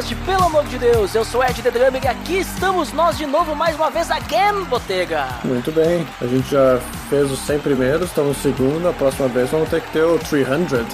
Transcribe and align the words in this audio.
Podcast, 0.00 0.14
pelo 0.24 0.44
amor 0.44 0.64
de 0.64 0.78
Deus! 0.78 1.14
Eu 1.14 1.24
sou 1.24 1.44
Ed 1.44 1.60
The 1.60 1.70
Drummer 1.70 2.02
e 2.02 2.08
aqui 2.08 2.38
estamos 2.38 2.92
nós 2.92 3.18
de 3.18 3.26
novo, 3.26 3.54
mais 3.54 3.76
uma 3.76 3.90
vez, 3.90 4.10
again, 4.10 4.64
Botega! 4.64 5.26
Muito 5.44 5.70
bem, 5.70 6.06
a 6.20 6.26
gente 6.26 6.50
já 6.50 6.80
fez 7.10 7.30
os 7.30 7.38
100 7.40 7.58
primeiros, 7.58 8.08
estamos 8.08 8.36
no 8.36 8.42
segundo, 8.42 8.88
a 8.88 8.92
próxima 8.92 9.28
vez 9.28 9.50
vamos 9.50 9.68
ter 9.68 9.82
que 9.82 9.90
ter 9.90 10.02
o 10.02 10.18
300, 10.18 10.80
né? 10.80 10.86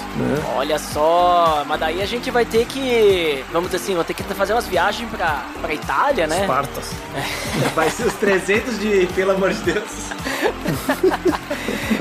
Olha 0.55 0.77
só, 0.77 1.63
mas 1.65 1.79
daí 1.79 2.01
a 2.01 2.05
gente 2.05 2.29
vai 2.29 2.43
ter 2.43 2.65
que, 2.65 3.45
vamos 3.51 3.71
dizer 3.71 3.83
assim, 3.83 3.93
vamos 3.93 4.07
ter 4.07 4.13
que 4.13 4.23
fazer 4.23 4.53
umas 4.53 4.67
viagens 4.67 5.09
pra, 5.09 5.45
pra 5.61 5.73
Itália, 5.73 6.27
né? 6.27 6.41
Espartas. 6.41 6.91
Vai 7.73 7.89
ser 7.89 8.07
os 8.07 8.13
300 8.15 8.79
de 8.79 9.07
pelo 9.15 9.31
amor 9.31 9.53
de 9.53 9.61
Deus. 9.61 10.09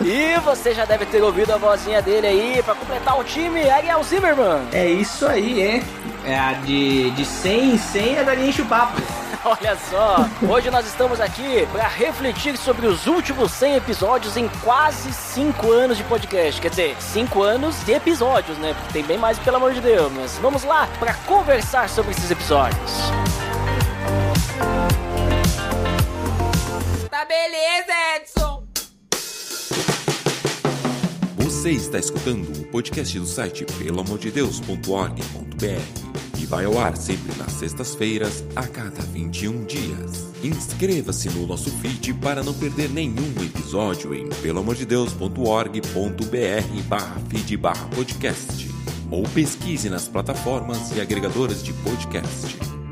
E 0.04 0.38
você 0.40 0.72
já 0.72 0.84
deve 0.84 1.04
ter 1.06 1.20
ouvido 1.20 1.52
a 1.52 1.56
vozinha 1.56 2.00
dele 2.00 2.28
aí 2.28 2.62
pra 2.62 2.76
completar 2.76 3.18
o 3.18 3.24
time, 3.24 3.68
Ariel 3.68 4.02
Zimmerman! 4.04 4.60
É 4.72 4.86
isso 4.86 5.26
aí, 5.26 5.60
hein? 5.60 5.82
É 6.26 6.36
a 6.36 6.52
de, 6.54 7.12
de 7.12 7.24
100 7.24 7.74
em 7.74 7.78
100 7.78 8.18
a 8.18 8.24
Dani 8.24 8.48
enche 8.48 8.60
o 8.60 8.66
papo. 8.66 9.00
Olha 9.46 9.76
só, 9.76 10.26
hoje 10.42 10.68
nós 10.72 10.84
estamos 10.84 11.20
aqui 11.20 11.64
para 11.70 11.86
refletir 11.86 12.56
sobre 12.56 12.88
os 12.88 13.06
últimos 13.06 13.52
100 13.52 13.76
episódios 13.76 14.36
em 14.36 14.48
quase 14.64 15.12
5 15.12 15.70
anos 15.70 15.96
de 15.96 16.02
podcast. 16.02 16.60
Quer 16.60 16.70
dizer, 16.70 16.96
5 16.98 17.42
anos 17.42 17.76
de 17.84 17.92
episódios, 17.92 18.58
né? 18.58 18.74
Porque 18.74 18.92
tem 18.92 19.04
bem 19.04 19.16
mais, 19.16 19.38
pelo 19.38 19.58
amor 19.58 19.72
de 19.72 19.80
Deus. 19.80 20.10
Mas 20.16 20.36
vamos 20.38 20.64
lá 20.64 20.88
para 20.98 21.14
conversar 21.14 21.88
sobre 21.88 22.10
esses 22.10 22.28
episódios. 22.28 22.90
Tá 27.08 27.24
beleza, 27.24 27.92
Edson! 28.16 28.64
Você 31.36 31.70
está 31.70 32.00
escutando 32.00 32.62
o 32.62 32.66
podcast 32.66 33.16
do 33.16 33.26
site 33.26 33.64
pelamordedeus.org.br 33.78 36.05
vai 36.46 36.64
ao 36.64 36.78
ar 36.78 36.96
sempre 36.96 37.36
nas 37.36 37.52
sextas-feiras, 37.52 38.44
a 38.54 38.66
cada 38.66 39.02
21 39.02 39.64
dias. 39.64 40.26
Inscreva-se 40.42 41.28
no 41.30 41.46
nosso 41.46 41.70
feed 41.70 42.14
para 42.14 42.42
não 42.42 42.54
perder 42.54 42.90
nenhum 42.90 43.32
episódio 43.44 44.14
em 44.14 44.28
pelamordedeus.org.br 44.28 46.82
barra 46.88 47.20
feed 47.28 47.56
barra 47.56 47.86
podcast 47.88 48.70
ou 49.10 49.22
pesquise 49.24 49.88
nas 49.88 50.08
plataformas 50.08 50.96
e 50.96 51.00
agregadoras 51.00 51.62
de 51.62 51.72
podcast. 51.72 52.75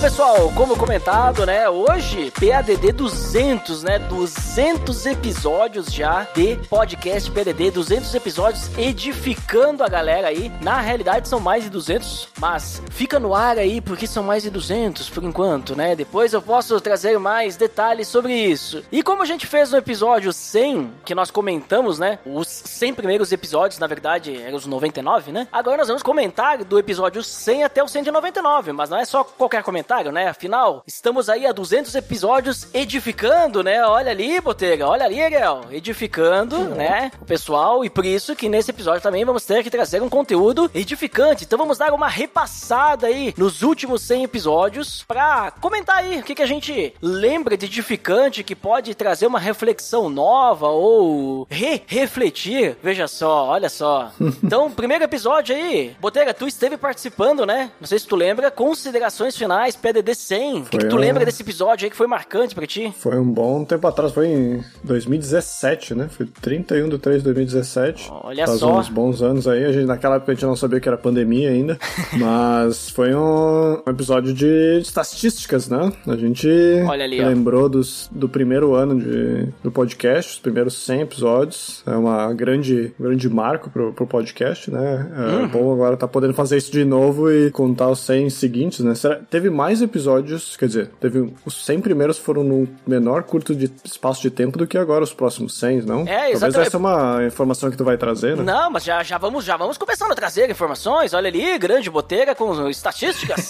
pessoal, 0.00 0.50
como 0.56 0.78
comentado, 0.78 1.44
né, 1.44 1.68
hoje 1.68 2.30
PADD 2.30 2.90
200, 2.90 3.82
né, 3.82 3.98
200 3.98 5.04
episódios 5.04 5.92
já 5.92 6.26
de 6.34 6.56
podcast 6.70 7.30
PADD, 7.30 7.70
200 7.70 8.14
episódios 8.14 8.70
edificando 8.78 9.84
a 9.84 9.88
galera 9.88 10.28
aí. 10.28 10.50
Na 10.62 10.80
realidade 10.80 11.28
são 11.28 11.38
mais 11.38 11.64
de 11.64 11.70
200, 11.70 12.28
mas 12.38 12.82
fica 12.90 13.18
no 13.18 13.34
ar 13.34 13.58
aí 13.58 13.82
porque 13.82 14.06
são 14.06 14.22
mais 14.22 14.42
de 14.42 14.48
200 14.48 15.10
por 15.10 15.22
enquanto, 15.22 15.76
né? 15.76 15.94
Depois 15.94 16.32
eu 16.32 16.40
posso 16.40 16.80
trazer 16.80 17.18
mais 17.18 17.58
detalhes 17.58 18.08
sobre 18.08 18.32
isso. 18.32 18.82
E 18.90 19.02
como 19.02 19.22
a 19.22 19.26
gente 19.26 19.46
fez 19.46 19.70
no 19.70 19.76
episódio 19.76 20.32
100, 20.32 20.94
que 21.04 21.14
nós 21.14 21.30
comentamos, 21.30 21.98
né, 21.98 22.18
os 22.24 22.48
100 22.48 22.94
primeiros 22.94 23.32
episódios, 23.32 23.78
na 23.78 23.86
verdade, 23.86 24.34
eram 24.40 24.56
os 24.56 24.64
99, 24.64 25.30
né? 25.30 25.46
Agora 25.52 25.76
nós 25.76 25.88
vamos 25.88 26.02
comentar 26.02 26.64
do 26.64 26.78
episódio 26.78 27.22
100 27.22 27.64
até 27.64 27.82
o 27.82 27.88
199, 27.88 28.72
mas 28.72 28.88
não 28.88 28.96
é 28.96 29.04
só 29.04 29.22
qualquer 29.22 29.62
comentário, 29.62 29.89
né? 29.90 30.28
Afinal, 30.28 30.84
estamos 30.86 31.28
aí 31.28 31.44
a 31.44 31.50
200 31.52 31.92
episódios 31.96 32.68
edificando, 32.72 33.60
né? 33.60 33.84
Olha 33.84 34.12
ali, 34.12 34.40
Botega, 34.40 34.86
olha 34.86 35.04
ali, 35.04 35.20
Ariel, 35.20 35.62
edificando, 35.72 36.58
né? 36.76 37.10
O 37.20 37.24
pessoal, 37.24 37.84
e 37.84 37.90
por 37.90 38.06
isso 38.06 38.36
que 38.36 38.48
nesse 38.48 38.70
episódio 38.70 39.02
também 39.02 39.24
vamos 39.24 39.44
ter 39.44 39.64
que 39.64 39.70
trazer 39.70 40.00
um 40.00 40.08
conteúdo 40.08 40.70
edificante. 40.72 41.42
Então 41.44 41.58
vamos 41.58 41.76
dar 41.76 41.92
uma 41.92 42.06
repassada 42.06 43.08
aí 43.08 43.34
nos 43.36 43.62
últimos 43.62 44.02
100 44.02 44.22
episódios 44.22 45.02
pra 45.08 45.50
comentar 45.60 45.96
aí 45.96 46.20
o 46.20 46.22
que, 46.22 46.36
que 46.36 46.42
a 46.42 46.46
gente 46.46 46.94
lembra 47.02 47.56
de 47.56 47.66
edificante 47.66 48.44
que 48.44 48.54
pode 48.54 48.94
trazer 48.94 49.26
uma 49.26 49.40
reflexão 49.40 50.08
nova 50.08 50.68
ou 50.68 51.48
re-refletir. 51.50 52.76
Veja 52.80 53.08
só, 53.08 53.48
olha 53.48 53.68
só. 53.68 54.12
Então, 54.42 54.70
primeiro 54.70 55.04
episódio 55.04 55.54
aí, 55.54 55.94
Botega, 56.00 56.32
tu 56.32 56.46
esteve 56.46 56.76
participando, 56.76 57.44
né? 57.44 57.70
Não 57.80 57.86
sei 57.86 57.98
se 57.98 58.06
tu 58.06 58.16
lembra, 58.16 58.50
considerações 58.50 59.36
finais, 59.36 59.76
PDD 59.80 60.14
100. 60.14 60.60
O 60.60 60.64
que, 60.64 60.78
que 60.78 60.86
tu 60.86 60.96
um- 60.96 60.98
lembra 60.98 61.24
desse 61.24 61.42
episódio 61.42 61.84
aí 61.86 61.90
que 61.90 61.96
foi 61.96 62.06
marcante 62.06 62.54
pra 62.54 62.66
ti? 62.66 62.92
Foi 62.98 63.16
um 63.18 63.24
bom 63.30 63.64
tempo 63.64 63.86
atrás, 63.86 64.12
foi 64.12 64.28
em 64.28 64.64
2017, 64.84 65.94
né? 65.94 66.08
Foi 66.10 66.26
31 66.40 66.88
de 66.88 66.98
3 66.98 67.18
de 67.18 67.24
2017. 67.24 68.08
Olha 68.22 68.46
Faz 68.46 68.58
só. 68.58 68.78
uns 68.78 68.88
bons 68.88 69.22
anos 69.22 69.46
aí. 69.48 69.64
A 69.64 69.72
gente, 69.72 69.86
naquela 69.86 70.16
época 70.16 70.32
a 70.32 70.34
gente 70.34 70.44
não 70.44 70.56
sabia 70.56 70.80
que 70.80 70.88
era 70.88 70.96
pandemia 70.98 71.50
ainda. 71.50 71.78
mas 72.18 72.90
foi 72.90 73.14
um 73.14 73.80
episódio 73.86 74.32
de 74.32 74.78
estatísticas, 74.80 75.68
né? 75.68 75.92
A 76.06 76.16
gente 76.16 76.48
ali, 76.90 77.22
lembrou 77.22 77.68
dos, 77.68 78.08
do 78.12 78.28
primeiro 78.28 78.74
ano 78.74 78.98
de, 79.00 79.48
do 79.62 79.70
podcast, 79.70 80.32
os 80.34 80.38
primeiros 80.38 80.74
100 80.84 81.00
episódios. 81.02 81.82
É 81.86 81.92
uma 81.92 82.32
grande, 82.32 82.92
grande 82.98 83.28
marco 83.28 83.70
pro, 83.70 83.92
pro 83.92 84.06
podcast, 84.06 84.70
né? 84.70 85.10
É 85.16 85.30
Uhum. 85.40 85.48
bom 85.48 85.72
agora 85.72 85.96
tá 85.96 86.08
podendo 86.08 86.34
fazer 86.34 86.56
isso 86.56 86.72
de 86.72 86.84
novo 86.84 87.30
e 87.30 87.50
contar 87.50 87.88
os 87.88 88.00
100 88.00 88.30
seguintes, 88.30 88.80
né? 88.80 88.94
Será, 88.94 89.16
teve 89.30 89.48
mais 89.48 89.69
episódios, 89.80 90.56
quer 90.56 90.66
dizer, 90.66 90.90
teve 91.00 91.32
os 91.44 91.64
100 91.64 91.80
primeiros 91.80 92.18
foram 92.18 92.42
no 92.42 92.68
menor 92.86 93.22
curto 93.22 93.54
de 93.54 93.70
espaço 93.84 94.20
de 94.20 94.30
tempo 94.30 94.58
do 94.58 94.66
que 94.66 94.76
agora 94.76 95.04
os 95.04 95.12
próximos 95.12 95.58
100, 95.58 95.82
não? 95.82 96.04
Talvez 96.04 96.32
exatamente. 96.32 96.66
essa 96.66 96.76
é 96.76 96.80
uma 96.80 97.24
informação 97.26 97.70
que 97.70 97.76
tu 97.76 97.84
vai 97.84 97.96
trazer, 97.96 98.36
né? 98.36 98.42
Não, 98.42 98.70
mas 98.70 98.84
já, 98.84 99.02
já, 99.02 99.18
vamos, 99.18 99.44
já 99.44 99.56
vamos 99.56 99.78
começando 99.78 100.12
a 100.12 100.14
trazer 100.14 100.50
informações. 100.50 101.14
Olha 101.14 101.28
ali, 101.28 101.56
grande 101.58 101.88
Botega 101.88 102.34
com 102.34 102.68
estatísticas. 102.68 103.48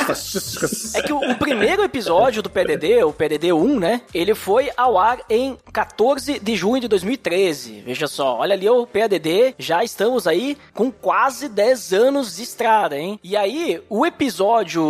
Estatísticas. 0.00 0.94
É 0.94 1.02
que 1.02 1.12
o, 1.12 1.18
o 1.18 1.34
primeiro 1.36 1.82
episódio 1.82 2.42
do 2.42 2.50
PDD, 2.50 3.02
o 3.02 3.12
PDD 3.12 3.52
1, 3.52 3.80
né? 3.80 4.02
Ele 4.14 4.34
foi 4.34 4.70
ao 4.76 4.98
ar 4.98 5.18
em 5.28 5.58
14 5.72 6.38
de 6.38 6.56
junho 6.56 6.82
de 6.82 6.88
2013. 6.88 7.82
Veja 7.86 8.06
só, 8.06 8.38
olha 8.38 8.54
ali 8.54 8.68
o 8.68 8.86
PDD, 8.86 9.54
já 9.58 9.82
estamos 9.82 10.26
aí 10.26 10.56
com 10.74 10.90
quase 10.90 11.48
10 11.48 11.92
anos 11.92 12.36
de 12.36 12.42
estrada, 12.42 12.98
hein? 12.98 13.18
E 13.22 13.36
aí, 13.36 13.82
o 13.88 14.04
episódio 14.04 14.82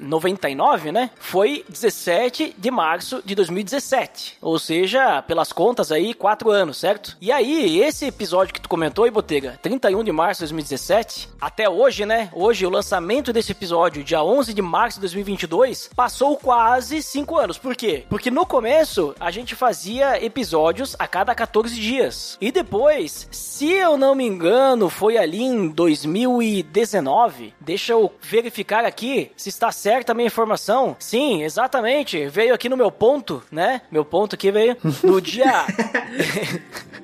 99, 0.00 0.92
né? 0.92 1.10
Foi 1.18 1.64
17 1.68 2.54
de 2.56 2.70
março 2.70 3.22
de 3.24 3.34
2017. 3.34 4.38
Ou 4.40 4.58
seja, 4.58 5.22
pelas 5.22 5.52
contas 5.52 5.90
aí, 5.92 6.14
4 6.14 6.50
anos, 6.50 6.78
certo? 6.78 7.16
E 7.20 7.30
aí, 7.30 7.80
esse 7.80 8.06
episódio 8.06 8.54
que 8.54 8.60
tu 8.60 8.68
comentou, 8.68 9.04
aí, 9.04 9.10
Botega, 9.10 9.58
31 9.62 10.04
de 10.04 10.12
março 10.12 10.40
de 10.40 10.52
2017, 10.52 11.28
até 11.40 11.68
hoje, 11.68 12.04
né? 12.04 12.30
Hoje, 12.32 12.66
o 12.66 12.70
lançamento 12.70 13.32
desse 13.32 13.52
episódio, 13.52 14.04
dia 14.04 14.22
11 14.22 14.54
de 14.54 14.62
março 14.62 14.96
de 14.96 15.02
2022, 15.02 15.90
passou 15.94 16.36
quase 16.36 17.02
5 17.02 17.38
anos. 17.38 17.58
Por 17.58 17.76
quê? 17.76 18.04
Porque 18.08 18.30
no 18.30 18.46
começo, 18.46 19.14
a 19.18 19.30
gente 19.30 19.54
fazia 19.54 20.22
episódios 20.24 20.96
a 20.98 21.06
cada 21.06 21.34
14 21.34 21.74
dias. 21.74 22.36
E 22.40 22.50
depois, 22.50 23.28
se 23.30 23.72
eu 23.72 23.96
não 23.96 24.14
me 24.14 24.24
engano, 24.24 24.88
foi 24.88 25.16
ali 25.16 25.42
em 25.42 25.68
2019. 25.68 27.54
Deixa 27.60 27.92
eu 27.92 28.12
verificar 28.20 28.84
aqui 28.84 29.30
se 29.36 29.48
está 29.54 29.70
certa 29.72 30.12
a 30.12 30.14
minha 30.14 30.26
informação. 30.26 30.96
Sim, 30.98 31.42
exatamente. 31.42 32.26
Veio 32.26 32.54
aqui 32.54 32.68
no 32.68 32.76
meu 32.76 32.90
ponto, 32.90 33.42
né? 33.50 33.82
Meu 33.90 34.04
ponto 34.04 34.34
aqui 34.34 34.50
veio 34.50 34.76
no 35.02 35.20
dia. 35.20 35.64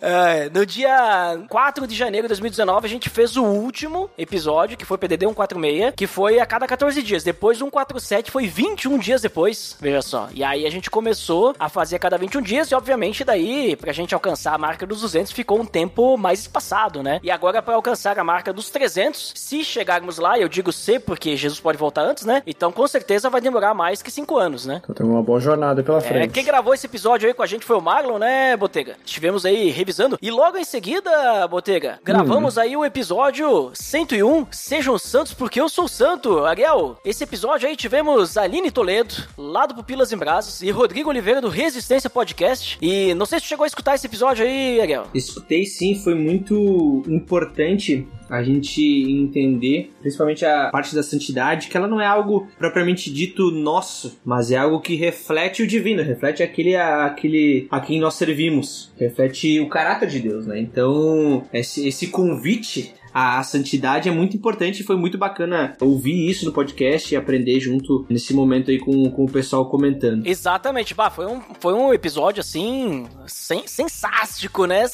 É, 0.00 0.50
no 0.50 0.66
dia 0.66 1.38
4 1.48 1.86
de 1.86 1.94
janeiro 1.94 2.26
de 2.26 2.28
2019, 2.28 2.86
a 2.86 2.88
gente 2.88 3.08
fez 3.08 3.36
o 3.36 3.44
último 3.44 4.10
episódio, 4.18 4.76
que 4.76 4.84
foi 4.84 4.98
PDD 4.98 5.26
146, 5.26 5.94
que 5.96 6.06
foi 6.06 6.38
a 6.40 6.46
cada 6.46 6.66
14 6.66 7.02
dias. 7.02 7.22
Depois, 7.22 7.58
147 7.58 8.30
foi 8.30 8.46
21 8.46 8.98
dias 8.98 9.22
depois, 9.22 9.76
veja 9.80 10.02
só. 10.02 10.28
E 10.32 10.42
aí 10.42 10.66
a 10.66 10.70
gente 10.70 10.90
começou 10.90 11.54
a 11.58 11.68
fazer 11.68 11.96
a 11.96 11.98
cada 11.98 12.18
21 12.18 12.42
dias, 12.42 12.70
e 12.70 12.74
obviamente 12.74 13.24
daí, 13.24 13.76
pra 13.76 13.92
gente 13.92 14.14
alcançar 14.14 14.54
a 14.54 14.58
marca 14.58 14.86
dos 14.86 15.00
200, 15.00 15.32
ficou 15.32 15.60
um 15.60 15.66
tempo 15.66 16.16
mais 16.16 16.40
espaçado, 16.40 17.02
né? 17.02 17.20
E 17.22 17.30
agora, 17.30 17.62
pra 17.62 17.74
alcançar 17.74 18.18
a 18.18 18.24
marca 18.24 18.52
dos 18.52 18.70
300, 18.70 19.32
se 19.36 19.64
chegarmos 19.64 20.18
lá, 20.18 20.38
eu 20.38 20.48
digo 20.48 20.72
se, 20.72 20.98
porque 20.98 21.21
Jesus 21.36 21.60
pode 21.60 21.78
voltar 21.78 22.02
antes, 22.02 22.24
né? 22.24 22.42
Então, 22.46 22.70
com 22.72 22.86
certeza, 22.86 23.30
vai 23.30 23.40
demorar 23.40 23.74
mais 23.74 24.02
que 24.02 24.10
5 24.10 24.36
anos, 24.36 24.66
né? 24.66 24.80
Então 24.82 24.94
tem 24.94 25.06
uma 25.06 25.22
boa 25.22 25.40
jornada 25.40 25.82
pela 25.82 25.98
É, 25.98 26.00
frente. 26.02 26.32
quem 26.32 26.44
gravou 26.44 26.74
esse 26.74 26.86
episódio 26.86 27.28
aí 27.28 27.34
com 27.34 27.42
a 27.42 27.46
gente 27.46 27.64
foi 27.64 27.76
o 27.76 27.80
Marlon, 27.80 28.18
né, 28.18 28.56
Botega? 28.56 28.96
Estivemos 29.04 29.44
aí 29.46 29.70
revisando. 29.70 30.18
E 30.20 30.30
logo 30.30 30.56
em 30.58 30.64
seguida, 30.64 31.46
Botega, 31.48 31.98
gravamos 32.04 32.58
aí 32.58 32.76
o 32.76 32.84
episódio 32.84 33.70
101, 33.74 34.46
Sejam 34.50 34.98
Santos 34.98 35.32
porque 35.34 35.60
eu 35.60 35.68
sou 35.68 35.86
santo. 35.88 36.44
Ariel, 36.44 36.96
esse 37.04 37.24
episódio 37.24 37.68
aí 37.68 37.76
tivemos 37.76 38.36
Aline 38.36 38.70
Toledo, 38.70 39.14
lá 39.38 39.66
do 39.66 39.74
Pupilas 39.74 40.12
em 40.12 40.16
Brasas, 40.16 40.62
e 40.62 40.70
Rodrigo 40.70 41.08
Oliveira 41.10 41.40
do 41.40 41.48
Resistência 41.48 42.10
Podcast. 42.10 42.78
E 42.80 43.14
não 43.14 43.26
sei 43.26 43.38
se 43.38 43.46
tu 43.46 43.48
chegou 43.48 43.64
a 43.64 43.66
escutar 43.66 43.94
esse 43.94 44.06
episódio 44.06 44.44
aí, 44.44 44.80
Ariel. 44.80 45.06
Escutei 45.14 45.64
sim, 45.64 45.94
foi 45.94 46.14
muito 46.14 47.02
importante 47.08 48.06
a 48.32 48.42
gente 48.42 48.82
entender, 48.82 49.92
principalmente 50.00 50.42
a 50.42 50.70
parte 50.70 50.94
da 50.94 51.02
santidade, 51.02 51.68
que 51.68 51.76
ela 51.76 51.86
não 51.86 52.00
é 52.00 52.06
algo 52.06 52.48
propriamente 52.58 53.12
dito 53.12 53.50
nosso, 53.50 54.18
mas 54.24 54.50
é 54.50 54.56
algo 54.56 54.80
que 54.80 54.94
reflete 54.94 55.62
o 55.62 55.66
divino, 55.66 56.02
reflete 56.02 56.42
aquele 56.42 56.74
a, 56.74 57.04
aquele 57.04 57.66
a 57.70 57.78
quem 57.78 58.00
nós 58.00 58.14
servimos, 58.14 58.90
reflete 58.98 59.60
o 59.60 59.68
caráter 59.68 60.08
de 60.08 60.18
Deus, 60.18 60.46
né? 60.46 60.58
Então, 60.58 61.44
esse, 61.52 61.86
esse 61.86 62.06
convite 62.06 62.94
à 63.12 63.42
santidade 63.42 64.08
é 64.08 64.12
muito 64.12 64.34
importante 64.34 64.80
e 64.80 64.84
foi 64.84 64.96
muito 64.96 65.18
bacana 65.18 65.76
ouvir 65.78 66.30
isso 66.30 66.46
no 66.46 66.52
podcast 66.52 67.12
e 67.12 67.16
aprender 67.16 67.60
junto 67.60 68.06
nesse 68.08 68.32
momento 68.32 68.70
aí 68.70 68.78
com, 68.78 69.10
com 69.10 69.24
o 69.24 69.30
pessoal 69.30 69.68
comentando. 69.68 70.26
Exatamente, 70.26 70.94
bah, 70.94 71.10
foi 71.10 71.26
um, 71.26 71.42
foi 71.60 71.74
um 71.74 71.92
episódio 71.92 72.40
assim, 72.40 73.06
sen, 73.26 73.66
sensástico, 73.66 74.64
né? 74.64 74.86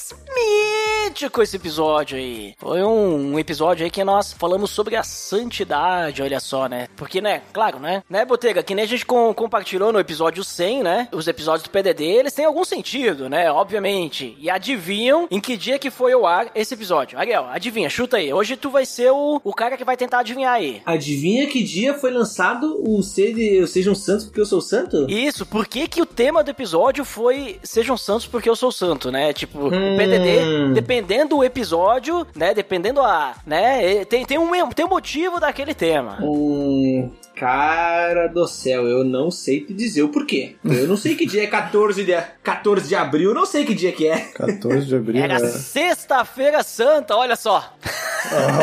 Mítico 1.09 1.43
esse 1.43 1.57
episódio 1.57 2.19
aí. 2.19 2.55
Foi 2.59 2.83
um, 2.83 3.33
um 3.33 3.39
episódio 3.39 3.83
aí 3.83 3.91
que 3.91 4.05
nós 4.05 4.31
falamos 4.35 4.71
sobre 4.71 4.95
a 4.95 5.03
santidade, 5.03 6.21
olha 6.23 6.39
só, 6.39 6.69
né? 6.69 6.87
Porque, 6.97 7.19
né, 7.21 7.41
claro, 7.51 7.79
né? 7.79 8.03
Né, 8.11 8.27
Botega, 8.27 8.63
que 8.63 8.75
nem 8.75 8.85
a 8.85 8.89
gente 8.89 9.07
com- 9.07 9.33
compartilhou 9.33 9.91
no 9.91 9.99
episódio 9.99 10.45
100, 10.45 10.83
né? 10.83 11.09
Os 11.11 11.27
episódios 11.27 11.63
do 11.65 11.71
PDD, 11.71 12.05
eles 12.05 12.35
têm 12.35 12.45
algum 12.45 12.63
sentido, 12.63 13.27
né? 13.29 13.51
Obviamente. 13.51 14.37
E 14.39 14.51
adivinham 14.51 15.27
em 15.31 15.41
que 15.41 15.57
dia 15.57 15.79
que 15.79 15.91
foi 15.91 16.13
ao 16.13 16.27
ar 16.27 16.51
esse 16.55 16.75
episódio? 16.75 17.19
Ariel, 17.19 17.47
adivinha, 17.51 17.89
chuta 17.89 18.19
aí. 18.19 18.31
Hoje 18.33 18.57
tu 18.57 18.69
vai 18.71 18.85
ser 18.85 19.11
o, 19.11 19.41
o 19.43 19.55
cara 19.55 19.79
que 19.79 19.85
vai 19.85 19.97
tentar 19.97 20.19
adivinhar 20.21 20.53
aí. 20.53 20.83
Adivinha 20.85 21.47
que 21.47 21.63
dia 21.63 21.95
foi 21.95 22.11
lançado 22.11 22.83
o 22.87 23.03
Se- 23.03 23.67
Sejam 23.67 23.95
Santos 23.95 24.27
porque 24.27 24.41
eu 24.43 24.47
sou 24.47 24.61
santo? 24.61 25.07
Isso, 25.11 25.47
por 25.47 25.67
que, 25.67 25.89
que 25.89 26.03
o 26.03 26.07
tema 26.07 26.45
do 26.45 26.51
episódio 26.51 27.03
foi 27.05 27.59
Sejam 27.63 27.97
Santos 27.97 28.27
porque 28.27 28.49
eu 28.49 28.55
sou 28.57 28.71
santo, 28.71 29.11
né? 29.11 29.33
Tipo, 29.33 29.59
o 29.59 29.67
Hum. 29.69 29.97
PDD, 29.97 30.75
dependendo 30.99 31.37
do 31.37 31.45
episódio, 31.45 32.27
né? 32.35 32.53
Dependendo 32.53 33.01
a. 33.01 33.35
né? 33.47 34.05
Tem, 34.05 34.25
tem, 34.25 34.39
um, 34.39 34.69
tem 34.71 34.85
um 34.85 34.89
motivo 34.89 35.39
daquele 35.39 35.75
tema. 35.75 36.19
Hum, 36.21 37.11
cara 37.39 38.27
do 38.29 38.47
céu, 38.47 38.87
eu 38.87 39.05
não 39.05 39.31
sei 39.31 39.61
te 39.61 39.73
dizer 39.73 40.03
o 40.03 40.09
porquê. 40.09 40.57
Eu 40.65 40.87
não 40.89 40.97
sei 40.97 41.15
que 41.15 41.27
dia 41.27 41.45
é 41.45 41.47
14 41.47 42.05
de, 42.05 42.17
14 42.43 42.89
de 42.89 42.95
abril, 42.95 43.31
eu 43.31 43.35
não 43.35 43.47
sei 43.47 43.65
que 43.65 43.75
dia 43.75 43.93
que 43.93 44.07
é. 44.09 44.19
14 44.35 44.87
de 44.87 44.97
abril, 44.97 45.23
Era 45.23 45.39
né? 45.39 45.49
Sexta-feira 45.49 46.63
Santa, 46.63 47.15
olha 47.17 47.37
só. 47.37 47.73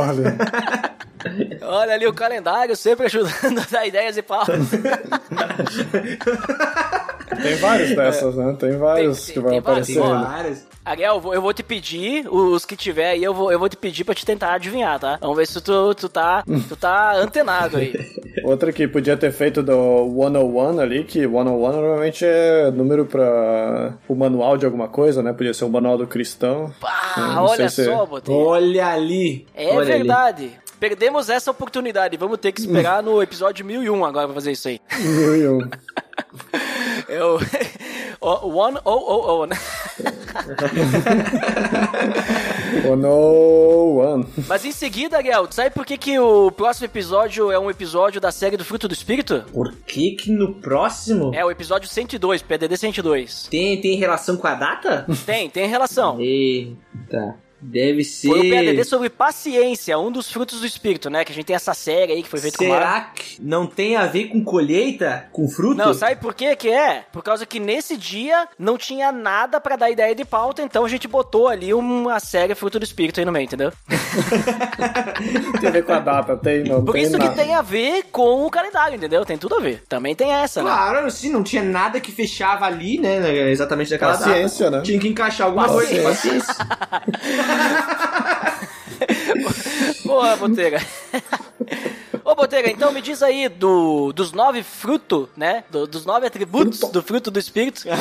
Olha. 0.07 0.37
Olha 1.63 1.93
ali 1.95 2.05
o 2.05 2.13
calendário, 2.13 2.75
sempre 2.75 3.07
ajudando 3.07 3.59
a 3.59 3.65
dar 3.71 3.87
ideias 3.87 4.15
e 4.15 4.21
pautas. 4.21 4.59
Tem 7.41 7.55
vários 7.55 7.95
dessas, 7.95 8.35
né? 8.35 8.55
Tem 8.59 8.77
vários 8.77 9.25
Tem- 9.25 9.33
que 9.33 9.39
vão 9.39 9.51
tem 9.51 9.61
vários, 9.61 9.89
aparecer. 9.89 10.01
tem 10.01 10.03
ainda. 10.17 10.27
Várias. 10.29 10.67
Ariel, 10.85 11.15
eu 11.15 11.21
vou- 11.21 11.33
eu 11.33 11.41
vou 11.41 11.51
te 11.53 11.63
pedir, 11.63 12.27
os 12.31 12.63
que 12.63 12.75
tiver 12.75 13.09
aí, 13.11 13.23
eu 13.23 13.33
vou, 13.33 13.51
eu 13.51 13.57
vou 13.57 13.67
te 13.67 13.75
pedir 13.75 14.03
pra 14.03 14.13
te 14.13 14.23
tentar 14.23 14.53
adivinhar, 14.53 14.99
tá? 14.99 15.17
Vamos 15.19 15.35
ver 15.35 15.47
se 15.47 15.59
tu, 15.59 15.95
tu, 15.95 16.07
tá, 16.07 16.43
tu 16.69 16.75
tá 16.75 17.15
antenado 17.15 17.77
aí. 17.77 17.91
Outra 18.43 18.64
que 18.73 18.87
podia 18.87 19.15
ter 19.17 19.31
feito 19.31 19.61
do 19.63 19.73
101 20.07 20.79
ali, 20.79 21.03
que 21.03 21.19
101 21.27 21.41
normalmente 21.71 22.25
é 22.25 22.71
número 22.71 23.05
pra 23.05 23.93
o 24.07 24.15
manual 24.15 24.57
de 24.57 24.65
alguma 24.65 24.87
coisa, 24.87 25.21
né? 25.23 25.33
Podia 25.33 25.53
ser 25.53 25.65
o 25.65 25.69
manual 25.69 25.97
do 25.97 26.07
cristão. 26.07 26.71
Ah, 26.83 27.33
Não 27.35 27.45
olha 27.45 27.69
se- 27.69 27.85
só, 27.85 28.05
botei. 28.05 28.33
Olha 28.35 28.87
ali. 28.87 29.45
É 29.55 29.73
olha 29.73 29.95
ali. 29.95 30.07
Perdemos 30.87 31.31
essa 31.31 31.49
oportunidade. 31.49 32.15
Vamos 32.15 32.37
ter 32.37 32.51
que 32.51 32.61
esperar 32.61 33.01
no 33.01 33.19
episódio 33.19 33.65
1001 33.65 34.05
agora 34.05 34.27
pra 34.27 34.35
fazer 34.35 34.51
isso 34.51 34.67
aí. 34.67 34.79
Mil 34.99 35.35
e 35.35 35.47
um. 35.47 35.59
É 37.09 37.23
o. 37.23 37.39
one 38.21 38.77
oh 38.85 38.91
oh 38.91 39.39
oh, 39.39 39.45
né? 39.45 39.55
101. 42.83 44.25
Mas 44.47 44.63
em 44.63 44.71
seguida, 44.71 45.17
Ariel, 45.17 45.47
sabe 45.51 45.71
por 45.71 45.85
que, 45.85 45.97
que 45.97 46.19
o 46.19 46.51
próximo 46.51 46.85
episódio 46.85 47.51
é 47.51 47.59
um 47.59 47.69
episódio 47.69 48.21
da 48.21 48.31
série 48.31 48.55
do 48.55 48.63
Fruto 48.63 48.87
do 48.87 48.93
Espírito? 48.93 49.43
Por 49.51 49.73
que 49.73 50.11
que 50.11 50.31
no 50.31 50.53
próximo 50.55 51.33
É 51.33 51.43
o 51.43 51.51
episódio 51.51 51.89
102, 51.89 52.43
PDD 52.43 52.77
102. 52.77 53.47
tem, 53.49 53.81
tem 53.81 53.97
relação 53.97 54.37
com 54.37 54.47
a 54.47 54.53
data? 54.55 55.05
Tem, 55.25 55.49
tem 55.49 55.67
relação. 55.67 56.19
Eita, 56.19 57.35
deve 57.65 58.03
ser... 58.03 58.27
Foi 58.29 58.39
o 58.39 58.49
PDD 58.49 58.83
sobre 58.83 59.09
paciência, 59.09 59.97
um 59.97 60.11
dos 60.11 60.31
frutos 60.31 60.59
do 60.59 60.65
Espírito, 60.65 61.09
né? 61.09 61.23
Que 61.25 61.31
a 61.31 61.35
gente 61.35 61.45
tem 61.45 61.55
essa 61.55 61.73
série 61.73 62.13
aí 62.13 62.23
que 62.23 62.29
foi 62.29 62.39
feita 62.39 62.57
com 62.57 62.65
o 62.65 62.69
Mar- 62.69 62.77
Será 62.79 63.01
que 63.13 63.41
não 63.41 63.65
tem 63.67 63.95
a 63.95 64.05
ver 64.05 64.25
com 64.29 64.43
colheita? 64.43 65.27
Com 65.31 65.47
fruto? 65.47 65.75
Não, 65.75 65.93
sabe 65.93 66.15
por 66.17 66.33
que 66.33 66.55
que 66.55 66.69
é? 66.69 67.05
Por 67.11 67.23
causa 67.23 67.45
que 67.45 67.59
nesse 67.59 67.97
dia 67.97 68.47
não 68.59 68.77
tinha 68.77 69.11
nada 69.11 69.59
pra 69.59 69.75
dar 69.75 69.89
ideia 69.89 70.13
de 70.15 70.23
pauta, 70.25 70.61
então 70.61 70.85
a 70.85 70.89
gente 70.89 71.07
botou 71.07 71.47
ali 71.47 71.73
uma 71.73 72.19
série 72.19 72.55
Fruto 72.55 72.79
do 72.79 72.83
Espírito 72.85 73.19
aí 73.19 73.25
no 73.25 73.31
meio, 73.31 73.45
entendeu? 73.45 73.71
Tem 75.59 75.69
a 75.69 75.71
ver 75.71 75.83
com 75.83 75.93
a 75.93 75.99
data, 75.99 76.37
tem, 76.37 76.63
não 76.63 76.83
Por 76.83 76.93
tem 76.93 77.03
isso 77.03 77.17
nada. 77.17 77.29
que 77.29 77.35
tem 77.35 77.53
a 77.55 77.61
ver 77.61 78.03
com 78.11 78.45
o 78.45 78.49
calendário, 78.49 78.95
entendeu? 78.95 79.25
Tem 79.25 79.37
tudo 79.37 79.55
a 79.55 79.59
ver. 79.59 79.83
Também 79.87 80.15
tem 80.15 80.31
essa, 80.31 80.61
né? 80.61 80.69
Claro, 80.69 81.09
sim, 81.11 81.31
não 81.31 81.43
tinha 81.43 81.63
nada 81.63 81.99
que 81.99 82.11
fechava 82.11 82.65
ali, 82.65 82.99
né? 82.99 83.49
Exatamente 83.49 83.89
daquela 83.89 84.17
Paciência, 84.17 84.65
data. 84.65 84.77
né? 84.77 84.83
Tinha 84.83 84.99
que 84.99 85.07
encaixar 85.07 85.47
alguma 85.47 85.67
coisa. 85.67 86.01
Paciência. 86.03 86.53
Boa, 90.05 90.35
Botega. 90.35 90.81
Botega, 92.45 92.69
então 92.69 92.91
me 92.91 93.01
diz 93.01 93.23
aí 93.23 93.49
do, 93.49 94.13
dos 94.13 94.31
nove 94.31 94.61
frutos, 94.61 95.27
né? 95.35 95.63
Do- 95.71 95.87
dos 95.87 96.05
nove 96.05 96.27
atributos 96.27 96.79
do 96.79 97.01
fruto 97.01 97.31
do 97.31 97.39
Espírito. 97.39 97.83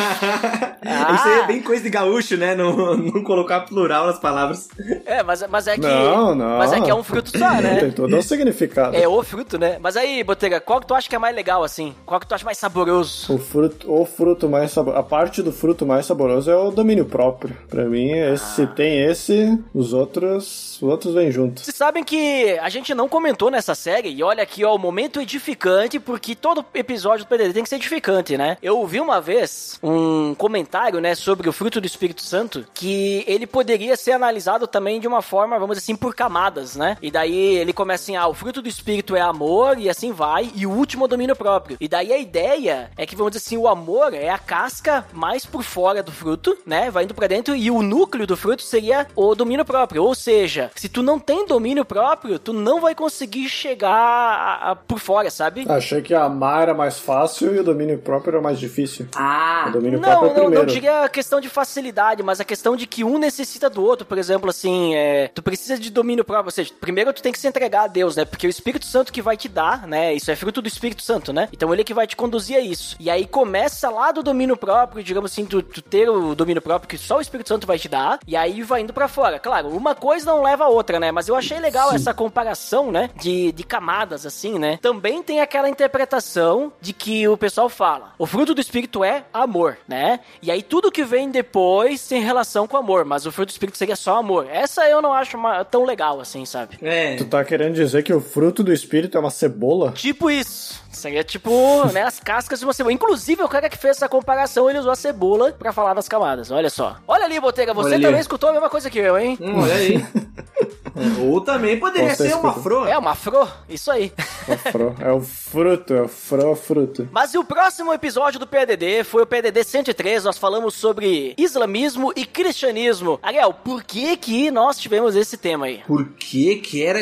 Ah. 0.87 1.15
Isso 1.15 1.29
aí 1.29 1.39
é 1.41 1.47
bem 1.47 1.63
coisa 1.63 1.83
de 1.83 1.89
gaúcho, 1.89 2.37
né? 2.37 2.55
Não, 2.55 2.95
não 2.95 3.23
colocar 3.25 3.61
plural 3.63 4.07
nas 4.07 4.19
palavras. 4.19 4.69
É, 5.07 5.23
mas, 5.23 5.43
mas 5.49 5.67
é 5.67 5.75
que. 5.77 5.81
Não, 5.81 6.35
não. 6.35 6.59
Mas 6.59 6.73
é 6.75 6.81
que 6.81 6.91
é 6.91 6.95
um 6.95 7.03
fruto 7.03 7.31
só, 7.31 7.51
Tem 7.53 7.63
né? 7.63 7.91
todo 7.97 8.15
um 8.15 8.21
significado. 8.21 8.95
É 8.95 9.09
o 9.09 9.23
fruto, 9.23 9.59
né? 9.59 9.79
Mas 9.81 9.97
aí, 9.97 10.23
Botega, 10.23 10.61
qual 10.61 10.81
que 10.81 10.87
tu 10.87 10.95
acha 10.95 11.09
que 11.09 11.17
é 11.17 11.19
mais 11.19 11.35
legal, 11.35 11.65
assim? 11.65 11.95
Qual 12.05 12.21
que 12.21 12.27
tu 12.27 12.35
acha 12.35 12.45
mais 12.45 12.59
saboroso? 12.59 13.33
O 13.35 13.39
fruto, 13.39 13.91
o 13.91 14.05
fruto 14.05 14.47
mais 14.47 14.73
saboroso. 14.73 15.01
A 15.01 15.03
parte 15.03 15.43
do 15.43 15.53
fruto 15.53 15.87
mais 15.87 16.05
saboroso 16.05 16.51
é 16.51 16.57
o 16.57 16.71
domínio 16.71 17.07
próprio. 17.07 17.57
Pra 17.71 17.85
mim, 17.87 18.11
esse, 18.13 18.45
se 18.57 18.67
tem 18.67 19.05
esse, 19.07 19.59
os 19.75 19.95
outros. 19.95 20.77
Os 20.77 20.83
outros 20.83 21.15
vêm 21.15 21.31
juntos. 21.33 21.65
Vocês 21.65 21.77
sabem 21.77 22.05
que 22.05 22.59
a 22.61 22.69
gente 22.69 22.95
não 22.95 23.09
comentou 23.09 23.51
nessa 23.51 23.75
série, 23.75 24.11
e 24.11 24.23
olha 24.23 24.34
aqui, 24.43 24.65
ó, 24.65 24.75
o 24.75 24.79
momento 24.79 25.21
edificante, 25.21 25.99
porque 25.99 26.35
todo 26.35 26.65
episódio 26.75 27.25
do 27.25 27.29
PDD 27.29 27.53
tem 27.53 27.63
que 27.63 27.69
ser 27.69 27.77
edificante, 27.77 28.37
né? 28.37 28.57
Eu 28.63 28.79
ouvi 28.79 29.01
uma 29.01 29.21
vez 29.21 29.79
um 29.83 30.35
comentário, 30.35 31.01
né, 31.01 31.15
sobre 31.15 31.49
o 31.49 31.53
fruto 31.53 31.81
do 31.81 31.87
Espírito 31.87 32.23
Santo, 32.23 32.67
que 32.75 33.25
ele 33.27 33.47
poderia 33.47 33.97
ser 33.97 34.13
analisado 34.13 34.67
também 34.67 35.01
de 35.01 35.09
uma 35.09 35.23
forma, 35.23 35.59
vamos 35.59 35.77
dizer 35.77 35.85
assim, 35.85 35.97
por 35.97 36.15
camadas, 36.15 36.77
né? 36.77 36.97
E 37.01 37.11
daí 37.11 37.57
ele 37.57 37.73
começa 37.73 38.05
assim, 38.05 38.17
ah, 38.17 38.27
o 38.27 38.35
fruto 38.35 38.63
do 38.63 38.69
Espírito 38.69 39.17
é 39.17 39.21
amor, 39.21 39.79
e 39.79 39.89
assim 39.89 40.13
vai, 40.13 40.51
e 40.55 40.67
o 40.67 40.71
último 40.71 41.05
é 41.05 41.07
o 41.07 41.09
domínio 41.09 41.37
próprio. 41.37 41.77
E 41.81 41.89
daí 41.89 42.13
a 42.13 42.19
ideia 42.19 42.91
é 42.97 43.07
que, 43.07 43.17
vamos 43.17 43.33
dizer 43.33 43.45
assim, 43.45 43.57
o 43.57 43.69
amor 43.69 44.15
é 44.15 44.29
a 44.29 44.39
casca 44.39 45.07
mais 45.13 45.45
por 45.45 45.63
fora 45.63 46.03
do 46.03 46.13
fruto, 46.13 46.57
né? 46.67 46.91
Vai 46.91 47.05
indo 47.05 47.15
pra 47.15 47.27
dentro, 47.27 47.55
e 47.55 47.71
o 47.71 47.83
núcleo 47.83 48.27
do 48.27 48.37
fruto 48.37 48.63
seria 48.63 49.07
o 49.15 49.35
domínio 49.35 49.65
próprio. 49.65 50.03
Ou 50.03 50.15
seja, 50.15 50.71
se 50.75 50.89
tu 50.89 51.03
não 51.03 51.19
tem 51.19 51.47
domínio 51.47 51.85
próprio, 51.85 52.39
tu 52.39 52.53
não 52.53 52.81
vai 52.81 52.95
conseguir 52.95 53.49
chegar 53.49 54.14
a- 54.15 54.71
a- 54.71 54.77
por 54.77 54.99
fora, 54.99 55.31
sabe? 55.31 55.65
Achei 55.69 56.01
que 56.03 56.15
amar 56.15 56.63
era 56.63 56.75
mais 56.75 56.99
fácil 56.99 57.55
e 57.55 57.59
o 57.59 57.65
domínio 57.65 57.99
próprio 57.99 58.33
era 58.33 58.41
mais 58.43 58.59
difícil. 58.59 59.07
Ah, 59.17 59.67
O 59.69 59.73
domínio 59.73 59.99
Não, 60.01 60.09
próprio 60.09 60.29
é 60.29 60.31
o 60.33 60.35
não, 60.35 60.43
não 60.45 60.51
primeiro. 60.51 60.67
diria 60.73 61.05
a 61.05 61.09
questão 61.09 61.41
de 61.41 61.49
facilidade, 61.49 62.23
mas 62.23 62.41
a 62.41 62.45
questão 62.45 62.77
de 62.77 62.87
que 62.87 63.03
um 63.05 63.19
necessita 63.19 63.69
do 63.71 63.83
outro, 63.83 64.05
por 64.07 64.19
exemplo, 64.19 64.51
assim, 64.51 64.95
é, 64.95 65.29
tu 65.29 65.43
precisa 65.43 65.79
de 65.79 65.91
domínio 65.91 66.25
próprio, 66.25 66.47
ou 66.49 66.51
seja, 66.53 66.73
primeiro 66.81 67.13
tu 67.13 67.23
tem 67.23 67.33
que 67.33 67.39
se 67.39 67.47
entregar 67.49 67.85
a 67.85 67.87
Deus, 67.87 68.17
né? 68.17 68.25
Porque 68.25 68.47
o 68.47 68.51
Espírito 68.51 68.85
Santo 68.87 69.13
que 69.13 69.23
vai 69.23 69.37
te 69.37 69.49
dar, 69.49 69.87
né? 69.87 70.13
Isso 70.15 70.31
é 70.31 70.37
fruto 70.37 70.61
do 70.61 70.69
Espírito 70.69 71.03
Santo, 71.03 71.33
né? 71.33 71.49
Então 71.53 71.73
ele 71.73 71.83
é 71.83 71.85
que 71.85 71.95
vai 71.95 72.07
te 72.07 72.17
conduzir 72.17 72.57
a 72.57 72.61
isso. 72.61 72.97
E 73.01 73.09
aí 73.11 73.27
começa 73.27 73.89
lá 73.91 74.13
do 74.13 74.23
domínio 74.23 74.57
próprio, 74.57 75.03
digamos 75.03 75.33
assim, 75.33 75.45
tu, 75.47 75.63
tu 75.63 75.81
ter 75.83 76.09
o 76.09 76.35
domínio 76.35 76.61
próprio 76.63 76.89
que 76.89 76.99
só 76.99 77.19
o 77.19 77.21
Espírito 77.21 77.49
Santo 77.49 77.67
vai 77.67 77.79
te 77.79 77.89
dar, 77.89 78.19
e 78.27 78.37
aí 78.37 78.63
vai 78.63 78.81
indo 78.83 78.93
pra 78.93 79.09
fora. 79.09 79.39
Claro, 79.39 79.69
uma 79.69 79.95
coisa 79.95 80.27
não 80.27 80.43
leva 80.43 80.65
a 80.65 80.69
outra, 80.69 81.01
né? 81.01 81.11
Mas 81.11 81.29
eu 81.29 81.37
achei 81.37 81.59
legal 81.59 81.93
essa 81.93 82.13
comparação, 82.13 82.91
né? 82.93 83.11
De, 83.17 83.53
de 83.53 83.65
camadas, 83.65 84.04
assim, 84.13 84.59
né? 84.59 84.79
Também 84.83 85.23
tem 85.23 85.41
aquela 85.41 85.69
interpretação 85.69 86.73
de 86.81 86.93
que 86.93 87.27
o 87.29 87.37
pessoal 87.37 87.69
fala, 87.69 88.13
o 88.19 88.27
fruto 88.27 88.55
do 88.55 88.61
Espírito 88.61 89.03
é 89.05 89.25
amor, 89.33 89.79
né? 89.89 90.21
E 90.43 90.51
aí 90.51 90.63
tudo 90.63 90.91
que 90.93 91.05
vem 91.05 91.31
depois 91.31 92.07
tem 92.07 92.21
relação 92.23 92.67
com 92.67 92.77
amor, 92.77 93.05
mas 93.05 93.27
o 93.27 93.33
fruto 93.33 93.49
do 93.49 93.53
Espírito 93.53 93.79
seria 93.79 93.97
só 93.97 94.17
amor. 94.19 94.47
Essa 94.51 94.89
eu 94.89 95.01
não 95.01 95.13
acho 95.13 95.37
uma- 95.37 95.65
tão 95.65 95.85
legal, 95.85 96.21
assim, 96.21 96.45
sabe? 96.45 96.79
é. 96.83 97.17
Tu 97.17 97.25
tá 97.25 97.45
querendo 97.45 97.75
dizer 97.75 98.03
que 98.03 98.13
o 98.13 98.21
fruto 98.21 98.63
do 98.63 98.73
espírito 98.73 99.17
é 99.17 99.21
uma 99.21 99.31
cebola? 99.31 99.93
Tipo 99.93 100.31
isso. 100.31 100.83
Seria 100.95 101.23
tipo, 101.25 101.85
né, 101.93 102.03
as 102.03 102.19
cascas 102.21 102.59
de 102.61 102.65
uma 102.65 102.73
cebola. 102.73 102.93
Inclusive, 102.93 103.43
o 103.43 103.49
cara 103.49 103.69
que 103.69 103.77
fez 103.77 103.97
essa 103.97 104.09
comparação, 104.09 104.69
ele 104.71 104.79
usou 104.79 104.93
a 104.93 104.97
cebola 104.97 105.53
pra 105.53 105.73
falar 105.73 105.95
das 105.95 106.09
camadas. 106.09 106.51
Olha 106.51 106.71
só. 106.71 106.97
Olha 107.07 107.25
ali, 107.25 107.39
Botega, 107.41 107.75
você 107.75 107.99
também 107.99 108.21
escutou 108.21 108.51
a 108.51 108.53
mesma 108.53 108.71
coisa 108.71 108.89
que 108.89 108.99
eu, 108.99 109.19
hein? 109.19 109.37
Hum, 109.41 109.61
olha 109.61 109.75
aí. 109.75 109.97
É, 109.97 111.21
Ou 111.23 111.41
também 111.41 111.79
poderia 111.79 112.15
Você 112.15 112.29
ser 112.29 112.35
uma 112.37 112.53
fro. 112.55 112.87
É 112.87 112.97
uma 112.97 113.11
afro, 113.11 113.49
isso 113.69 113.91
aí. 113.91 114.13
É 114.49 114.53
o 114.55 114.59
fro- 114.59 114.95
É 115.01 115.11
o 115.13 115.21
fruto, 115.21 115.93
é 115.95 116.03
o 116.03 116.09
fro 116.09 116.55
fruto. 116.55 117.09
Mas 117.11 117.35
e 117.35 117.39
o 117.39 117.45
próximo 117.45 117.93
episódio 117.93 118.39
do 118.39 118.47
PDD 118.47 119.03
foi 119.03 119.23
o 119.23 119.27
PDD 119.27 119.65
103, 119.65 120.23
nós 120.25 120.39
falamos 120.39 120.75
sobre 120.75 121.35
islamismo 121.37 122.13
e 122.15 122.25
cristianismo. 122.25 123.19
Ariel, 123.23 123.53
por 123.53 123.83
que 123.83 124.17
que 124.17 124.51
nós 124.53 124.79
tivemos 124.79 125.17
esse 125.17 125.37
tema 125.37 125.67
aí? 125.67 125.83
Por 125.87 126.07
que 126.11 126.57
que 126.57 126.85
era... 126.85 127.01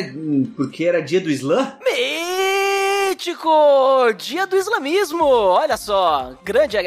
Porque 0.56 0.84
era 0.84 1.02
dia 1.02 1.20
do 1.20 1.30
Islã? 1.30 1.76
Mítico! 3.12 3.50
Dia 4.16 4.46
do 4.46 4.56
islamismo! 4.56 5.22
Olha 5.22 5.76
só, 5.76 6.32
grande 6.42 6.78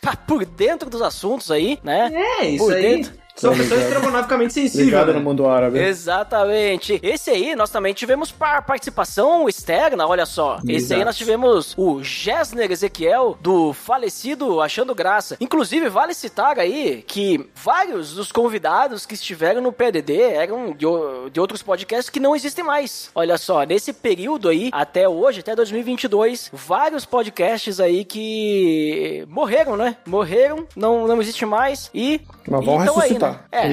tá 0.00 0.14
por 0.14 0.44
dentro 0.46 0.88
dos 0.88 1.02
assuntos 1.02 1.50
aí, 1.50 1.76
né? 1.82 2.08
É, 2.14 2.44
isso 2.50 2.64
Por 2.64 2.72
aí. 2.72 2.82
dentro. 2.82 3.12
São 3.40 3.56
pessoas 3.56 3.82
estrogonoficamente 3.82 4.52
sensíveis. 4.52 4.86
Ligado 4.86 5.08
né? 5.08 5.18
no 5.18 5.20
mundo 5.24 5.48
árabe. 5.48 5.78
Exatamente. 5.78 7.00
Esse 7.02 7.30
aí 7.30 7.56
nós 7.56 7.70
também 7.70 7.94
tivemos 7.94 8.30
par- 8.30 8.62
participação 8.62 9.48
externa, 9.48 10.06
olha 10.06 10.26
só. 10.26 10.58
Esse 10.68 10.92
aí 10.92 11.00
Exato. 11.00 11.04
nós 11.04 11.16
tivemos 11.16 11.74
o 11.76 12.02
Gessner 12.02 12.70
Ezequiel, 12.70 13.36
do 13.40 13.72
falecido 13.72 14.60
Achando 14.60 14.94
Graça. 14.94 15.36
Inclusive, 15.40 15.88
vale 15.88 16.12
citar 16.12 16.58
aí 16.58 17.02
que 17.06 17.48
vários 17.54 18.14
dos 18.14 18.30
convidados 18.30 19.06
que 19.06 19.14
estiveram 19.14 19.62
no 19.62 19.72
PDD 19.72 20.20
eram 20.20 20.72
de, 20.72 20.86
de 21.32 21.40
outros 21.40 21.62
podcasts 21.62 22.10
que 22.10 22.20
não 22.20 22.36
existem 22.36 22.62
mais. 22.62 23.10
Olha 23.14 23.38
só, 23.38 23.62
nesse 23.62 23.92
período 23.92 24.48
aí, 24.48 24.68
até 24.72 25.08
hoje, 25.08 25.40
até 25.40 25.56
2022, 25.56 26.50
vários 26.52 27.04
podcasts 27.06 27.80
aí 27.80 28.04
que 28.04 29.24
morreram, 29.28 29.76
né? 29.76 29.96
Morreram, 30.06 30.66
não, 30.76 31.06
não 31.06 31.20
existe 31.22 31.46
mais 31.46 31.90
e... 31.94 32.20
Mas 32.48 32.64
vão 32.64 32.84
tão 32.84 32.98
aí, 32.98 33.16
ressuscitar. 33.52 33.52
É, 33.52 33.68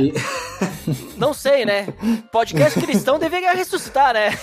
não 1.17 1.33
sei, 1.33 1.65
né? 1.65 1.87
Podcast 2.31 2.79
cristão 2.79 3.19
deveria 3.19 3.53
ressuscitar, 3.53 4.13
né? 4.13 4.37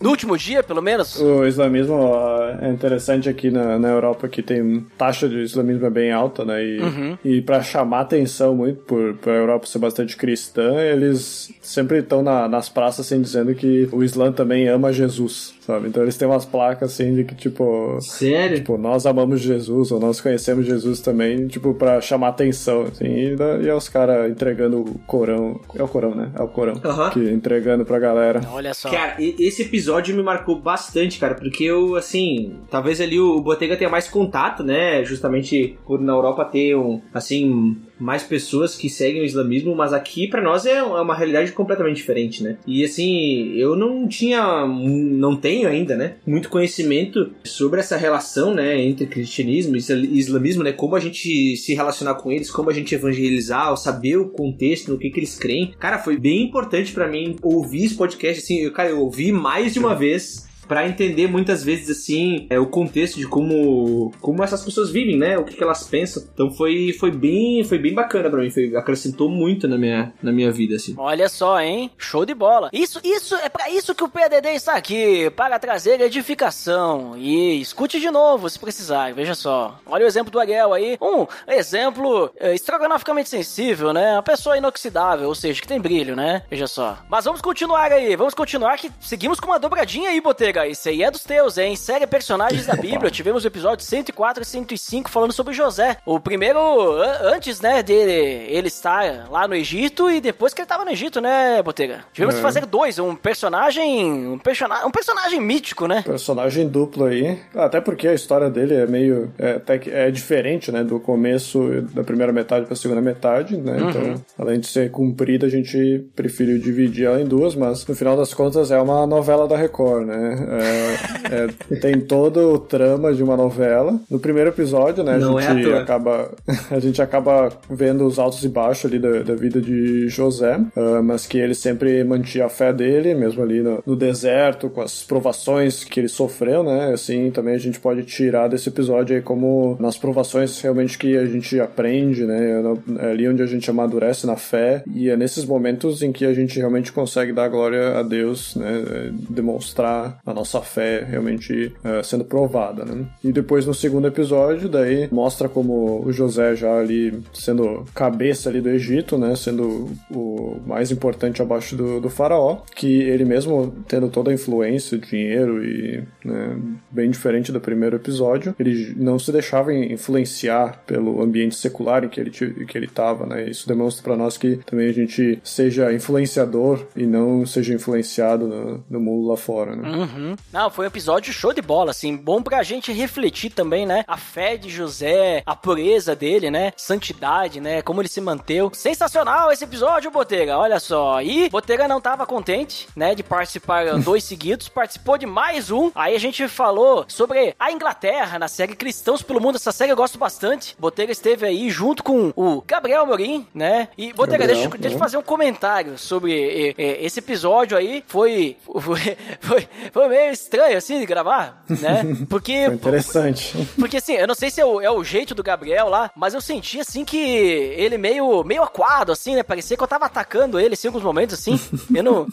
No 0.00 0.10
último 0.10 0.36
dia, 0.38 0.62
pelo 0.62 0.80
menos. 0.80 1.20
O 1.20 1.44
islamismo 1.46 1.94
ó, 1.94 2.48
é 2.60 2.70
interessante 2.70 3.28
aqui 3.28 3.50
na, 3.50 3.78
na 3.78 3.88
Europa 3.88 4.28
que 4.28 4.42
tem 4.42 4.84
taxa 4.96 5.28
de 5.28 5.36
islamismo 5.42 5.86
é 5.86 5.90
bem 5.90 6.10
alta, 6.12 6.44
né? 6.44 6.64
E, 6.64 6.80
Uhum. 6.80 7.18
e 7.24 7.42
para 7.42 7.62
chamar 7.62 8.00
atenção 8.00 8.54
muito 8.54 8.80
por, 8.82 9.14
por 9.14 9.30
a 9.30 9.36
Europa 9.36 9.66
ser 9.66 9.78
bastante 9.78 10.16
cristã, 10.16 10.76
eles 10.80 11.52
sempre 11.60 11.98
estão 11.98 12.22
na- 12.22 12.48
nas 12.48 12.68
praças 12.68 13.04
assim 13.06 13.20
dizendo 13.20 13.54
que 13.54 13.88
o 13.92 14.02
Islã 14.02 14.32
também 14.32 14.68
ama 14.68 14.90
Jesus, 14.92 15.54
sabe? 15.60 15.88
Então 15.88 16.02
eles 16.02 16.16
têm 16.16 16.26
umas 16.26 16.46
placas 16.46 16.92
assim 16.92 17.14
de 17.14 17.24
que 17.24 17.34
tipo 17.34 17.98
Sério? 18.00 18.56
Tipo, 18.56 18.78
nós 18.78 19.04
amamos 19.04 19.40
Jesus, 19.40 19.92
ou 19.92 20.00
nós 20.00 20.20
conhecemos 20.20 20.64
Jesus 20.64 21.00
também, 21.00 21.46
tipo, 21.46 21.74
pra 21.74 22.00
chamar 22.00 22.28
atenção, 22.28 22.82
assim, 22.82 23.04
e, 23.06 23.36
e 23.64 23.68
é 23.68 23.74
os 23.74 23.88
caras 23.88 24.30
entregando 24.30 24.80
o 24.80 24.98
Corão. 25.06 25.60
É 25.74 25.82
o 25.82 25.88
Corão, 25.88 26.14
né? 26.14 26.30
É 26.38 26.42
o 26.42 26.48
Corão. 26.48 26.80
Aham. 26.84 27.10
Que 27.10 27.20
entregando 27.30 27.84
pra 27.84 27.98
galera. 27.98 28.40
Olha 28.50 28.72
só. 28.72 28.88
Cara, 28.90 29.16
esse 29.18 29.62
episódio 29.62 29.89
me 30.12 30.22
marcou 30.22 30.60
bastante, 30.60 31.18
cara, 31.18 31.34
porque 31.34 31.64
eu, 31.64 31.96
assim, 31.96 32.56
talvez 32.70 33.00
ali 33.00 33.18
o 33.18 33.40
Botega 33.40 33.76
tenha 33.76 33.90
mais 33.90 34.08
contato, 34.08 34.62
né? 34.62 35.04
Justamente 35.04 35.78
por 35.86 36.00
na 36.00 36.12
Europa 36.12 36.44
ter, 36.44 36.76
um, 36.76 37.00
assim, 37.12 37.76
mais 38.00 38.22
pessoas 38.22 38.76
que 38.76 38.88
seguem 38.88 39.22
o 39.22 39.24
islamismo, 39.24 39.74
mas 39.74 39.92
aqui 39.92 40.26
pra 40.26 40.42
nós 40.42 40.66
é 40.66 40.82
uma 40.82 41.14
realidade 41.14 41.52
completamente 41.52 41.96
diferente, 41.96 42.42
né? 42.42 42.56
E 42.66 42.84
assim, 42.84 43.52
eu 43.56 43.76
não 43.76 44.08
tinha, 44.08 44.66
não 44.66 45.36
tenho 45.36 45.68
ainda, 45.68 45.96
né? 45.96 46.14
Muito 46.26 46.48
conhecimento 46.48 47.30
sobre 47.44 47.80
essa 47.80 47.96
relação, 47.96 48.54
né? 48.54 48.80
Entre 48.80 49.06
cristianismo 49.06 49.76
e 49.76 49.78
isla- 49.78 49.96
islamismo, 49.96 50.62
né? 50.62 50.72
Como 50.72 50.96
a 50.96 51.00
gente 51.00 51.56
se 51.56 51.74
relacionar 51.74 52.14
com 52.14 52.32
eles, 52.32 52.50
como 52.50 52.70
a 52.70 52.72
gente 52.72 52.94
evangelizar, 52.94 53.76
saber 53.76 54.16
o 54.16 54.28
contexto, 54.28 54.90
no 54.90 54.98
que, 54.98 55.10
que 55.10 55.20
eles 55.20 55.36
creem. 55.38 55.72
Cara, 55.78 55.98
foi 55.98 56.16
bem 56.16 56.42
importante 56.44 56.92
pra 56.92 57.08
mim 57.08 57.36
ouvir 57.42 57.84
esse 57.84 57.94
podcast, 57.94 58.42
assim, 58.42 58.60
eu, 58.60 58.72
cara, 58.72 58.90
eu 58.90 59.00
ouvi 59.00 59.30
mais 59.32 59.72
de 59.72 59.78
uma 59.78 59.94
vez. 59.94 60.48
Pra 60.70 60.86
entender 60.86 61.26
muitas 61.26 61.64
vezes 61.64 61.90
assim 61.90 62.46
é, 62.48 62.56
o 62.56 62.64
contexto 62.64 63.16
de 63.16 63.26
como 63.26 64.12
como 64.20 64.44
essas 64.44 64.62
pessoas 64.62 64.88
vivem, 64.88 65.18
né? 65.18 65.36
O 65.36 65.42
que, 65.42 65.56
que 65.56 65.64
elas 65.64 65.82
pensam. 65.82 66.22
Então 66.32 66.48
foi, 66.52 66.92
foi 66.92 67.10
bem 67.10 67.64
foi 67.64 67.76
bem 67.76 67.92
bacana 67.92 68.30
pra 68.30 68.40
mim, 68.40 68.50
foi, 68.50 68.76
acrescentou 68.76 69.28
muito 69.28 69.66
na 69.66 69.76
minha, 69.76 70.12
na 70.22 70.30
minha 70.30 70.52
vida 70.52 70.76
assim. 70.76 70.94
Olha 70.96 71.28
só, 71.28 71.60
hein? 71.60 71.90
Show 71.98 72.24
de 72.24 72.34
bola. 72.34 72.70
Isso, 72.72 73.00
isso 73.02 73.34
é 73.34 73.48
pra 73.48 73.68
isso 73.68 73.96
que 73.96 74.04
o 74.04 74.08
PDD 74.08 74.50
está 74.50 74.74
aqui, 74.74 75.28
para 75.30 75.58
trazer 75.58 76.00
edificação. 76.00 77.16
E 77.16 77.60
escute 77.60 77.98
de 77.98 78.08
novo 78.08 78.48
se 78.48 78.56
precisar. 78.56 79.12
Veja 79.12 79.34
só. 79.34 79.76
Olha 79.84 80.04
o 80.04 80.08
exemplo 80.08 80.30
do 80.30 80.38
Ariel 80.38 80.72
aí. 80.72 80.96
Um 81.02 81.26
exemplo 81.52 82.30
é, 82.38 82.54
estrogonoficamente 82.54 83.28
sensível, 83.28 83.92
né? 83.92 84.12
Uma 84.12 84.22
pessoa 84.22 84.56
inoxidável, 84.56 85.26
ou 85.26 85.34
seja, 85.34 85.60
que 85.60 85.66
tem 85.66 85.80
brilho, 85.80 86.14
né? 86.14 86.44
Veja 86.48 86.68
só. 86.68 86.96
Mas 87.08 87.24
vamos 87.24 87.40
continuar 87.40 87.90
aí. 87.90 88.14
Vamos 88.14 88.34
continuar 88.34 88.76
que 88.76 88.88
seguimos 89.00 89.40
com 89.40 89.48
uma 89.48 89.58
dobradinha 89.58 90.10
aí, 90.10 90.20
Botega. 90.20 90.59
Isso 90.68 90.88
aí 90.88 91.02
é 91.02 91.10
dos 91.10 91.24
teus, 91.24 91.58
hein? 91.58 91.74
Série 91.76 92.06
Personagens 92.06 92.66
da 92.66 92.74
Bíblia. 92.74 93.10
Tivemos 93.10 93.44
o 93.44 93.46
episódio 93.46 93.84
104 93.84 94.42
e 94.42 94.46
105 94.46 95.10
falando 95.10 95.32
sobre 95.32 95.54
José. 95.54 95.96
O 96.06 96.18
primeiro, 96.20 96.58
an- 96.60 97.34
antes, 97.34 97.60
né, 97.60 97.82
dele 97.82 98.10
ele 98.48 98.68
estar 98.68 99.28
lá 99.30 99.46
no 99.46 99.54
Egito 99.54 100.10
e 100.10 100.20
depois 100.20 100.52
que 100.54 100.60
ele 100.62 100.68
tava 100.68 100.84
no 100.84 100.90
Egito, 100.90 101.20
né, 101.20 101.62
Botega? 101.62 102.00
Tivemos 102.12 102.34
que 102.34 102.40
É. 102.40 102.42
fazer 102.42 102.66
dois. 102.66 102.98
Um 102.98 103.14
personagem. 103.14 104.04
Um, 104.04 104.38
persona 104.38 104.86
um 104.86 104.90
personagem 104.90 105.40
mítico, 105.40 105.86
né? 105.86 106.02
Personagem 106.02 106.68
duplo 106.68 107.04
aí. 107.06 107.38
Até 107.54 107.80
porque 107.80 108.08
a 108.08 108.14
história 108.14 108.48
dele 108.50 108.74
é 108.74 108.86
meio. 108.86 109.32
É, 109.38 109.52
até 109.52 109.78
que 109.78 109.90
é 109.90 110.10
diferente, 110.10 110.70
né? 110.70 110.82
Do 110.84 111.00
começo 111.00 111.82
da 111.92 112.02
primeira 112.04 112.32
metade 112.32 112.66
pra 112.66 112.76
segunda 112.76 113.00
metade, 113.00 113.56
né? 113.56 113.76
Então, 113.80 114.14
além 114.38 114.60
de 114.60 114.66
ser 114.66 114.90
comprida, 114.90 115.46
a 115.46 115.50
gente 115.50 116.04
preferiu 116.14 116.58
dividir 116.58 117.06
ela 117.06 117.20
em 117.20 117.24
duas, 117.24 117.54
mas 117.54 117.86
no 117.86 117.94
final 117.94 118.16
das 118.16 118.32
contas 118.34 118.70
é 118.70 118.80
uma 118.80 119.06
novela 119.06 119.46
da 119.48 119.56
Record, 119.56 120.06
né? 120.06 120.46
É, 120.50 121.44
é, 121.44 121.76
tem 121.76 122.00
todo 122.00 122.54
o 122.54 122.58
trama 122.58 123.14
de 123.14 123.22
uma 123.22 123.36
novela. 123.36 123.98
No 124.10 124.18
primeiro 124.18 124.50
episódio, 124.50 125.04
né? 125.04 125.16
Não 125.16 125.36
a 125.36 125.42
é 125.42 125.54
gente 125.54 125.64
toa. 125.64 125.80
acaba. 125.80 126.30
A 126.70 126.78
gente 126.78 127.02
acaba 127.02 127.52
vendo 127.68 128.06
os 128.06 128.18
altos 128.18 128.44
e 128.44 128.48
baixos 128.48 128.90
ali 128.90 128.98
da, 128.98 129.22
da 129.22 129.34
vida 129.34 129.60
de 129.60 130.08
José, 130.08 130.60
ah, 130.76 131.02
mas 131.02 131.26
que 131.26 131.38
ele 131.38 131.54
sempre 131.54 132.02
mantinha 132.04 132.46
a 132.46 132.48
fé 132.48 132.72
dele, 132.72 133.14
mesmo 133.14 133.42
ali 133.42 133.60
no, 133.60 133.82
no 133.84 133.96
deserto, 133.96 134.68
com 134.70 134.80
as 134.80 135.02
provações 135.02 135.84
que 135.84 136.00
ele 136.00 136.08
sofreu, 136.08 136.62
né? 136.62 136.92
Assim, 136.92 137.30
também 137.30 137.54
a 137.54 137.58
gente 137.58 137.80
pode 137.80 138.04
tirar 138.04 138.48
desse 138.48 138.68
episódio 138.68 139.16
aí 139.16 139.22
como 139.22 139.76
nas 139.80 139.96
provações 139.96 140.60
realmente 140.60 140.96
que 140.96 141.16
a 141.16 141.26
gente 141.26 141.58
aprende, 141.60 142.24
né? 142.24 142.62
É 142.98 143.10
ali 143.10 143.28
onde 143.28 143.42
a 143.42 143.46
gente 143.46 143.68
amadurece 143.68 144.26
na 144.26 144.36
fé 144.36 144.82
e 144.94 145.08
é 145.08 145.16
nesses 145.16 145.44
momentos 145.44 146.02
em 146.02 146.12
que 146.12 146.24
a 146.24 146.32
gente 146.32 146.58
realmente 146.58 146.92
consegue 146.92 147.32
dar 147.32 147.48
glória 147.48 147.98
a 147.98 148.02
Deus, 148.02 148.54
né? 148.56 148.82
É, 148.90 149.10
Demonstrar 149.28 150.18
a 150.30 150.34
nossa 150.34 150.60
fé 150.60 151.04
realmente 151.08 151.72
uh, 151.84 152.04
sendo 152.04 152.24
provada, 152.24 152.84
né? 152.84 153.06
E 153.22 153.32
depois 153.32 153.66
no 153.66 153.74
segundo 153.74 154.06
episódio, 154.06 154.68
daí 154.68 155.08
mostra 155.10 155.48
como 155.48 156.04
o 156.04 156.12
José 156.12 156.54
já 156.54 156.78
ali 156.78 157.20
sendo 157.32 157.84
cabeça 157.94 158.48
ali 158.48 158.60
do 158.60 158.68
Egito, 158.68 159.18
né? 159.18 159.34
Sendo 159.36 159.90
o 160.10 160.60
mais 160.66 160.90
importante 160.90 161.42
abaixo 161.42 161.76
do, 161.76 162.00
do 162.00 162.10
faraó, 162.10 162.62
que 162.74 163.02
ele 163.02 163.24
mesmo 163.24 163.74
tendo 163.86 164.08
toda 164.08 164.30
a 164.30 164.34
influência, 164.34 164.98
dinheiro 164.98 165.64
e 165.64 166.02
né, 166.24 166.58
bem 166.90 167.10
diferente 167.10 167.52
do 167.52 167.60
primeiro 167.60 167.96
episódio, 167.96 168.54
ele 168.58 168.94
não 168.96 169.18
se 169.18 169.32
deixava 169.32 169.74
influenciar 169.74 170.82
pelo 170.86 171.22
ambiente 171.22 171.54
secular 171.54 172.04
em 172.04 172.08
que 172.08 172.20
ele 172.20 172.30
que 172.30 172.78
ele 172.78 172.86
estava, 172.86 173.26
né? 173.26 173.48
Isso 173.48 173.68
demonstra 173.68 174.02
para 174.02 174.16
nós 174.16 174.36
que 174.36 174.56
também 174.66 174.88
a 174.88 174.92
gente 174.92 175.38
seja 175.42 175.92
influenciador 175.92 176.86
e 176.96 177.06
não 177.06 177.44
seja 177.44 177.74
influenciado 177.74 178.46
no, 178.46 178.84
no 178.88 179.00
mundo 179.00 179.28
lá 179.28 179.36
fora, 179.36 179.76
né? 179.76 179.88
Uhum. 179.88 180.19
Não, 180.52 180.70
foi 180.70 180.84
um 180.84 180.88
episódio 180.88 181.32
show 181.32 181.52
de 181.52 181.62
bola, 181.62 181.90
assim, 181.90 182.16
bom 182.16 182.42
pra 182.42 182.62
gente 182.62 182.92
refletir 182.92 183.50
também, 183.50 183.86
né? 183.86 184.04
A 184.06 184.16
fé 184.16 184.56
de 184.56 184.68
José, 184.68 185.42
a 185.46 185.54
pureza 185.56 186.14
dele, 186.14 186.50
né? 186.50 186.72
Santidade, 186.76 187.60
né? 187.60 187.82
Como 187.82 188.00
ele 188.00 188.08
se 188.08 188.20
manteve. 188.20 188.50
Sensacional 188.72 189.52
esse 189.52 189.64
episódio, 189.64 190.10
Botega, 190.10 190.58
olha 190.58 190.80
só. 190.80 191.22
E 191.22 191.48
Botega 191.48 191.86
não 191.86 192.00
tava 192.00 192.26
contente, 192.26 192.88
né, 192.96 193.14
de 193.14 193.22
participar 193.22 193.98
dois 194.02 194.24
seguidos, 194.24 194.68
participou 194.68 195.16
de 195.16 195.26
mais 195.26 195.70
um. 195.70 195.90
Aí 195.94 196.14
a 196.16 196.18
gente 196.18 196.48
falou 196.48 197.04
sobre 197.06 197.54
a 197.58 197.70
Inglaterra 197.70 198.38
na 198.38 198.48
série 198.48 198.74
Cristãos 198.74 199.22
pelo 199.22 199.40
Mundo. 199.40 199.56
Essa 199.56 199.72
série 199.72 199.92
eu 199.92 199.96
gosto 199.96 200.18
bastante. 200.18 200.74
Botega 200.78 201.12
esteve 201.12 201.46
aí 201.46 201.70
junto 201.70 202.02
com 202.02 202.32
o 202.34 202.62
Gabriel 202.66 203.06
Morim, 203.06 203.46
né? 203.54 203.88
E 203.96 204.12
Botega, 204.12 204.46
deixa, 204.46 204.68
deixa 204.68 204.96
eu 204.96 204.98
fazer 204.98 205.16
um 205.16 205.22
comentário 205.22 205.96
sobre 205.96 206.74
esse 206.76 207.20
episódio 207.20 207.76
aí. 207.76 208.02
Foi, 208.06 208.56
foi, 208.80 209.16
foi, 209.40 209.68
foi 209.92 210.08
meio 210.10 210.32
estranho, 210.32 210.76
assim, 210.76 210.98
de 211.00 211.06
gravar, 211.06 211.64
né? 211.68 212.04
Porque... 212.28 212.66
Interessante. 212.66 213.56
Porque, 213.78 213.96
assim, 213.96 214.14
eu 214.14 214.26
não 214.26 214.34
sei 214.34 214.50
se 214.50 214.60
é 214.60 214.64
o, 214.64 214.80
é 214.80 214.90
o 214.90 215.02
jeito 215.02 215.34
do 215.34 215.42
Gabriel 215.42 215.88
lá, 215.88 216.10
mas 216.14 216.34
eu 216.34 216.40
senti, 216.40 216.80
assim, 216.80 217.04
que 217.04 217.16
ele 217.16 217.96
meio, 217.96 218.44
meio 218.44 218.62
aquado, 218.62 219.12
assim, 219.12 219.34
né? 219.34 219.42
Parecia 219.42 219.76
que 219.76 219.82
eu 219.82 219.88
tava 219.88 220.06
atacando 220.06 220.60
ele, 220.60 220.74
assim, 220.74 220.88
em 220.88 220.90
alguns 220.90 221.04
momentos, 221.04 221.34
assim. 221.34 221.58
Eu 221.94 222.02
não... 222.02 222.26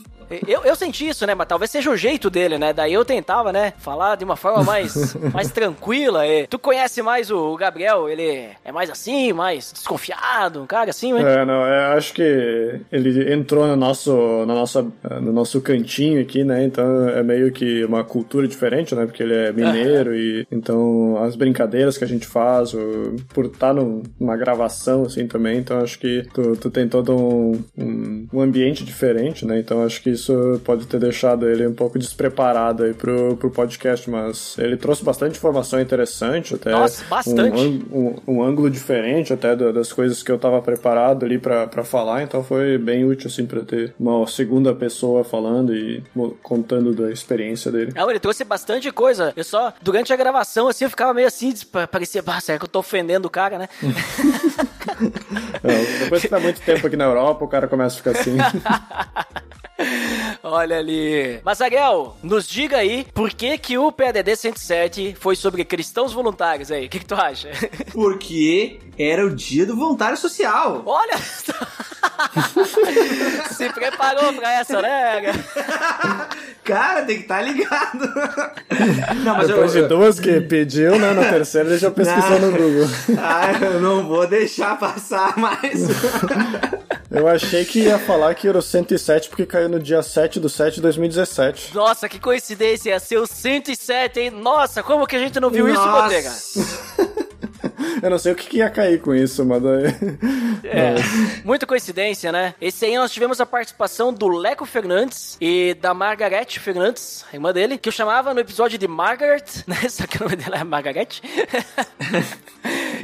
Eu, 0.46 0.64
eu 0.64 0.76
senti 0.76 1.08
isso, 1.08 1.26
né? 1.26 1.34
Mas 1.34 1.48
talvez 1.48 1.72
seja 1.72 1.90
o 1.90 1.96
jeito 1.96 2.30
dele, 2.30 2.58
né? 2.58 2.74
Daí 2.74 2.94
eu 2.94 3.06
tentava, 3.06 3.54
né? 3.54 3.74
Falar 3.78 4.16
de 4.16 4.26
uma 4.26 4.36
forma 4.36 4.64
mais, 4.64 5.16
mais 5.34 5.52
tranquila. 5.52 6.28
E 6.28 6.48
tu 6.48 6.60
conhece 6.60 7.02
mais 7.02 7.32
o 7.32 7.56
Gabriel, 7.56 8.10
ele 8.10 8.50
é 8.64 8.72
mais 8.72 8.90
assim, 8.90 9.32
mais 9.32 9.72
desconfiado, 9.72 10.62
um 10.62 10.68
cara 10.68 10.90
assim, 10.90 11.14
né? 11.14 11.42
É, 11.42 11.46
não, 11.46 11.66
eu 11.66 11.98
acho 11.98 12.14
que 12.14 12.82
ele 12.92 13.34
entrou 13.34 13.66
no 13.68 13.76
nosso, 13.76 14.12
no, 14.12 14.46
nosso, 14.48 14.94
no 15.22 15.32
nosso 15.32 15.62
cantinho 15.62 16.22
aqui, 16.22 16.44
né? 16.44 16.64
Então 16.64 17.08
é 17.10 17.24
meio 17.24 17.52
que 17.52 17.66
uma 17.86 18.04
cultura 18.04 18.48
diferente, 18.48 18.96
né? 18.96 19.06
Porque 19.06 19.24
ele 19.24 19.34
é 19.34 19.52
mineiro 19.52 20.16
e 20.16 20.48
então 20.52 21.18
as 21.24 21.36
brincadeiras 21.36 21.98
que 21.98 22.04
a 22.04 22.08
gente 22.08 22.28
faz, 22.28 22.74
o, 22.74 23.16
por 23.34 23.46
estar 23.46 23.74
numa 23.74 24.38
gravação 24.38 25.04
assim 25.04 25.28
também, 25.28 25.60
então 25.60 25.80
acho 25.80 26.00
que 26.00 26.24
tu, 26.34 26.56
tu 26.56 26.70
tem 26.70 26.88
todo 26.88 27.16
um, 27.16 27.64
um, 27.78 28.28
um 28.34 28.42
ambiente 28.42 28.84
diferente, 28.84 29.46
né? 29.46 29.60
Então 29.60 29.84
acho 29.84 30.02
que 30.02 30.10
isso 30.10 30.62
pode 30.64 30.88
ter 30.88 31.00
deixado 31.00 31.50
ele 31.50 31.66
um 31.68 31.74
pouco 31.74 31.98
despreparado 31.98 32.84
aí 32.84 32.94
pro, 32.94 33.36
pro 33.38 33.50
podcast, 33.50 34.10
mas 34.10 34.56
ele 34.58 34.78
trouxe 34.78 35.04
bastante 35.04 35.38
informação 35.38 35.80
interessante, 35.80 36.56
até 36.56 36.72
Nossa, 36.72 37.04
bastante. 37.10 37.60
Um, 37.60 38.16
um, 38.28 38.36
um 38.36 38.44
ângulo 38.44 38.70
diferente 38.70 39.34
até 39.34 39.56
das 39.56 39.92
coisas 39.92 40.22
que 40.24 40.32
eu 40.32 40.38
tava 40.38 40.62
preparado 40.62 41.26
ali 41.26 41.38
para 41.38 41.84
falar, 41.84 42.24
então 42.24 42.44
foi 42.44 42.78
bem 42.78 43.06
útil 43.06 43.28
assim 43.28 43.46
para 43.46 43.62
ter 43.62 43.94
uma 44.00 44.26
segunda 44.28 44.74
pessoa 44.74 45.24
falando 45.24 45.76
e 45.76 46.04
contando 46.42 46.94
da 46.94 47.12
experiência 47.12 47.57
dele. 47.72 47.92
Não, 47.96 48.10
ele 48.10 48.20
trouxe 48.20 48.44
bastante 48.44 48.92
coisa. 48.92 49.34
Eu 49.36 49.44
só, 49.44 49.74
durante 49.82 50.14
a 50.14 50.16
gravação, 50.16 50.68
assim, 50.68 50.84
eu 50.86 50.90
ficava 50.90 51.14
meio 51.14 51.28
assim, 51.28 51.54
parecia, 51.92 52.24
ah, 52.26 52.40
será 52.40 52.58
que 52.58 52.66
eu 52.66 52.70
tô 52.70 52.80
ofendendo 52.80 53.28
o 53.28 53.32
cara, 53.32 53.58
né? 53.58 53.70
Não, 55.00 56.00
depois 56.00 56.22
que 56.22 56.28
tá 56.28 56.40
muito 56.40 56.62
tempo 56.62 56.88
aqui 56.88 56.96
na 56.96 57.06
Europa, 57.06 57.46
o 57.46 57.48
cara 57.48 57.68
começa 57.68 57.96
a 57.96 57.98
ficar 57.98 58.12
assim. 58.12 58.38
Olha 60.44 60.78
ali. 60.78 61.40
Mas, 61.44 61.62
Ariel, 61.62 62.18
nos 62.24 62.48
diga 62.48 62.78
aí 62.78 63.06
por 63.14 63.30
que 63.30 63.58
que 63.58 63.78
o 63.78 63.92
PADD 63.92 64.36
107 64.36 65.16
foi 65.20 65.36
sobre 65.36 65.64
cristãos 65.64 66.14
voluntários 66.14 66.72
aí. 66.72 66.86
O 66.86 66.90
que, 66.90 67.00
que 67.00 67.06
tu 67.06 67.16
acha? 67.16 67.50
Porque 67.94 68.80
era 68.98 69.26
o 69.26 69.36
dia 69.36 69.66
do 69.66 69.76
voluntário 69.76 70.18
social. 70.18 70.84
Olha! 70.86 71.18
Se 73.52 73.70
preparou 73.74 74.34
pra 74.34 74.54
essa, 74.54 74.82
né? 74.82 75.34
Cara, 76.64 77.04
tem 77.04 77.18
que 77.18 77.22
estar 77.24 77.38
tá 77.38 77.42
ligado. 77.42 78.14
Não, 79.24 79.36
mas 79.36 79.48
Depois 79.48 79.76
eu, 79.76 79.84
de 79.84 79.88
duas 79.88 80.20
que 80.20 80.42
pediu, 80.42 81.00
né? 81.00 81.14
Na 81.14 81.30
terceira 81.30 81.70
ele 81.70 81.78
já 81.78 81.90
pesquisou 81.92 82.40
não. 82.40 82.52
no 82.52 82.58
Google. 82.58 82.88
Ah, 83.18 83.52
eu 83.62 83.80
não 83.80 84.08
vou 84.08 84.28
deixar 84.28 84.78
passar 84.94 85.38
mais. 85.38 85.88
Eu 87.10 87.28
achei 87.28 87.64
que 87.64 87.80
ia 87.80 87.98
falar 87.98 88.36
que 88.36 88.48
era 88.48 88.58
o 88.58 88.62
107 88.62 89.30
porque 89.30 89.46
caiu 89.46 89.70
no 89.70 89.80
dia 89.80 90.04
7 90.04 90.40
do 90.40 90.50
7 90.50 90.76
de 90.76 90.82
2017. 90.82 91.74
Nossa, 91.74 92.10
que 92.10 92.20
coincidência, 92.20 92.90
ia 92.90 93.00
ser 93.00 93.18
o 93.18 93.26
107, 93.26 94.20
hein? 94.20 94.30
Nossa, 94.32 94.84
como 94.84 95.08
que 95.08 95.16
a 95.16 95.20
gente 95.20 95.40
não 95.40 95.50
viu 95.50 95.68
Nossa. 95.68 96.18
isso, 96.18 97.02
Botega? 97.02 97.28
Eu 98.02 98.10
não 98.10 98.20
sei 98.20 98.34
o 98.34 98.36
que, 98.36 98.48
que 98.48 98.58
ia 98.58 98.70
cair 98.70 99.02
com 99.02 99.14
isso, 99.16 99.44
mas. 99.46 99.64
É, 100.70 100.96
muita 101.44 101.66
coincidência, 101.66 102.32
né? 102.32 102.54
Esse 102.60 102.86
aí 102.86 102.96
nós 102.98 103.12
tivemos 103.12 103.40
a 103.40 103.46
participação 103.46 104.14
do 104.14 104.28
Leco 104.28 104.66
Fernandes 104.66 105.38
e 105.40 105.74
da 105.76 105.94
Margaret 105.94 106.48
Fernandes, 106.60 107.26
a 107.32 107.36
irmã 107.36 107.54
dele, 107.54 107.78
que 107.78 107.90
eu 107.90 107.94
chamava 107.94 108.34
no 108.34 108.40
episódio 108.40 108.78
de 108.78 108.88
Margaret, 108.88 109.44
né? 109.68 109.78
Só 109.90 110.06
que 110.06 110.18
o 110.18 110.24
nome 110.24 110.36
dela 110.36 110.58
é 110.58 110.64
Margaret. 110.64 111.22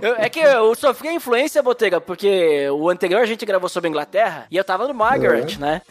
Eu, 0.01 0.15
é 0.15 0.27
que 0.27 0.39
eu 0.39 0.75
sofri 0.75 1.07
a 1.07 1.13
influência, 1.13 1.63
Botega, 1.63 2.01
porque 2.01 2.67
o 2.71 2.89
anterior 2.89 3.21
a 3.21 3.25
gente 3.25 3.45
gravou 3.45 3.69
sobre 3.69 3.87
a 3.87 3.89
Inglaterra 3.89 4.47
e 4.51 4.57
eu 4.57 4.63
tava 4.63 4.85
no 4.85 4.93
Margaret, 4.93 5.55
é. 5.55 5.57
né? 5.57 5.81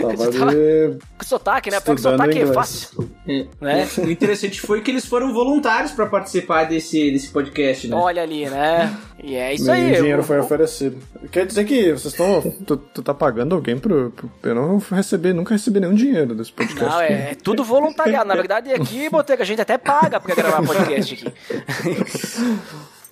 Tava, 0.00 0.32
tava 0.32 0.50
ali... 0.50 0.98
Com 1.16 1.24
sotaque, 1.24 1.70
né? 1.70 1.78
Porque 1.78 2.02
sotaque 2.02 2.40
é 2.40 2.46
fácil. 2.46 3.08
É. 3.28 3.46
Né? 3.60 3.88
O 3.98 4.10
interessante 4.10 4.60
foi 4.60 4.80
que 4.80 4.90
eles 4.90 5.06
foram 5.06 5.32
voluntários 5.32 5.92
para 5.92 6.06
participar 6.06 6.64
desse, 6.64 7.12
desse 7.12 7.28
podcast, 7.28 7.86
né? 7.86 7.94
Olha 7.94 8.22
ali, 8.22 8.48
né? 8.48 8.92
E 9.26 9.36
é 9.36 9.54
isso 9.54 9.70
aí. 9.70 9.92
O 9.92 9.96
dinheiro 9.96 10.22
foi 10.22 10.38
oferecido. 10.38 10.98
Quer 11.32 11.46
dizer 11.46 11.64
que 11.64 11.92
vocês 11.92 12.12
estão. 12.12 12.42
tu, 12.66 12.76
tu 12.76 13.02
tá 13.02 13.14
pagando 13.14 13.54
alguém 13.54 13.78
pro, 13.78 14.10
pro. 14.10 14.30
Eu 14.42 14.54
não 14.54 14.78
recebi, 14.78 15.32
nunca 15.32 15.54
recebi 15.54 15.80
nenhum 15.80 15.94
dinheiro 15.94 16.34
desse 16.34 16.52
podcast. 16.52 16.84
Não, 16.84 17.00
é, 17.00 17.30
é 17.30 17.34
tudo 17.34 17.64
voluntariado. 17.64 18.28
Na 18.28 18.34
verdade, 18.34 18.70
aqui, 18.70 19.08
Botega, 19.08 19.42
a 19.42 19.46
gente 19.46 19.62
até 19.62 19.78
paga 19.78 20.20
pra 20.20 20.34
gravar 20.34 20.62
podcast 20.62 21.14
aqui. 21.14 21.32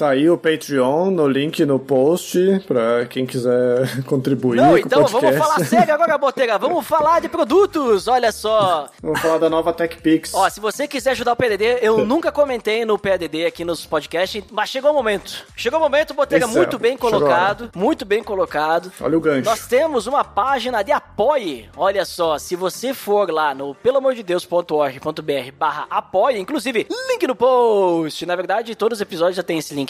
Tá 0.00 0.12
aí 0.12 0.30
o 0.30 0.38
Patreon 0.38 1.10
no 1.10 1.28
link 1.28 1.62
no 1.66 1.78
post 1.78 2.64
pra 2.66 3.04
quem 3.04 3.26
quiser 3.26 4.02
contribuir. 4.08 4.56
Não, 4.56 4.78
então 4.78 5.04
vamos 5.04 5.36
falar 5.36 5.62
sério 5.62 5.92
agora, 5.92 6.16
Botega. 6.16 6.56
Vamos 6.58 6.86
falar 6.86 7.20
de 7.20 7.28
produtos, 7.28 8.08
olha 8.08 8.32
só. 8.32 8.88
Vamos 9.02 9.20
falar 9.20 9.36
da 9.36 9.50
nova 9.50 9.74
TechPix. 9.74 10.32
Ó, 10.32 10.48
se 10.48 10.58
você 10.58 10.88
quiser 10.88 11.10
ajudar 11.10 11.34
o 11.34 11.36
PDD, 11.36 11.80
eu 11.82 12.06
nunca 12.06 12.32
comentei 12.32 12.82
no 12.86 12.98
PDD 12.98 13.44
aqui 13.44 13.62
nos 13.62 13.84
podcasts, 13.84 14.42
mas 14.50 14.70
chegou 14.70 14.90
o 14.90 14.94
momento. 14.94 15.44
Chegou 15.54 15.78
o 15.78 15.82
momento, 15.82 16.14
Botega, 16.14 16.46
Esse 16.46 16.56
muito 16.56 16.76
é. 16.76 16.78
bem 16.78 16.96
colocado. 16.96 17.70
Muito 17.76 18.06
bem 18.06 18.22
colocado. 18.22 18.90
Olha 19.02 19.18
o 19.18 19.20
gancho. 19.20 19.50
Nós 19.50 19.66
temos 19.66 20.06
uma 20.06 20.24
página 20.24 20.82
de 20.82 20.92
apoie. 20.92 21.68
Olha 21.76 22.06
só, 22.06 22.38
se 22.38 22.56
você 22.56 22.94
for 22.94 23.30
lá 23.30 23.54
no 23.54 23.74
pelamordedeus.org.br 23.74 25.52
barra 25.58 25.86
apoie, 25.90 26.38
inclusive, 26.38 26.86
link 27.08 27.26
no 27.26 27.34
post. 27.34 28.24
Na 28.24 28.34
verdade, 28.34 28.74
todos 28.74 28.96
os 28.96 29.02
episódios 29.02 29.36
já 29.36 29.42
tem 29.42 29.58
esse 29.58 29.74
link 29.74 29.89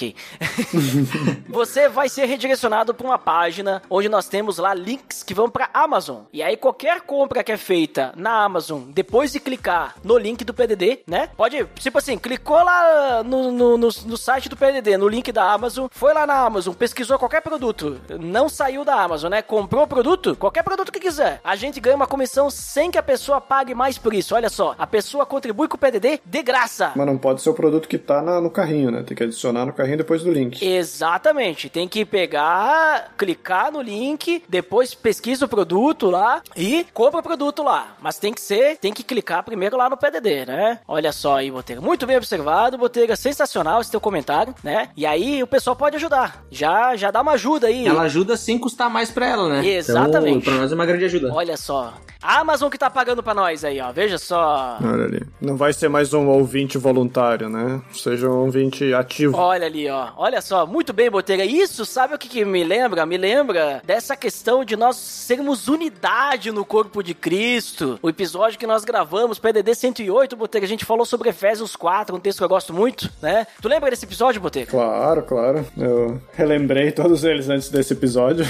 você 1.49 1.89
vai 1.89 2.09
ser 2.09 2.27
redirecionado 2.27 2.95
para 2.95 3.07
uma 3.07 3.19
página 3.19 3.83
onde 3.89 4.09
nós 4.09 4.29
temos 4.29 4.59
lá 4.59 4.75
links 4.75 5.23
que 5.23 5.35
vão 5.35 5.49
para 5.49 5.71
Amazon. 5.73 6.23
E 6.33 6.43
aí 6.43 6.57
qualquer 6.57 7.01
compra 7.03 7.43
que 7.43 7.53
é 7.53 7.57
feita 7.57 8.13
na 8.17 8.45
Amazon, 8.45 8.83
depois 8.91 9.33
de 9.33 9.41
clicar 9.41 9.95
no 10.03 10.17
link 10.19 10.45
do 10.45 10.55
PDD, 10.55 11.01
né? 11.07 11.31
Pode, 11.37 11.65
tipo 11.77 11.99
assim, 11.99 12.19
clicou 12.19 12.63
lá 12.63 13.23
no, 13.23 13.51
no, 13.51 13.79
no, 13.79 13.89
no 14.07 14.17
site 14.17 14.49
do 14.49 14.57
PDD, 14.57 14.97
no 14.97 15.09
link 15.09 15.31
da 15.33 15.53
Amazon, 15.53 15.87
foi 15.91 16.13
lá 16.15 16.27
na 16.27 16.35
Amazon, 16.35 16.75
pesquisou 16.75 17.19
qualquer 17.19 17.43
produto, 17.43 18.01
não 18.21 18.49
saiu 18.49 18.85
da 18.85 18.95
Amazon, 18.95 19.31
né? 19.31 19.43
Comprou 19.43 19.85
o 19.85 19.89
produto, 19.89 20.37
qualquer 20.37 20.63
produto 20.63 20.93
que 20.93 21.01
quiser. 21.01 21.41
A 21.43 21.57
gente 21.57 21.81
ganha 21.81 21.97
uma 21.97 22.07
comissão 22.07 22.51
sem 22.51 22.91
que 22.91 22.99
a 22.99 23.03
pessoa 23.03 23.41
pague 23.41 23.75
mais 23.75 23.99
por 23.99 24.15
isso. 24.15 24.35
Olha 24.35 24.49
só, 24.49 24.75
a 24.79 24.87
pessoa 24.87 25.27
contribui 25.27 25.69
com 25.69 25.77
o 25.77 25.79
PDD 25.79 26.21
de 26.25 26.43
graça. 26.43 26.93
Mas 26.95 27.07
não 27.07 27.19
pode 27.19 27.43
ser 27.43 27.51
o 27.51 27.55
produto 27.55 27.89
que 27.89 27.99
tá 27.99 28.23
na, 28.23 28.41
no 28.41 28.51
carrinho, 28.51 28.91
né? 28.91 29.03
Tem 29.03 29.17
que 29.17 29.23
adicionar 29.23 29.67
no 29.67 29.73
carrinho 29.73 29.90
depois 29.97 30.23
do 30.23 30.33
link. 30.33 30.65
Exatamente. 30.65 31.69
Tem 31.69 31.89
que 31.89 32.05
pegar, 32.05 33.13
clicar 33.17 33.73
no 33.73 33.81
link, 33.81 34.43
depois 34.49 34.95
pesquisa 34.95 35.45
o 35.45 35.49
produto 35.49 36.11
lá 36.11 36.43
e 36.57 36.87
compra 36.93 37.21
o 37.21 37.23
produto 37.23 37.63
lá. 37.63 37.97
Mas 38.01 38.19
tem 38.19 38.33
que 38.33 38.41
ser, 38.41 38.77
tem 38.79 38.93
que 38.93 39.03
clicar 39.03 39.45
primeiro 39.45 39.77
lá 39.77 39.89
no 39.89 39.97
PDD, 39.97 40.47
né? 40.47 40.81
Olha 40.87 41.13
só 41.13 41.37
aí, 41.37 41.51
Botega. 41.51 41.81
Muito 41.81 42.07
bem 42.07 42.17
observado, 42.17 42.79
Botega. 42.79 43.17
Sensacional 43.17 43.81
esse 43.81 43.91
teu 43.91 44.01
comentário, 44.01 44.55
né? 44.63 44.89
E 44.97 45.07
aí 45.07 45.43
o 45.43 45.47
pessoal 45.47 45.77
pode 45.77 45.97
ajudar. 45.97 46.45
Já, 46.51 46.97
já 46.97 47.11
dá 47.11 47.21
uma 47.21 47.33
ajuda 47.33 47.67
aí. 47.67 47.87
Ela 47.87 48.03
ajuda 48.03 48.37
sem 48.37 48.59
custar 48.59 48.91
mais 48.91 49.11
pra 49.11 49.27
ela, 49.27 49.49
né? 49.49 49.67
Exatamente. 49.67 50.39
Então, 50.39 50.53
pra 50.53 50.63
nós 50.63 50.73
é 50.73 50.75
uma 50.75 50.87
grande 50.87 51.05
ajuda. 51.05 51.33
Olha 51.33 51.57
só. 51.57 51.95
A 52.23 52.41
Amazon 52.41 52.69
que 52.69 52.77
tá 52.77 52.91
pagando 52.91 53.23
pra 53.23 53.33
nós 53.33 53.65
aí, 53.65 53.81
ó. 53.81 53.91
Veja 53.93 54.19
só. 54.19 54.77
Olha 54.83 55.05
ali. 55.05 55.27
Não 55.41 55.57
vai 55.57 55.73
ser 55.73 55.89
mais 55.89 56.13
um 56.13 56.29
ouvinte 56.29 56.77
voluntário, 56.77 57.49
né? 57.49 57.81
Seja 57.93 58.29
um 58.29 58.45
ouvinte 58.45 58.93
ativo. 58.93 59.37
Olha 59.39 59.67
ali, 59.71 59.89
ó. 59.89 60.09
Olha 60.17 60.41
só, 60.43 60.67
muito 60.67 60.93
bem, 60.93 61.11
Botega. 61.11 61.45
Isso, 61.45 61.87
sabe 61.87 62.15
o 62.15 62.19
que, 62.19 62.29
que 62.29 62.45
me 62.45 62.63
lembra? 62.65 63.07
Me 63.07 63.17
lembra 63.17 63.81
dessa 63.87 64.17
questão 64.17 64.65
de 64.65 64.77
nós 64.77 64.97
sermos 64.97 65.69
unidade 65.69 66.51
no 66.51 66.65
corpo 66.65 67.03
de 67.03 67.15
Cristo. 67.15 67.99
O 68.03 68.09
episódio 68.09 68.59
que 68.59 68.67
nós 68.67 68.85
gravamos, 68.85 69.39
PDD 69.39 69.75
108, 69.75 70.37
Botega, 70.37 70.67
a 70.67 70.69
gente 70.69 70.85
falou 70.85 71.07
sobre 71.07 71.31
Efésios 71.31 71.77
4, 71.77 72.15
um 72.15 72.21
texto 72.21 72.39
que 72.39 72.45
eu 72.45 72.49
gosto 72.49 72.75
muito, 72.75 73.11
né? 73.23 73.47
Tu 73.63 73.69
lembra 73.69 73.91
desse 73.91 74.05
episódio, 74.05 74.41
Botega? 74.41 74.71
Claro, 74.71 75.23
claro. 75.23 75.65
Eu 75.79 76.21
relembrei 76.33 76.91
todos 76.91 77.25
eles 77.25 77.49
antes 77.49 77.69
desse 77.69 77.93
episódio. 77.93 78.45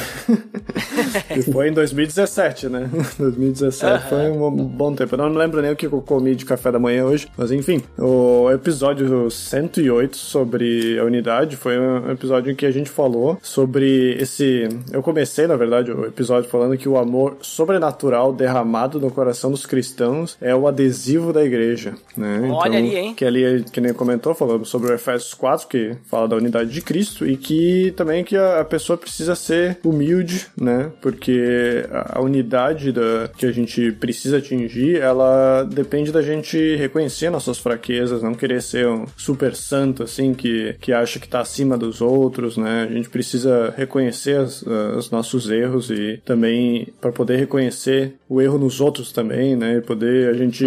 e 1.36 1.42
foi 1.52 1.68
em 1.68 1.72
2017, 1.72 2.68
né? 2.68 2.88
2017 3.18 4.08
foi 4.08 4.30
um 4.30 4.50
bom 4.50 4.94
tempo. 4.94 5.14
Eu 5.14 5.18
não 5.18 5.28
lembro 5.28 5.60
nem 5.60 5.72
o 5.72 5.76
que 5.76 5.86
eu 5.86 6.00
comi 6.00 6.34
de 6.34 6.44
café 6.44 6.72
da 6.72 6.78
manhã 6.78 7.04
hoje, 7.04 7.28
mas 7.36 7.52
enfim, 7.52 7.82
o 7.98 8.50
episódio 8.50 9.30
108 9.30 10.16
sobre 10.16 10.98
a 10.98 11.04
unidade 11.10 11.56
foi 11.56 11.78
um 11.78 12.10
episódio 12.10 12.52
em 12.52 12.54
que 12.54 12.66
a 12.66 12.70
gente 12.70 12.88
falou 12.88 13.38
sobre 13.42 14.16
esse. 14.18 14.68
Eu 14.92 15.02
comecei, 15.02 15.46
na 15.46 15.56
verdade, 15.56 15.90
o 15.90 16.06
episódio 16.06 16.48
falando 16.48 16.76
que 16.76 16.88
o 16.88 16.96
amor 16.96 17.36
sobrenatural 17.40 18.32
derramado 18.32 18.98
no 18.98 19.10
coração 19.10 19.50
dos 19.50 19.66
cristãos 19.66 20.36
é 20.40 20.54
o 20.54 20.66
adesivo 20.66 21.32
da 21.32 21.44
igreja, 21.44 21.94
né? 22.16 22.48
Olha 22.52 22.78
ali, 22.78 22.96
hein? 22.96 23.14
Que 23.14 23.24
ali, 23.24 23.64
que 23.72 23.80
nem 23.80 23.92
comentou, 23.92 24.34
falando 24.34 24.64
sobre 24.64 24.90
o 24.90 24.94
Efésios 24.94 25.34
4, 25.34 25.68
que 25.68 25.96
fala 26.06 26.28
da 26.28 26.36
unidade 26.36 26.70
de 26.70 26.80
Cristo, 26.80 27.26
e 27.26 27.36
que 27.36 27.92
também 27.96 28.24
que 28.24 28.36
a, 28.36 28.64
pessoa 28.64 28.96
precisa 28.96 29.34
ser 29.34 29.78
humilde, 29.84 30.46
né? 30.60 30.90
Porque 31.00 31.84
a, 31.90 32.18
a 32.18 32.22
unidade 32.22 32.92
da, 32.92 33.28
que 33.36 33.46
a 33.46 33.52
gente 33.52 33.92
precisa 33.92 34.38
atingir, 34.38 35.00
ela 35.00 35.64
depende 35.64 36.12
da 36.12 36.22
gente 36.22 36.76
reconhecer 36.76 37.30
nossas 37.30 37.58
fraquezas, 37.58 38.22
não 38.22 38.34
querer 38.34 38.62
ser 38.62 38.86
um 38.86 39.06
super 39.16 39.54
santo, 39.54 40.02
assim, 40.02 40.32
que, 40.34 40.76
que 40.80 40.92
acha 41.00 41.18
que 41.18 41.28
tá 41.28 41.40
acima 41.40 41.76
dos 41.76 42.00
outros, 42.00 42.56
né? 42.56 42.88
A 42.88 42.92
gente 42.92 43.08
precisa 43.08 43.74
reconhecer 43.76 44.38
as, 44.38 44.62
os 44.62 45.10
nossos 45.10 45.50
erros 45.50 45.90
e 45.90 46.20
também 46.24 46.88
para 47.00 47.12
poder 47.12 47.36
reconhecer 47.36 48.14
o 48.28 48.40
erro 48.40 48.58
nos 48.58 48.80
outros 48.80 49.12
também, 49.12 49.56
né? 49.56 49.78
E 49.78 49.80
poder 49.80 50.30
a 50.30 50.34
gente 50.34 50.64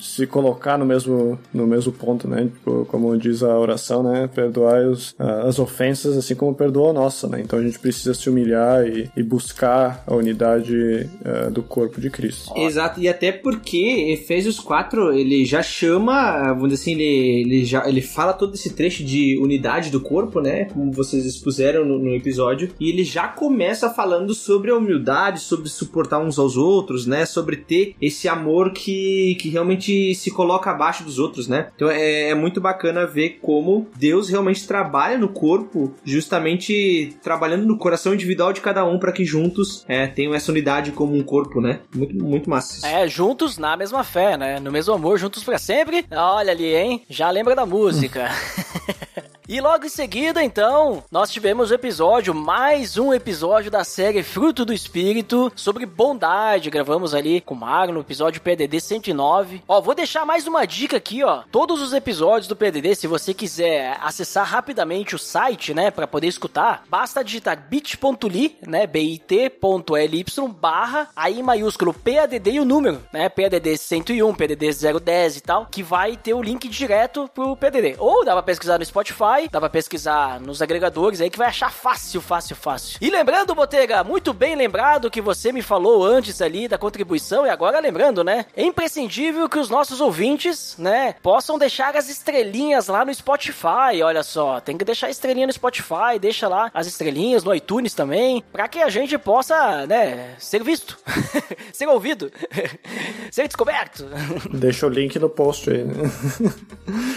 se 0.00 0.26
colocar 0.26 0.78
no 0.78 0.84
mesmo, 0.84 1.38
no 1.52 1.66
mesmo 1.66 1.92
ponto, 1.92 2.28
né? 2.28 2.44
Tipo, 2.44 2.84
como 2.86 3.16
diz 3.16 3.42
a 3.42 3.58
oração, 3.58 4.02
né? 4.02 4.28
Perdoar 4.32 4.86
os, 4.86 5.14
as 5.18 5.58
ofensas 5.58 6.16
assim 6.16 6.34
como 6.34 6.54
perdoa 6.54 6.90
a 6.90 6.92
nossa, 6.92 7.26
né? 7.28 7.40
Então 7.40 7.58
a 7.58 7.62
gente 7.62 7.78
precisa 7.78 8.14
se 8.14 8.28
humilhar 8.28 8.86
e, 8.86 9.10
e 9.16 9.22
buscar 9.22 10.02
a 10.06 10.14
unidade 10.14 11.08
eh, 11.24 11.50
do 11.50 11.62
corpo 11.62 12.00
de 12.00 12.10
Cristo. 12.10 12.52
Exato, 12.56 13.00
e 13.00 13.08
até 13.08 13.32
porque 13.32 14.12
Efésios 14.12 14.58
4, 14.58 15.12
ele 15.12 15.44
já 15.44 15.62
chama, 15.62 16.52
vamos 16.52 16.70
dizer 16.70 16.82
assim, 16.82 16.92
ele, 16.92 17.40
ele, 17.40 17.64
já, 17.64 17.88
ele 17.88 18.00
fala 18.00 18.32
todo 18.32 18.54
esse 18.54 18.74
trecho 18.74 19.04
de 19.04 19.38
unidade 19.38 19.75
do 19.90 20.00
corpo, 20.00 20.40
né? 20.40 20.64
Como 20.66 20.90
vocês 20.90 21.24
expuseram 21.24 21.84
no, 21.84 21.98
no 21.98 22.14
episódio, 22.14 22.70
e 22.80 22.88
ele 22.88 23.04
já 23.04 23.28
começa 23.28 23.90
falando 23.90 24.34
sobre 24.34 24.70
a 24.70 24.76
humildade, 24.76 25.40
sobre 25.40 25.68
suportar 25.68 26.18
uns 26.18 26.38
aos 26.38 26.56
outros, 26.56 27.06
né? 27.06 27.26
Sobre 27.26 27.56
ter 27.56 27.94
esse 28.00 28.28
amor 28.28 28.72
que, 28.72 29.36
que 29.36 29.48
realmente 29.48 30.14
se 30.14 30.30
coloca 30.30 30.70
abaixo 30.70 31.04
dos 31.04 31.18
outros, 31.18 31.48
né? 31.48 31.68
Então 31.74 31.90
é, 31.90 32.30
é 32.30 32.34
muito 32.34 32.60
bacana 32.60 33.06
ver 33.06 33.38
como 33.40 33.86
Deus 33.96 34.28
realmente 34.28 34.66
trabalha 34.66 35.18
no 35.18 35.28
corpo, 35.28 35.92
justamente 36.04 37.16
trabalhando 37.22 37.66
no 37.66 37.78
coração 37.78 38.14
individual 38.14 38.52
de 38.52 38.60
cada 38.60 38.84
um 38.84 38.98
para 38.98 39.12
que 39.12 39.24
juntos 39.24 39.84
é, 39.88 40.06
tenham 40.06 40.34
essa 40.34 40.50
unidade 40.50 40.92
como 40.92 41.14
um 41.14 41.22
corpo, 41.22 41.60
né? 41.60 41.80
Muito, 41.94 42.16
muito 42.16 42.50
massa. 42.50 42.78
isso. 42.78 42.86
É, 42.86 43.06
juntos 43.06 43.58
na 43.58 43.76
mesma 43.76 44.02
fé, 44.02 44.36
né? 44.36 44.60
No 44.60 44.72
mesmo 44.72 44.94
amor, 44.94 45.18
juntos 45.18 45.44
pra 45.44 45.58
sempre. 45.58 46.04
Olha 46.10 46.52
ali, 46.52 46.74
hein? 46.74 47.02
Já 47.08 47.30
lembra 47.30 47.54
da 47.54 47.66
música. 47.66 48.30
E 49.48 49.60
logo 49.60 49.86
em 49.86 49.88
seguida, 49.88 50.42
então, 50.42 51.04
nós 51.08 51.30
tivemos 51.30 51.70
o 51.70 51.74
episódio, 51.74 52.34
mais 52.34 52.98
um 52.98 53.14
episódio 53.14 53.70
da 53.70 53.84
série 53.84 54.24
Fruto 54.24 54.64
do 54.64 54.72
Espírito, 54.72 55.52
sobre 55.54 55.86
bondade. 55.86 56.68
Gravamos 56.68 57.14
ali 57.14 57.40
com 57.40 57.54
o 57.54 57.56
Magno, 57.56 57.94
no 57.94 58.00
episódio 58.00 58.40
PDD 58.40 58.80
109. 58.80 59.62
Ó, 59.68 59.80
vou 59.80 59.94
deixar 59.94 60.26
mais 60.26 60.48
uma 60.48 60.66
dica 60.66 60.96
aqui, 60.96 61.22
ó. 61.22 61.44
Todos 61.52 61.80
os 61.80 61.92
episódios 61.92 62.48
do 62.48 62.56
PDD, 62.56 62.96
se 62.96 63.06
você 63.06 63.32
quiser 63.32 63.96
acessar 64.02 64.44
rapidamente 64.44 65.14
o 65.14 65.18
site, 65.18 65.72
né, 65.72 65.92
para 65.92 66.08
poder 66.08 66.26
escutar, 66.26 66.82
basta 66.88 67.22
digitar 67.22 67.68
bit.ly, 67.68 68.56
né, 68.66 68.84
bit.ly 68.84 70.24
barra, 70.60 71.08
aí 71.14 71.40
maiúsculo 71.40 71.94
PADD 71.94 72.50
e 72.50 72.60
o 72.60 72.64
número, 72.64 73.00
né, 73.12 73.28
PADD 73.28 73.78
101, 73.78 74.34
PDD 74.34 74.70
010 75.00 75.36
e 75.36 75.40
tal, 75.40 75.66
que 75.66 75.84
vai 75.84 76.16
ter 76.16 76.34
o 76.34 76.42
link 76.42 76.68
direto 76.68 77.30
pro 77.32 77.54
PDD. 77.56 77.94
Ou 78.00 78.24
dá 78.24 78.32
pra 78.32 78.42
pesquisar 78.42 78.78
no 78.78 78.84
Spotify, 78.84 79.35
dá 79.50 79.60
pra 79.60 79.68
pesquisar 79.68 80.40
nos 80.40 80.62
agregadores 80.62 81.20
aí 81.20 81.28
que 81.28 81.38
vai 81.38 81.48
achar 81.48 81.70
fácil, 81.70 82.20
fácil, 82.20 82.56
fácil. 82.56 82.98
E 83.00 83.10
lembrando, 83.10 83.54
Botega, 83.54 84.02
muito 84.02 84.32
bem 84.32 84.56
lembrado 84.56 85.10
que 85.10 85.20
você 85.20 85.52
me 85.52 85.62
falou 85.62 86.04
antes 86.04 86.40
ali 86.40 86.66
da 86.66 86.78
contribuição 86.78 87.46
e 87.46 87.50
agora 87.50 87.78
lembrando, 87.78 88.24
né? 88.24 88.46
É 88.56 88.64
imprescindível 88.64 89.48
que 89.48 89.58
os 89.58 89.68
nossos 89.68 90.00
ouvintes, 90.00 90.74
né, 90.78 91.14
possam 91.22 91.58
deixar 91.58 91.94
as 91.96 92.08
estrelinhas 92.08 92.88
lá 92.88 93.04
no 93.04 93.14
Spotify, 93.14 94.02
olha 94.02 94.22
só, 94.22 94.60
tem 94.60 94.76
que 94.76 94.84
deixar 94.84 95.08
a 95.08 95.10
estrelinha 95.10 95.46
no 95.46 95.52
Spotify, 95.52 96.18
deixa 96.20 96.48
lá 96.48 96.70
as 96.72 96.86
estrelinhas 96.86 97.44
no 97.44 97.54
iTunes 97.54 97.94
também, 97.94 98.42
pra 98.52 98.66
que 98.66 98.80
a 98.80 98.88
gente 98.88 99.16
possa, 99.18 99.86
né, 99.86 100.34
ser 100.38 100.62
visto, 100.62 100.98
ser 101.72 101.86
ouvido, 101.86 102.32
ser 103.30 103.46
descoberto. 103.46 104.06
Deixa 104.52 104.86
o 104.86 104.88
link 104.88 105.18
no 105.18 105.28
post 105.28 105.70
aí, 105.70 105.84
né? 105.84 105.94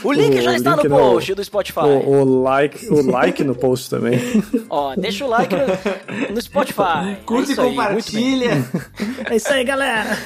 O 0.03 0.11
link 0.11 0.39
já 0.41 0.55
está 0.55 0.75
no 0.75 0.83
post 0.89 1.33
do 1.33 1.43
Spotify. 1.43 1.79
O, 1.79 2.08
o 2.09 2.41
like, 2.43 2.87
o 2.87 3.01
like 3.01 3.43
no 3.43 3.55
post 3.55 3.89
também. 3.89 4.19
Ó, 4.69 4.95
deixa 4.95 5.25
o 5.25 5.27
like 5.27 5.53
no, 5.55 6.33
no 6.33 6.41
Spotify. 6.41 7.17
Curte 7.25 7.51
É 7.51 7.53
e 7.53 7.55
compartilha. 7.55 8.69
É 9.29 9.35
isso 9.35 9.51
aí, 9.51 9.63
galera! 9.63 10.17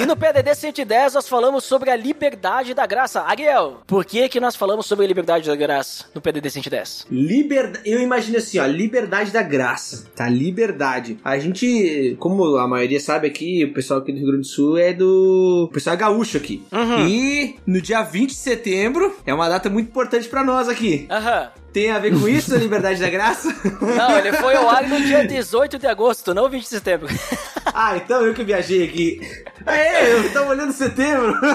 E 0.00 0.06
no 0.06 0.16
PDD 0.16 0.54
110 0.54 1.14
nós 1.14 1.28
falamos 1.28 1.64
sobre 1.64 1.90
a 1.90 1.96
liberdade 1.96 2.74
da 2.74 2.86
graça. 2.86 3.22
Ariel, 3.22 3.80
por 3.86 4.04
que 4.04 4.28
que 4.28 4.40
nós 4.40 4.54
falamos 4.54 4.86
sobre 4.86 5.04
a 5.04 5.08
liberdade 5.08 5.48
da 5.48 5.56
graça 5.56 6.04
no 6.14 6.20
PDD 6.20 6.50
110? 6.50 7.06
Liberdade. 7.10 7.88
Eu 7.88 8.00
imagino 8.00 8.38
assim, 8.38 8.58
ó, 8.58 8.66
liberdade 8.66 9.30
da 9.30 9.42
graça, 9.42 10.04
tá? 10.14 10.28
Liberdade. 10.28 11.18
A 11.24 11.38
gente, 11.38 12.16
como 12.18 12.56
a 12.56 12.68
maioria 12.68 13.00
sabe 13.00 13.26
aqui, 13.26 13.64
o 13.64 13.72
pessoal 13.72 14.00
aqui 14.00 14.12
do 14.12 14.18
Rio 14.18 14.26
Grande 14.28 14.42
do 14.42 14.46
Sul 14.48 14.78
é 14.78 14.92
do. 14.92 15.68
O 15.70 15.72
pessoal 15.72 15.94
é 15.94 15.98
gaúcho 15.98 16.36
aqui. 16.36 16.62
E 17.08 17.56
no 17.66 17.80
dia 17.80 18.02
20 18.02 18.30
de 18.30 18.36
setembro 18.36 19.16
é 19.24 19.32
uma 19.32 19.48
data 19.48 19.70
muito 19.70 19.90
importante 20.02 20.28
pra 20.28 20.42
nós 20.42 20.68
aqui. 20.68 21.06
Aham. 21.08 21.50
Tem 21.72 21.90
a 21.90 21.98
ver 21.98 22.18
com 22.18 22.28
isso, 22.28 22.54
a 22.54 22.58
liberdade 22.58 23.00
da 23.00 23.08
graça? 23.08 23.48
Não, 23.80 24.18
ele 24.18 24.32
foi 24.34 24.54
ao 24.56 24.68
ar 24.68 24.86
no 24.86 25.00
dia 25.00 25.26
18 25.26 25.78
de 25.78 25.86
agosto, 25.86 26.34
não 26.34 26.50
20 26.50 26.62
de 26.62 26.68
setembro. 26.68 27.08
ah, 27.72 27.96
então 27.96 28.20
eu 28.20 28.34
que 28.34 28.44
viajei 28.44 28.84
aqui. 28.84 29.20
Aê, 29.64 30.12
eu 30.12 30.30
tava 30.32 30.50
olhando 30.50 30.72
setembro. 30.72 31.34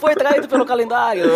foi 0.00 0.14
traído 0.14 0.48
pelo 0.48 0.64
calendário. 0.64 1.32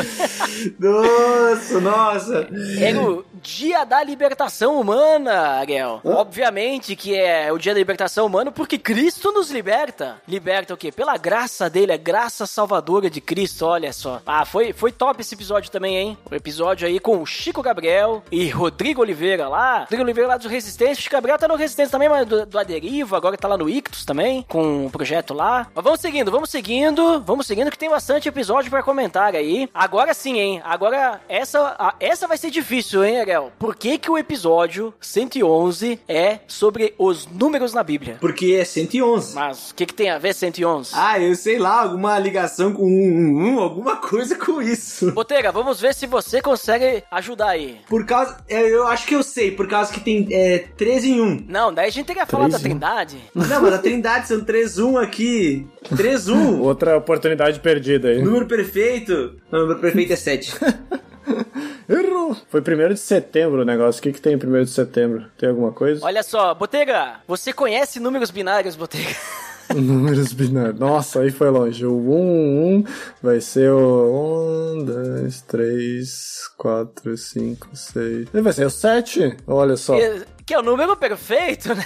nossa, 0.79 1.81
nossa. 1.81 2.49
É 2.79 2.97
o 2.97 3.25
Dia 3.43 3.85
da 3.85 4.03
Libertação 4.05 4.79
Humana, 4.81 5.33
Ariel. 5.59 6.01
Obviamente 6.05 6.95
que 6.95 7.17
é 7.19 7.51
o 7.53 7.59
Dia 7.59 7.73
da 7.73 7.79
Libertação 7.79 8.27
Humana 8.27 8.53
porque 8.53 8.79
Cristo 8.79 9.33
nos 9.33 9.51
liberta. 9.51 10.21
Liberta 10.29 10.75
o 10.75 10.77
quê? 10.77 10.93
Pela 10.93 11.17
graça 11.17 11.69
dele, 11.71 11.93
a 11.93 11.97
graça 11.97 12.47
salvadora 12.47 13.09
de 13.09 13.21
Cristo, 13.21 13.65
olha 13.67 13.93
só. 13.93 14.21
Ah, 14.27 14.45
foi, 14.45 14.73
foi 14.73 14.93
top 14.93 15.21
esse 15.21 15.35
episódio 15.35 15.71
também, 15.71 15.97
hein? 15.97 16.19
O 16.31 16.35
episódio 16.35 16.87
aí 16.87 17.01
com 17.01 17.21
o 17.23 17.27
Chico 17.27 17.63
Gabriel 17.63 18.23
e 18.31 18.49
Rodrigo 18.51 19.01
Oliveira 19.01 19.49
lá. 19.49 19.81
Rodrigo 19.81 20.03
Oliveira 20.03 20.29
lá 20.29 20.37
do 20.37 20.49
Resistência. 20.49 21.01
O 21.01 21.03
Chico 21.03 21.15
Gabriel 21.15 21.39
tá 21.39 21.49
no 21.49 21.57
Resistência 21.57 21.93
também, 21.93 22.09
mas 22.09 22.27
do, 22.27 22.45
do 22.45 22.59
Aderiva, 22.59 23.17
agora 23.17 23.37
tá 23.39 23.49
lá 23.49 23.57
no 23.57 23.69
Ictus 23.71 24.05
também, 24.05 24.45
com 24.49 24.87
o 24.87 24.91
projeto 24.91 25.33
lá. 25.33 25.67
Mas 25.75 25.83
vamos 25.85 26.01
seguindo, 26.01 26.31
vamos 26.31 26.51
seguindo, 26.51 27.21
vamos 27.23 27.47
seguindo 27.47 27.71
que 27.71 27.79
tem 27.79 27.89
bastante 27.89 28.29
episódio 28.29 28.71
pra 28.71 28.83
comentar 28.83 29.35
aí. 29.35 29.69
Agora 29.73 30.13
sim, 30.13 30.39
hein? 30.39 30.61
Agora 30.65 31.21
essa, 31.29 31.75
a- 31.79 31.95
essa 31.99 32.29
vai 32.29 32.37
ser 32.37 32.51
difícil, 32.51 33.03
hein, 33.05 33.19
Ariel? 33.21 33.30
Por 33.59 33.77
que 33.77 33.99
que 33.99 34.11
o 34.11 34.19
episódio 34.19 34.93
111 35.01 36.01
é 36.09 36.41
sobre 36.47 36.95
os 36.99 37.27
números 37.27 37.73
na 37.73 37.83
Bíblia? 37.83 38.17
Porque 38.21 38.57
é 38.59 38.65
111. 38.65 39.35
Mas 39.35 39.71
o 39.71 39.75
que 39.75 39.87
que 39.87 39.95
tem 39.95 40.11
a 40.11 40.19
ver 40.19 40.35
111? 40.35 40.91
Ah, 40.95 41.21
eu 41.21 41.35
sei 41.35 41.59
lá, 41.59 41.83
alguma 41.83 42.19
ligação 42.19 42.73
com 42.73 42.83
um, 42.85 42.89
um, 42.89 43.55
um, 43.55 43.61
alguma 43.61 43.97
coisa 43.97 44.37
com 44.37 44.61
isso. 44.61 45.13
Botega, 45.13 45.53
vamos 45.53 45.81
ver 45.81 45.95
se 45.95 46.07
você 46.07 46.41
consegue 46.41 47.03
ajudar 47.11 47.51
aí. 47.51 47.79
Por 47.89 48.05
causa. 48.07 48.37
é, 48.49 48.61
Eu 48.69 48.87
acho 48.87 49.07
que 49.07 49.15
eu 49.15 49.23
sei, 49.23 49.51
por 49.51 49.69
causa 49.69 49.93
que 49.93 50.01
tem 50.01 50.27
é, 50.31 50.59
3 50.77 51.05
em 51.05 51.21
1. 51.21 51.45
Não, 51.49 51.73
daí 51.73 51.87
a 51.89 51.91
gente 51.91 52.07
teria 52.07 52.25
que 52.25 52.31
falar 52.33 52.49
da? 52.49 52.59
Trindade. 52.59 53.19
Não, 53.35 53.63
mas 53.63 53.75
a 53.75 53.79
Trindade 53.79 54.29
são 54.29 54.45
3 54.45 54.79
1 54.79 54.99
aqui. 54.99 55.67
3 55.97 56.29
1. 56.29 56.61
Outra 56.63 56.97
oportunidade 56.97 57.61
perdida 57.61 58.09
aí. 58.09 58.23
Número 58.23 58.47
perfeito. 58.47 59.37
Não, 59.51 59.61
o 59.61 59.63
número 59.63 59.81
perfeito 59.81 60.13
é 60.13 60.17
7. 60.17 60.55
Errou! 61.91 62.37
Foi 62.49 62.61
1 62.61 62.95
de 62.95 63.01
setembro 63.01 63.63
o 63.63 63.65
negócio. 63.65 63.99
O 63.99 64.03
que, 64.03 64.13
que 64.13 64.21
tem 64.21 64.35
em 64.35 64.37
1 64.37 64.65
de 64.65 64.71
setembro? 64.71 65.25
Tem 65.37 65.49
alguma 65.49 65.73
coisa? 65.73 66.05
Olha 66.07 66.23
só, 66.23 66.55
Botega, 66.55 67.17
você 67.27 67.53
conhece 67.53 67.99
números 67.99 68.31
binários, 68.31 68.77
Botega? 68.77 69.11
Números 69.75 70.33
binários. 70.33 70.79
Nossa, 70.81 71.21
aí 71.21 71.31
foi 71.31 71.49
longe. 71.49 71.87
O 71.87 71.93
1, 71.95 72.77
1 72.79 72.85
vai 73.23 73.41
ser 73.41 73.71
o 73.71 74.75
1, 74.81 74.85
2, 74.85 75.43
3, 75.43 76.51
4, 76.57 77.17
5, 77.17 77.69
6. 77.73 78.29
Vai 78.33 78.53
ser 78.53 78.67
o 78.67 78.71
7? 78.71 79.37
Olha 79.47 79.77
só. 79.77 79.97
Que- 79.97 80.25
Que 80.45 80.55
é 80.55 80.59
o 80.59 80.63
número 80.63 80.97
perfeito, 80.97 81.73
né? 81.77 81.85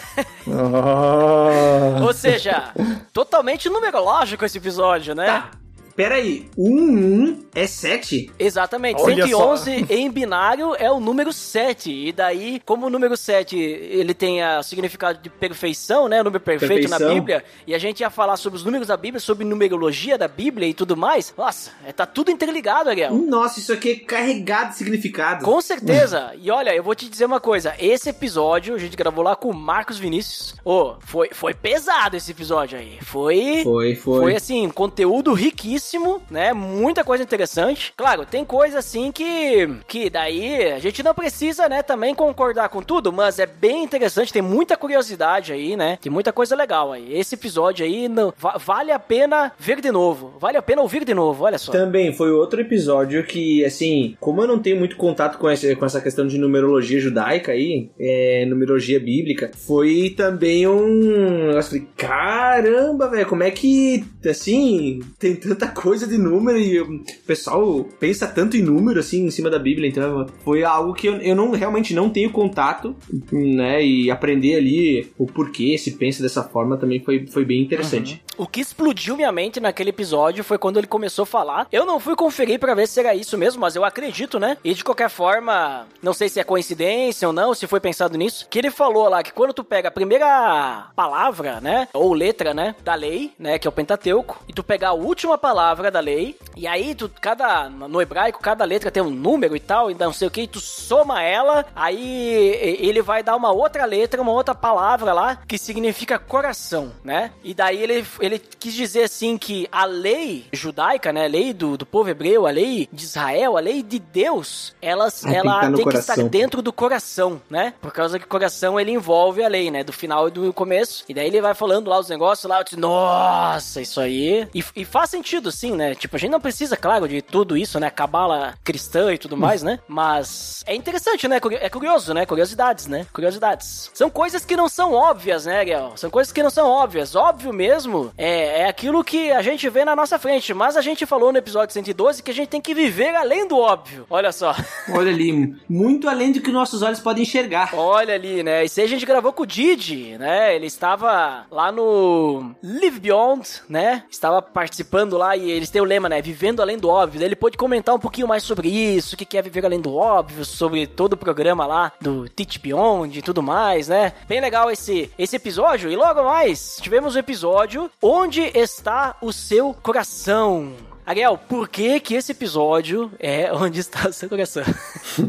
Ah. 0.50 2.00
Ou 2.02 2.12
seja, 2.14 2.72
totalmente 3.12 3.68
numerológico 3.68 4.44
esse 4.46 4.56
episódio, 4.56 5.14
né? 5.14 5.26
Tá. 5.26 5.50
Pera 5.96 6.16
aí, 6.16 6.48
1 6.59 6.74
1 6.74 7.44
é 7.54 7.66
7? 7.66 8.33
Exatamente, 8.38 9.00
Olha 9.00 9.26
111 9.26 9.87
em 9.88 10.11
binário 10.11 10.74
é 10.76 10.90
o 10.90 10.98
número 10.98 11.33
7. 11.33 12.09
E 12.09 12.12
daí, 12.12 12.61
como 12.64 12.87
o 12.87 12.90
número 12.90 13.16
7 13.16 13.57
ele 13.57 14.12
tem 14.12 14.42
o 14.44 14.62
significado 14.62 15.20
de 15.22 15.30
perfeição, 15.30 16.09
né? 16.09 16.20
O 16.20 16.24
número 16.24 16.42
perfeito 16.42 16.88
na 16.88 16.98
Perfeição. 16.98 17.14
Bíblia. 17.14 17.44
E 17.66 17.74
a 17.74 17.78
gente 17.78 18.00
ia 18.00 18.11
falar 18.11 18.37
sobre 18.37 18.57
os 18.57 18.64
números 18.64 18.88
da 18.88 18.96
Bíblia, 18.96 19.20
sobre 19.20 19.44
numerologia 19.44 20.18
da 20.18 20.26
Bíblia 20.26 20.68
e 20.68 20.74
tudo 20.74 20.96
mais. 20.96 21.33
Nossa, 21.37 21.70
é, 21.87 21.92
tá 21.92 22.07
tudo 22.07 22.30
interligado, 22.30 22.90
Ariel. 22.90 23.14
Nossa, 23.14 23.61
isso 23.61 23.72
aqui 23.72 23.90
é 23.90 23.96
carregado 23.96 24.70
de 24.70 24.78
significado. 24.78 25.44
Com 25.44 25.61
certeza. 25.61 26.33
E 26.40 26.50
olha, 26.50 26.74
eu 26.74 26.83
vou 26.83 26.94
te 26.94 27.09
dizer 27.09 27.26
uma 27.26 27.40
coisa. 27.40 27.74
Esse 27.78 28.09
episódio, 28.09 28.74
a 28.74 28.78
gente 28.78 28.96
gravou 28.96 29.22
lá 29.22 29.37
com 29.37 29.50
o 29.50 29.54
Marcos 29.54 29.98
Vinícius. 29.98 30.57
Ô, 30.64 30.94
foi, 31.00 31.28
foi 31.33 31.54
pesado 31.54 32.16
esse 32.16 32.33
episódio 32.33 32.78
aí. 32.78 32.98
Foi... 33.00 33.61
Foi, 33.62 33.94
foi. 33.94 34.20
Foi 34.20 34.37
assim, 34.37 34.68
conteúdo 34.68 35.33
riquíssimo, 35.33 35.83
né? 36.30 36.52
Muita 36.52 37.04
coisa 37.04 37.22
interessante. 37.22 37.92
Claro, 37.96 38.24
tem 38.26 38.44
coisa 38.44 38.78
assim 38.78 39.12
que 39.12 39.68
que 39.86 40.08
daí 40.10 40.72
a 40.72 40.78
gente 40.78 41.02
não 41.02 41.14
precisa, 41.14 41.68
né, 41.68 41.82
também 41.82 42.14
concordar 42.14 42.68
com 42.68 42.82
tudo, 42.82 43.12
mas 43.12 43.38
é 43.38 43.46
bem 43.46 43.82
interessante, 43.84 44.32
tem 44.32 44.42
muita 44.42 44.76
curiosidade 44.76 45.52
aí, 45.52 45.76
né? 45.76 45.98
Tem 46.00 46.10
muita 46.10 46.32
coisa 46.32 46.54
legal 46.56 46.92
aí. 46.92 47.12
Esse 47.18 47.34
episódio 47.34 47.84
aí 47.84 48.08
não, 48.08 48.32
va- 48.36 48.56
vale 48.58 48.90
a 48.92 48.98
pena 48.98 49.52
ver 49.58 49.80
de 49.80 49.90
novo. 49.90 50.34
Vale 50.38 50.56
a 50.56 50.62
pena 50.62 50.82
ouvir 50.82 51.04
de 51.04 51.14
novo, 51.14 51.44
olha 51.44 51.58
só. 51.58 51.72
Também 51.72 52.12
foi 52.12 52.30
outro 52.30 52.60
episódio 52.60 53.24
que, 53.24 53.64
assim, 53.64 54.16
como 54.20 54.40
eu 54.42 54.46
não 54.46 54.58
tenho 54.58 54.78
muito 54.78 54.96
contato 54.96 55.38
com, 55.38 55.50
esse, 55.50 55.74
com 55.76 55.84
essa 55.84 56.00
questão 56.00 56.26
de 56.26 56.38
numerologia 56.38 57.00
judaica 57.00 57.52
aí, 57.52 57.90
é, 57.98 58.44
numerologia 58.46 58.98
bíblica, 59.00 59.50
foi 59.54 60.14
também 60.16 60.66
um. 60.66 61.50
Eu 61.52 61.62
falei, 61.62 61.86
caramba, 61.96 63.08
velho, 63.08 63.26
como 63.26 63.42
é 63.42 63.50
que, 63.50 64.04
assim, 64.28 65.00
tem 65.18 65.34
tanta 65.36 65.68
coisa 65.74 66.06
de 66.06 66.16
número 66.16 66.58
e 66.58 66.80
o 66.80 67.04
pessoal 67.26 67.84
pensa 67.98 68.26
tanto 68.26 68.56
em 68.56 68.62
número, 68.62 69.00
assim, 69.00 69.26
em 69.26 69.30
cima 69.30 69.50
da 69.50 69.58
Bíblia, 69.58 69.88
então 69.88 70.26
foi 70.44 70.64
algo 70.64 70.94
que 70.94 71.08
eu, 71.08 71.16
eu 71.16 71.34
não 71.34 71.50
realmente 71.52 71.94
não 71.94 72.08
tenho 72.08 72.30
contato, 72.30 72.94
né, 73.32 73.84
e 73.84 74.10
aprender 74.10 74.56
ali 74.56 75.10
o 75.18 75.26
porquê 75.26 75.76
se 75.76 75.92
pensa 75.92 76.22
dessa 76.22 76.42
forma 76.42 76.76
também 76.76 77.00
foi, 77.00 77.26
foi 77.26 77.44
bem 77.44 77.62
interessante. 77.62 78.22
O 78.37 78.46
que 78.46 78.60
explodiu 78.60 79.16
minha 79.16 79.30
mente 79.30 79.60
naquele 79.60 79.90
episódio 79.90 80.42
foi 80.42 80.58
quando 80.58 80.76
ele 80.76 80.88
começou 80.88 81.22
a 81.22 81.26
falar. 81.26 81.68
Eu 81.70 81.87
não 81.87 82.00
fui 82.00 82.16
conferir 82.16 82.58
pra 82.58 82.74
ver 82.74 82.88
se 82.88 82.98
era 82.98 83.14
isso 83.14 83.38
mesmo, 83.38 83.60
mas 83.60 83.76
eu 83.76 83.84
acredito, 83.84 84.40
né? 84.40 84.56
E 84.64 84.74
de 84.74 84.82
qualquer 84.82 85.08
forma, 85.08 85.87
não 86.02 86.12
sei 86.12 86.28
se 86.28 86.40
é 86.40 86.44
coincidência 86.44 87.28
ou 87.28 87.32
não, 87.32 87.54
se 87.54 87.68
foi 87.68 87.78
pensado 87.78 88.18
nisso, 88.18 88.46
que 88.50 88.58
ele 88.58 88.70
falou 88.70 89.08
lá 89.08 89.22
que 89.22 89.32
quando 89.32 89.52
tu 89.52 89.62
pega 89.62 89.88
a 89.88 89.92
primeira 89.92 90.88
palavra, 90.96 91.60
né, 91.60 91.88
ou 91.92 92.12
letra, 92.12 92.52
né, 92.52 92.74
da 92.84 92.94
lei, 92.94 93.30
né, 93.38 93.58
que 93.58 93.68
é 93.68 93.70
o 93.70 93.72
Pentateuco, 93.72 94.42
e 94.48 94.52
tu 94.52 94.64
pegar 94.64 94.88
a 94.88 94.94
última 94.94 95.38
palavra 95.38 95.63
da 95.92 96.00
lei, 96.00 96.37
e 96.57 96.66
aí 96.66 96.94
tu 96.94 97.11
cada 97.20 97.68
no 97.68 98.00
hebraico 98.03 98.40
cada 98.40 98.64
letra 98.64 98.90
tem 98.90 99.03
um 99.03 99.11
número 99.11 99.57
e 99.57 99.61
tal, 99.61 99.90
e 99.90 99.94
não 99.94 100.12
sei 100.12 100.29
o 100.29 100.31
que, 100.31 100.46
tu 100.46 100.61
soma 100.61 101.22
ela, 101.22 101.64
aí 101.74 102.79
ele 102.81 103.00
vai 103.03 103.22
dar 103.22 103.37
uma 103.37 103.53
outra 103.53 103.85
letra, 103.85 104.20
uma 104.20 104.33
outra 104.33 104.55
palavra 104.55 105.12
lá 105.12 105.38
que 105.46 105.57
significa 105.59 106.18
coração, 106.18 106.92
né? 107.03 107.33
E 107.42 107.55
daí 107.55 107.83
ele, 107.83 108.05
ele 108.20 108.38
quis 108.38 108.74
dizer 108.74 109.05
assim 109.05 109.38
que 109.38 109.68
a 109.70 109.85
lei 109.85 110.46
judaica, 110.53 111.12
né, 111.12 111.24
a 111.24 111.29
lei 111.29 111.53
do, 111.53 111.77
do 111.77 111.87
povo 111.87 112.09
hebreu, 112.11 112.46
a 112.46 112.50
lei 112.50 112.88
de 112.92 113.05
Israel, 113.05 113.57
a 113.57 113.61
lei 113.61 113.83
de 113.83 113.98
Deus, 113.98 114.74
elas, 114.81 115.24
Ah, 115.24 115.31
tem 115.31 115.40
que 115.40 115.48
ela 115.48 115.70
no 115.70 115.77
tem 115.77 115.88
que 115.88 115.96
estar 115.96 116.16
dentro 116.29 116.62
do 116.62 116.72
coração, 116.72 117.40
né? 117.48 117.74
Por 117.81 117.92
causa 117.92 118.18
que 118.18 118.24
o 118.24 118.29
coração 118.29 118.79
ele 118.79 118.90
envolve 118.90 119.42
a 119.42 119.48
lei, 119.48 119.70
né? 119.70 119.85
Do 119.85 119.92
final 119.92 120.29
e 120.29 120.31
do 120.31 120.53
começo. 120.53 121.05
E 121.09 121.14
daí 121.14 121.27
ele 121.27 121.40
vai 121.40 121.55
falando 121.55 121.88
lá 121.88 121.98
os 121.98 122.09
negócios 122.09 122.48
lá, 122.48 122.61
eu 122.61 122.64
disse, 122.64 122.77
nossa, 122.77 123.81
isso 123.81 124.00
aí. 124.00 124.48
E, 124.55 124.64
e 124.77 124.85
faz 124.85 125.11
sentido, 125.11 125.50
sim, 125.54 125.72
né? 125.72 125.94
Tipo, 125.94 126.16
a 126.16 126.18
gente 126.18 126.30
não 126.30 126.40
precisa, 126.40 126.76
claro, 126.76 127.08
de 127.08 127.22
tudo 127.22 127.56
isso, 127.56 127.78
né? 127.80 127.90
Cabala 127.90 128.54
cristã 128.62 129.12
e 129.12 129.18
tudo 129.18 129.36
mais, 129.36 129.62
né? 129.62 129.78
Mas 129.88 130.62
é 130.66 130.74
interessante, 130.74 131.26
né? 131.28 131.40
É 131.60 131.68
curioso, 131.68 132.12
né? 132.12 132.26
Curiosidades, 132.26 132.86
né? 132.86 133.06
Curiosidades. 133.12 133.90
São 133.94 134.10
coisas 134.10 134.44
que 134.44 134.56
não 134.56 134.68
são 134.68 134.92
óbvias, 134.92 135.46
né, 135.46 135.58
Ariel? 135.58 135.92
São 135.96 136.10
coisas 136.10 136.32
que 136.32 136.42
não 136.42 136.50
são 136.50 136.68
óbvias. 136.68 137.14
Óbvio 137.14 137.52
mesmo 137.52 138.12
é, 138.16 138.62
é 138.62 138.68
aquilo 138.68 139.04
que 139.04 139.30
a 139.30 139.42
gente 139.42 139.68
vê 139.68 139.84
na 139.84 139.96
nossa 139.96 140.18
frente. 140.18 140.52
Mas 140.52 140.76
a 140.76 140.80
gente 140.80 141.06
falou 141.06 141.32
no 141.32 141.38
episódio 141.38 141.72
112 141.72 142.22
que 142.22 142.30
a 142.30 142.34
gente 142.34 142.48
tem 142.48 142.60
que 142.60 142.74
viver 142.74 143.14
além 143.14 143.46
do 143.46 143.58
óbvio. 143.58 144.06
Olha 144.10 144.32
só. 144.32 144.54
Olha 144.92 145.10
ali, 145.10 145.54
muito 145.68 146.08
além 146.08 146.32
do 146.32 146.40
que 146.40 146.50
nossos 146.50 146.82
olhos 146.82 147.00
podem 147.00 147.22
enxergar. 147.22 147.74
Olha 147.74 148.14
ali, 148.14 148.42
né? 148.42 148.64
Isso 148.64 148.80
aí 148.80 148.86
a 148.86 148.88
gente 148.88 149.06
gravou 149.06 149.32
com 149.32 149.42
o 149.42 149.46
Didi, 149.46 150.16
né? 150.18 150.54
Ele 150.54 150.66
estava 150.66 151.46
lá 151.50 151.70
no 151.70 152.54
Live 152.62 153.00
Beyond, 153.00 153.62
né? 153.68 154.04
Estava 154.10 154.40
participando 154.42 155.16
lá 155.16 155.36
e 155.36 155.43
eles 155.50 155.70
têm 155.70 155.80
o 155.80 155.85
lema, 155.85 156.09
né? 156.09 156.20
Vivendo 156.20 156.61
além 156.61 156.78
do 156.78 156.88
óbvio. 156.88 157.18
Daí 157.18 157.28
ele 157.28 157.37
pôde 157.37 157.57
comentar 157.57 157.94
um 157.94 157.98
pouquinho 157.98 158.28
mais 158.28 158.42
sobre 158.42 158.68
isso, 158.68 159.14
o 159.14 159.18
que 159.18 159.37
é 159.37 159.42
viver 159.42 159.64
além 159.64 159.80
do 159.80 159.94
óbvio, 159.94 160.44
sobre 160.44 160.87
todo 160.87 161.14
o 161.14 161.16
programa 161.16 161.66
lá 161.66 161.92
do 162.00 162.28
Teach 162.28 162.59
Beyond 162.59 163.18
e 163.18 163.22
tudo 163.22 163.42
mais, 163.42 163.88
né? 163.88 164.12
Bem 164.28 164.40
legal 164.40 164.70
esse, 164.70 165.11
esse 165.18 165.37
episódio. 165.37 165.90
E 165.90 165.96
logo 165.96 166.22
mais, 166.24 166.78
tivemos 166.80 167.14
o 167.14 167.18
episódio 167.18 167.90
Onde 168.02 168.42
está 168.54 169.16
o 169.20 169.33
seu 169.33 169.74
coração? 169.83 170.93
Ariel, 171.06 171.36
por 171.36 171.68
que 171.68 172.00
que 172.00 172.14
esse 172.14 172.32
episódio 172.32 173.12
é 173.18 173.52
Onde 173.52 173.80
está 173.80 174.08
o 174.08 174.12
seu 174.12 174.28
coração? 174.28 174.62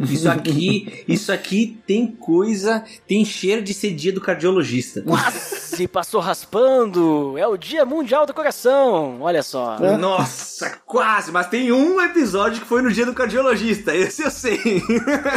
Isso 0.10 0.30
aqui, 0.30 1.04
isso 1.08 1.32
aqui 1.32 1.78
tem 1.86 2.08
coisa, 2.08 2.84
tem 3.06 3.26
cheiro 3.26 3.62
de 3.62 3.74
ser 3.74 3.92
dia 3.94 4.14
do 4.14 4.22
cardiologista. 4.22 5.02
Quase 5.02 5.88
passou 5.88 6.22
raspando. 6.22 7.38
É 7.38 7.46
o 7.46 7.58
Dia 7.58 7.86
Mundial 7.86 8.26
do 8.26 8.34
Coração. 8.34 9.22
Olha 9.22 9.44
só. 9.44 9.78
Nossa, 10.00 10.80
quase, 10.86 11.32
mas 11.32 11.48
tem 11.48 11.72
um 11.72 12.00
episódio 12.02 12.62
que 12.62 12.68
foi 12.68 12.82
no 12.82 12.92
dia 12.92 13.06
do 13.06 13.14
cardiologista, 13.14 13.94
esse 13.94 14.24
eu 14.24 14.32
sei. 14.32 14.60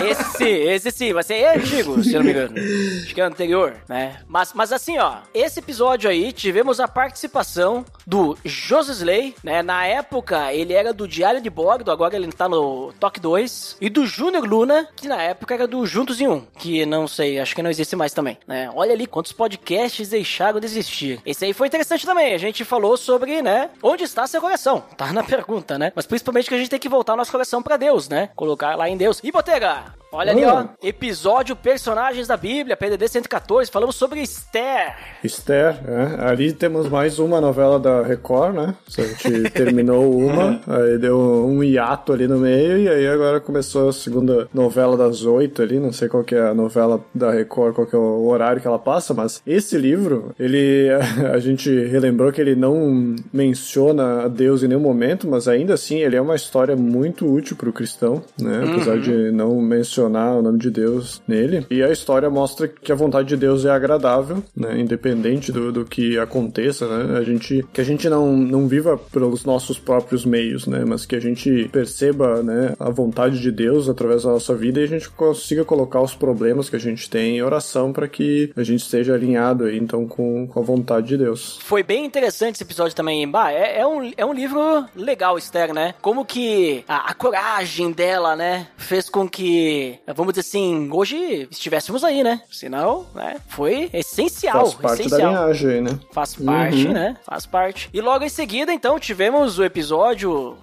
Esse 0.09 0.24
sim, 0.37 0.44
esse 0.44 0.90
sim, 0.90 1.12
vai 1.12 1.22
ser 1.22 1.44
antigo, 1.57 2.03
se 2.03 2.14
eu 2.14 2.20
não 2.20 2.27
me 2.27 2.31
engano. 2.31 2.55
Acho 3.03 3.14
que 3.14 3.20
é 3.20 3.24
anterior, 3.24 3.74
né? 3.88 4.20
Mas, 4.29 4.53
mas 4.53 4.72
assim, 4.72 4.98
ó, 4.98 5.18
esse 5.35 5.59
episódio 5.59 6.09
aí 6.09 6.33
tivemos 6.33 6.79
a 6.79 6.87
participação 6.87 7.85
do 8.07 8.38
José 8.44 8.92
Slay, 8.92 9.35
né? 9.42 9.62
Na 9.62 9.85
época 9.87 10.28
ele 10.53 10.73
era 10.73 10.93
do 10.93 11.09
Diário 11.09 11.41
de 11.41 11.51
Bordo, 11.51 11.91
agora 11.91 12.17
ele 12.17 12.31
tá 12.33 12.49
no 12.49 12.93
Toque 13.01 13.21
2. 13.21 13.77
E 13.81 13.88
do 13.88 14.07
Júnior 14.07 14.45
Luna, 14.45 14.88
que 14.97 15.09
na 15.09 15.23
época 15.23 15.55
era 15.55 15.67
do 15.67 15.85
Juntos 15.87 16.21
em 16.21 16.29
Um, 16.29 16.41
que 16.59 16.85
não 16.87 17.07
sei, 17.07 17.38
acho 17.38 17.55
que 17.55 17.62
não 17.62 17.71
existe 17.71 17.97
mais 17.97 18.12
também, 18.12 18.38
né? 18.47 18.71
Olha 18.75 18.93
ali 18.93 19.07
quantos 19.07 19.33
podcasts 19.33 20.09
deixaram 20.09 20.61
de 20.61 20.67
existir. 20.67 21.21
Esse 21.25 21.45
aí 21.45 21.53
foi 21.53 21.67
interessante 21.67 22.07
também, 22.07 22.35
a 22.35 22.38
gente 22.38 22.64
falou 22.64 22.97
sobre, 22.97 23.43
né? 23.43 23.71
Onde 23.83 24.05
está 24.05 24.27
seu 24.27 24.41
coração? 24.41 24.85
Tá 24.97 25.12
na 25.12 25.23
pergunta, 25.23 25.79
né? 25.79 25.93
Mas 25.95 26.07
principalmente 26.07 26.49
que 26.49 26.55
a 26.55 26.59
gente 26.59 26.71
tem 26.71 26.79
que 26.79 26.88
voltar 26.88 27.14
o 27.14 27.17
nosso 27.17 27.33
coração 27.33 27.62
pra 27.62 27.77
Deus, 27.77 28.09
né? 28.09 28.31
Colocar 28.37 28.77
lá 28.77 28.88
em 28.88 28.97
Deus. 28.97 29.21
E 29.23 29.33
Botega, 29.33 29.99
Olha 30.11 30.33
ali, 30.33 30.45
ó. 30.45 30.62
Hum. 30.62 30.69
Episódio 30.83 31.55
Personagens 31.55 32.27
da 32.27 32.37
Bíblia, 32.37 32.77
PDD 32.77 33.09
114. 33.09 33.71
Falamos 33.71 33.97
sobre 33.97 34.21
Esther. 34.23 34.97
Esther, 35.23 35.79
é. 35.87 36.31
Ali 36.31 36.53
temos 36.53 36.88
mais 36.88 37.19
uma 37.19 37.41
novela 37.41 37.79
da 37.79 38.03
Record, 38.03 38.55
né? 38.55 38.75
A 38.97 39.03
gente 39.03 39.51
terminou 39.53 40.11
uma, 40.18 40.61
aí 40.66 40.98
deu 40.98 41.18
um 41.18 41.62
hiato 41.62 42.12
ali 42.12 42.26
no 42.26 42.38
meio, 42.38 42.78
e 42.78 42.88
aí 42.88 43.07
agora 43.07 43.40
começou 43.40 43.88
a 43.88 43.92
segunda 43.92 44.48
novela 44.52 44.96
das 44.96 45.24
oito 45.24 45.62
ali, 45.62 45.78
não 45.78 45.92
sei 45.92 46.09
qual 46.09 46.24
que 46.24 46.35
é 46.35 46.48
a 46.48 46.54
novela 46.54 47.00
da 47.14 47.31
Record, 47.31 47.74
qual 47.74 47.87
que 47.87 47.94
é 47.94 47.98
o 47.98 48.26
horário 48.26 48.61
que 48.61 48.66
ela 48.66 48.78
passa, 48.78 49.14
mas 49.14 49.42
esse 49.46 49.76
livro, 49.76 50.35
ele, 50.38 50.88
a 51.33 51.38
gente 51.38 51.70
relembrou 51.87 52.33
que 52.33 52.40
ele 52.40 52.54
não 52.54 53.16
menciona 53.33 54.24
a 54.24 54.28
Deus 54.28 54.62
em 54.62 54.68
nenhum 54.68 54.81
momento, 54.81 55.28
mas 55.28 55.48
ainda 55.48 55.74
assim 55.74 55.98
ele 55.98 56.16
é 56.16 56.20
uma 56.20 56.35
história 56.35 56.76
muito 56.76 57.26
útil 57.26 57.57
pro 57.57 57.72
cristão, 57.72 58.22
né? 58.40 58.64
Apesar 58.70 58.98
de 58.98 59.31
não 59.31 59.61
mencionar 59.61 60.37
o 60.37 60.42
nome 60.42 60.59
de 60.59 60.70
Deus 60.70 61.22
nele. 61.26 61.66
E 61.70 61.83
a 61.83 61.90
história 61.90 62.31
mostra 62.31 62.68
que 62.68 62.92
a 62.92 62.94
vontade 62.94 63.28
de 63.28 63.37
Deus 63.37 63.64
é 63.64 63.70
agradável, 63.70 64.42
né? 64.57 64.78
Independente 64.81 65.52
do, 65.52 65.72
do 65.72 65.85
que 65.85 66.18
aconteça, 66.18 66.87
né? 66.87 67.18
A 67.18 67.22
gente, 67.22 67.64
que 67.72 67.81
a 67.81 67.85
gente 67.85 68.09
não, 68.09 68.37
não 68.37 68.66
viva 68.68 68.96
pelos 68.96 69.44
nossos 69.44 69.78
próprios 69.78 70.08
meios, 70.25 70.66
né? 70.66 70.85
Mas 70.87 71.05
que 71.05 71.16
a 71.16 71.21
gente 71.21 71.68
perceba, 71.73 72.42
né? 72.42 72.75
A 72.79 72.90
vontade 72.90 73.40
de 73.40 73.51
Deus 73.51 73.88
através 73.88 74.23
da 74.23 74.31
nossa 74.31 74.55
vida 74.55 74.81
e 74.81 74.85
a 74.85 74.87
gente 74.87 75.09
consiga 75.11 75.64
colocar 75.64 76.01
os 76.01 76.14
problemas 76.14 76.71
que 76.71 76.77
a 76.77 76.81
gente 76.81 77.11
tem 77.11 77.37
em 77.37 77.42
oração 77.42 77.92
para 77.92 78.09
que 78.09 78.53
a 78.57 78.62
gente 78.62 78.81
esteja 78.81 79.14
alinhado 79.14 79.64
aí, 79.64 79.77
então, 79.79 80.07
com, 80.07 80.47
com 80.47 80.61
a 80.61 80.62
vontade 80.62 81.09
de 81.09 81.16
Deus. 81.16 81.59
Foi 81.62 81.83
bem 81.83 82.05
interessante 82.05 82.55
esse 82.55 82.64
episódio 82.64 82.94
também. 82.94 83.29
Bah, 83.29 83.53
é, 83.53 83.81
é, 83.81 83.87
um, 83.87 84.12
é 84.16 84.25
um 84.25 84.33
livro 84.33 84.87
legal, 84.94 85.37
Esther, 85.37 85.75
né? 85.75 85.94
Como 86.01 86.25
que 86.25 86.85
a, 86.88 87.11
a 87.11 87.14
coragem 87.14 87.92
dela, 87.92 88.37
né? 88.37 88.68
Fez 88.77 89.09
com 89.09 89.29
que, 89.29 89.99
vamos 90.14 90.33
dizer 90.33 90.49
assim, 90.49 90.88
hoje 90.92 91.49
estivéssemos 91.51 92.05
aí, 92.05 92.23
né? 92.23 92.40
Senão, 92.51 93.07
né? 93.14 93.37
Foi 93.49 93.90
essencial. 93.92 94.66
Faz 94.66 94.75
parte 94.75 95.01
essencial. 95.01 95.33
da 95.33 95.40
linhagem 95.40 95.71
aí, 95.71 95.81
né? 95.81 95.99
Faz 96.12 96.35
parte, 96.35 96.88
né? 96.88 97.16
Faz 97.25 97.47
parte. 97.47 97.90
E 97.92 98.01
logo 98.01 98.25
em 98.25 98.29
seguida, 98.29 98.73
então, 98.73 98.99
tivemos 98.99 99.59
o 99.59 99.64
episódio 99.64 99.98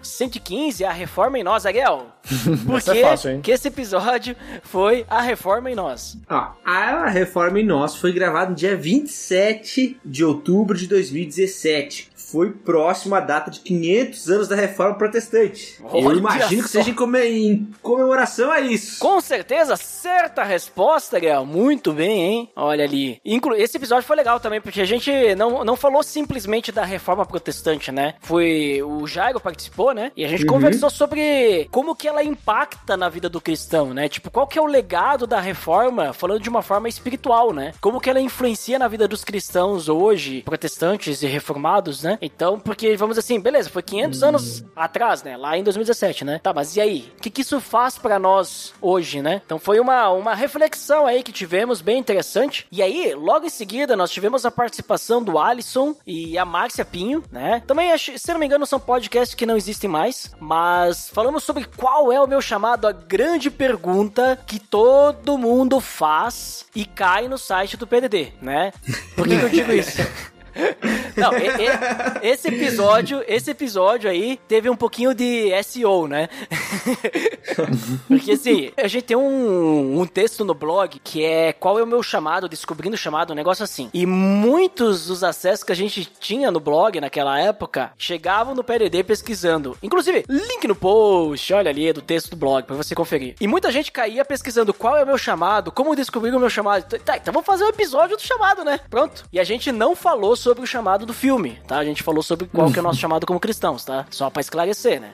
115, 0.01 0.85
A 0.85 0.91
Reforma 0.91 1.37
em 1.37 1.43
Nós, 1.43 1.65
Ariel. 1.65 2.07
Por 2.65 2.77
Essa 2.77 2.97
é 2.97 3.01
fácil, 3.01 3.41
que 3.41 3.51
esse 3.51 3.67
episódio 3.67 4.35
foi 4.63 5.05
A 5.09 5.21
Reforma 5.21 5.69
em 5.69 5.75
Nós. 5.75 6.17
Ó, 6.29 6.51
a 6.63 7.09
Reforma 7.09 7.59
em 7.59 7.65
Nós 7.65 7.95
foi 7.95 8.13
gravada 8.13 8.51
no 8.51 8.55
dia 8.55 8.77
27 8.77 9.99
de 10.05 10.23
outubro 10.23 10.77
de 10.77 10.87
2017. 10.87 12.11
Foi 12.31 12.51
próximo 12.51 13.13
à 13.15 13.19
data 13.19 13.51
de 13.51 13.59
500 13.59 14.29
anos 14.31 14.47
da 14.47 14.55
Reforma 14.55 14.95
Protestante. 14.95 15.77
Eu 15.79 16.05
Olha 16.07 16.17
imagino 16.17 16.63
que 16.63 16.69
só. 16.69 16.79
seja 16.79 16.89
em, 16.89 16.93
come- 16.93 17.23
em 17.25 17.69
comemoração 17.81 18.51
a 18.51 18.59
isso. 18.61 18.99
Com 18.99 19.21
certeza, 19.21 19.75
certa 19.75 20.43
resposta, 20.43 21.17
Ariel. 21.17 21.45
Muito 21.45 21.93
bem, 21.93 22.21
hein? 22.21 22.49
Olha 22.55 22.83
ali. 22.83 23.19
Inclu 23.23 23.55
esse 23.55 23.77
episódio 23.77 24.05
foi 24.07 24.15
legal 24.15 24.39
também, 24.39 24.59
porque 24.59 24.81
a 24.81 24.85
gente 24.85 25.11
não, 25.35 25.63
não 25.63 25.75
falou 25.75 26.01
simplesmente 26.03 26.71
da 26.71 26.83
reforma 26.83 27.25
protestante, 27.25 27.91
né? 27.91 28.15
Foi. 28.21 28.81
O 28.83 29.05
Jairo 29.07 29.39
participou, 29.39 29.93
né? 29.93 30.11
E 30.15 30.25
a 30.25 30.27
gente 30.27 30.45
conversou 30.45 30.89
sobre 30.89 31.67
como 31.71 31.95
que 31.95 32.07
ela 32.07 32.23
impacta 32.23 32.97
na 32.97 33.07
vida 33.09 33.29
do 33.29 33.39
cristão, 33.41 33.93
né? 33.93 34.09
Tipo, 34.09 34.31
qual 34.31 34.47
que 34.47 34.57
é 34.57 34.61
o 34.61 34.65
legado 34.65 35.27
da 35.27 35.39
reforma, 35.39 36.11
falando 36.13 36.41
de 36.41 36.49
uma 36.49 36.61
forma 36.61 36.89
espiritual, 36.89 37.53
né? 37.53 37.73
Como 37.79 37.99
que 38.01 38.09
ela 38.09 38.19
influencia 38.19 38.79
na 38.79 38.87
vida 38.87 39.07
dos 39.07 39.23
cristãos 39.23 39.87
hoje, 39.89 40.41
protestantes 40.41 41.21
e 41.21 41.27
reformados, 41.27 42.03
né? 42.03 42.14
Então, 42.21 42.59
porque, 42.59 42.95
vamos 42.95 43.17
assim, 43.17 43.39
beleza, 43.39 43.69
foi 43.69 43.81
500 43.81 44.23
anos 44.23 44.63
atrás, 44.75 45.23
né? 45.23 45.37
Lá 45.37 45.57
em 45.57 45.63
2017, 45.63 46.25
né? 46.25 46.39
Tá, 46.41 46.53
mas 46.53 46.75
e 46.75 46.81
aí? 46.81 47.13
O 47.17 47.21
que, 47.21 47.29
que 47.29 47.41
isso 47.41 47.59
faz 47.59 47.97
pra 47.97 48.19
nós 48.19 48.73
hoje, 48.81 49.21
né? 49.21 49.41
Então 49.45 49.59
foi 49.59 49.79
uma, 49.79 50.09
uma 50.09 50.35
reflexão 50.35 51.05
aí 51.05 51.23
que 51.23 51.31
tivemos 51.31 51.81
bem 51.81 51.97
interessante. 51.97 52.67
E 52.71 52.81
aí, 52.81 53.13
logo 53.13 53.45
em 53.45 53.49
seguida, 53.49 53.95
nós 53.95 54.11
tivemos 54.11 54.45
a 54.45 54.51
participação 54.51 55.23
do 55.23 55.37
Alisson 55.37 55.95
e 56.05 56.37
a 56.37 56.45
Márcia 56.45 56.85
Pinho, 56.85 57.23
né? 57.31 57.61
Também, 57.65 57.91
acho, 57.91 58.17
se 58.17 58.31
não 58.31 58.39
me 58.39 58.45
engano, 58.45 58.65
são 58.65 58.79
podcasts 58.79 59.35
que 59.35 59.45
não 59.45 59.57
existem 59.57 59.89
mais, 59.89 60.31
mas 60.39 61.09
falamos 61.09 61.43
sobre 61.43 61.65
qual 61.65 62.11
é 62.11 62.19
o 62.19 62.27
meu 62.27 62.41
chamado, 62.41 62.87
a 62.87 62.91
grande 62.91 63.49
pergunta 63.49 64.39
que 64.45 64.59
todo 64.59 65.37
mundo 65.37 65.79
faz 65.79 66.65
e 66.75 66.85
cai 66.85 67.27
no 67.27 67.37
site 67.37 67.77
do 67.77 67.87
PDD, 67.87 68.33
né? 68.41 68.71
Por 69.15 69.27
que, 69.27 69.37
que 69.37 69.45
eu 69.45 69.49
digo 69.49 69.71
isso? 69.71 70.01
Não, 71.15 71.33
e- 71.37 71.47
e- 71.47 72.27
esse 72.29 72.47
episódio, 72.47 73.23
esse 73.27 73.51
episódio 73.51 74.09
aí 74.09 74.39
teve 74.47 74.69
um 74.69 74.75
pouquinho 74.75 75.13
de 75.13 75.51
SEO, 75.63 76.07
né? 76.07 76.29
Porque 78.07 78.31
assim, 78.31 78.71
a 78.77 78.87
gente 78.87 79.03
tem 79.03 79.17
um, 79.17 79.99
um 80.01 80.05
texto 80.05 80.43
no 80.43 80.53
blog 80.53 80.99
que 81.03 81.23
é 81.23 81.53
qual 81.53 81.79
é 81.79 81.83
o 81.83 81.87
meu 81.87 82.01
chamado, 82.03 82.47
descobrindo 82.49 82.95
o 82.95 82.97
chamado, 82.97 83.31
um 83.31 83.35
negócio 83.35 83.63
assim. 83.63 83.89
E 83.93 84.05
muitos 84.05 85.07
dos 85.07 85.23
acessos 85.23 85.63
que 85.63 85.71
a 85.71 85.75
gente 85.75 86.05
tinha 86.19 86.51
no 86.51 86.59
blog 86.59 86.99
naquela 86.99 87.39
época 87.39 87.91
chegavam 87.97 88.55
no 88.55 88.63
PDD 88.63 89.03
pesquisando. 89.03 89.77
Inclusive, 89.81 90.25
link 90.29 90.67
no 90.67 90.75
post, 90.75 91.53
olha 91.53 91.69
ali, 91.69 91.91
do 91.93 92.01
texto 92.01 92.29
do 92.31 92.35
blog, 92.35 92.65
pra 92.65 92.75
você 92.75 92.95
conferir. 92.95 93.35
E 93.39 93.47
muita 93.47 93.71
gente 93.71 93.91
caía 93.91 94.23
pesquisando 94.25 94.73
qual 94.73 94.97
é 94.97 95.03
o 95.03 95.07
meu 95.07 95.17
chamado, 95.17 95.71
como 95.71 95.95
descobrir 95.95 96.33
o 96.33 96.39
meu 96.39 96.49
chamado. 96.49 96.83
Tá, 96.99 97.17
então 97.17 97.33
vamos 97.33 97.45
fazer 97.45 97.63
um 97.63 97.69
episódio 97.69 98.17
do 98.17 98.21
chamado, 98.21 98.63
né? 98.63 98.79
Pronto. 98.89 99.25
E 99.31 99.39
a 99.39 99.43
gente 99.43 99.71
não 99.71 99.95
falou 99.95 100.35
sobre 100.35 100.44
o 100.51 100.67
chamado 100.67 101.05
do 101.05 101.13
filme, 101.13 101.59
tá? 101.67 101.77
A 101.77 101.85
gente 101.85 102.03
falou 102.03 102.23
sobre 102.23 102.47
qual 102.47 102.71
que 102.71 102.79
é 102.79 102.81
o 102.81 102.83
nosso 102.83 102.99
chamado 103.01 103.25
como 103.25 103.39
cristãos, 103.39 103.83
tá? 103.85 104.05
Só 104.09 104.29
pra 104.29 104.41
esclarecer, 104.41 104.99
né? 104.99 105.13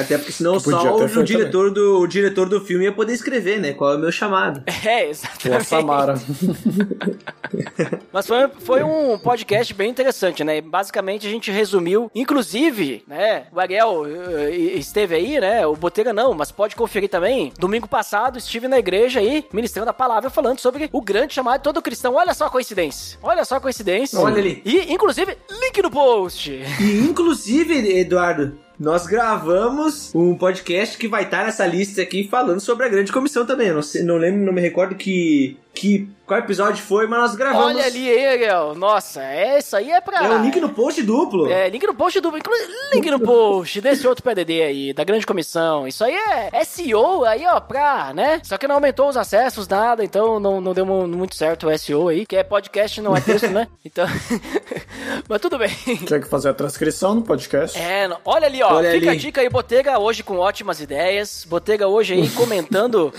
Até 0.00 0.16
porque 0.16 0.32
senão 0.32 0.58
só 0.58 0.96
o, 0.96 1.22
diretor 1.22 1.70
do, 1.70 2.00
o 2.00 2.06
diretor 2.06 2.48
do 2.48 2.58
filme 2.60 2.84
ia 2.84 2.92
poder 2.92 3.12
escrever, 3.12 3.60
né? 3.60 3.74
Qual 3.74 3.92
é 3.92 3.96
o 3.96 3.98
meu 3.98 4.10
chamado. 4.10 4.62
É, 4.86 5.00
Ou 5.02 5.06
a 5.06 5.10
exatamente. 5.10 5.64
Samara. 5.64 6.14
Mas 8.12 8.26
foi, 8.26 8.48
foi 8.60 8.82
um 8.84 9.18
podcast 9.18 9.74
bem 9.74 9.90
interessante, 9.90 10.44
né? 10.44 10.60
Basicamente 10.60 11.26
a 11.26 11.30
gente 11.30 11.50
resumiu, 11.50 12.10
inclusive, 12.14 13.02
né? 13.06 13.46
O 13.52 13.58
Ariel 13.58 14.04
eh, 14.06 14.54
esteve 14.54 15.16
aí, 15.16 15.40
né? 15.40 15.66
O 15.66 15.74
Boteira 15.74 16.12
não, 16.12 16.32
mas 16.34 16.52
pode 16.52 16.76
conferir 16.76 17.08
também. 17.08 17.52
Domingo 17.58 17.88
passado 17.88 18.38
estive 18.38 18.68
na 18.68 18.78
igreja 18.78 19.18
aí, 19.20 19.44
ministrando 19.52 19.90
a 19.90 19.94
palavra, 19.94 20.30
falando 20.30 20.60
sobre 20.60 20.88
o 20.92 21.00
grande 21.00 21.34
chamado 21.34 21.58
de 21.58 21.64
todo 21.64 21.82
cristão. 21.82 22.14
Olha 22.14 22.32
só 22.32 22.46
a 22.46 22.50
coincidência. 22.50 23.18
Olha 23.22 23.44
só 23.44 23.56
a 23.56 23.60
coincidência. 23.60 24.20
Olha 24.20 24.35
ali. 24.38 24.62
E, 24.64 24.92
inclusive, 24.92 25.36
link 25.50 25.82
no 25.82 25.90
post. 25.90 26.50
E 26.50 26.98
inclusive, 27.00 27.98
Eduardo, 27.98 28.58
nós 28.78 29.06
gravamos 29.06 30.14
um 30.14 30.36
podcast 30.36 30.98
que 30.98 31.08
vai 31.08 31.24
estar 31.24 31.44
nessa 31.44 31.66
lista 31.66 32.02
aqui 32.02 32.28
falando 32.28 32.60
sobre 32.60 32.86
a 32.86 32.88
grande 32.88 33.12
comissão 33.12 33.46
também. 33.46 33.68
Eu 33.68 33.74
Não, 33.76 33.82
sei, 33.82 34.02
não 34.02 34.16
lembro, 34.16 34.40
não 34.44 34.52
me 34.52 34.60
recordo 34.60 34.94
que, 34.94 35.56
que 35.74 36.08
qual 36.26 36.40
episódio 36.40 36.82
foi, 36.84 37.06
mas 37.06 37.20
nós 37.20 37.34
gravamos. 37.36 37.66
Olha 37.66 37.84
ali, 37.84 38.10
hein, 38.10 38.26
Ariel. 38.26 38.74
Nossa, 38.74 39.22
é, 39.22 39.58
isso 39.58 39.76
aí 39.76 39.90
é 39.90 40.00
pra... 40.00 40.24
É 40.24 40.28
o 40.30 40.42
link 40.42 40.60
no 40.60 40.68
post 40.70 41.02
duplo. 41.02 41.48
É, 41.50 41.68
link 41.70 41.86
no 41.86 41.94
post 41.94 42.20
do. 42.20 42.36
inclu- 42.36 42.52
Link 42.92 43.10
no 43.10 43.20
post 43.20 43.80
desse 43.80 44.06
outro 44.06 44.22
PDD 44.24 44.62
aí, 44.62 44.92
da 44.92 45.04
grande 45.04 45.24
comissão. 45.26 45.86
Isso 45.86 46.04
aí 46.04 46.14
é 46.14 46.64
SEO 46.64 47.24
aí, 47.24 47.46
ó, 47.46 47.60
pra, 47.60 48.12
né? 48.14 48.40
Só 48.44 48.58
que 48.58 48.66
não 48.68 48.74
aumentou 48.76 49.08
os 49.08 49.16
acessos, 49.16 49.66
nada, 49.68 50.04
então 50.04 50.38
não, 50.40 50.60
não 50.60 50.74
deu 50.74 50.84
mu- 50.84 51.06
muito 51.08 51.34
certo 51.36 51.68
o 51.68 51.78
SEO 51.78 52.08
aí, 52.08 52.26
que 52.26 52.36
é 52.36 52.42
podcast, 52.44 53.00
não 53.00 53.16
é 53.16 53.20
texto, 53.20 53.48
né? 53.48 53.66
Então. 53.84 54.06
Mas 55.28 55.40
tudo 55.40 55.58
bem. 55.58 55.70
Tinha 56.04 56.20
que 56.20 56.28
fazer 56.28 56.48
a 56.48 56.54
transcrição 56.54 57.14
no 57.14 57.22
podcast. 57.22 57.78
É, 57.78 58.08
não- 58.08 58.18
olha 58.24 58.46
ali, 58.46 58.62
ó. 58.62 58.65
Olha 58.74 58.90
fica 58.92 59.10
ali. 59.10 59.18
a 59.18 59.20
dica 59.20 59.40
aí, 59.40 59.48
Botega 59.48 59.98
hoje 59.98 60.22
com 60.22 60.38
ótimas 60.38 60.80
ideias. 60.80 61.46
Botega 61.48 61.86
hoje 61.86 62.14
aí 62.14 62.28
comentando 62.36 63.12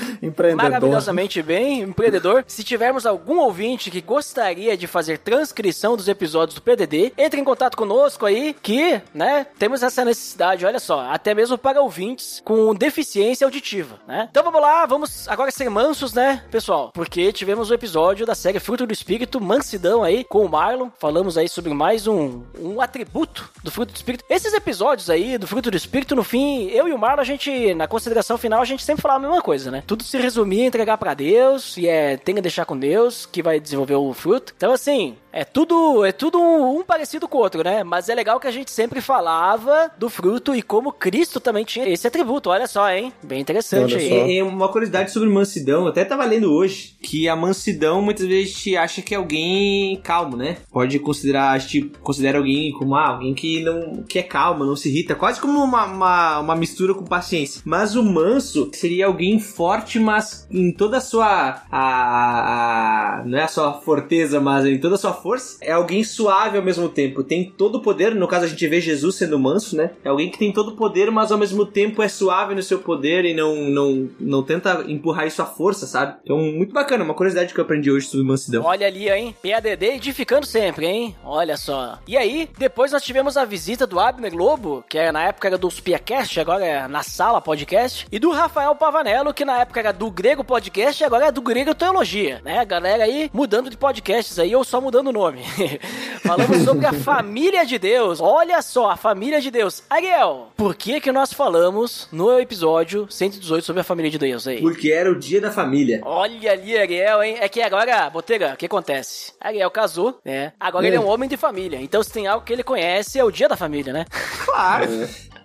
maravilhosamente 0.55 1.41
bem, 1.41 1.81
empreendedor. 1.81 2.43
Se 2.47 2.63
tivermos 2.63 3.05
algum 3.05 3.39
ouvinte 3.39 3.89
que 3.89 4.01
gostaria 4.01 4.77
de 4.77 4.87
fazer 4.87 5.19
transcrição 5.19 5.95
dos 5.95 6.07
episódios 6.07 6.55
do 6.55 6.61
PDD, 6.61 7.13
entre 7.17 7.39
em 7.39 7.43
contato 7.43 7.77
conosco 7.77 8.25
aí, 8.25 8.55
que, 8.61 9.01
né, 9.13 9.47
temos 9.57 9.83
essa 9.83 10.03
necessidade, 10.03 10.65
olha 10.65 10.79
só, 10.79 11.01
até 11.11 11.33
mesmo 11.33 11.57
para 11.57 11.81
ouvintes 11.81 12.41
com 12.43 12.73
deficiência 12.73 13.45
auditiva, 13.45 13.99
né? 14.07 14.27
Então 14.29 14.43
vamos 14.43 14.61
lá, 14.61 14.85
vamos 14.85 15.27
agora 15.27 15.51
ser 15.51 15.69
mansos, 15.69 16.13
né, 16.13 16.43
pessoal? 16.51 16.91
Porque 16.93 17.31
tivemos 17.31 17.69
o 17.69 17.73
episódio 17.73 18.25
da 18.25 18.35
série 18.35 18.59
Fruto 18.59 18.85
do 18.85 18.93
Espírito, 18.93 19.39
mansidão 19.39 20.03
aí, 20.03 20.23
com 20.23 20.45
o 20.45 20.49
Marlon. 20.49 20.89
Falamos 20.99 21.37
aí 21.37 21.47
sobre 21.47 21.73
mais 21.73 22.07
um, 22.07 22.43
um 22.59 22.81
atributo 22.81 23.49
do 23.63 23.71
Fruto 23.71 23.93
do 23.93 23.95
Espírito. 23.95 24.23
Esses 24.29 24.53
episódios 24.53 25.09
aí 25.09 25.36
do 25.37 25.47
Fruto 25.47 25.71
do 25.71 25.77
Espírito, 25.77 26.15
no 26.15 26.23
fim, 26.23 26.67
eu 26.67 26.87
e 26.87 26.93
o 26.93 26.97
Marlon, 26.97 27.21
a 27.21 27.25
gente, 27.25 27.73
na 27.73 27.87
consideração 27.87 28.37
final, 28.37 28.61
a 28.61 28.65
gente 28.65 28.83
sempre 28.83 29.01
falava 29.01 29.25
a 29.25 29.27
mesma 29.27 29.41
coisa, 29.41 29.71
né? 29.71 29.83
Tudo 29.85 30.03
se 30.03 30.17
resumia 30.17 30.63
em 30.63 30.67
entregar 30.67 30.97
pra 30.97 31.13
Deus, 31.13 31.77
e 31.77 31.87
é, 31.87 32.17
tem 32.17 32.35
que 32.35 32.41
deixar 32.41 32.65
com 32.65 32.77
Deus, 32.77 33.25
que 33.25 33.43
vai 33.43 33.59
desenvolver 33.59 33.95
o 33.95 34.13
fruto. 34.13 34.53
Então, 34.55 34.71
assim, 34.71 35.15
é 35.41 35.45
tudo, 35.45 36.03
é 36.03 36.11
tudo 36.11 36.39
um, 36.39 36.79
um 36.79 36.83
parecido 36.83 37.27
com 37.27 37.37
o 37.37 37.41
outro, 37.41 37.63
né? 37.63 37.83
Mas 37.83 38.09
é 38.09 38.15
legal 38.15 38.39
que 38.39 38.47
a 38.47 38.51
gente 38.51 38.71
sempre 38.71 39.01
falava 39.01 39.91
do 39.97 40.09
fruto 40.09 40.55
e 40.55 40.61
como 40.61 40.91
Cristo 40.91 41.39
também 41.39 41.63
tinha 41.63 41.87
esse 41.87 42.07
atributo. 42.07 42.49
Olha 42.49 42.65
só, 42.67 42.89
hein? 42.89 43.13
Bem 43.23 43.39
interessante 43.41 43.95
aí. 43.95 44.09
E, 44.31 44.37
e 44.37 44.41
uma 44.41 44.67
curiosidade 44.69 45.11
sobre 45.11 45.29
mansidão, 45.29 45.83
eu 45.83 45.87
até 45.89 46.03
tava 46.03 46.25
lendo 46.25 46.51
hoje, 46.51 46.95
que 47.01 47.29
a 47.29 47.35
mansidão 47.35 48.01
muitas 48.01 48.25
vezes 48.25 48.51
a 48.51 48.57
gente 48.57 48.77
acha 48.77 49.01
que 49.01 49.13
é 49.13 49.17
alguém 49.17 49.99
calmo, 50.03 50.35
né? 50.35 50.57
Pode 50.71 50.97
considerar, 50.99 51.51
a 51.51 51.57
gente 51.59 51.91
considera 52.01 52.37
alguém 52.39 52.71
como 52.71 52.95
ah, 52.95 53.09
alguém 53.09 53.33
que 53.35 53.61
não 53.63 54.03
que 54.09 54.17
é 54.19 54.23
calmo, 54.23 54.65
não 54.65 54.75
se 54.75 54.89
irrita, 54.89 55.13
quase 55.15 55.39
como 55.39 55.63
uma, 55.63 55.85
uma, 55.85 56.39
uma 56.39 56.55
mistura 56.55 56.93
com 56.95 57.03
paciência. 57.05 57.61
Mas 57.63 57.95
o 57.95 58.01
manso 58.03 58.69
seria 58.73 59.05
alguém 59.05 59.39
forte, 59.39 59.99
mas 59.99 60.47
em 60.49 60.71
toda 60.71 60.97
a 60.97 61.01
sua 61.01 61.61
a, 61.71 63.19
a- 63.19 63.23
não 63.25 63.37
é 63.37 63.43
a 63.43 63.47
sua 63.47 63.73
forteza, 63.81 64.39
mas 64.39 64.65
em 64.65 64.79
toda 64.79 64.95
a 64.95 64.97
sua 64.97 65.13
força. 65.13 65.26
É 65.61 65.71
alguém 65.71 66.03
suave 66.03 66.57
ao 66.57 66.63
mesmo 66.63 66.89
tempo. 66.89 67.23
Tem 67.23 67.49
todo 67.49 67.75
o 67.75 67.81
poder. 67.81 68.15
No 68.15 68.27
caso, 68.27 68.45
a 68.45 68.47
gente 68.47 68.67
vê 68.67 68.79
Jesus 68.79 69.15
sendo 69.15 69.39
manso, 69.39 69.75
né? 69.75 69.91
É 70.03 70.09
alguém 70.09 70.29
que 70.29 70.37
tem 70.37 70.51
todo 70.51 70.69
o 70.69 70.75
poder, 70.75 71.11
mas 71.11 71.31
ao 71.31 71.37
mesmo 71.37 71.65
tempo 71.65 72.01
é 72.01 72.07
suave 72.07 72.55
no 72.55 72.63
seu 72.63 72.79
poder 72.79 73.25
e 73.25 73.33
não, 73.33 73.55
não, 73.55 74.09
não 74.19 74.43
tenta 74.43 74.85
empurrar 74.87 75.27
isso 75.27 75.41
à 75.41 75.45
força, 75.45 75.85
sabe? 75.85 76.17
Então, 76.23 76.37
muito 76.37 76.73
bacana. 76.73 77.03
Uma 77.03 77.13
curiosidade 77.13 77.53
que 77.53 77.59
eu 77.59 77.63
aprendi 77.63 77.91
hoje 77.91 78.07
sobre 78.07 78.25
mansidão. 78.25 78.63
Olha 78.63 78.87
ali, 78.87 79.09
hein? 79.09 79.35
PADD 79.41 79.95
edificando 79.95 80.45
sempre, 80.45 80.85
hein? 80.85 81.15
Olha 81.23 81.57
só. 81.57 81.99
E 82.07 82.17
aí, 82.17 82.49
depois 82.57 82.91
nós 82.91 83.03
tivemos 83.03 83.37
a 83.37 83.45
visita 83.45 83.85
do 83.85 83.99
Abner 83.99 84.33
Lobo, 84.33 84.83
que 84.89 84.97
é, 84.97 85.11
na 85.11 85.23
época 85.23 85.47
era 85.47 85.57
do 85.57 85.69
Spiacast, 85.69 86.39
agora 86.39 86.65
é 86.65 86.87
na 86.87 87.03
sala 87.03 87.41
podcast, 87.41 88.07
e 88.11 88.19
do 88.19 88.31
Rafael 88.31 88.75
Pavanello, 88.75 89.33
que 89.33 89.45
na 89.45 89.59
época 89.59 89.79
era 89.79 89.91
do 89.91 90.09
Grego 90.11 90.43
Podcast 90.43 91.03
agora 91.03 91.27
é 91.27 91.31
do 91.31 91.41
Grego 91.41 91.73
Teologia, 91.73 92.41
né? 92.43 92.63
Galera 92.65 93.03
aí 93.03 93.29
mudando 93.33 93.69
de 93.69 93.77
podcasts 93.77 94.37
aí 94.37 94.55
ou 94.55 94.63
só 94.63 94.79
mudando 94.79 95.11
nome. 95.17 95.43
Falamos 96.23 96.57
sobre 96.63 96.85
a 96.85 96.93
família 96.93 97.65
de 97.65 97.79
Deus. 97.79 98.19
Olha 98.21 98.61
só, 98.61 98.91
a 98.91 98.97
família 98.97 99.39
de 99.41 99.49
Deus. 99.49 99.81
Ariel, 99.89 100.49
por 100.57 100.75
que 100.75 100.99
que 100.99 101.11
nós 101.11 101.31
falamos 101.33 102.07
no 102.11 102.37
episódio 102.39 103.07
118 103.09 103.65
sobre 103.65 103.81
a 103.81 103.83
família 103.83 104.11
de 104.11 104.17
Deus 104.17 104.47
aí? 104.47 104.61
Porque 104.61 104.91
era 104.91 105.09
o 105.11 105.17
dia 105.17 105.39
da 105.39 105.51
família. 105.51 106.01
Olha 106.03 106.51
ali, 106.51 106.77
Ariel, 106.77 107.23
hein? 107.23 107.37
É 107.39 107.47
que 107.47 107.61
agora, 107.61 108.09
Botega, 108.09 108.53
o 108.53 108.57
que 108.57 108.65
acontece? 108.65 109.33
Ariel 109.39 109.71
casou, 109.71 110.19
né? 110.25 110.53
Agora 110.59 110.85
ele 110.85 110.95
é 110.95 110.99
um 110.99 111.07
homem 111.07 111.29
de 111.29 111.37
família. 111.37 111.79
Então, 111.81 112.01
se 112.03 112.11
tem 112.11 112.27
algo 112.27 112.45
que 112.45 112.51
ele 112.53 112.63
conhece, 112.63 113.19
é 113.19 113.23
o 113.23 113.31
dia 113.31 113.47
da 113.47 113.55
família, 113.55 113.93
né? 113.93 114.05
Claro. 114.45 114.87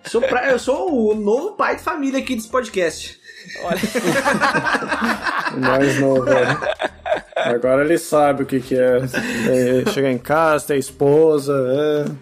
Sou 0.05 0.21
pra- 0.21 0.49
eu 0.49 0.59
sou 0.59 1.11
o 1.11 1.15
novo 1.15 1.53
pai 1.55 1.75
de 1.77 1.81
família 1.83 2.19
aqui 2.19 2.35
desse 2.35 2.49
podcast. 2.49 3.19
Mais 5.59 5.99
novo, 5.99 6.23
né? 6.25 6.57
Agora 7.35 7.83
ele 7.83 7.97
sabe 7.97 8.43
o 8.43 8.45
que, 8.45 8.59
que 8.59 8.75
é, 8.75 8.97
é 9.85 9.91
chegar 9.91 10.11
em 10.11 10.17
casa, 10.17 10.67
ter 10.67 10.77
esposa, 10.77 11.53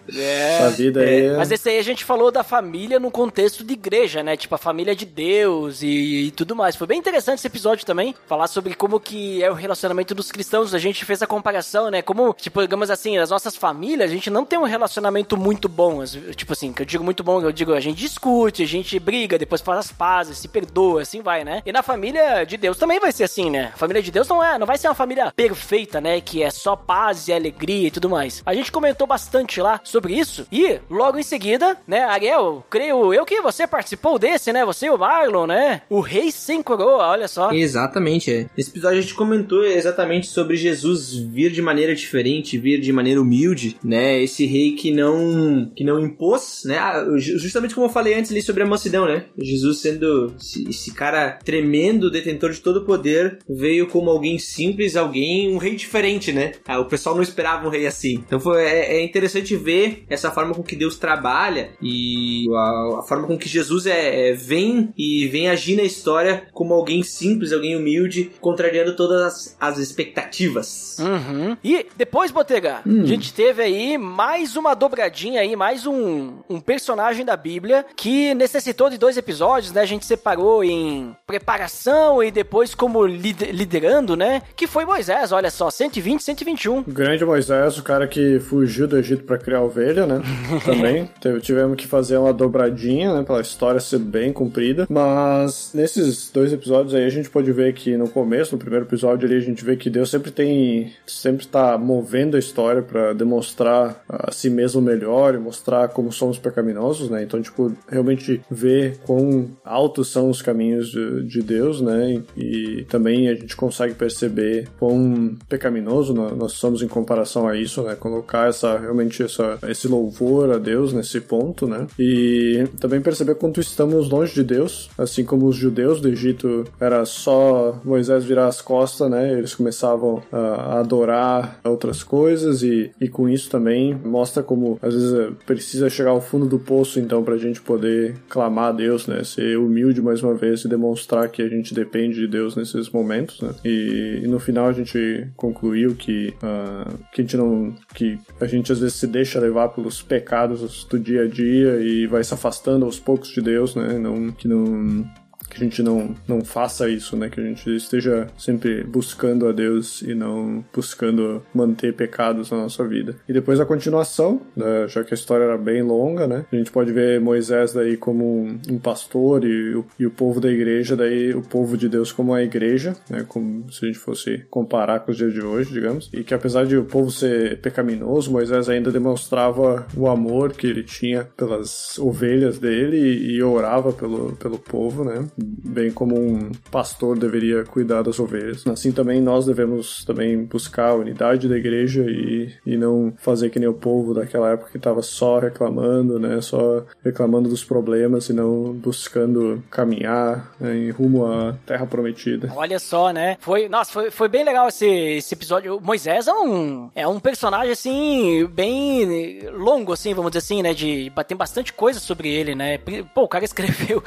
é, 0.09 0.57
essa 0.57 0.69
vida 0.71 1.01
aí. 1.01 1.25
é- 1.27 1.37
Mas 1.37 1.51
esse 1.51 1.69
aí 1.69 1.77
a 1.77 1.83
gente 1.83 2.03
falou 2.05 2.31
da 2.31 2.43
família 2.43 2.99
no 2.99 3.11
contexto 3.11 3.63
de 3.63 3.73
igreja, 3.73 4.23
né? 4.23 4.37
Tipo, 4.37 4.55
a 4.55 4.57
família 4.57 4.95
de 4.95 5.05
Deus 5.05 5.81
e, 5.81 6.27
e 6.27 6.31
tudo 6.31 6.55
mais. 6.55 6.75
Foi 6.75 6.87
bem 6.87 6.99
interessante 6.99 7.39
esse 7.39 7.47
episódio 7.47 7.85
também. 7.85 8.15
Falar 8.27 8.47
sobre 8.47 8.73
como 8.73 8.99
que 8.99 9.43
é 9.43 9.51
o 9.51 9.53
relacionamento 9.53 10.15
dos 10.15 10.31
cristãos. 10.31 10.73
A 10.73 10.79
gente 10.79 11.03
fez 11.05 11.21
a 11.21 11.27
comparação, 11.27 11.89
né? 11.89 12.01
Como, 12.01 12.33
tipo, 12.33 12.61
digamos 12.61 12.89
assim, 12.89 13.17
as 13.17 13.29
nossas 13.29 13.55
famílias, 13.55 14.09
a 14.09 14.13
gente 14.13 14.29
não 14.29 14.45
tem 14.45 14.57
um 14.59 14.63
relacionamento 14.63 15.35
muito 15.37 15.67
bom. 15.67 16.03
Tipo 16.35 16.53
assim, 16.53 16.71
que 16.73 16.81
eu 16.81 16.85
digo 16.85 17.03
muito 17.03 17.23
bom, 17.23 17.41
eu 17.41 17.51
digo, 17.51 17.73
a 17.73 17.79
gente 17.79 17.97
discute, 17.97 18.63
a 18.63 18.67
gente 18.67 18.97
briga, 18.99 19.37
depois 19.37 19.61
faz 19.61 19.79
as 19.79 19.91
pazes, 19.91 20.37
se 20.37 20.47
perdoa, 20.47 21.01
assim 21.01 21.21
vai, 21.21 21.43
né? 21.43 21.61
E 21.65 21.71
na 21.71 21.83
família 21.83 22.43
de 22.45 22.57
Deus 22.57 22.77
também 22.77 22.99
vai 22.99 23.11
ser 23.11 23.23
assim, 23.25 23.49
né? 23.49 23.71
A 23.73 23.77
família 23.77 24.01
de 24.01 24.11
Deus 24.11 24.27
não 24.27 24.43
é, 24.43 24.57
não 24.57 24.65
vai 24.65 24.77
ser 24.77 24.87
uma 24.87 24.95
família 25.01 25.31
perfeita, 25.35 25.99
né? 25.99 26.21
Que 26.21 26.43
é 26.43 26.51
só 26.51 26.75
paz 26.75 27.27
e 27.27 27.33
alegria 27.33 27.87
e 27.87 27.91
tudo 27.91 28.07
mais. 28.09 28.41
A 28.45 28.53
gente 28.53 28.71
comentou 28.71 29.07
bastante 29.07 29.59
lá 29.59 29.79
sobre 29.83 30.13
isso 30.13 30.45
e 30.51 30.79
logo 30.89 31.17
em 31.17 31.23
seguida, 31.23 31.75
né, 31.87 32.03
Ariel, 32.03 32.63
creio 32.69 33.11
eu 33.13 33.25
que 33.25 33.41
você 33.41 33.65
participou 33.65 34.19
desse, 34.19 34.53
né? 34.53 34.63
Você 34.63 34.85
e 34.85 34.89
o 34.91 34.97
Marlon, 34.97 35.47
né? 35.47 35.81
O 35.89 35.99
rei 36.01 36.31
sem 36.31 36.61
coroa, 36.61 37.07
olha 37.07 37.27
só. 37.27 37.51
Exatamente, 37.51 38.31
é. 38.31 38.47
Nesse 38.55 38.69
episódio 38.69 38.99
a 38.99 39.01
gente 39.01 39.13
comentou 39.15 39.63
exatamente 39.63 40.27
sobre 40.27 40.55
Jesus 40.55 41.13
vir 41.15 41.51
de 41.51 41.61
maneira 41.61 41.95
diferente, 41.95 42.57
vir 42.59 42.79
de 42.79 42.93
maneira 42.93 43.19
humilde, 43.21 43.77
né? 43.83 44.21
Esse 44.21 44.45
rei 44.45 44.73
que 44.73 44.91
não 44.91 45.71
que 45.75 45.83
não 45.83 45.99
impôs, 45.99 46.61
né? 46.65 46.77
Ah, 46.77 47.03
ju- 47.17 47.39
Justamente 47.39 47.73
como 47.73 47.87
eu 47.87 47.91
falei 47.91 48.13
antes 48.13 48.31
ali 48.31 48.41
sobre 48.41 48.61
a 48.63 48.65
mansidão, 48.67 49.05
né? 49.05 49.25
Jesus 49.37 49.79
sendo 49.79 50.33
esse 50.69 50.93
cara 50.93 51.39
tremendo, 51.43 52.11
detentor 52.11 52.51
de 52.51 52.59
todo 52.61 52.77
o 52.77 52.85
poder, 52.85 53.39
veio 53.49 53.87
como 53.87 54.09
alguém 54.11 54.37
simples, 54.37 54.90
alguém, 54.95 55.53
um 55.53 55.57
rei 55.57 55.75
diferente, 55.75 56.31
né? 56.31 56.53
Ah, 56.67 56.79
o 56.79 56.85
pessoal 56.85 57.15
não 57.15 57.23
esperava 57.23 57.65
um 57.67 57.69
rei 57.69 57.85
assim. 57.87 58.15
Então 58.25 58.39
foi, 58.39 58.63
é, 58.63 58.97
é 58.97 59.03
interessante 59.03 59.55
ver 59.55 60.03
essa 60.09 60.31
forma 60.31 60.53
com 60.53 60.63
que 60.63 60.75
Deus 60.75 60.97
trabalha 60.97 61.69
e 61.81 62.45
a, 62.53 62.99
a 62.99 63.01
forma 63.07 63.27
com 63.27 63.37
que 63.37 63.47
Jesus 63.49 63.85
é, 63.85 64.29
é- 64.29 64.33
vem 64.33 64.93
e 64.97 65.27
vem 65.27 65.49
agir 65.49 65.75
na 65.75 65.83
história 65.83 66.47
como 66.53 66.73
alguém 66.73 67.03
simples, 67.03 67.51
alguém 67.51 67.75
humilde, 67.75 68.31
contrariando 68.39 68.95
todas 68.95 69.21
as, 69.21 69.57
as 69.59 69.77
expectativas. 69.77 70.97
Uhum. 70.99 71.57
E 71.63 71.85
depois, 71.97 72.31
Botega, 72.31 72.81
a 72.85 73.05
gente 73.05 73.33
teve 73.33 73.61
aí 73.63 73.97
mais 73.97 74.55
uma 74.55 74.73
dobradinha 74.73 75.41
aí, 75.41 75.55
mais 75.55 75.85
um, 75.85 76.33
um 76.49 76.59
personagem 76.59 77.25
da 77.25 77.35
Bíblia 77.35 77.85
que 77.95 78.33
necessitou 78.33 78.89
de 78.89 78.97
dois 78.97 79.17
episódios, 79.17 79.71
né? 79.71 79.81
A 79.81 79.85
gente 79.85 80.05
separou 80.05 80.63
em 80.63 81.15
preparação 81.25 82.23
e 82.23 82.31
depois 82.31 82.73
como 82.73 83.05
lider- 83.05 83.51
liderando, 83.53 84.15
né? 84.15 84.41
Que 84.55 84.67
foi 84.67 84.80
Moisés, 84.85 85.31
olha 85.31 85.49
só, 85.49 85.69
120, 85.69 86.21
121. 86.21 86.79
O 86.79 86.83
grande 86.83 87.25
Moisés, 87.25 87.77
o 87.77 87.83
cara 87.83 88.07
que 88.07 88.39
fugiu 88.39 88.87
do 88.87 88.97
Egito 88.97 89.23
pra 89.23 89.37
criar 89.37 89.61
ovelha, 89.61 90.05
né? 90.05 90.21
Também. 90.65 91.09
Tivemos 91.41 91.75
que 91.77 91.87
fazer 91.87 92.17
uma 92.17 92.33
dobradinha, 92.33 93.13
né? 93.13 93.23
Pela 93.23 93.41
história 93.41 93.79
ser 93.79 93.99
bem 93.99 94.31
comprida. 94.33 94.87
Mas 94.89 95.71
nesses 95.73 96.31
dois 96.31 96.53
episódios 96.53 96.93
aí 96.93 97.05
a 97.05 97.09
gente 97.09 97.29
pode 97.29 97.51
ver 97.51 97.73
que 97.73 97.95
no 97.97 98.09
começo, 98.09 98.55
no 98.55 98.59
primeiro 98.59 98.85
episódio 98.85 99.27
ali, 99.27 99.37
a 99.37 99.41
gente 99.41 99.63
vê 99.63 99.75
que 99.75 99.89
Deus 99.89 100.09
sempre 100.09 100.31
tem. 100.31 100.93
sempre 101.05 101.45
tá 101.47 101.77
movendo 101.77 102.35
a 102.35 102.39
história 102.39 102.81
pra 102.81 103.13
demonstrar 103.13 104.03
a 104.07 104.31
si 104.31 104.49
mesmo 104.49 104.81
melhor 104.81 105.35
e 105.35 105.37
mostrar 105.37 105.89
como 105.89 106.11
somos 106.11 106.37
pecaminosos, 106.37 107.09
né? 107.09 107.23
Então, 107.23 107.41
tipo, 107.41 107.75
realmente 107.87 108.41
ver 108.49 108.97
quão 109.05 109.51
altos 109.63 110.11
são 110.11 110.29
os 110.29 110.41
caminhos 110.41 110.89
de, 110.89 111.23
de 111.27 111.41
Deus, 111.41 111.81
né? 111.81 112.21
E 112.35 112.85
também 112.89 113.29
a 113.29 113.33
gente 113.35 113.55
consegue 113.55 113.93
perceber 113.93 114.67
quão 114.79 115.35
pecaminoso 115.49 116.13
nó- 116.13 116.31
nós 116.35 116.53
somos 116.53 116.81
em 116.81 116.87
comparação 116.87 117.47
a 117.47 117.55
isso, 117.57 117.81
né? 117.83 117.95
Colocar 117.95 118.47
essa 118.49 118.77
realmente 118.77 119.21
essa, 119.23 119.57
esse 119.67 119.87
louvor 119.87 120.51
a 120.51 120.57
Deus 120.57 120.93
nesse 120.93 121.19
ponto, 121.21 121.67
né? 121.67 121.87
E 121.99 122.65
também 122.79 123.01
perceber 123.01 123.35
quanto 123.35 123.59
estamos 123.59 124.09
longe 124.09 124.33
de 124.33 124.43
Deus, 124.43 124.89
assim 124.97 125.23
como 125.23 125.45
os 125.47 125.55
judeus 125.55 126.01
do 126.01 126.07
Egito 126.09 126.65
era 126.79 127.05
só 127.05 127.79
Moisés 127.83 128.23
virar 128.23 128.47
as 128.47 128.61
costas, 128.61 129.09
né? 129.09 129.33
Eles 129.37 129.55
começavam 129.55 130.21
a, 130.31 130.37
a 130.37 130.79
adorar 130.79 131.59
outras 131.63 132.03
coisas 132.03 132.63
e, 132.63 132.91
e 132.99 133.07
com 133.07 133.27
isso 133.29 133.49
também 133.49 133.93
mostra 134.03 134.43
como 134.43 134.77
às 134.81 134.93
vezes 134.93 135.13
eh, 135.13 135.29
precisa 135.45 135.89
chegar 135.89 136.11
ao 136.11 136.21
fundo 136.21 136.45
do 136.45 136.59
poço 136.59 136.99
então 136.99 137.23
pra 137.23 137.37
gente 137.37 137.61
poder 137.61 138.15
clamar 138.29 138.69
a 138.69 138.71
Deus, 138.71 139.07
né? 139.07 139.23
Ser 139.23 139.57
humilde 139.57 140.01
mais 140.01 140.21
uma 140.23 140.33
vez 140.33 140.63
e 140.63 140.67
demonstrar 140.67 141.29
que 141.29 141.41
a 141.41 141.47
gente 141.47 141.73
depende 141.73 142.15
de 142.19 142.27
Deus 142.27 142.55
nesses 142.55 142.89
momentos, 142.89 143.41
né? 143.41 143.49
E, 143.63 144.21
e 144.23 144.27
no 144.27 144.39
final 144.39 144.60
a 144.67 144.73
gente 144.73 145.27
concluiu 145.35 145.95
que, 145.95 146.33
ah, 146.41 146.93
que 147.11 147.21
a 147.21 147.23
gente 147.23 147.37
não 147.37 147.73
que 147.93 148.19
a 148.39 148.45
gente 148.45 148.71
às 148.71 148.79
vezes 148.79 148.95
se 148.95 149.07
deixa 149.07 149.39
levar 149.39 149.69
pelos 149.69 150.01
pecados 150.01 150.85
do 150.85 150.99
dia 150.99 151.23
a 151.23 151.27
dia 151.27 151.77
e 151.81 152.07
vai 152.07 152.23
se 152.23 152.33
afastando 152.33 152.85
aos 152.85 152.99
poucos 152.99 153.29
de 153.29 153.41
Deus, 153.41 153.75
né? 153.75 153.97
Não 153.97 154.31
que 154.31 154.47
não 154.47 155.05
que 155.51 155.57
a 155.57 155.63
gente 155.63 155.83
não, 155.83 156.15
não 156.27 156.43
faça 156.43 156.89
isso, 156.89 157.15
né? 157.17 157.29
Que 157.29 157.39
a 157.39 157.43
gente 157.43 157.69
esteja 157.75 158.27
sempre 158.37 158.83
buscando 158.83 159.47
a 159.47 159.51
Deus 159.51 160.01
e 160.01 160.15
não 160.15 160.63
buscando 160.73 161.43
manter 161.53 161.93
pecados 161.93 162.49
na 162.49 162.57
nossa 162.57 162.87
vida. 162.87 163.15
E 163.27 163.33
depois 163.33 163.59
a 163.59 163.65
continuação, 163.65 164.41
né, 164.55 164.87
já 164.87 165.03
que 165.03 165.13
a 165.13 165.15
história 165.15 165.43
era 165.43 165.57
bem 165.57 165.81
longa, 165.81 166.25
né? 166.27 166.45
A 166.51 166.55
gente 166.55 166.71
pode 166.71 166.91
ver 166.91 167.19
Moisés 167.19 167.73
daí 167.73 167.97
como 167.97 168.47
um, 168.69 168.79
pastor 168.79 169.43
e, 169.43 169.75
o- 169.75 169.85
e 169.99 170.05
o 170.05 170.11
povo 170.11 170.39
da 170.39 170.49
igreja, 170.49 170.95
daí 170.95 171.33
o 171.33 171.41
povo 171.41 171.77
de 171.77 171.87
Deus 171.89 172.11
como 172.11 172.33
a 172.33 172.41
igreja, 172.41 172.95
né? 173.09 173.25
Como 173.27 173.71
se 173.71 173.85
a 173.85 173.87
gente 173.87 173.99
fosse 173.99 174.45
comparar 174.49 175.01
com 175.01 175.11
os 175.11 175.17
dias 175.17 175.33
de 175.33 175.41
hoje, 175.41 175.71
digamos. 175.73 176.09
E 176.13 176.23
que 176.23 176.33
apesar 176.33 176.65
de 176.65 176.77
o 176.77 176.85
povo 176.85 177.11
ser 177.11 177.59
pecaminoso, 177.59 178.31
Moisés 178.31 178.69
ainda 178.69 178.91
demonstrava 178.91 179.85
o 179.95 180.07
amor 180.07 180.53
que 180.53 180.67
ele 180.67 180.83
tinha 180.83 181.25
pelas 181.37 181.97
ovelhas 181.99 182.57
dele 182.59 182.97
e, 182.97 183.35
e 183.35 183.43
orava 183.43 183.91
pelo, 183.91 184.33
pelo 184.37 184.57
povo, 184.57 185.03
né? 185.03 185.25
Bem 185.41 185.91
como 185.91 186.19
um 186.19 186.51
pastor 186.69 187.17
deveria 187.17 187.63
cuidar 187.63 188.01
das 188.01 188.19
ovelhas. 188.19 188.65
Assim 188.67 188.91
também 188.91 189.21
nós 189.21 189.45
devemos 189.45 190.03
também 190.05 190.43
buscar 190.43 190.89
a 190.89 190.95
unidade 190.95 191.47
da 191.47 191.57
igreja 191.57 192.03
e, 192.07 192.53
e 192.65 192.77
não 192.77 193.13
fazer 193.17 193.49
que 193.49 193.59
nem 193.59 193.67
o 193.67 193.73
povo 193.73 194.13
daquela 194.13 194.51
época 194.51 194.71
que 194.71 194.77
estava 194.77 195.01
só 195.01 195.39
reclamando, 195.39 196.19
né? 196.19 196.41
Só 196.41 196.83
reclamando 197.03 197.49
dos 197.49 197.63
problemas 197.63 198.29
e 198.29 198.33
não 198.33 198.73
buscando 198.73 199.63
caminhar 199.69 200.53
né, 200.59 200.75
em 200.75 200.89
rumo 200.91 201.25
à 201.25 201.55
terra 201.65 201.85
prometida. 201.85 202.51
Olha 202.55 202.79
só, 202.79 203.11
né? 203.11 203.37
Foi, 203.39 203.69
nossa, 203.69 203.91
foi, 203.91 204.11
foi 204.11 204.27
bem 204.27 204.43
legal 204.43 204.67
esse, 204.67 204.85
esse 204.87 205.33
episódio. 205.33 205.77
O 205.77 205.81
Moisés 205.81 206.27
é 206.27 206.33
um, 206.33 206.89
é 206.95 207.07
um 207.07 207.19
personagem, 207.19 207.71
assim, 207.71 208.45
bem 208.47 209.49
longo, 209.51 209.93
assim, 209.93 210.13
vamos 210.13 210.31
dizer 210.31 210.39
assim, 210.39 210.61
né? 210.61 210.73
De, 210.73 211.11
tem 211.27 211.37
bastante 211.37 211.73
coisa 211.73 211.99
sobre 211.99 212.29
ele, 212.29 212.55
né? 212.55 212.77
Pô, 213.13 213.23
o 213.23 213.27
cara 213.27 213.43
escreveu 213.45 214.03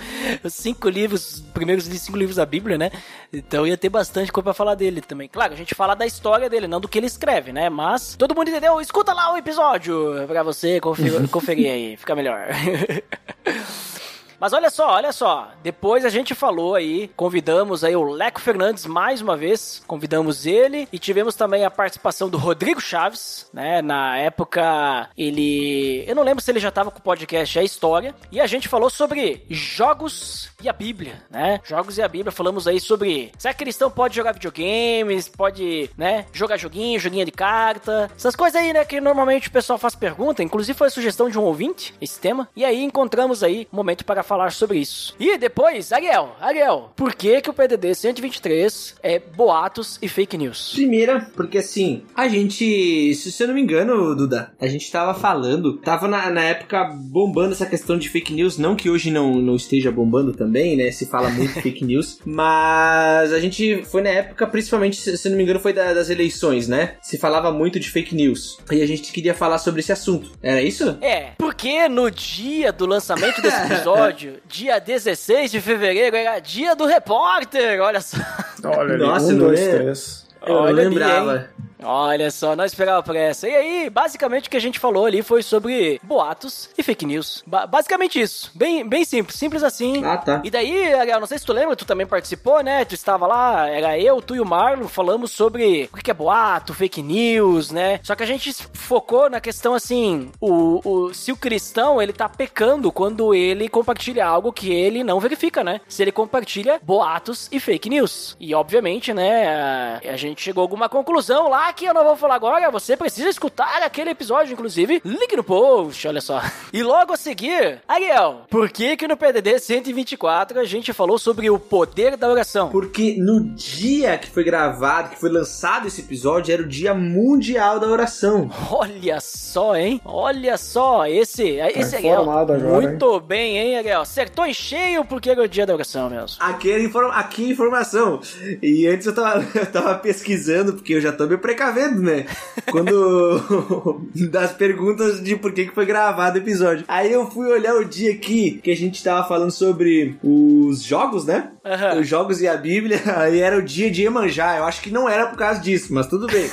cinco 0.49 0.89
livros, 0.89 1.24
os 1.25 1.41
primeiros 1.53 1.85
cinco 1.85 2.19
livros 2.19 2.37
da 2.37 2.47
Bíblia, 2.47 2.77
né? 2.77 2.91
Então 3.33 3.67
ia 3.67 3.77
ter 3.77 3.89
bastante 3.89 4.31
coisa 4.31 4.45
pra 4.45 4.55
falar 4.55 4.75
dele 4.75 5.01
também. 5.01 5.29
Claro, 5.29 5.53
a 5.53 5.57
gente 5.57 5.75
fala 5.75 5.95
da 5.95 6.07
história 6.07 6.49
dele, 6.51 6.69
não 6.69 6.81
do 6.81 6.89
que 6.89 6.99
ele 6.99 7.07
escreve, 7.07 7.53
né? 7.53 7.69
Mas 7.69 8.15
todo 8.17 8.35
mundo 8.35 8.49
entendeu? 8.49 8.81
Escuta 8.81 9.13
lá 9.13 9.33
o 9.33 9.37
episódio 9.37 10.27
pra 10.27 10.43
você 10.43 10.81
conferir, 10.81 11.29
conferir 11.29 11.71
aí, 11.71 11.97
fica 11.97 12.15
melhor. 12.15 12.49
Mas 14.45 14.53
olha 14.53 14.69
só, 14.69 14.91
olha 14.91 15.11
só. 15.11 15.49
Depois 15.63 16.05
a 16.05 16.11
gente 16.11 16.35
falou 16.35 16.75
aí, 16.75 17.11
convidamos 17.17 17.83
aí 17.83 17.97
o 17.97 18.05
Leco 18.05 18.43
Fernandes 18.43 18.85
mais 18.85 19.23
uma 19.23 19.39
vez. 19.39 19.83
Convidamos 19.87 20.45
ele 20.45 20.87
e 20.93 20.99
tivemos 20.99 21.35
também 21.35 21.65
a 21.65 21.71
participação 21.71 22.29
do 22.29 22.37
Rodrigo 22.37 22.79
Chaves, 22.79 23.49
né? 23.55 23.81
Na 23.81 24.19
época 24.19 25.09
ele. 25.17 26.05
Eu 26.07 26.15
não 26.15 26.23
lembro 26.23 26.45
se 26.45 26.51
ele 26.51 26.61
já 26.61 26.71
tava 26.71 26.91
com 26.91 26.99
o 26.99 27.03
podcast 27.03 27.59
A 27.59 27.63
História. 27.63 28.15
E 28.31 28.39
a 28.39 28.47
gente 28.47 28.69
falou 28.69 28.91
sobre 28.91 29.47
jogos 29.49 30.51
e 30.63 30.69
a 30.69 30.75
Bíblia, 30.75 31.23
né? 31.31 31.59
Jogos 31.65 31.97
e 31.97 32.03
a 32.03 32.09
Bíblia. 32.09 32.31
Falamos 32.31 32.69
aí 32.69 32.79
sobre. 32.79 33.33
Será 33.39 33.55
que 33.55 33.65
cristão 33.65 33.91
pode 33.91 34.15
jogar 34.15 34.33
videogames? 34.33 35.27
Pode, 35.27 35.89
né? 35.97 36.27
Jogar 36.35 36.59
joguinho, 36.59 37.01
joguinho 37.01 37.25
de 37.25 37.33
carta. 37.33 38.11
Essas 38.15 38.37
coisas 38.37 38.61
aí, 38.61 38.75
né? 38.75 38.85
Que 38.85 39.01
normalmente 39.01 39.49
o 39.49 39.53
pessoal 39.53 39.79
faz 39.79 39.95
pergunta. 39.95 40.43
Inclusive 40.43 40.77
foi 40.77 40.89
a 40.89 40.91
sugestão 40.91 41.31
de 41.31 41.39
um 41.39 41.45
ouvinte, 41.45 41.95
esse 41.99 42.21
tema. 42.21 42.47
E 42.55 42.63
aí 42.63 42.85
encontramos 42.85 43.43
aí 43.43 43.67
momento 43.73 44.05
para 44.05 44.23
falar 44.23 44.34
sobre 44.53 44.79
isso. 44.79 45.15
E 45.19 45.37
depois, 45.39 45.93
Ariel, 45.93 46.35
Ariel, 46.41 46.91
por 46.97 47.15
que 47.15 47.41
que 47.41 47.51
o 47.51 47.55
PDD 47.55 47.95
123 47.95 48.95
é 49.03 49.19
boatos 49.19 49.99
e 50.03 50.09
fake 50.09 50.37
news? 50.37 50.73
Primeira, 50.75 51.29
porque 51.35 51.59
assim, 51.59 52.03
a 52.15 52.29
gente, 52.29 53.15
se 53.15 53.43
eu 53.43 53.49
não 53.49 53.55
me 53.55 53.61
engano, 53.63 54.15
Duda, 54.15 54.53
a 54.61 54.67
gente 54.67 54.91
tava 54.91 55.15
falando, 55.15 55.79
tava 55.79 56.07
na, 56.09 56.31
na 56.31 56.43
época 56.43 56.85
bombando 56.95 57.53
essa 57.53 57.67
questão 57.67 57.97
de 57.99 58.09
fake 58.09 58.33
news, 58.33 58.59
não 58.59 58.75
que 58.77 58.91
hoje 58.91 59.11
não, 59.11 59.35
não 59.37 59.57
esteja 59.57 59.91
bombando 59.91 60.33
também, 60.33 60.77
né? 60.77 60.91
Se 60.91 61.07
fala 61.07 61.31
muito 61.31 61.61
fake 61.61 61.85
news, 61.87 62.19
mas 62.25 63.33
a 63.33 63.41
gente 63.41 63.83
foi 63.85 64.03
na 64.03 64.11
época, 64.11 64.47
principalmente, 64.47 64.97
se 64.97 65.17
se 65.17 65.29
eu 65.29 65.31
não 65.31 65.37
me 65.39 65.45
engano, 65.45 65.61
foi 65.61 65.73
da- 65.73 65.93
das 65.95 66.11
eleições, 66.11 66.69
né? 66.69 66.97
Se 67.03 67.17
falava 67.19 67.51
muito 67.53 67.79
de 67.81 67.91
fake 67.91 68.15
news. 68.15 68.59
E 68.71 68.83
a 68.83 68.87
gente 68.87 69.13
queria 69.13 69.35
falar 69.35 69.59
sobre 69.59 69.81
esse 69.81 69.93
assunto. 69.93 70.31
Era 70.43 70.61
isso? 70.63 70.99
É, 71.01 71.33
porque 71.39 71.89
no 71.89 72.11
dia 72.11 72.73
do 72.73 72.87
lançamento 72.87 73.41
desse 73.41 73.57
episódio, 73.65 74.24
dia 74.47 74.79
16 74.79 75.51
de 75.51 75.61
fevereiro, 75.61 76.17
era 76.17 76.39
dia 76.39 76.75
do 76.77 76.87
repórter, 76.87 77.81
olha 77.81 78.01
só. 78.01 78.17
Olha 78.65 78.95
ali, 78.95 79.03
Nossa, 79.05 79.33
um, 79.33 79.39
dois, 79.39 79.61
três. 79.61 80.27
Eu 80.47 80.55
Olha 80.55 80.83
ali, 80.83 80.89
lembrava. 80.95 81.37
hein? 81.37 81.45
Olha 81.85 82.31
só, 82.31 82.57
não 82.57 82.65
esperava 82.65 83.03
por 83.03 83.15
essa. 83.17 83.49
E 83.49 83.55
aí, 83.55 83.91
basicamente 83.91 84.47
o 84.49 84.51
que 84.51 84.57
a 84.57 84.61
gente 84.61 84.79
falou 84.79 85.07
ali 85.07 85.23
foi 85.23 85.43
sobre 85.43 86.01
boatos 86.03 86.69
e 86.77 86.83
fake 86.83 87.05
news. 87.07 87.43
Ba- 87.47 87.67
basicamente 87.67 88.21
isso. 88.21 88.51
Bem, 88.55 88.87
bem 88.89 89.05
simples, 89.05 89.39
simples 89.39 89.63
assim. 89.63 90.05
Ah, 90.05 90.17
tá. 90.17 90.41
E 90.45 90.51
daí, 90.51 90.93
Ariel, 90.95 91.21
não 91.21 91.27
sei 91.27 91.39
se 91.39 91.45
tu 91.47 91.53
lembra, 91.53 91.77
tu 91.77 91.85
também 91.85 92.07
participou, 92.07 92.63
né? 92.63 92.85
Tu 92.85 92.95
estava 92.95 93.27
lá, 93.27 93.69
era 93.69 93.99
eu, 93.99 94.21
tu 94.23 94.35
e 94.35 94.41
o 94.41 94.45
Marlon, 94.47 94.89
falamos 94.89 95.31
sobre 95.31 95.89
o 95.93 95.97
que 95.97 96.11
é 96.11 96.15
boato, 96.15 96.75
fake 96.75 97.03
news, 97.03 97.71
né? 97.71 98.01
Só 98.03 98.15
que 98.15 98.23
a 98.23 98.27
gente 98.27 98.53
focou 98.73 99.29
na 99.29 99.41
questão 99.41 99.75
assim, 99.75 100.31
o, 100.41 100.81
o, 100.85 101.15
se 101.15 101.33
o 101.33 101.37
cristão, 101.37 102.01
ele 102.01 102.13
tá 102.13 102.29
pecando 102.29 102.91
quando 102.93 103.35
ele 103.35 103.69
compartilha 103.69 104.27
algo 104.27 104.53
que 104.53 104.73
ele 104.73 105.05
não 105.05 105.21
verifica, 105.21 105.63
né? 105.63 105.81
Se 105.89 106.03
ele 106.03 106.13
compartilha 106.13 106.81
boatos 106.83 107.49
e 107.53 107.61
fake 107.61 107.89
news. 107.91 108.37
E, 108.41 108.55
obviamente, 108.55 109.13
né, 109.13 109.49
a, 109.49 110.01
a 110.13 110.17
gente 110.17 110.43
chegou 110.43 110.63
a 110.63 110.65
alguma 110.65 110.89
conclusão 110.89 111.49
lá 111.49 111.73
que 111.75 111.85
eu 111.85 111.95
não 111.95 112.05
vou 112.05 112.17
falar 112.17 112.37
agora, 112.37 112.71
você 112.71 112.97
precisa 112.97 113.29
escutar 113.29 113.83
aquele 113.83 114.11
episódio, 114.11 114.53
inclusive, 114.53 115.03
link 115.05 115.37
no 115.37 115.45
post, 115.45 116.07
olha 116.07 116.21
só. 116.21 116.41
E 116.73 116.83
logo 116.83 117.13
a 117.13 117.17
seguir, 117.17 117.81
Ariel, 117.89 118.43
por 118.49 118.71
que 118.71 118.97
que 118.97 119.09
no 119.09 119.17
PDD 119.17 119.59
124 119.59 120.61
a 120.61 120.65
gente 120.65 120.93
falou 120.93 121.19
sobre 121.19 121.51
o 121.51 121.59
poder 121.59 122.17
da 122.17 122.29
oração? 122.29 122.71
Porque 122.71 123.17
no 123.19 123.41
dia 123.55 124.17
que 124.19 124.31
foi 124.31 124.45
gravado, 124.45 125.11
que 125.11 125.21
foi 125.21 125.31
lançado 125.31 125.89
esse 125.89 126.01
episódio, 126.01 126.53
era 126.53 126.63
o 126.63 126.67
Dia 126.67 126.95
Mundial 126.95 127.81
da 127.81 127.89
Oração. 127.89 128.51
Olha 128.71 129.21
só, 129.21 129.77
hein? 129.77 130.01
Olha 130.05 130.57
só, 130.57 131.07
esse, 131.07 131.59
esse 131.75 131.97
Ariel. 131.97 132.31
agora, 132.31 132.59
Muito 132.59 133.21
bem, 133.21 133.59
hein, 133.59 133.79
Ariel? 133.79 134.01
Acertou 134.01 134.47
em 134.47 134.55
cheio 134.55 135.05
porque 135.05 135.31
era 135.31 135.43
o 135.43 135.49
dia 135.49 135.67
da 135.67 135.75
oração 135.75 136.09
mesmo. 136.09 136.37
Aqui, 136.41 136.77
inform... 136.79 137.11
Aqui 137.11 137.51
informação. 137.51 138.21
E 138.63 138.87
antes 138.87 139.07
eu 139.07 139.15
tava, 139.15 139.45
eu 139.59 139.67
tava 139.67 139.95
pesquisando, 139.97 140.75
porque 140.75 140.95
eu 140.95 141.01
já 141.01 141.13
tô 141.13 141.27
me 141.27 141.37
precavendo, 141.55 142.03
né? 142.03 142.27
Quando. 142.71 144.01
das 144.31 144.53
perguntas 144.53 145.23
de 145.23 145.37
por 145.37 145.53
que, 145.53 145.67
que 145.67 145.75
foi 145.75 145.87
gravado 145.87 146.39
o 146.39 146.43
episódio. 146.43 146.85
Aí 146.89 147.13
eu 147.13 147.31
fui 147.31 147.47
olhar 147.47 147.75
o 147.77 147.85
dia 147.85 148.13
aqui 148.13 148.61
que 148.63 148.71
a 148.71 148.77
gente 148.77 149.03
tava 149.03 149.27
falando 149.27 149.51
sobre 149.51 150.17
os 150.23 150.83
jogos, 150.83 151.25
né? 151.25 151.51
Aham. 151.65 152.01
Os 152.01 152.07
jogos 152.09 152.41
e 152.43 152.49
a 152.49 152.57
Bíblia. 152.57 153.01
Aí 153.17 153.41
era 153.41 153.57
o 153.57 153.63
dia 153.63 153.91
de 153.91 154.03
Iemanjá. 154.03 154.57
Eu 154.59 154.65
acho 154.65 154.83
que 154.83 154.91
não 154.91 155.09
era 155.09 155.27
por 155.27 155.39
causa 155.39 155.61
disso, 155.61 155.93
mas 155.95 156.07
tudo 156.07 156.27
bem. 156.27 156.49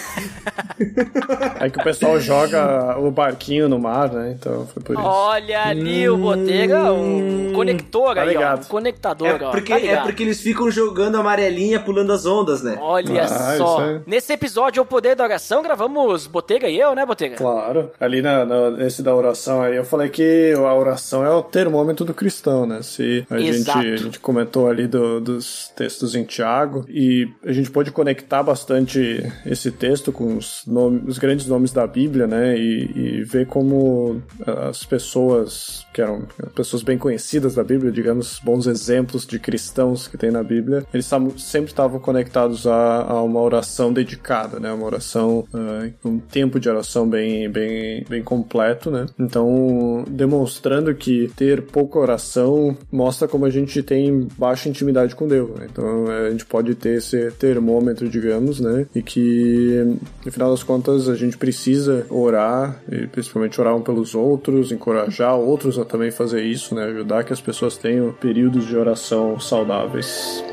Aí 1.59 1.69
que 1.69 1.79
o 1.79 1.83
pessoal 1.83 2.19
joga 2.19 2.97
o 2.97 3.11
barquinho 3.11 3.67
no 3.69 3.77
mar, 3.79 4.11
né? 4.11 4.35
Então 4.39 4.65
foi 4.67 4.81
por 4.81 4.93
isso. 4.95 5.03
Olha 5.05 5.63
ali 5.67 6.09
o 6.09 6.17
Botega, 6.17 6.91
um 6.93 7.51
conector 7.53 8.15
Tá 8.15 8.21
aí, 8.23 8.37
ó. 8.37 8.55
Um 8.55 8.57
conectador, 8.63 9.27
É 9.27 9.33
ó. 9.43 9.51
porque, 9.51 9.73
Tá 9.73 9.79
é 9.79 9.97
porque 10.01 10.23
eles 10.23 10.41
ficam 10.41 10.71
jogando 10.71 11.17
amarelinha, 11.17 11.79
pulando 11.79 12.11
as 12.13 12.25
ondas, 12.25 12.61
né? 12.63 12.77
Olha 12.81 13.23
Ah, 13.23 13.55
só. 13.57 13.81
Nesse 14.07 14.33
episódio, 14.33 14.81
o 14.81 14.85
poder 14.85 15.15
da 15.15 15.23
oração, 15.23 15.61
gravamos 15.61 16.25
Botega 16.27 16.67
e 16.69 16.79
eu, 16.79 16.95
né, 16.95 17.05
Botega? 17.05 17.35
Claro. 17.35 17.91
Ali 17.99 18.21
na, 18.21 18.45
na- 18.45 18.71
nesse 18.71 19.03
da 19.03 19.13
oração 19.13 19.61
aí, 19.61 19.75
eu 19.75 19.83
falei 19.85 20.09
que 20.09 20.53
a 20.55 20.73
oração 20.73 21.25
é 21.25 21.29
o 21.29 21.41
termômetro 21.43 22.05
do 22.05 22.13
cristão, 22.13 22.65
né? 22.65 22.81
Se 22.81 23.25
a, 23.29 23.37
gente, 23.37 23.49
Exato. 23.49 23.79
a 23.79 23.95
gente 23.97 24.19
comentou 24.19 24.67
ali 24.69 24.87
do- 24.87 25.00
dos 25.19 25.71
textos 25.75 26.15
em 26.15 26.23
Tiago 26.23 26.85
e 26.89 27.27
a 27.43 27.51
gente 27.51 27.71
pode 27.71 27.91
conectar 27.91 28.43
bastante 28.43 29.23
esse 29.45 29.71
texto 29.71 30.11
com 30.11 30.37
os, 30.37 30.63
nomes, 30.65 31.03
os 31.07 31.17
grandes 31.17 31.47
nomes 31.47 31.71
da 31.71 31.85
Bíblia, 31.85 32.27
né? 32.27 32.57
E, 32.57 32.91
e 32.95 33.23
ver 33.23 33.47
como 33.47 34.21
as 34.69 34.83
pessoas 34.85 35.85
que 35.93 36.01
eram 36.01 36.27
pessoas 36.55 36.83
bem 36.83 36.97
conhecidas 36.97 37.55
da 37.55 37.63
Bíblia, 37.63 37.91
digamos, 37.91 38.39
bons 38.43 38.67
exemplos 38.67 39.25
de 39.25 39.39
cristãos 39.39 40.07
que 40.07 40.17
tem 40.17 40.31
na 40.31 40.43
Bíblia, 40.43 40.85
eles 40.93 41.09
sempre 41.37 41.71
estavam 41.71 41.99
conectados 41.99 42.65
a, 42.67 43.03
a 43.03 43.21
uma 43.21 43.41
oração 43.41 43.91
dedicada, 43.91 44.59
né? 44.59 44.71
Uma 44.71 44.85
oração, 44.85 45.45
ah, 45.53 45.89
um 46.03 46.19
tempo 46.19 46.59
de 46.59 46.69
oração 46.69 47.07
bem, 47.07 47.49
bem, 47.49 48.05
bem 48.07 48.23
completo, 48.23 48.89
né? 48.89 49.05
Então, 49.19 50.05
demonstrando 50.07 50.93
que 50.95 51.31
ter 51.35 51.61
pouca 51.63 51.99
oração 51.99 52.77
mostra 52.91 53.27
como 53.27 53.45
a 53.45 53.49
gente 53.49 53.81
tem 53.83 54.27
baixa 54.37 54.69
intimidade 54.69 54.90
com 55.15 55.27
Deus, 55.27 55.49
né? 55.51 55.67
Então, 55.71 56.11
eh, 56.11 56.27
a 56.27 56.31
gente 56.31 56.45
pode 56.45 56.75
ter 56.75 56.97
esse 56.97 57.31
termômetro, 57.31 58.09
digamos, 58.09 58.59
né? 58.59 58.85
E 58.95 59.01
que, 59.01 59.97
no 60.25 60.31
final 60.31 60.51
das 60.51 60.63
contas, 60.63 61.07
a 61.09 61.15
gente 61.15 61.37
precisa 61.37 62.05
orar, 62.09 62.81
e 62.91 63.07
principalmente 63.07 63.59
orar 63.59 63.75
um 63.75 63.81
pelos 63.81 64.15
outros, 64.15 64.71
encorajar 64.71 65.35
outros 65.35 65.77
a 65.79 65.85
também 65.85 66.11
fazer 66.11 66.43
isso, 66.43 66.75
né? 66.75 66.85
Ajudar 66.85 67.23
que 67.23 67.33
as 67.33 67.41
pessoas 67.41 67.77
tenham 67.77 68.11
períodos 68.11 68.65
de 68.67 68.75
oração 68.75 69.39
saudáveis. 69.39 70.43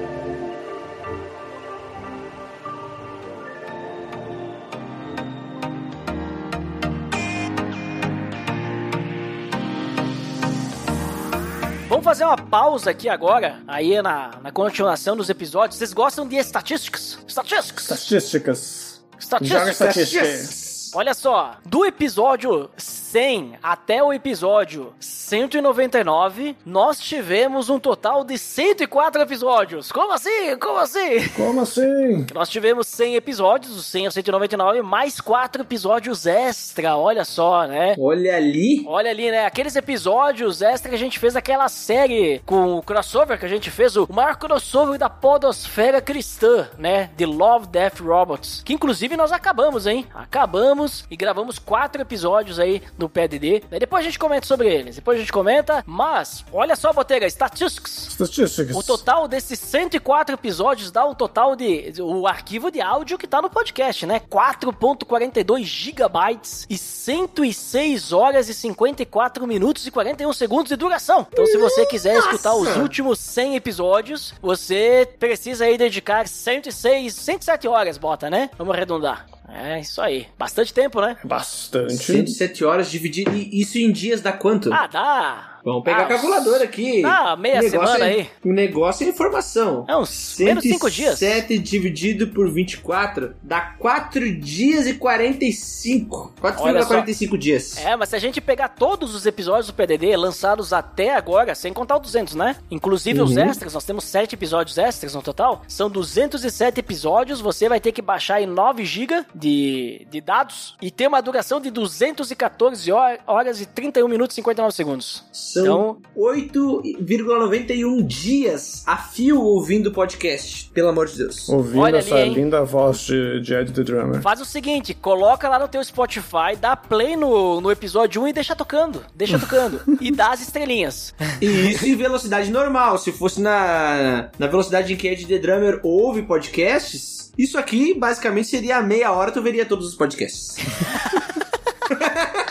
Fazer 12.19 12.25
uma 12.25 12.37
pausa 12.37 12.91
aqui 12.91 13.09
agora, 13.09 13.61
aí 13.69 14.03
na, 14.03 14.41
na 14.43 14.51
continuação 14.51 15.17
dos 15.17 15.31
episódios. 15.31 15.79
Vocês 15.79 15.93
gostam 15.93 16.27
de 16.27 16.35
estatísticas? 16.35 17.17
Estatísticas! 17.29 17.85
Estatísticas. 17.85 19.01
Estatísticas! 19.17 19.69
Estatísticas. 19.69 20.91
Olha 20.95 21.15
só, 21.15 21.57
do 21.65 21.85
episódio 21.85 22.69
100 23.09 23.59
até 23.63 24.03
o 24.03 24.13
episódio 24.13 24.93
199, 25.01 26.55
nós 26.65 27.01
tivemos 27.01 27.71
um 27.71 27.79
total 27.79 28.23
de 28.23 28.37
104 28.37 29.23
episódios. 29.23 29.91
Como 29.91 30.13
assim? 30.13 30.59
Como 30.61 30.79
assim? 30.79 31.29
Como 31.31 31.61
assim? 31.63 32.27
Nós 32.35 32.51
tivemos 32.51 32.87
100 32.87 33.15
episódios, 33.15 33.75
do 33.75 33.83
100 33.83 34.07
ao 34.07 34.13
199, 34.13 34.83
mais 34.83 35.21
4 35.23 35.63
episódios 35.63 36.27
extra, 36.27 36.97
olha 36.97 37.25
só, 37.25 37.67
né? 37.67 37.95
Olha 37.99 38.37
ali. 38.37 38.85
Olha 38.87 39.11
ali, 39.11 39.31
né? 39.31 39.47
Aqueles 39.47 39.75
episódios 39.75 40.61
extra 40.61 40.91
que 40.91 40.95
a 40.95 40.99
gente 40.99 41.19
fez 41.19 41.35
aquela 41.35 41.69
série 41.71 42.43
com 42.45 42.75
o 42.77 42.83
crossover 42.83 43.39
que 43.39 43.47
a 43.47 43.49
gente 43.49 43.71
fez, 43.71 43.97
o 43.97 44.07
maior 44.13 44.37
crossover 44.37 44.99
da 44.99 45.09
podosfera 45.09 46.03
cristã, 46.03 46.69
né? 46.77 47.09
The 47.17 47.27
Love, 47.27 47.69
Death, 47.69 48.01
Robots. 48.01 48.63
Que 48.63 48.75
inclusive 48.75 49.17
nós 49.17 49.33
acabamos, 49.33 49.87
hein? 49.87 50.07
Acabamos 50.15 51.07
e 51.11 51.17
gravamos 51.17 51.59
quatro 51.59 52.03
episódios 52.03 52.59
aí 52.59 52.83
do 52.99 53.09
PDD. 53.09 53.63
Depois 53.79 54.03
a 54.03 54.07
gente 54.07 54.19
comenta 54.19 54.47
sobre 54.47 54.69
eles. 54.69 54.97
Depois 54.97 55.17
a 55.17 55.21
gente 55.21 55.33
comenta. 55.33 55.83
Mas, 55.87 56.45
olha 56.53 56.77
só, 56.77 56.93
Botega, 56.93 57.27
statistics. 57.27 58.09
Estatísticas. 58.09 58.77
O 58.77 58.83
total 58.83 59.29
desses 59.29 59.59
104 59.61 60.35
episódios 60.35 60.91
dá 60.91 61.07
um 61.07 61.15
total 61.15 61.55
de. 61.55 61.93
O 62.01 62.27
arquivo 62.27 62.71
de 62.71 62.81
áudio 62.81 63.17
que 63.17 63.27
tá 63.27 63.41
no 63.41 63.49
podcast, 63.49 64.05
né? 64.05 64.21
4,42 64.21 65.63
gigabytes 65.65 66.67
e 66.69 66.77
106 66.77 68.13
horas 68.13 68.49
e 68.49 68.55
54 68.55 69.47
minutos 69.47 69.87
e 69.87 69.91
41 69.91 70.33
segundos 70.33 70.69
de 70.69 70.77
duração. 70.77 71.27
Então, 71.33 71.47
se 71.47 71.57
você 71.57 71.87
quiser 71.87 72.19
escutar 72.19 72.55
os 72.55 72.77
últimos 72.77 73.19
100 73.19 73.57
episódios, 73.57 74.35
você 74.43 75.09
precisa 75.19 75.65
aí 75.65 75.79
dedicar 75.79 76.27
106, 76.27 77.15
107 77.15 77.69
horas, 77.69 77.97
bota, 77.97 78.29
né? 78.29 78.51
Vamos 78.59 78.75
arredondar. 78.75 79.27
É 79.49 79.81
isso 79.81 80.01
aí. 80.01 80.27
Bastante 80.39 80.73
tempo, 80.75 81.01
né? 81.01 81.17
Bastante. 81.25 81.95
107 81.97 82.65
horas 82.65 82.91
dividido. 82.91 83.35
E 83.35 83.61
isso 83.61 83.79
em 83.79 83.91
dias 83.91 84.21
dá 84.21 84.33
quanto? 84.33 84.73
Ah, 84.73 84.87
dá. 84.87 85.58
Vamos 85.69 85.85
pegar 85.85 85.99
Ah, 85.99 86.03
a 86.05 86.07
calculadora 86.07 86.65
aqui. 86.65 87.05
ah, 87.05 87.37
meia 87.37 87.61
semana 87.69 87.99
é- 88.09 88.13
aí. 88.21 88.31
O 88.45 88.53
negócio 88.53 89.07
é 89.07 89.11
informação. 89.11 89.85
É 89.87 89.95
uns 89.97 90.37
menos 90.39 90.65
cinco 90.65 90.91
dias. 90.91 91.19
7 91.19 91.59
dividido 91.59 92.29
por 92.29 92.51
24 92.51 93.35
dá 93.43 93.61
4 93.79 94.35
dias 94.41 94.87
e 94.87 94.95
45. 94.95 96.33
Olha 96.61 96.83
só. 96.83 96.95
4,45 97.03 97.37
dias. 97.39 97.77
É, 97.79 97.95
mas 97.97 98.09
se 98.09 98.17
a 98.17 98.19
gente 98.19 98.41
pegar 98.41 98.69
todos 98.69 99.15
os 99.15 99.27
episódios 99.27 99.67
do 99.67 99.75
PDD 99.75 100.17
lançados 100.17 100.73
até 100.73 101.15
agora, 101.15 101.55
sem 101.55 101.73
contar 101.73 101.97
o 101.97 102.01
200, 102.01 102.35
né? 102.35 102.57
Inclusive 102.71 103.21
os 103.21 103.33
Uhum. 103.37 103.43
extras, 103.45 103.75
nós 103.75 103.85
temos 103.85 104.05
7 104.05 104.35
episódios 104.35 104.79
extras 104.79 105.15
no 105.15 105.23
total. 105.23 105.63
São 105.69 105.91
207 105.91 106.81
episódios, 106.81 107.41
você 107.41 107.69
vai 107.69 107.79
ter 107.81 107.93
que 107.93 108.01
baixar 108.01 108.41
em 108.41 108.47
9 108.47 108.85
GB 108.85 109.25
de, 109.35 110.07
de 110.11 110.21
dados 110.21 110.77
e 110.81 110.91
ter 110.91 111.07
uma 111.09 111.21
duração 111.21 111.61
de 111.61 111.71
214 111.71 112.91
hor- 112.93 113.19
horas 113.27 113.61
e 113.61 113.67
31 113.67 114.09
minutos 114.09 114.35
e 114.35 114.37
59 114.37 114.75
segundos. 114.75 115.25
São 115.65 115.99
Então- 116.01 116.03
8,91 116.17 118.03
dias 118.07 118.83
a 118.87 118.97
fio 118.97 119.41
ouvindo 119.41 119.89
o 119.89 119.93
podcast. 119.93 120.71
Pelo 120.75 120.89
amor 120.89 121.07
de 121.07 121.19
Deus. 121.19 121.49
Ouvindo 121.49 121.81
Olha 121.81 121.99
essa 121.99 122.15
ali, 122.15 122.35
linda 122.35 122.65
voz 122.65 122.99
de, 123.01 123.41
de 123.41 123.55
Ed 123.55 123.73
the 123.73 123.83
Drummer. 123.83 124.21
Faz 124.21 124.41
o 124.41 124.45
seguinte, 124.45 124.95
coloca 124.95 125.49
lá 125.49 125.59
no 125.59 125.69
teu 125.69 125.83
Spotify, 125.83 126.57
dá 126.61 126.77
play 126.77 127.17
no, 127.17 127.61
no 127.61 127.71
episódio 127.71 128.23
1 128.23 128.29
e 128.29 128.33
deixa 128.33 128.55
tocando. 128.57 129.03
Deixa 129.15 129.39
tocando. 129.41 129.81
e 130.01 130.11
dá 130.11 130.33
as 130.33 130.41
estrelinhas. 130.41 131.15
E 131.41 131.47
isso 131.47 131.87
em 131.87 131.95
velocidade 131.97 132.51
normal. 132.51 132.99
Se 132.99 133.13
fosse 133.13 133.41
na, 133.41 134.31
na 134.39 134.47
velocidade 134.47 134.93
em 134.93 134.97
que 134.97 135.09
Ed 135.09 135.27
The 135.27 135.39
Drummer 135.39 135.81
ouve 135.83 136.23
podcasts, 136.23 137.33
isso 137.39 137.57
aqui 137.59 137.95
basicamente 137.95 138.49
seria 138.49 138.79
a 138.79 138.83
meia 138.83 139.13
hora 139.13 139.31
tu 139.31 139.41
veria 139.43 139.65
todos 139.65 139.87
os 139.89 139.95
podcasts. 139.95 140.57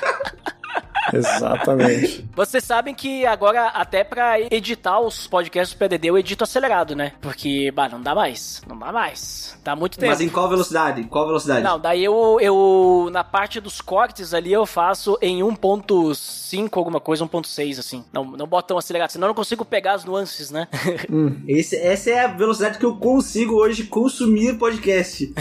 Exatamente. 1.14 2.26
Vocês 2.36 2.64
sabem 2.64 2.94
que 2.94 3.26
agora, 3.26 3.68
até 3.68 4.04
pra 4.04 4.40
editar 4.40 5.00
os 5.00 5.28
podcasts 5.28 5.76
do 5.76 5.80
PDD, 5.80 6.10
eu 6.10 6.18
edito 6.18 6.44
acelerado, 6.44 6.96
né? 6.96 7.14
Porque, 7.22 7.72
bah, 7.72 7.90
não 7.90 8.02
dá 8.02 8.14
mais. 8.16 8.62
Não 8.68 8.78
dá 8.78 8.92
mais. 8.92 9.58
Dá 9.64 9.76
muito 9.76 9.98
tempo. 9.98 10.12
Mas 10.12 10.22
em 10.22 10.30
qual 10.30 10.48
velocidade? 10.50 11.02
Em 11.02 11.08
qual 11.08 11.26
velocidade? 11.28 11.62
Não, 11.64 11.80
daí 11.80 12.04
eu, 12.04 12.38
eu, 12.42 13.10
na 13.12 13.24
parte 13.24 13.60
dos 13.60 13.82
cortes 13.82 14.34
ali, 14.34 14.52
eu 14.54 14.66
faço 14.66 15.18
em 15.22 15.40
1.5 15.42 16.70
alguma 16.74 17.00
coisa, 17.00 17.26
1.6, 17.26 17.80
assim. 17.80 18.04
Não, 18.14 18.24
não 18.24 18.48
boto 18.48 18.70
tão 18.70 18.78
acelerado, 18.78 19.10
senão 19.12 19.26
eu 19.28 19.30
não 19.30 19.36
consigo 19.36 19.66
pegar 19.66 19.94
as 19.94 20.06
nuances, 20.06 20.52
né? 20.52 20.68
Esse- 21.48 21.76
essa 21.78 22.10
é 22.10 22.20
a 22.26 22.28
velocidade 22.28 22.78
que 22.78 22.86
eu 22.86 22.96
consigo 22.98 23.56
hoje 23.56 23.84
consumir 23.86 24.58
podcast. 24.58 25.34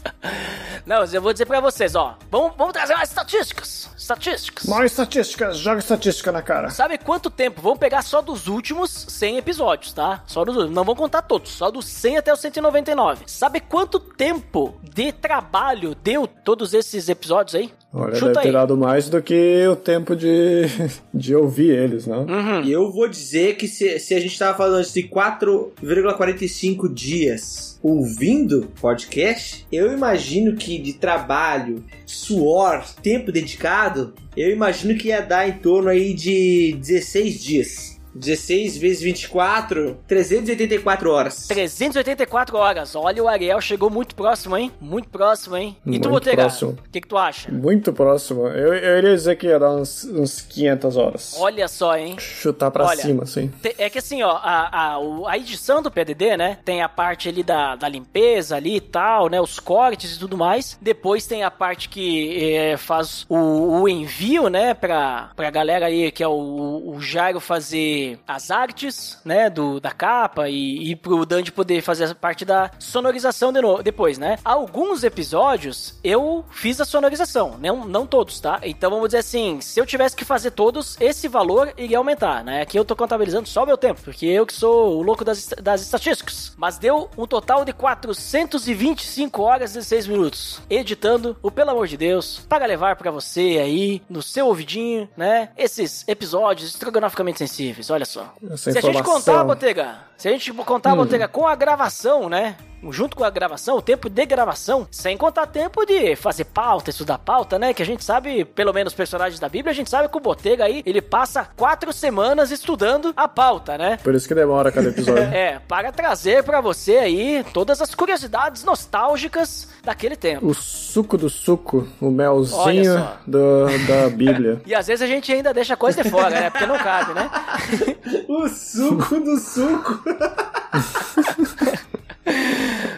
não, 0.86 0.98
mas 1.00 1.12
eu 1.14 1.20
vou 1.22 1.32
dizer 1.32 1.46
pra 1.46 1.60
vocês, 1.60 1.94
ó. 1.94 2.16
Vamos, 2.30 2.52
vamos 2.56 2.72
trazer 2.72 2.94
mais 2.94 3.08
estatísticas. 3.08 3.90
Estatísticas. 3.96 4.64
Mais 4.66 4.89
estatísticas, 4.90 5.58
joga 5.58 5.78
estatística 5.78 6.30
na 6.30 6.42
cara. 6.42 6.70
Sabe 6.70 6.98
quanto 6.98 7.30
tempo? 7.30 7.60
Vamos 7.60 7.78
pegar 7.78 8.02
só 8.02 8.20
dos 8.20 8.46
últimos 8.46 8.90
100 9.08 9.38
episódios, 9.38 9.92
tá? 9.92 10.22
Só 10.26 10.44
dos 10.44 10.56
últimos. 10.56 10.74
Não 10.74 10.84
vamos 10.84 10.98
contar 10.98 11.22
todos, 11.22 11.50
só 11.50 11.70
dos 11.70 11.86
100 11.86 12.18
até 12.18 12.32
os 12.32 12.40
199. 12.40 13.24
Sabe 13.26 13.60
quanto 13.60 13.98
tempo 13.98 14.74
de 14.82 15.12
trabalho 15.12 15.94
deu 15.94 16.26
todos 16.26 16.74
esses 16.74 17.08
episódios 17.08 17.54
aí? 17.54 17.70
Olha, 17.92 18.14
Chuta 18.14 18.26
deve 18.26 18.40
ter 18.42 18.48
aí. 18.48 18.52
dado 18.52 18.76
mais 18.76 19.08
do 19.08 19.20
que 19.20 19.66
o 19.66 19.74
tempo 19.74 20.14
de, 20.14 20.66
de 21.12 21.34
ouvir 21.34 21.70
eles, 21.70 22.06
não? 22.06 22.22
Hum. 22.22 22.62
E 22.62 22.70
eu 22.70 22.90
vou 22.92 23.08
dizer 23.08 23.56
que 23.56 23.66
se, 23.66 23.98
se 23.98 24.14
a 24.14 24.20
gente 24.20 24.38
tava 24.38 24.56
falando 24.56 24.84
de 24.84 25.02
4,45 25.02 26.92
dias 26.92 27.69
ouvindo 27.82 28.70
podcast, 28.80 29.66
eu 29.72 29.92
imagino 29.92 30.56
que 30.56 30.78
de 30.78 30.94
trabalho, 30.94 31.84
suor, 32.04 32.84
tempo 33.02 33.32
dedicado, 33.32 34.14
eu 34.36 34.50
imagino 34.50 34.96
que 34.96 35.08
ia 35.08 35.20
dar 35.20 35.48
em 35.48 35.58
torno 35.58 35.88
aí 35.88 36.14
de 36.14 36.76
16 36.78 37.42
dias. 37.42 37.99
16 38.20 38.76
vezes 38.76 39.02
24, 39.02 39.96
384 40.06 41.10
horas. 41.10 41.46
384 41.48 42.56
horas. 42.56 42.94
Olha, 42.94 43.22
o 43.22 43.28
Ariel 43.28 43.60
chegou 43.60 43.88
muito 43.90 44.14
próximo, 44.14 44.56
hein? 44.56 44.70
Muito 44.80 45.08
próximo, 45.08 45.56
hein? 45.56 45.76
E 45.80 45.82
tu, 45.82 45.90
Muito 45.90 46.10
Botega? 46.10 46.36
próximo. 46.42 46.72
O 46.72 46.90
que, 46.90 47.00
que 47.00 47.08
tu 47.08 47.16
acha? 47.16 47.50
Muito 47.50 47.92
próximo. 47.92 48.46
Eu, 48.48 48.74
eu 48.74 48.98
iria 48.98 49.14
dizer 49.14 49.36
que 49.36 49.46
ia 49.46 49.58
dar 49.58 49.70
uns, 49.72 50.04
uns 50.04 50.40
500 50.42 50.96
horas. 50.96 51.36
Olha 51.38 51.66
só, 51.68 51.96
hein? 51.96 52.16
Chutar 52.18 52.70
pra 52.70 52.84
Olha, 52.86 53.00
cima, 53.02 53.22
assim. 53.24 53.48
Te- 53.62 53.74
É 53.78 53.88
que 53.88 53.98
assim, 53.98 54.22
ó, 54.22 54.32
a, 54.32 54.96
a, 54.96 55.30
a 55.30 55.38
edição 55.38 55.82
do 55.82 55.90
PDD, 55.90 56.36
né? 56.36 56.58
Tem 56.64 56.82
a 56.82 56.88
parte 56.88 57.28
ali 57.28 57.42
da, 57.42 57.74
da 57.76 57.88
limpeza 57.88 58.56
ali 58.56 58.76
e 58.76 58.80
tal, 58.80 59.28
né? 59.28 59.40
Os 59.40 59.58
cortes 59.58 60.16
e 60.16 60.18
tudo 60.18 60.36
mais. 60.36 60.78
Depois 60.80 61.26
tem 61.26 61.42
a 61.42 61.50
parte 61.50 61.88
que 61.88 62.54
é, 62.54 62.76
faz 62.76 63.24
o, 63.28 63.80
o 63.82 63.88
envio, 63.88 64.48
né? 64.48 64.74
Pra, 64.74 65.30
pra 65.34 65.50
galera 65.50 65.86
aí, 65.86 66.10
que 66.10 66.22
é 66.22 66.28
o, 66.28 66.82
o 66.94 67.00
Jairo 67.00 67.40
fazer 67.40 68.09
as 68.26 68.50
artes, 68.50 69.18
né? 69.24 69.50
Do, 69.50 69.80
da 69.80 69.90
capa 69.90 70.48
e, 70.48 70.90
e 70.90 70.96
pro 70.96 71.26
Dandy 71.26 71.52
poder 71.52 71.82
fazer 71.82 72.04
a 72.04 72.14
parte 72.14 72.44
da 72.44 72.70
sonorização 72.78 73.52
de 73.52 73.60
novo, 73.60 73.82
depois, 73.82 74.18
né? 74.18 74.38
Alguns 74.44 75.04
episódios 75.04 75.98
eu 76.02 76.44
fiz 76.50 76.80
a 76.80 76.84
sonorização, 76.84 77.56
não, 77.58 77.84
não 77.84 78.06
todos, 78.06 78.40
tá? 78.40 78.60
Então 78.62 78.90
vamos 78.90 79.08
dizer 79.08 79.18
assim, 79.18 79.60
se 79.60 79.80
eu 79.80 79.86
tivesse 79.86 80.16
que 80.16 80.24
fazer 80.24 80.52
todos, 80.52 80.96
esse 81.00 81.28
valor 81.28 81.72
iria 81.76 81.98
aumentar, 81.98 82.44
né? 82.44 82.62
Aqui 82.62 82.78
eu 82.78 82.84
tô 82.84 82.96
contabilizando 82.96 83.48
só 83.48 83.66
meu 83.66 83.76
tempo, 83.76 84.00
porque 84.02 84.26
eu 84.26 84.46
que 84.46 84.54
sou 84.54 84.98
o 84.98 85.02
louco 85.02 85.24
das, 85.24 85.48
das 85.62 85.82
estatísticas. 85.82 86.52
Mas 86.56 86.78
deu 86.78 87.10
um 87.16 87.26
total 87.26 87.64
de 87.64 87.72
425 87.72 89.42
horas 89.42 89.72
e 89.72 89.74
16 89.74 90.06
minutos, 90.06 90.60
editando 90.68 91.36
o 91.42 91.50
Pelo 91.50 91.70
Amor 91.70 91.86
de 91.86 91.96
Deus, 91.96 92.40
para 92.48 92.66
levar 92.66 92.96
pra 92.96 93.10
você 93.10 93.58
aí, 93.60 94.02
no 94.08 94.22
seu 94.22 94.46
ouvidinho, 94.46 95.08
né? 95.16 95.50
Esses 95.56 96.06
episódios 96.08 96.70
estrogonoficamente 96.70 97.38
sensíveis, 97.38 97.89
olha 97.90 98.04
só. 98.04 98.34
Essa 98.50 98.72
Se 98.72 98.78
a 98.78 98.80
gente 98.80 99.02
contar, 99.02 99.44
Botega, 99.44 99.98
se 100.16 100.28
a 100.28 100.30
gente 100.32 100.52
contar, 100.52 100.94
Botega, 100.96 101.28
com 101.28 101.46
a 101.46 101.54
gravação, 101.54 102.28
né? 102.28 102.56
Junto 102.90 103.16
com 103.16 103.24
a 103.24 103.30
gravação, 103.30 103.76
o 103.76 103.82
tempo 103.82 104.08
de 104.08 104.24
gravação, 104.24 104.88
sem 104.90 105.16
contar 105.16 105.46
tempo 105.46 105.84
de 105.84 106.16
fazer 106.16 106.44
pauta, 106.44 106.90
estudar 106.90 107.18
pauta, 107.18 107.58
né? 107.58 107.74
Que 107.74 107.82
a 107.82 107.86
gente 107.86 108.04
sabe, 108.04 108.44
pelo 108.44 108.72
menos 108.72 108.94
personagens 108.94 109.38
da 109.38 109.48
Bíblia, 109.48 109.72
a 109.72 109.74
gente 109.74 109.90
sabe 109.90 110.08
que 110.08 110.16
o 110.16 110.20
Botega 110.20 110.64
aí, 110.64 110.82
ele 110.86 111.02
passa 111.02 111.48
quatro 111.56 111.92
semanas 111.92 112.50
estudando 112.50 113.12
a 113.16 113.28
pauta, 113.28 113.76
né? 113.76 113.98
Por 114.02 114.14
isso 114.14 114.26
que 114.26 114.34
demora 114.34 114.72
cada 114.72 114.88
episódio. 114.88 115.20
É, 115.30 115.58
para 115.58 115.92
trazer 115.92 116.42
pra 116.42 116.60
você 116.60 116.96
aí 116.96 117.44
todas 117.52 117.80
as 117.80 117.94
curiosidades 117.94 118.64
nostálgicas 118.64 119.68
daquele 119.84 120.16
tempo. 120.16 120.46
O 120.46 120.54
suco 120.54 121.16
do 121.16 121.28
suco, 121.28 121.86
o 122.00 122.10
melzinho 122.10 123.08
do, 123.26 123.66
da 123.86 124.08
Bíblia. 124.08 124.62
E 124.66 124.74
às 124.74 124.86
vezes 124.86 125.02
a 125.02 125.06
gente 125.06 125.32
ainda 125.32 125.52
deixa 125.52 125.76
coisa 125.76 126.02
de 126.02 126.10
fora, 126.10 126.30
né? 126.30 126.50
Porque 126.50 126.66
não 126.66 126.78
cabe, 126.78 127.14
né? 127.14 127.30
O 128.28 128.48
suco 128.48 129.20
do 129.20 129.36
suco. 129.38 130.00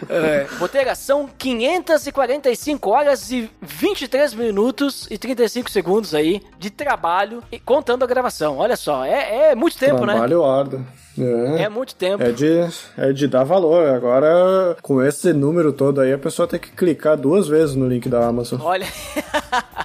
É, 0.09 0.47
Botega, 0.57 0.95
são 0.95 1.27
545 1.37 2.89
horas 2.89 3.31
e 3.31 3.49
23 3.61 4.33
minutos 4.33 5.07
e 5.09 5.17
35 5.17 5.69
segundos 5.69 6.13
aí 6.13 6.41
de 6.57 6.69
trabalho, 6.69 7.43
e 7.51 7.59
contando 7.59 8.03
a 8.03 8.07
gravação. 8.07 8.57
Olha 8.57 8.75
só, 8.75 9.03
é, 9.05 9.51
é 9.51 9.55
muito 9.55 9.77
tempo, 9.77 10.05
né? 10.05 10.13
Trabalho 10.13 10.43
árduo. 10.43 10.85
É. 11.17 11.63
É 11.63 11.69
muito 11.69 11.93
tempo. 11.95 12.23
É 12.23 12.31
de, 12.31 12.67
é 12.97 13.13
de 13.13 13.27
dar 13.27 13.43
valor. 13.43 13.87
Agora, 13.87 14.75
com 14.81 15.01
esse 15.01 15.31
número 15.31 15.71
todo 15.71 16.01
aí, 16.01 16.11
a 16.11 16.17
pessoa 16.17 16.47
tem 16.47 16.59
que 16.59 16.71
clicar 16.71 17.15
duas 17.15 17.47
vezes 17.47 17.75
no 17.75 17.87
link 17.87 18.09
da 18.09 18.25
Amazon. 18.25 18.59
Olha. 18.61 18.87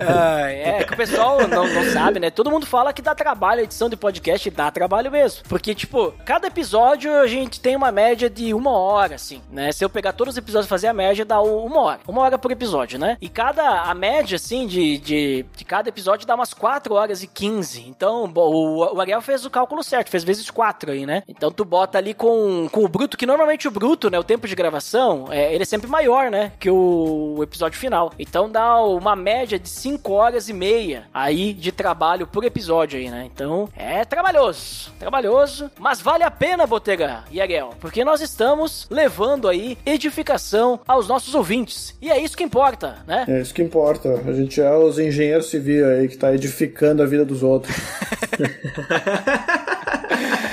Ah, 0.00 0.50
é 0.50 0.84
que 0.84 0.92
o 0.92 0.96
pessoal 0.96 1.46
não, 1.48 1.66
não 1.66 1.84
sabe, 1.92 2.20
né? 2.20 2.30
Todo 2.30 2.50
mundo 2.50 2.66
fala 2.66 2.92
que 2.92 3.02
dá 3.02 3.14
trabalho 3.14 3.60
a 3.60 3.64
edição 3.64 3.88
de 3.88 3.96
podcast, 3.96 4.50
dá 4.50 4.70
trabalho 4.70 5.10
mesmo. 5.10 5.42
Porque, 5.48 5.74
tipo, 5.74 6.12
cada 6.24 6.46
episódio 6.46 7.12
a 7.14 7.26
gente 7.26 7.60
tem 7.60 7.76
uma 7.76 7.90
média 7.90 8.28
de 8.28 8.52
uma 8.54 8.70
hora, 8.70 9.14
assim, 9.14 9.42
né? 9.50 9.72
Se 9.72 9.84
eu 9.84 9.90
pegar 9.90 10.12
todos 10.12 10.34
os 10.34 10.38
episódios 10.38 10.66
e 10.66 10.68
fazer 10.68 10.88
a 10.88 10.92
média, 10.92 11.24
dá 11.24 11.40
uma 11.40 11.80
hora. 11.80 12.00
Uma 12.06 12.22
hora 12.22 12.38
por 12.38 12.50
episódio, 12.50 12.98
né? 12.98 13.16
E 13.20 13.28
cada, 13.28 13.82
a 13.82 13.94
média, 13.94 14.36
assim, 14.36 14.66
de, 14.66 14.98
de, 14.98 15.46
de 15.56 15.64
cada 15.64 15.88
episódio 15.88 16.26
dá 16.26 16.34
umas 16.34 16.54
4 16.54 16.94
horas 16.94 17.22
e 17.22 17.26
15. 17.26 17.86
Então, 17.88 18.30
o, 18.34 18.94
o 18.94 19.00
Ariel 19.00 19.20
fez 19.20 19.44
o 19.44 19.50
cálculo 19.50 19.82
certo, 19.82 20.10
fez 20.10 20.24
vezes 20.24 20.50
4 20.50 20.92
aí, 20.92 21.06
né? 21.06 21.22
Então 21.28 21.50
tu 21.50 21.64
bota 21.64 21.98
ali 21.98 22.14
com, 22.14 22.68
com 22.70 22.84
o 22.84 22.88
bruto, 22.88 23.16
que 23.16 23.26
normalmente 23.26 23.68
o 23.68 23.70
bruto, 23.70 24.10
né? 24.10 24.18
O 24.18 24.24
tempo 24.24 24.46
de 24.46 24.54
gravação, 24.54 25.26
é, 25.30 25.52
ele 25.54 25.62
é 25.62 25.66
sempre 25.66 25.88
maior, 25.88 26.30
né? 26.30 26.52
Que 26.58 26.70
o, 26.70 27.36
o 27.38 27.42
episódio 27.42 27.78
final. 27.78 28.12
Então 28.18 28.50
dá 28.50 28.80
uma 28.80 29.16
média 29.26 29.58
de 29.58 29.68
5 29.68 30.12
horas 30.12 30.48
e 30.48 30.52
meia 30.52 31.08
aí 31.12 31.52
de 31.52 31.72
trabalho 31.72 32.28
por 32.28 32.44
episódio 32.44 32.96
aí, 32.96 33.10
né? 33.10 33.26
Então 33.26 33.68
é 33.76 34.04
trabalhoso, 34.04 34.92
trabalhoso, 35.00 35.68
mas 35.80 36.00
vale 36.00 36.22
a 36.22 36.30
pena, 36.30 36.64
Botega 36.64 37.24
e 37.28 37.40
Ariel, 37.40 37.74
porque 37.80 38.04
nós 38.04 38.20
estamos 38.20 38.86
levando 38.88 39.48
aí 39.48 39.76
edificação 39.84 40.78
aos 40.86 41.08
nossos 41.08 41.34
ouvintes. 41.34 41.96
E 42.00 42.08
é 42.08 42.20
isso 42.20 42.36
que 42.36 42.44
importa, 42.44 42.98
né? 43.04 43.24
É 43.26 43.40
isso 43.40 43.52
que 43.52 43.62
importa. 43.62 44.22
A 44.24 44.32
gente 44.32 44.60
é 44.60 44.76
os 44.76 44.96
engenheiros 44.96 45.50
civis 45.50 45.82
aí 45.82 46.06
que 46.06 46.16
tá 46.16 46.32
edificando 46.32 47.02
a 47.02 47.06
vida 47.06 47.24
dos 47.24 47.42
outros. 47.42 47.74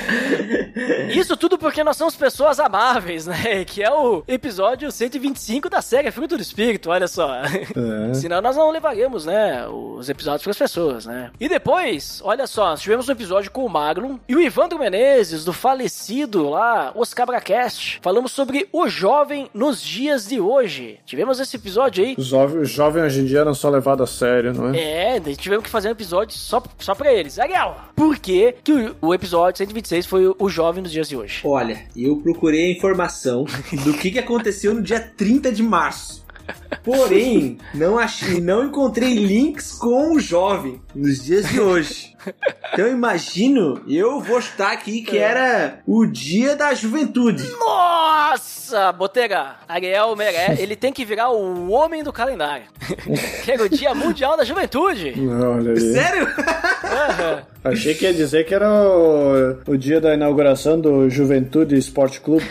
Isso 1.14 1.36
tudo 1.36 1.58
porque 1.58 1.84
nós 1.84 1.96
somos 1.96 2.16
pessoas 2.16 2.58
amáveis, 2.58 3.26
né? 3.26 3.64
Que 3.64 3.82
é 3.82 3.90
o 3.90 4.22
episódio 4.26 4.90
125 4.90 5.68
da 5.68 5.80
série 5.80 6.10
Fruto 6.10 6.36
do 6.36 6.42
Espírito, 6.42 6.90
olha 6.90 7.08
só. 7.08 7.34
É. 7.34 8.14
Senão 8.14 8.40
nós 8.40 8.56
não 8.56 8.70
levaríamos, 8.70 9.24
né, 9.24 9.66
os 9.68 10.08
episódios 10.08 10.42
para 10.42 10.50
as 10.50 10.58
pessoas, 10.58 11.06
né? 11.06 11.30
E 11.40 11.48
depois, 11.48 12.20
olha 12.24 12.46
só, 12.46 12.70
nós 12.70 12.80
tivemos 12.80 13.08
um 13.08 13.12
episódio 13.12 13.50
com 13.50 13.64
o 13.64 13.68
Magnum 13.68 14.18
e 14.28 14.34
o 14.34 14.40
Ivandro 14.40 14.78
Menezes, 14.78 15.44
do 15.44 15.52
falecido 15.52 16.48
lá, 16.48 16.92
Oscar 16.94 17.26
Bracast. 17.26 18.00
Falamos 18.02 18.32
sobre 18.32 18.68
o 18.72 18.88
jovem 18.88 19.48
nos 19.54 19.82
dias 19.82 20.26
de 20.26 20.40
hoje. 20.40 20.98
Tivemos 21.06 21.40
esse 21.40 21.56
episódio 21.56 22.04
aí. 22.04 22.14
Os 22.18 22.26
jovens, 22.26 22.78
os 22.78 22.78
hoje 22.78 23.20
em 23.20 23.24
dia 23.24 23.44
não 23.44 23.54
são 23.54 23.70
levados 23.70 24.10
a 24.10 24.12
sério, 24.12 24.52
não 24.52 24.74
é? 24.74 25.16
É, 25.16 25.20
tivemos 25.36 25.64
que 25.64 25.70
fazer 25.70 25.88
um 25.88 25.92
episódio 25.92 26.36
só, 26.36 26.62
só 26.78 26.94
pra 26.94 27.12
eles. 27.12 27.38
Ariel, 27.38 27.76
por 27.94 28.18
que, 28.18 28.54
que 28.62 28.72
o, 28.72 28.96
o 29.00 29.14
episódio 29.14 29.62
126 29.94 30.06
foi 30.06 30.26
o, 30.26 30.36
o 30.38 30.48
jovem 30.48 30.82
nos 30.82 30.92
dias 30.92 31.08
de 31.08 31.16
hoje? 31.16 31.40
Olha, 31.44 31.86
eu 31.96 32.16
procurei 32.16 32.66
a 32.66 32.76
informação 32.76 33.44
do 33.84 33.94
que, 33.94 34.10
que 34.10 34.18
aconteceu 34.18 34.74
no 34.74 34.82
dia 34.82 35.00
30 35.00 35.52
de 35.52 35.62
março. 35.62 36.24
Porém, 36.82 37.58
não 37.72 37.98
achei, 37.98 38.40
não 38.40 38.66
encontrei 38.66 39.14
links 39.14 39.72
com 39.72 40.14
o 40.14 40.20
jovem 40.20 40.80
nos 40.94 41.24
dias 41.24 41.48
de 41.48 41.60
hoje. 41.60 42.13
Então 42.72 42.86
eu 42.86 42.92
imagino, 42.92 43.82
eu 43.88 44.20
vou 44.20 44.40
chutar 44.40 44.72
aqui 44.72 45.02
que 45.02 45.18
era 45.18 45.80
o 45.86 46.06
dia 46.06 46.56
da 46.56 46.74
juventude. 46.74 47.48
Nossa, 47.58 48.92
Botega, 48.92 49.56
Ariel 49.68 50.14
merece, 50.16 50.60
ele 50.62 50.76
tem 50.76 50.92
que 50.92 51.04
virar 51.04 51.30
o 51.30 51.70
homem 51.70 52.02
do 52.02 52.12
calendário. 52.12 52.66
que 53.44 53.52
é 53.52 53.60
o 53.60 53.68
Dia 53.68 53.94
Mundial 53.94 54.36
da 54.36 54.44
Juventude. 54.44 55.14
Olha 55.16 55.72
aí. 55.72 55.80
Sério? 55.80 56.26
Aham. 56.26 57.42
Achei 57.64 57.94
que 57.94 58.04
ia 58.04 58.12
dizer 58.12 58.44
que 58.44 58.54
era 58.54 58.70
o, 58.70 59.72
o 59.72 59.76
dia 59.78 59.98
da 59.98 60.12
inauguração 60.12 60.78
do 60.78 61.08
Juventude 61.08 61.74
Esporte 61.74 62.20
Clube. 62.20 62.44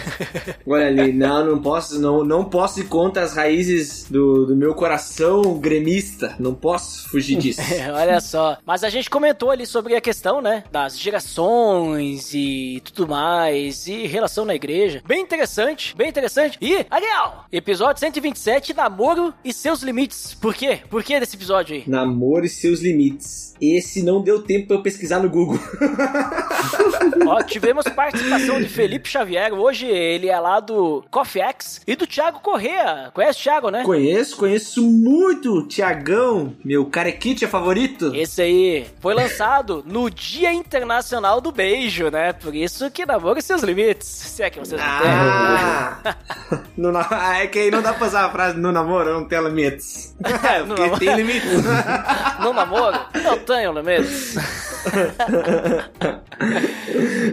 Olha 0.65 0.87
ali, 0.87 1.13
não, 1.13 1.45
não 1.45 1.61
posso, 1.61 2.01
não, 2.01 2.23
não 2.25 2.45
posso 2.45 2.79
ir 2.79 2.85
contra 2.85 3.21
as 3.21 3.35
raízes 3.35 4.07
do, 4.09 4.47
do 4.47 4.55
meu 4.55 4.73
coração 4.73 5.59
gremista. 5.59 6.35
Não 6.39 6.55
posso 6.55 7.07
fugir 7.09 7.37
disso. 7.37 7.61
Olha 7.93 8.19
só. 8.19 8.57
Mas 8.65 8.83
a 8.83 8.89
gente 8.89 9.07
comentou 9.07 9.51
ali 9.51 9.62
sobre 9.65 9.95
a 9.95 10.01
questão, 10.01 10.41
né? 10.41 10.63
Das 10.71 10.99
gerações 10.99 12.33
e 12.33 12.81
tudo 12.83 13.07
mais. 13.07 13.87
E 13.87 14.07
relação 14.07 14.45
na 14.45 14.55
igreja. 14.55 15.01
Bem 15.05 15.21
interessante, 15.21 15.95
bem 15.95 16.09
interessante. 16.09 16.57
E, 16.61 16.85
Ariel, 16.89 17.45
episódio 17.51 17.99
127, 17.99 18.73
namoro 18.73 19.33
e 19.43 19.53
seus 19.53 19.81
limites. 19.81 20.33
Por 20.33 20.53
quê? 20.53 20.79
Por 20.89 21.03
que 21.03 21.19
desse 21.19 21.35
episódio 21.35 21.75
aí? 21.75 21.83
Namoro 21.87 22.45
e 22.45 22.49
seus 22.49 22.81
limites. 22.81 23.53
Esse 23.61 24.03
não 24.03 24.21
deu 24.21 24.41
tempo 24.41 24.67
pra 24.67 24.77
eu 24.77 24.81
pesquisar 24.81 25.19
no 25.19 25.29
Google. 25.29 25.59
Ó, 27.25 27.41
tivemos 27.43 27.85
participação 27.85 28.59
de 28.59 28.67
Felipe 28.67 29.07
Xavier. 29.07 29.53
Hoje 29.53 29.85
ele 29.85 30.27
é 30.27 30.39
lá 30.39 30.59
do 30.59 31.03
Coffee 31.09 31.41
X 31.41 31.81
e 31.87 31.95
do 31.95 32.05
Thiago 32.05 32.39
Correa. 32.39 33.11
Conhece 33.13 33.39
o 33.39 33.43
Thiago, 33.43 33.69
né? 33.69 33.83
Conheço, 33.83 34.35
conheço 34.37 34.81
muito 34.83 35.53
o 35.53 35.67
Tiagão, 35.67 36.55
meu 36.63 36.85
carequite 36.85 37.47
favorito. 37.47 38.13
Esse 38.13 38.41
aí 38.41 38.85
foi 38.99 39.13
lançado 39.13 39.52
no 39.85 40.09
Dia 40.09 40.51
Internacional 40.53 41.39
do 41.41 41.51
Beijo, 41.51 42.09
né? 42.09 42.33
Por 42.33 42.55
isso 42.55 42.89
que 42.89 43.05
namoro 43.05 43.37
e 43.37 43.41
seus 43.41 43.61
limites. 43.61 44.07
Se 44.07 44.41
é 44.43 44.49
que 44.49 44.59
vocês 44.59 44.79
não 44.81 44.87
Ah, 44.89 46.15
no, 46.77 46.91
na- 46.91 47.07
ah, 47.11 47.43
é 47.43 47.47
que 47.47 47.59
aí 47.59 47.71
não 47.71 47.81
dá 47.81 47.93
pra 47.93 48.07
usar 48.07 48.25
a 48.25 48.31
frase 48.31 48.57
no 48.57 48.71
namoro, 48.71 49.13
não 49.13 49.25
tem 49.27 49.41
limites. 49.43 50.15
No 50.23 50.67
Porque 50.67 50.81
namoro. 50.81 50.99
tem 50.99 51.15
limites. 51.15 51.49
têm. 51.49 51.63
No 52.43 52.53
namoro? 52.53 52.99
Não 53.23 53.37
tenho 53.39 53.71
limites. 53.73 54.35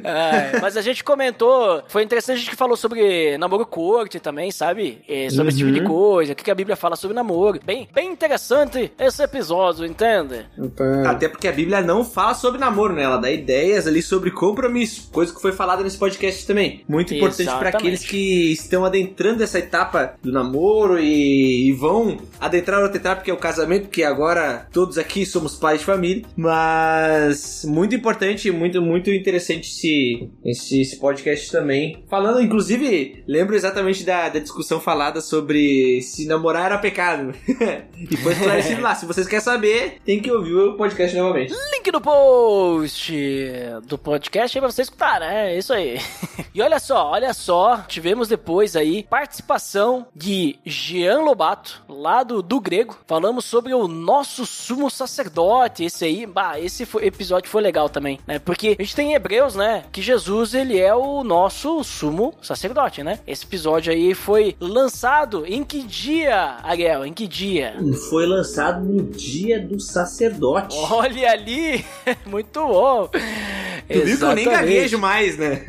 Ai, 0.04 0.60
mas 0.60 0.76
a 0.76 0.82
gente 0.82 1.02
comentou, 1.02 1.82
foi 1.88 2.02
interessante 2.02 2.36
a 2.36 2.38
gente 2.40 2.50
que 2.50 2.56
falou 2.56 2.76
sobre 2.76 3.36
namoro 3.38 3.66
corte 3.66 4.18
também, 4.20 4.50
sabe? 4.50 5.02
É, 5.08 5.28
sobre 5.30 5.48
esse 5.48 5.58
tipo 5.58 5.72
de 5.72 5.82
coisa, 5.82 6.32
o 6.32 6.36
que 6.36 6.44
que 6.44 6.50
a 6.50 6.54
Bíblia 6.54 6.76
fala 6.76 6.96
sobre 6.96 7.14
namoro. 7.14 7.60
Bem, 7.64 7.88
bem 7.92 8.10
interessante 8.12 8.92
esse 8.98 9.22
episódio, 9.22 9.84
entende? 9.84 10.46
Então, 10.56 11.04
Até 11.06 11.28
porque 11.28 11.48
a 11.48 11.52
Bíblia 11.52 11.80
não 11.80 12.04
fala 12.10 12.34
sobre 12.34 12.60
namoro, 12.60 12.94
né? 12.94 13.02
Ela 13.02 13.16
dá 13.16 13.30
ideias 13.30 13.86
ali 13.86 14.02
sobre 14.02 14.30
compromisso, 14.30 15.08
coisa 15.10 15.34
que 15.34 15.40
foi 15.40 15.52
falada 15.52 15.82
nesse 15.82 15.98
podcast 15.98 16.46
também. 16.46 16.82
Muito 16.88 17.14
importante 17.14 17.50
para 17.58 17.70
aqueles 17.70 18.04
que 18.04 18.52
estão 18.52 18.84
adentrando 18.84 19.42
essa 19.42 19.58
etapa 19.58 20.14
do 20.22 20.32
namoro 20.32 20.98
e, 20.98 21.68
e 21.68 21.72
vão 21.72 22.18
adentrar 22.40 22.82
outra 22.82 22.96
etapa 22.96 23.22
que 23.22 23.30
é 23.30 23.34
o 23.34 23.38
casamento, 23.38 23.88
que 23.88 24.02
agora 24.02 24.66
todos 24.72 24.98
aqui 24.98 25.24
somos 25.24 25.56
pais 25.56 25.80
de 25.80 25.86
família. 25.86 26.24
Mas 26.36 27.64
muito 27.64 27.94
importante, 27.94 28.50
muito 28.50 28.80
muito 28.80 29.10
interessante 29.10 29.68
esse, 29.68 30.30
esse, 30.44 30.80
esse 30.80 30.96
podcast 30.98 31.50
também. 31.50 32.04
Falando, 32.08 32.40
inclusive, 32.40 33.22
lembro 33.26 33.54
exatamente 33.54 34.04
da, 34.04 34.28
da 34.28 34.38
discussão 34.38 34.80
falada 34.80 35.20
sobre 35.20 36.00
se 36.02 36.26
namorar 36.26 36.66
era 36.66 36.78
pecado. 36.78 37.32
e 37.98 38.16
foi 38.16 38.32
esclarecido 38.32 38.80
lá. 38.80 38.94
Se 38.94 39.06
vocês 39.06 39.26
querem 39.26 39.44
saber, 39.44 39.98
tem 40.04 40.20
que 40.20 40.30
ouvir 40.30 40.54
o 40.54 40.76
podcast 40.76 41.16
novamente. 41.16 41.52
Link 41.72 41.92
no 41.92 41.99
post 42.00 43.12
do 43.86 43.96
podcast 43.98 44.56
aí 44.56 44.60
pra 44.60 44.70
você 44.70 44.82
escutar, 44.82 45.20
né? 45.20 45.54
É 45.54 45.58
Isso 45.58 45.72
aí. 45.72 45.98
E 46.52 46.60
olha 46.60 46.80
só, 46.80 47.10
olha 47.12 47.32
só, 47.32 47.76
tivemos 47.86 48.26
depois 48.26 48.74
aí 48.74 49.04
participação 49.04 50.04
de 50.16 50.58
Jean 50.66 51.20
Lobato, 51.20 51.80
lá 51.88 52.24
do, 52.24 52.42
do 52.42 52.58
grego. 52.60 52.98
Falamos 53.06 53.44
sobre 53.44 53.72
o 53.72 53.86
nosso 53.86 54.44
sumo 54.44 54.90
sacerdote. 54.90 55.84
Esse 55.84 56.04
aí, 56.06 56.26
bah, 56.26 56.58
esse 56.58 56.84
foi- 56.84 57.06
episódio 57.06 57.48
foi 57.48 57.62
legal 57.62 57.88
também, 57.88 58.18
né? 58.26 58.40
Porque 58.40 58.74
a 58.76 58.82
gente 58.82 58.96
tem 58.96 59.12
em 59.12 59.14
Hebreus, 59.14 59.54
né? 59.54 59.84
Que 59.92 60.02
Jesus, 60.02 60.52
ele 60.52 60.76
é 60.76 60.92
o 60.92 61.22
nosso 61.22 61.84
sumo 61.84 62.34
sacerdote, 62.42 63.04
né? 63.04 63.20
Esse 63.28 63.44
episódio 63.44 63.92
aí 63.92 64.12
foi 64.12 64.56
lançado 64.58 65.46
em 65.46 65.62
que 65.62 65.84
dia, 65.84 66.56
Ariel? 66.64 67.06
Em 67.06 67.12
que 67.12 67.28
dia? 67.28 67.76
Foi 68.08 68.26
lançado 68.26 68.84
no 68.84 69.04
dia 69.04 69.60
do 69.64 69.78
sacerdote. 69.78 70.76
Olha 70.90 71.30
ali, 71.30 71.79
muito 72.26 72.60
bom. 72.66 73.08
Tu 73.08 73.18
viu 74.00 74.18
que 74.18 74.24
eu 74.24 74.34
nem 74.34 74.44
Exatamente. 74.46 74.48
gaguejo 74.50 74.98
mais, 74.98 75.36
né? 75.36 75.64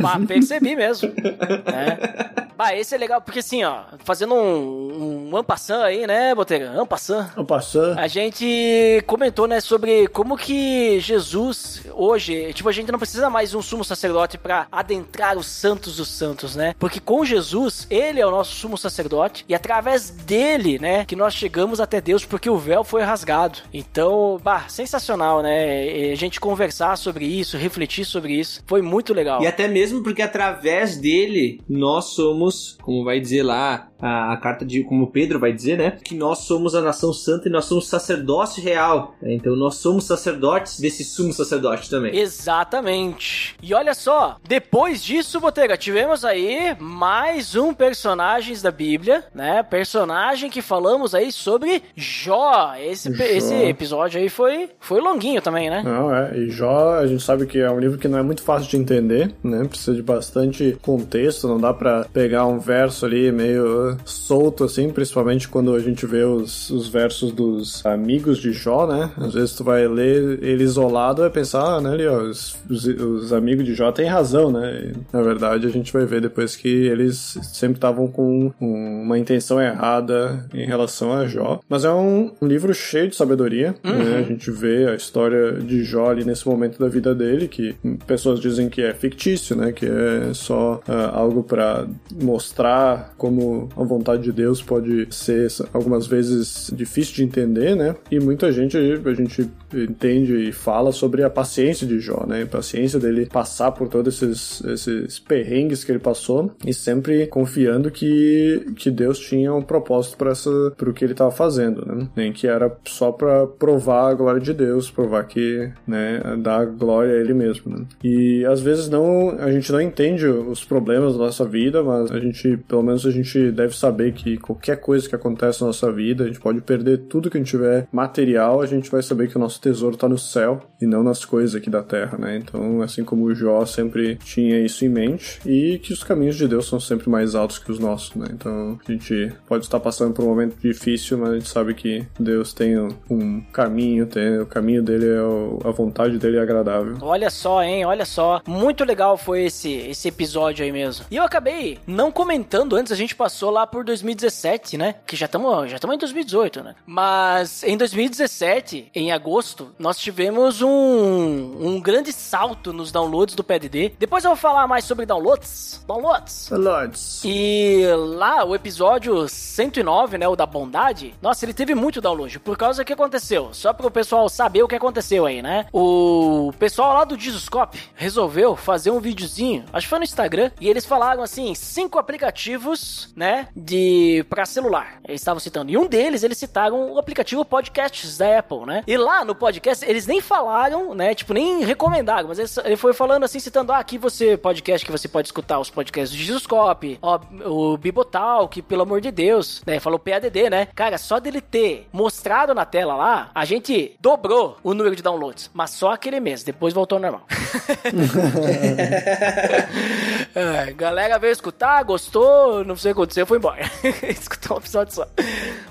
Bah, 0.00 0.20
percebi 0.26 0.76
mesmo. 0.76 1.08
né? 1.08 2.43
Bah, 2.56 2.74
esse 2.74 2.94
é 2.94 2.98
legal, 2.98 3.20
porque 3.20 3.40
assim, 3.40 3.64
ó, 3.64 3.82
fazendo 4.04 4.34
um, 4.34 5.30
um 5.30 5.36
ampassant 5.36 5.82
aí, 5.82 6.06
né, 6.06 6.34
Botega? 6.34 6.70
Ampassant. 6.70 7.30
Não 7.36 7.44
passou. 7.44 7.92
A 7.98 8.06
gente 8.06 9.02
comentou, 9.06 9.46
né, 9.46 9.60
sobre 9.60 10.06
como 10.08 10.36
que 10.36 11.00
Jesus, 11.00 11.82
hoje, 11.92 12.52
tipo, 12.52 12.68
a 12.68 12.72
gente 12.72 12.92
não 12.92 12.98
precisa 12.98 13.28
mais 13.30 13.50
de 13.50 13.56
um 13.56 13.62
sumo 13.62 13.84
sacerdote 13.84 14.38
pra 14.38 14.66
adentrar 14.70 15.36
os 15.36 15.46
santos 15.46 15.96
dos 15.96 16.08
santos, 16.08 16.54
né? 16.54 16.74
Porque 16.78 17.00
com 17.00 17.24
Jesus, 17.24 17.86
ele 17.90 18.20
é 18.20 18.26
o 18.26 18.30
nosso 18.30 18.54
sumo 18.54 18.76
sacerdote 18.78 19.44
e 19.48 19.54
através 19.54 20.10
dele, 20.10 20.78
né, 20.78 21.04
que 21.04 21.16
nós 21.16 21.34
chegamos 21.34 21.80
até 21.80 22.00
Deus 22.00 22.24
porque 22.24 22.48
o 22.50 22.56
véu 22.58 22.84
foi 22.84 23.02
rasgado. 23.02 23.58
Então, 23.72 24.40
bah, 24.42 24.64
sensacional, 24.68 25.42
né? 25.42 25.86
E 25.86 26.12
A 26.12 26.16
gente 26.16 26.40
conversar 26.40 26.96
sobre 26.96 27.24
isso, 27.24 27.56
refletir 27.56 28.04
sobre 28.04 28.34
isso, 28.34 28.62
foi 28.66 28.82
muito 28.82 29.12
legal. 29.12 29.42
E 29.42 29.46
até 29.46 29.66
mesmo 29.66 30.02
porque 30.02 30.22
através 30.22 30.96
dele 30.96 31.60
nós 31.68 32.06
somos, 32.14 32.43
como 32.82 33.04
vai 33.04 33.20
dizer 33.20 33.42
lá 33.42 33.88
a, 34.00 34.32
a 34.32 34.36
carta 34.36 34.64
de, 34.64 34.82
como 34.84 35.06
Pedro 35.10 35.38
vai 35.38 35.52
dizer, 35.52 35.78
né? 35.78 35.96
Que 36.04 36.14
nós 36.14 36.40
somos 36.40 36.74
a 36.74 36.80
nação 36.82 37.12
santa 37.12 37.48
e 37.48 37.52
nós 37.52 37.64
somos 37.64 37.88
sacerdócio 37.88 38.62
real. 38.62 39.14
né? 39.22 39.34
Então 39.34 39.56
nós 39.56 39.76
somos 39.76 40.04
sacerdotes 40.04 40.78
desse 40.78 41.04
sumo 41.04 41.32
sacerdote 41.32 41.88
também. 41.88 42.14
Exatamente. 42.16 43.54
E 43.62 43.72
olha 43.74 43.94
só, 43.94 44.36
depois 44.46 45.02
disso, 45.02 45.40
Botega, 45.40 45.76
tivemos 45.76 46.24
aí 46.24 46.76
mais 46.78 47.54
um 47.54 47.72
personagens 47.72 48.60
da 48.60 48.70
Bíblia, 48.70 49.24
né? 49.34 49.62
Personagem 49.62 50.50
que 50.50 50.60
falamos 50.60 51.14
aí 51.14 51.32
sobre 51.32 51.82
Jó. 51.96 52.74
Esse, 52.78 53.12
Jó. 53.12 53.24
esse 53.24 53.54
episódio 53.54 54.20
aí 54.20 54.28
foi, 54.28 54.70
foi 54.80 55.00
longuinho 55.00 55.40
também, 55.40 55.70
né? 55.70 55.82
Não, 55.84 56.14
é. 56.14 56.36
E 56.36 56.50
Jó, 56.50 56.94
a 56.98 57.06
gente 57.06 57.22
sabe 57.22 57.46
que 57.46 57.58
é 57.58 57.70
um 57.70 57.78
livro 57.78 57.98
que 57.98 58.08
não 58.08 58.18
é 58.18 58.22
muito 58.22 58.42
fácil 58.42 58.68
de 58.68 58.76
entender, 58.76 59.34
né? 59.42 59.64
Precisa 59.64 59.94
de 59.94 60.02
bastante 60.02 60.76
contexto, 60.82 61.48
não 61.48 61.58
dá 61.58 61.72
pra 61.72 62.04
pegar 62.12 62.33
um 62.42 62.58
verso 62.58 63.04
ali 63.06 63.30
meio 63.30 63.92
uh, 63.92 63.96
solto, 64.04 64.64
assim, 64.64 64.90
principalmente 64.90 65.48
quando 65.48 65.74
a 65.74 65.80
gente 65.80 66.06
vê 66.06 66.24
os, 66.24 66.70
os 66.70 66.88
versos 66.88 67.32
dos 67.32 67.84
amigos 67.84 68.38
de 68.38 68.52
Jó, 68.52 68.86
né? 68.86 69.10
Às 69.16 69.34
vezes 69.34 69.54
tu 69.54 69.64
vai 69.64 69.86
ler 69.86 70.42
ele 70.42 70.64
isolado 70.64 71.20
e 71.20 71.24
vai 71.24 71.30
pensar, 71.30 71.76
ah, 71.76 71.80
né, 71.80 71.90
ali, 71.92 72.06
ó, 72.06 72.22
os, 72.22 72.56
os, 72.68 72.84
os 72.86 73.32
amigos 73.32 73.64
de 73.64 73.74
Jó 73.74 73.92
têm 73.92 74.06
razão, 74.06 74.50
né? 74.50 74.92
E, 74.92 75.16
na 75.16 75.22
verdade, 75.22 75.66
a 75.66 75.70
gente 75.70 75.92
vai 75.92 76.04
ver 76.06 76.20
depois 76.20 76.56
que 76.56 76.68
eles 76.68 77.38
sempre 77.42 77.76
estavam 77.76 78.06
com 78.08 78.52
um- 78.60 79.02
uma 79.02 79.18
intenção 79.18 79.60
errada 79.60 80.46
em 80.54 80.64
relação 80.66 81.12
a 81.12 81.26
Jó. 81.26 81.60
Mas 81.68 81.84
é 81.84 81.90
um, 81.92 82.32
um 82.40 82.46
livro 82.46 82.72
cheio 82.74 83.08
de 83.08 83.16
sabedoria, 83.16 83.74
né? 83.84 84.16
A 84.18 84.22
gente 84.22 84.50
vê 84.50 84.88
a 84.88 84.94
história 84.94 85.52
de 85.52 85.84
Jó 85.84 86.10
ali 86.10 86.24
nesse 86.24 86.46
momento 86.48 86.78
da 86.78 86.88
vida 86.88 87.14
dele, 87.14 87.48
que 87.48 87.74
pessoas 88.06 88.40
dizem 88.40 88.68
que 88.68 88.82
é 88.82 88.92
fictício, 88.94 89.56
né? 89.56 89.72
Que 89.72 89.86
é 89.86 90.32
só 90.32 90.80
ah, 90.88 91.10
algo 91.14 91.42
para 91.42 91.86
mostrar 92.24 93.14
como 93.16 93.68
a 93.76 93.84
vontade 93.84 94.22
de 94.22 94.32
Deus 94.32 94.62
pode 94.62 95.06
ser 95.10 95.48
algumas 95.72 96.06
vezes 96.06 96.70
difícil 96.74 97.14
de 97.14 97.24
entender, 97.24 97.76
né? 97.76 97.94
E 98.10 98.18
muita 98.18 98.50
gente 98.50 98.76
a 98.76 99.14
gente 99.14 99.50
entende 99.72 100.48
e 100.48 100.52
fala 100.52 100.92
sobre 100.92 101.22
a 101.22 101.30
paciência 101.30 101.86
de 101.86 102.00
Jó, 102.00 102.24
né? 102.26 102.42
A 102.42 102.46
paciência 102.46 102.98
dele 102.98 103.26
passar 103.26 103.72
por 103.72 103.88
todos 103.88 104.22
esses, 104.22 104.62
esses 104.64 105.18
perrengues 105.18 105.84
que 105.84 105.92
ele 105.92 105.98
passou 105.98 106.52
e 106.64 106.72
sempre 106.72 107.26
confiando 107.26 107.90
que, 107.90 108.66
que 108.76 108.90
Deus 108.90 109.18
tinha 109.18 109.52
um 109.52 109.62
propósito 109.62 110.16
para 110.16 110.90
o 110.90 110.92
que 110.92 111.04
ele 111.04 111.12
estava 111.12 111.30
fazendo, 111.30 111.84
né? 111.86 112.08
Nem 112.16 112.32
que 112.32 112.46
era 112.46 112.74
só 112.86 113.12
para 113.12 113.46
provar 113.46 114.10
a 114.10 114.14
glória 114.14 114.40
de 114.40 114.52
Deus, 114.52 114.90
provar 114.90 115.24
que, 115.24 115.70
né, 115.86 116.20
dar 116.38 116.66
glória 116.66 117.14
a 117.14 117.16
Ele 117.16 117.34
mesmo, 117.34 117.76
né? 117.76 117.84
E 118.02 118.44
às 118.46 118.60
vezes 118.60 118.88
não, 118.88 119.30
a 119.38 119.50
gente 119.50 119.70
não 119.72 119.80
entende 119.80 120.26
os 120.26 120.64
problemas 120.64 121.14
da 121.14 121.24
nossa 121.24 121.44
vida, 121.44 121.82
mas 121.82 122.10
a 122.14 122.20
gente, 122.20 122.56
pelo 122.56 122.82
menos 122.82 123.06
a 123.06 123.10
gente 123.10 123.50
deve 123.50 123.76
saber 123.76 124.12
que 124.12 124.36
qualquer 124.36 124.76
coisa 124.76 125.08
que 125.08 125.14
acontece 125.14 125.60
na 125.60 125.68
nossa 125.68 125.90
vida, 125.92 126.24
a 126.24 126.26
gente 126.26 126.40
pode 126.40 126.60
perder 126.60 126.98
tudo 127.08 127.30
que 127.30 127.36
a 127.36 127.40
gente 127.40 127.50
tiver 127.50 127.86
material, 127.92 128.60
a 128.60 128.66
gente 128.66 128.90
vai 128.90 129.02
saber 129.02 129.28
que 129.28 129.36
o 129.36 129.40
nosso 129.40 129.60
tesouro 129.60 129.94
está 129.94 130.08
no 130.08 130.18
céu 130.18 130.62
e 130.80 130.86
não 130.86 131.02
nas 131.02 131.24
coisas 131.24 131.54
aqui 131.54 131.70
da 131.70 131.82
terra, 131.82 132.18
né? 132.18 132.36
Então, 132.36 132.82
assim 132.82 133.04
como 133.04 133.24
o 133.24 133.34
Jó 133.34 133.64
sempre 133.64 134.16
tinha 134.16 134.60
isso 134.60 134.84
em 134.84 134.88
mente 134.88 135.40
e 135.46 135.78
que 135.78 135.92
os 135.92 136.02
caminhos 136.02 136.36
de 136.36 136.48
Deus 136.48 136.66
são 136.66 136.80
sempre 136.80 137.08
mais 137.08 137.34
altos 137.34 137.58
que 137.58 137.70
os 137.70 137.78
nossos, 137.78 138.14
né? 138.14 138.26
Então, 138.32 138.78
a 138.86 138.92
gente 138.92 139.32
pode 139.46 139.64
estar 139.64 139.80
passando 139.80 140.12
por 140.12 140.24
um 140.24 140.28
momento 140.28 140.56
difícil, 140.60 141.18
mas 141.18 141.30
a 141.30 141.34
gente 141.34 141.48
sabe 141.48 141.74
que 141.74 142.06
Deus 142.18 142.52
tem 142.52 142.76
um 143.10 143.40
caminho, 143.52 144.06
tem, 144.06 144.38
o 144.38 144.46
caminho 144.46 144.82
dele 144.82 145.06
é 145.06 145.68
a 145.68 145.70
vontade 145.70 146.18
dele 146.18 146.36
é 146.36 146.40
agradável. 146.40 146.96
Olha 147.00 147.30
só, 147.30 147.62
hein? 147.62 147.84
Olha 147.84 148.04
só. 148.04 148.40
Muito 148.46 148.84
legal 148.84 149.16
foi 149.16 149.44
esse 149.44 149.72
esse 149.72 150.08
episódio 150.08 150.64
aí 150.64 150.72
mesmo. 150.72 151.06
E 151.10 151.16
eu 151.16 151.24
acabei 151.24 151.78
não 151.86 152.03
comentando 152.10 152.76
antes, 152.76 152.92
a 152.92 152.96
gente 152.96 153.14
passou 153.14 153.50
lá 153.50 153.66
por 153.66 153.84
2017, 153.84 154.76
né? 154.76 154.96
Que 155.06 155.16
já 155.16 155.26
estamos 155.26 155.70
já 155.70 155.76
em 155.76 155.98
2018, 155.98 156.62
né? 156.62 156.74
Mas 156.86 157.62
em 157.62 157.76
2017, 157.76 158.90
em 158.94 159.12
agosto, 159.12 159.74
nós 159.78 159.98
tivemos 159.98 160.62
um, 160.62 160.68
um 160.68 161.80
grande 161.80 162.12
salto 162.12 162.72
nos 162.72 162.90
downloads 162.90 163.34
do 163.34 163.44
PDD. 163.44 163.94
Depois 163.98 164.24
eu 164.24 164.30
vou 164.30 164.36
falar 164.36 164.66
mais 164.66 164.84
sobre 164.84 165.06
downloads. 165.06 165.82
Downloads. 165.86 166.48
Downloads. 166.48 167.22
E 167.24 167.84
lá, 167.96 168.44
o 168.44 168.54
episódio 168.54 169.28
109, 169.28 170.18
né? 170.18 170.28
O 170.28 170.36
da 170.36 170.46
bondade. 170.46 171.14
Nossa, 171.20 171.44
ele 171.44 171.54
teve 171.54 171.74
muito 171.74 172.00
download. 172.00 172.38
Por 172.38 172.56
causa 172.56 172.84
que 172.84 172.92
aconteceu. 172.92 173.50
Só 173.52 173.72
para 173.72 173.86
o 173.86 173.90
pessoal 173.90 174.28
saber 174.28 174.62
o 174.62 174.68
que 174.68 174.74
aconteceu 174.74 175.26
aí, 175.26 175.42
né? 175.42 175.66
O 175.72 176.52
pessoal 176.58 176.94
lá 176.94 177.04
do 177.04 177.18
Jesuscope 177.18 177.78
resolveu 177.94 178.56
fazer 178.56 178.90
um 178.90 179.00
videozinho, 179.00 179.64
acho 179.72 179.86
que 179.86 179.90
foi 179.90 179.98
no 179.98 180.04
Instagram, 180.04 180.50
e 180.60 180.68
eles 180.68 180.84
falaram 180.84 181.22
assim: 181.22 181.54
cinco 181.54 181.93
aplicativos, 181.98 183.12
né? 183.16 183.48
De 183.54 184.24
para 184.28 184.46
celular. 184.46 185.00
Eles 185.06 185.20
estavam 185.20 185.40
citando. 185.40 185.70
E 185.70 185.76
um 185.76 185.86
deles, 185.86 186.22
eles 186.22 186.38
citaram 186.38 186.92
o 186.92 186.98
aplicativo 186.98 187.44
Podcasts 187.44 188.18
da 188.18 188.38
Apple, 188.38 188.66
né? 188.66 188.82
E 188.86 188.96
lá 188.96 189.24
no 189.24 189.34
podcast, 189.34 189.84
eles 189.84 190.06
nem 190.06 190.20
falaram, 190.20 190.94
né? 190.94 191.14
Tipo, 191.14 191.34
nem 191.34 191.64
recomendaram, 191.64 192.28
mas 192.28 192.58
ele 192.58 192.76
foi 192.76 192.92
falando 192.92 193.24
assim, 193.24 193.38
citando: 193.38 193.72
ah, 193.72 193.78
aqui 193.78 193.98
você, 193.98 194.36
podcast 194.36 194.84
que 194.84 194.92
você 194.92 195.08
pode 195.08 195.28
escutar 195.28 195.58
os 195.58 195.70
podcasts 195.70 196.16
do 196.16 196.22
Jesuscope, 196.22 196.98
ó, 197.00 197.20
o 197.44 197.76
Bibotal, 197.76 198.48
que 198.48 198.62
pelo 198.62 198.82
amor 198.82 199.00
de 199.00 199.10
Deus, 199.10 199.62
né? 199.66 199.80
Falou 199.80 199.98
PADD, 199.98 200.50
né? 200.50 200.68
Cara, 200.74 200.98
só 200.98 201.20
dele 201.20 201.40
ter 201.40 201.88
mostrado 201.92 202.54
na 202.54 202.64
tela 202.64 202.94
lá, 202.94 203.30
a 203.34 203.44
gente 203.44 203.96
dobrou 204.00 204.56
o 204.62 204.74
número 204.74 204.96
de 204.96 205.02
downloads, 205.02 205.50
mas 205.52 205.70
só 205.70 205.92
aquele 205.92 206.20
mês, 206.20 206.42
depois 206.42 206.74
voltou 206.74 206.96
ao 206.96 207.02
normal. 207.02 207.26
é, 210.34 210.72
galera 210.72 211.18
veio 211.18 211.32
escutar, 211.32 211.82
gostou, 211.84 212.64
não 212.64 212.76
sei 212.76 212.92
o 212.92 212.94
que 212.94 213.00
aconteceu, 213.00 213.26
foi 213.26 213.38
embora. 213.38 213.70
Escutou 214.08 214.56
um 214.56 214.60
episódio 214.60 214.94
só. 214.94 215.06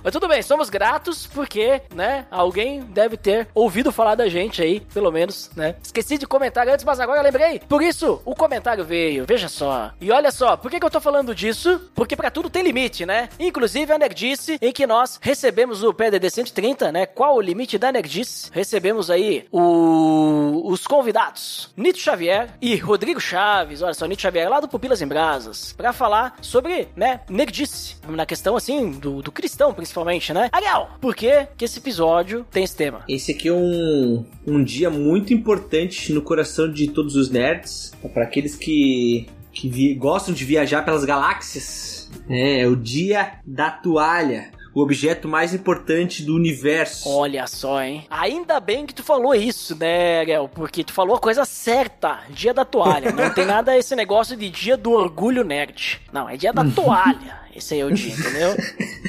Mas 0.04 0.14
tudo 0.14 0.28
bem, 0.28 0.42
somos 0.42 0.70
gratos 0.70 1.28
porque, 1.28 1.82
né, 1.94 2.26
alguém 2.30 2.82
deve 2.82 3.18
ter 3.18 3.48
ouvido 3.54 3.92
falar 3.92 4.16
da 4.16 4.28
gente 4.28 4.62
aí, 4.62 4.80
pelo 4.94 5.12
menos, 5.12 5.50
né? 5.56 5.76
Esqueci 5.82 6.18
de 6.18 6.28
comentar 6.28 6.68
antes, 6.68 6.86
mas 6.86 7.00
agora 7.00 7.22
lembrei. 7.22 7.60
Por 7.60 7.82
isso, 7.82 8.22
o 8.26 8.36
comentário 8.36 8.86
veio, 8.86 9.26
veja 9.26 9.48
só. 9.48 9.92
E 10.00 10.12
olha 10.12 10.32
só, 10.32 10.56
por 10.58 10.70
que, 10.70 10.80
que 10.80 10.86
eu 10.86 10.92
tô 10.92 11.00
falando 11.00 11.34
disso? 11.34 11.82
Porque 11.96 12.16
para 12.16 12.32
tudo 12.32 12.50
tem 12.50 12.64
limite, 12.64 13.06
né? 13.06 13.30
Inclusive 13.40 13.92
a 13.92 13.98
Nerdice, 13.98 14.58
em 14.62 14.72
que 14.72 14.86
nós 14.86 15.20
recebemos 15.22 15.84
o 15.84 15.94
PDD 15.94 16.30
130, 16.30 16.92
né? 16.92 17.06
Qual 17.06 17.36
o 17.36 17.42
limite 17.42 17.78
da 17.78 17.92
Nerdice? 17.92 18.50
Recebemos 18.52 19.10
aí 19.10 19.46
o... 19.52 20.64
os 20.66 20.86
convidados 20.86 21.72
Nito 21.76 22.00
Xavier 22.00 22.50
e 22.62 22.76
Rodrigo 22.76 23.20
Chaves. 23.20 23.82
Olha 23.82 23.94
só, 23.94 24.06
Nito 24.06 24.22
Xavier 24.22 24.50
lá 24.50 24.60
do 24.60 24.68
Pupilas 24.68 25.02
em 25.02 25.08
Brasas, 25.08 25.74
falar 25.94 26.36
sobre, 26.42 26.88
né, 26.96 27.22
Nerdice, 27.30 27.96
na 28.08 28.26
questão 28.26 28.56
assim 28.56 28.92
do, 28.92 29.22
do 29.22 29.32
cristão 29.32 29.74
principalmente, 29.74 30.34
né? 30.34 30.50
Ariel, 30.52 30.90
por 31.00 31.16
que 31.16 31.48
que 31.58 31.66
esse 31.66 31.80
episódio 31.80 32.46
tem 32.52 32.64
esse 32.64 32.76
tema? 32.76 33.04
Esse 33.08 33.32
aqui 33.32 33.48
é 33.48 33.54
um, 33.54 34.26
um 34.46 34.64
dia 34.64 34.90
muito 34.90 35.34
importante 35.34 36.12
no 36.14 36.22
coração 36.22 36.72
de 36.72 36.90
todos 36.90 37.16
os 37.16 37.30
nerds, 37.30 37.94
para 38.14 38.24
aqueles 38.24 38.56
que 38.56 39.28
que 39.54 39.70
vi, 39.70 39.94
gostam 39.94 40.34
de 40.34 40.44
viajar 40.44 40.84
pelas 40.84 41.06
galáxias. 41.06 42.10
É, 42.28 42.62
é 42.62 42.68
o 42.68 42.76
dia 42.76 43.34
da 43.46 43.70
toalha 43.70 44.52
o 44.74 44.82
objeto 44.82 45.28
mais 45.28 45.54
importante 45.54 46.24
do 46.24 46.36
universo. 46.36 47.10
Olha 47.10 47.46
só, 47.48 47.82
hein? 47.82 48.06
Ainda 48.10 48.60
bem 48.60 48.86
que 48.86 48.94
tu 48.94 49.04
falou 49.04 49.36
isso, 49.36 49.76
né, 49.76 50.20
Ariel? 50.20 50.50
Porque 50.54 50.84
tu 50.84 50.94
falou 50.94 51.16
a 51.16 51.20
coisa 51.20 51.46
certa. 51.46 52.22
Dia 52.30 52.54
da 52.54 52.66
toalha. 52.66 53.12
Não 53.12 53.34
tem 53.34 53.46
nada 53.46 53.78
esse 53.78 53.96
negócio 53.96 54.36
de 54.36 54.50
dia 54.50 54.76
do 54.76 54.92
orgulho 54.92 55.44
nerd. 55.44 56.02
Não, 56.12 56.28
é 56.28 56.36
dia 56.36 56.52
da 56.52 56.64
toalha. 56.72 57.44
Esse 57.56 57.76
aí 57.76 57.82
é 57.82 57.86
o 57.86 57.92
dia, 57.92 58.14
entendeu? 58.14 58.56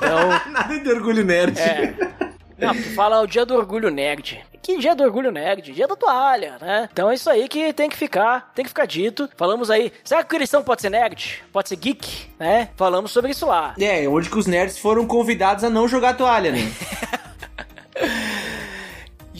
Então. 0.00 0.28
nada 0.50 0.78
de 0.78 0.88
orgulho 0.88 1.24
nerd. 1.24 1.58
É. 1.60 1.94
Não, 2.60 2.74
tu 2.74 2.94
fala 2.94 3.20
o 3.20 3.26
dia 3.26 3.44
do 3.46 3.54
orgulho 3.54 3.90
nerd. 3.90 4.40
Que 4.62 4.78
dia 4.78 4.94
do 4.94 5.02
orgulho 5.02 5.32
nerd? 5.32 5.72
Dia 5.72 5.88
da 5.88 5.96
toalha, 5.96 6.56
né? 6.60 6.88
Então 6.92 7.10
é 7.10 7.14
isso 7.14 7.30
aí 7.30 7.48
que 7.48 7.72
tem 7.72 7.88
que 7.88 7.96
ficar, 7.96 8.52
tem 8.54 8.62
que 8.62 8.68
ficar 8.68 8.86
dito. 8.86 9.28
Falamos 9.36 9.70
aí, 9.70 9.92
será 10.04 10.22
que 10.22 10.34
o 10.34 10.38
cristão 10.38 10.62
pode 10.62 10.82
ser 10.82 10.90
nerd? 10.90 11.42
Pode 11.52 11.68
ser 11.68 11.76
geek, 11.76 12.30
né? 12.38 12.68
Falamos 12.76 13.10
sobre 13.10 13.30
isso 13.30 13.46
lá. 13.46 13.74
É, 13.80 14.06
onde 14.06 14.28
que 14.28 14.38
os 14.38 14.46
nerds 14.46 14.78
foram 14.78 15.06
convidados 15.06 15.64
a 15.64 15.70
não 15.70 15.88
jogar 15.88 16.14
toalha, 16.14 16.52
né? 16.52 16.58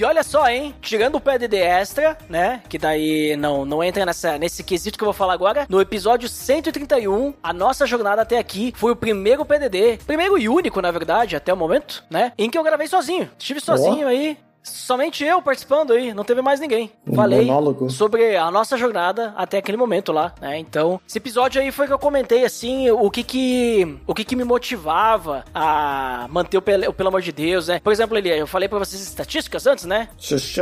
E 0.01 0.05
olha 0.05 0.23
só, 0.23 0.49
hein? 0.49 0.75
Tirando 0.81 1.17
o 1.17 1.21
PDD 1.21 1.59
extra, 1.59 2.17
né? 2.27 2.63
Que 2.71 2.79
daí 2.79 3.37
não, 3.37 3.67
não 3.67 3.85
entra 3.85 4.07
nessa, 4.07 4.39
nesse 4.39 4.65
quesito 4.65 4.97
que 4.97 5.05
eu 5.05 5.09
vou 5.09 5.13
falar 5.13 5.35
agora. 5.35 5.67
No 5.69 5.79
episódio 5.79 6.27
131, 6.27 7.35
a 7.43 7.53
nossa 7.53 7.87
jornada 7.87 8.23
até 8.23 8.39
aqui 8.39 8.73
foi 8.75 8.93
o 8.93 8.97
primeiro 8.97 9.45
PDD. 9.45 9.99
Primeiro 10.07 10.39
e 10.39 10.49
único, 10.49 10.81
na 10.81 10.91
verdade, 10.91 11.37
até 11.37 11.53
o 11.53 11.57
momento, 11.57 12.03
né? 12.09 12.33
Em 12.39 12.49
que 12.49 12.57
eu 12.57 12.63
gravei 12.63 12.87
sozinho. 12.87 13.29
Estive 13.39 13.61
sozinho 13.61 14.07
oh. 14.07 14.09
aí, 14.09 14.39
Somente 14.63 15.25
eu 15.25 15.41
participando 15.41 15.93
aí, 15.93 16.13
não 16.13 16.25
teve 16.25 16.43
mais 16.43 16.61
ninguém. 16.61 16.93
Um 17.07 17.15
Falei 17.15 17.47
monólogo. 17.47 17.91
sobre 17.91 18.37
a 18.37 18.51
nossa 18.51 18.77
jornada 18.77 19.33
até 19.37 19.59
aquele 19.59 19.77
momento 19.77 20.13
lá, 20.13 20.35
né? 20.41 20.59
Então, 20.59 21.01
esse 21.09 21.19
episódio 21.19 21.61
aí 21.61 21.73
foi 21.73 21.87
que 21.87 21.93
eu 21.93 21.99
comentei 21.99 22.45
assim, 22.45 22.91
o 22.91 23.11
que 23.11 23.23
que 23.23 23.99
o 24.07 24.15
que 24.15 24.25
que 24.25 24.37
me 24.37 24.45
motivava 24.45 25.45
a 25.55 26.27
manter 26.31 26.59
o, 26.59 26.63
o 26.89 26.93
pelo 26.93 27.09
amor 27.09 27.23
de 27.23 27.33
Deus, 27.33 27.69
né? 27.69 27.81
Por 27.81 27.93
exemplo, 27.93 28.17
Elia, 28.17 28.37
eu 28.37 28.47
falei 28.47 28.69
para 28.69 28.79
vocês 28.79 29.01
estatísticas 29.01 29.67
antes, 29.67 29.85
né? 29.85 30.09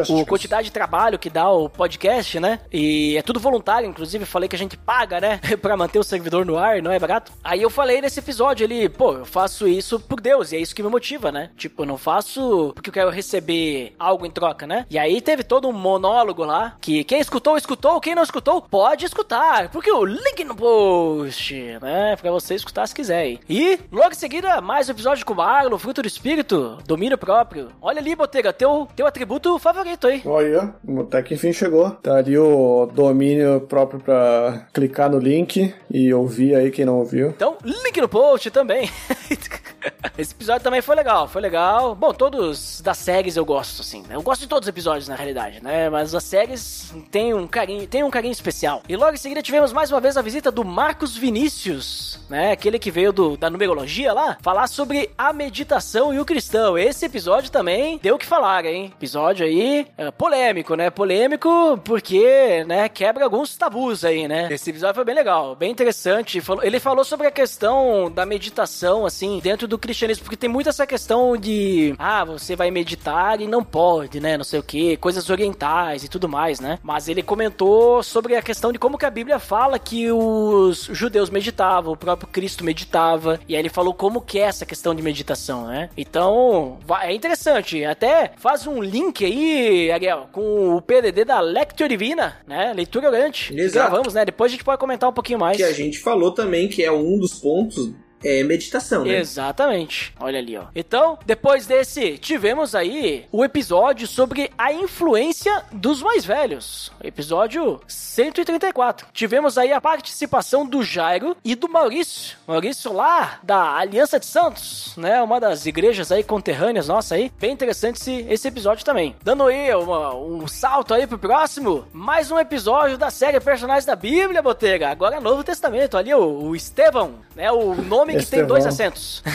O 0.09 0.27
quantidade 0.27 0.67
de 0.67 0.73
trabalho 0.73 1.19
que 1.19 1.31
dá 1.31 1.51
o 1.51 1.69
podcast, 1.69 2.39
né? 2.39 2.61
E 2.73 3.17
é 3.17 3.23
tudo 3.23 3.41
voluntário, 3.41 3.89
inclusive 3.89 4.25
falei 4.25 4.49
que 4.49 4.57
a 4.57 4.59
gente 4.59 4.77
paga, 4.77 5.21
né, 5.21 5.41
para 5.61 5.77
manter 5.77 5.99
o 5.99 6.05
servidor 6.05 6.45
no 6.45 6.57
ar, 6.57 6.81
não 6.83 6.93
é 6.93 6.99
barato. 6.99 7.33
Aí 7.43 7.63
eu 7.63 7.71
falei 7.71 8.01
nesse 8.01 8.21
episódio 8.21 8.65
ali, 8.65 8.89
pô, 8.89 9.15
eu 9.15 9.25
faço 9.25 9.67
isso 9.67 9.99
por 9.99 10.21
Deus, 10.21 10.53
e 10.53 10.57
é 10.57 10.61
isso 10.61 10.75
que 10.75 10.83
me 10.83 10.89
motiva, 10.89 11.33
né? 11.33 11.51
Tipo, 11.57 11.83
eu 11.83 11.87
não 11.87 11.99
faço 11.99 12.73
porque 12.75 12.91
eu 12.91 12.95
quero 12.95 13.11
receber 13.11 13.88
algo 13.99 14.27
em 14.27 14.31
troca, 14.31 14.67
né? 14.67 14.87
E 14.91 14.99
aí 14.99 15.21
teve 15.21 15.43
todo 15.43 15.69
um 15.69 15.73
monólogo 15.73 16.45
lá, 16.45 16.77
que 16.81 17.05
quem 17.05 17.21
escutou, 17.21 17.57
escutou, 17.57 18.01
quem 18.01 18.15
não 18.15 18.23
escutou, 18.23 18.63
pode 18.63 19.05
escutar, 19.05 19.69
porque 19.71 19.91
o 19.91 20.05
link 20.05 20.45
no 20.45 20.55
post, 20.55 21.55
né? 21.81 22.17
Pra 22.17 22.31
você 22.31 22.55
escutar 22.55 22.87
se 22.87 22.95
quiser. 22.95 23.39
E 23.49 23.79
logo 23.91 24.13
em 24.13 24.15
seguida, 24.15 24.61
mais 24.61 24.89
um 24.89 24.93
episódio 24.93 25.25
com 25.27 25.33
o 25.33 25.37
Marlo, 25.37 25.79
Fruto 25.79 26.03
do 26.03 26.09
Espírito, 26.09 26.79
Domínio 26.87 27.19
Próprio. 27.19 27.71
Olha 27.81 28.01
ali, 28.01 28.15
Botega, 28.15 28.53
teu, 28.53 28.89
teu 28.95 29.07
atributo 29.07 29.59
favorito 29.59 30.07
aí. 30.07 30.23
Olha, 30.25 30.75
até 31.01 31.23
que 31.23 31.35
enfim 31.35 31.53
chegou. 31.53 31.91
Tá 31.91 32.17
ali 32.17 32.39
o 32.39 32.87
domínio 32.87 33.61
próprio 33.63 34.01
pra 34.01 34.67
clicar 34.73 35.11
no 35.11 35.19
link 35.19 35.75
e 35.91 36.15
ouvir 36.15 36.55
aí 36.55 36.71
quem 36.71 36.85
não 36.85 36.99
ouviu. 36.99 37.29
Então, 37.31 37.57
link 37.65 38.01
no 38.01 38.09
post 38.09 38.51
também. 38.51 38.91
Esse 40.17 40.35
episódio 40.35 40.63
também 40.63 40.83
foi 40.83 40.97
legal, 40.97 41.29
foi 41.29 41.41
legal. 41.41 41.95
Bom, 41.95 42.13
todos 42.13 42.81
das 42.81 42.99
séries 42.99 43.37
eu 43.37 43.45
gosto 43.45 43.78
gosto, 43.79 43.81
assim. 43.81 44.03
né? 44.03 44.17
Eu 44.17 44.23
gosto 44.23 44.41
de 44.43 44.47
todos 44.47 44.67
os 44.67 44.69
episódios, 44.69 45.09
na 45.09 45.15
realidade, 45.15 45.63
né? 45.63 45.89
Mas 45.89 46.15
as 46.15 46.25
séries 46.25 46.93
têm 47.11 47.35
um 47.35 47.47
carinho, 47.47 47.87
têm 47.87 48.03
um 48.03 48.11
carinho 48.11 48.33
especial. 48.33 48.83
E 48.89 48.97
logo 48.97 49.15
em 49.15 49.19
seguida 49.19 49.43
tivemos 49.43 49.73
mais 49.73 49.91
uma 49.91 50.01
vez 50.01 50.17
a 50.17 50.23
visita 50.23 50.51
do 50.51 50.65
Marcos 50.65 51.17
Vinícius, 51.17 52.21
né? 52.29 52.53
Aquele 52.53 52.79
que 52.79 52.91
veio 52.91 53.13
do, 53.13 53.37
da 53.37 53.49
numerologia 53.49 54.13
lá, 54.13 54.37
falar 54.43 54.67
sobre 54.67 55.11
a 55.17 55.33
meditação 55.33 56.13
e 56.13 56.19
o 56.19 56.25
cristão. 56.25 56.77
Esse 56.77 57.07
episódio 57.07 57.51
também 57.51 57.99
deu 58.03 58.17
o 58.17 58.19
que 58.19 58.27
falar, 58.27 58.65
hein? 58.65 58.93
Episódio 58.97 59.47
aí 59.47 59.87
é, 59.97 60.11
polêmico, 60.11 60.75
né? 60.75 60.91
Polêmico 60.91 61.79
porque, 61.85 62.65
né, 62.67 62.89
quebra 62.89 63.25
alguns 63.25 63.57
tabus 63.57 64.05
aí, 64.05 64.27
né? 64.27 64.49
Esse 64.51 64.71
episódio 64.71 64.95
foi 64.97 65.05
bem 65.05 65.15
legal, 65.15 65.55
bem 65.55 65.71
interessante. 65.71 66.43
Ele 66.63 66.81
falou 66.81 67.05
sobre 67.05 67.27
a 67.27 67.31
questão 67.31 68.11
da 68.11 68.27
meditação, 68.27 69.07
assim, 69.07 69.41
dentro 69.43 69.69
do 69.69 69.79
cristianismo, 69.79 70.25
porque 70.25 70.37
tem 70.37 70.51
muito 70.51 70.69
essa 70.69 70.87
questão 70.87 71.37
de, 71.37 71.95
ah, 71.99 72.25
você 72.25 72.57
vai 72.57 72.71
meditar 72.71 73.41
e 73.41 73.47
não 73.47 73.63
pode, 73.69 74.21
né? 74.21 74.37
Não 74.37 74.45
sei 74.45 74.59
o 74.59 74.63
que, 74.63 74.97
coisas 74.97 75.31
orientais 75.31 76.05
e 76.05 76.09
tudo 76.09 76.29
mais, 76.29 76.61
né? 76.61 76.79
Mas 76.83 77.09
ele 77.09 77.23
comentou 77.23 78.03
sobre 78.03 78.35
a 78.35 78.43
questão 78.43 78.73
de 78.73 78.79
como 78.79 78.99
que 78.99 79.07
a 79.07 79.11
Bíblia 79.11 79.39
fala 79.39 79.79
que 79.79 80.11
os 80.11 80.89
judeus 80.93 81.31
meditavam, 81.31 81.93
o 81.93 81.97
próprio 81.97 82.29
Cristo 82.29 82.65
meditava, 82.65 83.39
e 83.49 83.55
aí 83.55 83.61
ele 83.61 83.69
falou 83.69 83.95
como 83.95 84.21
que 84.21 84.39
é 84.39 84.43
essa 84.43 84.67
questão 84.67 84.95
de 84.95 85.03
meditação, 85.03 85.67
né? 85.67 85.91
Então, 85.97 86.79
é 87.03 87.13
interessante. 87.13 87.85
Até 87.85 88.33
faz 88.37 88.67
um 88.67 88.83
link 88.83 89.25
aí, 89.25 89.91
Ariel, 89.91 90.29
com 90.33 90.77
o 90.77 90.83
PDD 90.83 91.25
da 91.25 91.41
Lectio 91.41 91.89
Divina, 91.89 92.37
né? 92.47 92.73
Leitura 92.75 93.09
orante. 93.09 93.55
Exato. 93.55 93.91
Gravamos, 93.91 94.15
né? 94.15 94.25
Depois 94.25 94.51
a 94.51 94.55
gente 94.55 94.65
pode 94.65 94.79
comentar 94.79 95.09
um 95.09 95.13
pouquinho 95.13 95.39
mais. 95.39 95.57
Que 95.57 95.63
a 95.63 95.73
gente 95.73 95.99
falou 95.99 96.33
também 96.33 96.69
que 96.69 96.83
é 96.83 96.91
um 96.91 97.19
dos 97.19 97.35
pontos 97.35 97.93
é 98.23 98.43
meditação, 98.43 99.05
né? 99.05 99.17
Exatamente. 99.19 100.13
Olha 100.21 100.39
ali, 100.39 100.57
ó. 100.57 100.65
Então, 100.75 101.19
depois 101.25 101.67
desse, 101.67 102.19
tivemos 102.19 102.75
aí 102.75 103.27
o 103.33 103.45
episódio 103.45 104.07
sobre 104.07 104.51
a 104.57 104.73
influência 104.73 105.63
dos 105.73 106.03
mais 106.03 106.25
velhos. 106.25 106.91
Episódio 107.03 107.81
134. 107.87 109.07
Tivemos 109.13 109.57
aí 109.57 109.73
a 109.73 109.81
participação 109.81 110.67
do 110.67 110.83
Jairo 110.83 111.37
e 111.45 111.55
do 111.55 111.69
Maurício. 111.69 112.37
Maurício 112.47 112.93
lá 112.93 113.39
da 113.43 113.77
Aliança 113.77 114.19
de 114.19 114.27
Santos, 114.27 114.95
né? 114.97 115.23
Uma 115.23 115.41
das 115.41 115.67
igrejas 115.67 116.11
aí 116.13 116.23
conterrâneas 116.23 116.89
nossa 116.89 117.15
aí. 117.15 117.33
Bem 117.39 117.53
interessante 117.53 117.97
esse, 117.97 118.27
esse 118.29 118.49
episódio 118.49 118.85
também. 118.85 119.15
Dando 119.23 119.45
aí 119.45 119.75
uma- 119.75 120.15
um 120.15 120.47
salto 120.47 120.93
aí 120.95 121.07
pro 121.07 121.19
próximo. 121.19 121.87
Mais 121.93 122.31
um 122.31 122.39
episódio 122.39 122.99
da 122.99 123.11
série 123.11 123.39
Personagens 123.41 123.85
da 123.85 123.97
Bíblia, 123.97 124.43
Botega. 124.43 124.89
Agora 124.91 125.21
Novo 125.21 125.45
Testamento. 125.45 125.97
Ali 125.97 126.13
o, 126.15 126.21
o 126.49 126.57
Estevão, 126.57 127.15
né? 127.37 127.51
O 127.53 127.75
nome 127.75 128.08
que 128.17 128.27
tem 128.27 128.45
dois 128.47 128.67
acentos. 128.67 129.23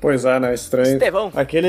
Pois 0.00 0.24
é, 0.24 0.40
né? 0.40 0.54
Estranho. 0.54 0.94
Estevão. 0.94 1.30
Aquele. 1.34 1.68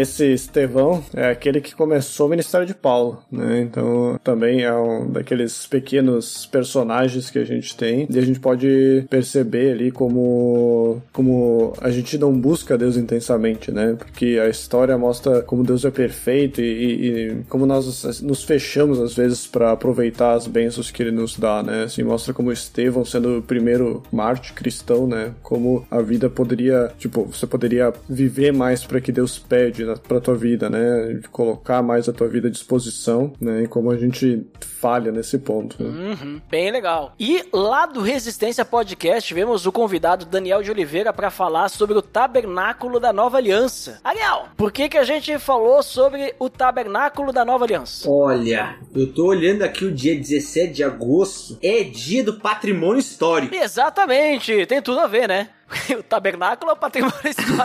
Esse 0.00 0.32
Estevão 0.32 1.02
é 1.14 1.30
aquele 1.30 1.60
que 1.60 1.74
começou 1.74 2.26
o 2.26 2.30
ministério 2.30 2.66
de 2.66 2.74
Paulo, 2.74 3.22
né? 3.30 3.60
Então 3.60 4.18
também 4.22 4.62
é 4.62 4.72
um 4.72 5.10
daqueles 5.10 5.66
pequenos 5.66 6.46
personagens 6.46 7.28
que 7.30 7.38
a 7.38 7.44
gente 7.44 7.76
tem. 7.76 8.06
E 8.08 8.18
a 8.18 8.22
gente 8.22 8.38
pode 8.40 9.04
perceber 9.10 9.72
ali 9.72 9.90
como. 9.90 11.02
como 11.12 11.72
a 11.80 11.90
gente 11.90 12.16
não 12.18 12.32
busca 12.32 12.78
Deus 12.78 12.96
intensamente, 12.96 13.72
né? 13.72 13.96
Porque 13.98 14.40
a 14.42 14.48
história 14.48 14.96
mostra 14.96 15.42
como 15.42 15.64
Deus 15.64 15.84
é 15.84 15.90
perfeito 15.90 16.60
e, 16.60 16.64
e- 16.64 17.10
e 17.10 17.36
como 17.48 17.66
nós 17.66 18.20
nos 18.22 18.44
fechamos 18.44 19.00
às 19.00 19.14
vezes 19.14 19.46
para 19.46 19.72
aproveitar 19.72 20.34
as 20.34 20.46
bênçãos 20.46 20.90
que 20.90 21.02
ele 21.02 21.10
nos 21.10 21.36
dá, 21.36 21.62
né? 21.62 21.84
Assim, 21.84 22.02
mostra 22.02 22.32
como 22.32 22.52
Estevão 22.52 23.04
sendo 23.04 23.38
o 23.38 23.42
primeiro 23.42 24.02
mártir 24.12 24.54
cristão, 24.70 25.06
né? 25.06 25.34
Como 25.42 25.84
a 25.90 26.00
vida 26.00 26.30
poderia, 26.30 26.92
tipo, 26.96 27.24
você 27.24 27.46
poderia 27.46 27.92
viver 28.08 28.52
mais 28.52 28.84
para 28.84 29.00
que 29.00 29.10
Deus 29.10 29.36
pede 29.38 29.84
na- 29.84 29.96
pra 29.96 30.20
tua 30.20 30.36
vida, 30.36 30.70
né? 30.70 31.20
Colocar 31.32 31.82
mais 31.82 32.08
a 32.08 32.12
tua 32.12 32.28
vida 32.28 32.46
à 32.46 32.50
disposição, 32.50 33.32
né? 33.40 33.64
E 33.64 33.66
como 33.66 33.90
a 33.90 33.96
gente 33.96 34.46
falha 34.80 35.12
nesse 35.12 35.38
ponto. 35.38 35.76
né? 35.82 35.88
Uhum, 35.88 36.40
bem 36.48 36.70
legal. 36.70 37.14
E 37.20 37.44
lá 37.52 37.84
do 37.84 38.00
Resistência 38.00 38.64
Podcast 38.64 39.28
tivemos 39.28 39.66
o 39.66 39.72
convidado 39.72 40.24
Daniel 40.24 40.62
de 40.62 40.70
Oliveira 40.70 41.12
para 41.12 41.30
falar 41.30 41.68
sobre 41.68 41.96
o 41.96 42.02
tabernáculo 42.02 42.98
da 42.98 43.12
Nova 43.12 43.36
Aliança. 43.36 44.00
Ariel, 44.02 44.46
por 44.56 44.72
que 44.72 44.88
que 44.88 44.96
a 44.96 45.04
gente 45.04 45.38
falou 45.38 45.82
sobre 45.82 46.34
o 46.38 46.48
tabernáculo 46.48 47.32
da 47.32 47.44
Nova 47.44 47.64
Aliança? 47.64 48.08
Olha, 48.10 48.76
eu 48.94 49.12
tô 49.12 49.26
olhando 49.26 49.62
aqui 49.62 49.84
o 49.84 49.92
dia 49.92 50.16
17 50.16 50.72
de 50.72 50.82
agosto. 50.82 51.58
É 51.62 51.82
dia 51.82 52.24
do 52.24 52.40
patrimônio 52.40 52.98
histórico. 53.00 53.54
Exatamente, 53.54 54.64
tem 54.66 54.80
tudo 54.80 55.00
a 55.00 55.06
ver, 55.06 55.28
né? 55.28 55.48
O 55.98 56.02
tabernáculo 56.02 56.70
é 56.70 56.74
o 56.74 56.76
patrimônio 56.76 57.16
histórico. 57.24 57.60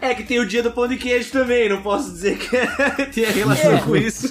É 0.00 0.14
que 0.14 0.22
tem 0.24 0.38
o 0.40 0.46
dia 0.46 0.62
do 0.62 0.70
pão 0.72 0.86
de 0.88 0.96
queijo 0.96 1.30
também, 1.32 1.68
não 1.68 1.82
posso 1.82 2.10
dizer 2.10 2.38
que 2.38 2.48
tem 3.12 3.24
relação 3.24 3.72
É. 3.76 3.80
com 3.80 3.96
isso. 3.96 4.28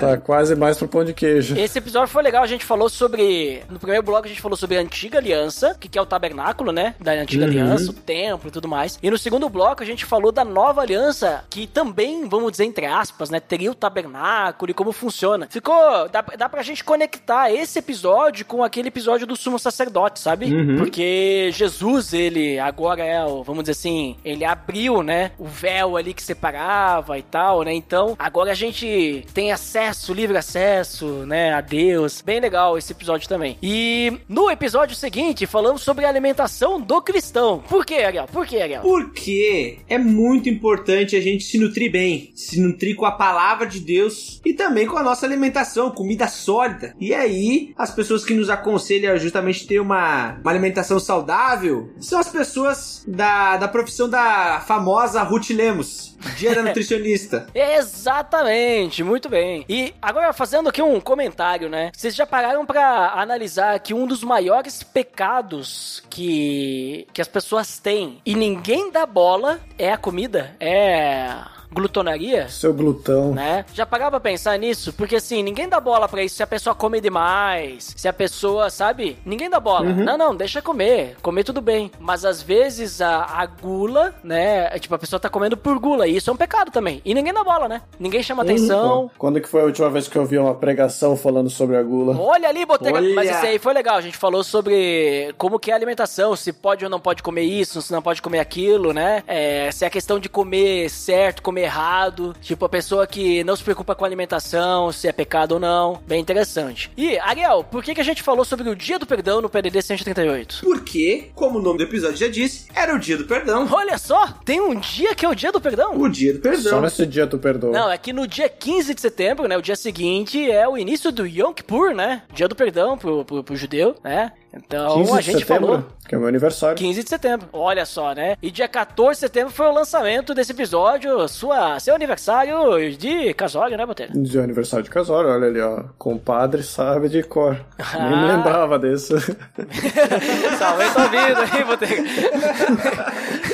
Tá 0.00 0.16
quase 0.18 0.54
mais 0.54 0.76
pro 0.78 0.88
pão 0.88 1.04
de 1.04 1.12
queijo. 1.12 1.56
Esse 1.56 1.78
episódio 1.78 2.08
foi 2.08 2.22
legal, 2.22 2.42
a 2.42 2.46
gente 2.46 2.64
falou 2.64 2.88
sobre. 2.88 3.62
No 3.70 3.78
primeiro 3.78 4.02
bloco 4.02 4.26
a 4.26 4.28
gente 4.28 4.40
falou 4.40 4.56
sobre 4.56 4.76
a 4.76 4.80
antiga 4.80 5.18
aliança, 5.18 5.76
que 5.78 5.88
que 5.88 5.98
é 5.98 6.02
o 6.02 6.06
tabernáculo, 6.06 6.72
né? 6.72 6.94
Da 7.00 7.12
antiga 7.12 7.44
Uhum. 7.44 7.50
aliança, 7.50 7.90
o 7.90 7.94
templo 7.94 8.48
e 8.48 8.50
tudo 8.52 8.68
mais. 8.68 8.98
E 9.02 9.10
no 9.10 9.18
segundo 9.18 9.48
bloco 9.48 9.82
a 9.82 9.86
gente 9.86 10.04
falou 10.04 10.32
da 10.32 10.44
nova 10.44 10.80
aliança, 10.80 11.44
que 11.50 11.66
também, 11.66 12.28
vamos 12.28 12.52
dizer, 12.52 12.64
entre 12.64 12.86
aspas, 12.86 13.30
né? 13.30 13.40
Teria 13.40 13.70
o 13.70 13.74
tabernáculo 13.74 14.70
e 14.70 14.74
como 14.74 14.92
funciona. 14.92 15.46
Ficou. 15.50 16.08
Dá, 16.08 16.22
dá 16.36 16.48
pra 16.48 16.62
gente 16.62 16.82
conectar 16.84 17.50
esse 17.52 17.78
episódio 17.78 18.44
com 18.46 18.64
aquele 18.64 18.88
episódio 18.88 19.11
do 19.18 19.36
sumo 19.36 19.58
sacerdote, 19.58 20.20
sabe? 20.20 20.50
Porque 20.76 21.50
Jesus, 21.52 22.12
ele 22.12 22.58
agora 22.58 23.04
é 23.04 23.24
o, 23.24 23.42
vamos 23.42 23.64
dizer 23.64 23.72
assim, 23.72 24.16
ele 24.24 24.44
abriu, 24.44 25.02
né? 25.02 25.32
O 25.38 25.46
véu 25.46 25.96
ali 25.96 26.14
que 26.14 26.22
separava 26.22 27.18
e 27.18 27.22
tal, 27.22 27.62
né? 27.62 27.72
Então, 27.72 28.16
agora 28.18 28.52
a 28.52 28.54
gente 28.54 29.24
tem 29.32 29.52
acesso, 29.52 30.12
livre 30.12 30.36
acesso, 30.36 31.24
né? 31.26 31.52
A 31.52 31.60
Deus. 31.60 32.22
Bem 32.22 32.40
legal 32.40 32.76
esse 32.76 32.92
episódio 32.92 33.28
também. 33.28 33.56
E 33.62 34.12
no 34.28 34.50
episódio 34.50 34.96
seguinte, 34.96 35.46
falamos 35.46 35.82
sobre 35.82 36.04
a 36.04 36.08
alimentação 36.08 36.80
do 36.80 37.00
cristão. 37.00 37.62
Por 37.68 37.84
quê, 37.84 37.96
Ariel? 37.96 38.26
Por 38.32 38.46
quê, 38.46 38.58
Ariel? 38.58 38.82
Porque 38.82 39.78
é 39.88 39.98
muito 39.98 40.48
importante 40.48 41.16
a 41.16 41.20
gente 41.20 41.44
se 41.44 41.58
nutrir 41.58 41.90
bem, 41.90 42.32
se 42.34 42.60
nutrir 42.60 42.96
com 42.96 43.04
a 43.04 43.12
palavra 43.12 43.66
de 43.66 43.80
Deus 43.80 44.40
e 44.44 44.52
também 44.52 44.86
com 44.86 44.96
a 44.96 45.02
nossa 45.02 45.26
alimentação, 45.26 45.90
comida 45.90 46.26
sólida. 46.28 46.94
E 47.00 47.14
aí, 47.14 47.72
as 47.76 47.90
pessoas 47.94 48.24
que 48.24 48.34
nos 48.34 48.50
aconselham 48.50 49.01
a 49.06 49.16
justamente 49.16 49.66
ter 49.66 49.80
uma, 49.80 50.38
uma 50.40 50.50
alimentação 50.50 50.98
saudável 50.98 51.92
são 52.00 52.18
as 52.18 52.28
pessoas 52.28 53.04
da, 53.06 53.56
da 53.56 53.68
profissão 53.68 54.08
da 54.08 54.60
famosa 54.66 55.22
Ruth 55.22 55.50
Lemos, 55.50 56.16
dia 56.36 56.54
da 56.54 56.62
nutricionista. 56.64 57.46
Exatamente, 57.54 59.02
muito 59.02 59.28
bem. 59.28 59.64
E 59.68 59.94
agora 60.00 60.32
fazendo 60.32 60.68
aqui 60.68 60.82
um 60.82 61.00
comentário, 61.00 61.68
né? 61.68 61.90
Vocês 61.94 62.14
já 62.14 62.26
pararam 62.26 62.64
pra 62.64 63.12
analisar 63.14 63.78
que 63.80 63.94
um 63.94 64.06
dos 64.06 64.22
maiores 64.22 64.82
pecados 64.82 66.02
que 66.08 67.06
que 67.12 67.20
as 67.20 67.28
pessoas 67.28 67.78
têm 67.78 68.20
e 68.24 68.34
ninguém 68.34 68.90
dá 68.90 69.06
bola 69.06 69.60
é 69.78 69.92
a 69.92 69.96
comida, 69.96 70.54
é 70.60 71.28
glutonaria? 71.72 72.48
Seu 72.48 72.72
glutão. 72.72 73.32
né? 73.34 73.64
Já 73.72 73.84
pagava 73.86 74.12
pra 74.12 74.20
pensar 74.30 74.58
nisso? 74.58 74.92
Porque 74.92 75.16
assim, 75.16 75.42
ninguém 75.42 75.68
dá 75.68 75.80
bola 75.80 76.08
pra 76.08 76.22
isso 76.22 76.36
se 76.36 76.42
a 76.42 76.46
pessoa 76.46 76.74
come 76.74 77.00
demais, 77.00 77.94
se 77.96 78.06
a 78.08 78.12
pessoa, 78.12 78.70
sabe? 78.70 79.18
Ninguém 79.24 79.48
dá 79.50 79.58
bola. 79.60 79.92
Não, 79.92 80.16
não, 80.18 80.34
deixa 80.34 80.60
comer. 80.62 81.16
Comer 81.22 81.44
tudo 81.44 81.60
bem. 81.60 81.90
Mas 81.98 82.24
às 82.24 82.42
vezes 82.42 83.00
a, 83.00 83.24
a 83.24 83.46
gula, 83.46 84.14
né? 84.22 84.68
é 84.72 84.78
Tipo, 84.78 84.94
a 84.94 84.98
pessoa 84.98 85.18
tá 85.20 85.28
comendo 85.28 85.56
por 85.56 85.78
gula. 85.78 86.06
E 86.06 86.16
isso 86.16 86.30
é 86.30 86.32
um 86.32 86.36
pecado 86.36 86.70
também. 86.70 87.00
E 87.04 87.14
ninguém 87.14 87.32
dá 87.32 87.42
bola, 87.44 87.68
né? 87.68 87.82
Ninguém 87.98 88.22
chama 88.22 88.42
atenção. 88.42 89.10
Quando 89.16 89.40
que 89.40 89.48
foi 89.48 89.62
a 89.62 89.64
última 89.64 89.88
vez 89.90 90.08
que 90.08 90.16
eu 90.16 90.24
vi 90.26 90.38
uma 90.38 90.54
pregação 90.54 91.16
falando 91.16 91.48
sobre 91.50 91.76
a 91.76 91.82
gula? 91.82 92.16
Olha 92.18 92.48
ali, 92.48 92.64
Botega. 92.66 92.96
Olha. 92.98 93.14
Mas 93.14 93.30
isso 93.30 93.46
aí 93.46 93.58
foi 93.58 93.72
legal. 93.72 93.96
A 93.96 94.00
gente 94.00 94.16
falou 94.16 94.42
sobre 94.44 95.32
como 95.38 95.58
que 95.58 95.70
é 95.70 95.74
a 95.74 95.76
alimentação, 95.76 96.34
se 96.36 96.52
pode 96.52 96.84
ou 96.84 96.90
não 96.90 97.00
pode 97.00 97.22
comer 97.22 97.42
isso, 97.42 97.80
se 97.80 97.92
não 97.92 98.02
pode 98.02 98.20
comer 98.20 98.40
aquilo, 98.40 98.92
né? 98.92 99.22
É, 99.26 99.70
se 99.72 99.84
é 99.84 99.90
questão 99.90 100.18
de 100.18 100.28
comer 100.28 100.88
certo, 100.90 101.42
comer 101.42 101.61
errado. 101.62 102.34
Tipo, 102.40 102.64
a 102.64 102.68
pessoa 102.68 103.06
que 103.06 103.42
não 103.44 103.56
se 103.56 103.62
preocupa 103.62 103.94
com 103.94 104.04
a 104.04 104.08
alimentação, 104.08 104.92
se 104.92 105.08
é 105.08 105.12
pecado 105.12 105.52
ou 105.52 105.60
não. 105.60 106.00
Bem 106.06 106.20
interessante. 106.20 106.90
E, 106.96 107.18
Ariel, 107.18 107.64
por 107.64 107.82
que, 107.82 107.94
que 107.94 108.00
a 108.00 108.04
gente 108.04 108.22
falou 108.22 108.44
sobre 108.44 108.68
o 108.68 108.76
dia 108.76 108.98
do 108.98 109.06
perdão 109.06 109.40
no 109.40 109.48
PDD 109.48 109.80
138? 109.82 110.60
Porque, 110.62 111.30
como 111.34 111.58
o 111.58 111.62
nome 111.62 111.78
do 111.78 111.84
episódio 111.84 112.16
já 112.16 112.28
disse, 112.28 112.66
era 112.74 112.94
o 112.94 112.98
dia 112.98 113.16
do 113.16 113.24
perdão. 113.24 113.68
Olha 113.70 113.98
só, 113.98 114.28
tem 114.44 114.60
um 114.60 114.78
dia 114.78 115.14
que 115.14 115.24
é 115.24 115.28
o 115.28 115.34
dia 115.34 115.52
do 115.52 115.60
perdão. 115.60 115.96
O 115.98 116.08
dia 116.08 116.32
do 116.32 116.42
Só 116.42 116.50
perdão. 116.50 116.80
nesse 116.82 117.06
dia 117.06 117.26
tu 117.26 117.38
perdoa. 117.38 117.72
Não, 117.72 117.90
é 117.90 117.98
que 117.98 118.12
no 118.12 118.26
dia 118.26 118.48
15 118.48 118.94
de 118.94 119.00
setembro, 119.00 119.48
né? 119.48 119.56
O 119.56 119.62
dia 119.62 119.76
seguinte 119.76 120.50
é 120.50 120.68
o 120.68 120.76
início 120.76 121.10
do 121.12 121.26
Yom 121.26 121.52
Kippur, 121.52 121.94
né? 121.94 122.22
Dia 122.34 122.48
do 122.48 122.54
perdão 122.56 122.96
pro, 122.98 123.24
pro, 123.24 123.44
pro 123.44 123.56
judeu, 123.56 123.94
né? 124.02 124.32
Então 124.54 124.96
15 124.96 125.12
a 125.12 125.16
de 125.16 125.22
gente 125.22 125.38
setembro, 125.40 125.66
falou. 125.66 125.84
que 126.08 126.14
é 126.14 126.18
meu 126.18 126.28
aniversário. 126.28 126.76
15 126.76 127.02
de 127.02 127.08
setembro. 127.08 127.48
Olha 127.52 127.86
só, 127.86 128.12
né? 128.14 128.36
E 128.42 128.50
dia 128.50 128.68
14 128.68 129.12
de 129.18 129.20
setembro 129.20 129.52
foi 129.52 129.66
o 129.66 129.72
lançamento 129.72 130.34
desse 130.34 130.52
episódio, 130.52 131.26
sua, 131.28 131.80
seu 131.80 131.94
aniversário 131.94 132.94
de 132.96 133.32
casório, 133.34 133.76
né, 133.78 133.86
Botelho? 133.86 134.12
De 134.22 134.38
aniversário 134.38 134.84
de 134.84 134.90
casório, 134.90 135.30
olha 135.30 135.46
ali, 135.46 135.60
ó. 135.60 135.84
Compadre 135.98 136.62
sabe 136.62 137.08
de 137.08 137.22
cor. 137.22 137.54
Nem 137.78 138.12
Ah. 138.12 138.36
lembrava 138.36 138.78
desse. 138.78 139.14
Salve 140.58 140.90
tua 140.92 141.06
vida 141.08 141.48
aí, 141.52 141.64
Botelho. 141.64 142.04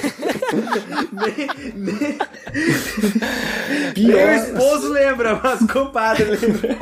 nem, 1.12 1.74
nem, 1.74 2.18
Pior. 3.94 4.28
o 4.28 4.34
esposo 4.34 4.88
lembra, 4.88 5.40
mas 5.42 5.61
o 5.61 5.68
compadre 5.68 6.24
lembra. 6.24 6.76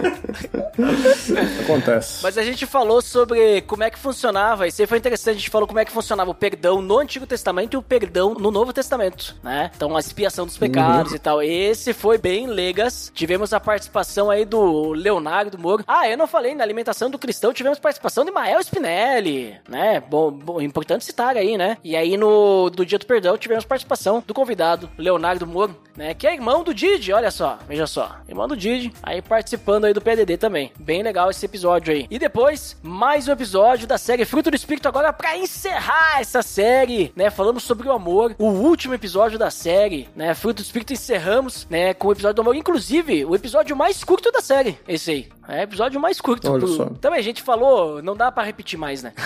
Acontece. 1.64 2.22
Mas 2.22 2.38
a 2.38 2.42
gente 2.42 2.66
falou 2.66 3.02
sobre 3.02 3.62
como 3.62 3.82
é 3.82 3.90
que 3.90 3.98
funcionava, 3.98 4.66
isso 4.66 4.80
aí 4.80 4.86
foi 4.86 4.98
interessante, 4.98 5.36
a 5.36 5.38
gente 5.38 5.50
falou 5.50 5.66
como 5.66 5.80
é 5.80 5.84
que 5.84 5.92
funcionava 5.92 6.30
o 6.30 6.34
perdão 6.34 6.80
no 6.80 6.98
Antigo 6.98 7.26
Testamento 7.26 7.74
e 7.74 7.76
o 7.76 7.82
perdão 7.82 8.34
no 8.34 8.50
Novo 8.50 8.72
Testamento, 8.72 9.34
né? 9.42 9.70
Então 9.74 9.96
a 9.96 10.00
expiação 10.00 10.46
dos 10.46 10.56
pecados 10.56 11.12
e 11.12 11.18
tal. 11.18 11.42
Esse 11.42 11.92
foi 11.92 12.18
bem 12.18 12.46
legas. 12.46 13.10
Tivemos 13.14 13.52
a 13.52 13.60
participação 13.60 14.30
aí 14.30 14.44
do 14.44 14.92
Leonardo 14.92 15.58
Moro. 15.58 15.84
Ah, 15.86 16.08
eu 16.08 16.16
não 16.16 16.26
falei, 16.26 16.54
na 16.54 16.64
alimentação 16.64 17.10
do 17.10 17.18
cristão 17.18 17.52
tivemos 17.52 17.78
participação 17.78 18.24
de 18.24 18.30
Mael 18.30 18.60
Spinelli, 18.60 19.56
né? 19.68 20.00
Bom, 20.00 20.30
bom, 20.30 20.60
importante 20.60 21.04
citar 21.04 21.36
aí, 21.36 21.56
né? 21.56 21.78
E 21.82 21.96
aí 21.96 22.16
no 22.16 22.70
do 22.70 22.84
Dia 22.84 22.98
do 22.98 23.06
Perdão 23.06 23.36
tivemos 23.36 23.55
participação 23.64 24.22
do 24.26 24.34
convidado 24.34 24.88
Leonardo 24.98 25.46
Moro, 25.46 25.76
né? 25.96 26.14
Que 26.14 26.26
é 26.26 26.34
irmão 26.34 26.62
do 26.62 26.74
Didi, 26.74 27.12
olha 27.12 27.30
só, 27.30 27.58
veja 27.68 27.86
só. 27.86 28.16
Irmão 28.28 28.48
do 28.48 28.56
Didi, 28.56 28.92
aí 29.02 29.22
participando 29.22 29.84
aí 29.84 29.92
do 29.92 30.00
PDD 30.00 30.36
também. 30.36 30.72
Bem 30.78 31.02
legal 31.02 31.30
esse 31.30 31.44
episódio 31.44 31.92
aí. 31.92 32.06
E 32.10 32.18
depois, 32.18 32.76
mais 32.82 33.28
um 33.28 33.32
episódio 33.32 33.86
da 33.86 33.98
série 33.98 34.24
Fruto 34.24 34.50
do 34.50 34.56
Espírito 34.56 34.88
agora 34.88 35.12
pra 35.12 35.36
encerrar 35.36 36.20
essa 36.20 36.42
série, 36.42 37.12
né? 37.16 37.30
Falamos 37.30 37.62
sobre 37.62 37.88
o 37.88 37.92
amor, 37.92 38.34
o 38.38 38.46
último 38.46 38.94
episódio 38.94 39.38
da 39.38 39.50
série, 39.50 40.08
né? 40.14 40.34
Fruto 40.34 40.62
do 40.62 40.66
Espírito 40.66 40.92
encerramos, 40.92 41.66
né? 41.70 41.94
Com 41.94 42.08
o 42.08 42.12
episódio 42.12 42.34
do 42.34 42.40
amor, 42.42 42.56
inclusive 42.56 43.24
o 43.24 43.34
episódio 43.34 43.76
mais 43.76 44.02
curto 44.04 44.30
da 44.30 44.40
série, 44.40 44.78
esse 44.86 45.10
aí. 45.10 45.28
É 45.48 45.60
o 45.60 45.62
episódio 45.62 46.00
mais 46.00 46.20
curto. 46.20 46.50
Olha 46.50 46.66
só. 46.66 46.86
Também 47.00 47.20
a 47.20 47.22
gente 47.22 47.40
falou, 47.42 48.02
não 48.02 48.16
dá 48.16 48.32
pra 48.32 48.42
repetir 48.42 48.78
mais, 48.78 49.02
né? 49.02 49.12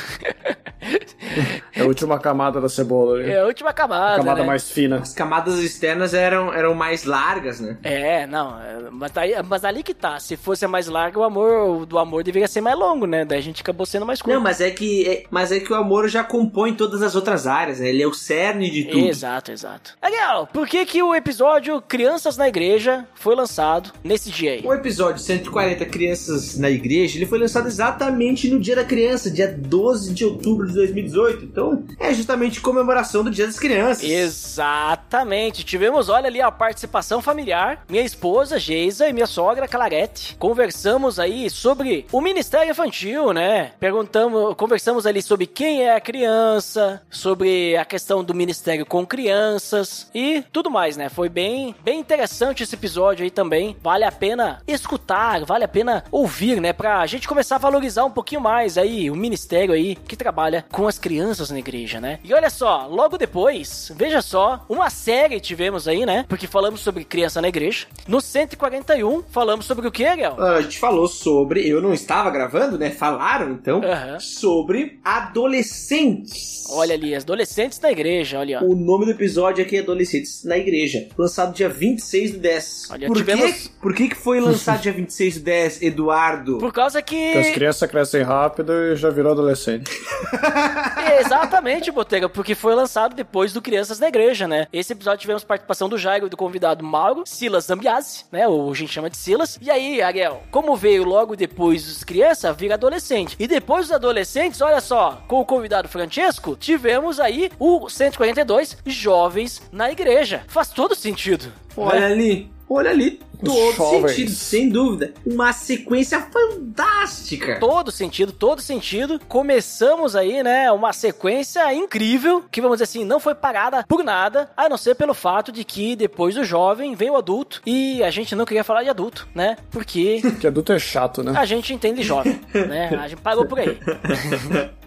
É 1.75 1.83
a 1.83 1.87
última 1.87 2.19
camada 2.19 2.61
da 2.61 2.69
cebola 2.69 3.19
ali. 3.19 3.31
É 3.31 3.41
a 3.41 3.45
última 3.45 3.73
camada, 3.73 4.20
camada 4.23 4.41
né? 4.43 4.47
mais 4.47 4.71
fina. 4.71 4.97
As 4.99 5.13
camadas 5.13 5.59
externas 5.59 6.15
eram, 6.15 6.53
eram 6.53 6.75
mais 6.75 7.05
largas, 7.05 7.61
né? 7.61 7.77
É, 7.83 8.27
não, 8.27 8.57
mas, 8.93 9.17
aí, 9.17 9.35
mas 9.47 9.65
ali 9.65 9.83
que 9.83 9.95
tá. 9.95 10.19
Se 10.19 10.37
fosse 10.37 10.67
mais 10.67 10.87
largo, 10.87 11.21
o 11.21 11.25
amor 11.25 11.87
do 11.87 11.99
amor 11.99 12.23
deveria 12.23 12.49
ser 12.49 12.61
mais 12.61 12.79
longo, 12.79 13.07
né? 13.07 13.25
Daí 13.25 13.39
a 13.39 13.43
gente 13.43 13.63
acabou 13.63 13.87
sendo 13.87 14.07
mais 14.07 14.21
curto. 14.21 14.35
Não, 14.35 14.43
mas 14.43 14.61
é 14.61 14.71
que 14.71 15.09
é- 15.09 15.25
mas 15.31 15.53
é 15.53 15.61
que 15.61 15.73
o 15.73 15.77
amor 15.77 16.09
já 16.09 16.23
compõe 16.23 16.75
todas 16.75 17.03
as 17.03 17.15
outras 17.15 17.47
áreas, 17.47 17.81
né? 17.81 17.89
Ele 17.89 18.03
é 18.03 18.07
o 18.07 18.13
cerne 18.13 18.71
de 18.71 18.85
tudo. 18.85 19.07
Exato, 19.07 19.51
exato. 19.53 19.97
Legal, 20.03 20.47
por 20.53 20.67
que 20.67 20.85
que 20.87 21.03
o 21.03 21.15
episódio 21.15 21.81
Crianças 21.83 22.37
na 22.37 22.49
Igreja 22.49 23.07
foi 23.15 23.35
lançado 23.35 23.93
nesse 24.05 24.31
dia 24.31 24.53
aí? 24.53 24.63
O 24.65 24.73
episódio 24.73 25.21
140 25.23 25.85
Crianças 25.87 26.59
na 26.59 26.71
Igreja, 26.71 27.17
ele 27.19 27.27
foi 27.27 27.39
lançado 27.39 27.67
exatamente 27.67 28.49
no 28.49 28.61
Dia 28.61 28.77
da 28.77 28.85
Criança, 28.85 29.31
dia 29.31 29.49
12 29.49 30.13
de 30.13 30.25
outubro 30.25 30.67
de 30.67 30.75
2018. 30.75 31.45
Então, 31.45 31.85
é 31.99 32.13
justamente 32.13 32.61
comemoração 32.61 33.25
do 33.25 33.31
Dia 33.31 33.47
das 33.47 33.59
Crianças. 33.59 34.03
Exatamente. 34.11 35.65
Tivemos, 35.65 36.09
olha 36.09 36.27
ali, 36.27 36.41
a 36.41 36.51
participação 36.51 37.23
familiar. 37.23 37.85
Minha 37.89 38.03
esposa, 38.03 38.59
Geisa, 38.59 39.09
e 39.09 39.13
minha 39.13 39.27
sogra, 39.27 39.69
Clarete. 39.69 40.37
Conversamos 40.37 41.19
aí 41.21 41.49
sobre 41.49 42.07
o 42.11 42.21
Ministério 42.21 42.71
Infantil, 42.71 43.33
né? 43.33 43.73
Perguntamos, 43.79 44.55
conversamos 44.57 45.07
ali 45.07 45.23
sobre 45.23 45.47
quem 45.47 45.83
é 45.83 45.95
a 45.95 46.01
criança, 46.01 47.03
sobre 47.09 47.77
a 47.77 47.85
questão 47.85 48.25
do 48.25 48.35
Ministério 48.35 48.85
com 48.85 49.07
crianças 49.07 50.11
e 50.15 50.43
tudo 50.53 50.71
mais, 50.71 50.97
né? 50.97 51.09
Foi 51.09 51.29
bem, 51.29 51.75
bem 51.83 52.01
interessante 52.01 52.63
esse 52.63 52.75
episódio 52.75 53.25
aí 53.25 53.31
também. 53.31 53.77
Vale 53.83 54.05
a 54.05 54.13
pena 54.13 54.61
escutar, 54.67 55.45
vale 55.45 55.65
a 55.65 55.69
pena 55.69 56.05
ouvir, 56.11 56.61
né? 56.61 56.73
Pra 56.73 57.07
gente 57.07 57.29
começar 57.29 57.57
a 57.57 57.59
valorizar 57.59 58.05
um 58.05 58.11
pouquinho 58.11 58.41
mais 58.41 58.77
aí 58.77 59.11
o 59.11 59.17
ministério 59.17 59.75
aí 59.75 59.95
que 59.95 60.17
trabalha 60.17 60.65
com 60.71 60.89
as 60.89 60.99
crianças 60.99 61.51
na 61.51 61.59
igreja, 61.59 62.01
né? 62.01 62.19
E 62.25 62.35
olha 62.35 62.51
só, 62.51 62.87
logo 62.87 63.17
depois, 63.17 63.93
veja 64.01 64.23
só, 64.23 64.65
uma 64.67 64.89
série 64.89 65.39
tivemos 65.41 65.87
aí, 65.87 66.07
né? 66.07 66.25
Porque 66.27 66.47
falamos 66.47 66.81
sobre 66.81 67.05
criança 67.05 67.41
na 67.43 67.49
igreja. 67.49 67.87
No 68.09 68.19
141, 68.21 69.23
falamos 69.31 69.67
sobre 69.67 69.87
o 69.87 69.93
que, 69.93 70.07
Ariel? 70.07 70.43
A 70.43 70.63
gente 70.63 70.79
falou 70.79 71.07
sobre. 71.07 71.69
Eu 71.69 71.83
não 71.83 71.93
estava 71.93 72.31
gravando, 72.31 72.79
né? 72.79 72.89
Falaram 72.91 73.53
então 73.53 73.83
Aham. 73.85 74.19
sobre 74.19 74.99
adolescentes. 75.05 76.65
Olha 76.73 76.95
ali, 76.95 77.15
as 77.15 77.25
adolescentes 77.25 77.79
na 77.81 77.91
igreja, 77.93 78.39
olha. 78.39 78.61
ó. 78.63 78.65
O 78.65 78.75
nome 78.75 79.05
do 79.05 79.11
episódio 79.11 79.63
aqui 79.65 79.77
é 79.77 79.81
Adolescentes 79.81 80.45
na 80.45 80.57
Igreja. 80.57 81.09
Lançado 81.19 81.53
dia 81.53 81.69
26 81.69 82.31
do 82.33 82.39
10. 82.39 82.89
Olha, 82.91 83.07
Por, 83.09 83.17
tivemos- 83.17 83.53
que, 83.53 83.69
por 83.81 83.95
que, 83.95 84.09
que 84.09 84.15
foi 84.15 84.41
lançado 84.41 84.81
dia 84.81 84.93
26 84.93 85.39
do 85.39 85.45
10, 85.45 85.83
Eduardo? 85.83 86.59
Por 86.59 86.73
causa 86.73 87.01
Porque 87.03 87.35
as 87.37 87.47
que. 87.49 87.53
crianças 87.55 87.91
crescem 87.91 88.23
rápido 88.23 88.73
e 88.73 88.97
já 88.97 89.11
virou 89.11 89.33
adolescente. 89.33 89.91
Exatamente, 91.21 91.91
Botega, 91.91 92.29
porque 92.29 92.55
foi 92.55 92.75
lançado 92.75 93.15
depois 93.15 93.53
do 93.53 93.61
Crianças 93.91 93.99
na 93.99 94.09
Igreja, 94.09 94.47
né? 94.47 94.67
Esse 94.73 94.93
episódio 94.93 95.21
tivemos 95.21 95.43
participação 95.43 95.89
do 95.89 95.99
Jairo 95.99 96.27
e 96.27 96.31
do 96.31 96.37
convidado 96.37 96.85
Mauro, 96.85 97.25
Silas 97.27 97.65
Zambiase, 97.65 98.25
né? 98.31 98.47
Ou 98.47 98.71
a 98.71 98.75
gente 98.75 98.93
chama 98.93 99.11
de 99.11 99.17
Silas. 99.17 99.59
E 99.61 99.71
aí, 99.71 100.01
Ariel, 100.01 100.43
como 100.51 100.77
veio 100.77 101.03
logo 101.03 101.35
depois 101.35 101.85
dos 101.85 102.05
crianças, 102.05 102.57
vira 102.57 102.75
adolescente. 102.75 103.37
E 103.39 103.49
depois 103.49 103.87
dos 103.87 103.97
adolescentes, 103.97 104.61
olha 104.61 104.81
só, 104.81 105.23
com 105.27 105.41
o 105.41 105.45
convidado 105.45 105.89
Francesco, 105.89 106.57
tivemos 106.57 107.19
aí 107.19 107.51
o 107.59 107.89
142 107.89 108.79
Jovens 108.87 109.61
na 109.73 109.91
Igreja. 109.91 110.45
Faz 110.47 110.69
todo 110.69 110.95
sentido. 110.95 111.53
Olha 111.77 112.01
né? 112.01 112.07
ali, 112.07 112.51
olha 112.71 112.91
ali. 112.91 113.21
Todo 113.45 113.73
jovens. 113.73 114.11
sentido, 114.11 114.31
sem 114.33 114.69
dúvida. 114.69 115.15
Uma 115.27 115.53
sequência 115.53 116.21
fantástica. 116.21 117.59
Todo 117.59 117.91
sentido, 117.91 118.33
todo 118.33 118.61
sentido. 118.61 119.19
Começamos 119.27 120.15
aí, 120.15 120.43
né, 120.43 120.71
uma 120.71 120.93
sequência 120.93 121.73
incrível, 121.73 122.45
que 122.51 122.61
vamos 122.61 122.77
dizer 122.77 122.85
assim, 122.85 123.05
não 123.05 123.19
foi 123.19 123.35
parada 123.35 123.85
por 123.89 124.05
nada, 124.05 124.51
a 124.55 124.69
não 124.69 124.77
ser 124.77 124.95
pelo 124.95 125.15
fato 125.15 125.51
de 125.51 125.65
que 125.65 125.97
depois 125.97 126.35
do 126.35 126.45
jovem 126.45 126.95
vem 126.95 127.11
o 127.11 127.17
adulto, 127.17 127.63
e 127.65 128.03
a 128.03 128.11
gente 128.11 128.35
não 128.35 128.45
queria 128.45 128.63
falar 128.63 128.83
de 128.83 128.91
adulto, 128.91 129.27
né, 129.35 129.57
porque 129.71 130.21
Porque 130.31 130.47
adulto 130.47 130.73
é 130.73 130.79
chato, 130.79 131.23
né? 131.23 131.33
a 131.35 131.47
gente 131.47 131.73
entende 131.73 132.03
jovem, 132.03 132.39
né, 132.53 132.89
a 132.95 133.09
gente 133.09 133.23
parou 133.23 133.47
por 133.47 133.59
aí. 133.59 133.79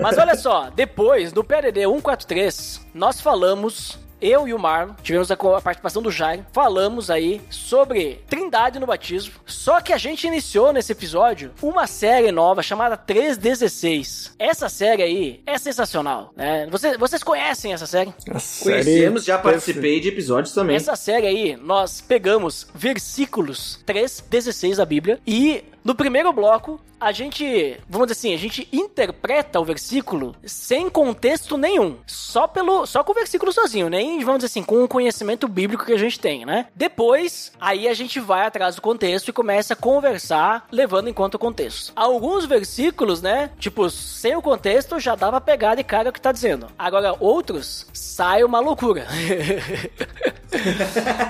Mas 0.00 0.16
olha 0.16 0.36
só, 0.36 0.70
depois 0.70 1.32
do 1.32 1.42
PDD 1.42 1.80
143, 1.80 2.86
nós 2.94 3.20
falamos. 3.20 3.98
Eu 4.20 4.48
e 4.48 4.54
o 4.54 4.58
Marlon 4.58 4.94
tivemos 5.02 5.30
a, 5.30 5.36
participação 5.36 6.02
do 6.02 6.10
Jair. 6.10 6.44
Falamos 6.52 7.10
aí 7.10 7.40
sobre 7.50 8.22
Trindade 8.28 8.78
no 8.78 8.86
batismo. 8.86 9.34
Só 9.44 9.80
que 9.80 9.92
a 9.92 9.98
gente 9.98 10.26
iniciou 10.26 10.72
nesse 10.72 10.92
episódio 10.92 11.52
uma 11.62 11.86
série 11.86 12.32
nova 12.32 12.62
chamada 12.62 12.96
316. 12.96 14.34
Essa 14.38 14.68
série 14.68 15.02
aí 15.02 15.40
é 15.46 15.58
sensacional, 15.58 16.32
né? 16.34 16.66
Vocês, 16.70 16.96
vocês 16.96 17.22
conhecem 17.22 17.72
essa 17.72 17.86
série? 17.86 18.12
Série 18.38 18.84
Conhecemos, 18.84 19.24
já 19.24 19.38
participei 19.38 20.00
de 20.00 20.08
episódios 20.08 20.54
também. 20.54 20.76
Essa 20.76 20.96
série 20.96 21.26
aí, 21.26 21.56
nós 21.56 22.00
pegamos 22.00 22.66
versículos 22.74 23.80
3, 23.84 24.24
16 24.30 24.78
da 24.78 24.84
Bíblia 24.84 25.20
e 25.26 25.64
no 25.84 25.94
primeiro 25.94 26.32
bloco, 26.32 26.80
a 27.00 27.12
gente, 27.12 27.78
vamos 27.88 28.08
dizer 28.08 28.18
assim, 28.18 28.34
a 28.34 28.38
gente 28.38 28.68
interpreta 28.72 29.60
o 29.60 29.64
versículo 29.64 30.34
sem 30.44 30.88
contexto 30.88 31.56
nenhum, 31.56 31.98
só 32.06 32.46
pelo, 32.46 32.86
só 32.86 33.04
com 33.04 33.12
o 33.12 33.14
versículo 33.14 33.52
sozinho, 33.52 33.88
nem, 33.88 34.24
vamos 34.24 34.38
dizer 34.38 34.46
assim, 34.46 34.62
com 34.62 34.82
o 34.82 34.88
conhecimento 34.88 35.46
bíblico 35.46 35.84
que 35.84 35.92
a 35.92 35.98
gente 35.98 36.18
tem, 36.18 36.44
né? 36.44 36.66
Depois, 36.74 37.52
aí 37.60 37.86
a 37.86 37.94
gente 37.94 38.18
vai 38.18 38.46
atrás 38.46 38.76
do 38.76 38.82
contexto 38.82 39.28
e 39.28 39.32
começa 39.32 39.74
a 39.74 39.76
conversar 39.76 40.66
levando 40.72 41.08
em 41.08 41.12
conta 41.12 41.36
o 41.36 41.40
contexto. 41.40 41.92
Alguns 41.94 42.46
versículos, 42.46 43.20
né, 43.20 43.50
tipo, 43.58 43.90
sem 43.90 44.34
o 44.34 44.42
contexto 44.42 44.98
já 44.98 45.14
dá 45.14 45.28
pra 45.30 45.40
pegar 45.40 45.74
de 45.74 45.84
cara 45.84 46.10
o 46.10 46.12
que 46.12 46.20
tá 46.20 46.32
dizendo. 46.32 46.68
Agora, 46.78 47.14
outros, 47.20 47.86
sai 47.92 48.42
uma 48.42 48.60
loucura. 48.60 49.06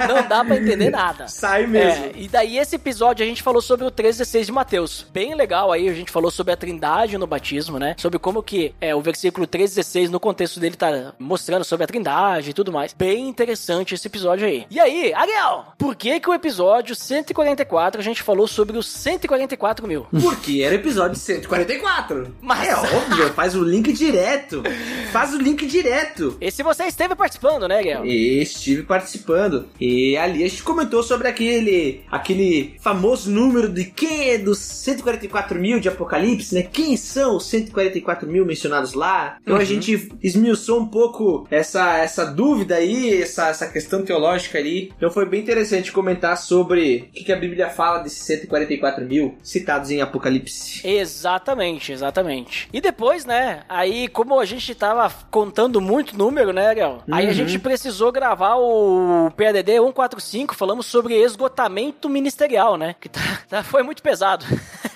Não 0.09 0.29
dá 0.29 0.45
pra 0.45 0.57
entender 0.57 0.91
nada. 0.91 1.27
Sai 1.27 1.67
mesmo. 1.67 2.07
É, 2.07 2.13
e 2.15 2.29
daí 2.29 2.59
esse 2.59 2.77
episódio 2.77 3.25
a 3.25 3.29
gente 3.29 3.43
falou 3.43 3.61
sobre 3.61 3.87
o 3.87 3.91
316 3.91 4.47
de 4.47 4.53
Mateus. 4.53 5.07
Bem 5.11 5.35
legal 5.35 5.56
aí, 5.73 5.89
a 5.89 5.95
gente 5.95 6.11
falou 6.11 6.31
sobre 6.31 6.53
a 6.53 6.57
trindade 6.57 7.17
no 7.19 7.27
batismo, 7.27 7.79
né? 7.79 7.95
Sobre 7.99 8.19
como 8.19 8.43
que 8.43 8.75
é, 8.81 8.95
o 8.95 9.01
versículo 9.01 9.47
316 9.47 10.11
no 10.11 10.21
contexto 10.21 10.61
dele 10.61 10.77
tá 10.77 11.15
mostrando 11.19 11.65
sobre 11.65 11.85
a 11.85 11.87
trindade 11.87 12.51
e 12.51 12.53
tudo 12.53 12.73
mais. 12.73 12.93
Bem 12.93 13.29
interessante 13.29 13.95
esse 13.95 14.07
episódio 14.07 14.47
aí. 14.47 14.67
E 14.71 14.79
aí, 14.79 15.13
Ariel, 15.15 15.67
por 15.79 15.95
que 15.97 16.21
que 16.21 16.29
o 16.29 16.35
episódio 16.35 16.95
144 16.95 18.01
a 18.01 18.05
gente 18.05 18.23
falou 18.23 18.47
sobre 18.47 18.77
os 18.77 18.87
144 18.87 19.87
mil? 19.87 20.07
Porque 20.23 20.63
era 20.63 20.75
o 20.75 20.79
episódio 20.79 21.17
144. 21.17 22.35
Mas- 22.41 22.69
É 22.69 22.75
óbvio, 22.77 23.33
faz 23.35 23.55
o 23.55 23.63
link 23.63 23.93
direto. 23.93 24.63
Faz 25.13 25.33
o 25.33 25.39
link 25.39 25.67
direto. 25.67 26.37
Esse 26.41 26.63
você 26.63 26.85
esteve 26.85 27.15
participando, 27.15 27.69
né, 27.69 27.77
Ariel? 27.79 28.05
E 28.05 28.41
estive 28.43 28.83
participando. 28.83 29.69
E 29.81 30.17
ali 30.17 30.45
a 30.45 30.49
gente 30.49 30.63
comentou 30.63 31.03
sobre 31.03 31.29
aquele 31.29 32.03
aquele 32.11 32.77
famoso 32.81 33.31
número 33.31 33.69
de 33.69 33.85
quem 33.85 34.31
é 34.31 34.39
dos 34.39 34.59
144 34.59 35.46
mil 35.55 35.79
de 35.81 35.89
Apocalipse, 35.89 36.55
né? 36.55 36.63
Quem 36.63 36.97
são 36.97 37.37
os 37.37 37.47
144 37.47 38.29
mil 38.29 38.45
mencionados 38.45 38.95
lá? 38.95 39.37
Então 39.43 39.57
a 39.57 39.65
gente 39.65 40.11
esmiuçou 40.23 40.81
um 40.81 40.87
pouco 40.87 41.47
essa, 41.51 41.99
essa 41.99 42.25
dúvida 42.27 42.77
aí, 42.77 43.23
essa, 43.23 43.49
essa 43.49 43.67
questão 43.69 44.03
teológica 44.05 44.59
ali. 44.59 44.93
Então 44.97 45.11
foi 45.11 45.25
bem 45.27 45.41
interessante 45.41 45.93
comentar 45.93 46.37
sobre 46.37 47.09
o 47.11 47.13
que, 47.13 47.25
que 47.25 47.33
a 47.33 47.37
Bíblia 47.37 47.69
fala 47.71 47.99
desses 47.99 48.23
144 48.25 49.05
mil 49.05 49.37
citados 49.43 49.91
em 49.91 50.01
Apocalipse. 50.01 50.87
Exatamente, 50.87 51.93
exatamente. 51.93 52.69
E 52.73 52.81
depois, 52.81 53.25
né, 53.25 53.61
aí 53.69 54.09
como 54.09 54.39
a 54.41 54.45
gente 54.45 54.75
tava 54.75 55.13
contando 55.31 55.81
muito 55.81 56.17
número, 56.17 56.53
né, 56.53 56.69
Ariel? 56.69 57.03
Aí 57.11 57.25
a 57.27 57.29
Uhum. 57.29 57.35
gente 57.35 57.59
precisou 57.59 58.11
gravar 58.13 58.57
o 58.57 59.31
PADD 59.37 59.73
145, 59.79 60.55
falamos 60.55 60.87
sobre 60.87 61.15
esgotamento 61.15 62.09
ministerial, 62.09 62.77
né? 62.77 62.95
Que 63.01 63.09
tá, 63.09 63.21
tá- 63.49 63.63
foi 63.63 63.83
muito 63.83 64.03
pesado. 64.03 64.45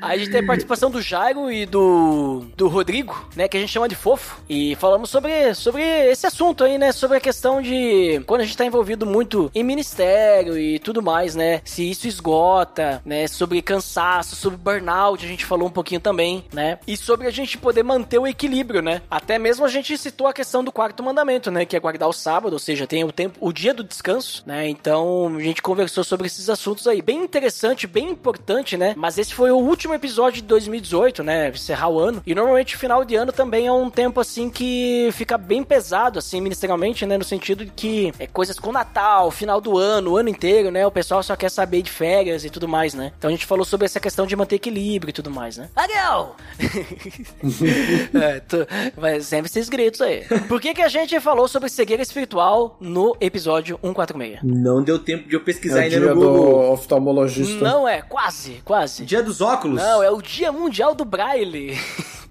a 0.00 0.16
gente 0.16 0.30
tem 0.30 0.40
a 0.40 0.46
participação 0.46 0.90
do 0.90 1.02
Jairo 1.02 1.50
e 1.50 1.66
do, 1.66 2.44
do 2.56 2.68
Rodrigo, 2.68 3.28
né? 3.34 3.48
Que 3.48 3.56
a 3.56 3.60
gente 3.60 3.72
chama 3.72 3.88
de 3.88 3.94
fofo. 3.94 4.40
E 4.48 4.74
falamos 4.76 5.10
sobre, 5.10 5.54
sobre 5.54 5.82
esse 5.82 6.26
assunto 6.26 6.64
aí, 6.64 6.78
né? 6.78 6.92
Sobre 6.92 7.16
a 7.16 7.20
questão 7.20 7.60
de 7.60 8.22
quando 8.26 8.42
a 8.42 8.44
gente 8.44 8.56
tá 8.56 8.64
envolvido 8.64 9.04
muito 9.04 9.50
em 9.54 9.64
ministério 9.64 10.56
e 10.56 10.78
tudo 10.78 11.02
mais, 11.02 11.34
né? 11.34 11.60
Se 11.64 11.88
isso 11.88 12.06
esgota, 12.06 13.02
né? 13.04 13.26
Sobre 13.26 13.60
cansaço, 13.60 14.36
sobre 14.36 14.58
burnout, 14.58 15.24
a 15.24 15.28
gente 15.28 15.44
falou 15.44 15.68
um 15.68 15.72
pouquinho 15.72 16.00
também, 16.00 16.44
né? 16.52 16.78
E 16.86 16.96
sobre 16.96 17.26
a 17.26 17.30
gente 17.30 17.58
poder 17.58 17.82
manter 17.82 18.18
o 18.18 18.26
equilíbrio, 18.26 18.80
né? 18.80 19.02
Até 19.10 19.38
mesmo 19.38 19.64
a 19.64 19.68
gente 19.68 19.96
citou 19.98 20.26
a 20.26 20.32
questão 20.32 20.62
do 20.62 20.72
quarto 20.72 21.02
mandamento, 21.02 21.50
né? 21.50 21.64
Que 21.64 21.76
é 21.76 21.80
guardar 21.80 22.08
o 22.08 22.12
sábado, 22.12 22.52
ou 22.52 22.58
seja, 22.58 22.86
tem 22.86 23.04
o 23.04 23.12
tempo, 23.12 23.38
o 23.40 23.52
dia 23.52 23.74
do 23.74 23.82
descanso, 23.82 24.42
né? 24.46 24.68
Então 24.68 25.34
a 25.36 25.40
gente 25.40 25.60
conversou 25.60 26.04
sobre 26.04 26.26
esses 26.26 26.48
assuntos 26.48 26.86
aí. 26.86 27.02
Bem 27.02 27.22
interessante, 27.22 27.86
bem 27.86 28.08
importante, 28.10 28.76
né? 28.76 28.94
Mas 28.96 29.18
esse 29.18 29.34
foi 29.34 29.50
o 29.50 29.56
último 29.56 29.87
episódio 29.94 30.40
de 30.42 30.48
2018, 30.48 31.22
né? 31.22 31.48
Encerrar 31.48 31.88
o 31.88 31.98
ano. 31.98 32.22
E 32.26 32.34
normalmente 32.34 32.76
o 32.76 32.78
final 32.78 33.04
de 33.04 33.14
ano 33.16 33.32
também 33.32 33.66
é 33.66 33.72
um 33.72 33.90
tempo 33.90 34.20
assim 34.20 34.50
que 34.50 35.08
fica 35.12 35.36
bem 35.38 35.62
pesado, 35.62 36.18
assim, 36.18 36.40
ministerialmente, 36.40 37.04
né? 37.06 37.16
No 37.18 37.24
sentido 37.24 37.64
de 37.64 37.70
que 37.70 38.12
é 38.18 38.26
coisas 38.26 38.58
com 38.58 38.72
Natal, 38.72 39.30
final 39.30 39.60
do 39.60 39.78
ano, 39.78 40.12
o 40.12 40.16
ano 40.16 40.28
inteiro, 40.28 40.70
né? 40.70 40.86
O 40.86 40.90
pessoal 40.90 41.22
só 41.22 41.36
quer 41.36 41.50
saber 41.50 41.82
de 41.82 41.90
férias 41.90 42.44
e 42.44 42.50
tudo 42.50 42.68
mais, 42.68 42.94
né? 42.94 43.12
Então 43.18 43.28
a 43.28 43.32
gente 43.32 43.46
falou 43.46 43.64
sobre 43.64 43.86
essa 43.86 44.00
questão 44.00 44.26
de 44.26 44.36
manter 44.36 44.56
equilíbrio 44.56 45.10
e 45.10 45.12
tudo 45.12 45.30
mais, 45.30 45.56
né? 45.56 45.68
Ariel! 45.74 46.36
é, 48.14 48.40
tu, 48.40 48.66
vai 48.96 49.20
sempre 49.20 49.46
esses 49.46 49.68
gritos 49.68 50.00
aí. 50.00 50.24
Por 50.48 50.60
que, 50.60 50.74
que 50.74 50.82
a 50.82 50.88
gente 50.88 51.18
falou 51.20 51.48
sobre 51.48 51.68
cegueira 51.68 52.02
espiritual 52.02 52.76
no 52.80 53.16
episódio 53.20 53.78
146? 53.82 54.40
Não 54.42 54.82
deu 54.82 54.98
tempo 54.98 55.28
de 55.28 55.34
eu 55.34 55.40
É 55.40 55.44
pesquisar 55.44 55.76
o 55.76 55.82
ainda 55.82 55.98
dia 55.98 56.14
no 56.14 56.20
do 56.20 56.20
Google. 56.20 56.72
oftalmologista. 56.72 57.64
Não 57.64 57.88
é, 57.88 58.02
quase, 58.02 58.60
quase. 58.64 59.04
Dia 59.04 59.22
dos 59.22 59.40
óculos? 59.40 59.77
Não, 59.78 60.02
é 60.02 60.10
o 60.10 60.20
Dia 60.20 60.50
Mundial 60.52 60.94
do 60.94 61.04
Braille. 61.04 61.78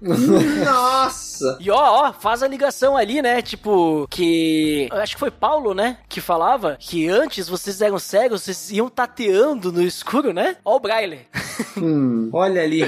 Nossa! 0.00 1.56
E 1.60 1.70
ó, 1.70 1.76
ó, 2.08 2.12
faz 2.12 2.42
a 2.42 2.48
ligação 2.48 2.96
ali, 2.96 3.20
né? 3.20 3.42
Tipo, 3.42 4.06
que. 4.10 4.88
eu 4.90 4.98
Acho 4.98 5.14
que 5.14 5.20
foi 5.20 5.30
Paulo, 5.30 5.74
né? 5.74 5.98
Que 6.08 6.20
falava 6.20 6.76
que 6.78 7.08
antes 7.08 7.48
vocês 7.48 7.80
eram 7.82 7.98
cegos, 7.98 8.42
vocês 8.42 8.70
iam 8.70 8.88
tateando 8.88 9.72
no 9.72 9.82
escuro, 9.82 10.32
né? 10.32 10.56
Ó, 10.64 10.76
o 10.76 10.80
Braille. 10.80 11.26
Hum, 11.76 12.30
Olha 12.32 12.62
ali. 12.62 12.84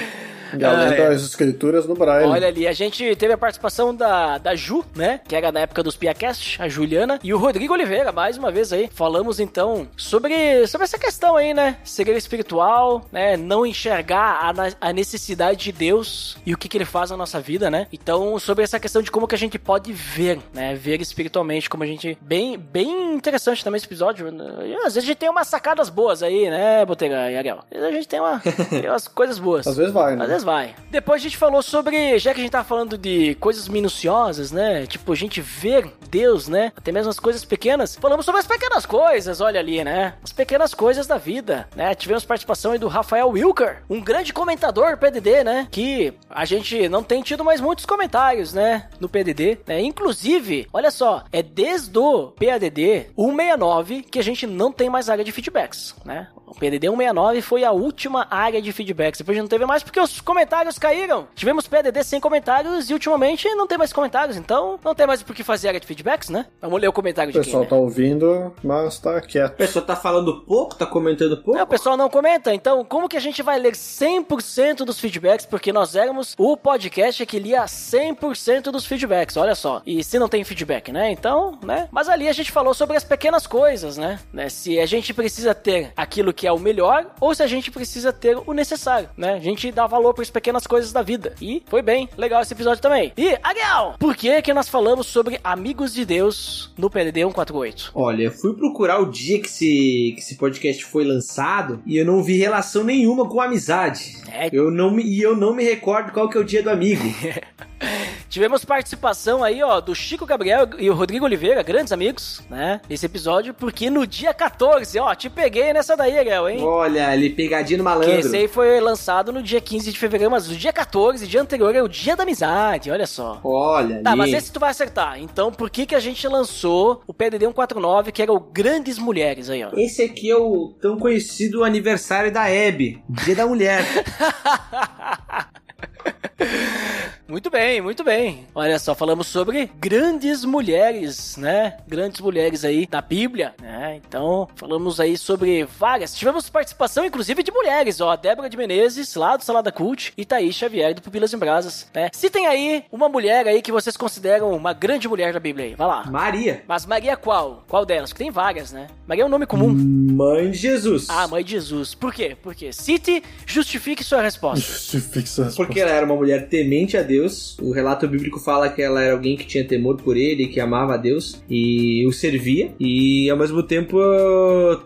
Galera 0.56 0.90
Ah, 0.90 0.94
é. 0.94 1.08
das 1.10 1.22
escrituras 1.22 1.86
no 1.86 1.94
Braille. 1.94 2.28
Olha 2.30 2.48
ali, 2.48 2.66
a 2.66 2.72
gente 2.72 3.14
teve 3.16 3.32
a 3.32 3.38
participação 3.38 3.94
da, 3.94 4.38
da 4.38 4.54
Ju, 4.54 4.84
né? 4.94 5.20
Que 5.26 5.36
era 5.36 5.50
da 5.50 5.60
época 5.60 5.82
dos 5.82 5.96
Piacast, 5.96 6.60
a 6.60 6.68
Juliana, 6.68 7.18
e 7.22 7.32
o 7.34 7.38
Rodrigo 7.38 7.72
Oliveira, 7.74 8.12
mais 8.12 8.36
uma 8.36 8.50
vez 8.50 8.72
aí. 8.72 8.88
Falamos 8.92 9.40
então 9.40 9.86
sobre, 9.96 10.66
sobre 10.66 10.84
essa 10.84 10.98
questão 10.98 11.36
aí, 11.36 11.52
né? 11.54 11.76
Segredo 11.84 12.18
espiritual, 12.18 13.04
né? 13.12 13.36
Não 13.36 13.64
enxergar 13.66 14.38
a, 14.42 14.52
na- 14.52 14.72
a 14.80 14.92
necessidade 14.92 15.58
de 15.64 15.72
Deus 15.72 16.36
e 16.44 16.54
o 16.54 16.58
que, 16.58 16.68
que 16.68 16.76
ele 16.76 16.84
faz 16.84 17.10
na 17.10 17.16
nossa 17.16 17.40
vida, 17.40 17.70
né? 17.70 17.86
Então, 17.92 18.38
sobre 18.38 18.64
essa 18.64 18.78
questão 18.80 19.02
de 19.02 19.10
como 19.10 19.26
que 19.28 19.34
a 19.34 19.38
gente 19.38 19.58
pode 19.58 19.92
ver, 19.92 20.38
né? 20.52 20.74
Ver 20.74 21.00
espiritualmente, 21.00 21.68
como 21.68 21.82
a 21.82 21.86
gente. 21.86 22.16
Bem, 22.20 22.58
bem 22.58 23.14
interessante 23.14 23.62
também 23.64 23.76
esse 23.78 23.86
episódio. 23.86 24.28
E, 24.64 24.74
às 24.76 24.94
vezes 24.94 24.98
a 24.98 25.06
gente 25.06 25.16
tem 25.18 25.28
umas 25.28 25.48
sacadas 25.48 25.88
boas 25.88 26.22
aí, 26.22 26.48
né, 26.50 26.84
Botega 26.84 27.30
e 27.30 27.36
Ariel? 27.36 27.58
Às 27.70 27.70
vezes 27.70 27.86
a 27.88 27.92
gente 27.92 28.08
tem, 28.08 28.20
uma, 28.20 28.40
tem 28.70 28.88
umas 28.88 29.06
coisas 29.08 29.38
boas. 29.38 29.66
Às 29.66 29.76
vezes 29.76 29.92
vai, 29.92 30.16
né? 30.16 30.22
Às 30.24 30.28
vezes 30.30 30.39
vai. 30.42 30.74
Depois 30.90 31.20
a 31.20 31.24
gente 31.24 31.36
falou 31.36 31.62
sobre, 31.62 32.18
já 32.18 32.32
que 32.32 32.40
a 32.40 32.42
gente 32.42 32.52
tá 32.52 32.64
falando 32.64 32.98
de 32.98 33.34
coisas 33.36 33.68
minuciosas, 33.68 34.50
né? 34.50 34.86
Tipo, 34.86 35.12
a 35.12 35.16
gente 35.16 35.40
ver 35.40 35.92
Deus, 36.08 36.48
né? 36.48 36.72
Até 36.76 36.90
mesmo 36.90 37.10
as 37.10 37.20
coisas 37.20 37.44
pequenas. 37.44 37.96
Falamos 37.96 38.26
sobre 38.26 38.40
as 38.40 38.46
pequenas 38.46 38.84
coisas, 38.84 39.40
olha 39.40 39.60
ali, 39.60 39.82
né? 39.84 40.14
As 40.22 40.32
pequenas 40.32 40.74
coisas 40.74 41.06
da 41.06 41.16
vida, 41.16 41.68
né? 41.74 41.94
Tivemos 41.94 42.24
participação 42.24 42.72
aí 42.72 42.78
do 42.78 42.88
Rafael 42.88 43.28
Wilker, 43.28 43.82
um 43.88 44.00
grande 44.00 44.32
comentador 44.32 44.98
PDD, 44.98 45.44
né? 45.44 45.68
Que 45.70 46.12
a 46.28 46.44
gente 46.44 46.88
não 46.88 47.02
tem 47.02 47.22
tido 47.22 47.44
mais 47.44 47.60
muitos 47.60 47.86
comentários, 47.86 48.52
né? 48.52 48.88
No 48.98 49.08
PDD, 49.08 49.58
né? 49.66 49.80
Inclusive, 49.80 50.68
olha 50.72 50.90
só, 50.90 51.24
é 51.32 51.42
desde 51.42 51.96
o 51.98 52.32
PADD 52.32 53.10
169 53.16 54.02
que 54.02 54.18
a 54.18 54.22
gente 54.22 54.46
não 54.46 54.72
tem 54.72 54.90
mais 54.90 55.08
área 55.08 55.24
de 55.24 55.32
feedbacks, 55.32 55.94
né? 56.04 56.28
O 56.46 56.54
PDD 56.54 56.88
169 56.88 57.42
foi 57.42 57.64
a 57.64 57.70
última 57.70 58.26
área 58.28 58.60
de 58.60 58.72
feedbacks. 58.72 59.20
Depois 59.20 59.38
não 59.38 59.46
teve 59.46 59.64
mais 59.64 59.84
porque 59.84 60.00
os 60.00 60.20
comentários 60.30 60.78
caíram. 60.78 61.26
Tivemos 61.34 61.66
PDD 61.66 62.04
sem 62.04 62.20
comentários 62.20 62.88
e 62.88 62.92
ultimamente 62.92 63.48
não 63.56 63.66
tem 63.66 63.76
mais 63.76 63.92
comentários. 63.92 64.36
Então 64.36 64.78
não 64.84 64.94
tem 64.94 65.04
mais 65.04 65.24
por 65.24 65.34
que 65.34 65.42
fazer 65.42 65.66
área 65.68 65.80
de 65.80 65.86
feedbacks, 65.88 66.28
né? 66.28 66.46
Vamos 66.62 66.80
ler 66.80 66.86
o 66.86 66.92
comentário 66.92 67.30
O 67.30 67.32
de 67.32 67.38
pessoal 67.40 67.62
quem, 67.62 67.70
tá 67.70 67.74
né? 67.74 67.82
ouvindo, 67.82 68.54
mas 68.62 68.98
tá 69.00 69.16
A 69.16 69.20
quieto. 69.20 69.56
pessoa 69.56 69.84
tá 69.84 69.96
falando 69.96 70.42
pouco, 70.42 70.76
tá 70.76 70.86
comentando 70.86 71.36
pouco. 71.36 71.56
Não, 71.58 71.64
o 71.64 71.66
pessoal 71.66 71.96
não 71.96 72.08
comenta. 72.08 72.54
Então, 72.54 72.84
como 72.84 73.08
que 73.08 73.16
a 73.16 73.20
gente 73.20 73.42
vai 73.42 73.58
ler 73.58 73.72
100% 73.72 74.84
dos 74.84 75.00
feedbacks? 75.00 75.46
Porque 75.46 75.72
nós 75.72 75.96
éramos 75.96 76.36
o 76.38 76.56
podcast 76.56 77.26
que 77.26 77.38
lia 77.40 77.64
100% 77.64 78.70
dos 78.70 78.86
feedbacks, 78.86 79.36
olha 79.36 79.56
só. 79.56 79.82
E 79.84 80.04
se 80.04 80.16
não 80.16 80.28
tem 80.28 80.44
feedback, 80.44 80.92
né? 80.92 81.10
Então, 81.10 81.58
né? 81.64 81.88
Mas 81.90 82.08
ali 82.08 82.28
a 82.28 82.32
gente 82.32 82.52
falou 82.52 82.72
sobre 82.72 82.96
as 82.96 83.02
pequenas 83.04 83.46
coisas, 83.48 83.96
né? 83.96 84.20
né? 84.32 84.48
Se 84.48 84.78
a 84.78 84.86
gente 84.86 85.12
precisa 85.12 85.54
ter 85.54 85.92
aquilo 85.96 86.32
que 86.32 86.46
é 86.46 86.52
o 86.52 86.58
melhor 86.58 87.06
ou 87.20 87.34
se 87.34 87.42
a 87.42 87.46
gente 87.46 87.70
precisa 87.70 88.12
ter 88.12 88.36
o 88.46 88.52
necessário, 88.52 89.08
né? 89.16 89.34
A 89.34 89.38
gente 89.40 89.70
dá 89.72 89.86
valor 89.86 90.14
para 90.20 90.22
as 90.22 90.30
pequenas 90.30 90.66
coisas 90.66 90.92
da 90.92 91.02
vida. 91.02 91.34
E 91.40 91.62
foi 91.66 91.82
bem 91.82 92.08
legal 92.16 92.42
esse 92.42 92.52
episódio 92.52 92.82
também. 92.82 93.12
E, 93.16 93.36
Ariel, 93.42 93.94
por 93.98 94.14
que 94.14 94.42
que 94.42 94.52
nós 94.52 94.68
falamos 94.68 95.06
sobre 95.06 95.40
amigos 95.42 95.94
de 95.94 96.04
Deus 96.04 96.72
no 96.76 96.90
PDD 96.90 97.22
148? 97.22 97.92
Olha, 97.94 98.24
eu 98.24 98.30
fui 98.30 98.54
procurar 98.54 99.00
o 99.00 99.10
dia 99.10 99.40
que 99.40 99.46
esse, 99.46 100.12
que 100.14 100.20
esse 100.20 100.36
podcast 100.36 100.84
foi 100.84 101.04
lançado 101.04 101.82
e 101.86 101.96
eu 101.96 102.04
não 102.04 102.22
vi 102.22 102.36
relação 102.36 102.84
nenhuma 102.84 103.28
com 103.28 103.40
amizade. 103.40 104.18
É. 104.30 104.48
Eu 104.52 104.70
não 104.70 104.90
me, 104.90 105.02
e 105.02 105.22
eu 105.22 105.36
não 105.36 105.54
me 105.54 105.64
recordo 105.64 106.12
qual 106.12 106.28
que 106.28 106.36
é 106.36 106.40
o 106.40 106.44
dia 106.44 106.62
do 106.62 106.70
amigo. 106.70 107.02
Tivemos 108.30 108.64
participação 108.64 109.42
aí, 109.42 109.60
ó, 109.60 109.80
do 109.80 109.92
Chico 109.92 110.24
Gabriel 110.24 110.68
e 110.78 110.88
o 110.88 110.94
Rodrigo 110.94 111.24
Oliveira, 111.24 111.64
grandes 111.64 111.92
amigos, 111.92 112.40
né? 112.48 112.80
Nesse 112.88 113.04
episódio, 113.04 113.52
porque 113.52 113.90
no 113.90 114.06
dia 114.06 114.32
14, 114.32 115.00
ó, 115.00 115.12
te 115.16 115.28
peguei 115.28 115.72
nessa 115.72 115.96
daí, 115.96 116.16
Ariel, 116.16 116.48
hein? 116.48 116.62
Olha, 116.62 117.08
ali 117.08 117.30
pegadinha 117.30 117.78
no 117.78 117.82
Que 117.82 117.90
malandro. 117.90 118.20
esse 118.20 118.36
aí 118.36 118.46
foi 118.46 118.78
lançado 118.80 119.32
no 119.32 119.42
dia 119.42 119.60
15 119.60 119.90
de 119.90 119.98
fevereiro, 119.98 120.30
mas 120.30 120.48
o 120.48 120.54
dia 120.54 120.72
14, 120.72 121.26
dia 121.26 121.42
anterior, 121.42 121.74
é 121.74 121.82
o 121.82 121.88
dia 121.88 122.14
da 122.14 122.22
amizade, 122.22 122.88
olha 122.88 123.06
só. 123.06 123.40
Olha, 123.42 124.00
Tá, 124.00 124.10
ali. 124.12 124.18
mas 124.18 124.32
esse 124.32 124.52
tu 124.52 124.60
vai 124.60 124.70
acertar. 124.70 125.20
Então, 125.20 125.50
por 125.50 125.68
que 125.68 125.84
que 125.84 125.96
a 125.96 126.00
gente 126.00 126.28
lançou 126.28 127.02
o 127.08 127.12
PDD 127.12 127.46
149, 127.46 128.12
que 128.12 128.22
era 128.22 128.32
o 128.32 128.38
Grandes 128.38 128.96
Mulheres 128.96 129.50
aí, 129.50 129.64
ó? 129.64 129.70
Esse 129.74 130.02
aqui 130.02 130.30
é 130.30 130.36
o 130.36 130.72
tão 130.80 130.96
conhecido 131.00 131.64
aniversário 131.64 132.30
da 132.30 132.48
Hebe, 132.48 133.02
Dia 133.08 133.34
da 133.34 133.44
Mulher. 133.46 133.84
Muito 137.30 137.48
bem, 137.48 137.80
muito 137.80 138.02
bem. 138.02 138.44
Olha 138.52 138.76
só, 138.76 138.92
falamos 138.92 139.28
sobre 139.28 139.70
grandes 139.78 140.44
mulheres, 140.44 141.36
né? 141.36 141.76
Grandes 141.86 142.20
mulheres 142.20 142.64
aí 142.64 142.88
da 142.88 143.00
Bíblia, 143.00 143.54
né? 143.62 144.00
Então, 144.04 144.48
falamos 144.56 144.98
aí 144.98 145.16
sobre 145.16 145.64
várias. 145.78 146.12
Tivemos 146.12 146.50
participação, 146.50 147.04
inclusive, 147.04 147.44
de 147.44 147.52
mulheres, 147.52 148.00
ó. 148.00 148.16
Débora 148.16 148.50
de 148.50 148.56
Menezes, 148.56 149.14
lá 149.14 149.36
do 149.36 149.44
Salada 149.44 149.70
Cult, 149.70 150.12
e 150.16 150.24
Thaís 150.24 150.56
Xavier, 150.56 150.92
do 150.92 151.00
Pupilas 151.00 151.32
em 151.32 151.38
Brasas, 151.38 151.88
né? 151.94 152.10
Citem 152.12 152.48
aí 152.48 152.84
uma 152.90 153.08
mulher 153.08 153.46
aí 153.46 153.62
que 153.62 153.70
vocês 153.70 153.96
consideram 153.96 154.50
uma 154.50 154.72
grande 154.72 155.06
mulher 155.06 155.32
da 155.32 155.38
Bíblia 155.38 155.66
aí. 155.66 155.74
Vai 155.76 155.86
lá. 155.86 156.10
Maria, 156.10 156.64
Mas 156.66 156.84
Maria 156.84 157.16
qual? 157.16 157.62
Qual 157.68 157.86
delas? 157.86 158.10
Porque 158.10 158.24
tem 158.24 158.32
várias, 158.32 158.72
né? 158.72 158.88
Maria 159.06 159.22
é 159.22 159.26
um 159.26 159.30
nome 159.30 159.46
comum. 159.46 159.68
mãe 159.72 160.50
de 160.50 160.58
Jesus. 160.58 161.06
Ah, 161.08 161.28
mãe 161.28 161.44
de 161.44 161.52
Jesus. 161.52 161.94
Por 161.94 162.12
quê? 162.12 162.36
Por 162.42 162.56
quê? 162.56 162.72
Cite, 162.72 163.22
justifique 163.46 164.02
sua 164.02 164.20
resposta. 164.20 164.66
Justifique 164.66 165.28
essa 165.28 165.44
resposta. 165.44 165.64
Porque 165.64 165.78
ela 165.78 165.92
era 165.92 166.04
uma 166.04 166.16
mulher 166.16 166.48
temente 166.48 166.96
a 166.96 167.02
Deus. 167.02 167.19
O 167.60 167.72
relato 167.72 168.06
bíblico 168.08 168.38
fala 168.38 168.68
que 168.68 168.82
ela 168.82 169.02
era 169.02 169.12
alguém 169.12 169.36
que 169.36 169.46
tinha 169.46 169.64
temor 169.64 169.96
por 169.96 170.16
ele, 170.16 170.48
que 170.48 170.60
amava 170.60 170.94
a 170.94 170.96
Deus 170.96 171.42
e 171.48 172.06
o 172.06 172.12
servia. 172.12 172.72
E 172.78 173.28
ao 173.30 173.36
mesmo 173.36 173.62
tempo 173.62 173.98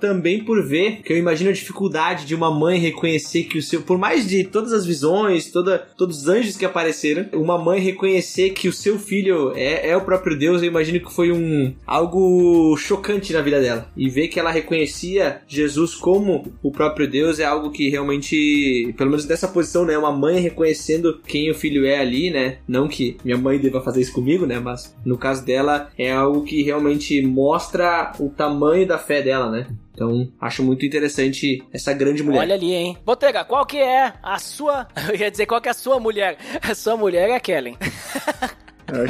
também 0.00 0.42
por 0.42 0.62
ver 0.66 1.02
que 1.02 1.12
eu 1.12 1.18
imagino 1.18 1.50
a 1.50 1.52
dificuldade 1.52 2.26
de 2.26 2.34
uma 2.34 2.50
mãe 2.50 2.78
reconhecer 2.78 3.44
que 3.44 3.58
o 3.58 3.62
seu, 3.62 3.82
por 3.82 3.98
mais 3.98 4.26
de 4.26 4.44
todas 4.44 4.72
as 4.72 4.86
visões, 4.86 5.50
toda, 5.50 5.78
todos 5.96 6.22
os 6.22 6.28
anjos 6.28 6.56
que 6.56 6.64
apareceram, 6.64 7.26
uma 7.32 7.58
mãe 7.58 7.80
reconhecer 7.80 8.50
que 8.50 8.68
o 8.68 8.72
seu 8.72 8.98
filho 8.98 9.52
é, 9.54 9.90
é 9.90 9.96
o 9.96 10.04
próprio 10.04 10.38
Deus, 10.38 10.62
eu 10.62 10.68
imagino 10.68 11.00
que 11.00 11.12
foi 11.12 11.32
um 11.32 11.74
algo 11.86 12.76
chocante 12.76 13.32
na 13.32 13.40
vida 13.40 13.60
dela. 13.60 13.90
E 13.96 14.08
ver 14.08 14.28
que 14.28 14.38
ela 14.38 14.50
reconhecia 14.50 15.40
Jesus 15.46 15.94
como 15.94 16.52
o 16.62 16.70
próprio 16.70 17.08
Deus 17.08 17.38
é 17.38 17.44
algo 17.44 17.70
que 17.70 17.88
realmente, 17.88 18.92
pelo 18.96 19.10
menos 19.10 19.24
dessa 19.24 19.48
posição, 19.48 19.84
né, 19.84 19.96
uma 19.96 20.12
mãe 20.12 20.40
reconhecendo 20.40 21.20
quem 21.26 21.50
o 21.50 21.54
filho 21.54 21.84
é 21.84 21.98
ali, 21.98 22.23
né? 22.30 22.58
Não 22.66 22.88
que 22.88 23.16
minha 23.24 23.36
mãe 23.36 23.58
deva 23.58 23.80
fazer 23.80 24.00
isso 24.00 24.12
comigo, 24.12 24.46
né, 24.46 24.58
mas 24.58 24.94
no 25.04 25.16
caso 25.16 25.44
dela 25.44 25.90
é 25.98 26.12
algo 26.12 26.42
que 26.44 26.62
realmente 26.62 27.20
mostra 27.22 28.12
o 28.18 28.28
tamanho 28.28 28.86
da 28.86 28.98
fé 28.98 29.22
dela, 29.22 29.50
né? 29.50 29.66
Então, 29.92 30.28
acho 30.40 30.62
muito 30.64 30.84
interessante 30.84 31.62
essa 31.72 31.92
grande 31.92 32.22
mulher. 32.22 32.40
Olha 32.40 32.54
ali, 32.54 32.72
hein? 32.72 32.98
Botega, 33.04 33.44
qual 33.44 33.64
que 33.64 33.78
é 33.78 34.12
a 34.22 34.38
sua... 34.38 34.88
Eu 35.08 35.14
ia 35.14 35.30
dizer 35.30 35.46
qual 35.46 35.60
que 35.60 35.68
é 35.68 35.70
a 35.70 35.74
sua 35.74 36.00
mulher. 36.00 36.36
A 36.60 36.74
sua 36.74 36.96
mulher 36.96 37.30
é 37.30 37.36
a 37.36 37.40
Kellen. 37.40 37.76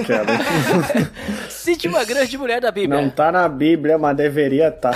Quero. 0.07 0.29
Cite 1.51 1.89
uma 1.89 2.05
grande 2.05 2.39
mulher 2.39 2.61
da 2.61 2.71
Bíblia. 2.71 3.01
Não 3.01 3.11
tá 3.11 3.33
na 3.33 3.49
Bíblia, 3.49 3.99
mas 3.99 4.17
deveria 4.17 4.71
tá. 4.71 4.93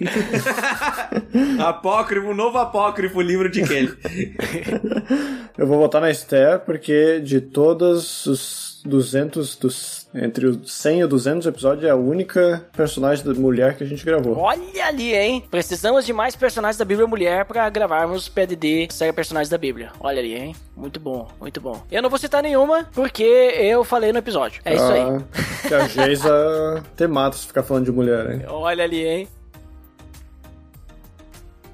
apócrifo, 1.66 2.34
novo 2.34 2.58
apócrifo, 2.58 3.20
livro 3.20 3.50
de 3.50 3.62
Kelly. 3.62 3.96
Eu 5.56 5.68
vou 5.68 5.78
votar 5.78 6.00
na 6.00 6.10
Esther 6.10 6.58
porque 6.60 7.20
de 7.20 7.40
todos 7.40 8.26
os 8.26 8.82
200 8.84 9.54
dos 9.54 10.08
entre 10.12 10.46
os 10.46 10.72
100 10.72 11.02
e 11.02 11.06
200 11.06 11.46
episódios 11.46 11.84
é 11.84 11.90
a 11.90 11.96
única 11.96 12.66
personagem 12.72 13.24
da 13.24 13.32
mulher 13.34 13.76
que 13.76 13.84
a 13.84 13.86
gente 13.86 14.04
gravou. 14.04 14.36
Olha 14.36 14.86
ali, 14.86 15.14
hein? 15.14 15.44
Precisamos 15.48 16.04
de 16.04 16.12
mais 16.12 16.34
personagens 16.34 16.76
da 16.76 16.84
Bíblia 16.84 17.06
mulher 17.06 17.44
pra 17.44 17.68
gravarmos 17.70 18.28
PDD 18.28 18.88
série 18.90 19.12
personagens 19.12 19.48
da 19.48 19.56
Bíblia. 19.56 19.90
Olha 20.00 20.18
ali, 20.20 20.34
hein? 20.34 20.56
Muito 20.76 20.98
bom, 20.98 21.28
muito 21.40 21.60
bom. 21.60 21.80
Eu 21.90 22.02
não 22.02 22.10
vou 22.10 22.18
citar 22.18 22.42
nenhuma 22.42 22.88
porque 22.92 23.22
eu 23.22 23.84
falei 23.84 24.12
no 24.12 24.18
episódio. 24.18 24.60
É 24.64 24.74
isso 24.74 24.84
aí. 24.84 25.00
Ah, 25.00 25.68
Que 25.68 25.74
a 25.74 25.86
Geisa 25.86 26.82
te 26.96 27.06
mata 27.06 27.36
se 27.36 27.46
ficar 27.46 27.62
falando 27.62 27.84
de 27.84 27.92
mulher, 27.92 28.28
hein? 28.30 28.42
Olha 28.48 28.82
ali, 28.82 29.04
hein? 29.04 29.28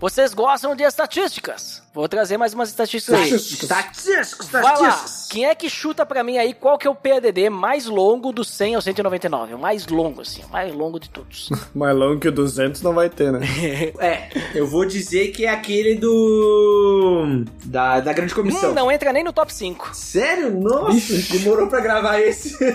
Vocês 0.01 0.33
gostam 0.33 0.75
de 0.75 0.83
estatísticas? 0.83 1.83
Vou 1.93 2.09
trazer 2.09 2.37
mais 2.37 2.55
umas 2.55 2.69
estatísticas 2.69 3.21
aí. 3.21 3.31
Lá. 3.31 3.37
estatísticos. 3.37 5.27
Quem 5.29 5.47
é 5.47 5.55
que 5.57 5.69
chuta 5.69 6.07
pra 6.07 6.23
mim 6.23 6.39
aí 6.39 6.55
qual 6.55 6.79
que 6.79 6.87
é 6.87 6.91
o 6.91 6.95
PDD 6.95 7.51
mais 7.51 7.87
longo 7.87 8.33
do 8.33 8.45
100 8.45 8.77
ao 8.77 8.81
199? 8.81 9.55
O 9.55 9.59
mais 9.59 9.89
longo, 9.89 10.21
assim. 10.21 10.43
O 10.49 10.53
mais 10.53 10.73
longo 10.73 11.01
de 11.01 11.11
todos. 11.11 11.49
Mais 11.75 11.97
longo 11.97 12.21
que 12.21 12.29
o 12.29 12.33
200 12.33 12.83
não 12.83 12.93
vai 12.93 13.09
ter, 13.09 13.33
né? 13.33 13.41
É, 13.99 14.29
eu 14.55 14.67
vou 14.67 14.85
dizer 14.85 15.29
que 15.29 15.45
é 15.45 15.51
aquele 15.51 15.95
do. 15.95 17.45
Da, 17.65 18.01
da 18.01 18.13
grande 18.13 18.35
comissão. 18.35 18.71
Hum, 18.71 18.75
não 18.75 18.91
entra 18.91 19.13
nem 19.13 19.23
no 19.23 19.33
top 19.33 19.53
5. 19.53 19.91
Sério? 19.95 20.51
Nossa, 20.51 21.39
demorou 21.39 21.67
pra 21.69 21.81
gravar 21.81 22.21
esse. 22.21 22.57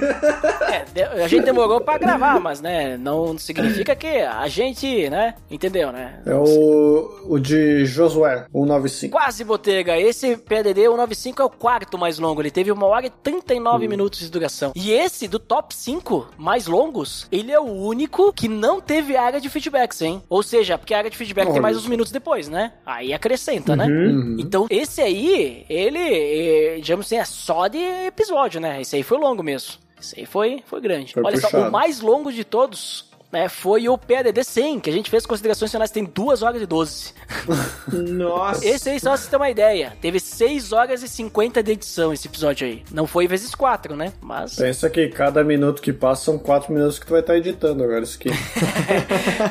É, 0.96 1.24
a 1.24 1.28
gente 1.28 1.46
demorou 1.46 1.82
pra 1.82 1.98
gravar, 1.98 2.40
mas, 2.40 2.62
né, 2.62 2.98
não 2.98 3.38
significa 3.38 3.96
que 3.96 4.08
a 4.08 4.48
gente, 4.48 5.10
né, 5.10 5.36
entendeu, 5.50 5.92
né? 5.92 6.20
É 6.26 6.34
o, 6.34 7.22
o 7.28 7.40
de 7.40 7.86
Josué, 7.86 8.46
195. 8.52 9.05
Quase, 9.10 9.44
Botega. 9.44 9.98
Esse 10.00 10.38
PDD 10.38 10.82
195 10.82 11.42
é 11.42 11.46
o 11.46 11.50
quarto 11.50 11.98
mais 11.98 12.20
longo. 12.20 12.42
Ele 12.42 12.52
teve 12.52 12.72
uma 12.72 12.86
hora 12.86 13.08
e 13.08 13.10
39 13.10 13.88
minutos 13.88 14.20
de 14.20 14.30
duração. 14.30 14.72
E 14.76 14.92
esse, 14.92 15.28
do 15.28 15.40
top 15.40 15.76
5 15.76 16.30
mais 16.38 16.68
longos, 16.68 17.28
ele 17.32 17.52
é 17.52 17.60
o 17.60 17.64
único 17.64 18.32
que 18.34 18.48
não 18.48 18.82
teve 18.82 19.16
área 19.16 19.40
de 19.40 19.50
feedbacks, 19.50 20.02
hein? 20.02 20.22
Ou 20.30 20.44
seja, 20.44 20.78
porque 20.78 20.94
a 20.94 21.00
área 21.00 21.10
de 21.10 21.18
feedback 21.18 21.46
tem 21.46 21.54
Olha 21.54 21.62
mais 21.62 21.76
isso. 21.78 21.86
uns 21.86 21.90
minutos 21.90 22.12
depois, 22.12 22.48
né? 22.50 22.74
Aí 22.86 23.14
acrescenta, 23.14 23.76
né? 23.76 23.86
Uhum. 23.86 24.38
Então, 24.40 24.68
esse 24.70 25.02
aí, 25.02 25.66
ele, 25.70 26.00
eh, 26.00 26.80
digamos 26.82 27.06
assim, 27.06 27.18
é 27.18 27.26
só 27.26 27.68
de 27.68 27.78
episódio, 27.78 28.60
né? 28.60 28.82
Esse 28.82 28.96
aí 28.96 29.04
foi 29.04 29.18
longo 29.18 29.44
mesmo. 29.44 29.74
Esse 30.00 30.20
aí 30.20 30.26
foi, 30.26 30.64
foi 30.66 30.82
grande. 30.82 31.14
Foi 31.14 31.24
Olha 31.24 31.38
só, 31.38 31.48
puxado. 31.48 31.70
o 31.70 31.72
mais 31.72 32.00
longo 32.02 32.32
de 32.32 32.44
todos... 32.44 33.14
Né, 33.36 33.50
foi 33.50 33.90
o 33.90 33.98
PADD 33.98 34.46
100, 34.46 34.80
que 34.80 34.90
a 34.90 34.94
gente 34.94 35.10
fez 35.10 35.26
considerações 35.26 35.70
finais, 35.70 35.92
tem 35.92 36.06
2 36.06 36.42
horas 36.42 36.62
e 36.62 36.66
12. 36.66 37.14
Nossa. 37.92 38.66
Esse 38.66 38.92
aí, 38.92 38.98
só 38.98 39.10
pra 39.10 39.18
você 39.18 39.30
ter 39.30 39.36
uma 39.36 39.50
ideia, 39.50 39.92
teve 40.00 40.22
6 40.22 40.72
horas 40.72 41.04
e 41.04 41.08
50 41.10 41.62
de 41.62 41.74
edição 41.74 42.14
esse 42.14 42.30
episódio 42.30 42.66
aí. 42.66 42.82
Não 42.94 43.06
foi 43.06 43.28
vezes 43.28 43.54
4, 43.54 43.94
né? 43.94 44.14
Mas. 44.22 44.56
Pensa 44.56 44.90
que 44.90 45.10
cada 45.10 45.44
minuto 45.44 45.82
que 45.82 45.92
passa 45.92 46.24
são 46.24 46.40
4 46.40 46.74
minutos 46.74 46.98
que 46.98 47.06
tu 47.06 47.10
vai 47.10 47.20
estar 47.20 47.36
editando 47.36 47.84
agora 47.84 48.04
isso 48.06 48.18
aqui. 48.18 48.30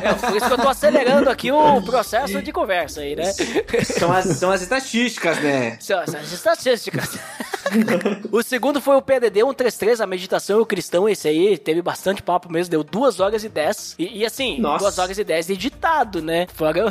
É, 0.03 0.13
por 0.15 0.37
isso 0.37 0.47
que 0.47 0.53
eu 0.53 0.59
tô 0.59 0.69
acelerando 0.69 1.29
aqui 1.29 1.51
o 1.53 1.83
processo 1.83 2.41
de 2.41 2.53
conversa 2.53 3.01
aí, 3.01 3.15
né? 3.15 3.33
São 3.85 4.13
as, 4.13 4.25
são 4.37 4.51
as 4.51 4.63
estatísticas, 4.63 5.39
né? 5.41 5.77
São 5.81 6.01
essas 6.01 6.33
estatísticas. 6.33 7.19
o 8.31 8.43
segundo 8.43 8.81
foi 8.81 8.97
o 8.97 9.03
PDD 9.03 9.41
133, 9.41 10.01
a 10.01 10.07
meditação 10.07 10.59
e 10.59 10.63
o 10.63 10.67
cristão. 10.67 11.09
Esse 11.09 11.29
aí 11.29 11.59
teve 11.59 11.83
bastante 11.83 12.23
papo 12.23 12.51
mesmo, 12.51 12.71
deu 12.71 12.85
2 12.85 13.21
horas 13.21 13.45
e 13.45 13.49
10. 13.49 13.74
E, 13.99 14.19
e 14.21 14.27
assim, 14.27 14.61
Nossa. 14.61 14.85
2 14.85 14.99
horas 14.99 15.19
e 15.19 15.25
10 15.25 15.51
editado, 15.51 16.23
né? 16.23 16.47
Fora 16.55 16.87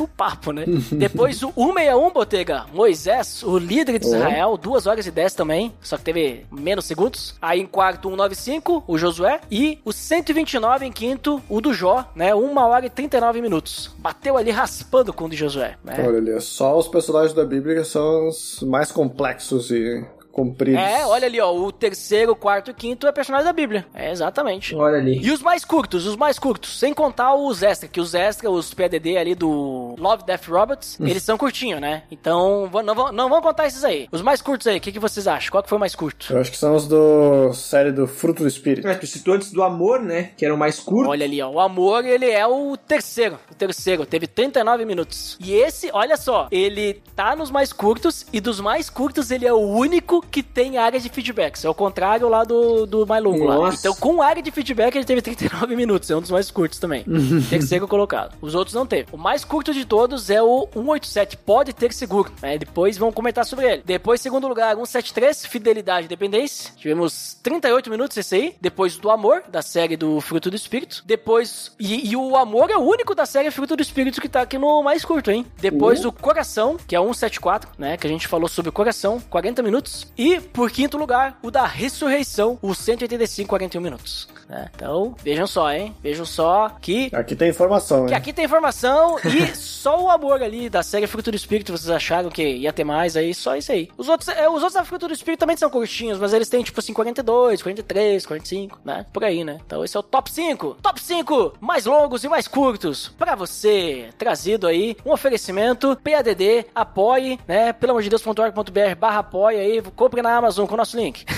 o 0.00 0.08
papo, 0.08 0.52
né? 0.52 0.64
Depois 0.92 1.42
o 1.42 1.48
161, 1.54 2.10
Botega, 2.10 2.66
Moisés, 2.72 3.42
o 3.42 3.58
líder 3.58 3.98
de 3.98 4.06
Oh. 4.06 4.14
Israel, 4.14 4.56
2 4.56 4.86
horas 4.86 5.06
e 5.06 5.10
10 5.10 5.34
também, 5.34 5.72
só 5.80 5.96
que 5.96 6.04
teve 6.04 6.46
menos 6.50 6.84
segundos. 6.84 7.34
Aí 7.40 7.60
em 7.60 7.66
quarto, 7.66 8.08
195, 8.08 8.84
o 8.86 8.98
Josué. 8.98 9.40
E 9.50 9.78
o 9.84 9.92
129 9.92 10.86
em 10.86 10.92
quinto, 10.92 11.42
o 11.48 11.60
do 11.60 11.72
Jó, 11.72 12.06
né? 12.14 12.34
1 12.34 12.56
hora 12.58 12.86
e 12.86 12.90
39 12.90 13.40
minutos. 13.40 13.90
Bateu 13.98 14.36
ali 14.36 14.50
raspando 14.50 15.12
com 15.12 15.24
o 15.24 15.28
de 15.28 15.36
Josué, 15.36 15.76
né? 15.82 15.96
Olha 16.06 16.18
ali, 16.18 16.40
só 16.40 16.78
os 16.78 16.88
personagens 16.88 17.34
da 17.34 17.44
Bíblia 17.44 17.84
são 17.84 18.28
os 18.28 18.60
mais 18.62 18.92
complexos 18.92 19.70
e 19.70 20.04
compridos. 20.34 20.80
É, 20.80 21.06
olha 21.06 21.26
ali, 21.26 21.40
ó. 21.40 21.52
O 21.54 21.70
terceiro, 21.72 22.34
quarto 22.34 22.70
e 22.70 22.74
quinto 22.74 23.06
é 23.06 23.12
personagem 23.12 23.46
da 23.46 23.52
Bíblia. 23.52 23.86
É, 23.94 24.10
exatamente. 24.10 24.74
Olha 24.74 24.98
ali. 24.98 25.20
E 25.22 25.30
os 25.30 25.40
mais 25.40 25.64
curtos, 25.64 26.06
os 26.06 26.16
mais 26.16 26.38
curtos, 26.38 26.78
sem 26.78 26.92
contar 26.92 27.34
os 27.34 27.62
extra, 27.62 27.88
que 27.88 28.00
os 28.00 28.14
extra, 28.14 28.50
os 28.50 28.74
PDD 28.74 29.16
ali 29.16 29.34
do 29.34 29.94
Love 29.98 30.24
Death 30.24 30.46
Robots, 30.48 30.98
eles 31.00 31.22
são 31.22 31.38
curtinhos, 31.38 31.80
né? 31.80 32.02
Então, 32.10 32.68
vão- 32.70 32.82
não, 32.82 32.94
vão- 32.94 33.12
não 33.12 33.28
vamos 33.28 33.44
contar 33.44 33.66
esses 33.66 33.84
aí. 33.84 34.08
Os 34.10 34.20
mais 34.22 34.42
curtos 34.42 34.66
aí, 34.66 34.78
o 34.78 34.80
que, 34.80 34.92
que 34.92 34.98
vocês 34.98 35.26
acham? 35.28 35.50
Qual 35.50 35.62
que 35.62 35.68
foi 35.68 35.76
o 35.76 35.80
mais 35.80 35.94
curto? 35.94 36.32
Eu 36.32 36.40
acho 36.40 36.50
que 36.50 36.56
são 36.58 36.74
os 36.74 36.86
do 36.88 37.52
série 37.52 37.92
do 37.92 38.06
Fruto 38.06 38.42
do 38.42 38.48
Espírito. 38.48 38.88
É, 38.88 38.94
tu 38.94 39.06
citou 39.06 39.34
antes 39.34 39.52
do 39.52 39.62
amor, 39.62 40.00
né? 40.02 40.30
Que 40.36 40.44
era 40.44 40.54
o 40.54 40.58
mais 40.58 40.80
curto. 40.80 41.10
Olha 41.10 41.24
ali, 41.24 41.40
ó. 41.40 41.48
O 41.50 41.60
amor, 41.60 42.04
ele 42.04 42.28
é 42.30 42.46
o 42.46 42.76
terceiro. 42.76 43.38
O 43.50 43.54
terceiro. 43.54 44.04
Teve 44.04 44.26
39 44.26 44.84
minutos. 44.84 45.38
E 45.40 45.52
esse, 45.54 45.90
olha 45.92 46.16
só, 46.16 46.48
ele 46.50 47.02
tá 47.14 47.36
nos 47.36 47.50
mais 47.50 47.72
curtos. 47.72 48.26
E 48.32 48.40
dos 48.40 48.60
mais 48.60 48.90
curtos, 48.90 49.30
ele 49.30 49.46
é 49.46 49.52
o 49.52 49.58
único 49.60 50.23
que 50.30 50.42
tem 50.42 50.78
área 50.78 50.98
de 51.00 51.08
feedbacks. 51.08 51.64
É 51.64 51.68
o 51.68 51.74
contrário 51.74 52.28
lá 52.28 52.44
do, 52.44 52.86
do 52.86 53.06
mais 53.06 53.22
longo 53.22 53.44
lá. 53.44 53.72
Então, 53.74 53.94
com 53.94 54.22
área 54.22 54.42
de 54.42 54.50
feedback, 54.50 54.94
ele 54.94 55.04
teve 55.04 55.22
39 55.22 55.76
minutos. 55.76 56.10
É 56.10 56.16
um 56.16 56.20
dos 56.20 56.30
mais 56.30 56.50
curtos 56.50 56.78
também. 56.78 57.04
terceiro 57.48 57.86
colocado. 57.88 58.36
Os 58.40 58.54
outros 58.54 58.74
não 58.74 58.86
teve. 58.86 59.08
O 59.12 59.16
mais 59.16 59.44
curto 59.44 59.72
de 59.72 59.84
todos 59.84 60.30
é 60.30 60.42
o 60.42 60.68
187. 60.72 61.36
Pode 61.38 61.72
ter 61.72 61.92
seguro. 61.92 62.32
né? 62.42 62.58
Depois 62.58 62.96
vamos 62.96 63.14
comentar 63.14 63.44
sobre 63.44 63.66
ele. 63.70 63.82
Depois, 63.84 64.20
segundo 64.20 64.48
lugar, 64.48 64.74
173. 64.74 65.46
Fidelidade 65.46 66.06
e 66.06 66.08
dependência. 66.08 66.72
Tivemos 66.76 67.36
38 67.42 67.90
minutos 67.90 68.16
esse 68.16 68.34
aí. 68.34 68.56
Depois 68.60 68.96
do 68.96 69.10
amor, 69.10 69.42
da 69.48 69.62
série 69.62 69.96
do 69.96 70.20
Fruto 70.20 70.50
do 70.50 70.56
Espírito. 70.56 71.02
Depois. 71.06 71.72
E, 71.78 72.10
e 72.10 72.16
o 72.16 72.36
amor 72.36 72.70
é 72.70 72.76
o 72.76 72.80
único 72.80 73.14
da 73.14 73.26
série 73.26 73.50
Fruto 73.50 73.76
do 73.76 73.82
Espírito 73.82 74.20
que 74.20 74.28
tá 74.28 74.42
aqui 74.42 74.58
no 74.58 74.82
mais 74.82 75.04
curto, 75.04 75.30
hein? 75.30 75.46
Depois 75.60 76.04
o 76.04 76.12
coração, 76.12 76.76
que 76.86 76.94
é 76.96 76.98
174, 77.00 77.70
né? 77.78 77.96
Que 77.96 78.06
a 78.06 78.10
gente 78.10 78.28
falou 78.28 78.48
sobre 78.48 78.68
o 78.68 78.72
coração, 78.72 79.20
40 79.30 79.62
minutos. 79.62 80.06
E, 80.16 80.40
por 80.40 80.70
quinto 80.70 80.96
lugar, 80.96 81.38
o 81.42 81.50
da 81.50 81.66
ressurreição, 81.66 82.58
o 82.62 82.74
185, 82.74 83.48
41 83.48 83.80
minutos. 83.80 84.28
né? 84.48 84.68
Então, 84.74 85.14
vejam 85.22 85.46
só, 85.46 85.72
hein? 85.72 85.94
Vejam 86.02 86.24
só 86.24 86.68
que 86.80 87.10
Aqui 87.12 87.34
tem 87.34 87.48
informação, 87.48 88.06
que 88.06 88.12
né? 88.12 88.16
aqui 88.16 88.32
tem 88.32 88.44
informação 88.44 89.18
e 89.24 89.46
só 89.56 90.00
o 90.02 90.10
amor 90.10 90.42
ali 90.42 90.68
da 90.68 90.82
série 90.82 91.06
Fruto 91.06 91.30
do 91.30 91.36
Espírito, 91.36 91.72
vocês 91.72 91.90
acharam 91.90 92.30
que 92.30 92.42
ia 92.42 92.72
ter 92.72 92.84
mais 92.84 93.16
aí, 93.16 93.34
só 93.34 93.56
isso 93.56 93.72
aí. 93.72 93.88
Os 93.96 94.08
outros, 94.08 94.28
é, 94.28 94.46
os 94.48 94.56
outros 94.56 94.74
da 94.74 94.84
Fruto 94.84 95.08
do 95.08 95.14
Espírito 95.14 95.40
também 95.40 95.56
são 95.56 95.70
curtinhos, 95.70 96.18
mas 96.18 96.32
eles 96.32 96.48
têm 96.48 96.62
tipo 96.62 96.78
assim 96.78 96.92
42, 96.92 97.62
43, 97.62 98.26
45, 98.26 98.80
né? 98.84 99.06
Por 99.12 99.24
aí, 99.24 99.42
né? 99.44 99.58
Então 99.66 99.84
esse 99.84 99.96
é 99.96 100.00
o 100.00 100.02
top 100.02 100.30
5. 100.30 100.76
Top 100.82 101.00
5 101.00 101.54
mais 101.60 101.86
longos 101.86 102.22
e 102.24 102.28
mais 102.28 102.46
curtos 102.46 103.08
pra 103.18 103.34
você. 103.34 104.10
Trazido 104.18 104.66
aí 104.66 104.96
um 105.04 105.12
oferecimento 105.12 105.96
PADD, 106.04 106.66
apoie, 106.74 107.38
né? 107.48 107.72
Pelo 107.72 107.92
amor 107.92 108.02
de 108.02 108.10
Deus.org.br 108.10 108.94
barra 108.98 109.20
apoie 109.20 109.56
aí, 109.58 109.82
compre 110.04 110.20
na 110.20 110.36
Amazon 110.36 110.66
com 110.66 110.74
o 110.74 110.76
nosso 110.76 110.96
link. 110.98 111.24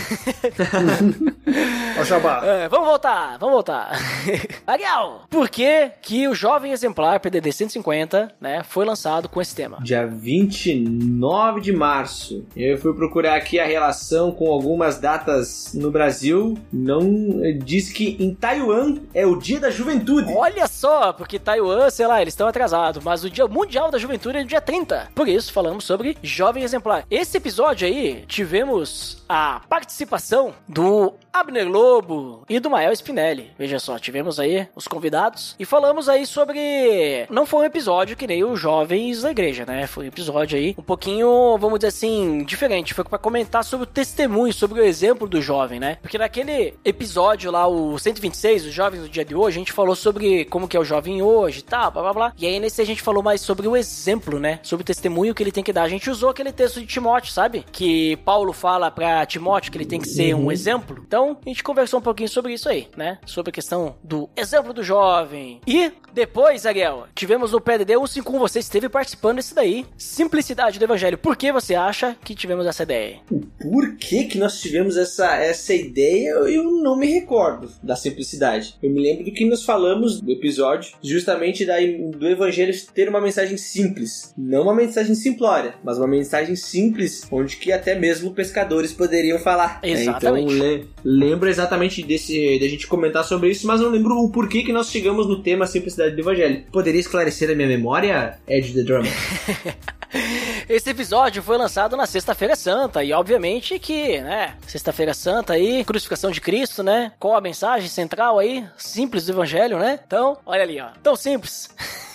É, 2.44 2.68
vamos 2.68 2.86
voltar, 2.86 3.38
vamos 3.38 3.54
voltar. 3.54 3.98
Ariel, 4.66 5.22
por 5.30 5.48
que 5.48 5.90
que 6.02 6.28
o 6.28 6.34
jovem 6.34 6.72
exemplar 6.72 7.18
PDD 7.20 7.50
150, 7.50 8.34
né, 8.38 8.62
foi 8.62 8.84
lançado 8.84 9.28
com 9.28 9.40
esse 9.40 9.54
tema? 9.54 9.78
Dia 9.80 10.06
29 10.06 11.60
de 11.60 11.72
março. 11.72 12.44
Eu 12.54 12.76
fui 12.78 12.92
procurar 12.92 13.36
aqui 13.36 13.58
a 13.58 13.64
relação 13.64 14.30
com 14.30 14.52
algumas 14.52 14.98
datas 14.98 15.72
no 15.74 15.90
Brasil. 15.90 16.58
Não 16.70 17.40
eh, 17.42 17.52
diz 17.52 17.90
que 17.90 18.16
em 18.20 18.34
Taiwan 18.34 18.98
é 19.14 19.24
o 19.26 19.36
Dia 19.36 19.58
da 19.58 19.70
Juventude. 19.70 20.32
Olha 20.34 20.66
só, 20.66 21.12
porque 21.12 21.38
Taiwan, 21.38 21.88
sei 21.88 22.06
lá, 22.06 22.20
eles 22.20 22.34
estão 22.34 22.46
atrasados, 22.46 23.02
mas 23.02 23.24
o 23.24 23.30
Dia 23.30 23.48
Mundial 23.48 23.90
da 23.90 23.98
Juventude 23.98 24.38
é 24.38 24.40
no 24.42 24.46
dia 24.46 24.60
30. 24.60 25.08
Por 25.14 25.28
isso, 25.28 25.52
falamos 25.52 25.84
sobre 25.84 26.18
jovem 26.22 26.62
exemplar. 26.62 27.06
Esse 27.10 27.38
episódio 27.38 27.88
aí, 27.88 28.24
tivemos 28.56 29.22
a 29.28 29.60
participação 29.68 30.54
do 30.68 31.14
Abner 31.32 31.68
Lobo 31.68 32.44
e 32.48 32.58
do 32.58 32.70
Mael 32.70 32.92
Spinelli. 32.92 33.50
Veja 33.58 33.78
só, 33.78 33.98
tivemos 33.98 34.40
aí 34.40 34.66
os 34.74 34.88
convidados 34.88 35.54
e 35.58 35.64
falamos 35.64 36.08
aí 36.08 36.26
sobre. 36.26 37.26
Não 37.28 37.44
foi 37.44 37.60
um 37.60 37.64
episódio 37.64 38.16
que 38.16 38.26
nem 38.26 38.44
os 38.44 38.58
jovens 38.58 39.22
da 39.22 39.30
igreja, 39.30 39.64
né? 39.66 39.86
Foi 39.86 40.04
um 40.04 40.08
episódio 40.08 40.56
aí 40.56 40.74
um 40.78 40.82
pouquinho, 40.82 41.56
vamos 41.58 41.78
dizer 41.78 41.88
assim, 41.88 42.44
diferente. 42.44 42.94
Foi 42.94 43.04
pra 43.04 43.18
comentar 43.18 43.64
sobre 43.64 43.84
o 43.84 43.90
testemunho, 43.90 44.52
sobre 44.52 44.80
o 44.80 44.84
exemplo 44.84 45.28
do 45.28 45.42
jovem, 45.42 45.78
né? 45.78 45.98
Porque 46.00 46.18
naquele 46.18 46.74
episódio 46.84 47.50
lá, 47.50 47.66
o 47.66 47.98
126, 47.98 48.66
os 48.66 48.72
jovens 48.72 49.02
do 49.02 49.08
dia 49.08 49.24
de 49.24 49.34
hoje, 49.34 49.56
a 49.56 49.60
gente 49.60 49.72
falou 49.72 49.94
sobre 49.94 50.44
como 50.46 50.68
que 50.68 50.76
é 50.76 50.80
o 50.80 50.84
jovem 50.84 51.22
hoje 51.22 51.60
e 51.60 51.62
tal, 51.62 51.90
blá 51.90 52.02
blá 52.02 52.12
blá. 52.12 52.32
E 52.38 52.46
aí 52.46 52.58
nesse 52.58 52.80
a 52.80 52.86
gente 52.86 53.02
falou 53.02 53.22
mais 53.22 53.40
sobre 53.40 53.68
o 53.68 53.76
exemplo, 53.76 54.38
né? 54.38 54.60
Sobre 54.62 54.82
o 54.82 54.86
testemunho 54.86 55.34
que 55.34 55.42
ele 55.42 55.52
tem 55.52 55.64
que 55.64 55.72
dar. 55.72 55.82
A 55.82 55.88
gente 55.88 56.08
usou 56.08 56.30
aquele 56.30 56.52
texto 56.52 56.80
de 56.80 56.86
Timóteo, 56.86 57.32
sabe? 57.32 57.64
Que 57.70 58.16
Paulo 58.24 58.52
fala 58.52 58.90
pra 58.90 59.15
para 59.16 59.24
Timóteo 59.24 59.72
que 59.72 59.78
ele 59.78 59.86
tem 59.86 59.98
que 59.98 60.08
ser 60.08 60.34
um 60.34 60.52
exemplo. 60.52 61.02
Então, 61.06 61.38
a 61.44 61.48
gente 61.48 61.64
conversou 61.64 62.00
um 62.00 62.02
pouquinho 62.02 62.28
sobre 62.28 62.52
isso 62.52 62.68
aí, 62.68 62.88
né? 62.96 63.18
Sobre 63.24 63.48
a 63.48 63.52
questão 63.52 63.96
do 64.04 64.28
exemplo 64.36 64.74
do 64.74 64.82
jovem. 64.82 65.60
E 65.66 65.90
depois, 66.12 66.66
Ariel, 66.66 67.06
tivemos 67.14 67.54
o 67.54 67.60
PDD 67.60 67.94
151, 67.94 68.38
você 68.38 68.58
esteve 68.58 68.88
participando 68.88 69.36
desse 69.36 69.54
daí. 69.54 69.86
Simplicidade 69.96 70.78
do 70.78 70.84
Evangelho. 70.84 71.16
Por 71.16 71.36
que 71.36 71.50
você 71.50 71.74
acha 71.74 72.14
que 72.24 72.34
tivemos 72.34 72.66
essa 72.66 72.82
ideia? 72.82 73.20
Por 73.60 73.96
que 73.96 74.24
que 74.24 74.38
nós 74.38 74.60
tivemos 74.60 74.96
essa, 74.96 75.36
essa 75.36 75.74
ideia? 75.74 76.30
Eu 76.32 76.64
não 76.64 76.96
me 76.96 77.06
recordo 77.06 77.70
da 77.82 77.96
simplicidade. 77.96 78.76
Eu 78.82 78.90
me 78.90 79.02
lembro 79.02 79.24
do 79.24 79.32
que 79.32 79.44
nós 79.44 79.62
falamos 79.62 80.20
no 80.20 80.30
episódio, 80.30 80.94
justamente 81.02 81.64
da, 81.64 81.76
do 82.16 82.28
Evangelho 82.28 82.74
ter 82.94 83.08
uma 83.08 83.20
mensagem 83.20 83.56
simples. 83.56 84.34
Não 84.36 84.62
uma 84.62 84.74
mensagem 84.74 85.14
simplória, 85.14 85.74
mas 85.82 85.96
uma 85.96 86.06
mensagem 86.06 86.54
simples, 86.54 87.26
onde 87.30 87.56
que 87.56 87.72
até 87.72 87.94
mesmo 87.94 88.34
pescadores 88.34 88.92
poderiam 89.06 89.38
falar. 89.38 89.78
É, 89.82 89.90
Exatamente. 89.90 90.54
Então, 90.54 90.66
le, 90.66 90.88
lembro 91.04 91.48
exatamente 91.48 92.02
desse, 92.02 92.58
da 92.58 92.68
gente 92.68 92.86
comentar 92.86 93.24
sobre 93.24 93.50
isso, 93.50 93.66
mas 93.66 93.80
não 93.80 93.90
lembro 93.90 94.14
o 94.16 94.30
porquê 94.30 94.62
que 94.62 94.72
nós 94.72 94.90
chegamos 94.90 95.26
no 95.26 95.42
tema 95.42 95.66
simplicidade 95.66 96.14
do 96.14 96.20
Evangelho. 96.20 96.64
Poderia 96.70 97.00
esclarecer 97.00 97.50
a 97.50 97.54
minha 97.54 97.68
memória, 97.68 98.38
Ed 98.46 98.72
the 98.72 98.82
Drummer? 98.82 99.12
Esse 100.68 100.90
episódio 100.90 101.44
foi 101.44 101.56
lançado 101.56 101.96
na 101.96 102.06
Sexta-feira 102.06 102.56
Santa 102.56 103.04
e 103.04 103.12
obviamente 103.12 103.78
que, 103.78 104.20
né, 104.20 104.56
Sexta-feira 104.66 105.14
Santa 105.14 105.52
aí, 105.52 105.84
crucificação 105.84 106.32
de 106.32 106.40
Cristo, 106.40 106.82
né? 106.82 107.12
Qual 107.20 107.36
a 107.36 107.40
mensagem 107.40 107.88
central 107.88 108.36
aí, 108.40 108.66
simples 108.76 109.26
do 109.26 109.32
evangelho, 109.32 109.78
né? 109.78 110.00
Então, 110.04 110.36
olha 110.44 110.62
ali, 110.62 110.80
ó, 110.80 110.88
tão 111.02 111.14
simples. 111.14 111.70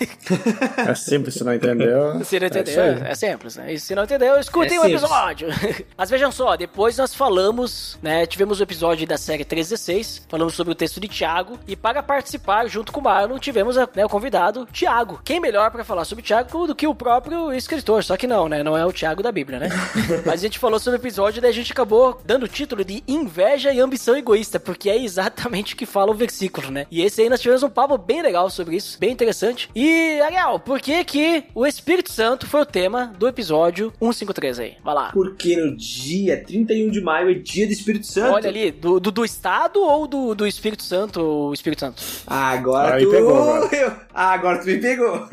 É 0.78 0.96
simples, 0.96 1.36
se 1.36 1.44
não 1.44 1.54
entendeu. 1.54 2.24
Se 2.24 2.40
não 2.40 2.46
é 2.46 2.50
entendeu, 2.50 2.84
aí. 2.84 3.12
é, 3.12 3.14
simples, 3.14 3.56
né? 3.56 3.72
E 3.72 3.80
se 3.80 3.94
não 3.94 4.04
entendeu, 4.04 4.40
escutem 4.40 4.78
É 4.78 4.80
o 4.80 4.86
episódio. 4.86 5.48
Mas 5.96 6.10
vejam 6.10 6.32
só, 6.32 6.56
depois 6.56 6.98
nós 6.98 7.14
falamos, 7.14 8.00
né? 8.02 8.26
Tivemos 8.26 8.60
o 8.60 8.64
episódio 8.64 9.06
da 9.06 9.18
série 9.18 9.46
316, 9.46 10.26
falamos 10.28 10.56
sobre 10.56 10.74
o 10.74 10.76
texto 10.76 11.00
de 11.00 11.08
Tiago. 11.08 11.60
E 11.68 11.76
para 11.76 12.02
participar, 12.02 12.68
junto 12.68 12.92
com 12.92 13.00
o 13.00 13.04
Marlon, 13.04 13.38
tivemos 13.38 13.76
né, 13.76 14.04
o 14.04 14.10
convidado 14.10 14.68
Tiago. 14.72 15.22
Quem 15.24 15.40
melhor 15.40 15.70
para 15.70 15.84
falar 15.84 16.04
sobre 16.06 16.24
Tiago 16.24 16.66
do 16.66 16.76
que 16.76 16.88
o 16.88 16.96
próprio 16.96 17.54
escritor? 17.54 18.04
Só 18.04 18.18
que 18.18 18.26
não, 18.26 18.41
né? 18.50 18.64
Não 18.64 18.78
é 18.78 18.86
o 18.86 18.92
Tiago 18.92 19.22
da 19.24 19.32
Bíblia, 19.32 19.60
né? 19.60 19.70
Mas 20.26 20.36
a 20.40 20.44
gente 20.44 20.60
falou 20.60 20.80
sobre 20.80 20.98
o 21.00 21.02
episódio 21.02 21.40
e 21.40 21.42
daí 21.42 21.52
a 21.52 21.54
gente 21.54 21.72
acabou 21.72 22.22
dando 22.26 22.44
o 22.44 22.48
título 22.48 22.84
de 22.84 23.04
Inveja 23.08 23.72
e 23.74 23.80
Ambição 23.80 24.16
Egoísta, 24.16 24.60
porque 24.60 24.90
é 24.90 25.02
exatamente 25.02 25.74
o 25.74 25.78
que 25.78 25.86
fala 25.86 26.12
o 26.12 26.16
versículo, 26.16 26.72
né? 26.72 26.86
E 26.92 27.02
esse 27.02 27.22
aí 27.22 27.30
nós 27.30 27.40
tivemos 27.42 27.64
um 27.64 27.70
papo 27.70 27.98
bem 27.98 28.22
legal 28.22 28.50
sobre 28.50 28.76
isso, 28.76 28.98
bem 29.00 29.12
interessante. 29.12 29.70
E, 29.76 30.20
Ariel, 30.22 30.60
por 30.60 30.80
que 30.80 31.04
que 31.04 31.44
o 31.56 31.66
Espírito 31.66 32.12
Santo 32.12 32.48
foi 32.48 32.62
o 32.62 32.66
tema 32.66 33.14
do 33.18 33.28
episódio 33.28 33.92
153 34.00 34.60
aí? 34.60 34.74
Vai 34.84 34.94
lá. 34.96 35.12
Porque 35.12 35.56
no 35.58 35.76
dia 35.76 36.44
31 36.44 36.90
de 36.90 37.02
maio 37.02 37.32
é 37.32 37.34
dia 37.34 37.66
do 37.68 37.74
Espírito 37.74 38.06
Santo. 38.08 38.34
Olha 38.34 38.50
ali, 38.50 38.72
do, 38.72 39.00
do, 39.00 39.12
do 39.12 39.26
Estado 39.26 39.80
ou 39.82 40.08
do, 40.08 40.36
do 40.36 40.48
Espírito 40.48 40.84
Santo, 40.84 41.22
o 41.22 41.54
Espírito 41.54 41.80
Santo? 41.82 42.02
Agora 42.28 42.96
Aí 42.96 43.06
tu... 43.06 43.12
pegou, 43.12 43.38
agora. 43.38 43.76
Eu- 43.76 43.92
Ah, 44.14 44.34
agora 44.34 44.60
tu 44.60 44.66
me 44.66 44.78
pegou. 44.78 45.26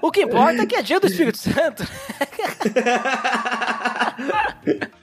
O 0.00 0.10
que 0.12 0.22
importa 0.22 0.62
é 0.62 0.66
que 0.66 0.76
é 0.76 0.82
dia 0.82 1.00
do 1.00 1.06
Espírito 1.08 1.38
Santo. 1.38 1.84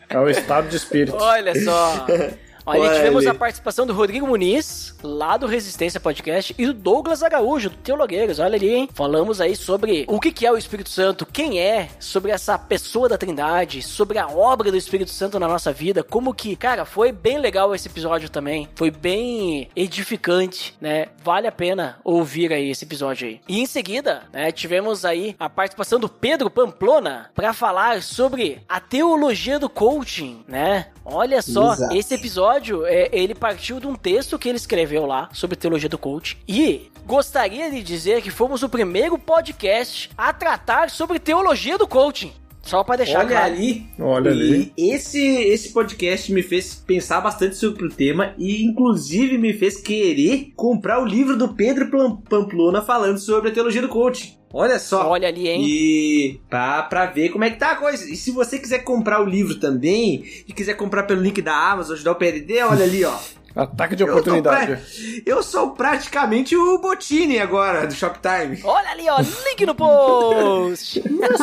É 0.10 0.20
o 0.20 0.30
estado 0.30 0.68
de 0.70 0.76
espírito. 0.76 1.16
Olha 1.18 1.54
só. 1.64 2.06
Olha, 2.66 2.82
Olha 2.82 2.96
tivemos 2.96 3.26
ali. 3.26 3.36
a 3.36 3.40
participação 3.40 3.86
do 3.86 3.94
Rodrigo 3.94 4.28
Muniz, 4.28 4.96
lá 5.02 5.38
do 5.38 5.48
Resistência 5.48 6.00
Podcast, 6.00 6.54
e 6.58 6.66
do 6.66 6.74
Douglas 6.74 7.24
Araújo, 7.24 7.70
do 7.70 7.78
Teologueiros. 7.78 8.40
Olha 8.40 8.56
ali, 8.56 8.74
hein? 8.74 8.90
Falamos 8.94 9.42
aí 9.42 9.56
sobre 9.56 10.06
o 10.08 10.20
que 10.20 10.32
que 10.32 10.46
é 10.46 10.52
o 10.52 10.58
Espírito 10.58 10.90
Santo, 10.90 11.26
quem 11.26 11.60
é, 11.60 11.90
sobre 12.00 12.32
essa 12.32 12.58
pessoa 12.58 13.10
da 13.10 13.18
Trindade, 13.18 13.82
sobre 13.82 14.18
a 14.18 14.28
obra 14.28 14.72
do 14.72 14.78
Espírito 14.78 15.12
Santo 15.12 15.40
na 15.40 15.48
nossa 15.48 15.72
vida, 15.72 16.04
como 16.04 16.34
que, 16.34 16.56
cara, 16.56 16.86
foi 16.86 17.12
bem 17.12 17.38
legal 17.40 17.74
esse 17.74 17.88
episódio 17.88 18.30
também. 18.30 18.68
Foi 18.76 18.92
bem 18.92 19.70
edificante, 19.76 20.76
né? 20.80 21.08
Vale 21.24 21.48
a 21.48 21.52
pena 21.52 22.00
ouvir 22.04 22.52
aí 22.54 22.70
esse 22.70 22.86
episódio 22.86 23.28
aí. 23.28 23.42
E 23.48 23.60
em 23.60 23.66
seguida, 23.66 24.24
né, 24.32 24.52
tivemos 24.52 25.06
aí 25.06 25.36
a 25.40 25.50
participação 25.50 26.00
do 26.00 26.10
Pedro 26.10 26.50
Pamplona 26.50 27.30
para 27.34 27.54
falar 27.54 28.02
sobre 28.02 28.62
a 28.68 28.80
teologia 28.80 29.60
do 29.60 29.70
coaching, 29.70 30.44
né? 30.48 30.88
Olha 31.04 31.42
só, 31.42 31.74
Exato. 31.74 31.96
esse 31.96 32.14
episódio, 32.14 32.51
é, 32.86 33.10
ele 33.12 33.36
partiu 33.36 33.80
de 33.80 33.88
um 33.88 33.96
texto 33.96 34.38
que 34.38 34.50
ele 34.50 34.58
escreveu 34.58 35.06
lá 35.06 35.30
sobre 35.34 35.56
teologia 35.56 35.90
do 35.90 35.98
coaching. 35.98 36.38
E 36.48 36.92
gostaria 37.06 37.70
de 37.70 37.82
dizer 37.82 38.22
que 38.22 38.32
fomos 38.32 38.64
o 38.64 38.70
primeiro 38.70 39.18
podcast 39.18 40.10
a 40.18 40.34
tratar 40.34 40.90
sobre 40.90 41.20
teologia 41.20 41.78
do 41.78 41.88
coaching. 41.88 42.34
Só 42.64 42.84
para 42.84 42.98
deixar 42.98 43.20
Olha 43.20 43.28
claro. 43.30 43.46
ali. 43.54 43.86
Olha 44.00 44.32
ali. 44.32 44.72
E 44.78 44.92
esse, 44.94 45.20
esse 45.20 45.70
podcast 45.74 46.32
me 46.32 46.44
fez 46.44 46.76
pensar 46.76 47.20
bastante 47.20 47.56
sobre 47.56 47.86
o 47.86 47.90
tema 47.90 48.34
e, 48.38 48.64
inclusive, 48.64 49.38
me 49.38 49.52
fez 49.54 49.78
querer 49.82 50.52
comprar 50.56 51.02
o 51.02 51.06
livro 51.06 51.36
do 51.36 51.54
Pedro 51.56 51.90
Pamplona 52.30 52.82
falando 52.82 53.18
sobre 53.18 53.50
a 53.50 53.54
teologia 53.54 53.82
do 53.82 53.90
coaching. 53.90 54.38
Olha 54.54 54.78
só. 54.80 55.08
Olha 55.10 55.28
ali, 55.28 55.48
hein? 55.48 55.64
E 55.66 56.40
pra, 56.50 56.84
pra 56.84 57.06
ver 57.08 57.30
como 57.30 57.44
é 57.44 57.50
que 57.50 57.58
tá 57.58 57.72
a 57.72 57.76
coisa. 57.78 58.10
E 58.10 58.16
se 58.16 58.32
você 58.32 58.60
quiser 58.60 58.80
comprar 58.84 59.22
o 59.22 59.26
livro 59.26 59.56
também, 59.60 60.24
e 60.48 60.54
quiser 60.54 60.76
comprar 60.76 61.04
pelo 61.04 61.22
link 61.22 61.42
da 61.42 61.56
Amazon, 61.72 61.96
ajudar 61.96 62.12
o 62.12 62.16
PRD, 62.16 62.62
olha 62.64 62.84
ali, 62.84 63.04
ó. 63.04 63.18
Ataque 63.56 63.98
de 63.98 64.04
Eu 64.04 64.10
oportunidade. 64.10 64.68
pra- 64.78 64.82
Eu 65.26 65.44
sou 65.44 65.72
praticamente 65.72 66.56
o 66.56 66.78
Botini 66.80 67.38
agora, 67.40 67.86
do 67.86 67.94
Shoptime. 67.94 68.60
Olha 68.64 68.90
ali, 68.92 69.10
ó, 69.10 69.18
link 69.20 69.66
no 69.66 69.76
post. 69.76 71.00
O 71.06 71.12
Muito 71.12 71.38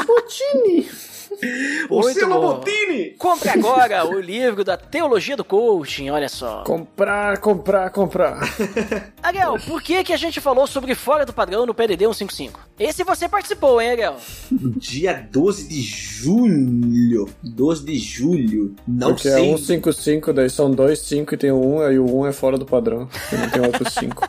selo 2.13 2.41
bom. 2.41 2.55
Botini! 2.59 3.11
Compre 3.19 3.51
agora 3.51 4.07
o 4.07 4.21
livro 4.21 4.65
da 4.65 4.77
teologia 4.77 5.37
do 5.37 5.45
coaching, 5.45 6.11
olha 6.11 6.29
só. 6.29 6.63
Comprar, 6.65 7.39
comprar, 7.39 7.91
comprar. 7.91 8.41
Ariel, 9.23 9.57
por 9.67 9.83
que 9.83 10.03
que 10.05 10.13
a 10.13 10.17
gente 10.17 10.41
falou 10.41 10.67
sobre 10.67 10.95
fora 10.95 11.25
do 11.25 11.33
padrão 11.33 11.67
no 11.67 11.75
PDD 11.75 12.05
155? 12.05 12.61
Esse 12.79 13.05
você 13.05 13.29
participou, 13.29 13.81
hein, 13.81 13.91
Ariel? 13.91 14.17
Dia 14.77 15.27
12 15.31 15.69
de 15.69 15.83
julho. 15.83 17.29
12 17.43 17.85
de 17.85 17.99
julho. 17.99 18.75
Não 18.87 19.09
Porque 19.15 19.29
é 19.29 19.33
sei. 19.33 19.57
155, 19.57 20.33
daí 20.33 20.51
são 20.51 20.71
dois 20.71 20.99
5 21.01 21.35
e 21.35 21.37
tem 21.37 21.51
o 21.51 21.61
1, 21.61 21.81
aí 21.83 21.99
o 21.99 22.21
1 22.21 22.27
é 22.27 22.33
fora 22.33 22.59
do 22.59 22.65
padrão. 22.65 23.09
E 23.33 23.37
não 23.37 23.51
tem 23.51 23.63
outro 23.63 23.91
5. 23.91 24.29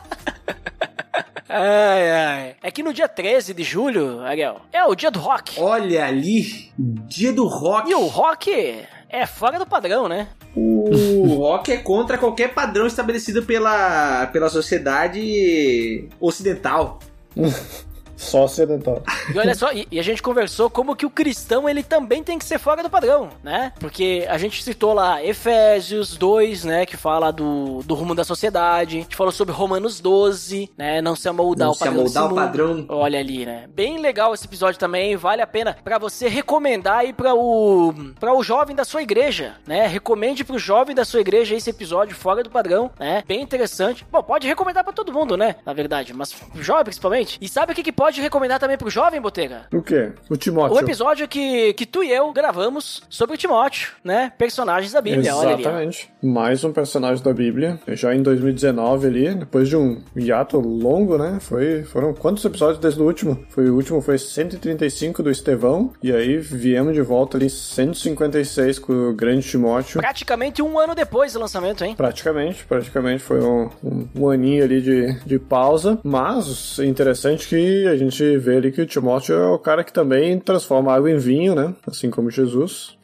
Ai, 1.52 2.10
ai. 2.10 2.56
É 2.62 2.70
que 2.70 2.80
no 2.80 2.94
dia 2.94 3.08
13 3.08 3.52
de 3.52 3.64
julho, 3.64 4.20
Ariel, 4.20 4.60
é 4.72 4.84
o 4.84 4.94
dia 4.94 5.10
do 5.10 5.18
rock. 5.18 5.60
Olha 5.60 6.06
ali, 6.06 6.70
dia 6.78 7.32
do 7.32 7.46
rock. 7.48 7.90
E 7.90 7.94
o 7.94 8.06
rock 8.06 8.86
é 9.08 9.26
fora 9.26 9.58
do 9.58 9.66
padrão, 9.66 10.08
né? 10.08 10.28
O 10.54 11.34
rock 11.34 11.72
é 11.72 11.76
contra 11.78 12.16
qualquer 12.16 12.54
padrão 12.54 12.86
estabelecido 12.86 13.42
pela, 13.42 14.28
pela 14.28 14.48
sociedade 14.48 16.08
ocidental. 16.20 17.00
Só 18.20 18.44
ocidental. 18.44 19.02
E 19.34 19.38
olha 19.38 19.54
só, 19.54 19.72
e, 19.72 19.88
e 19.90 19.98
a 19.98 20.02
gente 20.02 20.22
conversou 20.22 20.68
como 20.68 20.94
que 20.94 21.06
o 21.06 21.10
cristão 21.10 21.66
ele 21.68 21.82
também 21.82 22.22
tem 22.22 22.38
que 22.38 22.44
ser 22.44 22.58
fora 22.58 22.82
do 22.82 22.90
padrão, 22.90 23.30
né? 23.42 23.72
Porque 23.80 24.26
a 24.28 24.36
gente 24.36 24.62
citou 24.62 24.92
lá 24.92 25.24
Efésios 25.24 26.16
2, 26.16 26.64
né? 26.64 26.84
Que 26.86 26.96
fala 26.96 27.30
do, 27.32 27.82
do 27.82 27.94
rumo 27.94 28.14
da 28.14 28.22
sociedade. 28.22 28.98
A 28.98 29.00
gente 29.00 29.16
falou 29.16 29.32
sobre 29.32 29.54
Romanos 29.54 30.00
12, 30.00 30.70
né? 30.76 31.00
Não 31.00 31.16
se 31.16 31.28
amoldar 31.28 31.68
Não 31.68 31.72
se 31.74 31.78
padrão. 31.80 31.94
amoldar 31.94 32.08
desse 32.12 32.18
ao 32.18 32.28
mundo. 32.28 32.36
padrão. 32.36 32.86
Olha 32.88 33.18
ali, 33.18 33.46
né? 33.46 33.64
Bem 33.74 33.98
legal 33.98 34.34
esse 34.34 34.44
episódio 34.46 34.78
também. 34.78 35.16
Vale 35.16 35.40
a 35.40 35.46
pena 35.46 35.76
pra 35.82 35.98
você 35.98 36.28
recomendar 36.28 36.98
aí 36.98 37.12
para 37.12 37.34
o 37.34 37.94
para 38.18 38.34
o 38.34 38.42
jovem 38.42 38.76
da 38.76 38.84
sua 38.84 39.02
igreja, 39.02 39.54
né? 39.66 39.86
Recomende 39.86 40.44
pro 40.44 40.58
jovem 40.58 40.94
da 40.94 41.04
sua 41.04 41.20
igreja 41.20 41.54
esse 41.56 41.70
episódio 41.70 42.14
fora 42.14 42.42
do 42.42 42.50
padrão, 42.50 42.90
né? 42.98 43.24
Bem 43.26 43.40
interessante. 43.40 44.06
Bom, 44.12 44.22
pode 44.22 44.46
recomendar 44.46 44.84
pra 44.84 44.92
todo 44.92 45.12
mundo, 45.12 45.36
né? 45.36 45.56
Na 45.64 45.72
verdade, 45.72 46.12
mas 46.12 46.32
pro 46.32 46.62
jovem 46.62 46.84
principalmente. 46.84 47.38
E 47.40 47.48
sabe 47.48 47.72
o 47.72 47.74
que, 47.74 47.82
que 47.82 47.92
pode 47.92 48.09
recomendar 48.18 48.58
também 48.58 48.78
pro 48.78 48.88
jovem, 48.88 49.20
Botega? 49.20 49.66
O 49.72 49.82
quê? 49.82 50.12
O 50.30 50.36
Timóteo. 50.36 50.76
O 50.76 50.80
episódio 50.80 51.28
que, 51.28 51.74
que 51.74 51.84
tu 51.84 52.02
e 52.02 52.10
eu 52.10 52.32
gravamos 52.32 53.02
sobre 53.10 53.34
o 53.34 53.38
Timóteo, 53.38 53.90
né? 54.02 54.32
Personagens 54.38 54.92
da 54.92 55.00
Bíblia. 55.00 55.30
Exatamente. 55.30 56.10
Mais 56.22 56.64
um 56.64 56.72
personagem 56.72 57.22
da 57.22 57.32
Bíblia. 57.32 57.78
Já 57.88 58.14
em 58.14 58.22
2019 58.22 59.06
ali, 59.06 59.34
depois 59.34 59.68
de 59.68 59.76
um 59.76 60.00
hiato 60.16 60.58
longo, 60.58 61.18
né? 61.18 61.38
Foi, 61.40 61.84
foram 61.84 62.14
quantos 62.14 62.44
episódios 62.44 62.78
desde 62.78 63.00
o 63.00 63.04
último? 63.04 63.44
Foi 63.50 63.68
o 63.68 63.74
último 63.74 64.00
foi 64.00 64.18
135 64.18 65.22
do 65.22 65.30
Estevão. 65.30 65.92
E 66.02 66.12
aí 66.12 66.38
viemos 66.38 66.94
de 66.94 67.02
volta 67.02 67.36
ali 67.36 67.50
156 67.50 68.78
com 68.78 68.92
o 68.92 69.12
grande 69.12 69.46
Timóteo. 69.46 70.00
Praticamente 70.00 70.62
um 70.62 70.78
ano 70.78 70.94
depois 70.94 71.32
do 71.32 71.40
lançamento, 71.40 71.84
hein? 71.84 71.94
Praticamente, 71.96 72.64
praticamente 72.64 73.22
foi 73.22 73.40
um, 73.40 73.68
um, 73.82 74.08
um 74.14 74.30
aninho 74.30 74.64
ali 74.64 74.80
de, 74.80 75.20
de 75.24 75.38
pausa, 75.38 75.98
mas 76.02 76.78
é 76.78 76.86
interessante 76.86 77.48
que 77.48 77.86
a 77.86 77.96
gente 78.04 78.36
vê 78.38 78.56
ali 78.56 78.72
que 78.72 78.82
o 78.82 78.86
Timóteo 78.86 79.34
é 79.34 79.46
o 79.48 79.58
cara 79.58 79.84
que 79.84 79.92
também 79.92 80.38
transforma 80.38 80.92
água 80.92 81.10
em 81.10 81.16
vinho, 81.16 81.54
né? 81.54 81.74
Assim 81.86 82.10
como 82.10 82.30
Jesus. 82.30 82.96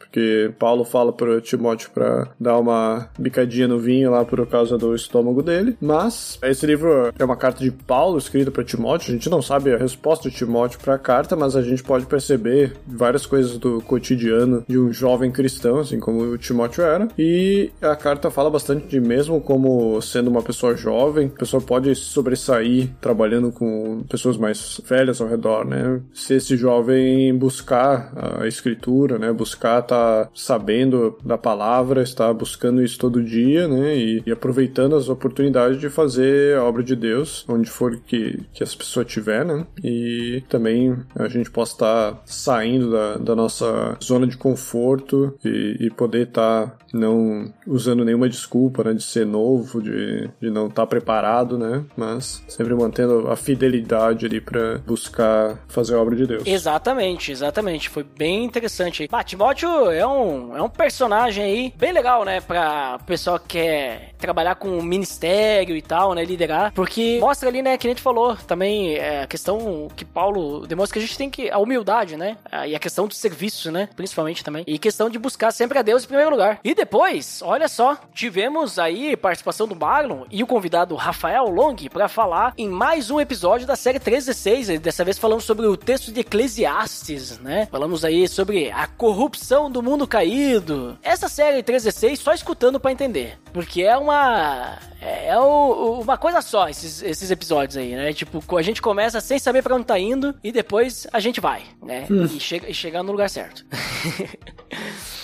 Paulo 0.57 0.83
fala 0.83 1.11
para 1.13 1.41
Timóteo 1.41 1.89
para 1.93 2.29
dar 2.39 2.57
uma 2.57 3.09
bicadinha 3.17 3.67
no 3.67 3.79
vinho 3.79 4.11
lá 4.11 4.23
por 4.25 4.45
causa 4.47 4.77
do 4.77 4.95
estômago 4.95 5.41
dele. 5.41 5.77
Mas 5.81 6.39
esse 6.43 6.65
livro 6.65 7.13
é 7.17 7.23
uma 7.23 7.35
carta 7.35 7.63
de 7.63 7.71
Paulo 7.71 8.17
escrita 8.17 8.51
para 8.51 8.63
Timóteo. 8.63 9.11
A 9.11 9.13
gente 9.13 9.29
não 9.29 9.41
sabe 9.41 9.73
a 9.73 9.77
resposta 9.77 10.29
de 10.29 10.35
Timóteo 10.35 10.79
para 10.79 10.95
a 10.95 10.99
carta, 10.99 11.35
mas 11.35 11.55
a 11.55 11.61
gente 11.61 11.83
pode 11.83 12.05
perceber 12.05 12.73
várias 12.85 13.25
coisas 13.25 13.57
do 13.57 13.81
cotidiano 13.81 14.63
de 14.67 14.77
um 14.77 14.91
jovem 14.91 15.31
cristão, 15.31 15.79
assim 15.79 15.99
como 15.99 16.21
o 16.21 16.37
Timóteo 16.37 16.83
era. 16.83 17.07
E 17.17 17.71
a 17.81 17.95
carta 17.95 18.29
fala 18.31 18.49
bastante 18.49 18.87
de 18.87 18.99
mesmo 18.99 19.39
como 19.41 20.01
sendo 20.01 20.29
uma 20.29 20.41
pessoa 20.41 20.75
jovem, 20.75 21.27
a 21.27 21.39
pessoa 21.39 21.61
pode 21.61 21.93
sobressair 21.95 22.89
trabalhando 23.01 23.51
com 23.51 24.03
pessoas 24.09 24.37
mais 24.37 24.81
velhas 24.85 25.21
ao 25.21 25.27
redor, 25.27 25.65
né? 25.65 26.01
Se 26.13 26.35
esse 26.35 26.55
jovem 26.55 27.35
buscar 27.37 28.11
a 28.41 28.47
escritura, 28.47 29.17
né? 29.17 29.31
Buscar 29.31 29.79
estar 29.79 29.95
tá 29.95 30.06
sabendo 30.33 31.17
da 31.23 31.37
palavra, 31.37 32.01
estar 32.01 32.33
buscando 32.33 32.83
isso 32.83 32.97
todo 32.97 33.23
dia, 33.23 33.67
né? 33.67 33.95
E, 33.95 34.23
e, 34.25 34.31
aproveitando 34.31 34.95
as 34.95 35.09
oportunidades 35.09 35.79
de 35.79 35.89
fazer 35.89 36.57
a 36.57 36.63
obra 36.63 36.83
de 36.83 36.95
Deus, 36.95 37.45
onde 37.47 37.69
for 37.69 37.99
que, 38.01 38.43
que 38.53 38.63
as 38.63 38.75
pessoas 38.75 39.07
tiver, 39.07 39.45
né? 39.45 39.65
E 39.83 40.43
também 40.49 40.97
a 41.15 41.27
gente 41.27 41.49
possa 41.49 41.73
estar 41.73 42.11
tá 42.11 42.21
saindo 42.25 42.91
da, 42.91 43.17
da 43.17 43.35
nossa 43.35 43.97
zona 44.03 44.27
de 44.27 44.37
conforto 44.37 45.37
e, 45.43 45.77
e 45.79 45.89
poder 45.89 46.27
estar 46.27 46.67
tá 46.67 46.77
não 46.93 47.51
usando 47.65 48.05
nenhuma 48.05 48.29
desculpa, 48.29 48.83
né? 48.83 48.93
De 48.93 49.03
ser 49.03 49.25
novo, 49.25 49.81
de, 49.81 50.29
de 50.41 50.49
não 50.49 50.67
estar 50.67 50.83
tá 50.83 50.87
preparado, 50.87 51.57
né? 51.57 51.83
Mas 51.95 52.43
sempre 52.47 52.73
mantendo 52.73 53.29
a 53.29 53.35
fidelidade 53.35 54.25
ali 54.25 54.39
para 54.39 54.79
buscar 54.79 55.59
fazer 55.67 55.95
a 55.95 56.01
obra 56.01 56.15
de 56.15 56.25
Deus. 56.25 56.43
Exatamente, 56.45 57.31
exatamente. 57.31 57.89
Foi 57.89 58.03
bem 58.03 58.43
interessante. 58.43 59.07
Bah, 59.09 59.23
Timóteo 59.23 59.86
é 59.91 60.05
um, 60.05 60.55
é 60.55 60.61
um 60.61 60.69
personagem 60.69 61.43
aí 61.43 61.73
bem 61.75 61.91
legal, 61.91 62.23
né? 62.23 62.41
Pra 62.41 62.99
pessoa 63.05 63.39
que 63.39 63.57
quer 63.57 64.11
trabalhar 64.19 64.55
com 64.55 64.81
ministério 64.81 65.75
e 65.75 65.81
tal, 65.81 66.13
né? 66.13 66.23
Liderar. 66.23 66.71
Porque 66.73 67.17
mostra 67.19 67.49
ali, 67.49 67.61
né? 67.61 67.77
Que 67.77 67.87
a 67.87 67.89
gente 67.89 68.01
falou 68.01 68.35
também 68.35 68.95
é, 68.95 69.23
a 69.23 69.27
questão 69.27 69.87
que 69.95 70.05
Paulo 70.05 70.67
demonstra 70.67 70.93
que 70.93 70.99
a 70.99 71.07
gente 71.07 71.17
tem 71.17 71.29
que. 71.29 71.49
a 71.49 71.57
humildade, 71.57 72.15
né? 72.15 72.37
E 72.67 72.75
a 72.75 72.79
questão 72.79 73.07
do 73.07 73.13
serviço, 73.13 73.71
né? 73.71 73.89
Principalmente 73.95 74.43
também. 74.43 74.63
E 74.67 74.77
questão 74.77 75.09
de 75.09 75.17
buscar 75.17 75.51
sempre 75.51 75.79
a 75.79 75.81
Deus 75.81 76.03
em 76.03 76.07
primeiro 76.07 76.31
lugar. 76.31 76.59
E 76.63 76.73
depois, 76.75 77.41
olha 77.43 77.67
só, 77.67 77.97
tivemos 78.13 78.77
aí 78.77 79.15
participação 79.15 79.67
do 79.67 79.75
Marlon 79.75 80.25
e 80.29 80.43
o 80.43 80.47
convidado 80.47 80.95
Rafael 80.95 81.49
Long 81.49 81.75
para 81.91 82.07
falar 82.07 82.53
em 82.57 82.67
mais 82.67 83.11
um 83.11 83.19
episódio 83.19 83.67
da 83.67 83.75
série 83.75 83.99
316. 83.99 84.79
Dessa 84.79 85.03
vez 85.03 85.17
falamos 85.17 85.43
sobre 85.43 85.65
o 85.65 85.77
texto 85.77 86.11
de 86.11 86.21
Eclesiastes, 86.21 87.39
né? 87.39 87.67
Falamos 87.71 88.03
aí 88.03 88.27
sobre 88.27 88.71
a 88.71 88.87
corrupção 88.87 89.69
do 89.69 89.76
mundo 89.81 90.07
caído. 90.07 90.97
Essa 91.01 91.27
série 91.27 91.63
316 91.63 92.19
só 92.19 92.33
escutando 92.33 92.79
para 92.79 92.91
entender, 92.91 93.37
porque 93.53 93.83
é 93.83 93.97
uma 93.97 94.77
é, 95.01 95.29
é 95.29 95.39
o, 95.39 96.01
uma 96.01 96.17
coisa 96.17 96.41
só 96.41 96.67
esses, 96.67 97.01
esses 97.01 97.29
episódios 97.31 97.77
aí, 97.77 97.95
né? 97.95 98.13
Tipo, 98.13 98.43
a 98.57 98.61
gente 98.61 98.81
começa 98.81 99.21
sem 99.21 99.39
saber 99.39 99.61
para 99.61 99.75
onde 99.75 99.85
tá 99.85 99.97
indo 99.97 100.35
e 100.43 100.51
depois 100.51 101.07
a 101.13 101.19
gente 101.19 101.39
vai, 101.39 101.63
né? 101.81 102.07
Hum. 102.09 102.25
E, 102.25 102.39
chega, 102.39 102.69
e 102.69 102.73
chegar 102.73 103.03
no 103.03 103.11
lugar 103.11 103.29
certo. 103.29 103.65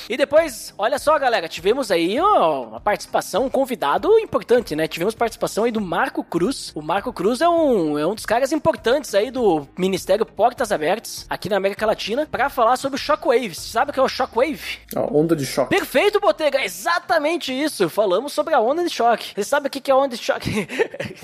E 0.10 0.18
depois, 0.18 0.74
olha 0.78 1.00
só, 1.00 1.18
galera, 1.18 1.48
tivemos 1.48 1.92
aí 1.92 2.20
ó, 2.20 2.64
uma 2.64 2.80
participação, 2.80 3.46
um 3.46 3.50
convidado 3.50 4.10
importante, 4.20 4.76
né? 4.76 4.88
Tivemos 4.88 5.16
participação 5.16 5.64
aí 5.64 5.72
do 5.72 5.82
Marco 5.82 6.24
Cruz. 6.24 6.72
O 6.76 6.82
Marco 6.82 7.14
Cruz 7.14 7.42
é 7.42 7.48
um, 7.48 7.98
é 7.98 8.06
um 8.06 8.16
dos 8.16 8.26
caras 8.26 8.52
importantes 8.52 9.16
aí 9.16 9.32
do 9.32 9.68
Ministério 9.78 10.26
Portas 10.26 10.72
Abertas, 10.72 11.26
aqui 11.30 11.50
na 11.50 11.58
América 11.58 11.86
Latina, 11.86 12.28
para 12.30 12.50
falar 12.50 12.78
sobre 12.78 13.00
o 13.00 13.02
Shockwave. 13.02 13.56
Você 13.56 13.72
sabe 13.72 13.92
o 13.92 13.94
que 13.94 14.00
é 14.00 14.04
o 14.04 14.10
Shockwave? 14.10 14.80
A 14.96 15.02
onda 15.02 15.36
de 15.36 15.46
choque. 15.46 15.70
Perfeito, 15.70 16.20
Botega! 16.20 16.64
Exatamente 16.64 17.54
isso! 17.54 17.90
Falamos 17.90 18.34
sobre 18.34 18.54
a 18.54 18.60
onda 18.60 18.84
de 18.84 18.90
choque. 18.90 19.34
Você 19.36 19.44
sabe 19.44 19.68
o 19.68 19.70
que 19.70 19.90
é 19.90 19.94
a 19.94 19.98
onda 19.98 20.16
de 20.16 20.24
choque? 20.24 20.68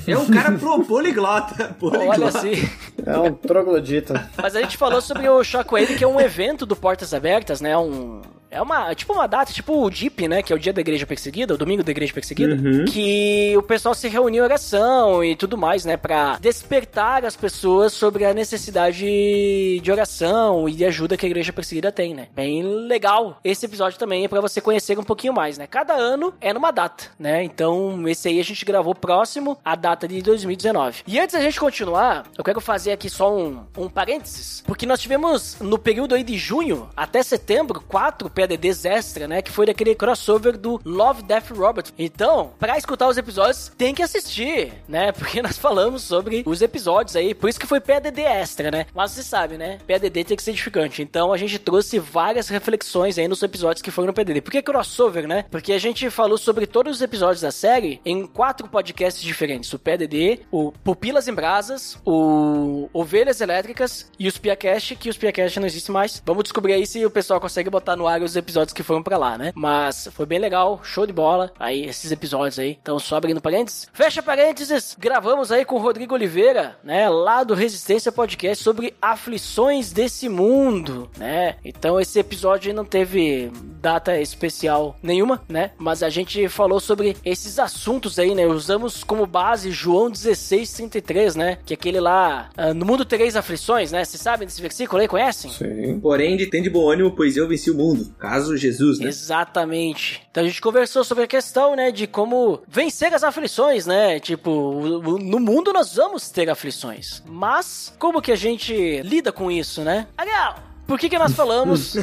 É 0.08 0.18
um 0.18 0.28
cara 0.28 0.58
pro 0.58 0.84
poliglota. 0.84 1.76
poliglota. 1.80 2.20
Olha 2.20 2.28
assim. 2.28 2.70
É 3.06 3.18
um 3.18 3.34
troglodita. 3.34 4.30
Mas 4.38 4.56
a 4.56 4.62
gente 4.62 4.78
falou 4.78 5.02
sobre 5.02 5.28
o 5.28 5.44
Shockwave, 5.44 5.96
que 5.96 6.04
é 6.04 6.08
um 6.08 6.20
evento 6.20 6.66
do 6.66 6.76
Portas 6.76 7.14
Abertas, 7.14 7.62
né? 7.62 7.78
Um, 7.78 8.22
é 8.52 8.62
uma, 8.62 8.94
tipo 8.96 9.14
uma 9.14 9.28
data, 9.28 9.54
tipo 9.54 9.86
o 9.86 9.90
DIP, 9.90 10.28
né? 10.28 10.42
Que 10.42 10.52
é 10.52 10.56
o 10.56 10.60
dia 10.60 10.74
da 10.74 10.82
igreja 10.82 11.06
perseguida, 11.06 11.54
o 11.54 11.58
domingo 11.58 11.84
da 11.84 11.92
igreja 11.92 12.14
perseguida. 12.14 12.56
Uhum. 12.56 12.86
Que 12.86 13.56
o 13.58 13.62
pessoal 13.62 13.94
se 13.94 14.08
reuniu 14.08 14.42
em 14.42 14.44
oração 14.44 15.24
e 15.24 15.36
tudo 15.36 15.58
mais, 15.58 15.86
né? 15.86 15.98
Pra 15.98 16.38
despertar 16.40 17.26
as 17.26 17.36
pessoas 17.36 17.94
sobre 17.94 18.26
a 18.26 18.34
necessidade 18.34 19.80
de 19.80 19.92
oração 19.92 20.68
e 20.68 20.74
de 20.74 20.86
ajuda 20.86 21.18
que 21.18 21.26
a 21.26 21.30
igreja 21.30 21.54
perseguida 21.54 21.92
tem, 21.92 22.14
né? 22.14 22.28
Bem 22.36 22.64
legal. 22.64 23.40
Esse 23.44 23.66
episódio 23.66 24.00
também 24.00 24.26
é 24.26 24.28
pra 24.28 24.42
você 24.42 24.62
conhecer 24.62 24.98
um 24.98 25.04
pouquinho 25.04 25.34
mais, 25.34 25.58
né? 25.58 25.68
Cada 25.68 25.94
ano 25.94 26.34
é 26.42 26.54
numa 26.54 26.72
data, 26.72 27.06
né? 27.20 27.44
Então, 27.44 28.08
esse 28.08 28.28
aí 28.28 28.40
a 28.40 28.44
gente 28.44 28.66
gravou 28.66 28.96
próximo 28.96 29.58
à 29.64 29.76
data 29.76 30.08
de 30.08 30.22
2019. 30.22 31.04
E 31.06 31.20
antes 31.20 31.34
da 31.34 31.42
gente 31.42 31.60
continuar, 31.60 32.26
eu 32.38 32.44
quero 32.44 32.62
fazer 32.62 32.94
aqui 32.94 33.10
só 33.10 33.36
um, 33.36 33.64
um 33.78 33.90
parênteses, 33.90 34.64
porque 34.66 34.86
nós 34.86 35.00
tivemos 35.00 35.58
no 35.60 35.78
período 35.78 36.16
aí 36.16 36.24
de 36.24 36.38
junho 36.38 36.90
até 36.96 37.22
setembro 37.22 37.82
quatro 37.82 38.30
PADDs 38.40 38.86
extra, 38.86 39.28
né? 39.28 39.41
Que 39.41 39.52
foi 39.52 39.66
daquele 39.66 39.94
crossover 39.95 40.57
do 40.57 40.80
Love, 40.86 41.24
Death 41.24 41.52
Robert. 41.52 41.86
Então, 41.98 42.53
para 42.57 42.78
escutar 42.78 43.07
os 43.07 43.18
episódios, 43.18 43.72
tem 43.78 43.94
que 43.94 44.02
assistir, 44.02 44.74
né? 44.88 45.11
Porque 45.20 45.41
nós 45.41 45.57
falamos 45.57 46.03
sobre 46.03 46.44
os 46.45 46.61
episódios 46.61 47.16
aí. 47.16 47.34
Por 47.34 47.49
isso 47.49 47.60
que 47.60 47.68
foi 47.68 47.82
PADD 47.82 48.22
extra, 48.22 48.72
né? 48.72 48.86
Mas 48.94 49.11
você 49.11 49.24
sabe, 49.24 49.57
né? 49.57 49.80
PADD 49.88 50.24
tem 50.24 50.38
que 50.38 50.44
ser 50.44 50.52
edificante. 50.52 51.02
Então, 51.02 51.34
a 51.34 51.38
gente 51.38 51.60
trouxe 51.60 51.99
várias 51.99 52.48
reflexões 52.48 53.18
aí 53.18 53.28
nos 53.28 53.44
episódios 53.44 53.82
que 53.82 53.91
foram 53.91 54.07
no 54.07 54.14
PADD. 54.14 54.41
Por 54.41 54.52
que 54.52 54.61
crossover, 54.61 55.28
né? 55.28 55.45
Porque 55.49 55.74
a 55.74 55.80
gente 55.80 56.10
falou 56.10 56.38
sobre 56.38 56.66
todos 56.66 56.98
os 56.98 57.02
episódios 57.02 57.41
da 57.41 57.52
série 57.52 57.99
em 58.06 58.26
quatro 58.26 58.68
podcasts 58.68 59.22
diferentes. 59.22 59.74
O 59.74 59.80
PADD, 59.80 60.41
o 60.52 60.72
Pupilas 60.72 61.28
em 61.28 61.34
Brasas, 61.34 61.98
o 62.06 62.90
Ovelhas 62.94 63.41
Elétricas 63.41 64.10
e 64.18 64.28
os 64.28 64.38
Piacast, 64.38 64.95
que 64.95 65.10
os 65.10 65.18
Piacast 65.18 65.60
não 65.60 65.68
existem 65.68 65.94
mais. 65.94 66.22
Vamos 66.26 66.44
descobrir 66.44 66.74
aí 66.74 66.86
se 66.86 67.06
o 67.06 67.10
pessoal 67.10 67.41
consegue 67.41 67.70
botar 67.70 67.95
no 67.95 68.07
ar 68.07 68.20
os 68.30 68.36
episódios 68.36 68.74
que 68.74 68.84
foram 68.84 69.04
para 69.04 69.18
lá, 69.18 69.38
né? 69.38 69.52
Mas 69.56 70.08
foi 70.12 70.26
bem 70.26 70.40
legal, 70.40 70.80
show 70.84 71.06
de 71.06 71.14
bola. 71.14 71.52
Aí, 71.60 71.86
esses 71.86 72.12
episódios 72.12 72.60
aí. 72.60 72.78
Então, 72.82 73.00
só 73.00 73.18
abrindo 73.18 73.42
parênteses. 73.42 73.88
Fecha 73.94 74.22
parênteses. 74.22 74.96
Gravamos 74.98 75.52
aí 75.52 75.66
com 75.66 75.76
o 75.76 75.80
Rodrigo 75.80 76.14
Oliveira, 76.14 76.78
né? 76.84 77.10
Lá 77.10 77.44
do 77.44 77.54
Resistência 77.54 78.12
Podcast 78.12 78.64
sobre 78.64 78.94
aflições 79.02 79.92
desse 79.92 80.30
mundo, 80.30 81.10
né? 81.18 81.56
Então, 81.64 82.00
esse 82.00 82.20
episódio 82.20 82.70
aí 82.70 82.76
não 82.76 82.86
teve 82.86 83.52
data 83.82 84.20
especial 84.20 84.96
nenhuma, 85.02 85.42
né? 85.48 85.72
Mas 85.78 86.04
a 86.04 86.10
gente 86.10 86.48
falou 86.48 86.80
sobre 86.80 87.18
esses 87.26 87.60
assuntos 87.60 88.20
aí, 88.20 88.36
né? 88.36 88.46
Usamos 88.46 89.04
como 89.04 89.26
base 89.26 89.72
João 89.72 90.10
16, 90.10 90.74
33, 90.74 91.36
né? 91.36 91.58
Que 91.66 91.74
é 91.74 91.76
aquele 91.76 92.00
lá, 92.00 92.50
uh, 92.58 92.74
no 92.74 92.86
mundo 92.86 93.06
tereis 93.06 93.36
aflições, 93.36 93.92
né? 93.92 94.04
Vocês 94.04 94.22
sabem 94.22 94.48
desse 94.48 94.62
versículo 94.62 95.02
aí? 95.02 95.08
Conhecem? 95.08 95.52
Sim. 95.52 96.00
Porém, 96.00 96.38
de 96.38 96.48
tem 96.48 96.62
de 96.62 96.70
bom 96.70 96.90
ânimo, 96.90 97.12
pois 97.16 97.38
eu 97.38 97.48
venci 97.48 97.72
o 97.72 97.76
mundo. 97.76 98.14
Caso 98.20 98.58
Jesus, 98.58 99.00
né? 99.00 99.08
Exatamente. 99.08 100.22
Então 100.30 100.44
a 100.44 100.48
gente 100.48 100.62
conversou 100.62 101.04
sobre 101.04 101.24
a 101.24 101.28
questão, 101.28 101.76
né, 101.76 101.90
de 101.91 102.06
como 102.06 102.62
vencer 102.68 103.14
as 103.14 103.24
aflições, 103.24 103.86
né? 103.86 104.20
Tipo, 104.20 105.00
no 105.20 105.40
mundo 105.40 105.72
nós 105.72 105.96
vamos 105.96 106.30
ter 106.30 106.50
aflições. 106.50 107.24
Mas 107.26 107.94
como 107.98 108.22
que 108.22 108.32
a 108.32 108.36
gente 108.36 109.02
lida 109.02 109.32
com 109.32 109.50
isso, 109.50 109.82
né? 109.82 110.08
Ariel, 110.18 110.69
por 110.90 110.98
que 110.98 111.07
que 111.07 111.20
nós 111.20 111.34
falamos 111.34 111.95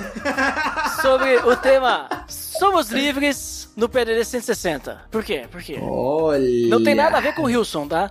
sobre 1.03 1.39
o 1.39 1.57
tema 1.57 2.09
Somos 2.29 2.89
Livres 2.89 3.67
no 3.77 3.91
PDD 3.91 4.25
160. 4.25 5.03
Por 5.11 5.23
quê? 5.23 5.45
Por 5.51 5.63
quê? 5.63 5.77
Olha. 5.83 6.69
Não 6.69 6.83
tem 6.83 6.95
nada 6.95 7.19
a 7.19 7.21
ver 7.21 7.35
com 7.35 7.43
o 7.43 7.45
Wilson, 7.45 7.87
tá? 7.87 8.11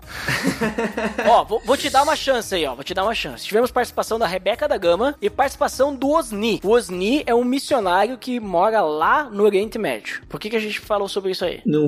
ó, 1.28 1.44
vou, 1.44 1.60
vou, 1.66 1.76
te 1.76 1.90
dar 1.90 2.04
uma 2.04 2.16
chance 2.16 2.54
aí, 2.54 2.66
ó. 2.66 2.76
Vou 2.76 2.84
te 2.84 2.94
dar 2.94 3.04
uma 3.04 3.16
chance. 3.16 3.44
Tivemos 3.44 3.72
participação 3.72 4.20
da 4.20 4.28
Rebeca 4.28 4.68
da 4.68 4.78
Gama 4.78 5.16
e 5.20 5.28
participação 5.28 5.96
do 5.96 6.12
Osni. 6.12 6.62
O 6.64 6.70
Osni 6.70 7.24
é 7.26 7.34
um 7.34 7.44
missionário 7.44 8.18
que 8.18 8.40
mora 8.40 8.82
lá 8.82 9.24
no 9.24 9.44
Oriente 9.44 9.80
Médio. 9.80 10.22
Por 10.30 10.40
que, 10.40 10.52
que 10.52 10.56
a 10.56 10.60
gente 10.60 10.80
falou 10.80 11.08
sobre 11.08 11.32
isso 11.32 11.44
aí? 11.44 11.62
Não. 11.66 11.88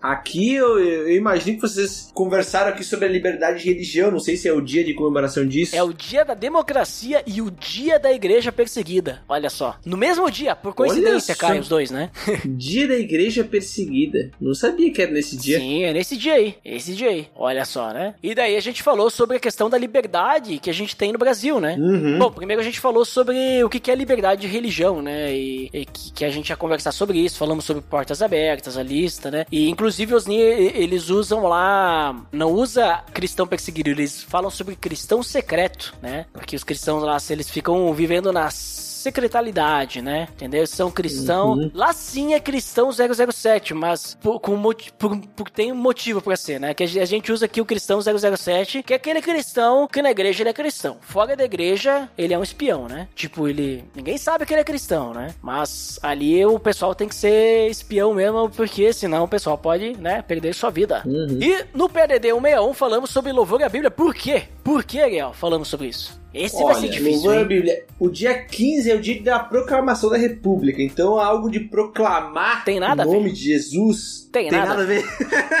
Aqui 0.00 0.54
eu, 0.54 0.78
eu 0.78 1.16
imagino 1.16 1.56
que 1.56 1.62
vocês 1.62 2.10
conversaram 2.14 2.70
aqui 2.70 2.84
sobre 2.84 3.06
a 3.06 3.08
liberdade 3.08 3.60
de 3.62 3.68
religião. 3.68 4.10
Não 4.10 4.20
sei 4.20 4.36
se 4.36 4.46
é 4.46 4.52
o 4.52 4.60
dia 4.60 4.84
de 4.84 4.94
comemoração 4.94 5.44
disso. 5.44 5.74
É 5.74 5.82
o 5.82 5.92
dia 5.92 6.24
da 6.24 6.34
democracia 6.34 7.24
e 7.26 7.42
o 7.42 7.50
dia 7.50 7.98
da 7.98 8.09
igreja 8.12 8.52
perseguida. 8.52 9.22
Olha 9.28 9.50
só. 9.50 9.76
No 9.84 9.96
mesmo 9.96 10.30
dia, 10.30 10.54
por 10.54 10.74
coincidência, 10.74 11.34
caem 11.34 11.60
os 11.60 11.68
dois, 11.68 11.90
né? 11.90 12.10
dia 12.44 12.88
da 12.88 12.96
igreja 12.96 13.44
perseguida. 13.44 14.30
Não 14.40 14.54
sabia 14.54 14.92
que 14.92 15.02
era 15.02 15.10
nesse 15.10 15.36
dia. 15.36 15.58
Sim, 15.58 15.84
é 15.84 15.92
nesse 15.92 16.16
dia 16.16 16.34
aí. 16.34 16.54
Esse 16.64 16.94
dia 16.94 17.08
aí. 17.08 17.28
Olha 17.34 17.64
só, 17.64 17.92
né? 17.92 18.14
E 18.22 18.34
daí 18.34 18.56
a 18.56 18.60
gente 18.60 18.82
falou 18.82 19.10
sobre 19.10 19.36
a 19.36 19.40
questão 19.40 19.68
da 19.68 19.78
liberdade 19.78 20.58
que 20.58 20.70
a 20.70 20.74
gente 20.74 20.96
tem 20.96 21.12
no 21.12 21.18
Brasil, 21.18 21.60
né? 21.60 21.76
Uhum. 21.78 22.18
Bom, 22.18 22.30
primeiro 22.30 22.60
a 22.60 22.64
gente 22.64 22.80
falou 22.80 23.04
sobre 23.04 23.62
o 23.64 23.68
que 23.68 23.90
é 23.90 23.94
liberdade 23.94 24.42
de 24.42 24.46
religião, 24.46 25.02
né? 25.02 25.32
E, 25.34 25.70
e 25.72 25.84
que, 25.84 26.12
que, 26.12 26.24
a 26.24 26.30
gente 26.30 26.50
ia 26.50 26.56
conversar 26.56 26.92
sobre 26.92 27.18
isso. 27.18 27.38
Falamos 27.38 27.64
sobre 27.64 27.82
portas 27.82 28.22
abertas, 28.22 28.76
a 28.76 28.82
lista, 28.82 29.30
né? 29.30 29.44
E 29.50 29.68
inclusive 29.68 30.14
os 30.14 30.26
eles 30.26 31.08
usam 31.08 31.44
lá. 31.44 32.24
Não 32.32 32.52
usa 32.52 33.02
cristão 33.12 33.46
perseguido, 33.46 33.90
eles 33.90 34.22
falam 34.22 34.50
sobre 34.50 34.76
cristão 34.76 35.22
secreto, 35.22 35.94
né? 36.00 36.26
Porque 36.32 36.56
os 36.56 36.64
cristãos 36.64 37.02
lá, 37.02 37.18
se 37.18 37.32
eles 37.32 37.50
ficam 37.50 37.86
vivendo 38.00 38.32
nas 38.32 38.54
secretalidade, 39.00 40.02
né? 40.02 40.28
Entendeu? 40.32 40.66
São 40.66 40.90
cristão. 40.90 41.52
Uhum. 41.52 41.70
Lá 41.74 41.90
sim 41.92 42.34
é 42.34 42.40
cristão 42.40 42.90
007, 42.92 43.72
mas 43.72 44.14
por, 44.20 44.38
com 44.40 44.60
por- 44.98 45.16
por- 45.34 45.50
tem 45.50 45.72
um 45.72 45.74
motivo 45.74 46.20
pra 46.20 46.36
ser, 46.36 46.60
né? 46.60 46.74
Que 46.74 46.82
a 46.82 46.86
ge- 46.86 47.00
a 47.00 47.04
gente 47.06 47.32
usa 47.32 47.46
aqui 47.46 47.60
o 47.62 47.64
cristão 47.64 47.98
007, 48.02 48.82
que 48.82 48.92
é 48.92 48.96
aquele 48.96 49.22
cristão 49.22 49.88
que 49.90 50.02
na 50.02 50.10
igreja 50.10 50.42
ele 50.42 50.50
é 50.50 50.52
cristão. 50.52 50.98
Fora 51.00 51.34
da 51.34 51.44
igreja, 51.44 52.10
ele 52.16 52.34
é 52.34 52.38
um 52.38 52.42
espião, 52.42 52.88
né? 52.88 53.08
Tipo, 53.14 53.48
ele. 53.48 53.84
Ninguém 53.94 54.18
sabe 54.18 54.44
que 54.44 54.52
ele 54.52 54.60
é 54.60 54.64
cristão, 54.64 55.14
né? 55.14 55.34
Mas 55.40 55.98
ali 56.02 56.44
o 56.44 56.58
pessoal 56.58 56.94
tem 56.94 57.08
que 57.08 57.14
ser 57.14 57.68
espião 57.70 58.12
mesmo, 58.12 58.50
porque 58.50 58.92
senão 58.92 59.24
o 59.24 59.28
pessoal 59.28 59.56
pode, 59.56 59.96
né, 59.96 60.20
perder 60.22 60.54
sua 60.54 60.68
vida. 60.70 61.02
Uhum. 61.06 61.38
E 61.40 61.64
no 61.74 61.88
PDD 61.88 62.28
161 62.32 62.74
falamos 62.74 63.08
sobre 63.10 63.32
louvor 63.32 63.62
à 63.62 63.68
Bíblia. 63.70 63.90
Por 63.90 64.14
quê? 64.14 64.42
Por 64.62 64.84
que, 64.84 65.00
Ariel, 65.00 65.32
falamos 65.32 65.68
sobre 65.68 65.88
isso? 65.88 66.19
Esse 66.32 66.62
vai 66.62 66.74
ser 66.74 66.80
Olha, 66.80 66.88
difícil, 66.88 67.34
hein? 67.34 67.44
Bíblia. 67.44 67.84
O 67.98 68.08
dia 68.08 68.42
15 68.44 68.90
é 68.90 68.94
o 68.94 69.00
dia 69.00 69.20
da 69.20 69.40
proclamação 69.40 70.08
da 70.08 70.16
República. 70.16 70.80
Então, 70.80 71.18
algo 71.18 71.50
de 71.50 71.60
proclamar 71.60 72.64
Tem 72.64 72.78
nada 72.78 73.06
o 73.06 73.12
nome 73.12 73.32
de 73.32 73.40
Jesus. 73.40 74.28
Tem 74.32 74.50
nada. 74.50 74.82
a 74.82 74.84
ver. 74.84 75.04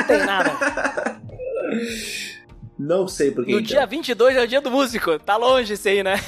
Tem 0.06 0.18
nada. 0.24 1.20
Não 2.80 3.06
sei 3.06 3.30
por 3.30 3.44
que. 3.44 3.52
No 3.52 3.58
então. 3.58 3.68
dia 3.68 3.84
22 3.84 4.36
é 4.36 4.42
o 4.42 4.48
dia 4.48 4.60
do 4.62 4.70
músico. 4.70 5.18
Tá 5.18 5.36
longe 5.36 5.74
esse 5.74 5.86
aí, 5.86 6.02
né? 6.02 6.18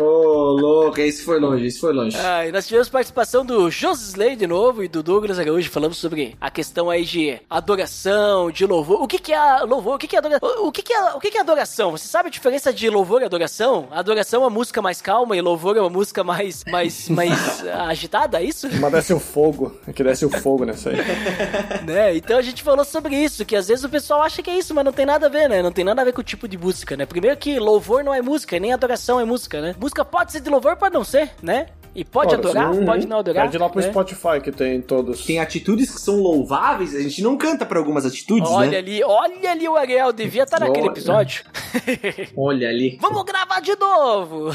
Ô, 0.00 0.52
louco, 0.52 0.98
esse 0.98 1.22
foi 1.22 1.38
longe, 1.38 1.66
esse 1.66 1.78
foi 1.78 1.92
longe. 1.92 2.16
Ah, 2.16 2.46
e 2.46 2.50
nós 2.52 2.66
tivemos 2.66 2.88
participação 2.88 3.44
do 3.44 3.70
Josley 3.70 4.34
de 4.34 4.46
novo 4.46 4.82
e 4.82 4.88
do 4.88 5.02
Douglas 5.02 5.38
Araújo 5.38 5.68
falando 5.70 5.92
sobre 5.92 6.34
a 6.40 6.50
questão 6.50 6.88
aí 6.88 7.04
de 7.04 7.38
adoração, 7.50 8.50
de 8.50 8.64
louvor. 8.64 9.02
O 9.02 9.06
que 9.06 9.18
que 9.18 9.34
é 9.34 9.58
louvor? 9.60 9.96
O 9.96 9.98
que 9.98 10.08
que 10.08 10.16
é 10.16 10.20
adoração? 10.20 10.66
O 10.66 10.72
que 10.72 10.80
que 10.82 10.94
é, 10.94 11.02
o 11.12 11.20
que 11.20 11.30
que 11.30 11.36
é 11.36 11.40
adoração? 11.42 11.90
Você 11.90 12.08
sabe 12.08 12.28
a 12.28 12.32
diferença 12.32 12.72
de 12.72 12.88
louvor 12.88 13.20
e 13.20 13.26
adoração? 13.26 13.86
Adoração 13.90 14.40
é 14.40 14.44
uma 14.44 14.50
música 14.50 14.80
mais 14.80 15.02
calma 15.02 15.36
e 15.36 15.42
louvor 15.42 15.76
é 15.76 15.80
uma 15.80 15.90
música 15.90 16.24
mais, 16.24 16.64
mais, 16.64 17.08
mais 17.10 17.62
agitada, 17.66 18.40
é 18.40 18.44
isso? 18.44 18.70
Mas 18.80 18.90
desce 18.90 19.12
o 19.12 19.20
fogo. 19.20 19.78
É 19.86 19.92
que 19.92 20.02
desce 20.02 20.24
o 20.24 20.30
fogo 20.30 20.64
nessa 20.64 20.88
aí. 20.88 20.96
né? 21.84 22.16
Então 22.16 22.38
a 22.38 22.42
gente 22.42 22.62
falou 22.62 22.86
sobre 22.86 23.16
isso, 23.16 23.44
que 23.44 23.54
às 23.54 23.68
vezes 23.68 23.84
o 23.84 23.88
pessoal 23.90 24.22
acha 24.22 24.42
que 24.42 24.48
é 24.48 24.56
isso, 24.56 24.74
mas 24.74 24.82
não 24.82 24.92
tem 24.92 25.04
nada 25.04 25.26
a 25.26 25.28
ver, 25.28 25.46
né? 25.46 25.62
Não 25.62 25.73
tem 25.74 25.84
nada 25.84 26.00
a 26.02 26.04
ver 26.04 26.12
com 26.12 26.20
o 26.20 26.24
tipo 26.24 26.46
de 26.48 26.56
música, 26.56 26.96
né? 26.96 27.04
Primeiro 27.06 27.36
que 27.36 27.58
louvor 27.58 28.02
não 28.04 28.14
é 28.14 28.22
música, 28.22 28.58
nem 28.58 28.72
adoração 28.72 29.20
é 29.20 29.24
música, 29.24 29.60
né? 29.60 29.74
Música 29.78 30.04
pode 30.04 30.32
ser 30.32 30.40
de 30.40 30.48
louvor, 30.50 30.76
pode 30.76 30.94
não 30.94 31.04
ser, 31.04 31.30
né? 31.42 31.66
E 31.96 32.04
pode 32.04 32.30
Pode 32.34 32.48
adorar, 32.48 32.74
ser. 32.74 32.84
pode 32.84 33.06
não 33.06 33.18
adorar. 33.20 33.44
Pede 33.44 33.56
lá 33.56 33.68
pro 33.68 33.80
né? 33.80 33.88
Spotify 33.88 34.40
que 34.42 34.50
tem 34.50 34.80
todos. 34.82 35.24
Tem 35.24 35.38
atitudes 35.38 35.92
que 35.94 36.00
são 36.00 36.16
louváveis, 36.16 36.92
a 36.92 37.00
gente 37.00 37.22
não 37.22 37.36
canta 37.36 37.64
pra 37.64 37.78
algumas 37.78 38.04
atitudes, 38.04 38.50
Olha 38.50 38.68
né? 38.72 38.78
ali, 38.78 39.04
olha 39.04 39.52
ali 39.52 39.68
o 39.68 39.76
Ariel, 39.76 40.12
devia 40.12 40.42
estar 40.42 40.58
naquele 40.58 40.88
Olha. 40.88 40.92
episódio. 40.92 41.44
Olha 42.36 42.68
ali. 42.68 42.98
Vamos 43.00 43.22
gravar 43.22 43.60
de 43.60 43.76
novo! 43.76 44.50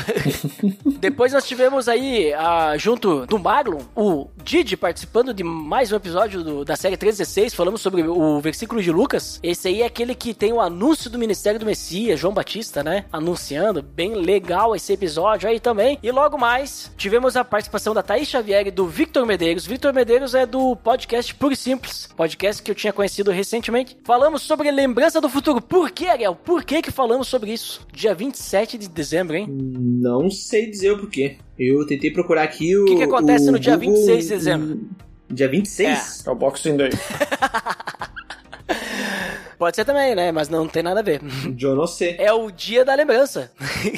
Depois 1.00 1.32
nós 1.32 1.48
tivemos 1.48 1.88
aí, 1.88 2.34
ah, 2.34 2.74
junto 2.78 3.26
do 3.26 3.40
Marlon, 3.40 3.80
o 3.96 4.28
Didi 4.44 4.76
participando 4.76 5.34
de 5.34 5.44
mais 5.44 5.92
um 5.92 5.96
episódio 5.96 6.44
do- 6.44 6.66
da 6.66 6.76
série 6.76 6.98
316. 6.98 7.54
Falamos 7.54 7.80
sobre 7.82 8.04
o 8.04 8.42
versículo 8.42 8.82
de 8.82 8.92
Lucas. 8.92 9.40
Esse 9.42 9.70
aí 9.70 9.82
é 9.82 9.86
aquele 9.86 10.14
que 10.14 10.34
tem 10.34 10.52
o 10.52 10.60
anúncio 10.60 11.09
do 11.10 11.20
ministério 11.20 11.60
do 11.60 11.66
Messias, 11.66 12.20
João 12.20 12.34
Batista, 12.34 12.84
né? 12.84 13.06
Anunciando. 13.12 13.82
Bem 13.82 14.16
legal 14.16 14.76
esse 14.76 14.94
episódio 14.94 15.50
aí 15.50 15.60
também. 15.60 15.98
E 16.02 16.12
logo 16.12 16.38
mais, 16.38 16.92
tivemos 16.98 17.36
a 17.36 17.44
participação 17.44 17.94
da 17.94 18.02
Thaís 18.04 18.28
Xavier 18.28 18.68
e 18.68 18.72
do 18.72 18.88
Victor 18.88 19.26
Medeiros. 19.26 19.66
Victor 19.66 19.94
Medeiros 19.94 20.34
é 20.36 20.46
do 20.46 20.76
podcast 20.76 21.34
Puro 21.36 21.54
e 21.54 21.58
Simples, 21.58 22.08
podcast 22.16 22.62
que 22.62 22.72
eu 22.72 22.76
tinha 22.76 22.94
conhecido 22.94 23.32
recentemente. 23.32 23.98
Falamos 24.04 24.42
sobre 24.44 24.70
lembrança 24.72 25.20
do 25.20 25.30
futuro. 25.30 25.62
Por 25.62 25.92
que, 25.92 26.08
Ariel? 26.08 26.36
Por 26.36 26.64
que 26.64 26.82
que 26.82 26.92
falamos 26.92 27.28
sobre 27.28 27.52
isso? 27.52 27.86
Dia 27.94 28.14
27 28.14 28.78
de 28.78 28.88
dezembro, 28.88 29.36
hein? 29.36 29.48
Não 29.50 30.30
sei 30.30 30.70
dizer 30.70 30.92
o 30.92 31.00
porquê. 31.00 31.38
Eu 31.58 31.86
tentei 31.86 32.12
procurar 32.12 32.44
aqui 32.44 32.76
o. 32.78 32.84
O 32.84 32.86
que 32.86 32.96
que 32.98 33.04
acontece 33.04 33.50
o 33.50 33.52
no 33.52 33.60
dia 33.60 33.76
Google- 33.76 33.96
26 33.96 34.24
de 34.24 34.30
dezembro? 34.30 34.80
Dia 35.32 35.48
26? 35.48 36.24
É 36.26 36.32
o 36.32 36.36
Boxing 36.36 36.78
Day. 36.78 36.90
Pode 39.60 39.76
ser 39.76 39.84
também, 39.86 40.16
né? 40.16 40.32
Mas 40.32 40.48
não 40.50 40.68
tem 40.68 40.82
nada 40.82 41.02
a 41.02 41.04
ver. 41.04 41.22
Eu 41.62 41.76
não 41.76 41.86
sei. 41.86 42.16
É 42.18 42.32
o 42.34 42.50
dia 42.50 42.84
da 42.86 42.96
lembrança. 42.96 43.52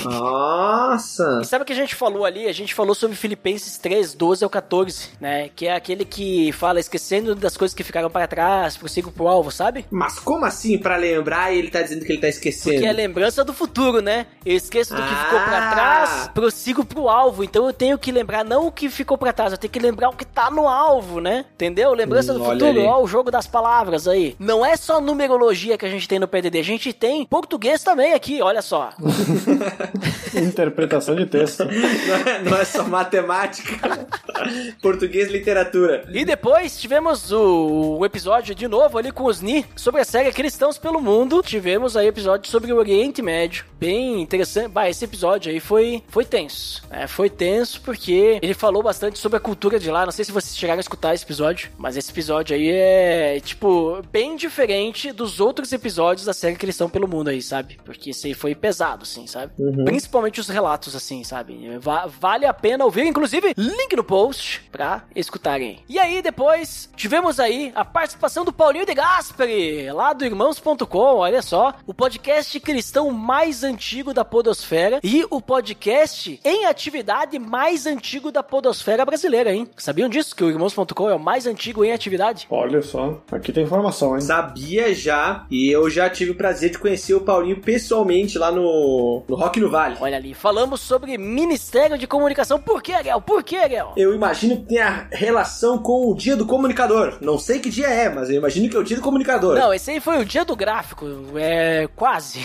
Nossa! 0.03 1.39
E 1.41 1.45
sabe 1.45 1.61
o 1.61 1.65
que 1.65 1.73
a 1.73 1.75
gente 1.75 1.93
falou 1.93 2.25
ali? 2.25 2.47
A 2.47 2.51
gente 2.53 2.73
falou 2.73 2.95
sobre 2.95 3.15
Filipenses 3.15 3.77
3, 3.77 4.15
12 4.15 4.43
ao 4.43 4.49
14, 4.49 5.09
né? 5.21 5.49
Que 5.55 5.67
é 5.67 5.75
aquele 5.75 6.03
que 6.03 6.51
fala 6.51 6.79
esquecendo 6.79 7.35
das 7.35 7.55
coisas 7.55 7.75
que 7.75 7.83
ficaram 7.83 8.09
para 8.09 8.25
trás, 8.27 8.75
prossigo 8.75 9.11
pro 9.11 9.27
alvo, 9.27 9.51
sabe? 9.51 9.85
Mas 9.91 10.17
como 10.19 10.45
assim, 10.45 10.79
pra 10.79 10.97
lembrar, 10.97 11.53
ele 11.53 11.69
tá 11.69 11.81
dizendo 11.83 12.03
que 12.05 12.11
ele 12.11 12.21
tá 12.21 12.27
esquecendo? 12.27 12.79
Que 12.79 12.85
é 12.87 12.91
lembrança 12.91 13.43
do 13.43 13.53
futuro, 13.53 14.01
né? 14.01 14.25
Eu 14.43 14.55
esqueço 14.55 14.95
do 14.95 15.01
que 15.03 15.13
Ah. 15.13 15.25
ficou 15.25 15.39
pra 15.41 15.71
trás, 15.71 16.27
prossigo 16.33 16.83
pro 16.83 17.07
alvo. 17.07 17.43
Então 17.43 17.67
eu 17.67 17.73
tenho 17.73 17.99
que 17.99 18.11
lembrar 18.11 18.43
não 18.43 18.65
o 18.65 18.71
que 18.71 18.89
ficou 18.89 19.15
pra 19.15 19.31
trás, 19.31 19.51
eu 19.51 19.59
tenho 19.59 19.71
que 19.71 19.79
lembrar 19.79 20.09
o 20.09 20.15
que 20.15 20.25
tá 20.25 20.49
no 20.49 20.67
alvo, 20.67 21.19
né? 21.21 21.45
Entendeu? 21.53 21.93
Lembrança 21.93 22.33
Hum, 22.33 22.39
do 22.39 22.45
futuro, 22.45 22.65
ali. 22.79 22.79
ó, 22.79 22.99
o 22.99 23.07
jogo 23.07 23.29
das 23.29 23.45
palavras 23.45 24.07
aí. 24.07 24.35
Não 24.39 24.65
é 24.65 24.75
só 24.75 24.99
numerologia 24.99 25.50
que 25.77 25.85
a 25.85 25.89
gente 25.89 26.07
tem 26.07 26.19
no 26.19 26.27
PDD, 26.27 26.59
a 26.59 26.63
gente 26.63 26.93
tem 26.93 27.25
português 27.25 27.83
também 27.83 28.13
aqui, 28.13 28.41
olha 28.41 28.61
só. 28.61 28.91
Interpretação 30.33 31.15
de 31.15 31.25
texto. 31.25 31.65
Não 31.65 32.15
é, 32.15 32.41
não 32.43 32.57
é 32.57 32.65
só 32.65 32.83
matemática. 32.83 34.07
Português 34.81 35.29
e 35.29 35.31
literatura. 35.31 36.05
E 36.11 36.25
depois 36.25 36.79
tivemos 36.79 37.31
o, 37.31 37.97
o 37.99 38.05
episódio 38.05 38.55
de 38.55 38.67
novo 38.67 38.97
ali 38.97 39.11
com 39.11 39.25
os 39.25 39.41
Ni 39.41 39.65
sobre 39.75 40.01
a 40.01 40.05
série 40.05 40.31
Cristãos 40.31 40.77
pelo 40.77 41.01
Mundo. 41.01 41.41
Tivemos 41.43 41.97
aí 41.97 42.07
episódio 42.07 42.49
sobre 42.49 42.71
o 42.71 42.77
Oriente 42.77 43.21
Médio. 43.21 43.65
Bem 43.79 44.21
interessante. 44.21 44.69
Bah, 44.69 44.89
esse 44.89 45.03
episódio 45.05 45.51
aí 45.51 45.59
foi, 45.59 46.03
foi 46.07 46.25
tenso. 46.25 46.83
né? 46.89 47.07
foi 47.07 47.29
tenso 47.29 47.81
porque 47.81 48.39
ele 48.41 48.53
falou 48.53 48.81
bastante 48.81 49.19
sobre 49.19 49.37
a 49.37 49.41
cultura 49.41 49.79
de 49.79 49.91
lá. 49.91 50.05
Não 50.05 50.11
sei 50.11 50.23
se 50.23 50.31
vocês 50.31 50.57
chegaram 50.57 50.79
a 50.79 50.81
escutar 50.81 51.13
esse 51.13 51.23
episódio, 51.23 51.69
mas 51.77 51.97
esse 51.97 52.11
episódio 52.11 52.55
aí 52.55 52.69
é, 52.69 53.39
tipo, 53.41 54.01
bem 54.11 54.35
diferente 54.35 55.11
dos 55.11 55.39
outros 55.41 55.71
episódios 55.73 56.25
da 56.25 56.33
série 56.33 56.55
Cristão 56.55 56.89
pelo 56.89 57.07
Mundo 57.07 57.29
aí, 57.29 57.41
sabe? 57.41 57.79
Porque 57.83 58.11
esse 58.11 58.27
aí 58.27 58.33
foi 58.33 58.55
pesado, 58.55 59.03
assim, 59.03 59.27
sabe? 59.27 59.51
Principalmente 59.83 60.39
os 60.39 60.47
relatos, 60.47 60.95
assim, 60.95 61.23
sabe? 61.23 61.77
Va- 61.79 62.05
vale 62.07 62.45
a 62.45 62.53
pena 62.53 62.85
ouvir, 62.85 63.05
inclusive, 63.05 63.53
link 63.57 63.95
no 63.95 64.03
post 64.03 64.61
pra 64.71 65.03
escutarem. 65.15 65.79
E 65.89 65.97
aí, 65.99 66.21
depois, 66.21 66.89
tivemos 66.95 67.39
aí 67.39 67.71
a 67.75 67.83
participação 67.83 68.45
do 68.45 68.53
Paulinho 68.53 68.85
de 68.85 68.93
Gasperi, 68.93 69.91
lá 69.91 70.13
do 70.13 70.25
Irmãos.com, 70.25 70.97
olha 71.17 71.41
só, 71.41 71.73
o 71.85 71.93
podcast 71.93 72.59
cristão 72.59 73.11
mais 73.11 73.63
antigo 73.63 74.13
da 74.13 74.23
podosfera 74.25 74.99
e 75.03 75.25
o 75.29 75.41
podcast 75.41 76.39
em 76.43 76.65
atividade 76.65 77.37
mais 77.39 77.85
antigo 77.85 78.31
da 78.31 78.43
podosfera 78.43 79.05
brasileira, 79.05 79.53
hein? 79.53 79.67
Sabiam 79.77 80.09
disso? 80.09 80.35
Que 80.35 80.43
o 80.43 80.49
Irmãos.com 80.49 81.09
é 81.09 81.15
o 81.15 81.19
mais 81.19 81.47
antigo 81.47 81.83
em 81.85 81.91
atividade? 81.91 82.47
Olha 82.49 82.81
só. 82.81 83.21
Aqui 83.31 83.51
tem 83.51 83.63
informação, 83.63 84.15
hein? 84.15 84.21
Sabia 84.21 84.93
já, 84.93 85.30
e 85.49 85.69
eu 85.69 85.89
já 85.89 86.09
tive 86.09 86.31
o 86.31 86.35
prazer 86.35 86.71
de 86.71 86.77
conhecer 86.77 87.13
o 87.13 87.21
Paulinho 87.21 87.59
pessoalmente 87.61 88.37
lá 88.37 88.51
no, 88.51 89.23
no 89.27 89.35
Rock 89.35 89.59
no 89.59 89.69
Vale. 89.69 89.97
Olha 89.99 90.17
ali, 90.17 90.33
falamos 90.33 90.81
sobre 90.81 91.17
Ministério 91.17 91.97
de 91.97 92.07
Comunicação. 92.07 92.59
Por 92.59 92.81
que, 92.81 92.93
Ariel? 92.93 93.21
Por 93.21 93.43
que, 93.43 93.57
Ariel? 93.57 93.93
Eu 93.95 94.13
imagino 94.13 94.57
que 94.57 94.63
tenha 94.63 95.07
relação 95.11 95.77
com 95.77 96.09
o 96.09 96.15
dia 96.15 96.35
do 96.35 96.45
comunicador. 96.45 97.17
Não 97.21 97.37
sei 97.37 97.59
que 97.59 97.69
dia 97.69 97.87
é, 97.87 98.09
mas 98.09 98.29
eu 98.29 98.35
imagino 98.35 98.69
que 98.69 98.75
é 98.75 98.79
o 98.79 98.83
dia 98.83 98.97
do 98.97 99.03
comunicador. 99.03 99.57
Não, 99.57 99.73
esse 99.73 99.91
aí 99.91 99.99
foi 99.99 100.19
o 100.19 100.25
dia 100.25 100.45
do 100.45 100.55
gráfico. 100.55 101.05
É 101.35 101.87
quase. 101.95 102.41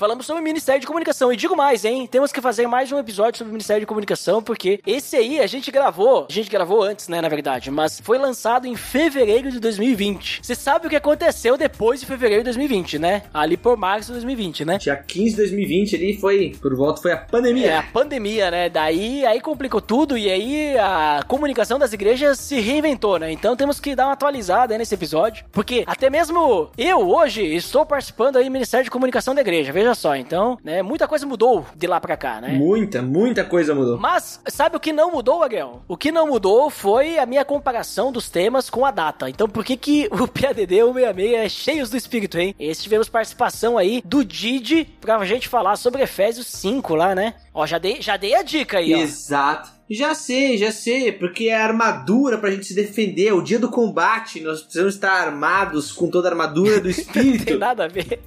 Falamos 0.00 0.24
sobre 0.24 0.40
o 0.40 0.42
Ministério 0.42 0.80
de 0.80 0.86
Comunicação. 0.86 1.30
E 1.30 1.36
digo 1.36 1.54
mais, 1.54 1.84
hein? 1.84 2.06
Temos 2.10 2.32
que 2.32 2.40
fazer 2.40 2.66
mais 2.66 2.90
um 2.90 2.98
episódio 2.98 3.36
sobre 3.36 3.50
o 3.50 3.52
Ministério 3.52 3.80
de 3.80 3.86
Comunicação, 3.86 4.42
porque 4.42 4.80
esse 4.86 5.14
aí 5.14 5.38
a 5.38 5.46
gente 5.46 5.70
gravou. 5.70 6.26
A 6.26 6.32
gente 6.32 6.48
gravou 6.48 6.82
antes, 6.82 7.06
né, 7.06 7.20
na 7.20 7.28
verdade. 7.28 7.70
Mas 7.70 8.00
foi 8.00 8.16
lançado 8.16 8.66
em 8.66 8.74
fevereiro 8.74 9.50
de 9.50 9.60
2020. 9.60 10.40
Você 10.42 10.54
sabe 10.54 10.86
o 10.86 10.88
que 10.88 10.96
aconteceu 10.96 11.58
depois 11.58 12.00
de 12.00 12.06
fevereiro 12.06 12.42
de 12.42 12.44
2020, 12.44 12.98
né? 12.98 13.24
Ali 13.34 13.58
por 13.58 13.76
março 13.76 14.06
de 14.06 14.12
2020, 14.12 14.64
né? 14.64 14.78
Dia 14.78 14.96
15 14.96 15.30
de 15.32 15.36
2020 15.36 15.96
ali 15.96 16.16
foi, 16.16 16.56
por 16.62 16.74
volta, 16.74 17.02
foi 17.02 17.12
a 17.12 17.18
pandemia. 17.18 17.66
É, 17.66 17.76
a 17.76 17.82
pandemia, 17.82 18.50
né? 18.50 18.70
Daí 18.70 19.26
aí 19.26 19.38
complicou 19.38 19.82
tudo 19.82 20.16
e 20.16 20.30
aí 20.30 20.78
a 20.78 21.22
comunicação 21.28 21.78
das 21.78 21.92
igrejas 21.92 22.38
se 22.38 22.58
reinventou, 22.58 23.18
né? 23.18 23.30
Então 23.30 23.54
temos 23.54 23.78
que 23.78 23.94
dar 23.94 24.06
uma 24.06 24.14
atualizada 24.14 24.72
aí 24.72 24.78
nesse 24.78 24.94
episódio, 24.94 25.44
porque 25.52 25.84
até 25.86 26.08
mesmo 26.08 26.70
eu 26.78 27.06
hoje 27.06 27.44
estou 27.54 27.84
participando 27.84 28.36
aí 28.36 28.44
do 28.44 28.50
Ministério 28.50 28.84
de 28.84 28.90
Comunicação 28.90 29.34
da 29.34 29.42
igreja, 29.42 29.70
veja 29.70 29.89
só. 29.94 30.16
Então, 30.16 30.58
né, 30.62 30.82
muita 30.82 31.06
coisa 31.06 31.26
mudou 31.26 31.66
de 31.76 31.86
lá 31.86 32.00
pra 32.00 32.16
cá, 32.16 32.40
né? 32.40 32.50
Muita, 32.50 33.02
muita 33.02 33.44
coisa 33.44 33.74
mudou. 33.74 33.98
Mas, 33.98 34.40
sabe 34.46 34.76
o 34.76 34.80
que 34.80 34.92
não 34.92 35.12
mudou, 35.12 35.42
Ariel? 35.42 35.82
O 35.88 35.96
que 35.96 36.12
não 36.12 36.26
mudou 36.26 36.70
foi 36.70 37.18
a 37.18 37.26
minha 37.26 37.44
comparação 37.44 38.12
dos 38.12 38.28
temas 38.28 38.70
com 38.70 38.84
a 38.84 38.90
data. 38.90 39.28
Então, 39.28 39.48
por 39.48 39.64
que 39.64 39.76
que 39.76 40.08
o 40.10 40.26
PADD 40.26 40.76
166 40.76 41.34
é 41.34 41.48
cheios 41.48 41.90
do 41.90 41.96
espírito, 41.96 42.38
hein? 42.38 42.54
Esse 42.58 42.82
tivemos 42.82 43.08
participação 43.08 43.78
aí 43.78 44.02
do 44.04 44.24
Didi 44.24 44.84
pra 45.00 45.24
gente 45.24 45.48
falar 45.48 45.76
sobre 45.76 46.02
Efésios 46.02 46.46
5 46.46 46.94
lá, 46.94 47.14
né? 47.14 47.34
Ó, 47.52 47.66
já 47.66 47.78
dei, 47.78 48.00
já 48.00 48.16
dei 48.16 48.34
a 48.34 48.42
dica 48.42 48.78
aí, 48.78 48.94
ó. 48.94 48.98
Exato. 48.98 49.70
Já 49.90 50.14
sei, 50.14 50.56
já 50.56 50.70
sei, 50.70 51.10
porque 51.10 51.48
é 51.48 51.56
a 51.56 51.64
armadura 51.64 52.38
pra 52.38 52.50
gente 52.50 52.64
se 52.64 52.74
defender, 52.74 53.26
é 53.28 53.32
o 53.32 53.42
dia 53.42 53.58
do 53.58 53.68
combate, 53.68 54.40
nós 54.40 54.62
precisamos 54.62 54.94
estar 54.94 55.10
armados 55.12 55.90
com 55.90 56.08
toda 56.08 56.28
a 56.28 56.30
armadura 56.30 56.78
do 56.80 56.86
Não 56.88 56.94
tem 56.94 57.02
espírito. 57.34 57.58
nada 57.58 57.86
a 57.86 57.88
ver. 57.88 58.20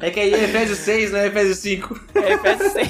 é 0.00 0.10
que 0.10 0.18
aí 0.18 0.32
é 0.32 0.44
Efésios 0.44 0.78
6, 0.78 1.12
não 1.12 1.18
é 1.18 1.26
Efésios 1.26 1.58
5. 1.58 2.00
É, 2.14 2.32
Efésios 2.32 2.72
6. 2.72 2.88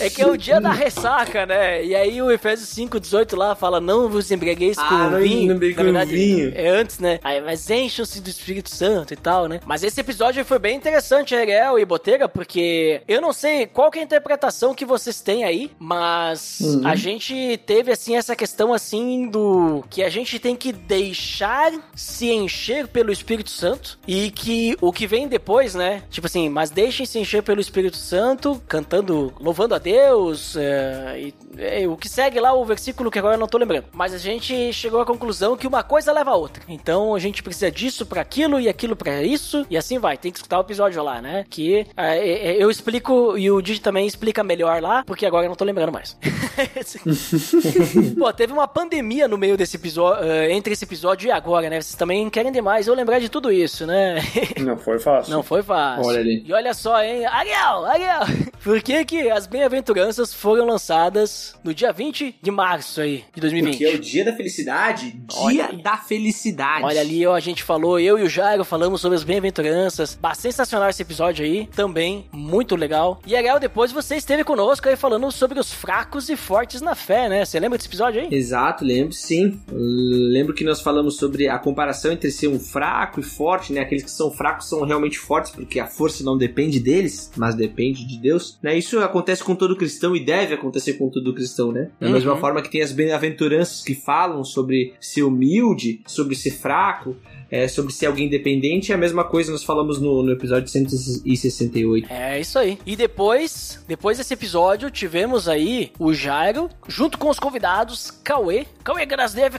É 0.00 0.08
que 0.08 0.22
é 0.22 0.26
o 0.26 0.36
dia 0.36 0.60
da 0.60 0.70
ressaca, 0.70 1.44
né? 1.44 1.84
E 1.84 1.94
aí 1.94 2.22
o 2.22 2.30
Efésios 2.30 2.68
5, 2.68 3.00
18 3.00 3.34
lá 3.36 3.54
fala, 3.54 3.80
não 3.80 4.08
vos 4.08 4.30
embriagueis 4.30 4.76
com 4.76 4.82
Ah, 4.82 5.10
não 5.10 5.18
vinho. 5.18 5.52
embriaguei 5.52 5.76
Na 5.76 5.82
verdade, 5.82 6.12
vinho. 6.14 6.52
É 6.54 6.68
antes, 6.68 6.98
né? 7.00 7.18
Aí, 7.22 7.40
mas 7.40 7.68
encham-se 7.68 8.20
do 8.20 8.30
Espírito 8.30 8.70
Santo 8.70 9.12
e 9.12 9.16
tal, 9.16 9.48
né? 9.48 9.60
Mas 9.66 9.82
esse 9.82 10.00
episódio 10.00 10.44
foi 10.44 10.58
bem 10.58 10.76
interessante, 10.76 11.34
Ariel 11.34 11.78
e 11.78 11.84
Botega, 11.84 12.28
porque 12.28 13.02
eu 13.08 13.20
não 13.20 13.32
sei 13.32 13.66
qual 13.66 13.90
é 13.94 13.98
a 13.98 14.02
interpretação 14.02 14.72
que 14.72 14.84
vocês 14.84 15.20
têm 15.20 15.44
aí, 15.44 15.72
mas 15.78 16.60
a 16.84 16.94
gente 16.94 17.58
teve, 17.66 17.90
assim, 17.90 18.16
essa 18.16 18.36
questão, 18.36 18.72
assim, 18.72 19.28
do... 19.28 19.84
Que 19.90 20.04
a 20.04 20.08
gente 20.08 20.38
tem 20.38 20.54
que 20.54 20.72
deixar 20.72 21.72
se 21.94 22.30
encher 22.30 22.86
pelo 22.86 23.10
Espírito 23.10 23.50
Santo 23.50 23.98
e 24.06 24.30
que 24.30 24.76
o 24.80 24.92
que 24.92 25.06
vem 25.06 25.26
depois, 25.26 25.74
né? 25.74 26.02
Tipo 26.08 26.26
assim, 26.28 26.48
mas 26.48 26.70
deixem 26.70 27.04
se 27.04 27.18
encher 27.18 27.42
pelo 27.42 27.60
Espírito 27.60 27.96
Santo, 27.96 28.27
cantando, 28.36 29.32
louvando 29.40 29.74
a 29.74 29.78
Deus, 29.78 30.56
é, 30.56 31.18
e, 31.18 31.34
é, 31.56 31.86
o 31.86 31.96
que 31.96 32.08
segue 32.08 32.40
lá 32.40 32.52
o 32.52 32.64
versículo 32.64 33.10
que 33.10 33.18
agora 33.18 33.34
eu 33.34 33.38
não 33.38 33.46
tô 33.46 33.58
lembrando. 33.58 33.86
Mas 33.92 34.14
a 34.14 34.18
gente 34.18 34.72
chegou 34.72 35.00
à 35.00 35.06
conclusão 35.06 35.56
que 35.56 35.66
uma 35.66 35.82
coisa 35.82 36.12
leva 36.12 36.30
a 36.30 36.36
outra. 36.36 36.62
Então 36.68 37.14
a 37.14 37.18
gente 37.18 37.42
precisa 37.42 37.70
disso 37.70 38.06
pra 38.06 38.20
aquilo 38.20 38.60
e 38.60 38.68
aquilo 38.68 38.96
pra 38.96 39.22
isso, 39.22 39.66
e 39.70 39.76
assim 39.76 39.98
vai. 39.98 40.16
Tem 40.16 40.32
que 40.32 40.38
escutar 40.38 40.58
o 40.58 40.62
episódio 40.62 41.02
lá, 41.02 41.20
né? 41.20 41.44
Que 41.48 41.86
é, 41.96 42.18
é, 42.18 42.62
eu 42.62 42.70
explico 42.70 43.36
e 43.38 43.50
o 43.50 43.62
Digi 43.62 43.80
também 43.80 44.06
explica 44.06 44.42
melhor 44.42 44.82
lá, 44.82 45.04
porque 45.04 45.26
agora 45.26 45.46
eu 45.46 45.48
não 45.48 45.56
tô 45.56 45.64
lembrando 45.64 45.92
mais. 45.92 46.16
Pô, 48.18 48.32
teve 48.32 48.52
uma 48.52 48.66
pandemia 48.66 49.28
no 49.28 49.38
meio 49.38 49.56
desse 49.56 49.76
episódio, 49.76 50.24
entre 50.50 50.72
esse 50.72 50.84
episódio 50.84 51.28
e 51.28 51.30
agora, 51.30 51.68
né? 51.68 51.80
Vocês 51.80 51.94
também 51.94 52.28
querem 52.30 52.52
demais 52.52 52.86
eu 52.86 52.94
lembrar 52.94 53.18
de 53.18 53.28
tudo 53.28 53.52
isso, 53.52 53.86
né? 53.86 54.16
Não 54.58 54.76
foi 54.76 54.98
fácil. 54.98 55.32
Não 55.32 55.42
foi 55.42 55.62
fácil. 55.62 56.06
Olha 56.06 56.20
ali. 56.20 56.44
E 56.46 56.52
olha 56.52 56.74
só, 56.74 57.02
hein? 57.02 57.24
Ariel, 57.26 57.84
Ariel! 57.84 58.17
Por 58.62 58.82
que 58.82 59.04
que 59.04 59.30
as 59.30 59.46
bem-aventuranças 59.46 60.32
foram 60.32 60.66
lançadas 60.66 61.54
no 61.62 61.72
dia 61.72 61.92
20 61.92 62.36
de 62.42 62.50
março 62.50 63.00
aí, 63.00 63.24
de 63.34 63.40
2020? 63.40 63.72
Porque 63.72 63.84
é 63.84 63.94
o 63.94 63.98
dia 63.98 64.24
da 64.24 64.32
felicidade. 64.32 65.10
Dia 65.12 65.38
Olha 65.38 65.72
da 65.82 65.96
felicidade. 65.96 66.84
Olha 66.84 67.00
ali, 67.00 67.26
ó, 67.26 67.34
a 67.34 67.40
gente 67.40 67.62
falou, 67.62 67.98
eu 67.98 68.18
e 68.18 68.22
o 68.22 68.28
Jairo 68.28 68.64
falamos 68.64 69.00
sobre 69.00 69.16
as 69.16 69.24
bem-aventuranças. 69.24 70.18
Sensacional 70.34 70.88
esse 70.88 71.02
episódio 71.02 71.44
aí, 71.44 71.66
também, 71.74 72.26
muito 72.32 72.76
legal. 72.76 73.20
E 73.26 73.34
Ariel, 73.34 73.58
depois 73.58 73.90
você 73.90 74.16
esteve 74.16 74.44
conosco 74.44 74.88
aí 74.88 74.96
falando 74.96 75.30
sobre 75.32 75.58
os 75.58 75.72
fracos 75.72 76.28
e 76.28 76.36
fortes 76.36 76.80
na 76.80 76.94
fé, 76.94 77.28
né? 77.28 77.44
Você 77.44 77.58
lembra 77.58 77.76
desse 77.76 77.88
episódio 77.88 78.20
aí? 78.20 78.28
Exato, 78.30 78.84
lembro 78.84 79.12
sim. 79.12 79.60
Lembro 79.70 80.54
que 80.54 80.64
nós 80.64 80.80
falamos 80.80 81.16
sobre 81.16 81.48
a 81.48 81.58
comparação 81.58 82.12
entre 82.12 82.30
ser 82.30 82.48
um 82.48 82.60
fraco 82.60 83.20
e 83.20 83.22
forte, 83.22 83.72
né? 83.72 83.80
Aqueles 83.80 84.04
que 84.04 84.10
são 84.10 84.30
fracos 84.30 84.68
são 84.68 84.82
realmente 84.82 85.18
fortes 85.18 85.50
porque 85.50 85.80
a 85.80 85.86
força 85.86 86.22
não 86.22 86.38
depende 86.38 86.78
deles, 86.78 87.30
mas 87.36 87.54
depende 87.54 88.06
de 88.08 88.18
Deus. 88.18 88.58
Né? 88.62 88.76
Isso 88.76 88.98
acontece 89.00 89.42
com 89.44 89.54
todo 89.54 89.76
cristão 89.76 90.16
e 90.16 90.20
deve 90.24 90.54
acontecer 90.54 90.94
com 90.94 91.08
todo 91.08 91.34
cristão, 91.34 91.70
né? 91.72 91.90
Da 92.00 92.06
Uhum. 92.08 92.12
mesma 92.14 92.36
forma 92.36 92.60
que 92.62 92.70
tem 92.70 92.82
as 92.82 92.92
bem-aventuranças 92.92 93.82
que 93.84 93.94
falam 93.94 94.42
sobre 94.44 94.94
ser 95.00 95.22
humilde, 95.22 96.00
sobre 96.06 96.34
ser 96.34 96.50
fraco, 96.52 97.16
é, 97.50 97.66
sobre 97.66 97.92
ser 97.92 98.06
alguém 98.06 98.26
independente, 98.26 98.92
é 98.92 98.94
a 98.94 98.98
mesma 98.98 99.24
coisa 99.24 99.50
nós 99.52 99.62
falamos 99.64 99.98
no, 100.00 100.22
no 100.22 100.32
episódio 100.32 100.68
168. 100.68 102.06
É 102.12 102.40
isso 102.40 102.58
aí. 102.58 102.78
E 102.84 102.94
depois, 102.96 103.82
depois 103.88 104.18
desse 104.18 104.34
episódio, 104.34 104.90
tivemos 104.90 105.48
aí 105.48 105.90
o 105.98 106.12
Jairo, 106.12 106.68
junto 106.86 107.16
com 107.18 107.30
os 107.30 107.38
convidados, 107.38 108.10
Cauê, 108.22 108.66
Cauê 108.84 109.06
Grasdev, 109.06 109.56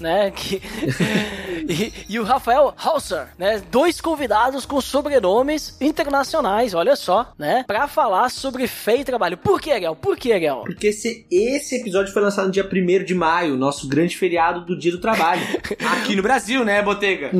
né? 0.00 0.30
Que, 0.30 0.60
e, 1.68 1.92
e 2.08 2.18
o 2.18 2.24
Rafael 2.24 2.74
Hauser, 2.76 3.28
né? 3.38 3.62
Dois 3.70 4.00
convidados 4.00 4.64
com 4.64 4.80
sobrenomes 4.80 5.76
internacionais, 5.80 6.74
olha 6.74 6.96
só, 6.96 7.32
né? 7.38 7.64
Pra 7.66 7.86
falar 7.86 8.28
sobre 8.30 8.66
fé 8.66 8.96
e 8.96 9.04
trabalho. 9.04 9.36
Por 9.36 9.60
que, 9.60 9.70
Ariel? 9.70 9.94
Por 9.94 10.16
que, 10.16 10.32
Ariel? 10.32 10.62
Porque 10.64 10.88
esse, 10.88 11.26
esse 11.30 11.76
episódio 11.76 12.12
foi 12.12 12.22
lançado 12.22 12.46
no 12.46 12.52
dia 12.52 12.68
1 12.70 13.04
de 13.04 13.14
maio, 13.14 13.56
nosso 13.56 13.88
grande 13.88 14.16
feriado 14.16 14.64
do 14.64 14.78
Dia 14.78 14.92
do 14.92 14.98
Trabalho. 14.98 15.42
Aqui 16.00 16.16
no 16.16 16.22
Brasil, 16.22 16.64
né, 16.64 16.82
Botega? 16.82 17.30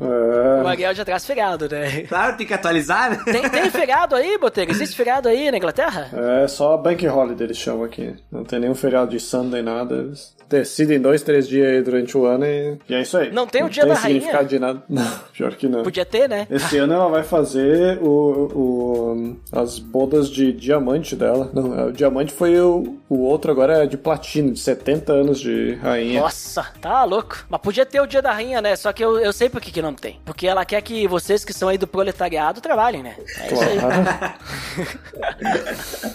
É, 0.00 0.62
O 0.62 0.66
Ariel 0.66 0.94
já 0.94 1.04
traz 1.04 1.24
feriado, 1.26 1.68
né? 1.68 2.02
Claro, 2.08 2.36
tem 2.36 2.46
que 2.46 2.54
atualizar, 2.54 3.10
né? 3.10 3.18
Tem, 3.24 3.48
tem 3.48 3.70
feriado 3.70 4.14
aí, 4.14 4.38
Botega? 4.38 4.70
Existe 4.70 4.96
feriado 4.96 5.28
aí 5.28 5.50
na 5.50 5.56
Inglaterra? 5.56 6.08
é 6.42 6.46
só 6.48 6.76
Bank 6.76 7.06
Holiday 7.06 7.46
eles 7.46 7.56
chamam 7.56 7.84
aqui. 7.84 8.14
Não 8.30 8.44
tem 8.44 8.58
nenhum 8.60 8.74
feriado 8.74 9.10
de 9.10 9.18
Sunday, 9.20 9.62
nada. 9.62 9.94
Eles 9.96 10.36
decidem 10.48 10.98
dois, 11.00 11.22
três 11.22 11.46
dias 11.46 11.66
aí 11.68 11.82
durante 11.82 12.16
o 12.16 12.24
ano 12.24 12.44
e, 12.46 12.78
e 12.88 12.94
é 12.94 13.02
isso 13.02 13.18
aí. 13.18 13.30
Não 13.32 13.46
tem 13.46 13.62
o 13.64 13.68
dia 13.68 13.84
da 13.84 13.94
rainha? 13.94 14.14
significado 14.20 14.48
de 14.48 14.58
nada. 14.58 14.82
Não, 14.88 15.18
pior 15.34 15.54
que 15.54 15.68
não. 15.68 15.82
Podia 15.82 16.04
ter, 16.06 16.28
né? 16.28 16.46
Esse 16.50 16.78
ano 16.78 16.94
ela 16.94 17.08
vai 17.08 17.22
fazer 17.22 17.98
o, 18.02 18.08
o- 18.54 19.36
as 19.52 19.78
bodas 19.78 20.30
de 20.30 20.52
diamante 20.52 21.14
dela. 21.14 21.50
Não, 21.52 21.78
é, 21.78 21.84
o 21.86 21.92
diamante 21.92 22.32
foi 22.32 22.58
o, 22.60 22.96
o 23.08 23.18
outro, 23.20 23.50
agora 23.50 23.84
é 23.84 23.86
de 23.86 23.96
platino, 23.98 24.50
de 24.52 24.58
70 24.60 25.12
anos 25.12 25.38
de 25.40 25.74
rainha. 25.82 26.20
Nossa, 26.20 26.66
tá 26.80 27.04
louco. 27.04 27.44
Mas 27.48 27.60
podia 27.60 27.84
ter 27.84 28.00
o 28.00 28.06
dia 28.06 28.22
da 28.22 28.32
rainha, 28.32 28.60
né? 28.62 28.74
Só 28.76 28.92
que 28.92 29.04
eu, 29.04 29.18
eu 29.18 29.32
sei 29.32 29.48
por 29.50 29.60
que, 29.60 29.70
que 29.70 29.82
não 29.82 29.87
tem. 29.94 30.20
Porque 30.24 30.46
ela 30.46 30.64
quer 30.64 30.80
que 30.82 31.06
vocês 31.06 31.44
que 31.44 31.52
são 31.52 31.68
aí 31.68 31.78
do 31.78 31.86
proletariado 31.86 32.60
trabalhem, 32.60 33.02
né? 33.02 33.16
É 33.38 33.52
isso 33.52 33.62
aí. 33.62 33.78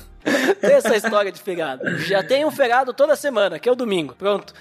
Tem 0.60 0.72
essa 0.72 0.96
história 0.96 1.32
de 1.32 1.42
feriado. 1.42 1.98
Já 2.00 2.24
tem 2.24 2.46
um 2.46 2.52
feriado 2.52 2.94
toda 2.94 3.16
semana, 3.16 3.60
que 3.60 3.68
é 3.68 3.72
o 3.72 3.76
domingo. 3.76 4.16
Pronto. 4.18 4.54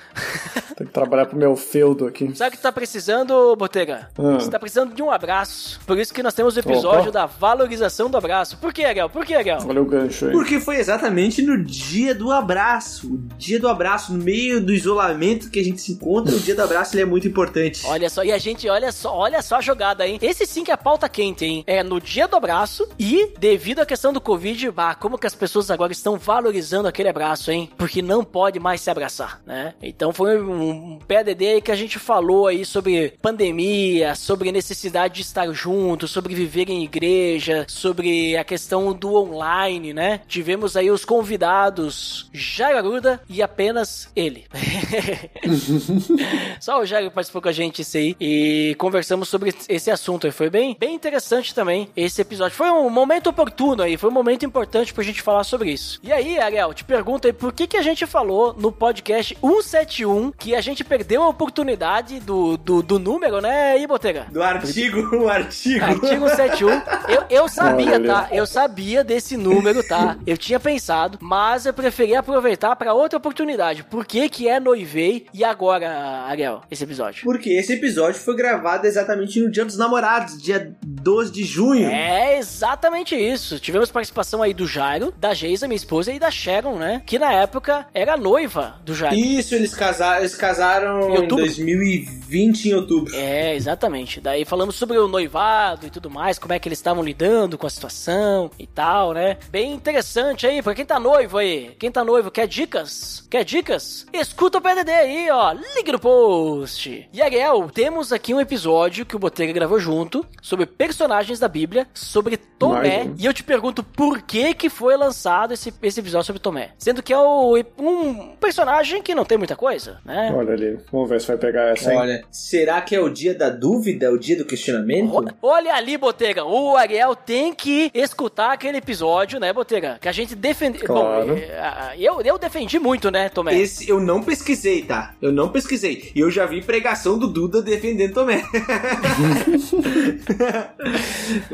Tem 0.77 0.87
que 0.87 0.93
trabalhar 0.93 1.27
pro 1.27 1.39
meu 1.39 1.55
feudo 1.57 2.07
aqui. 2.07 2.35
Sabe 2.35 2.55
o 2.55 2.57
que 2.57 2.63
tá 2.63 2.73
precisando, 2.73 3.55
Botega? 3.57 4.09
Ah. 4.19 4.35
Você 4.35 4.51
tá 4.51 4.59
precisando 4.59 4.95
de 4.95 5.03
um 5.03 5.11
abraço. 5.11 5.81
Por 5.87 5.99
isso 5.99 6.13
que 6.13 6.23
nós 6.23 6.35
temos 6.35 6.57
o 6.57 6.59
episódio 6.59 7.11
Opa. 7.11 7.13
da 7.13 7.27
valorização 7.27 8.11
do 8.11 8.17
abraço. 8.17 8.57
Por 8.57 8.73
que, 8.73 8.85
Ariel? 8.85 9.09
Por 9.09 9.25
que, 9.25 9.35
Ariel? 9.35 9.59
Olha 9.67 9.81
o 9.81 9.85
gancho 9.85 10.27
aí. 10.27 10.33
Porque 10.33 10.59
foi 10.59 10.77
exatamente 10.77 11.43
no 11.43 11.63
dia 11.63 12.15
do 12.15 12.33
abraço. 12.33 13.15
O 13.15 13.19
dia 13.37 13.61
do 13.61 13.69
abraço, 13.69 14.13
no 14.13 14.23
meio 14.23 14.65
do 14.65 14.73
isolamento 14.73 15.51
que 15.51 15.61
a 15.61 15.65
gente 15.65 15.81
se 15.81 15.93
encontra, 15.93 16.35
o 16.35 16.41
dia 16.41 16.55
do 16.55 16.63
abraço 16.63 16.95
ele 16.95 17.03
é 17.03 17.07
muito 17.07 17.29
importante. 17.29 17.83
Olha 17.87 18.09
só, 18.11 18.25
e 18.25 18.33
a 18.33 18.39
gente, 18.39 18.69
olha 18.69 18.91
só, 18.91 19.15
olha 19.15 19.43
só 19.43 19.57
a 19.57 19.61
jogada, 19.61 20.07
hein? 20.07 20.19
Esse 20.21 20.47
sim 20.47 20.65
que 20.65 20.71
é 20.71 20.75
a 20.75 20.79
pauta 20.79 21.09
quente, 21.09 21.45
hein? 21.45 21.65
É 21.67 21.83
no 21.83 22.01
dia 22.01 22.27
do 22.27 22.37
abraço 22.37 22.89
e, 22.99 23.33
devido 23.39 23.81
à 23.81 23.87
questão 23.87 24.13
do 24.13 24.21
Covid, 24.21 24.71
bah, 24.71 24.95
como 24.95 25.19
que 25.19 25.27
as 25.27 25.35
pessoas 25.35 25.52
agora 25.71 25.93
estão 25.93 26.17
valorizando 26.17 26.89
aquele 26.89 27.09
abraço, 27.09 27.51
hein? 27.51 27.71
Porque 27.77 28.03
não 28.03 28.25
pode 28.25 28.59
mais 28.59 28.81
se 28.81 28.91
abraçar, 28.91 29.41
né? 29.47 29.75
Então 29.83 30.13
foi 30.13 30.41
um, 30.41 30.99
PADD 31.07 31.47
aí 31.47 31.63
que 31.63 31.71
a 31.71 31.77
gente 31.77 31.99
falou 31.99 32.47
aí 32.47 32.65
sobre 32.65 33.15
pandemia, 33.21 34.15
sobre 34.15 34.53
necessidade 34.53 35.15
de 35.15 35.23
estar 35.23 35.51
junto, 35.53 36.09
sobre 36.09 36.35
viver 36.35 36.69
em 36.69 36.85
igreja, 36.85 37.65
sobre 37.69 38.37
a 38.37 38.45
questão 38.45 38.93
do 38.93 39.15
online, 39.15 39.93
né? 39.93 40.21
Tivemos 40.27 40.77
aí 40.77 40.91
os 40.91 41.05
convidados 41.05 42.31
Jair 42.33 42.77
Aruda 42.77 43.21
e 43.29 43.43
apenas 43.43 44.11
ele. 44.15 44.45
Só 46.61 46.81
o 46.81 46.87
Jair 46.87 47.11
participou 47.11 47.43
com 47.43 47.49
a 47.49 47.53
gente 47.53 47.83
isso 47.83 47.97
aí 47.97 48.17
e 48.21 48.75
conversamos 48.79 49.29
sobre 49.29 49.55
esse 49.69 49.91
assunto. 49.91 50.31
Foi 50.33 50.49
bem, 50.49 50.77
bem 50.79 50.95
interessante 50.95 51.55
também 51.55 51.89
esse 51.97 52.21
episódio. 52.21 52.57
Foi 52.57 52.71
um 52.71 52.89
momento 52.89 53.29
oportuno 53.29 53.83
aí, 53.83 53.97
foi 53.97 54.11
um 54.11 54.13
momento 54.13 54.45
importante 54.45 54.95
pra 54.95 55.05
gente 55.05 55.23
falar 55.23 55.42
sobre 55.45 55.71
isso. 55.71 56.01
E 56.03 56.13
aí, 56.13 56.39
Ariel, 56.39 56.73
te 56.75 56.85
pergunto 56.85 57.27
aí, 57.27 57.33
por 57.33 57.53
que 57.53 57.67
que 57.67 57.77
a 57.77 57.83
gente 57.83 58.07
falou 58.07 58.55
no 58.59 58.71
podcast 58.73 59.37
171 59.41 60.33
que 60.33 60.55
a 60.55 60.61
gente 60.61 60.85
perdeu 60.85 61.23
a 61.23 61.29
oportunidade 61.29 62.21
do, 62.21 62.57
do, 62.57 62.83
do 62.83 62.99
número, 62.99 63.41
né, 63.41 63.73
aí, 63.73 63.87
Botega? 63.87 64.27
Do 64.31 64.43
artigo, 64.43 65.17
o 65.17 65.29
artigo. 65.29 65.85
Artigo 65.85 66.29
171. 66.29 66.71
Eu, 67.09 67.25
eu 67.31 67.49
sabia, 67.49 67.95
Olha. 67.95 68.07
tá? 68.07 68.29
Eu 68.31 68.47
sabia 68.47 69.05
desse 69.05 69.37
número, 69.37 69.87
tá? 69.87 70.17
Eu 70.27 70.37
tinha 70.37 70.59
pensado, 70.61 71.19
mas 71.21 71.67
eu 71.67 71.73
preferi 71.73 72.15
aproveitar 72.15 72.75
pra 72.77 72.95
outra 72.95 73.17
oportunidade. 73.17 73.85
Por 73.85 74.05
que 74.05 74.29
que 74.29 74.49
é 74.49 74.59
noivei 74.61 75.27
e 75.33 75.45
agora, 75.45 76.25
Ariel, 76.27 76.63
esse 76.71 76.85
episódio? 76.85 77.25
Porque 77.25 77.51
esse 77.51 77.73
episódio 77.73 78.21
foi 78.21 78.37
gravado 78.37 78.87
exatamente 78.87 79.41
no 79.41 79.51
Dia 79.51 79.65
dos 79.65 79.77
Namorados, 79.77 80.41
dia 80.43 80.75
12 80.83 81.33
de 81.33 81.45
junho. 81.45 81.89
É 81.89 82.39
exatamente 82.39 83.15
isso. 83.15 83.59
Tivemos 83.59 83.91
participação 83.91 84.43
aí 84.43 84.55
do 84.55 84.67
Jairo, 84.67 85.13
da 85.19 85.32
Geisa, 85.35 85.67
minha 85.67 85.77
esposa, 85.77 86.13
e 86.13 86.19
da 86.19 86.31
Sharon, 86.31 86.77
né? 86.77 87.03
Que 87.07 87.19
na 87.19 87.33
época 87.33 87.87
era 87.95 88.17
noiva 88.17 88.77
do 88.85 88.95
Jairo. 88.95 89.17
Isso, 89.17 89.55
eles 89.55 89.75
casaram, 89.75 90.21
eles 90.21 90.35
casaram 90.35 91.11
Em 91.11 91.15
em, 91.15 91.19
outubro? 91.19 91.45
2020, 91.45 92.69
em 92.69 92.75
outubro. 92.75 93.15
É, 93.15 93.55
exatamente. 93.55 94.21
Daí 94.21 94.45
falamos 94.45 94.75
sobre 94.77 94.99
o 94.99 95.09
noivado 95.09 95.87
e 95.87 95.91
tudo 95.91 96.11
mais, 96.11 96.39
como 96.39 96.53
é 96.53 96.59
que 96.59 96.69
eles 96.69 96.79
estavam 96.79 97.03
lidando 97.03 97.57
com 97.57 97.67
a 97.67 97.71
situação 97.71 98.51
e 98.59 98.67
tal, 98.67 99.13
né? 99.13 99.39
Bem 99.51 99.73
interessante 99.73 100.47
aí, 100.47 100.63
pra 100.63 100.75
quem 100.75 100.85
tá 100.85 101.01
noivo 101.01 101.39
aí. 101.39 101.75
Quem 101.79 101.91
tá 101.91 102.05
noivo 102.05 102.31
quer 102.31 102.47
dicas? 102.47 103.27
Quer 103.31 103.45
dicas? 103.45 104.07
Escuta 104.13 104.59
o 104.59 104.61
PDD 104.61 104.91
aí, 104.91 105.31
ó. 105.31 105.53
Link 105.53 105.91
no 105.91 105.99
post. 105.99 107.09
E 107.13 107.23
Ariel, 107.23 107.71
temos 107.73 108.13
aqui 108.13 108.35
um 108.35 108.41
episódio 108.41 109.07
que 109.07 109.17
o 109.17 109.19
Botega 109.19 109.53
gravou 109.53 109.79
junto 109.81 110.27
sobre 110.41 110.67
personagens 110.67 111.39
da 111.39 111.49
Bíblia 111.49 111.87
sobre 111.95 112.37
Tomé. 112.37 112.99
Mais 112.99 113.07
um. 113.09 113.15
E 113.19 113.27
eu 113.27 113.33
te 113.33 113.43
pergunto 113.43 113.83
por 113.83 114.23
que 114.23 114.55
que 114.55 114.69
foi 114.69 114.97
lançado 114.97 115.22
esse, 115.55 115.73
esse 115.83 116.01
episódio 116.01 116.27
sobre 116.27 116.41
Tomé? 116.41 116.71
Sendo 116.79 117.03
que 117.03 117.13
é 117.13 117.19
o, 117.19 117.57
um 117.79 118.37
personagem 118.41 119.03
que 119.03 119.15
não 119.15 119.25
tem 119.25 119.39
muita 119.39 119.55
coisa, 119.57 119.99
né? 120.05 120.33
Olha 120.35 120.53
ali, 120.55 120.79
vamos 120.91 121.09
ver 121.09 121.21
se 121.21 121.27
vai 121.29 121.37
pegar 121.37 121.69
essa, 121.73 121.93
hein? 121.93 121.99
Olha, 121.99 122.25
será 122.31 122.81
que 122.81 122.95
é 122.95 123.01
o 123.01 123.09
dia 123.09 123.35
da 123.35 123.49
dúvida, 123.51 124.11
o 124.13 124.19
dia 124.19 124.37
do 124.37 124.45
questionamento? 124.45 125.13
O- 125.15 125.29
Olha 125.43 125.75
ali, 125.75 125.97
Botega, 125.97 126.45
o 126.45 126.77
Ariel 126.77 127.15
tem 127.15 127.55
que 127.55 127.91
escutar 127.95 128.53
aquele 128.53 128.79
episódio, 128.79 129.39
né, 129.39 129.53
Botega? 129.53 129.99
Que 130.01 130.09
a 130.09 130.13
gente 130.13 130.35
defendeu. 130.35 130.83
Claro. 130.85 131.27
Bom, 131.29 131.33
é, 131.35 131.95
eu, 131.99 132.21
eu 132.23 132.39
defendi 132.39 132.79
muito, 132.79 133.11
né, 133.11 133.29
Tomé? 133.29 133.57
Esse 133.59 133.89
eu 133.89 134.01
não 134.01 134.23
pesquisei, 134.23 134.83
tá? 134.83 135.15
Eu 135.21 135.31
não 135.33 135.49
pesquisei. 135.49 136.11
E 136.15 136.21
eu 136.21 136.31
já 136.31 136.47
vi 136.47 136.63
pregação 136.63 137.19
do 137.19 137.27
Duda 137.27 137.61
defendendo 137.63 138.15
Tomé. 138.15 138.43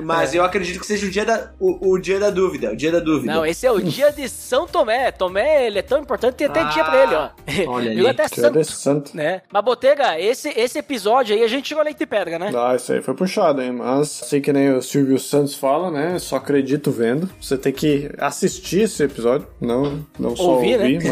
Mas 0.03 0.35
eu 0.35 0.45
acredito 0.45 0.81
que 0.81 0.87
seja 0.87 1.07
o 1.07 1.11
dia 1.11 1.25
da, 1.25 1.51
o, 1.59 1.91
o 1.93 1.99
dia 1.99 2.19
da 2.19 2.31
dúvida. 2.31 2.73
O 2.73 2.77
dia 2.77 2.91
da 2.93 3.01
dúvida. 3.01 3.33
Não, 3.33 3.45
esse 3.45 3.58
é 3.67 3.73
o 3.73 3.81
dia 3.81 4.11
de 4.13 4.29
São 4.29 4.67
Tomé. 4.67 5.11
Tomé, 5.11 5.67
ele 5.67 5.79
é 5.79 5.83
tão 5.83 6.01
importante 6.01 6.35
que 6.35 6.39
tem 6.39 6.47
até 6.49 6.61
Ah, 6.61 6.65
dia 6.65 6.85
pra 6.85 7.03
ele, 7.03 7.15
ó. 7.15 7.71
olha 7.73 7.91
Viu 7.95 8.07
ali. 8.07 8.09
até 8.09 8.29
santo, 8.29 8.65
santo. 8.65 9.17
né? 9.17 9.43
Mas, 9.53 9.65
Botega, 9.65 10.19
esse, 10.21 10.49
esse 10.51 10.79
episódio 10.79 11.35
aí 11.35 11.43
a 11.43 11.49
gente 11.49 11.65
tirou 11.65 11.83
leite 11.83 11.99
de 11.99 12.07
pedra, 12.07 12.39
né? 12.39 12.51
Ah, 12.55 12.75
isso 12.77 12.93
aí 12.93 13.01
foi 13.03 13.15
puxado, 13.15 13.61
hein? 13.63 13.73
Mas, 13.73 14.09
sei 14.09 14.41
que 14.41 14.53
nem 14.53 14.73
o 14.73 14.83
Silvio 14.83 15.19
Santos 15.19 15.55
fala, 15.55 15.91
né? 15.91 16.19
Só 16.19 16.37
acredito 16.37 16.91
vendo. 16.91 17.29
Você 17.41 17.57
tem 17.57 17.73
que 17.73 18.11
assistir 18.19 18.83
esse 18.83 19.03
episódio, 19.03 19.47
não, 19.61 20.05
não 20.19 20.35
só 20.37 20.43
Ouvir, 20.43 20.79
ouvir, 20.81 21.03
né? 21.03 21.11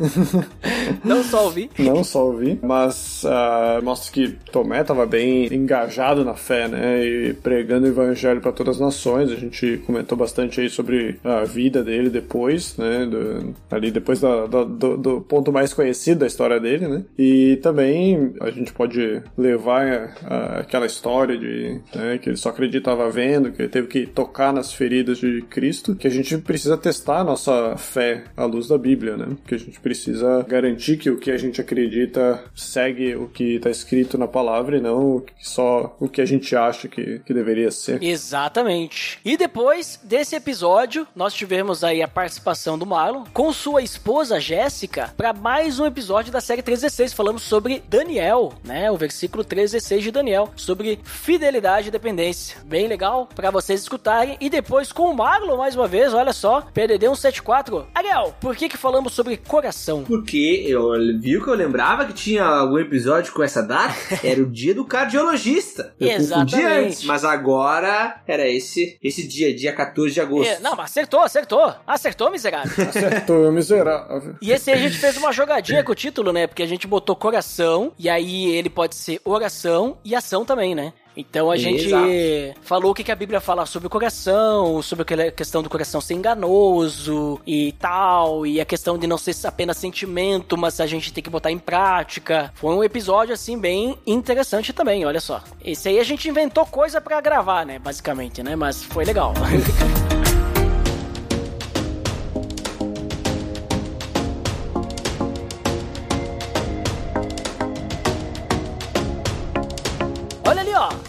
mas 0.00 0.34
Não 1.04 1.22
só 1.22 1.44
ouvir. 1.44 1.70
não 1.78 2.02
só 2.04 2.24
ouvir, 2.26 2.58
mas 2.62 3.24
ah, 3.26 3.80
mostra 3.82 4.12
que 4.12 4.28
Tomé 4.50 4.80
estava 4.80 5.06
bem 5.06 5.52
engajado 5.52 6.24
na 6.24 6.34
fé, 6.34 6.68
né? 6.68 7.04
E 7.04 7.34
pregando 7.34 7.86
o 7.86 7.90
evangelho 7.90 8.40
para 8.40 8.52
todas 8.52 8.76
as 8.76 8.80
nações. 8.80 9.30
A 9.30 9.36
gente 9.36 9.78
comentou 9.86 10.16
bastante 10.16 10.60
aí 10.60 10.68
sobre 10.68 11.18
a 11.44 11.46
vida 11.46 11.82
dele 11.82 12.10
depois, 12.10 12.76
né? 12.76 13.06
do- 13.06 13.54
ali 13.70 13.90
depois 13.90 14.20
da- 14.20 14.46
da- 14.46 14.64
do, 14.64 14.96
do 14.96 15.20
ponto 15.20 15.52
mais 15.52 15.72
conhecido 15.72 16.20
da 16.20 16.26
história 16.26 16.58
dele, 16.60 16.86
né? 16.88 17.04
E 17.18 17.58
também 17.62 18.34
a 18.40 18.50
gente 18.50 18.72
pode 18.72 19.22
levar 19.36 20.16
ah, 20.24 20.58
aquela 20.60 20.86
história 20.86 21.36
de 21.38 21.80
né, 21.94 22.18
que 22.18 22.28
ele 22.30 22.36
só 22.36 22.48
acreditava 22.50 23.08
vendo, 23.10 23.52
que 23.52 23.62
ele 23.62 23.68
teve 23.68 23.86
que 23.88 24.06
tocar 24.06 24.52
nas 24.52 24.72
feridas 24.72 25.18
de 25.18 25.42
Cristo, 25.42 25.94
que 25.94 26.06
a 26.06 26.10
gente 26.10 26.36
precisa 26.38 26.76
testar 26.76 27.20
a 27.20 27.24
nossa 27.24 27.76
fé 27.76 28.24
à 28.36 28.44
luz 28.44 28.68
da 28.68 28.78
Bíblia, 28.78 29.16
né? 29.16 29.36
Que 29.46 29.54
a 29.54 29.58
gente 29.58 29.78
precisa 29.80 30.44
garantir 30.48 30.96
que 30.96 31.10
o 31.10 31.16
que 31.18 31.30
a 31.30 31.36
gente 31.38 31.60
acredita 31.60 32.42
segue 32.54 33.14
o 33.14 33.28
que 33.28 33.56
está 33.56 33.70
escrito 33.70 34.16
na 34.18 34.26
palavra 34.28 34.76
e 34.76 34.80
não 34.80 35.22
só 35.40 35.96
o 36.00 36.08
que 36.08 36.20
a 36.20 36.24
gente 36.26 36.54
acha 36.56 36.88
que, 36.88 37.20
que 37.20 37.32
deveria 37.34 37.70
ser. 37.70 38.02
Exatamente. 38.02 39.18
E 39.24 39.36
depois 39.36 39.98
desse 40.02 40.34
episódio, 40.36 41.06
nós 41.14 41.23
tivemos 41.32 41.82
aí 41.82 42.02
a 42.02 42.08
participação 42.08 42.76
do 42.76 42.84
Marlon 42.84 43.24
com 43.32 43.52
sua 43.52 43.82
esposa 43.82 44.40
Jéssica 44.40 45.14
para 45.16 45.32
mais 45.32 45.78
um 45.78 45.86
episódio 45.86 46.32
da 46.32 46.40
série 46.40 46.62
316. 46.62 47.12
Falamos 47.12 47.42
sobre 47.42 47.82
Daniel, 47.88 48.52
né? 48.64 48.90
O 48.90 48.96
versículo 48.96 49.44
316 49.44 50.02
de 50.02 50.10
Daniel, 50.10 50.52
sobre 50.56 50.98
fidelidade 51.04 51.88
e 51.88 51.90
dependência. 51.90 52.58
Bem 52.64 52.86
legal 52.86 53.28
para 53.34 53.50
vocês 53.50 53.80
escutarem. 53.80 54.36
E 54.40 54.50
depois 54.50 54.92
com 54.92 55.04
o 55.04 55.16
Marlon, 55.16 55.56
mais 55.56 55.76
uma 55.76 55.86
vez, 55.86 56.12
olha 56.12 56.32
só, 56.32 56.60
PDD 56.60 57.06
174. 57.06 57.86
Ariel, 57.94 58.34
por 58.40 58.56
que 58.56 58.68
que 58.68 58.76
falamos 58.76 59.12
sobre 59.12 59.36
coração? 59.36 60.04
Porque 60.04 60.64
eu 60.66 60.90
viu 61.20 61.42
que 61.42 61.48
eu 61.48 61.54
lembrava 61.54 62.04
que 62.06 62.12
tinha 62.12 62.44
algum 62.44 62.78
episódio 62.78 63.32
com 63.32 63.42
essa 63.42 63.62
data? 63.62 63.94
Era 64.22 64.42
o 64.42 64.50
dia 64.50 64.74
do 64.74 64.84
cardiologista. 64.84 65.94
Eu 66.00 66.08
Exatamente. 66.08 66.66
antes, 66.66 67.04
mas 67.04 67.24
agora 67.24 68.22
era 68.26 68.48
esse 68.48 68.98
esse 69.02 69.26
dia, 69.26 69.54
dia 69.54 69.72
14 69.72 70.14
de 70.14 70.20
agosto. 70.20 70.50
É, 70.50 70.58
não, 70.60 70.74
mas 70.74 70.90
acertou, 70.90 71.13
acertou. 71.22 71.74
Acertou, 71.86 72.30
miserável. 72.30 72.70
Acertou, 72.88 73.52
miserável. 73.52 74.36
E 74.40 74.52
esse 74.52 74.70
aí 74.70 74.78
a 74.78 74.88
gente 74.88 74.98
fez 74.98 75.16
uma 75.16 75.32
jogadinha 75.32 75.82
com 75.82 75.92
o 75.92 75.94
título, 75.94 76.32
né? 76.32 76.46
Porque 76.46 76.62
a 76.62 76.66
gente 76.66 76.86
botou 76.86 77.16
coração, 77.16 77.92
e 77.98 78.08
aí 78.08 78.46
ele 78.54 78.70
pode 78.70 78.94
ser 78.94 79.20
oração 79.24 79.98
e 80.04 80.14
ação 80.14 80.44
também, 80.44 80.74
né? 80.74 80.92
Então 81.16 81.50
a 81.50 81.56
gente 81.56 81.86
Exato. 81.86 82.60
falou 82.62 82.90
o 82.90 82.94
que 82.94 83.04
que 83.04 83.12
a 83.12 83.16
Bíblia 83.16 83.40
fala 83.40 83.64
sobre 83.66 83.86
o 83.86 83.90
coração, 83.90 84.82
sobre 84.82 85.02
aquela 85.02 85.30
questão 85.30 85.62
do 85.62 85.70
coração 85.70 86.00
ser 86.00 86.14
enganoso 86.14 87.40
e 87.46 87.72
tal, 87.72 88.46
e 88.46 88.60
a 88.60 88.64
questão 88.64 88.98
de 88.98 89.06
não 89.06 89.16
ser 89.16 89.34
apenas 89.46 89.76
sentimento, 89.76 90.56
mas 90.56 90.80
a 90.80 90.86
gente 90.86 91.12
tem 91.12 91.22
que 91.22 91.30
botar 91.30 91.50
em 91.50 91.58
prática. 91.58 92.52
Foi 92.54 92.74
um 92.74 92.82
episódio, 92.82 93.32
assim, 93.32 93.58
bem 93.58 93.96
interessante 94.06 94.72
também, 94.72 95.04
olha 95.04 95.20
só. 95.20 95.42
Esse 95.64 95.88
aí 95.88 96.00
a 96.00 96.04
gente 96.04 96.28
inventou 96.28 96.66
coisa 96.66 97.00
pra 97.00 97.20
gravar, 97.20 97.64
né? 97.64 97.78
Basicamente, 97.78 98.42
né? 98.42 98.56
Mas 98.56 98.82
foi 98.82 99.04
legal. 99.04 99.32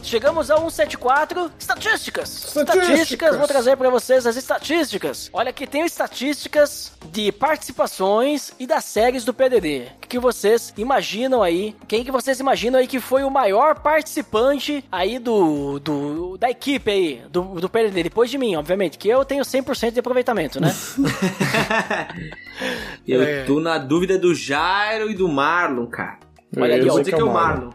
Chegamos 0.05 0.51
a 0.51 0.57
174. 0.57 1.51
Estatísticas. 1.57 2.55
Estatísticas. 2.55 3.35
Vou 3.37 3.47
trazer 3.47 3.75
pra 3.75 3.89
vocês 3.89 4.27
as 4.27 4.35
estatísticas. 4.35 5.31
Olha 5.33 5.49
aqui, 5.49 5.65
tem 5.65 5.83
estatísticas 5.83 6.91
de 7.11 7.31
participações 7.31 8.53
e 8.59 8.67
das 8.67 8.85
séries 8.85 9.25
do 9.25 9.33
PDD. 9.33 9.87
O 10.03 10.07
que, 10.07 10.19
vocês 10.19 10.71
imaginam 10.77 11.41
aí? 11.41 11.75
Quem 11.87 12.03
que 12.03 12.11
vocês 12.11 12.39
imaginam 12.39 12.79
aí 12.79 12.85
que 12.87 12.99
foi 12.99 13.23
o 13.23 13.31
maior 13.31 13.79
participante 13.79 14.85
aí 14.91 15.17
do, 15.17 15.79
do 15.79 16.37
da 16.37 16.51
equipe 16.51 16.91
aí, 16.91 17.21
do, 17.31 17.41
do 17.59 17.67
PDD? 17.67 18.03
Depois 18.03 18.29
de 18.29 18.37
mim, 18.37 18.55
obviamente, 18.55 18.99
que 18.99 19.09
eu 19.09 19.25
tenho 19.25 19.43
100% 19.43 19.91
de 19.91 19.99
aproveitamento, 19.99 20.61
né? 20.61 20.73
Eu 23.07 23.21
É. 23.23 23.43
tô 23.43 23.59
na 23.59 23.77
dúvida 23.77 24.17
do 24.17 24.33
Jairo 24.33 25.09
e 25.09 25.13
do 25.15 25.27
Marlon, 25.27 25.87
cara. 25.87 26.19
Olha 26.57 26.75
ali, 26.75 26.83
Eu 26.85 26.89
ó. 26.91 26.93
vou 26.93 26.99
dizer 27.01 27.15
que 27.15 27.21
é 27.21 27.23
o 27.23 27.33
Marlon. 27.33 27.69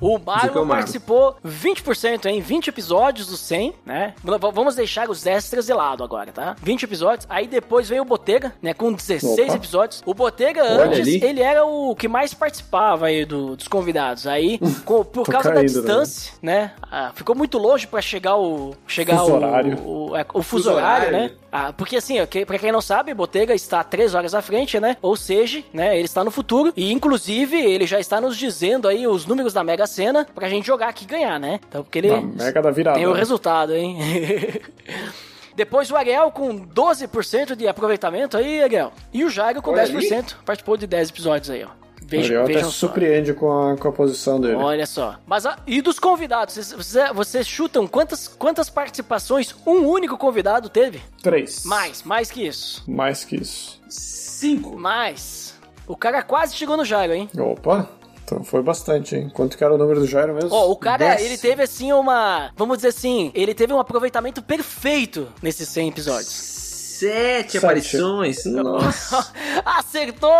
O 0.00 0.16
é 0.16 0.20
Marlon 0.24 0.66
participou 0.66 1.36
20%, 1.46 2.26
hein? 2.26 2.40
20 2.40 2.68
episódios 2.68 3.26
dos 3.28 3.40
100, 3.40 3.74
né? 3.84 4.14
Vamos 4.52 4.74
deixar 4.74 5.08
os 5.08 5.26
extras 5.26 5.66
de 5.66 5.72
lado 5.72 6.02
agora, 6.04 6.32
tá? 6.32 6.56
20 6.62 6.82
episódios. 6.84 7.26
Aí 7.30 7.46
depois 7.46 7.88
veio 7.88 8.02
o 8.02 8.04
Botega, 8.04 8.54
né? 8.60 8.74
Com 8.74 8.92
16 8.92 9.48
Opa. 9.48 9.56
episódios. 9.56 10.02
O 10.06 10.14
Botega 10.14 10.62
Olha 10.62 10.84
antes, 10.84 11.00
ali. 11.00 11.24
ele 11.24 11.40
era 11.40 11.64
o 11.64 11.94
que 11.96 12.08
mais 12.08 12.34
participava 12.34 13.06
aí 13.06 13.24
do- 13.24 13.56
dos 13.56 13.68
convidados. 13.68 14.26
Aí, 14.26 14.58
com- 14.84 15.04
por 15.04 15.26
causa 15.26 15.48
da 15.48 15.56
caído, 15.56 15.72
distância, 15.72 16.32
né? 16.42 16.72
ah, 16.90 17.12
ficou 17.14 17.34
muito 17.34 17.58
longe 17.58 17.86
pra 17.86 18.00
chegar 18.00 18.36
o... 18.36 18.74
Chegar 18.86 19.18
Fuso 19.18 19.32
o, 19.32 19.34
horário. 19.36 19.78
O, 19.86 20.16
é, 20.16 20.26
o 20.34 20.42
fuso, 20.42 20.64
Fuso 20.64 20.70
horário, 20.74 21.08
horário. 21.08 21.28
né? 21.28 21.32
Ah, 21.50 21.72
porque 21.72 21.96
assim, 21.96 22.16
pra 22.46 22.58
quem 22.58 22.70
não 22.70 22.82
sabe, 22.82 23.14
Botega 23.14 23.54
está 23.54 23.82
3 23.82 24.14
horas 24.14 24.34
à 24.34 24.42
frente, 24.42 24.78
né? 24.78 24.96
Ou 25.00 25.16
seja, 25.16 25.62
né, 25.72 25.94
ele 25.96 26.04
está 26.04 26.22
no 26.22 26.30
futuro 26.30 26.70
e 26.76 26.92
inclusive 26.92 27.56
ele 27.56 27.86
já 27.86 27.98
está 27.98 28.20
nos 28.20 28.36
dizendo 28.36 28.86
aí 28.86 29.06
os 29.06 29.24
números 29.24 29.54
da 29.54 29.64
Mega 29.64 29.85
Sena 29.86 30.26
pra 30.34 30.48
gente 30.48 30.66
jogar 30.66 30.88
aqui 30.88 31.04
e 31.04 31.08
ganhar, 31.08 31.38
né? 31.40 31.60
Então, 31.68 31.82
porque 31.82 31.98
ele 31.98 32.10
Na 32.10 32.20
mega 32.44 32.62
da 32.62 32.70
virada. 32.70 32.96
tem 32.98 33.06
o 33.06 33.12
né? 33.12 33.18
resultado, 33.18 33.74
hein? 33.74 33.96
Depois 35.54 35.90
o 35.90 35.96
Ariel 35.96 36.30
com 36.30 36.66
12% 36.66 37.54
de 37.56 37.66
aproveitamento 37.66 38.36
aí, 38.36 38.62
Ariel. 38.62 38.92
E 39.12 39.24
o 39.24 39.30
Jairo 39.30 39.62
com 39.62 39.70
Olha 39.70 39.84
10%. 39.84 40.34
Participou 40.44 40.76
de 40.76 40.86
10 40.86 41.08
episódios 41.08 41.48
aí, 41.50 41.64
ó. 41.64 41.68
O 41.68 42.08
Vejam, 42.08 42.42
Ariel 42.42 42.58
até 42.58 42.66
se 42.68 42.72
surpreende 42.74 43.32
com 43.32 43.50
a, 43.70 43.76
com 43.76 43.88
a 43.88 43.92
posição 43.92 44.38
dele. 44.38 44.54
Olha 44.54 44.86
só. 44.86 45.16
Mas 45.26 45.46
ah, 45.46 45.58
e 45.66 45.80
dos 45.80 45.98
convidados? 45.98 46.54
Vocês, 46.54 46.72
vocês- 46.72 47.10
vocês 47.12 47.46
chutam 47.48 47.86
quantas, 47.86 48.28
quantas 48.28 48.68
participações 48.68 49.54
um 49.66 49.86
único 49.88 50.16
convidado 50.18 50.68
teve? 50.68 51.00
Três. 51.22 51.64
Mais, 51.64 52.02
mais 52.02 52.30
que 52.30 52.46
isso. 52.46 52.84
Mais 52.86 53.24
que 53.24 53.36
isso. 53.36 53.80
Cinco. 53.88 54.76
Mais. 54.78 55.54
O 55.86 55.96
cara 55.96 56.22
quase 56.22 56.54
chegou 56.54 56.76
no 56.76 56.84
Jairo, 56.84 57.14
hein? 57.14 57.30
Opa, 57.38 57.88
então 58.26 58.42
foi 58.42 58.60
bastante, 58.60 59.14
hein? 59.14 59.30
Quanto 59.32 59.56
que 59.56 59.62
era 59.62 59.72
o 59.72 59.78
número 59.78 60.00
do 60.00 60.06
Jairo 60.06 60.34
mesmo? 60.34 60.50
Ó, 60.52 60.68
o 60.68 60.76
cara, 60.76 61.14
Dez. 61.14 61.22
ele 61.22 61.38
teve 61.38 61.62
assim 61.62 61.92
uma. 61.92 62.50
Vamos 62.56 62.78
dizer 62.78 62.88
assim, 62.88 63.30
ele 63.34 63.54
teve 63.54 63.72
um 63.72 63.78
aproveitamento 63.78 64.42
perfeito 64.42 65.28
nesses 65.40 65.68
100 65.68 65.88
episódios. 65.90 66.32
Sete, 66.32 67.52
Sete. 67.52 67.58
aparições. 67.58 68.44
Nossa. 68.44 69.32
Acertou! 69.64 70.30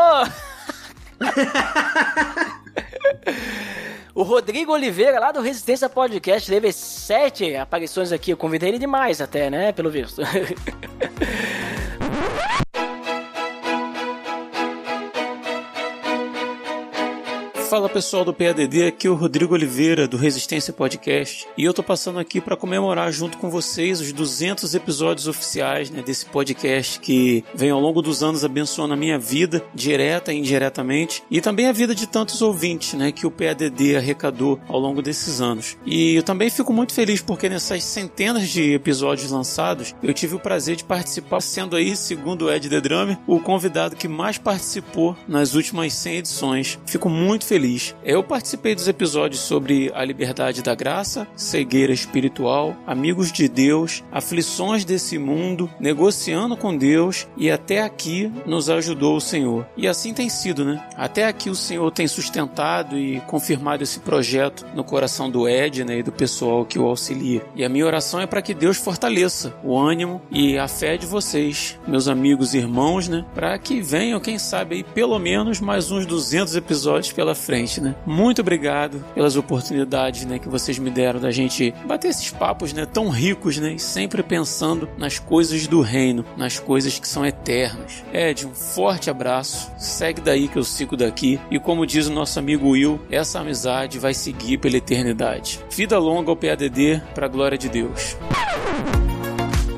O 4.14 4.22
Rodrigo 4.22 4.72
Oliveira, 4.72 5.20
lá 5.20 5.30
do 5.30 5.42
Resistência 5.42 5.90
Podcast, 5.90 6.50
teve 6.50 6.72
sete 6.72 7.54
aparições 7.54 8.12
aqui. 8.12 8.30
Eu 8.30 8.36
convidei 8.38 8.70
ele 8.70 8.78
demais 8.78 9.20
até, 9.20 9.50
né? 9.50 9.72
Pelo 9.72 9.90
visto. 9.90 10.22
Fala 17.68 17.88
pessoal 17.88 18.24
do 18.24 18.32
PADD, 18.32 18.84
aqui 18.84 19.08
é 19.08 19.10
o 19.10 19.16
Rodrigo 19.16 19.52
Oliveira 19.52 20.06
do 20.06 20.16
Resistência 20.16 20.72
Podcast 20.72 21.48
e 21.58 21.64
eu 21.64 21.74
tô 21.74 21.82
passando 21.82 22.20
aqui 22.20 22.40
para 22.40 22.56
comemorar 22.56 23.10
junto 23.10 23.38
com 23.38 23.50
vocês 23.50 24.00
os 24.00 24.12
200 24.12 24.72
episódios 24.76 25.26
oficiais 25.26 25.90
né, 25.90 26.00
desse 26.00 26.26
podcast 26.26 27.00
que 27.00 27.42
vem 27.52 27.70
ao 27.70 27.80
longo 27.80 28.00
dos 28.00 28.22
anos 28.22 28.44
abençoando 28.44 28.94
a 28.94 28.96
minha 28.96 29.18
vida, 29.18 29.64
direta 29.74 30.32
e 30.32 30.38
indiretamente, 30.38 31.24
e 31.28 31.40
também 31.40 31.66
a 31.66 31.72
vida 31.72 31.92
de 31.92 32.06
tantos 32.06 32.40
ouvintes 32.40 32.94
né, 32.94 33.10
que 33.10 33.26
o 33.26 33.32
PADD 33.32 33.96
arrecadou 33.96 34.60
ao 34.68 34.78
longo 34.78 35.02
desses 35.02 35.40
anos. 35.40 35.76
E 35.84 36.14
eu 36.14 36.22
também 36.22 36.48
fico 36.48 36.72
muito 36.72 36.94
feliz 36.94 37.20
porque 37.20 37.48
nessas 37.48 37.82
centenas 37.82 38.48
de 38.48 38.74
episódios 38.74 39.32
lançados 39.32 39.92
eu 40.04 40.14
tive 40.14 40.36
o 40.36 40.40
prazer 40.40 40.76
de 40.76 40.84
participar, 40.84 41.40
sendo 41.40 41.74
aí, 41.74 41.96
segundo 41.96 42.44
o 42.44 42.52
Ed 42.52 42.68
The 42.68 42.80
Drummer, 42.80 43.18
o 43.26 43.40
convidado 43.40 43.96
que 43.96 44.06
mais 44.06 44.38
participou 44.38 45.16
nas 45.26 45.54
últimas 45.56 45.92
100 45.94 46.18
edições. 46.18 46.78
Fico 46.86 47.10
muito 47.10 47.44
feliz 47.44 47.55
feliz. 47.56 47.96
Eu 48.04 48.22
participei 48.22 48.74
dos 48.74 48.86
episódios 48.86 49.40
sobre 49.40 49.90
a 49.94 50.04
liberdade 50.04 50.62
da 50.62 50.74
graça, 50.74 51.26
cegueira 51.34 51.90
espiritual, 51.90 52.76
amigos 52.86 53.32
de 53.32 53.48
Deus, 53.48 54.04
aflições 54.12 54.84
desse 54.84 55.16
mundo, 55.18 55.70
negociando 55.80 56.54
com 56.54 56.76
Deus 56.76 57.26
e 57.34 57.50
até 57.50 57.80
aqui 57.80 58.30
nos 58.44 58.68
ajudou 58.68 59.16
o 59.16 59.22
Senhor. 59.22 59.66
E 59.74 59.88
assim 59.88 60.12
tem 60.12 60.28
sido, 60.28 60.66
né? 60.66 60.86
Até 60.98 61.24
aqui 61.24 61.48
o 61.48 61.54
Senhor 61.54 61.90
tem 61.90 62.06
sustentado 62.06 62.98
e 62.98 63.20
confirmado 63.20 63.82
esse 63.82 64.00
projeto 64.00 64.66
no 64.74 64.84
coração 64.84 65.30
do 65.30 65.48
Ed 65.48 65.82
né, 65.82 66.00
e 66.00 66.02
do 66.02 66.12
pessoal 66.12 66.66
que 66.66 66.78
o 66.78 66.84
auxilia. 66.84 67.42
E 67.54 67.64
a 67.64 67.70
minha 67.70 67.86
oração 67.86 68.20
é 68.20 68.26
para 68.26 68.42
que 68.42 68.52
Deus 68.52 68.76
fortaleça 68.76 69.54
o 69.64 69.78
ânimo 69.78 70.20
e 70.30 70.58
a 70.58 70.68
fé 70.68 70.98
de 70.98 71.06
vocês, 71.06 71.78
meus 71.88 72.06
amigos 72.06 72.52
e 72.52 72.58
irmãos, 72.58 73.08
né? 73.08 73.24
Para 73.34 73.58
que 73.58 73.80
venham, 73.80 74.20
quem 74.20 74.38
sabe, 74.38 74.76
aí, 74.76 74.84
pelo 74.84 75.18
menos 75.18 75.58
mais 75.58 75.90
uns 75.90 76.04
200 76.04 76.54
episódios 76.54 77.12
pela 77.12 77.34
frente 77.34 77.45
frente, 77.46 77.80
né? 77.80 77.94
Muito 78.04 78.40
obrigado 78.40 79.04
pelas 79.14 79.36
oportunidades, 79.36 80.26
né, 80.26 80.40
que 80.40 80.48
vocês 80.48 80.78
me 80.80 80.90
deram 80.90 81.20
da 81.20 81.30
gente 81.30 81.72
bater 81.86 82.08
esses 82.08 82.30
papos, 82.30 82.72
né, 82.72 82.84
tão 82.84 83.08
ricos, 83.08 83.56
né, 83.58 83.74
e 83.74 83.78
sempre 83.78 84.20
pensando 84.22 84.88
nas 84.98 85.20
coisas 85.20 85.68
do 85.68 85.80
reino, 85.80 86.24
nas 86.36 86.58
coisas 86.58 86.98
que 86.98 87.06
são 87.06 87.24
eternas. 87.24 88.04
Ed, 88.12 88.46
um 88.46 88.54
forte 88.54 89.08
abraço. 89.08 89.70
Segue 89.78 90.20
daí 90.20 90.48
que 90.48 90.58
eu 90.58 90.64
sigo 90.64 90.96
daqui 90.96 91.38
e 91.50 91.60
como 91.60 91.86
diz 91.86 92.08
o 92.08 92.12
nosso 92.12 92.38
amigo 92.38 92.70
Will, 92.70 93.00
essa 93.10 93.38
amizade 93.38 93.98
vai 93.98 94.12
seguir 94.12 94.58
pela 94.58 94.76
eternidade. 94.76 95.60
Vida 95.70 95.98
longa 95.98 96.30
ao 96.30 96.36
PADD 96.36 97.00
para 97.14 97.26
a 97.26 97.28
glória 97.28 97.56
de 97.56 97.68
Deus. 97.68 98.16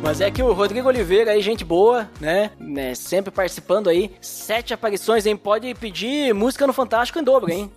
Mas 0.09 0.23
é 0.23 0.31
que 0.31 0.43
o 0.43 0.55
Rodrigo 0.55 0.89
Oliveira 0.89 1.33
aí, 1.33 1.43
gente 1.43 1.63
boa, 1.67 2.09
né? 2.19 2.51
né? 2.59 2.95
Sempre 2.95 3.31
participando 3.31 3.91
aí. 3.91 4.11
Sete 4.23 4.73
aparições, 4.73 5.27
hein? 5.27 5.37
Pode 5.37 5.75
pedir 5.75 6.33
música 6.33 6.67
no 6.67 6.73
Fantástico 6.73 7.19
em 7.19 7.23
dobro, 7.23 7.53
hein? 7.53 7.71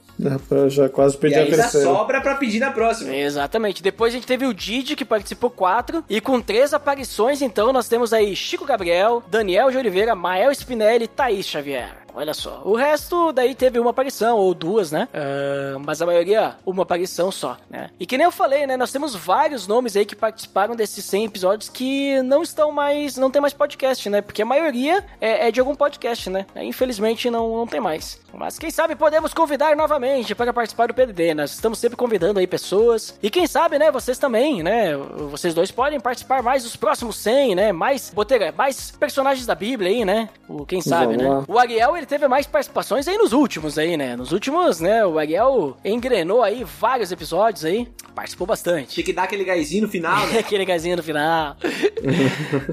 Eu 0.50 0.70
já 0.70 0.88
quase 0.88 1.18
pedi 1.18 1.34
e 1.34 1.38
a 1.38 1.42
aí 1.42 1.50
terceira. 1.50 1.86
sobra 1.86 2.22
pra 2.22 2.36
pedir 2.36 2.60
na 2.60 2.72
próxima. 2.72 3.14
Exatamente. 3.14 3.84
Depois 3.84 4.14
a 4.14 4.16
gente 4.16 4.28
teve 4.28 4.46
o 4.46 4.54
Didi, 4.54 4.96
que 4.96 5.04
participou 5.04 5.50
quatro. 5.50 6.06
E 6.10 6.22
com 6.22 6.40
três 6.40 6.74
aparições, 6.74 7.42
então, 7.42 7.74
nós 7.74 7.90
temos 7.90 8.14
aí 8.14 8.34
Chico 8.34 8.64
Gabriel, 8.64 9.22
Daniel 9.28 9.70
de 9.70 9.78
Oliveira, 9.78 10.16
Mael 10.16 10.52
Spinelli 10.54 11.06
e 11.06 11.08
Thaís 11.10 11.46
Xavier. 11.46 11.98
Olha 12.14 12.34
só. 12.34 12.62
O 12.66 12.76
resto 12.76 13.32
daí 13.32 13.56
teve 13.56 13.80
uma 13.80 13.92
aparição, 13.92 14.38
ou 14.38 14.54
duas, 14.54 14.92
né? 14.92 15.08
Uh, 15.14 15.80
mas 15.80 16.02
a 16.02 16.06
maioria, 16.06 16.56
uma 16.66 16.84
aparição 16.84 17.32
só, 17.32 17.58
né? 17.70 17.90
E 18.00 18.06
que 18.06 18.18
nem 18.18 18.26
eu 18.26 18.32
falei, 18.32 18.68
né? 18.68 18.78
Nós 18.78 18.92
temos 18.92 19.16
vários 19.16 19.68
nomes 19.68 19.96
aí 19.96 20.06
que 20.06 20.16
participaram 20.16 20.76
desses 20.76 21.04
100 21.06 21.26
episódios 21.26 21.70
que 21.70 22.22
não 22.24 22.42
estão 22.42 22.72
mais. 22.72 23.18
Não 23.18 23.32
tem 23.32 23.42
mais 23.42 23.54
podcast, 23.54 24.10
né? 24.10 24.22
Porque 24.22 24.42
a 24.42 24.46
maioria 24.46 25.06
é, 25.20 25.48
é 25.48 25.52
de 25.52 25.60
algum 25.60 25.76
podcast, 25.76 26.30
né? 26.30 26.46
Infelizmente 26.56 27.30
não, 27.30 27.58
não 27.58 27.68
tem 27.68 27.80
mais. 27.80 28.20
Mas 28.34 28.58
quem 28.58 28.72
sabe 28.72 28.96
podemos 28.96 29.34
convidar 29.34 29.76
novamente 29.76 30.34
para 30.34 30.54
participar 30.54 30.88
do 30.88 30.94
PDD. 30.94 31.34
Nós 31.34 31.52
estamos 31.52 31.80
sempre 31.80 31.98
convidando 31.98 32.40
aí 32.40 32.48
pessoas. 32.48 33.18
E 33.22 33.30
quem 33.30 33.48
sabe, 33.48 33.78
né? 33.78 33.92
Vocês 33.92 34.18
também, 34.18 34.64
né? 34.64 34.96
Vocês 35.32 35.54
dois 35.54 35.72
podem 35.72 36.00
participar 36.00 36.42
mais 36.42 36.64
dos 36.64 36.76
próximos 36.76 37.18
100, 37.18 37.56
né? 37.56 37.72
Mais, 37.72 38.12
botega, 38.14 38.54
mais 38.56 38.92
personagens 38.92 39.46
da 39.46 39.56
Bíblia 39.56 39.90
aí, 39.90 40.06
né? 40.06 40.30
O, 40.48 40.66
quem 40.66 40.82
sabe, 40.82 41.18
né? 41.18 41.44
O 41.48 41.58
Ariel, 41.58 41.98
ele 42.02 42.08
teve 42.08 42.28
mais 42.28 42.48
participações 42.48 43.08
aí 43.08 43.18
nos 43.18 43.32
últimos 43.32 43.78
aí, 43.78 43.96
né? 43.96 44.16
Nos 44.16 44.32
últimos, 44.32 44.80
né? 44.80 45.06
O 45.06 45.20
Ariel 45.20 45.78
engrenou 45.86 46.42
aí 46.44 46.64
vários 46.64 47.12
episódios 47.12 47.64
aí. 47.64 47.88
Participou 48.16 48.46
bastante. 48.46 48.90
Tinha 48.96 49.04
que 49.06 49.14
dar 49.14 49.24
aquele 49.24 49.44
gásinho 49.44 49.84
no 49.84 49.90
final, 49.90 50.28
né? 50.28 50.40
Aquele 50.52 50.66
gazinho 50.66 50.98
no 50.98 51.04
final. 51.04 51.56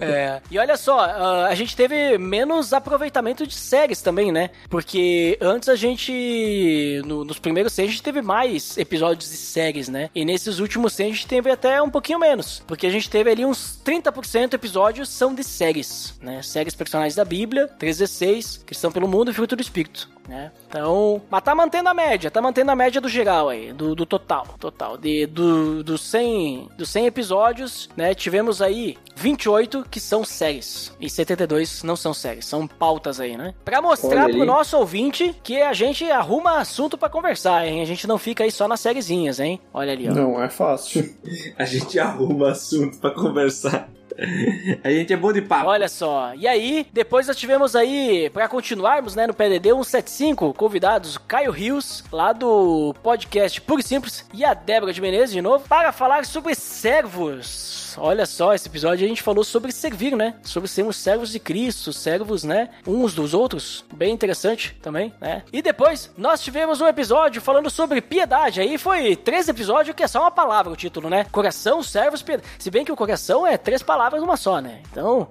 É. 0.00 0.40
E 0.50 0.58
olha 0.58 0.76
só, 0.76 0.98
ah, 1.00 1.46
a 1.48 1.54
gente 1.54 1.76
teve 1.76 2.16
menos 2.18 2.72
aproveitamento 2.72 3.46
de 3.46 3.54
séries 3.54 4.00
também, 4.00 4.32
né? 4.32 4.50
Porque 4.70 5.36
antes 5.40 5.68
a 5.68 5.76
gente, 5.76 7.02
no- 7.04 7.24
nos 7.24 7.38
primeiros 7.38 7.72
100, 7.72 7.84
a 7.84 7.88
gente 7.88 8.02
teve 8.02 8.22
mais 8.22 8.76
episódios 8.78 9.30
de 9.30 9.36
séries, 9.36 9.88
né? 9.88 10.10
E 10.14 10.24
nesses 10.24 10.58
últimos 10.58 10.92
100 10.94 11.06
a 11.06 11.14
gente 11.14 11.26
teve 11.26 11.50
até 11.50 11.80
um 11.82 11.90
pouquinho 11.90 12.18
menos. 12.18 12.62
Porque 12.66 12.86
a 12.86 12.90
gente 12.90 13.08
teve 13.10 13.30
ali 13.30 13.44
uns 13.44 13.78
30% 13.84 14.54
episódios 14.54 15.08
são 15.08 15.34
de 15.34 15.44
séries, 15.44 16.14
né? 16.22 16.42
Séries 16.42 16.74
personagens 16.74 17.14
da 17.14 17.24
Bíblia, 17.24 17.68
316, 17.68 18.62
Cristão 18.66 18.90
pelo 18.90 19.06
Mundo 19.08 19.17
e 19.26 19.34
Fruto 19.34 19.56
do 19.56 19.62
Espírito. 19.62 20.08
Né? 20.28 20.52
Então, 20.68 21.22
mas 21.30 21.42
tá 21.42 21.54
mantendo 21.54 21.88
a 21.88 21.94
média, 21.94 22.30
tá 22.30 22.42
mantendo 22.42 22.70
a 22.70 22.76
média 22.76 23.00
do 23.00 23.08
geral 23.08 23.48
aí, 23.48 23.72
do, 23.72 23.94
do 23.94 24.04
total, 24.04 24.46
total, 24.60 24.98
de, 24.98 25.24
do, 25.24 25.82
do 25.82 25.96
100, 25.96 26.68
dos 26.76 26.90
100 26.90 27.06
episódios, 27.06 27.88
né, 27.96 28.14
tivemos 28.14 28.60
aí 28.60 28.98
28 29.16 29.86
que 29.90 29.98
são 29.98 30.24
séries 30.24 30.94
e 31.00 31.08
72 31.08 31.82
não 31.82 31.96
são 31.96 32.12
séries, 32.12 32.44
são 32.44 32.66
pautas 32.66 33.20
aí, 33.20 33.38
né? 33.38 33.54
Pra 33.64 33.80
mostrar 33.80 34.24
Olha 34.24 34.34
pro 34.34 34.42
aí. 34.42 34.46
nosso 34.46 34.76
ouvinte 34.76 35.34
que 35.42 35.62
a 35.62 35.72
gente 35.72 36.04
arruma 36.10 36.58
assunto 36.58 36.98
pra 36.98 37.08
conversar, 37.08 37.66
hein? 37.66 37.80
A 37.80 37.86
gente 37.86 38.06
não 38.06 38.18
fica 38.18 38.44
aí 38.44 38.50
só 38.50 38.68
nas 38.68 38.80
sériezinhas, 38.80 39.40
hein? 39.40 39.58
Olha 39.72 39.92
ali, 39.92 40.10
ó. 40.10 40.12
Não 40.12 40.42
é 40.42 40.50
fácil. 40.50 41.08
A 41.58 41.64
gente 41.64 41.98
arruma 41.98 42.50
assunto 42.50 42.98
pra 42.98 43.10
conversar. 43.10 43.88
A 44.82 44.90
gente 44.90 45.12
é 45.12 45.16
bom 45.16 45.32
de 45.32 45.42
papo. 45.42 45.68
Olha 45.68 45.88
só. 45.88 46.32
E 46.34 46.46
aí, 46.46 46.86
depois 46.92 47.26
nós 47.26 47.36
tivemos 47.36 47.76
aí, 47.76 48.28
pra 48.30 48.48
continuarmos, 48.48 49.14
né, 49.14 49.26
no 49.26 49.34
PDD 49.34 49.70
175, 49.70 50.52
convidados 50.54 51.16
Caio 51.16 51.52
Rios, 51.52 52.04
lá 52.12 52.32
do 52.32 52.94
podcast 53.02 53.60
Puro 53.60 53.80
e 53.80 53.84
Simples, 53.84 54.24
e 54.34 54.44
a 54.44 54.54
Débora 54.54 54.92
de 54.92 55.00
Menezes, 55.00 55.32
de 55.32 55.40
novo, 55.40 55.66
para 55.68 55.92
falar 55.92 56.24
sobre 56.24 56.54
servos. 56.54 57.87
Olha 57.96 58.26
só, 58.26 58.54
esse 58.54 58.68
episódio 58.68 59.04
a 59.04 59.08
gente 59.08 59.22
falou 59.22 59.44
sobre 59.44 59.72
servir, 59.72 60.16
né? 60.16 60.34
Sobre 60.42 60.68
sermos 60.68 60.96
servos 60.96 61.30
de 61.30 61.38
Cristo, 61.38 61.92
servos, 61.92 62.44
né? 62.44 62.70
Uns 62.86 63.14
dos 63.14 63.34
outros. 63.34 63.84
Bem 63.94 64.12
interessante 64.12 64.76
também, 64.82 65.12
né? 65.20 65.42
E 65.52 65.62
depois, 65.62 66.10
nós 66.16 66.42
tivemos 66.42 66.80
um 66.80 66.86
episódio 66.86 67.40
falando 67.40 67.70
sobre 67.70 68.00
piedade. 68.00 68.60
Aí 68.60 68.76
foi 68.76 69.16
três 69.16 69.48
episódios 69.48 69.94
que 69.94 70.02
é 70.02 70.08
só 70.08 70.20
uma 70.20 70.30
palavra 70.30 70.72
o 70.72 70.76
título, 70.76 71.08
né? 71.08 71.24
Coração, 71.30 71.82
servos, 71.82 72.22
piedade. 72.22 72.48
Se 72.58 72.70
bem 72.70 72.84
que 72.84 72.92
o 72.92 72.96
coração 72.96 73.46
é 73.46 73.56
três 73.56 73.82
palavras 73.82 74.20
numa 74.20 74.36
só, 74.36 74.60
né? 74.60 74.80
Então, 74.90 75.28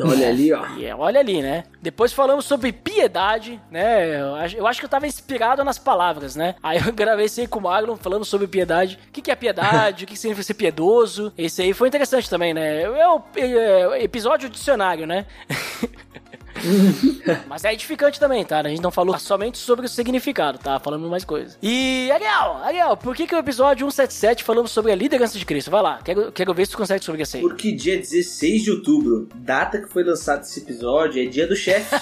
Olha 0.00 0.28
ali, 0.28 0.52
ó. 0.52 0.64
é, 0.80 0.94
olha 0.94 1.20
ali, 1.20 1.40
né? 1.40 1.64
Depois 1.80 2.12
falamos 2.12 2.44
sobre 2.44 2.72
piedade, 2.72 3.60
né? 3.70 4.20
Eu 4.56 4.66
acho, 4.66 4.80
que 4.80 4.84
eu 4.84 4.90
tava 4.90 5.06
inspirado 5.06 5.62
nas 5.62 5.78
palavras, 5.78 6.34
né? 6.34 6.56
Aí 6.62 6.78
eu 6.84 6.92
gravei 6.92 7.26
esse 7.26 7.42
aí 7.42 7.46
com 7.46 7.60
o 7.60 7.62
Marlon 7.62 7.96
falando 7.96 8.24
sobre 8.24 8.48
piedade. 8.48 8.98
O 9.08 9.12
que, 9.12 9.22
que 9.22 9.30
é 9.30 9.36
piedade? 9.36 10.04
o 10.04 10.06
que, 10.06 10.14
que 10.14 10.18
significa 10.18 10.44
ser 10.44 10.54
piedoso? 10.54 11.32
Esse 11.38 11.62
aí 11.62 11.72
foi 11.72 11.88
interessante 11.88 12.28
também, 12.28 12.52
né? 12.52 12.82
É 12.82 13.08
o 13.08 13.22
é, 13.36 14.02
episódio 14.02 14.48
dicionário, 14.48 15.06
né? 15.06 15.26
Mas 17.48 17.64
é 17.64 17.72
edificante 17.72 18.18
também, 18.20 18.44
tá? 18.44 18.60
A 18.60 18.68
gente 18.68 18.82
não 18.82 18.90
falou 18.90 19.18
somente 19.18 19.58
sobre 19.58 19.86
o 19.86 19.88
significado, 19.88 20.58
tá? 20.58 20.78
Falando 20.78 21.08
mais 21.08 21.24
coisas. 21.24 21.58
E, 21.62 22.10
Ariel, 22.12 22.56
Ariel, 22.62 22.96
por 22.96 23.14
que 23.14 23.26
que 23.26 23.34
o 23.34 23.38
episódio 23.38 23.90
177 23.90 24.44
falamos 24.44 24.70
sobre 24.70 24.92
a 24.92 24.94
liderança 24.94 25.38
de 25.38 25.44
Cristo? 25.44 25.70
Vai 25.70 25.82
lá, 25.82 26.00
quero, 26.04 26.30
quero 26.32 26.54
ver 26.54 26.66
se 26.66 26.72
tu 26.72 26.78
consegue 26.78 27.04
sobre 27.04 27.22
isso 27.22 27.36
aí. 27.36 27.42
Porque 27.42 27.72
dia 27.72 27.96
16 27.96 28.62
de 28.62 28.70
outubro, 28.70 29.28
data 29.34 29.80
que 29.80 29.88
foi 29.88 30.04
lançado 30.04 30.42
esse 30.42 30.60
episódio, 30.60 31.22
é 31.22 31.26
dia 31.26 31.46
do 31.46 31.56
chefe. 31.56 31.94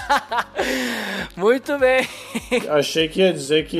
Muito 1.36 1.78
bem. 1.78 2.06
Achei 2.70 3.08
que 3.08 3.20
ia 3.20 3.32
dizer 3.32 3.66
que 3.66 3.78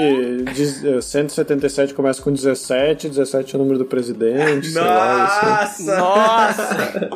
diz- 0.54 0.82
eh, 0.84 1.00
177 1.00 1.94
começa 1.94 2.20
com 2.22 2.32
17, 2.32 3.08
17 3.08 3.54
é 3.54 3.58
o 3.58 3.62
número 3.62 3.78
do 3.78 3.84
presidente, 3.84 4.68
sei 4.68 4.80
lá, 4.82 5.64
isso. 5.70 5.84
Nossa! 5.86 5.96
Nossa! 5.96 7.10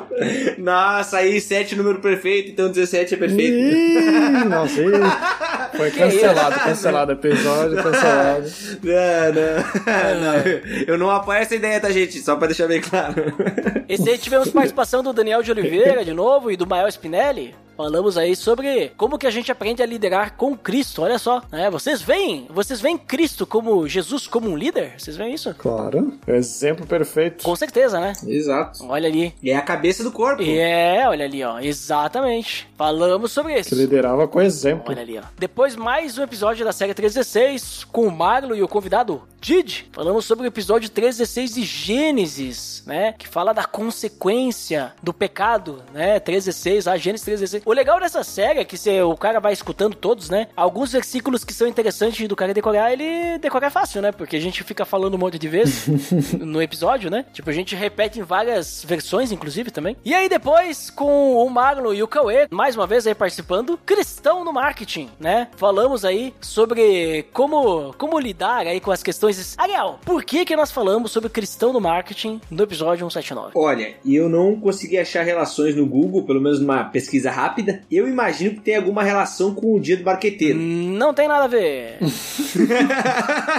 Nossa, 0.59 1.19
aí 1.19 1.41
7 1.41 1.73
é 1.73 1.75
o 1.75 1.79
número 1.83 2.01
perfeito, 2.01 2.51
então 2.51 2.69
17 2.71 3.15
é 3.15 3.17
perfeito. 3.17 3.46
Ih, 3.47 4.45
nossa, 4.49 4.81
ih. 4.81 5.77
Foi 5.77 5.91
cancelado, 5.91 6.61
cancelado 6.61 7.13
episódio, 7.13 7.83
cancelado. 7.83 8.47
Não, 8.83 9.33
não, 9.35 10.21
não. 10.21 10.85
Eu 10.87 10.99
não 10.99 11.11
apoio 11.11 11.39
essa 11.39 11.55
ideia, 11.55 11.81
tá, 11.81 11.91
gente? 11.91 12.21
Só 12.21 12.37
pra 12.37 12.47
deixar 12.47 12.69
bem 12.69 12.81
claro. 12.81 13.15
Esse 13.89 14.09
aí 14.09 14.19
tivemos 14.19 14.51
participação 14.51 15.03
do 15.03 15.13
Daniel 15.13 15.43
de 15.43 15.51
Oliveira 15.51 16.05
de 16.05 16.13
novo 16.13 16.51
e 16.51 16.57
do 16.57 16.67
Mael 16.67 16.89
Spinelli. 16.89 17.55
Falamos 17.77 18.17
aí 18.17 18.35
sobre 18.35 18.91
como 18.97 19.19
que 19.19 19.27
a 19.27 19.31
gente 19.31 19.53
aprende 19.53 19.83
a 19.83 19.87
liderar 19.87 20.35
com 20.35 20.57
Cristo. 20.57 21.03
Olha 21.03 21.19
só, 21.19 21.43
né? 21.53 21.69
Vocês 21.69 22.01
veem, 22.01 22.47
vocês 22.49 22.81
veem 22.81 22.97
Cristo 22.97 23.47
como 23.47 23.87
Jesus 23.87 24.27
como 24.27 24.49
um 24.49 24.57
líder? 24.57 24.95
Vocês 24.97 25.15
veem 25.15 25.35
isso? 25.35 25.55
Claro. 25.59 26.15
Exemplo 26.27 26.87
perfeito. 26.87 27.45
Com 27.45 27.55
certeza, 27.55 28.01
né? 28.01 28.15
Exato. 28.27 28.83
Olha 28.87 29.07
ali. 29.07 29.35
É 29.45 29.55
a 29.55 29.61
cabeça 29.61 30.03
do 30.03 30.11
corpo. 30.11 30.43
É, 30.43 31.07
olha 31.07 31.27
ali, 31.27 31.45
ó. 31.45 31.59
Exatamente. 31.59 32.67
Falamos 32.79 33.31
sobre 33.37 33.59
isso. 33.61 33.69
Que 33.69 33.75
liderava 33.75 34.27
com 34.27 34.41
exemplo. 34.41 34.87
Olha 34.89 35.03
ali, 35.03 35.19
ó. 35.19 35.23
Depois, 35.39 35.77
mais 35.77 36.17
um 36.17 36.23
episódio 36.23 36.65
da 36.65 36.73
série 36.73 36.95
316 36.95 37.85
com 37.85 38.07
o 38.07 38.11
Magno 38.11 38.55
e 38.55 38.63
o 38.63 38.69
convidado 38.69 39.23
Did. 39.41 39.85
Falamos 39.93 40.25
sobre 40.25 40.47
o 40.47 40.49
episódio 40.49 40.89
316 40.89 41.55
de 41.55 41.63
Gênesis, 41.63 42.83
né? 42.87 43.15
Que 43.17 43.29
fala 43.29 43.53
da 43.53 43.65
consequência 43.65 44.95
do 45.03 45.13
pecado, 45.13 45.83
né? 45.93 46.19
316, 46.19 46.89
a 46.89 46.97
Gênesis 46.97 47.25
316. 47.25 47.63
O 47.67 47.73
legal 47.73 48.01
dessa 48.01 48.25
série 48.25 48.61
é 48.61 48.65
que 48.65 48.79
se 48.79 49.01
o 49.03 49.15
cara 49.17 49.39
vai 49.39 49.53
escutando 49.53 49.95
todos, 49.95 50.31
né? 50.31 50.49
Alguns 50.57 50.93
versículos 50.93 51.45
que 51.45 51.53
são 51.53 51.69
interessantes 51.69 52.27
do 52.27 52.35
cara 52.35 52.55
decorar, 52.55 52.93
ele 52.93 53.39
decorar 53.39 53.67
é 53.67 53.71
fácil, 53.71 54.01
né? 54.01 54.13
Porque 54.13 54.37
a 54.37 54.41
gente 54.41 54.65
fica 54.65 54.85
falando 54.85 55.15
um 55.15 55.19
monte 55.19 55.39
de 55.39 55.49
vezes 55.49 56.33
no 56.41 56.63
episódio, 56.63 57.11
né? 57.11 57.27
Tipo, 57.33 57.51
a 57.51 57.53
gente 57.53 57.77
repete 57.77 58.19
em 58.19 58.23
várias 58.23 58.83
versões, 58.83 59.31
inclusive, 59.31 59.71
também. 59.71 59.97
E 60.05 60.15
aí 60.15 60.29
depois, 60.29 60.89
com 60.89 61.37
o 61.37 61.51
Magno 61.51 61.93
e 61.93 62.03
o 62.03 62.09
Cauê, 62.09 62.49
mais 62.51 62.75
uma 62.75 62.87
vez 62.87 63.07
aí 63.07 63.15
participando, 63.27 63.77
Cristão 63.85 64.45
no 64.45 64.53
Marketing, 64.53 65.09
né? 65.19 65.49
Falamos 65.57 66.05
aí 66.05 66.33
sobre 66.41 67.25
como, 67.33 67.93
como 67.99 68.19
lidar 68.21 68.67
aí 68.69 68.79
com 68.81 68.93
as 68.93 69.03
questões... 69.03 69.59
Ariel, 69.59 69.99
por 70.05 70.23
que 70.23 70.45
que 70.45 70.55
nós 70.55 70.71
falamos 70.71 71.11
sobre 71.11 71.29
Cristão 71.29 71.73
no 71.73 71.81
Marketing 71.81 72.41
no 72.49 72.63
episódio 72.63 73.01
179? 73.11 73.53
Olha, 73.57 73.97
eu 74.07 74.29
não 74.29 74.61
consegui 74.61 74.97
achar 74.97 75.25
relações 75.25 75.75
no 75.75 75.85
Google, 75.85 76.23
pelo 76.23 76.41
menos 76.41 76.61
numa 76.61 76.85
pesquisa 76.85 77.29
rápida. 77.33 77.83
Eu 77.91 78.07
imagino 78.09 78.55
que 78.55 78.61
tem 78.61 78.77
alguma 78.77 79.03
relação 79.03 79.53
com 79.53 79.75
o 79.75 79.81
dia 79.81 79.97
do 79.97 80.05
marqueteiro. 80.05 80.57
Não 80.57 81.13
tem 81.13 81.27
nada 81.27 81.45
a 81.45 81.49
ver. 81.49 81.99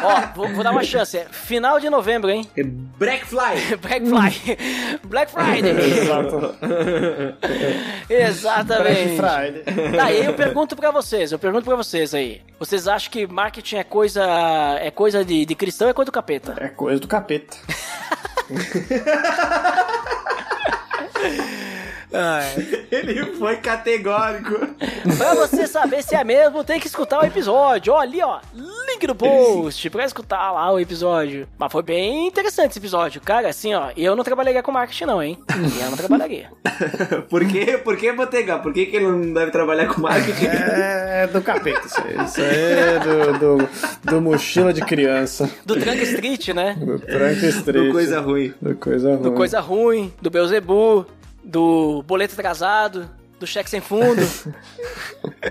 Ó, 0.01 0.35
vou, 0.35 0.47
vou 0.53 0.63
dar 0.63 0.71
uma 0.71 0.83
chance. 0.83 1.17
É 1.17 1.25
final 1.29 1.77
de 1.77 1.89
novembro, 1.89 2.29
hein? 2.29 2.47
É 2.55 2.63
Black 2.63 3.25
Fly. 3.25 3.75
Black 3.81 4.05
Friday. 4.07 4.57
Black 5.03 5.31
Friday. 5.31 6.01
Exato. 6.01 6.55
Exatamente. 8.09 9.17
Black 9.17 9.17
Friday. 9.17 9.56
Daí 9.95 10.25
eu 10.25 10.33
pergunto 10.33 10.75
pra 10.75 10.91
vocês, 10.91 11.31
eu 11.31 11.39
pergunto 11.39 11.65
pra 11.65 11.75
vocês 11.75 12.13
aí. 12.13 12.41
Vocês 12.59 12.87
acham 12.87 13.11
que 13.11 13.25
marketing 13.27 13.77
é 13.77 13.83
coisa 13.83 14.23
é 14.79 14.91
coisa 14.91 15.23
de, 15.23 15.45
de 15.45 15.55
cristão 15.55 15.87
ou 15.87 15.91
é 15.91 15.93
coisa 15.93 16.11
do 16.11 16.13
capeta? 16.13 16.55
É 16.57 16.67
coisa 16.69 16.99
do 16.99 17.07
capeta. 17.07 17.57
Ele 22.91 23.25
foi 23.37 23.57
categórico. 23.57 24.55
Pra 25.17 25.33
você 25.35 25.67
saber 25.67 26.03
se 26.03 26.15
é 26.15 26.23
mesmo, 26.23 26.63
tem 26.63 26.79
que 26.79 26.87
escutar 26.87 27.21
o 27.21 27.25
episódio. 27.25 27.93
Ó, 27.93 27.99
ali, 27.99 28.21
ó. 28.21 28.39
Link 28.53 29.05
no 29.05 29.15
post 29.15 29.89
pra 29.89 30.05
escutar 30.05 30.51
lá 30.51 30.71
o 30.71 30.79
episódio. 30.79 31.47
Mas 31.57 31.71
foi 31.71 31.83
bem 31.83 32.27
interessante 32.27 32.71
esse 32.71 32.79
episódio. 32.79 33.19
Cara, 33.21 33.49
assim, 33.49 33.73
ó, 33.73 33.91
eu 33.97 34.15
não 34.15 34.23
trabalharia 34.23 34.63
com 34.63 34.71
marketing, 34.71 35.05
não, 35.05 35.21
hein? 35.21 35.37
Eu 35.77 35.89
não 35.91 35.97
trabalharia. 35.97 36.49
Por 37.29 37.45
quê? 37.47 37.79
Por 37.83 37.97
que 37.97 38.11
Botega? 38.11 38.57
Por 38.59 38.73
que, 38.73 38.85
que 38.85 38.95
ele 38.95 39.07
não 39.07 39.33
deve 39.33 39.51
trabalhar 39.51 39.87
com 39.87 40.01
marketing? 40.01 40.45
É 40.47 41.27
do 41.27 41.41
capeta 41.41 41.85
isso 41.85 42.01
aí. 42.01 42.25
Isso 42.25 42.41
aí 42.41 42.47
é 42.47 42.99
do, 42.99 43.39
do, 43.57 43.69
do 44.03 44.21
mochila 44.21 44.73
de 44.73 44.81
criança. 44.81 45.49
Do 45.65 45.75
Trunk 45.75 46.01
Street, 46.03 46.49
né? 46.49 46.75
Do 46.79 46.99
Frank 46.99 47.45
Street. 47.45 47.87
Do 47.87 47.91
coisa 47.91 48.19
ruim. 48.19 48.53
Do 48.61 48.75
coisa 48.75 49.09
ruim. 49.15 49.21
Do 49.21 49.31
Coisa 49.31 49.59
Ruim, 49.59 50.13
do 50.21 50.29
Beuzebu, 50.29 51.05
do 51.47 52.03
Boleto 52.03 52.33
Atrasado, 52.33 53.09
do 53.39 53.47
Cheque 53.47 53.69
Sem 53.69 53.79
Fundo, 53.79 54.21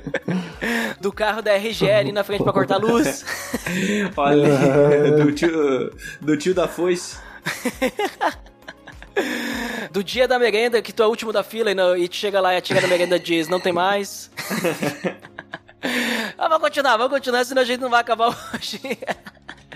do 1.01 1.11
carro 1.11 1.41
da 1.41 1.53
RG 1.55 1.91
ali 1.91 2.13
na 2.13 2.23
frente 2.23 2.45
pra 2.45 2.53
cortar 2.53 2.77
luz. 2.77 3.25
Olha, 4.17 5.13
do 5.13 5.33
tio, 5.33 5.91
do 6.21 6.37
tio 6.37 6.55
da 6.55 6.69
foice. 6.69 7.19
Do 9.91 10.05
dia 10.05 10.29
da 10.29 10.39
merenda, 10.39 10.83
que 10.83 10.93
tu 10.93 11.03
é 11.03 11.07
o 11.07 11.09
último 11.09 11.33
da 11.33 11.43
fila 11.43 11.71
e, 11.71 11.75
não, 11.75 11.97
e 11.97 12.07
tu 12.07 12.17
chega 12.17 12.39
lá 12.39 12.53
e 12.53 12.59
a 12.59 12.61
tia 12.61 12.79
da 12.83 12.87
merenda 12.87 13.19
diz, 13.19 13.49
não 13.49 13.59
tem 13.59 13.73
mais. 13.73 14.31
ah, 16.37 16.49
vamos 16.49 16.69
continuar, 16.69 16.99
vamos 16.99 17.15
continuar, 17.15 17.43
senão 17.47 17.63
a 17.63 17.65
gente 17.65 17.81
não 17.81 17.89
vai 17.89 18.03
acabar 18.03 18.29
hoje. 18.29 18.79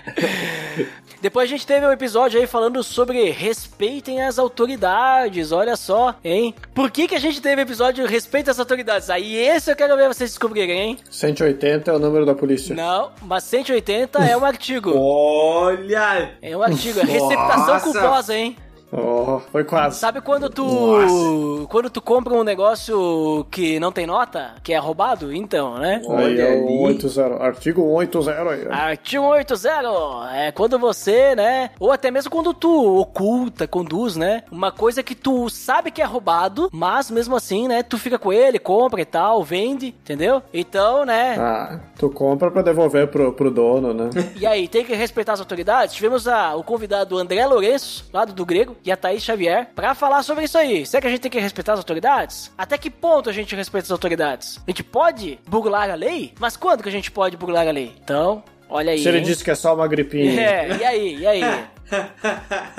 Depois 1.21 1.47
a 1.47 1.51
gente 1.51 1.67
teve 1.67 1.85
um 1.85 1.91
episódio 1.91 2.39
aí 2.39 2.47
falando 2.47 2.83
sobre 2.83 3.29
respeitem 3.29 4.23
as 4.23 4.39
autoridades, 4.39 5.51
olha 5.51 5.75
só, 5.75 6.15
hein? 6.23 6.55
Por 6.73 6.89
que 6.89 7.07
que 7.07 7.13
a 7.13 7.19
gente 7.19 7.39
teve 7.39 7.61
episódio 7.61 8.07
respeita 8.07 8.49
as 8.49 8.59
autoridades? 8.59 9.07
Aí 9.07 9.35
esse 9.35 9.71
eu 9.71 9.75
quero 9.75 9.95
ver 9.95 10.07
vocês 10.07 10.31
descobrirem, 10.31 10.79
hein? 10.79 10.97
180 11.11 11.91
é 11.91 11.93
o 11.93 11.99
número 11.99 12.25
da 12.25 12.33
polícia. 12.33 12.75
Não, 12.75 13.11
mas 13.21 13.43
180 13.43 14.17
é 14.17 14.35
um 14.35 14.43
artigo. 14.43 14.97
Olha! 14.97 16.31
É 16.41 16.57
um 16.57 16.63
artigo, 16.63 16.99
é 16.99 17.03
receptação 17.03 17.73
Nossa. 17.73 17.91
culposa, 17.91 18.35
hein? 18.35 18.57
Oh, 18.91 19.39
foi 19.51 19.63
quase. 19.63 19.99
Sabe 19.99 20.19
quando 20.21 20.49
tu 20.49 20.65
Nossa. 20.65 21.67
quando 21.67 21.89
tu 21.89 22.01
compra 22.01 22.33
um 22.33 22.43
negócio 22.43 23.45
que 23.49 23.79
não 23.79 23.91
tem 23.91 24.05
nota, 24.05 24.55
que 24.63 24.73
é 24.73 24.77
roubado? 24.77 25.33
Então, 25.33 25.77
né? 25.77 26.01
Aí 26.03 26.07
Olha 26.07 26.41
é 26.41 26.61
o 26.61 26.67
ali. 26.87 26.95
80. 26.95 27.35
Artigo 27.43 27.81
180 27.81 28.49
aí. 28.51 28.67
Artigo 28.69 29.23
180 29.23 29.89
é 30.33 30.51
quando 30.51 30.77
você, 30.77 31.35
né, 31.35 31.69
ou 31.79 31.91
até 31.91 32.11
mesmo 32.11 32.29
quando 32.31 32.53
tu 32.53 32.97
oculta, 32.99 33.67
conduz, 33.67 34.15
né, 34.15 34.43
uma 34.51 34.71
coisa 34.71 35.01
que 35.03 35.15
tu 35.15 35.49
sabe 35.49 35.91
que 35.91 36.01
é 36.01 36.05
roubado, 36.05 36.69
mas 36.71 37.09
mesmo 37.09 37.35
assim, 37.35 37.67
né, 37.67 37.83
tu 37.83 37.97
fica 37.97 38.19
com 38.19 38.33
ele, 38.33 38.59
compra 38.59 39.01
e 39.01 39.05
tal, 39.05 39.43
vende, 39.43 39.87
entendeu? 39.87 40.41
Então, 40.53 41.05
né, 41.05 41.35
Ah, 41.39 41.79
tu 41.97 42.09
compra 42.09 42.51
pra 42.51 42.61
devolver 42.61 43.07
pro, 43.07 43.31
pro 43.33 43.51
dono, 43.51 43.93
né? 43.93 44.09
E 44.35 44.45
aí, 44.45 44.67
tem 44.67 44.83
que 44.83 44.93
respeitar 44.93 45.33
as 45.33 45.39
autoridades? 45.39 45.95
Tivemos 45.95 46.27
a- 46.27 46.55
o 46.55 46.63
convidado 46.63 47.17
André 47.17 47.45
Lourenço, 47.45 48.05
lá 48.13 48.25
do, 48.25 48.33
do 48.33 48.45
Grego, 48.45 48.75
e 48.83 48.91
a 48.91 48.97
Thaís 48.97 49.23
Xavier, 49.23 49.69
pra 49.75 49.93
falar 49.95 50.23
sobre 50.23 50.45
isso 50.45 50.57
aí. 50.57 50.85
Será 50.85 51.01
que 51.01 51.07
a 51.07 51.09
gente 51.09 51.21
tem 51.21 51.31
que 51.31 51.39
respeitar 51.39 51.73
as 51.73 51.79
autoridades? 51.79 52.51
Até 52.57 52.77
que 52.77 52.89
ponto 52.89 53.29
a 53.29 53.33
gente 53.33 53.55
respeita 53.55 53.85
as 53.85 53.91
autoridades? 53.91 54.59
A 54.65 54.71
gente 54.71 54.83
pode 54.83 55.39
burlar 55.47 55.89
a 55.89 55.95
lei? 55.95 56.33
Mas 56.39 56.57
quando 56.57 56.83
que 56.83 56.89
a 56.89 56.91
gente 56.91 57.11
pode 57.11 57.37
burlar 57.37 57.67
a 57.67 57.71
lei? 57.71 57.93
Então, 58.03 58.43
olha 58.69 58.91
aí. 58.91 58.99
Se 58.99 59.07
ele 59.07 59.19
hein? 59.19 59.23
disse 59.23 59.43
que 59.43 59.51
é 59.51 59.55
só 59.55 59.75
uma 59.75 59.87
gripinha. 59.87 60.41
É, 60.41 60.77
e 60.77 60.83
aí, 60.83 61.15
e 61.17 61.27
aí? 61.27 61.41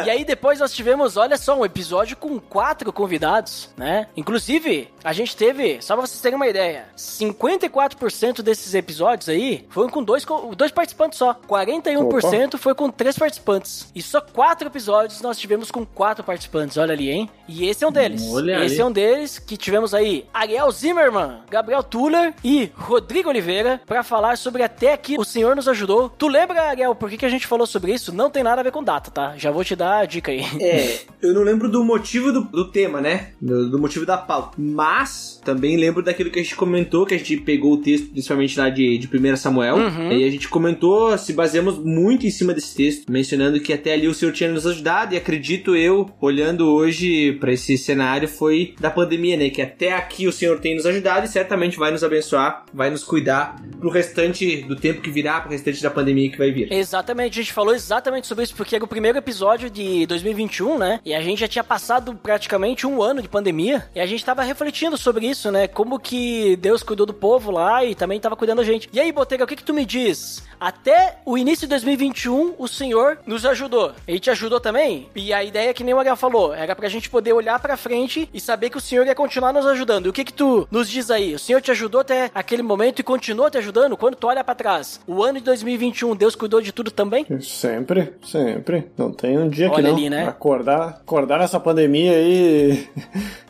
E 0.04 0.10
aí 0.10 0.24
depois 0.24 0.58
nós 0.60 0.72
tivemos, 0.72 1.16
olha 1.16 1.36
só, 1.36 1.58
um 1.58 1.64
episódio 1.64 2.16
com 2.16 2.38
quatro 2.38 2.92
convidados, 2.92 3.70
né? 3.76 4.08
Inclusive, 4.16 4.88
a 5.04 5.12
gente 5.12 5.36
teve, 5.36 5.80
só 5.80 5.94
pra 5.94 6.06
vocês 6.06 6.20
terem 6.20 6.36
uma 6.36 6.48
ideia, 6.48 6.86
54% 6.96 8.42
desses 8.42 8.74
episódios 8.74 9.28
aí 9.28 9.66
foram 9.70 9.88
com 9.88 10.02
dois, 10.02 10.24
dois 10.56 10.70
participantes 10.70 11.18
só. 11.18 11.34
41% 11.48 12.56
foi 12.56 12.74
com 12.74 12.90
três 12.90 13.18
participantes. 13.18 13.86
E 13.94 14.02
só 14.02 14.20
quatro 14.20 14.68
episódios 14.68 15.20
nós 15.20 15.38
tivemos 15.38 15.70
com 15.70 15.84
quatro 15.84 16.24
participantes, 16.24 16.76
olha 16.76 16.92
ali, 16.92 17.10
hein? 17.10 17.30
E 17.48 17.68
esse 17.68 17.84
é 17.84 17.88
um 17.88 17.92
deles. 17.92 18.22
Olha 18.32 18.64
esse 18.64 18.76
aí. 18.76 18.80
é 18.80 18.84
um 18.84 18.92
deles 18.92 19.38
que 19.38 19.56
tivemos 19.56 19.94
aí 19.94 20.26
Ariel 20.32 20.70
Zimmerman, 20.70 21.42
Gabriel 21.50 21.82
Tuller 21.82 22.34
e 22.44 22.70
Rodrigo 22.76 23.28
Oliveira 23.28 23.80
pra 23.86 24.02
falar 24.02 24.36
sobre 24.36 24.62
até 24.62 24.92
aqui 24.92 25.16
o 25.18 25.24
Senhor 25.24 25.54
nos 25.56 25.68
ajudou. 25.68 26.08
Tu 26.08 26.28
lembra, 26.28 26.62
Ariel, 26.62 26.94
por 26.94 27.10
que, 27.10 27.16
que 27.18 27.26
a 27.26 27.28
gente 27.28 27.46
falou 27.46 27.66
sobre 27.66 27.92
isso? 27.92 28.12
Não 28.12 28.30
tem 28.30 28.42
nada 28.42 28.60
a 28.60 28.64
ver 28.64 28.72
com 28.72 28.82
data, 28.82 29.01
tá? 29.10 29.34
Já 29.36 29.50
vou 29.50 29.64
te 29.64 29.76
dar 29.76 29.98
a 29.98 30.04
dica 30.04 30.30
aí. 30.30 30.42
É, 30.60 31.00
eu 31.20 31.34
não 31.34 31.42
lembro 31.42 31.68
do 31.68 31.84
motivo 31.84 32.32
do, 32.32 32.42
do 32.42 32.70
tema, 32.70 33.00
né? 33.00 33.30
Do, 33.40 33.70
do 33.70 33.78
motivo 33.78 34.06
da 34.06 34.16
pauta. 34.16 34.52
Mas 34.58 35.40
também 35.44 35.76
lembro 35.76 36.02
daquilo 36.02 36.30
que 36.30 36.38
a 36.38 36.42
gente 36.42 36.54
comentou, 36.54 37.04
que 37.04 37.14
a 37.14 37.18
gente 37.18 37.36
pegou 37.38 37.74
o 37.74 37.76
texto, 37.78 38.10
principalmente 38.10 38.58
lá 38.58 38.70
de, 38.70 38.98
de 38.98 39.08
1 39.08 39.36
Samuel. 39.36 39.78
E 40.12 40.24
a 40.24 40.30
gente 40.30 40.48
comentou, 40.48 41.16
se 41.18 41.32
baseamos 41.32 41.78
muito 41.78 42.26
em 42.26 42.30
cima 42.30 42.54
desse 42.54 42.74
texto, 42.74 43.10
mencionando 43.10 43.60
que 43.60 43.72
até 43.72 43.92
ali 43.92 44.06
o 44.06 44.14
Senhor 44.14 44.32
tinha 44.32 44.50
nos 44.50 44.66
ajudado. 44.66 45.14
E 45.14 45.18
acredito 45.18 45.74
eu, 45.74 46.10
olhando 46.20 46.68
hoje 46.68 47.32
pra 47.34 47.52
esse 47.52 47.76
cenário, 47.76 48.28
foi 48.28 48.74
da 48.80 48.90
pandemia, 48.90 49.36
né? 49.36 49.50
Que 49.50 49.62
até 49.62 49.92
aqui 49.92 50.26
o 50.26 50.32
Senhor 50.32 50.58
tem 50.60 50.74
nos 50.74 50.86
ajudado 50.86 51.26
e 51.26 51.28
certamente 51.28 51.78
vai 51.78 51.90
nos 51.90 52.04
abençoar, 52.04 52.64
vai 52.72 52.90
nos 52.90 53.04
cuidar 53.04 53.56
pro 53.78 53.90
restante 53.90 54.62
do 54.62 54.76
tempo 54.76 55.00
que 55.00 55.10
virá, 55.10 55.40
pro 55.40 55.50
restante 55.50 55.82
da 55.82 55.90
pandemia 55.90 56.30
que 56.30 56.38
vai 56.38 56.50
vir. 56.50 56.72
Exatamente, 56.72 57.38
a 57.38 57.42
gente 57.42 57.52
falou 57.52 57.74
exatamente 57.74 58.26
sobre 58.26 58.44
isso, 58.44 58.54
porque 58.54 58.76
era 58.76 58.84
o 58.84 58.88
primeiro 58.92 59.16
episódio 59.16 59.70
de 59.70 60.04
2021, 60.04 60.76
né? 60.76 61.00
E 61.02 61.14
a 61.14 61.22
gente 61.22 61.38
já 61.38 61.48
tinha 61.48 61.64
passado 61.64 62.14
praticamente 62.14 62.86
um 62.86 63.02
ano 63.02 63.22
de 63.22 63.28
pandemia, 63.28 63.88
e 63.94 64.00
a 64.00 64.04
gente 64.04 64.22
tava 64.22 64.42
refletindo 64.42 64.98
sobre 64.98 65.26
isso, 65.26 65.50
né? 65.50 65.66
Como 65.66 65.98
que 65.98 66.56
Deus 66.56 66.82
cuidou 66.82 67.06
do 67.06 67.14
povo 67.14 67.50
lá 67.50 67.82
e 67.86 67.94
também 67.94 68.20
tava 68.20 68.36
cuidando 68.36 68.58
da 68.58 68.64
gente. 68.64 68.90
E 68.92 69.00
aí, 69.00 69.10
Botega, 69.10 69.44
o 69.44 69.46
que 69.46 69.56
que 69.56 69.64
tu 69.64 69.72
me 69.72 69.86
diz? 69.86 70.42
Até 70.62 71.16
o 71.26 71.36
início 71.36 71.66
de 71.66 71.70
2021 71.70 72.54
o 72.56 72.68
senhor 72.68 73.18
nos 73.26 73.44
ajudou. 73.44 73.92
Ele 74.06 74.20
te 74.20 74.30
ajudou 74.30 74.60
também? 74.60 75.08
E 75.12 75.32
a 75.32 75.42
ideia 75.42 75.74
que 75.74 75.82
nem 75.82 75.92
o 75.92 75.98
Ariel 75.98 76.14
falou, 76.14 76.54
era 76.54 76.76
pra 76.76 76.88
gente 76.88 77.10
poder 77.10 77.32
olhar 77.32 77.58
pra 77.58 77.76
frente 77.76 78.30
e 78.32 78.40
saber 78.40 78.70
que 78.70 78.76
o 78.78 78.80
senhor 78.80 79.04
ia 79.04 79.14
continuar 79.14 79.52
nos 79.52 79.66
ajudando. 79.66 80.06
E 80.06 80.08
o 80.08 80.12
que 80.12 80.24
que 80.24 80.32
tu 80.32 80.68
nos 80.70 80.88
diz 80.88 81.10
aí? 81.10 81.34
O 81.34 81.38
senhor 81.38 81.60
te 81.60 81.72
ajudou 81.72 82.02
até 82.02 82.30
aquele 82.32 82.62
momento 82.62 83.00
e 83.00 83.02
continuou 83.02 83.50
te 83.50 83.58
ajudando? 83.58 83.96
Quando 83.96 84.14
tu 84.14 84.28
olha 84.28 84.44
pra 84.44 84.54
trás, 84.54 85.00
o 85.04 85.20
ano 85.24 85.40
de 85.40 85.44
2021, 85.46 86.14
Deus 86.14 86.36
cuidou 86.36 86.60
de 86.60 86.70
tudo 86.70 86.92
também? 86.92 87.26
Sempre, 87.40 88.12
sempre. 88.22 88.88
Não 88.96 89.12
tem 89.12 89.36
um 89.36 89.48
dia 89.48 89.68
que 89.68 89.74
Olha 89.74 89.88
não. 89.88 89.96
ali, 89.96 90.08
né? 90.08 90.28
Acordar, 90.28 91.00
acordar 91.02 91.40
nessa 91.40 91.58
pandemia 91.58 92.12
aí 92.12 92.88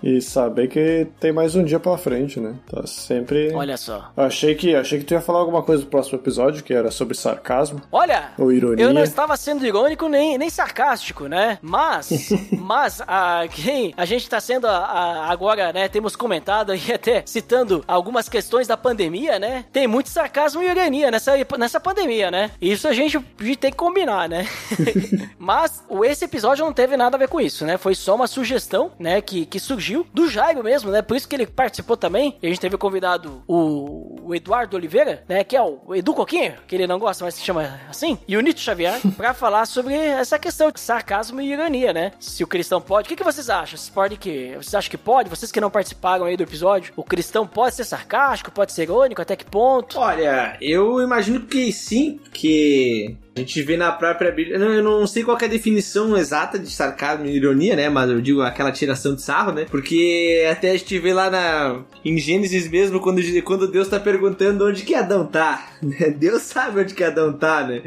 e, 0.03 0.17
e 0.17 0.23
saber 0.23 0.69
que 0.69 1.07
tem 1.21 1.31
mais 1.31 1.55
um 1.55 1.63
dia 1.63 1.79
pela 1.79 1.99
frente, 1.99 2.41
né? 2.41 2.55
Tá 2.71 2.87
sempre. 2.87 3.53
Olha 3.53 3.77
só. 3.77 4.11
Achei 4.17 4.55
que, 4.55 4.75
achei 4.75 4.99
que 4.99 5.05
tu 5.05 5.13
ia 5.13 5.21
falar 5.21 5.41
alguma 5.41 5.63
coisa 5.63 5.83
do 5.83 5.91
próximo 5.91 6.19
episódio, 6.19 6.65
que 6.65 6.73
era 6.73 6.91
sobre 6.91 7.02
sarcasmo. 7.15 7.81
Olha, 7.91 8.33
Ou 8.39 8.53
ironia. 8.53 8.85
eu 8.85 8.93
não 8.93 9.03
estava 9.03 9.37
sendo 9.37 9.66
irônico 9.66 10.09
nem, 10.09 10.37
nem 10.39 10.49
sarcástico, 10.51 11.27
né? 11.27 11.59
Mas, 11.62 12.31
mas 12.53 13.01
a, 13.07 13.45
quem 13.51 13.93
a 13.97 14.05
gente 14.05 14.23
está 14.23 14.41
sendo 14.41 14.66
a- 14.66 14.77
a- 14.77 15.31
agora, 15.33 15.73
né? 15.73 15.89
Temos 15.89 16.15
comentado 16.16 16.74
e 16.74 16.93
até 16.93 17.23
citando 17.27 17.85
algumas 17.87 18.29
questões 18.29 18.66
da 18.66 18.77
pandemia, 18.77 19.39
né? 19.39 19.65
Tem 19.73 19.87
muito 19.87 20.09
sarcasmo 20.09 20.62
e 20.62 20.66
ironia 20.66 21.11
nessa, 21.11 21.33
nessa 21.59 21.81
pandemia, 21.81 22.31
né? 22.31 22.51
Isso 22.61 22.87
a 22.89 22.93
gente, 22.93 23.16
a 23.16 23.43
gente 23.45 23.57
tem 23.57 23.70
que 23.70 23.77
combinar, 23.77 24.29
né? 24.29 24.47
mas 25.39 25.83
esse 26.05 26.24
episódio 26.24 26.65
não 26.65 26.73
teve 26.73 26.97
nada 26.97 27.16
a 27.16 27.19
ver 27.19 27.29
com 27.29 27.41
isso, 27.41 27.65
né? 27.65 27.77
Foi 27.77 27.95
só 27.95 28.15
uma 28.15 28.27
sugestão, 28.27 28.93
né? 28.99 29.20
Que, 29.20 29.47
que 29.47 29.59
surgiu 29.59 30.07
do 30.12 30.29
Jairo 30.29 30.62
mesmo, 30.62 30.91
né? 30.91 31.03
Por 31.03 31.16
isso 31.16 31.29
que 31.29 31.35
ele 31.35 31.47
participou 31.47 31.97
também. 31.97 32.37
A 32.43 32.47
gente 32.47 32.61
teve 32.61 32.77
convidado 32.77 33.43
o, 33.47 34.20
o 34.29 34.35
Eduardo 34.35 34.77
Oliveira, 34.77 35.24
né? 35.29 35.45
Que 35.45 35.57
é 35.57 35.62
o 35.62 35.95
Edu 35.95 36.15
Coquinho, 36.15 36.55
que 36.66 36.74
ele 36.74 36.87
não 36.93 36.98
gosta, 36.98 37.24
mas 37.24 37.35
se 37.35 37.43
chama 37.43 37.81
assim. 37.89 38.19
E 38.28 38.36
o 38.36 38.40
Nito 38.40 38.60
Xavier, 38.60 39.01
pra 39.16 39.35
falar 39.35 39.66
sobre 39.66 39.94
essa 39.94 40.39
questão 40.39 40.70
de 40.70 40.81
sarcasmo 40.81 41.40
e 41.40 41.52
ironia, 41.52 41.93
né? 41.93 42.12
Se 42.20 42.44
o 42.44 42.47
cristão 42.47 42.81
pode. 42.81 43.06
O 43.06 43.09
que, 43.09 43.16
que 43.16 43.24
vocês 43.24 43.48
acham? 43.48 43.77
Vocês 43.77 43.90
podem 43.90 44.19
que. 44.19 44.55
Vocês 44.56 44.74
acham 44.74 44.90
que 44.90 44.98
pode? 44.98 45.31
Vocês 45.31 45.51
que 45.51 45.60
não 45.60 45.70
participaram 45.70 46.24
aí 46.24 46.36
do 46.36 46.43
episódio, 46.43 46.93
o 46.97 47.02
cristão 47.02 47.47
pode 47.47 47.74
ser 47.74 47.85
sarcástico, 47.85 48.51
pode 48.51 48.73
ser 48.73 48.82
irônico, 48.82 49.23
até 49.23 49.35
que 49.36 49.44
ponto? 49.44 49.98
Olha, 49.98 50.56
eu 50.60 51.01
imagino 51.01 51.40
que 51.40 51.73
sim, 51.73 52.20
que 52.32 53.16
a 53.35 53.41
gente 53.41 53.63
vê 53.63 53.77
na 53.77 53.91
própria 53.91 54.31
Bíblia. 54.31 54.59
Não, 54.59 54.69
eu 54.69 54.83
não 54.83 55.07
sei 55.07 55.25
qual 55.25 55.39
é 55.41 55.45
a 55.47 55.49
definição 55.49 56.17
exata 56.17 56.59
de 56.59 56.71
sarcasmo 56.71 57.25
e 57.25 57.35
ironia, 57.37 57.75
né? 57.75 57.89
Mas 57.89 58.11
eu 58.11 58.21
digo 58.21 58.43
aquela 58.43 58.71
tiração 58.71 59.15
de 59.15 59.23
sarro, 59.23 59.53
né? 59.53 59.65
Porque 59.71 60.47
até 60.51 60.71
a 60.71 60.77
gente 60.77 60.99
vê 60.99 61.15
lá 61.15 61.31
na, 61.31 61.81
em 62.05 62.19
Gênesis 62.19 62.69
mesmo, 62.69 63.01
quando, 63.01 63.23
quando 63.43 63.71
Deus 63.71 63.89
tá 63.89 63.99
perguntando 63.99 64.67
onde 64.69 64.83
que 64.83 64.95
Adão 64.95 65.27
tá. 65.27 65.67
né? 65.83 66.11
Deus 66.17 66.43
sabe 66.43 66.81
onde 66.81 66.95
que 66.95 67.03
Adão 67.03 67.33
tá, 67.33 67.65
né? 67.65 67.81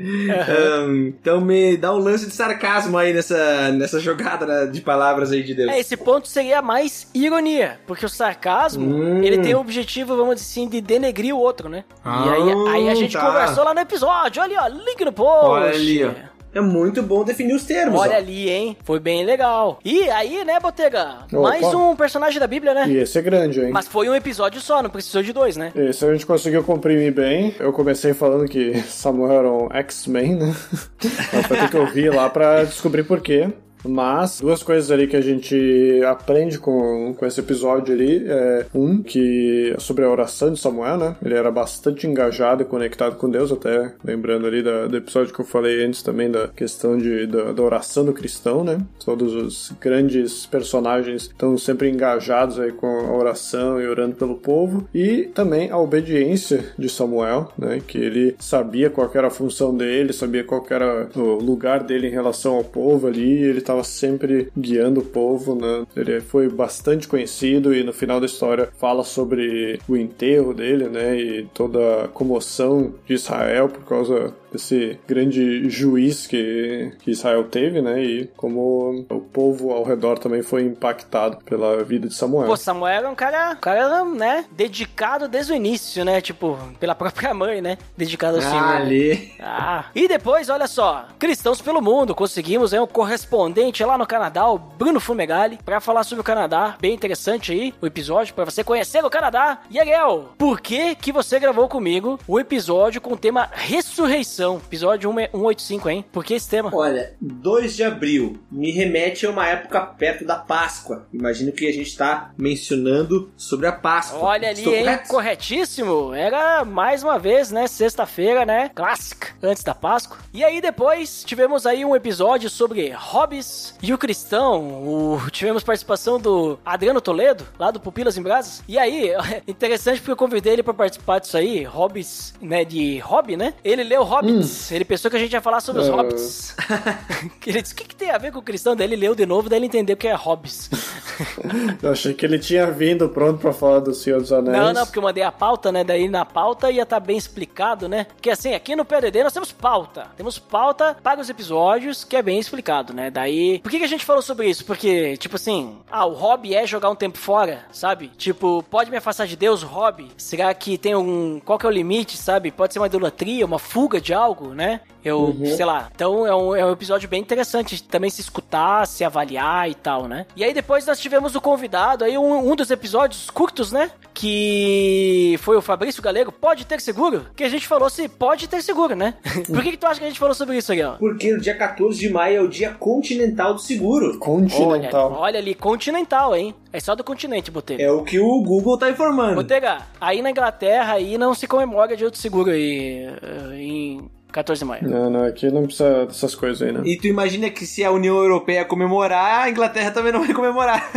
Ahn, 0.47 1.07
então 1.09 1.39
me 1.39 1.77
dá 1.77 1.93
um 1.93 1.99
lance 1.99 2.25
de 2.25 2.33
sarcasmo 2.33 2.97
aí 2.97 3.13
nessa, 3.13 3.71
nessa 3.71 3.99
jogada 3.99 4.45
né, 4.47 4.65
de 4.65 4.81
palavras 4.81 5.31
aí 5.31 5.43
de 5.43 5.53
Deus. 5.53 5.71
É, 5.71 5.79
esse 5.79 5.95
ponto 5.95 6.27
seria 6.27 6.61
mais 6.61 7.07
ironia, 7.13 7.79
porque 7.85 8.05
o 8.05 8.09
sarcasmo, 8.09 8.85
Hum. 8.85 9.23
ele 9.23 9.37
tem 9.39 9.53
o 9.53 9.59
objetivo, 9.59 10.15
vamos 10.15 10.35
dizer 10.35 10.47
assim, 10.47 10.67
de 10.67 10.81
denegrir 10.81 11.35
o 11.35 11.39
outro, 11.39 11.69
né? 11.69 11.83
Ah, 12.03 12.25
e 12.25 12.29
aí, 12.29 12.67
aí 12.73 12.89
a 12.89 12.95
gente 12.95 13.13
tá. 13.13 13.25
conversou 13.25 13.63
lá 13.63 13.73
no 13.73 13.79
episódio, 13.79 14.41
olha 14.41 14.63
ó, 14.63 14.67
link 14.67 15.03
no 15.05 15.11
post. 15.11 15.34
Olha 15.43 15.69
ali, 15.71 16.03
ó. 16.03 16.11
É 16.55 16.61
muito 16.61 17.03
bom 17.03 17.25
definir 17.25 17.53
os 17.53 17.65
termos. 17.65 17.99
Olha 17.99 18.13
ó. 18.13 18.17
ali, 18.17 18.49
hein? 18.49 18.77
Foi 18.81 18.97
bem 18.97 19.25
legal. 19.25 19.77
E 19.83 20.09
aí, 20.09 20.45
né, 20.45 20.57
Botega? 20.57 21.25
Opa. 21.29 21.41
Mais 21.41 21.65
um 21.73 21.93
personagem 21.97 22.39
da 22.39 22.47
Bíblia, 22.47 22.73
né? 22.73 22.85
E 22.87 22.95
esse 22.95 23.19
é 23.19 23.21
grande, 23.21 23.59
hein? 23.59 23.71
Mas 23.73 23.89
foi 23.89 24.07
um 24.07 24.15
episódio 24.15 24.61
só, 24.61 24.81
não 24.81 24.89
precisou 24.89 25.21
de 25.21 25.33
dois, 25.33 25.57
né? 25.57 25.73
Esse 25.75 26.05
a 26.05 26.13
gente 26.13 26.25
conseguiu 26.25 26.63
comprimir 26.63 27.13
bem. 27.13 27.53
Eu 27.59 27.73
comecei 27.73 28.13
falando 28.13 28.47
que 28.47 28.73
Samuel 28.83 29.33
era 29.33 29.51
um 29.51 29.67
X-Men, 29.69 30.35
né? 30.35 30.55
Mas 31.33 31.45
vai 31.47 31.59
ter 31.59 31.69
que 31.69 31.77
ouvir 31.77 32.09
lá 32.09 32.29
pra 32.29 32.63
descobrir 32.63 33.03
por 33.03 33.19
quê. 33.19 33.49
Mas, 33.87 34.39
duas 34.41 34.63
coisas 34.63 34.91
ali 34.91 35.07
que 35.07 35.15
a 35.15 35.21
gente 35.21 36.01
aprende 36.07 36.57
com, 36.59 37.13
com 37.17 37.25
esse 37.25 37.39
episódio 37.39 37.93
ali. 37.93 38.23
É, 38.27 38.65
um, 38.73 39.01
que 39.01 39.73
é 39.75 39.79
sobre 39.79 40.03
a 40.03 40.09
oração 40.09 40.51
de 40.51 40.59
Samuel, 40.59 40.97
né? 40.97 41.15
Ele 41.23 41.33
era 41.35 41.51
bastante 41.51 42.07
engajado 42.07 42.61
e 42.61 42.65
conectado 42.65 43.15
com 43.15 43.29
Deus, 43.29 43.51
até 43.51 43.93
lembrando 44.03 44.47
ali 44.47 44.61
da- 44.63 44.87
do 44.87 44.97
episódio 44.97 45.33
que 45.33 45.39
eu 45.41 45.45
falei 45.45 45.83
antes 45.85 46.01
também 46.01 46.29
da 46.29 46.47
questão 46.47 46.97
de, 46.97 47.27
da, 47.27 47.51
da 47.53 47.61
oração 47.61 48.05
do 48.05 48.13
cristão, 48.13 48.63
né? 48.63 48.77
Todos 49.03 49.33
os 49.33 49.73
grandes 49.79 50.45
personagens 50.45 51.23
estão 51.23 51.57
sempre 51.57 51.89
engajados 51.89 52.59
aí 52.59 52.71
com 52.71 52.87
a 52.87 53.15
oração 53.15 53.81
e 53.81 53.87
orando 53.87 54.15
pelo 54.15 54.35
povo. 54.35 54.87
E 54.93 55.29
também 55.33 55.69
a 55.71 55.77
obediência 55.77 56.65
de 56.77 56.89
Samuel, 56.89 57.51
né? 57.57 57.81
Que 57.85 57.97
ele 57.97 58.35
sabia 58.39 58.89
qual 58.89 59.09
era 59.13 59.27
a 59.27 59.31
função 59.31 59.75
dele, 59.75 60.13
sabia 60.13 60.43
qual 60.43 60.65
era 60.69 61.07
o 61.15 61.35
lugar 61.35 61.83
dele 61.83 62.07
em 62.07 62.11
relação 62.11 62.55
ao 62.55 62.63
povo 62.63 63.07
ali. 63.07 63.43
Ele 63.43 63.59
estava 63.59 63.74
sempre 63.83 64.49
guiando 64.57 65.01
o 65.01 65.05
povo, 65.05 65.55
né? 65.55 65.85
Ele 65.95 66.21
foi 66.21 66.49
bastante 66.49 67.07
conhecido 67.07 67.73
e 67.73 67.83
no 67.83 67.93
final 67.93 68.19
da 68.19 68.25
história 68.25 68.69
fala 68.77 69.03
sobre 69.03 69.79
o 69.87 69.95
enterro 69.95 70.53
dele, 70.53 70.89
né? 70.89 71.17
E 71.17 71.47
toda 71.53 72.05
a 72.05 72.07
comoção 72.07 72.93
de 73.05 73.13
Israel 73.13 73.69
por 73.69 73.83
causa 73.85 74.33
desse 74.55 74.99
grande 75.07 75.69
juiz 75.69 76.27
que, 76.27 76.91
que 76.99 77.11
Israel 77.11 77.43
teve, 77.45 77.81
né? 77.81 78.03
E 78.03 78.27
como 78.35 79.05
o 79.09 79.19
povo 79.19 79.71
ao 79.71 79.83
redor 79.83 80.17
também 80.17 80.41
foi 80.41 80.63
impactado 80.63 81.37
pela 81.43 81.83
vida 81.83 82.07
de 82.07 82.13
Samuel. 82.13 82.47
Pô, 82.47 82.57
Samuel 82.57 82.95
era 82.95 83.09
um 83.09 83.15
cara, 83.15 83.51
um 83.51 83.61
cara, 83.61 84.05
né, 84.05 84.45
dedicado 84.51 85.27
desde 85.27 85.53
o 85.53 85.55
início, 85.55 86.03
né? 86.03 86.21
Tipo, 86.21 86.57
pela 86.79 86.95
própria 86.95 87.33
mãe, 87.33 87.61
né? 87.61 87.77
Dedicado 87.97 88.37
ao 88.37 88.41
Senhor. 88.41 88.55
Ah, 88.55 88.77
ali. 88.77 89.31
Ah, 89.39 89.85
e 89.93 90.07
depois, 90.07 90.49
olha 90.49 90.67
só, 90.67 91.05
Cristãos 91.19 91.61
pelo 91.61 91.81
Mundo, 91.81 92.15
conseguimos 92.15 92.73
aí 92.73 92.79
um 92.79 92.87
correspondente 92.87 93.83
lá 93.83 93.97
no 93.97 94.07
Canadá, 94.07 94.47
o 94.47 94.57
Bruno 94.57 94.99
Fumegali, 94.99 95.59
pra 95.63 95.81
falar 95.81 96.03
sobre 96.03 96.21
o 96.21 96.23
Canadá. 96.23 96.75
Bem 96.79 96.93
interessante 96.93 97.51
aí 97.51 97.73
o 97.81 97.85
episódio, 97.85 98.33
pra 98.33 98.45
você 98.45 98.63
conhecer 98.63 99.03
o 99.03 99.09
Canadá. 99.09 99.59
E 99.69 99.79
Ariel, 99.79 100.29
por 100.37 100.61
que 100.61 100.95
que 100.95 101.11
você 101.11 101.39
gravou 101.39 101.67
comigo 101.67 102.19
o 102.27 102.39
episódio 102.39 103.01
com 103.01 103.13
o 103.13 103.17
tema 103.17 103.49
Ressurreição? 103.51 104.44
Episódio 104.55 105.11
185, 105.11 105.89
hein? 105.89 106.05
Por 106.11 106.23
que 106.23 106.33
esse 106.35 106.49
tema? 106.49 106.69
Olha, 106.73 107.13
2 107.19 107.75
de 107.75 107.83
abril 107.83 108.37
me 108.51 108.71
remete 108.71 109.25
a 109.25 109.29
uma 109.31 109.47
época 109.47 109.81
perto 109.81 110.25
da 110.25 110.35
Páscoa. 110.35 111.07
Imagino 111.13 111.51
que 111.51 111.67
a 111.67 111.71
gente 111.73 111.87
está 111.87 112.31
mencionando 112.37 113.31
sobre 113.35 113.67
a 113.67 113.71
Páscoa. 113.71 114.19
Olha 114.19 114.49
ali, 114.49 114.59
Estou 114.59 114.73
hein? 114.73 114.83
correto? 114.83 115.09
Corretíssimo. 115.09 116.13
Era 116.13 116.63
mais 116.65 117.03
uma 117.03 117.17
vez, 117.19 117.51
né? 117.51 117.67
Sexta-feira, 117.67 118.45
né? 118.45 118.69
Clássica, 118.73 119.29
antes 119.41 119.63
da 119.63 119.73
Páscoa. 119.75 120.17
E 120.33 120.43
aí 120.43 120.59
depois 120.61 121.23
tivemos 121.25 121.65
aí 121.65 121.83
um 121.85 121.95
episódio 121.95 122.49
sobre 122.49 122.89
hobbies 122.91 123.75
e 123.81 123.93
o 123.93 123.97
cristão. 123.97 124.63
O- 124.83 125.21
Tivemos 125.31 125.63
participação 125.63 126.19
do 126.19 126.57
Adriano 126.65 127.01
Toledo, 127.01 127.45
lá 127.59 127.71
do 127.71 127.79
Pupilas 127.79 128.17
em 128.17 128.21
Brasas. 128.21 128.63
E 128.67 128.77
aí, 128.77 129.11
interessante 129.47 129.99
porque 129.99 130.11
eu 130.11 130.15
convidei 130.17 130.53
ele 130.53 130.63
pra 130.63 130.73
participar 130.73 131.19
disso 131.19 131.37
aí, 131.37 131.63
hobbies, 131.63 132.33
né? 132.41 132.63
De 132.65 132.97
hobby, 132.99 133.35
né? 133.37 133.53
Ele 133.63 133.83
leu 133.83 134.03
Hobbits. 134.33 134.71
Ele 134.71 134.85
pensou 134.85 135.09
que 135.11 135.17
a 135.17 135.19
gente 135.19 135.33
ia 135.33 135.41
falar 135.41 135.59
sobre 135.61 135.81
os 135.81 135.89
Ah. 135.89 135.95
Hobbits. 135.95 136.55
Ele 137.45 137.61
disse, 137.61 137.73
o 137.73 137.77
que, 137.77 137.83
que 137.85 137.95
tem 137.95 138.09
a 138.09 138.17
ver 138.17 138.31
com 138.31 138.39
o 138.39 138.41
cristão? 138.41 138.75
Daí 138.75 138.87
ele 138.87 138.95
leu 138.95 139.13
de 139.15 139.25
novo, 139.25 139.49
daí 139.49 139.59
ele 139.59 139.67
entendeu 139.67 139.95
que 139.95 140.07
é 140.07 140.13
Hobbits. 140.15 140.69
Eu 141.81 141.91
achei 141.91 142.13
que 142.13 142.25
ele 142.25 142.37
tinha 142.39 142.69
vindo 142.69 143.07
pronto 143.07 143.39
pra 143.39 143.53
falar 143.53 143.79
do 143.79 143.93
Senhor 143.93 144.19
dos 144.19 144.33
Anéis. 144.33 144.57
Não, 144.57 144.73
não, 144.73 144.85
porque 144.85 144.99
eu 144.99 145.03
mandei 145.03 145.23
a 145.23 145.31
pauta, 145.31 145.71
né? 145.71 145.83
Daí 145.83 146.09
na 146.09 146.25
pauta 146.25 146.69
ia 146.69 146.83
estar 146.83 146.99
bem 146.99 147.17
explicado, 147.17 147.87
né? 147.87 148.05
Porque 148.05 148.29
assim, 148.29 148.53
aqui 148.53 148.75
no 148.75 148.83
PDD 148.83 149.23
nós 149.23 149.31
temos 149.31 149.51
pauta. 149.51 150.07
Temos 150.17 150.37
pauta 150.37 150.97
para 151.01 151.21
os 151.21 151.29
episódios, 151.29 152.03
que 152.03 152.15
é 152.17 152.21
bem 152.21 152.37
explicado, 152.39 152.93
né? 152.93 153.09
Daí. 153.09 153.59
Por 153.59 153.71
que, 153.71 153.77
que 153.79 153.85
a 153.85 153.87
gente 153.87 154.03
falou 154.03 154.21
sobre 154.21 154.49
isso? 154.49 154.65
Porque, 154.65 155.15
tipo 155.17 155.35
assim, 155.37 155.77
ah, 155.89 156.05
o 156.05 156.13
hobby 156.13 156.53
é 156.53 156.65
jogar 156.67 156.89
um 156.89 156.95
tempo 156.95 157.17
fora, 157.17 157.65
sabe? 157.71 158.11
Tipo, 158.17 158.63
pode 158.69 158.91
me 158.91 158.97
afastar 158.97 159.25
de 159.27 159.35
Deus, 159.37 159.63
hobby? 159.63 160.11
Será 160.17 160.53
que 160.53 160.77
tem 160.77 160.95
um. 160.95 161.39
Qual 161.45 161.57
que 161.57 161.65
é 161.65 161.69
o 161.69 161.71
limite, 161.71 162.17
sabe? 162.17 162.51
Pode 162.51 162.73
ser 162.73 162.79
uma 162.79 162.87
idolatria, 162.87 163.45
uma 163.45 163.59
fuga 163.59 164.01
de 164.01 164.13
algo, 164.15 164.53
né? 164.53 164.81
Eu, 165.05 165.35
sei 165.55 165.63
lá. 165.65 165.89
Então 165.93 166.25
é 166.25 166.35
um, 166.35 166.55
é 166.55 166.65
um 166.65 166.71
episódio 166.71 167.07
bem 167.07 167.21
interessante 167.21 167.83
também 167.83 168.09
se 168.09 168.21
escutar, 168.21 168.87
se 168.87 169.03
avaliar 169.03 169.69
e 169.69 169.75
tal, 169.75 170.07
né? 170.07 170.25
E 170.35 170.43
aí 170.43 170.51
depois 170.51 170.85
nós 170.85 170.99
tivemos 170.99 171.35
o 171.35 171.41
convidado, 171.41 172.03
aí 172.03 172.17
um, 172.17 172.51
um 172.51 172.55
dos 172.55 172.71
episódios 172.71 173.29
curtos, 173.29 173.71
né? 173.71 173.91
Que 174.13 175.37
foi 175.41 175.55
o 175.55 175.61
Fabrício 175.61 176.01
Galego, 176.01 176.31
pode 176.31 176.65
ter 176.65 176.81
seguro? 176.81 177.27
Que 177.35 177.43
a 177.43 177.49
gente 177.49 177.67
falou 177.67 177.89
se 177.89 178.09
pode 178.09 178.47
ter 178.47 178.61
seguro, 178.63 178.95
né? 178.95 179.13
Por 179.47 179.61
que, 179.61 179.71
que 179.71 179.77
tu 179.77 179.85
acha 179.85 179.99
que 179.99 180.05
a 180.05 180.09
gente 180.09 180.19
falou 180.19 180.33
sobre 180.33 180.57
isso 180.57 180.71
aí, 180.71 180.81
ó? 180.81 180.93
Porque 180.93 181.33
o 181.33 181.39
dia 181.39 181.55
14 181.55 181.99
de 181.99 182.09
maio 182.09 182.37
é 182.37 182.41
o 182.41 182.47
dia 182.47 182.71
continental 182.71 183.53
do 183.53 183.59
seguro. 183.59 184.07
Olha, 184.07 184.19
Continental. 184.19 185.11
olha 185.13 185.39
ali, 185.39 185.53
continental, 185.53 186.35
hein? 186.35 186.55
É 186.73 186.79
só 186.79 186.95
do 186.95 187.03
continente, 187.03 187.51
Botega. 187.51 187.83
É 187.83 187.91
o 187.91 188.03
que 188.03 188.19
o 188.19 188.41
Google 188.41 188.77
tá 188.77 188.89
informando. 188.89 189.35
Botega, 189.35 189.77
aí 190.01 190.21
na 190.21 190.31
Inglaterra 190.31 190.93
aí 190.93 191.17
não 191.17 191.33
se 191.33 191.47
comemora 191.47 191.95
dia 191.95 192.09
do 192.09 192.17
seguro 192.17 192.51
aí 192.51 193.05
eh, 193.21 193.55
em 193.55 194.09
14 194.35 194.59
de 194.59 194.65
maio. 194.65 194.89
Não, 194.89 195.09
não, 195.09 195.23
aqui 195.23 195.49
não 195.49 195.63
precisa 195.63 196.05
dessas 196.07 196.35
coisas 196.35 196.61
aí, 196.61 196.73
né? 196.73 196.81
E 196.83 196.97
tu 196.97 197.07
imagina 197.07 197.49
que 197.49 197.65
se 197.65 197.85
a 197.85 197.91
União 197.91 198.17
Europeia 198.17 198.65
comemorar, 198.65 199.43
a 199.43 199.49
Inglaterra 199.49 199.91
também 199.91 200.11
não 200.11 200.25
vai 200.25 200.33
comemorar. 200.33 200.91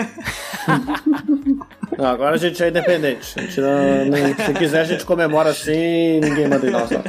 Não, 1.97 2.07
agora 2.07 2.37
a 2.37 2.39
gente 2.39 2.63
é 2.63 2.69
independente. 2.69 3.35
A 3.37 3.43
gente 3.43 3.61
não, 3.61 4.05
não- 4.05 4.47
se 4.47 4.55
quiser, 4.55 4.83
a 4.83 4.85
gente 4.85 5.05
comemora 5.05 5.51
assim 5.51 6.21
ninguém 6.21 6.47
manda 6.47 6.65
em 6.65 6.71
nós. 6.71 6.89
Não. 6.91 7.03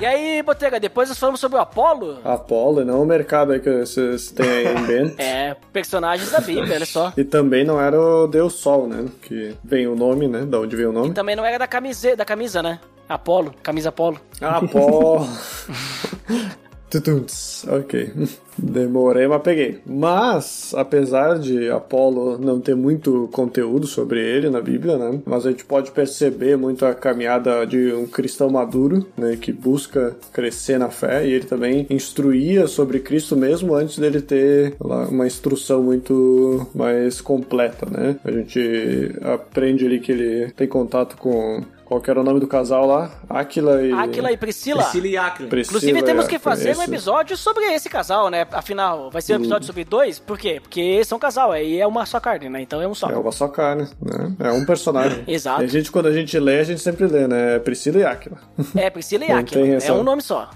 E 0.00 0.06
aí, 0.06 0.42
Botega, 0.42 0.80
depois 0.80 1.10
nós 1.10 1.18
falamos 1.18 1.38
sobre 1.38 1.58
o 1.58 1.60
Apolo. 1.60 2.20
Apolo, 2.24 2.86
não 2.86 3.02
o 3.02 3.06
mercado 3.06 3.52
aí 3.52 3.60
que 3.60 3.70
vocês 3.80 4.30
têm 4.30 4.48
aí 4.48 4.66
em 4.68 4.80
mente. 4.80 5.16
É, 5.20 5.54
personagens 5.72 6.30
da 6.30 6.40
Bíblia, 6.40 6.76
olha 6.76 6.86
só. 6.86 7.12
E 7.18 7.24
também 7.24 7.64
não 7.64 7.78
era 7.78 8.00
o 8.00 8.26
Deus 8.26 8.54
Sol, 8.54 8.86
né? 8.86 9.04
Que 9.20 9.54
vem 9.62 9.86
o 9.86 9.94
nome, 9.94 10.26
né? 10.26 10.46
Da 10.46 10.58
onde 10.60 10.74
vem 10.74 10.86
o 10.86 10.92
nome. 10.92 11.12
Também 11.12 11.36
não 11.36 11.44
era 11.44 11.58
da 11.58 11.66
camisa, 11.66 12.16
da 12.16 12.24
camisa, 12.24 12.62
né? 12.62 12.78
Apolo, 13.08 13.54
camisa 13.62 13.88
Apolo. 13.88 14.20
Apolo. 14.40 15.26
Tutunts. 16.90 17.66
Ok. 17.68 18.12
Demorei, 18.56 19.28
mas 19.28 19.42
peguei. 19.42 19.80
Mas, 19.86 20.74
apesar 20.76 21.38
de 21.38 21.70
Apolo 21.70 22.38
não 22.38 22.60
ter 22.60 22.74
muito 22.74 23.28
conteúdo 23.32 23.86
sobre 23.86 24.20
ele 24.20 24.50
na 24.50 24.60
Bíblia, 24.60 24.96
né? 24.96 25.20
Mas 25.24 25.46
a 25.46 25.50
gente 25.50 25.64
pode 25.64 25.90
perceber 25.92 26.56
muito 26.56 26.84
a 26.84 26.94
caminhada 26.94 27.64
de 27.64 27.92
um 27.92 28.06
cristão 28.06 28.50
maduro, 28.50 29.06
né? 29.16 29.36
Que 29.36 29.52
busca 29.52 30.16
crescer 30.32 30.78
na 30.78 30.90
fé. 30.90 31.26
E 31.26 31.32
ele 31.32 31.44
também 31.44 31.86
instruía 31.90 32.66
sobre 32.66 33.00
Cristo 33.00 33.36
mesmo 33.36 33.74
antes 33.74 33.98
dele 33.98 34.20
ter 34.20 34.74
lá, 34.80 35.06
uma 35.08 35.26
instrução 35.26 35.82
muito 35.82 36.66
mais 36.74 37.20
completa, 37.20 37.86
né? 37.86 38.16
A 38.24 38.30
gente 38.32 39.12
aprende 39.22 39.86
ali 39.86 40.00
que 40.00 40.12
ele 40.12 40.50
tem 40.52 40.66
contato 40.66 41.16
com... 41.16 41.62
Qual 41.88 42.02
que 42.02 42.10
era 42.10 42.20
o 42.20 42.22
nome 42.22 42.38
do 42.38 42.46
casal 42.46 42.84
lá? 42.86 43.10
Aquila 43.30 43.82
e... 43.82 43.90
Aquila 43.90 44.30
e 44.30 44.36
Priscila. 44.36 44.82
Priscila 44.82 45.06
e 45.08 45.16
Aquila. 45.16 45.48
Priscila 45.48 45.78
Inclusive, 45.78 46.02
temos 46.02 46.26
que 46.26 46.36
Aquila, 46.36 46.54
fazer 46.54 46.76
um 46.76 46.82
episódio 46.82 47.34
sobre 47.34 47.64
esse 47.72 47.88
casal, 47.88 48.28
né? 48.28 48.46
Afinal, 48.52 49.10
vai 49.10 49.22
ser 49.22 49.32
um 49.32 49.36
episódio 49.36 49.66
sobre 49.66 49.84
dois? 49.84 50.18
Por 50.18 50.36
quê? 50.38 50.60
Porque 50.62 51.02
são 51.04 51.18
casal, 51.18 51.50
aí 51.50 51.80
é 51.80 51.86
uma 51.86 52.04
só 52.04 52.20
carne, 52.20 52.50
né? 52.50 52.60
Então 52.60 52.82
é 52.82 52.86
um 52.86 52.94
só. 52.94 53.08
É 53.08 53.16
uma 53.16 53.32
só 53.32 53.48
carne, 53.48 53.88
né? 54.02 54.34
É 54.38 54.52
um 54.52 54.66
personagem. 54.66 55.24
Exato. 55.26 55.62
E 55.62 55.64
a 55.64 55.68
gente, 55.68 55.90
quando 55.90 56.08
a 56.08 56.12
gente 56.12 56.38
lê, 56.38 56.58
a 56.60 56.64
gente 56.64 56.82
sempre 56.82 57.06
lê, 57.06 57.26
né? 57.26 57.56
É 57.56 57.58
Priscila 57.58 57.98
e 58.00 58.04
Aquila. 58.04 58.36
É, 58.76 58.90
Priscila 58.90 59.24
e 59.24 59.32
Aquila. 59.32 59.66
É 59.66 59.70
essa- 59.76 59.94
um 59.94 60.02
nome 60.02 60.20
só. 60.20 60.50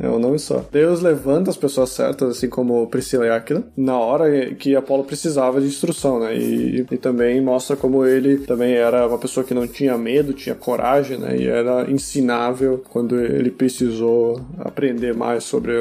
É, 0.00 0.06
é 0.06 0.08
um 0.08 0.18
nome 0.18 0.40
só. 0.40 0.64
Deus 0.72 1.00
levanta 1.00 1.50
as 1.50 1.56
pessoas 1.56 1.90
certas, 1.90 2.36
assim 2.36 2.48
como 2.48 2.84
Priscila 2.88 3.26
e 3.26 3.30
Aquila, 3.30 3.62
na 3.76 3.96
hora 3.96 4.52
que 4.56 4.74
Apolo 4.74 5.04
precisava 5.04 5.60
de 5.60 5.68
instrução, 5.68 6.18
né? 6.18 6.36
E, 6.36 6.84
e 6.90 6.96
também 6.96 7.40
mostra 7.40 7.76
como 7.76 8.04
ele 8.04 8.38
também 8.38 8.74
era 8.74 9.06
uma 9.06 9.18
pessoa 9.18 9.44
que 9.44 9.54
não 9.54 9.68
tinha 9.68 9.96
medo, 9.96 10.32
tinha 10.32 10.56
coragem, 10.64 11.18
né? 11.18 11.36
E 11.36 11.46
era 11.46 11.90
ensinável 11.90 12.82
quando 12.88 13.20
ele 13.20 13.50
precisou 13.50 14.40
aprender 14.58 15.14
mais 15.14 15.44
sobre, 15.44 15.72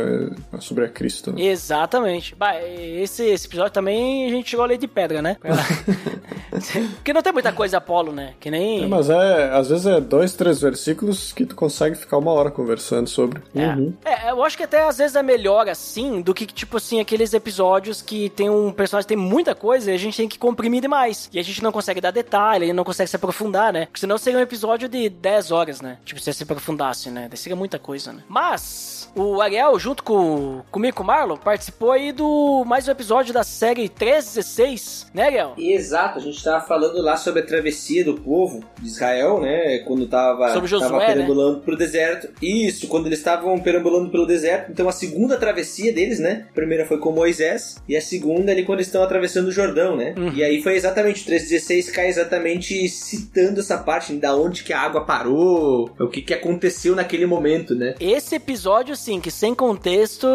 sobre 0.60 0.84
a 0.84 0.90
Cristo. 0.90 1.32
Né? 1.32 1.44
Exatamente. 1.44 2.36
Bah, 2.36 2.62
esse, 2.62 3.24
esse 3.24 3.48
episódio 3.48 3.72
também 3.72 4.26
a 4.26 4.30
gente 4.30 4.50
chegou 4.50 4.66
a 4.66 4.68
ler 4.68 4.78
de 4.78 4.88
pedra, 4.88 5.22
né? 5.22 5.38
Porque 6.96 7.14
não 7.14 7.22
tem 7.22 7.34
muita 7.34 7.52
coisa 7.52 7.78
Apolo, 7.78 8.12
né? 8.12 8.34
Que 8.40 8.52
nem. 8.52 8.84
É, 8.84 8.88
mas 8.88 9.10
é, 9.10 9.52
às 9.52 9.70
vezes 9.70 9.86
é 9.86 10.00
dois, 10.02 10.34
três 10.34 10.62
versículos 10.62 11.32
que 11.32 11.46
tu 11.46 11.56
consegue 11.56 11.96
ficar 11.96 12.18
uma 12.18 12.32
hora 12.32 12.52
conversando 12.52 13.08
sobre. 13.08 13.42
Uhum. 13.56 13.94
É, 14.04 14.32
eu 14.32 14.44
acho 14.44 14.58
que 14.58 14.64
até 14.64 14.84
às 14.84 14.98
vezes 14.98 15.16
é 15.16 15.24
melhor 15.24 15.68
assim 15.68 16.22
do 16.22 16.34
que, 16.34 16.46
tipo 16.46 16.78
assim, 16.78 17.00
aqueles 17.00 17.34
episódios 17.34 18.02
que 18.02 18.30
tem 18.30 18.50
um 18.50 18.72
personagem 18.72 19.08
que 19.08 19.16
tem 19.16 19.24
muita 19.24 19.56
coisa 19.56 19.92
e 19.92 19.96
a 19.96 19.98
gente 19.98 20.18
tem 20.18 20.28
que 20.28 20.38
comprimir 20.38 20.82
demais. 20.82 21.30
E 21.34 21.40
a 21.40 21.44
gente 21.44 21.64
não 21.64 21.72
consegue 21.72 22.02
dar 22.02 22.12
detalhe, 22.12 22.74
não 22.74 22.84
consegue 22.84 23.10
se 23.10 23.16
aprofundar, 23.16 23.72
né? 23.72 23.86
Porque 23.86 24.02
senão 24.02 24.18
seria 24.18 24.40
um 24.40 24.44
episódio 24.44 24.73
de 24.78 25.10
10 25.10 25.52
horas, 25.52 25.82
né? 25.82 25.98
Tipo, 26.06 26.20
se 26.20 26.34
se 26.34 26.44
aprofundasse, 26.44 27.10
né? 27.10 27.28
Daí 27.30 27.38
seria 27.38 27.56
muita 27.56 27.80
coisa, 27.80 28.14
né? 28.14 28.24
Mas, 28.28 29.03
o 29.16 29.42
Ariel, 29.42 29.78
junto 29.80 30.04
com, 30.04 30.62
comigo 30.72 30.98
com 30.98 31.04
o 31.04 31.06
Marlon, 31.06 31.38
participou 31.38 31.92
aí 31.92 32.12
do 32.12 32.64
mais 32.66 32.88
um 32.88 32.92
episódio 32.92 33.34
da 33.34 33.44
série 33.44 33.88
316, 33.88 35.08
né, 35.14 35.26
Ariel? 35.26 35.54
Exato, 35.58 36.20
a 36.20 36.22
gente 36.22 36.44
tava 36.44 36.66
falando 36.66 37.02
lá 37.02 37.16
sobre 37.18 37.42
a 37.42 37.46
travessia 37.46 38.04
do 38.04 38.16
povo 38.16 38.64
de 38.80 38.88
Israel, 38.88 39.40
né? 39.40 39.80
Quando 39.80 40.08
tava, 40.08 40.54
Sobre 40.54 40.70
Josué, 40.70 40.88
tava 40.88 41.00
né? 41.00 41.14
perambulando 41.14 41.60
pro 41.60 41.78
deserto. 41.78 42.30
Isso, 42.42 42.88
quando 42.88 43.08
eles 43.08 43.20
estavam 43.20 43.60
perambulando 43.60 44.10
pelo 44.10 44.26
deserto. 44.26 44.72
Então 44.72 44.88
a 44.90 44.92
segunda 44.92 45.38
travessia 45.38 45.94
deles, 45.94 46.20
né? 46.20 46.48
A 46.50 46.54
primeira 46.54 46.86
foi 46.86 46.98
com 46.98 47.12
Moisés 47.12 47.82
e 47.88 47.96
a 47.96 48.02
segunda 48.02 48.52
ali 48.52 48.64
quando 48.64 48.80
eles 48.80 48.88
estão 48.88 49.04
atravessando 49.04 49.48
o 49.48 49.52
Jordão, 49.52 49.96
né? 49.96 50.16
Uhum. 50.18 50.34
E 50.34 50.44
aí 50.44 50.62
foi 50.62 50.76
exatamente, 50.76 51.22
o 51.22 51.26
316 51.26 51.92
cai 51.92 52.08
exatamente 52.08 52.88
citando 52.90 53.60
essa 53.60 53.78
parte 53.78 54.14
da 54.14 54.36
onde 54.36 54.64
que 54.64 54.74
a 54.74 54.80
água 54.80 55.06
parou, 55.06 55.90
o 56.00 56.08
que 56.08 56.22
que 56.22 56.34
aconteceu 56.34 56.96
naquele 56.96 57.26
momento, 57.26 57.76
né? 57.76 57.96
Esse 58.00 58.36
episódio, 58.36 58.96
sim, 59.04 59.20
que 59.20 59.30
sem 59.32 59.54
contexto, 59.54 60.28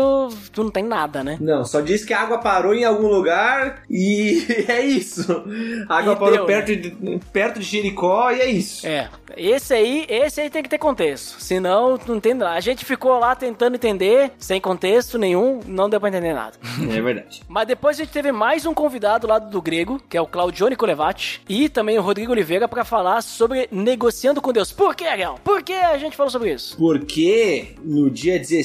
tu 0.53 0.65
não 0.65 0.71
tem 0.71 0.83
nada, 0.85 1.23
né? 1.25 1.39
Não, 1.41 1.65
só 1.65 1.81
diz 1.81 2.05
que 2.05 2.13
a 2.13 2.21
água 2.21 2.39
parou 2.39 2.75
em 2.75 2.85
algum 2.85 3.09
lugar 3.09 3.83
e 3.91 4.43
é 4.69 4.81
isso. 4.85 5.45
A 5.89 5.99
água 5.99 6.13
E 6.13 6.17
parou 6.17 6.33
deu, 6.33 6.47
né? 6.47 6.47
perto, 6.47 6.77
de, 6.77 7.21
perto 7.33 7.61
de 7.61 7.67
Jericó 7.67 8.31
e 8.31 8.41
é 8.41 8.51
isso. 8.51 8.87
É, 8.87 9.09
esse 9.37 9.73
aí, 9.75 10.07
esse 10.09 10.41
aí 10.41 10.51
tem 10.51 10.63
que 10.63 10.69
ter 10.69 10.79
contexto. 10.79 11.41
Senão, 11.41 11.99
não 12.07 12.21
tem 12.21 12.35
nada. 12.35 12.53
A 12.57 12.61
gente 12.61 12.85
ficou 12.85 13.19
lá 13.19 13.35
tentando 13.35 13.75
entender, 13.77 14.33
sem 14.39 14.61
contexto 14.61 15.19
nenhum, 15.19 15.61
não 15.67 15.89
deu 15.89 16.01
pra 16.01 16.09
entender 16.09 16.33
nada. 16.35 16.57
É 16.99 17.01
verdade. 17.01 17.43
Mas 17.49 17.67
depois 17.69 17.97
a 17.99 18.03
gente 18.05 18.13
teve 18.13 18.33
mais 18.33 18.65
um 18.67 18.73
convidado 18.75 19.27
lá 19.27 19.39
do 19.39 19.61
grego, 19.63 20.01
que 20.09 20.17
é 20.17 20.21
o 20.21 20.27
Claudione 20.27 20.75
Colevati, 20.75 21.43
e 21.49 21.69
também 21.69 21.99
o 21.99 22.03
Rodrigo 22.03 22.33
Oliveira 22.33 22.67
pra 22.67 22.85
falar 22.85 23.23
sobre 23.23 23.69
negociando 23.71 24.41
com 24.41 24.53
Deus. 24.53 24.73
Por 24.73 24.95
que, 24.97 25.05
Ariel? 25.05 25.39
Por 25.45 25.63
que 25.63 25.73
a 25.75 25.97
gente 25.99 26.17
falou 26.17 26.31
sobre 26.31 26.53
isso? 26.55 26.77
Porque 26.77 27.75
no 27.85 28.11
dia 28.11 28.39
16 28.39 28.58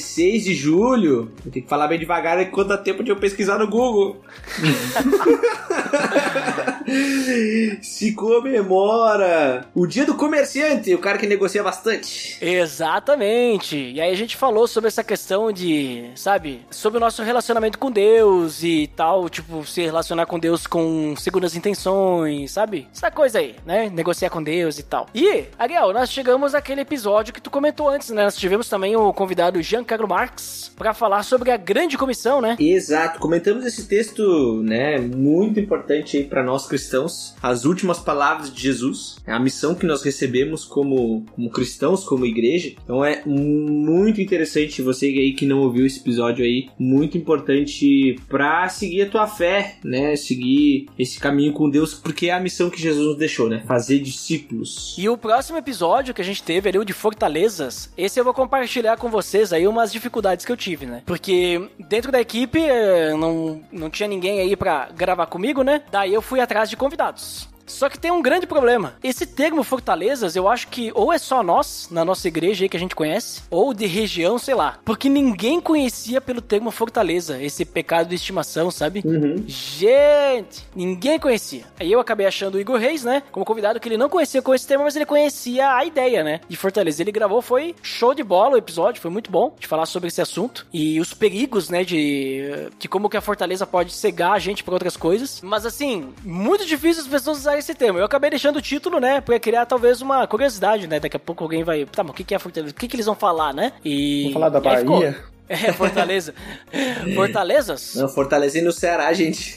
de 0.44 0.54
julho, 0.54 1.30
eu 1.44 1.52
tenho 1.52 1.64
que 1.64 1.68
falar 1.68 1.88
bem 1.88 1.98
devagar 1.98 2.40
enquanto 2.40 2.68
dá 2.68 2.78
tempo 2.78 3.02
de 3.02 3.10
eu 3.10 3.16
pesquisar 3.16 3.58
no 3.58 3.68
Google. 3.68 4.22
Se 7.82 8.12
comemora 8.12 9.66
o 9.74 9.86
dia 9.86 10.04
do 10.04 10.14
comerciante, 10.14 10.94
o 10.94 10.98
cara 10.98 11.18
que 11.18 11.26
negocia 11.26 11.62
bastante. 11.62 12.38
Exatamente. 12.40 13.76
E 13.76 14.00
aí 14.00 14.12
a 14.12 14.16
gente 14.16 14.36
falou 14.36 14.66
sobre 14.66 14.88
essa 14.88 15.04
questão 15.04 15.52
de, 15.52 16.10
sabe, 16.14 16.60
sobre 16.70 16.98
o 16.98 17.00
nosso 17.00 17.22
relacionamento 17.22 17.78
com 17.78 17.90
Deus 17.90 18.62
e 18.62 18.90
tal, 18.94 19.28
tipo, 19.28 19.64
se 19.66 19.82
relacionar 19.82 20.26
com 20.26 20.38
Deus 20.38 20.66
com 20.66 21.14
segundas 21.16 21.56
intenções, 21.56 22.50
sabe? 22.50 22.88
Essa 22.94 23.10
coisa 23.10 23.38
aí, 23.38 23.56
né? 23.64 23.90
Negociar 23.90 24.30
com 24.30 24.42
Deus 24.42 24.78
e 24.78 24.82
tal. 24.82 25.06
E, 25.14 25.44
Ariel, 25.58 25.92
nós 25.92 26.10
chegamos 26.10 26.54
àquele 26.54 26.80
episódio 26.80 27.32
que 27.32 27.40
tu 27.40 27.50
comentou 27.50 27.88
antes, 27.88 28.10
né? 28.10 28.24
Nós 28.24 28.36
tivemos 28.36 28.68
também 28.68 28.96
o 28.96 29.12
convidado 29.12 29.60
Giancarlo 29.62 30.08
Marx 30.08 30.72
pra 30.76 30.92
falar 30.92 31.22
sobre 31.22 31.50
a 31.50 31.56
grande 31.56 31.96
comissão, 31.96 32.40
né? 32.40 32.56
Exato, 32.58 33.18
comentamos 33.18 33.64
esse 33.64 33.86
texto, 33.86 34.62
né, 34.62 34.98
muito 34.98 35.60
importante 35.60 36.16
aí 36.16 36.24
para 36.24 36.42
nós 36.42 36.66
cristãos, 36.74 37.36
as 37.40 37.64
últimas 37.64 38.00
palavras 38.00 38.52
de 38.52 38.60
Jesus, 38.60 39.18
a 39.24 39.38
missão 39.38 39.76
que 39.76 39.86
nós 39.86 40.02
recebemos 40.02 40.64
como, 40.64 41.24
como 41.32 41.48
cristãos, 41.48 42.02
como 42.02 42.26
igreja. 42.26 42.74
Então 42.82 43.04
é 43.04 43.22
muito 43.24 44.20
interessante 44.20 44.82
você 44.82 45.06
aí 45.06 45.32
que 45.34 45.46
não 45.46 45.60
ouviu 45.60 45.86
esse 45.86 46.00
episódio 46.00 46.44
aí, 46.44 46.68
muito 46.76 47.16
importante 47.16 48.18
para 48.28 48.68
seguir 48.68 49.02
a 49.02 49.08
tua 49.08 49.28
fé, 49.28 49.76
né, 49.84 50.16
seguir 50.16 50.88
esse 50.98 51.20
caminho 51.20 51.52
com 51.52 51.70
Deus, 51.70 51.94
porque 51.94 52.26
é 52.26 52.32
a 52.32 52.40
missão 52.40 52.68
que 52.68 52.82
Jesus 52.82 53.06
nos 53.06 53.18
deixou, 53.18 53.48
né, 53.48 53.62
fazer 53.68 54.00
discípulos. 54.00 54.96
E 54.98 55.08
o 55.08 55.16
próximo 55.16 55.56
episódio 55.56 56.12
que 56.12 56.22
a 56.22 56.24
gente 56.24 56.42
teve 56.42 56.68
ali, 56.68 56.78
o 56.78 56.84
de 56.84 56.92
Fortalezas, 56.92 57.92
esse 57.96 58.18
eu 58.18 58.24
vou 58.24 58.34
compartilhar 58.34 58.96
com 58.96 59.08
vocês 59.08 59.52
aí 59.52 59.68
umas 59.68 59.92
dificuldades 59.92 60.44
que 60.44 60.50
eu 60.50 60.56
tive, 60.56 60.86
né? 60.86 61.02
Porque 61.06 61.68
dentro 61.88 62.10
da 62.10 62.20
equipe 62.20 62.58
eh, 62.58 63.14
não, 63.16 63.62
não 63.70 63.88
tinha 63.88 64.08
ninguém 64.08 64.40
aí 64.40 64.56
pra 64.56 64.88
gravar 64.92 65.26
comigo, 65.26 65.62
né? 65.62 65.82
Daí 65.92 66.12
eu 66.12 66.22
fui 66.22 66.40
atrás 66.40 66.63
de 66.70 66.76
convidados. 66.76 67.48
Só 67.66 67.88
que 67.88 67.98
tem 67.98 68.10
um 68.10 68.22
grande 68.22 68.46
problema. 68.46 68.94
Esse 69.02 69.26
termo 69.26 69.62
fortalezas, 69.62 70.36
eu 70.36 70.48
acho 70.48 70.68
que 70.68 70.92
ou 70.94 71.12
é 71.12 71.18
só 71.18 71.42
nós, 71.42 71.88
na 71.90 72.04
nossa 72.04 72.28
igreja 72.28 72.64
aí 72.64 72.68
que 72.68 72.76
a 72.76 72.80
gente 72.80 72.94
conhece, 72.94 73.42
ou 73.50 73.72
de 73.72 73.86
região, 73.86 74.38
sei 74.38 74.54
lá. 74.54 74.78
Porque 74.84 75.08
ninguém 75.08 75.60
conhecia 75.60 76.20
pelo 76.20 76.40
termo 76.40 76.70
fortaleza, 76.70 77.42
esse 77.42 77.64
pecado 77.64 78.08
de 78.08 78.14
estimação, 78.14 78.70
sabe? 78.70 79.02
Gente, 79.46 80.66
ninguém 80.74 81.18
conhecia. 81.18 81.64
Aí 81.78 81.90
eu 81.90 82.00
acabei 82.00 82.26
achando 82.26 82.56
o 82.56 82.60
Igor 82.60 82.78
Reis, 82.78 83.04
né? 83.04 83.22
Como 83.32 83.44
convidado 83.44 83.80
que 83.80 83.88
ele 83.88 83.96
não 83.96 84.08
conhecia 84.08 84.42
com 84.42 84.54
esse 84.54 84.66
termo, 84.66 84.84
mas 84.84 84.96
ele 84.96 85.06
conhecia 85.06 85.74
a 85.74 85.84
ideia, 85.84 86.22
né? 86.22 86.40
De 86.48 86.56
Fortaleza. 86.56 87.02
Ele 87.02 87.12
gravou, 87.12 87.40
foi 87.42 87.74
show 87.82 88.14
de 88.14 88.22
bola 88.22 88.54
o 88.54 88.58
episódio, 88.58 89.00
foi 89.00 89.10
muito 89.10 89.30
bom 89.30 89.54
de 89.58 89.66
falar 89.66 89.86
sobre 89.86 90.08
esse 90.08 90.20
assunto. 90.20 90.66
E 90.72 91.00
os 91.00 91.14
perigos, 91.14 91.68
né? 91.70 91.84
De, 91.84 92.68
de 92.78 92.88
como 92.88 93.08
que 93.08 93.16
a 93.16 93.20
Fortaleza 93.20 93.66
pode 93.66 93.92
cegar 93.92 94.32
a 94.32 94.38
gente 94.38 94.62
para 94.62 94.74
outras 94.74 94.96
coisas. 94.96 95.40
Mas 95.42 95.66
assim, 95.66 96.12
muito 96.22 96.66
difícil 96.66 97.02
as 97.02 97.08
pessoas 97.08 97.38
usarem 97.38 97.53
esse 97.58 97.74
termo. 97.74 97.98
Eu 97.98 98.04
acabei 98.04 98.30
deixando 98.30 98.56
o 98.56 98.62
título, 98.62 98.98
né? 99.00 99.20
Pra 99.20 99.38
criar 99.38 99.66
talvez 99.66 100.00
uma 100.00 100.26
curiosidade, 100.26 100.86
né? 100.86 101.00
Daqui 101.00 101.16
a 101.16 101.20
pouco 101.20 101.44
alguém 101.44 101.62
vai. 101.64 101.84
Tá, 101.86 102.02
mas 102.02 102.12
o 102.12 102.14
que 102.14 102.24
que 102.24 102.34
é 102.34 102.38
Fortaleza? 102.38 102.72
O 102.72 102.74
que 102.74 102.88
que 102.88 102.96
eles 102.96 103.06
vão 103.06 103.14
falar, 103.14 103.52
né? 103.54 103.72
E. 103.84 104.22
Vamos 104.22 104.34
falar 104.34 104.48
da 104.48 104.70
aí 104.70 104.78
ficou. 104.78 105.00
Bahia? 105.00 105.16
É, 105.46 105.72
Fortaleza. 105.74 106.32
Fortalezas? 107.14 107.94
Não, 107.96 108.08
Fortaleza 108.08 108.58
e 108.58 108.62
no 108.62 108.72
Ceará, 108.72 109.12
gente. 109.12 109.54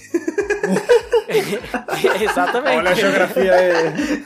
Exatamente. 2.22 2.78
Olha 2.78 2.92
a 2.92 2.94
geografia 2.94 3.54
aí. 3.56 4.26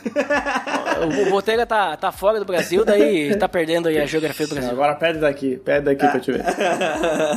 O 1.28 1.30
Botega 1.30 1.66
tá, 1.68 1.96
tá 1.98 2.12
fora 2.12 2.40
do 2.40 2.46
Brasil, 2.46 2.84
daí 2.84 3.36
tá 3.36 3.48
perdendo 3.48 3.90
aí 3.90 4.00
a 4.00 4.06
geografia 4.08 4.48
do 4.48 4.56
Brasil. 4.56 4.72
Agora 4.72 4.96
pede 4.96 5.20
daqui, 5.20 5.58
pede 5.58 5.86
daqui 5.86 6.08
pra 6.08 6.20
te 6.20 6.32
ver. 6.32 6.44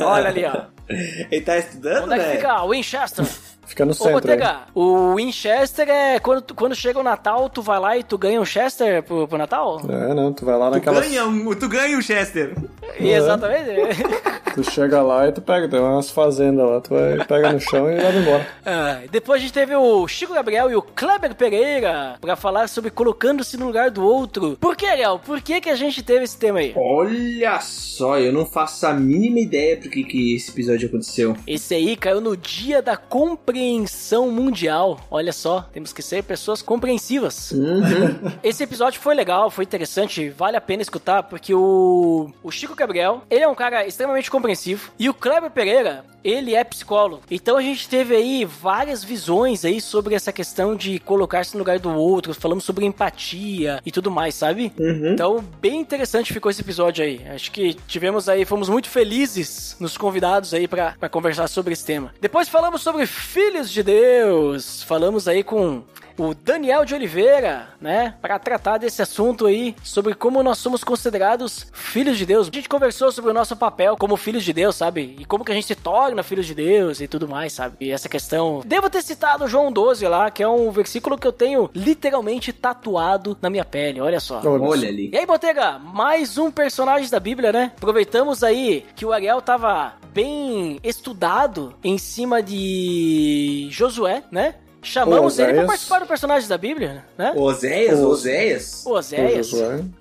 Olha 0.03 0.29
ali, 0.29 0.45
ó. 0.45 0.63
Ele 1.31 1.41
tá 1.41 1.57
estudando, 1.57 2.05
Onde 2.05 2.13
é 2.13 2.17
que 2.17 2.25
né? 2.25 2.35
fica 2.35 2.65
Winchester? 2.65 3.25
Fica 3.65 3.83
no 3.85 3.91
Ô, 3.91 3.93
centro. 3.95 4.13
aí. 4.15 4.37
Botega, 4.37 4.59
o 4.73 5.15
Winchester 5.15 5.89
é 5.89 6.19
quando, 6.19 6.41
tu- 6.41 6.53
quando 6.55 6.75
chega 6.75 6.99
o 6.99 7.03
Natal, 7.03 7.49
tu 7.49 7.61
vai 7.61 7.79
lá 7.79 7.97
e 7.97 8.03
tu 8.03 8.17
ganha 8.17 8.39
um 8.39 8.45
Chester 8.45 9.01
pro, 9.03 9.27
pro 9.27 9.37
Natal? 9.37 9.81
É, 9.89 10.13
não, 10.13 10.31
tu 10.33 10.45
vai 10.45 10.57
lá 10.57 10.69
Tu 10.69 10.73
naquela. 10.75 11.01
ganha, 11.01 11.25
um, 11.25 11.53
tu 11.55 11.67
ganha 11.67 11.97
o 11.97 12.01
Chester. 12.01 12.53
Exatamente. 12.99 13.75
Tu 14.53 14.63
chega 14.71 15.01
lá 15.01 15.27
e 15.27 15.31
tu 15.31 15.41
pega, 15.41 15.67
tem 15.67 15.79
umas 15.79 16.09
fazendas 16.09 16.65
lá, 16.65 16.79
tu 16.79 16.91
vai, 16.93 17.25
pega 17.25 17.51
no 17.51 17.59
chão 17.59 17.91
e 17.91 17.95
leva 17.95 18.17
embora. 18.17 18.47
Ah, 18.65 18.99
depois 19.11 19.39
a 19.39 19.41
gente 19.41 19.53
teve 19.53 19.75
o 19.75 20.07
Chico 20.07 20.33
Gabriel 20.33 20.71
e 20.71 20.75
o 20.75 20.81
Kleber 20.81 21.35
Pereira 21.35 22.15
pra 22.21 22.35
falar 22.37 22.69
sobre 22.69 22.89
colocando-se 22.89 23.57
no 23.57 23.65
lugar 23.65 23.91
do 23.91 24.05
outro. 24.05 24.57
Por 24.61 24.75
que, 24.77 24.85
Ariel? 24.85 25.19
Por 25.19 25.41
que, 25.41 25.59
que 25.59 25.69
a 25.69 25.75
gente 25.75 26.01
teve 26.01 26.23
esse 26.23 26.37
tema 26.37 26.59
aí? 26.59 26.73
Olha 26.75 27.59
só, 27.59 28.17
eu 28.17 28.31
não 28.31 28.45
faço 28.45 28.85
a 28.87 28.93
mínima 28.93 29.39
ideia 29.39 29.75
por 29.77 29.89
que, 29.89 30.03
que 30.03 30.35
esse 30.35 30.51
episódio 30.51 30.87
aconteceu. 30.87 31.35
Esse 31.45 31.75
aí 31.75 31.97
caiu 31.97 32.21
no 32.21 32.37
dia 32.37 32.81
da 32.81 32.95
compreensão 33.55 34.29
mundial. 34.29 34.99
Olha 35.09 35.31
só, 35.31 35.61
temos 35.71 35.93
que 35.93 36.01
ser 36.01 36.23
pessoas 36.23 36.61
compreensivas. 36.61 37.53
Esse 38.43 38.63
episódio 38.63 38.99
foi 38.99 39.15
legal, 39.15 39.49
foi 39.49 39.63
interessante, 39.63 40.29
vale 40.29 40.57
a 40.57 40.61
pena 40.61 40.81
escutar, 40.81 41.23
porque 41.23 41.53
o, 41.53 42.29
o 42.43 42.51
Chico 42.51 42.75
Gabriel, 42.75 43.21
ele 43.29 43.45
é 43.45 43.47
um 43.47 43.55
cara 43.55 43.87
extremamente 43.87 44.29
compreensivo, 44.29 44.91
e 44.99 45.07
o 45.09 45.13
Kleber 45.13 45.49
Pereira, 45.51 46.03
ele 46.21 46.55
é 46.55 46.63
psicólogo. 46.63 47.21
Então 47.29 47.55
a 47.55 47.61
gente 47.61 47.87
teve 47.87 48.15
aí 48.15 48.43
várias 48.43 49.03
visões 49.03 49.63
aí 49.63 49.79
sobre 49.79 50.15
essa 50.15 50.33
questão 50.33 50.75
de 50.75 50.99
colocar-se 50.99 51.53
no 51.53 51.59
lugar 51.59 51.79
do 51.79 51.89
outro, 51.91 52.33
falamos 52.33 52.65
sobre 52.65 52.83
empatia 52.83 53.79
e 53.85 53.91
tudo 53.91 54.11
mais, 54.11 54.35
sabe? 54.35 54.73
Então, 55.13 55.43
bem 55.61 55.79
interessante 55.79 56.33
ficou 56.33 56.49
esse 56.49 56.61
episódio 56.61 57.05
aí. 57.05 57.21
Acho 57.27 57.51
que 57.51 57.75
tivemos 57.87 58.27
aí, 58.27 58.43
fomos 58.43 58.67
muito 58.67 58.89
felizes 58.89 59.77
nos 59.79 59.97
convidados 59.97 60.53
aí 60.53 60.67
pra 60.67 61.07
conversar 61.09 61.47
sobre 61.47 61.73
esse 61.73 61.85
tema. 61.85 62.11
Depois 62.19 62.49
falamos 62.49 62.81
sobre 62.81 63.05
filhos 63.45 63.69
de 63.69 63.83
Deus. 63.83 64.81
Falamos 64.81 65.27
aí 65.27 65.43
com 65.43 65.83
o 66.17 66.33
Daniel 66.33 66.85
de 66.85 66.93
Oliveira, 66.93 67.69
né, 67.79 68.15
Pra 68.21 68.39
tratar 68.39 68.77
desse 68.77 69.01
assunto 69.01 69.45
aí 69.45 69.75
sobre 69.83 70.13
como 70.13 70.41
nós 70.41 70.57
somos 70.57 70.83
considerados 70.83 71.67
filhos 71.73 72.17
de 72.17 72.25
Deus. 72.25 72.47
A 72.47 72.55
gente 72.55 72.69
conversou 72.69 73.11
sobre 73.11 73.31
o 73.31 73.33
nosso 73.33 73.55
papel 73.55 73.95
como 73.97 74.17
filhos 74.17 74.43
de 74.43 74.53
Deus, 74.53 74.75
sabe? 74.75 75.15
E 75.19 75.25
como 75.25 75.43
que 75.43 75.51
a 75.51 75.55
gente 75.55 75.67
se 75.67 75.75
torna 75.75 76.23
filhos 76.23 76.45
de 76.45 76.55
Deus 76.55 77.01
e 77.01 77.07
tudo 77.07 77.27
mais, 77.27 77.53
sabe? 77.53 77.75
E 77.79 77.91
essa 77.91 78.09
questão. 78.09 78.61
Devo 78.65 78.89
ter 78.89 79.01
citado 79.01 79.47
João 79.47 79.71
12 79.71 80.07
lá, 80.07 80.31
que 80.31 80.43
é 80.43 80.47
um 80.47 80.71
versículo 80.71 81.17
que 81.17 81.27
eu 81.27 81.31
tenho 81.31 81.69
literalmente 81.73 82.51
tatuado 82.53 83.37
na 83.41 83.49
minha 83.49 83.65
pele. 83.65 84.01
Olha 84.01 84.19
só. 84.19 84.41
Olha 84.43 84.87
ali. 84.87 85.09
E 85.11 85.17
aí, 85.17 85.25
Botega, 85.25 85.79
mais 85.79 86.37
um 86.37 86.51
personagem 86.51 87.09
da 87.09 87.19
Bíblia, 87.19 87.51
né? 87.51 87.71
Aproveitamos 87.77 88.43
aí 88.43 88.85
que 88.95 89.05
o 89.05 89.11
Ariel 89.11 89.41
tava 89.41 89.93
bem 90.13 90.79
estudado 90.83 91.73
em 91.83 91.97
cima 91.97 92.41
de 92.41 93.67
Josué, 93.71 94.23
né? 94.31 94.55
Chamamos 94.85 95.37
ele 95.39 95.47
pra 95.47 95.53
Oséias. 95.53 95.67
participar 95.67 95.99
do 95.99 96.05
personagem 96.05 96.47
da 96.47 96.57
Bíblia, 96.57 97.03
né? 97.17 97.33
Oséias, 97.35 97.99
O- 97.99 98.09
Oséias. 98.09 98.85
O 98.85 98.91
Oséias. 98.91 99.51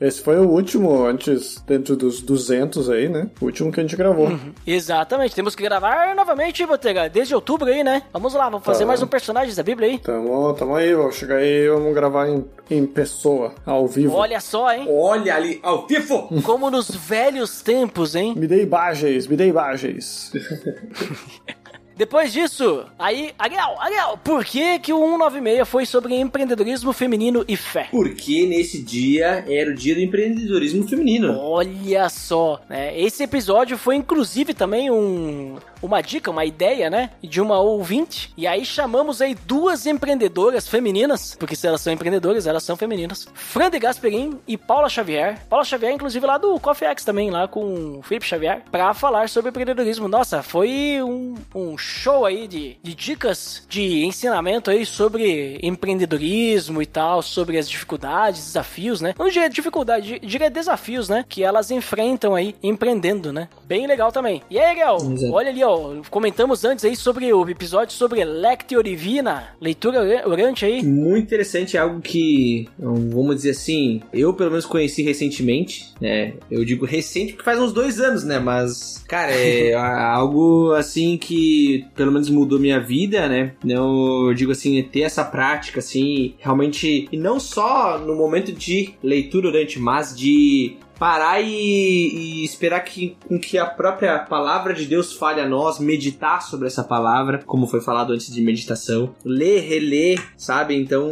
Esse 0.00 0.20
foi 0.20 0.36
o 0.38 0.48
último, 0.48 1.04
antes, 1.04 1.62
dentro 1.66 1.96
dos 1.96 2.20
200 2.20 2.88
aí, 2.90 3.08
né? 3.08 3.28
O 3.40 3.46
último 3.46 3.72
que 3.72 3.80
a 3.80 3.82
gente 3.82 3.96
gravou. 3.96 4.26
Uhum. 4.28 4.52
Exatamente, 4.66 5.34
temos 5.34 5.54
que 5.54 5.62
gravar 5.62 6.14
novamente, 6.14 6.64
Botega, 6.66 7.08
desde 7.08 7.34
outubro 7.34 7.66
aí, 7.68 7.82
né? 7.82 8.02
Vamos 8.12 8.34
lá, 8.34 8.48
vamos 8.48 8.64
fazer 8.64 8.80
Tá. 8.84 8.86
mais 8.86 9.02
um 9.02 9.06
personagem 9.06 9.54
da 9.54 9.62
Bíblia 9.62 9.88
aí. 9.88 9.98
Tamo, 9.98 10.52
tamo 10.54 10.74
aí, 10.76 10.94
vamos 10.94 11.14
chegar 11.16 11.36
aí, 11.36 11.68
vamos 11.68 11.94
gravar 11.94 12.28
em, 12.28 12.44
em 12.70 12.86
pessoa, 12.86 13.54
ao 13.64 13.86
vivo. 13.88 14.14
Olha 14.14 14.40
só, 14.40 14.70
hein? 14.72 14.86
Olha 14.90 15.34
ali, 15.34 15.58
ao 15.62 15.86
vivo. 15.86 16.28
Como 16.44 16.70
nos 16.70 16.90
velhos 16.90 17.62
tempos, 17.62 18.14
hein? 18.14 18.34
Me 18.36 18.46
dê 18.46 18.62
imagens, 18.62 19.26
me 19.26 19.36
dê 19.36 19.46
imagens. 19.48 20.30
Depois 21.96 22.32
disso, 22.32 22.86
aí, 22.98 23.32
Ariel, 23.38 23.76
Ariel, 23.78 24.18
por 24.22 24.44
que 24.44 24.78
que 24.80 24.92
o 24.92 24.98
196 24.98 25.68
foi 25.68 25.86
sobre 25.86 26.14
empreendedorismo 26.16 26.92
feminino 26.92 27.44
e 27.46 27.56
fé? 27.56 27.88
Porque 27.90 28.46
nesse 28.46 28.82
dia 28.82 29.44
era 29.48 29.70
o 29.70 29.74
dia 29.74 29.94
do 29.94 30.00
empreendedorismo 30.00 30.88
feminino. 30.88 31.38
Olha 31.38 32.08
só, 32.08 32.60
né? 32.68 32.98
Esse 32.98 33.22
episódio 33.22 33.78
foi 33.78 33.96
inclusive 33.96 34.54
também 34.54 34.90
um, 34.90 35.56
uma 35.80 36.00
dica, 36.00 36.30
uma 36.30 36.44
ideia, 36.44 36.90
né? 36.90 37.10
De 37.22 37.40
uma 37.40 37.60
ouvinte. 37.60 38.32
E 38.36 38.46
aí 38.46 38.64
chamamos 38.64 39.20
aí 39.20 39.34
duas 39.34 39.86
empreendedoras 39.86 40.66
femininas, 40.66 41.36
porque 41.38 41.54
se 41.54 41.66
elas 41.66 41.80
são 41.80 41.92
empreendedoras, 41.92 42.46
elas 42.46 42.64
são 42.64 42.76
femininas. 42.76 43.28
Fran 43.34 43.70
de 43.70 43.78
Gasperin 43.78 44.38
e 44.48 44.56
Paula 44.56 44.88
Xavier. 44.88 45.38
Paula 45.48 45.64
Xavier, 45.64 45.92
inclusive, 45.92 46.26
lá 46.26 46.38
do 46.38 46.58
Coffee 46.58 46.88
X 46.88 47.04
também, 47.04 47.30
lá 47.30 47.46
com 47.46 47.98
o 47.98 48.02
Felipe 48.02 48.26
Xavier, 48.26 48.62
pra 48.70 48.94
falar 48.94 49.28
sobre 49.28 49.50
empreendedorismo. 49.50 50.08
Nossa, 50.08 50.42
foi 50.42 51.00
um, 51.02 51.34
um 51.54 51.76
show 51.86 52.24
aí 52.24 52.48
de, 52.48 52.76
de 52.82 52.94
dicas, 52.94 53.62
de 53.68 54.04
ensinamento 54.04 54.70
aí 54.70 54.86
sobre 54.86 55.58
empreendedorismo 55.62 56.80
e 56.82 56.86
tal, 56.86 57.22
sobre 57.22 57.58
as 57.58 57.68
dificuldades, 57.68 58.44
desafios, 58.46 59.00
né? 59.00 59.14
Não 59.18 59.28
diria 59.28 59.48
dificuldade, 59.50 60.18
diria 60.20 60.50
desafios, 60.50 61.08
né? 61.08 61.24
Que 61.28 61.42
elas 61.42 61.70
enfrentam 61.70 62.34
aí 62.34 62.54
empreendendo, 62.62 63.32
né? 63.32 63.48
Bem 63.66 63.86
legal 63.86 64.10
também. 64.10 64.42
E 64.50 64.58
aí, 64.58 64.64
Ariel, 64.70 64.96
Exato. 64.96 65.32
olha 65.32 65.50
ali, 65.50 65.62
ó, 65.62 65.94
comentamos 66.10 66.64
antes 66.64 66.84
aí 66.84 66.96
sobre 66.96 67.32
o 67.32 67.48
episódio 67.48 67.94
sobre 67.94 68.24
Lectio 68.24 68.82
Divina, 68.82 69.48
leitura 69.60 70.00
ora- 70.00 70.28
orante 70.28 70.64
aí. 70.64 70.82
Muito 70.82 71.24
interessante, 71.24 71.76
é 71.76 71.80
algo 71.80 72.00
que, 72.00 72.68
vamos 72.78 73.36
dizer 73.36 73.50
assim, 73.50 74.00
eu 74.12 74.32
pelo 74.34 74.50
menos 74.50 74.66
conheci 74.66 75.02
recentemente, 75.02 75.92
né? 76.00 76.34
Eu 76.50 76.64
digo 76.64 76.84
recente 76.86 77.32
porque 77.32 77.44
faz 77.44 77.58
uns 77.58 77.72
dois 77.72 78.00
anos, 78.00 78.24
né? 78.24 78.38
Mas, 78.38 79.04
cara, 79.08 79.32
é 79.32 79.74
algo 79.74 80.72
assim 80.72 81.16
que 81.16 81.73
pelo 81.94 82.12
menos 82.12 82.28
mudou 82.30 82.58
minha 82.58 82.80
vida, 82.80 83.28
né? 83.28 83.52
Eu 83.64 84.32
digo 84.34 84.52
assim, 84.52 84.82
ter 84.82 85.00
essa 85.00 85.24
prática, 85.24 85.80
assim, 85.80 86.34
realmente, 86.38 87.08
e 87.10 87.16
não 87.16 87.38
só 87.38 87.98
no 87.98 88.14
momento 88.14 88.52
de 88.52 88.94
leitura 89.02 89.48
orante, 89.48 89.78
mas 89.78 90.16
de 90.16 90.76
parar 90.98 91.40
e, 91.40 91.48
e 91.48 92.44
esperar 92.44 92.80
que, 92.80 93.16
com 93.26 93.38
que 93.38 93.58
a 93.58 93.66
própria 93.66 94.18
palavra 94.18 94.74
de 94.74 94.86
Deus 94.86 95.12
fale 95.14 95.40
a 95.40 95.48
nós, 95.48 95.78
meditar 95.78 96.42
sobre 96.42 96.66
essa 96.66 96.84
palavra, 96.84 97.42
como 97.44 97.66
foi 97.66 97.80
falado 97.80 98.12
antes 98.12 98.32
de 98.32 98.42
meditação, 98.42 99.14
ler, 99.24 99.60
reler, 99.60 100.22
sabe? 100.36 100.74
Então, 100.74 101.10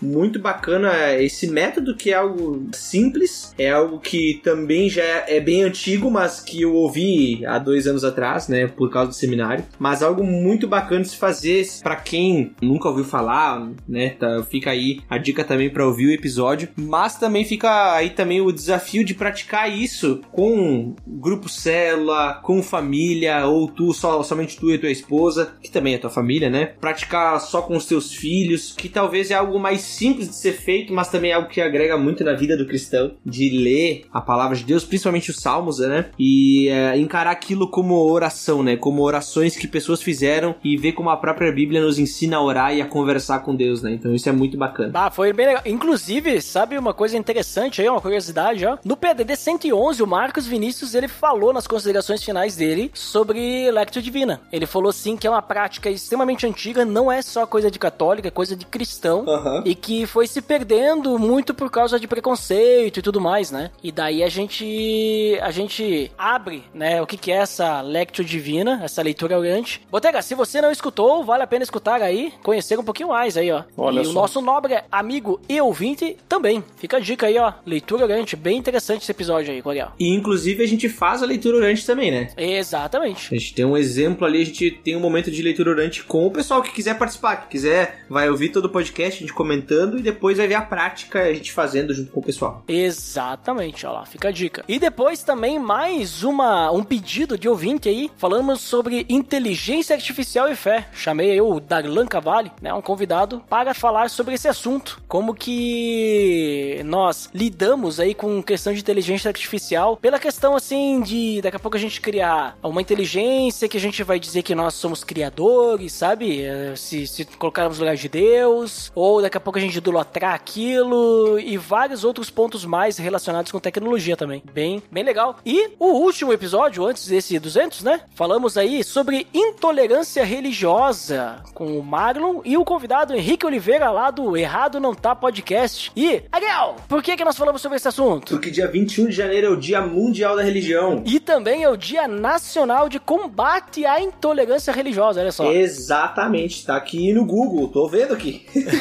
muito 0.00 0.38
bacana 0.38 1.14
esse 1.14 1.48
método 1.48 1.96
que 1.96 2.10
é 2.10 2.14
algo 2.14 2.68
simples, 2.72 3.54
é 3.58 3.70
algo 3.70 3.98
que 3.98 4.40
também 4.42 4.88
já 4.88 5.02
é 5.02 5.40
bem 5.40 5.62
antigo, 5.62 6.10
mas 6.10 6.40
que 6.40 6.62
eu 6.62 6.74
ouvi 6.74 7.44
há 7.46 7.58
dois 7.58 7.86
anos 7.86 8.04
atrás, 8.04 8.48
né, 8.48 8.66
por 8.66 8.90
causa 8.90 9.08
do 9.08 9.14
seminário, 9.14 9.64
mas 9.78 10.02
algo 10.02 10.24
muito 10.24 10.66
bacana 10.66 11.02
de 11.02 11.08
se 11.08 11.16
fazer 11.16 11.66
para 11.82 11.96
quem 11.96 12.52
nunca 12.60 12.88
ouviu 12.88 13.04
falar, 13.04 13.70
né? 13.88 14.10
Tá, 14.10 14.42
fica 14.50 14.70
aí 14.70 15.00
a 15.08 15.18
dica 15.18 15.44
também 15.44 15.70
para 15.70 15.86
ouvir 15.86 16.06
o 16.06 16.12
episódio, 16.12 16.68
mas 16.76 17.16
também 17.16 17.44
fica 17.44 17.94
aí 17.94 18.10
também 18.10 18.40
o 18.40 18.52
desafio 18.52 19.04
de 19.06 19.14
praticar 19.14 19.70
isso 19.70 20.20
com 20.32 20.94
grupo 21.06 21.48
célula, 21.48 22.40
com 22.42 22.62
família, 22.62 23.46
ou 23.46 23.68
tu, 23.68 23.92
só, 23.92 24.22
somente 24.22 24.56
tu 24.56 24.70
e 24.70 24.78
tua 24.78 24.90
esposa, 24.90 25.54
que 25.62 25.70
também 25.70 25.94
é 25.94 25.98
tua 25.98 26.10
família, 26.10 26.50
né? 26.50 26.66
Praticar 26.80 27.40
só 27.40 27.62
com 27.62 27.76
os 27.76 27.86
teus 27.86 28.12
filhos, 28.12 28.74
que 28.76 28.88
talvez 28.88 29.30
é 29.30 29.34
algo 29.34 29.58
mais 29.58 29.80
simples 29.80 30.28
de 30.28 30.36
ser 30.36 30.52
feito, 30.52 30.92
mas 30.92 31.08
também 31.08 31.30
é 31.30 31.34
algo 31.34 31.48
que 31.48 31.60
agrega 31.60 31.96
muito 31.96 32.24
na 32.24 32.34
vida 32.34 32.56
do 32.56 32.66
cristão, 32.66 33.12
de 33.24 33.48
ler 33.50 34.04
a 34.12 34.20
palavra 34.20 34.56
de 34.56 34.64
Deus, 34.64 34.84
principalmente 34.84 35.30
os 35.30 35.36
salmos, 35.36 35.78
né? 35.78 36.06
E 36.18 36.68
é, 36.68 36.98
encarar 36.98 37.30
aquilo 37.30 37.70
como 37.70 37.94
oração, 37.94 38.62
né? 38.62 38.76
Como 38.76 39.02
orações 39.02 39.56
que 39.56 39.68
pessoas 39.68 40.02
fizeram 40.02 40.54
e 40.64 40.76
ver 40.76 40.92
como 40.92 41.10
a 41.10 41.16
própria 41.16 41.52
Bíblia 41.52 41.80
nos 41.80 41.98
ensina 41.98 42.36
a 42.36 42.42
orar 42.42 42.74
e 42.74 42.80
a 42.80 42.86
conversar 42.86 43.40
com 43.40 43.54
Deus, 43.54 43.82
né? 43.82 43.92
Então 43.92 44.14
isso 44.14 44.28
é 44.28 44.32
muito 44.32 44.56
bacana. 44.56 44.92
Ah, 44.94 45.10
foi 45.10 45.32
bem 45.32 45.46
legal. 45.46 45.62
Inclusive, 45.66 46.40
sabe 46.40 46.76
uma 46.78 46.94
coisa 46.94 47.16
interessante 47.16 47.80
aí, 47.80 47.88
uma 47.88 48.00
curiosidade, 48.00 48.64
ó? 48.64 48.78
No 48.84 48.95
PDD 48.96 49.36
111, 49.36 50.02
o 50.02 50.06
Marcos 50.06 50.46
Vinícius, 50.46 50.94
ele 50.94 51.08
falou 51.08 51.52
nas 51.52 51.66
considerações 51.66 52.22
finais 52.22 52.56
dele 52.56 52.90
sobre 52.94 53.70
Lectio 53.70 54.00
Divina. 54.00 54.40
Ele 54.50 54.66
falou 54.66 54.92
sim 54.92 55.16
que 55.16 55.26
é 55.26 55.30
uma 55.30 55.42
prática 55.42 55.90
extremamente 55.90 56.46
antiga, 56.46 56.84
não 56.84 57.12
é 57.12 57.20
só 57.20 57.46
coisa 57.46 57.70
de 57.70 57.78
católica, 57.78 58.28
é 58.28 58.30
coisa 58.30 58.56
de 58.56 58.64
cristão. 58.64 59.24
Aham. 59.28 59.62
E 59.66 59.74
que 59.74 60.06
foi 60.06 60.26
se 60.26 60.40
perdendo 60.40 61.18
muito 61.18 61.52
por 61.52 61.70
causa 61.70 62.00
de 62.00 62.08
preconceito 62.08 62.98
e 62.98 63.02
tudo 63.02 63.20
mais, 63.20 63.50
né? 63.50 63.70
E 63.82 63.92
daí 63.92 64.22
a 64.22 64.28
gente 64.28 65.38
a 65.42 65.50
gente 65.50 66.10
abre, 66.16 66.64
né, 66.72 67.02
o 67.02 67.06
que 67.06 67.16
que 67.16 67.30
é 67.30 67.36
essa 67.36 67.80
Lectio 67.82 68.24
Divina, 68.24 68.80
essa 68.82 69.02
leitura 69.02 69.38
orante. 69.38 69.86
Botega, 69.90 70.22
se 70.22 70.34
você 70.34 70.60
não 70.60 70.70
escutou, 70.70 71.22
vale 71.24 71.42
a 71.42 71.46
pena 71.46 71.62
escutar 71.62 72.00
aí, 72.00 72.32
conhecer 72.42 72.78
um 72.78 72.84
pouquinho 72.84 73.10
mais 73.10 73.36
aí, 73.36 73.50
ó. 73.52 73.62
Olha 73.76 73.98
e 73.98 74.02
o 74.02 74.04
só. 74.06 74.12
nosso 74.12 74.40
nobre 74.40 74.82
amigo 74.90 75.40
e 75.48 75.60
ouvinte 75.60 76.16
também. 76.28 76.64
Fica 76.76 76.96
a 76.96 77.00
dica 77.00 77.26
aí, 77.26 77.38
ó. 77.38 77.52
Leitura 77.66 78.04
orante, 78.04 78.36
bem 78.36 78.56
interessante 78.56 78.85
interessante 78.86 79.02
esse 79.02 79.10
episódio 79.10 79.52
aí, 79.52 79.62
Coriel. 79.62 79.92
E 79.98 80.08
inclusive 80.08 80.62
a 80.62 80.66
gente 80.66 80.88
faz 80.88 81.22
a 81.22 81.26
leitura 81.26 81.56
orante 81.56 81.84
também, 81.84 82.10
né? 82.10 82.28
Exatamente. 82.36 83.34
A 83.34 83.38
gente 83.38 83.54
tem 83.54 83.64
um 83.64 83.76
exemplo 83.76 84.26
ali, 84.26 84.42
a 84.42 84.44
gente 84.44 84.70
tem 84.70 84.96
um 84.96 85.00
momento 85.00 85.30
de 85.30 85.42
leitura 85.42 85.70
orante 85.70 86.02
com 86.04 86.26
o 86.26 86.30
pessoal 86.30 86.62
que 86.62 86.72
quiser 86.72 86.98
participar, 86.98 87.36
que 87.36 87.48
quiser, 87.48 88.04
vai 88.08 88.28
ouvir 88.30 88.50
todo 88.50 88.66
o 88.66 88.70
podcast, 88.70 89.18
a 89.18 89.26
gente 89.26 89.34
comentando 89.34 89.98
e 89.98 90.02
depois 90.02 90.38
vai 90.38 90.46
ver 90.46 90.54
a 90.54 90.62
prática, 90.62 91.22
a 91.22 91.34
gente 91.34 91.52
fazendo 91.52 91.92
junto 91.94 92.12
com 92.12 92.20
o 92.20 92.22
pessoal. 92.22 92.62
Exatamente, 92.68 93.86
ó 93.86 93.92
lá, 93.92 94.06
fica 94.06 94.28
a 94.28 94.32
dica. 94.32 94.64
E 94.68 94.78
depois 94.78 95.22
também 95.22 95.58
mais 95.58 96.22
uma, 96.22 96.70
um 96.70 96.84
pedido 96.84 97.38
de 97.38 97.48
ouvinte 97.48 97.88
aí, 97.88 98.10
falamos 98.16 98.60
sobre 98.60 99.06
inteligência 99.08 99.94
artificial 99.94 100.50
e 100.50 100.56
fé. 100.56 100.88
Chamei 100.92 101.32
aí 101.32 101.40
o 101.40 101.60
Darlan 101.60 102.06
Cavalli, 102.06 102.52
né, 102.60 102.72
um 102.72 102.82
convidado, 102.82 103.42
para 103.48 103.74
falar 103.74 104.10
sobre 104.10 104.34
esse 104.34 104.48
assunto. 104.48 105.00
Como 105.08 105.34
que 105.34 106.80
nós 106.84 107.30
lidamos 107.34 107.98
aí 108.00 108.14
com 108.14 108.42
questão 108.42 108.72
de 108.72 108.75
inteligência 108.80 109.28
artificial, 109.28 109.96
pela 109.96 110.18
questão 110.18 110.54
assim 110.56 111.00
de 111.00 111.40
daqui 111.42 111.56
a 111.56 111.60
pouco 111.60 111.76
a 111.76 111.80
gente 111.80 112.00
criar 112.00 112.56
uma 112.62 112.80
inteligência 112.80 113.68
que 113.68 113.76
a 113.76 113.80
gente 113.80 114.02
vai 114.02 114.18
dizer 114.18 114.42
que 114.42 114.54
nós 114.54 114.74
somos 114.74 115.04
criadores, 115.04 115.92
sabe? 115.92 116.42
Eh, 116.42 116.74
Se, 116.76 117.06
se 117.06 117.24
colocarmos 117.24 117.78
no 117.78 117.84
lugar 117.84 117.96
de 117.96 118.08
Deus, 118.08 118.90
ou 118.94 119.22
daqui 119.22 119.36
a 119.36 119.40
pouco 119.40 119.58
a 119.58 119.62
gente 119.62 119.76
idolatrar 119.76 120.34
aquilo 120.34 121.38
e 121.38 121.56
vários 121.56 122.04
outros 122.04 122.30
pontos 122.30 122.64
mais 122.64 122.96
relacionados 122.98 123.50
com 123.52 123.58
tecnologia 123.58 124.16
também. 124.16 124.42
Bem, 124.52 124.82
bem 124.90 125.04
legal. 125.04 125.38
E 125.44 125.70
o 125.78 125.86
último 125.92 126.32
episódio, 126.32 126.84
antes 126.86 127.06
desse 127.08 127.38
200, 127.38 127.82
né? 127.82 128.00
Falamos 128.14 128.56
aí 128.56 128.82
sobre 128.84 129.26
intolerância 129.32 130.24
religiosa 130.24 131.42
com 131.54 131.78
o 131.78 131.82
Marlon 131.82 132.40
e 132.44 132.56
o 132.56 132.64
convidado 132.64 133.14
Henrique 133.14 133.46
Oliveira 133.46 133.90
lá 133.90 134.10
do 134.10 134.36
Errado 134.36 134.80
Não 134.80 134.94
Tá 134.94 135.14
Podcast. 135.14 135.92
E, 135.96 136.22
Ariel, 136.32 136.76
por 136.88 137.02
que 137.02 137.16
que 137.16 137.24
nós 137.24 137.36
falamos 137.36 137.60
sobre 137.62 137.76
esse 137.76 137.88
assunto? 137.88 138.34
Porque 138.34 138.50
dia 138.50 138.65
21 138.66 139.06
de 139.06 139.12
janeiro 139.12 139.46
é 139.46 139.50
o 139.50 139.56
Dia 139.56 139.80
Mundial 139.80 140.36
da 140.36 140.42
Religião. 140.42 141.02
E 141.06 141.20
também 141.20 141.62
é 141.62 141.68
o 141.68 141.76
Dia 141.76 142.08
Nacional 142.08 142.88
de 142.88 142.98
Combate 142.98 143.86
à 143.86 144.00
Intolerância 144.00 144.72
Religiosa, 144.72 145.20
olha 145.20 145.32
só. 145.32 145.52
Exatamente, 145.52 146.64
tá 146.64 146.76
aqui 146.76 147.12
no 147.12 147.24
Google, 147.24 147.68
tô 147.68 147.86
vendo 147.88 148.14
aqui. 148.14 148.46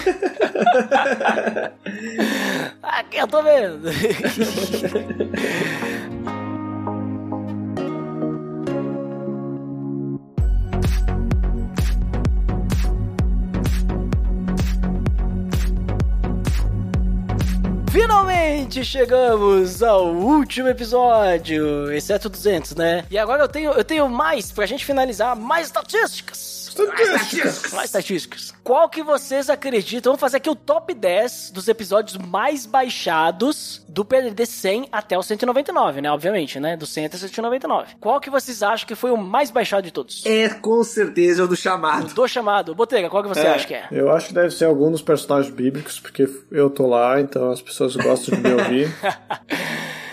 Aqui 2.82 3.18
eu 3.18 3.28
tô 3.28 3.44
vendo. 3.44 3.90
Finalmente 17.96 18.84
chegamos 18.84 19.82
ao 19.82 20.08
último 20.08 20.68
episódio, 20.68 21.90
exceto 21.94 22.28
200, 22.28 22.76
né? 22.76 23.06
E 23.10 23.18
agora 23.18 23.44
eu 23.44 23.48
tenho, 23.48 23.72
eu 23.72 23.86
tenho 23.86 24.10
mais, 24.10 24.52
pra 24.52 24.66
gente 24.66 24.84
finalizar, 24.84 25.34
mais 25.34 25.68
estatísticas. 25.68 26.65
Mais 27.74 27.86
estatísticas. 27.86 28.54
Qual 28.64 28.90
que 28.90 29.02
vocês 29.04 29.50
acreditam? 29.50 30.12
Vamos 30.12 30.20
fazer 30.22 30.38
aqui 30.38 30.50
o 30.50 30.56
top 30.56 30.94
10 30.94 31.52
dos 31.52 31.68
episódios 31.68 32.18
mais 32.18 32.66
baixados 32.66 33.84
do 33.88 34.04
PDD 34.04 34.46
100 34.46 34.90
até 34.92 35.18
o 35.18 35.24
199, 35.24 36.02
né? 36.02 36.12
Obviamente, 36.12 36.60
né? 36.60 36.76
Do 36.76 36.86
100 36.86 37.06
até 37.06 37.16
o 37.18 37.20
199. 37.20 37.96
Qual 38.00 38.20
que 38.20 38.30
vocês 38.30 38.62
acham 38.64 38.88
que 38.88 38.96
foi 38.96 39.12
o 39.12 39.18
mais 39.18 39.52
baixado 39.52 39.84
de 39.84 39.92
todos? 39.92 40.26
É 40.26 40.50
com 40.50 40.84
certeza 40.84 41.44
o 41.44 41.48
do 41.48 41.56
chamado. 41.56 42.14
Do 42.14 42.28
chamado. 42.28 42.76
Botega, 42.76 43.10
qual 43.10 43.24
que 43.24 43.30
você 43.30 43.42
É. 43.42 43.50
acha 43.54 43.68
que 43.68 43.74
é? 43.74 43.88
Eu 43.92 44.12
acho 44.12 44.28
que 44.28 44.34
deve 44.34 44.52
ser 44.52 44.66
algum 44.66 44.92
dos 44.92 45.02
personagens 45.02 45.54
bíblicos, 45.54 46.00
porque 46.00 46.28
eu 46.52 46.70
tô 46.70 46.88
lá, 46.88 47.20
então 47.22 47.52
as 47.52 47.62
pessoas 47.62 47.96
gostam 47.96 48.36
de 48.36 48.42
me 48.42 48.54
ouvir. 48.54 48.96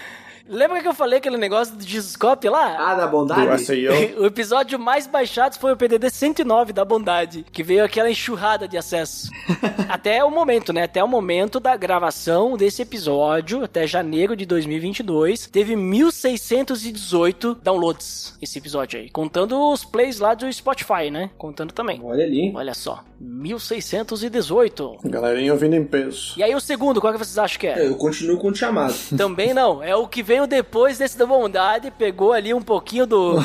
Lembra 0.48 0.80
que 0.80 0.88
eu 0.88 0.94
falei 0.94 1.18
aquele 1.18 1.36
negócio 1.36 1.76
do 1.76 1.82
Jesus 1.86 2.16
Cop 2.16 2.48
lá? 2.48 2.76
Ah, 2.78 2.94
da 2.94 3.06
Do 3.06 3.12
bondade? 3.12 3.64
SEO. 3.64 3.92
O 4.22 4.26
episódio 4.26 4.78
mais 4.78 5.06
baixado 5.06 5.58
foi 5.58 5.72
o 5.72 5.76
PDD 5.76 6.10
109 6.10 6.72
da 6.72 6.84
Bondade, 6.84 7.44
que 7.50 7.62
veio 7.62 7.84
aquela 7.84 8.10
enxurrada 8.10 8.68
de 8.68 8.76
acesso. 8.76 9.30
até 9.88 10.22
o 10.24 10.30
momento, 10.30 10.72
né? 10.72 10.84
Até 10.84 11.02
o 11.02 11.08
momento 11.08 11.58
da 11.58 11.76
gravação 11.76 12.56
desse 12.56 12.82
episódio, 12.82 13.64
até 13.64 13.86
janeiro 13.86 14.36
de 14.36 14.44
2022, 14.46 15.46
teve 15.46 15.76
1618 15.76 17.56
downloads 17.62 18.36
esse 18.40 18.58
episódio 18.58 18.98
aí, 19.00 19.08
contando 19.10 19.58
os 19.70 19.84
plays 19.84 20.18
lá 20.18 20.34
do 20.34 20.52
Spotify, 20.52 21.10
né? 21.10 21.30
Contando 21.38 21.72
também. 21.72 22.00
Olha 22.02 22.24
ali. 22.24 22.52
Olha 22.54 22.74
só, 22.74 23.04
1618. 23.20 24.98
Galerinha 25.04 25.52
ouvindo 25.52 25.74
em 25.76 25.84
peso. 25.84 26.34
E 26.36 26.42
aí 26.42 26.54
o 26.54 26.60
segundo, 26.60 27.00
qual 27.00 27.12
que 27.12 27.18
vocês 27.18 27.38
acham 27.38 27.58
que 27.58 27.66
é? 27.66 27.86
Eu 27.86 27.96
continuo 27.96 28.38
com 28.38 28.48
o 28.48 28.54
chamado. 28.54 28.94
Também 29.16 29.54
não, 29.54 29.82
é 29.82 29.94
o 29.94 30.06
que 30.08 30.22
veio 30.32 30.46
depois 30.46 30.96
desse 30.96 31.18
da 31.18 31.26
bondade, 31.26 31.90
pegou 31.90 32.32
ali 32.32 32.54
um 32.54 32.62
pouquinho 32.62 33.06
do. 33.06 33.38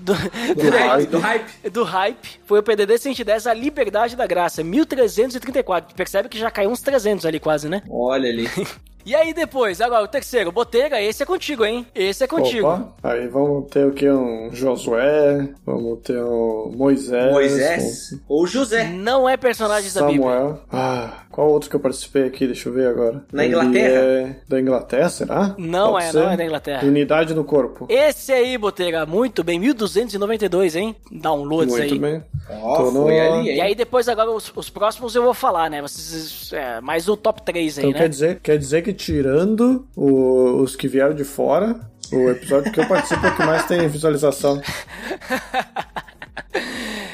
do, 0.00 0.14
Do 0.56 0.70
hype. 0.70 1.06
Do 1.06 1.18
hype. 1.20 1.70
do 1.70 1.84
hype. 1.84 2.40
Foi 2.44 2.58
o 2.58 2.62
PDD 2.62 2.98
110, 2.98 3.46
a 3.46 3.54
liberdade 3.54 4.16
da 4.16 4.26
graça, 4.26 4.64
1334. 4.64 5.94
Percebe 5.94 6.28
que 6.28 6.36
já 6.36 6.50
caiu 6.50 6.70
uns 6.70 6.80
300 6.80 7.24
ali 7.24 7.38
quase, 7.38 7.68
né? 7.68 7.82
Olha 7.88 8.28
ali. 8.28 8.48
E 9.06 9.14
aí 9.14 9.34
depois, 9.34 9.80
agora 9.80 10.02
o 10.04 10.08
terceiro, 10.08 10.50
Botega, 10.50 11.00
esse 11.00 11.22
é 11.22 11.26
contigo, 11.26 11.64
hein? 11.64 11.86
Esse 11.94 12.24
é 12.24 12.26
contigo. 12.26 12.66
Opa, 12.68 12.94
aí 13.02 13.28
vamos 13.28 13.68
ter 13.70 13.86
o 13.86 13.92
que? 13.92 14.08
Um 14.10 14.48
Josué, 14.52 15.48
vamos 15.66 16.00
ter 16.00 16.18
um 16.22 16.72
Moisés. 16.74 17.30
Moisés 17.32 18.14
ou 18.26 18.46
José. 18.46 18.84
Não 18.84 19.28
é 19.28 19.34
um 19.34 19.38
personagem 19.38 19.92
da 19.92 20.06
Bíblia. 20.06 20.22
Samuel. 20.22 20.60
Ah, 20.72 21.24
qual 21.30 21.50
outro 21.50 21.68
que 21.68 21.76
eu 21.76 21.80
participei 21.80 22.24
aqui? 22.24 22.46
Deixa 22.46 22.68
eu 22.68 22.72
ver 22.72 22.88
agora. 22.88 23.22
Na 23.30 23.44
Ele 23.44 23.54
Inglaterra? 23.54 23.94
é 24.00 24.36
da 24.48 24.60
Inglaterra, 24.60 25.08
será? 25.10 25.54
Não 25.58 25.92
Pode 25.92 26.04
é, 26.06 26.10
ser? 26.10 26.18
não 26.20 26.30
é 26.30 26.36
da 26.38 26.44
Inglaterra. 26.46 26.86
Unidade 26.86 27.34
no 27.34 27.44
corpo. 27.44 27.86
Esse 27.90 28.32
aí, 28.32 28.56
Botega, 28.56 29.04
muito 29.04 29.44
bem, 29.44 29.58
1292, 29.58 30.76
hein? 30.76 30.96
Downloads 31.12 31.74
Muito 31.76 31.92
aí. 31.94 31.98
bem. 31.98 32.24
Ó, 32.62 32.76
Tô 32.76 32.90
no- 32.90 33.08
ali, 33.08 33.18
hein? 33.50 33.56
E 33.56 33.60
aí 33.60 33.74
depois 33.74 34.08
agora 34.08 34.30
os, 34.30 34.50
os 34.56 34.70
próximos 34.70 35.14
eu 35.14 35.22
vou 35.22 35.34
falar, 35.34 35.68
né? 35.68 35.82
Vocês, 35.82 36.50
é, 36.54 36.80
mais 36.80 37.06
o 37.08 37.16
top 37.16 37.42
3 37.42 37.78
aí, 37.78 37.84
Então 37.84 37.92
né? 37.92 37.98
quer, 37.98 38.08
dizer, 38.08 38.40
quer 38.40 38.58
dizer 38.58 38.82
que 38.82 38.93
tirando 38.94 39.86
o- 39.96 40.62
os 40.62 40.74
que 40.76 40.88
vieram 40.88 41.14
de 41.14 41.24
fora, 41.24 41.78
o 42.12 42.30
episódio 42.30 42.72
que 42.72 42.80
eu 42.80 42.86
participo 42.88 43.26
é 43.26 43.30
o 43.30 43.36
que 43.36 43.44
mais 43.44 43.66
tem 43.66 43.86
visualização. 43.88 44.60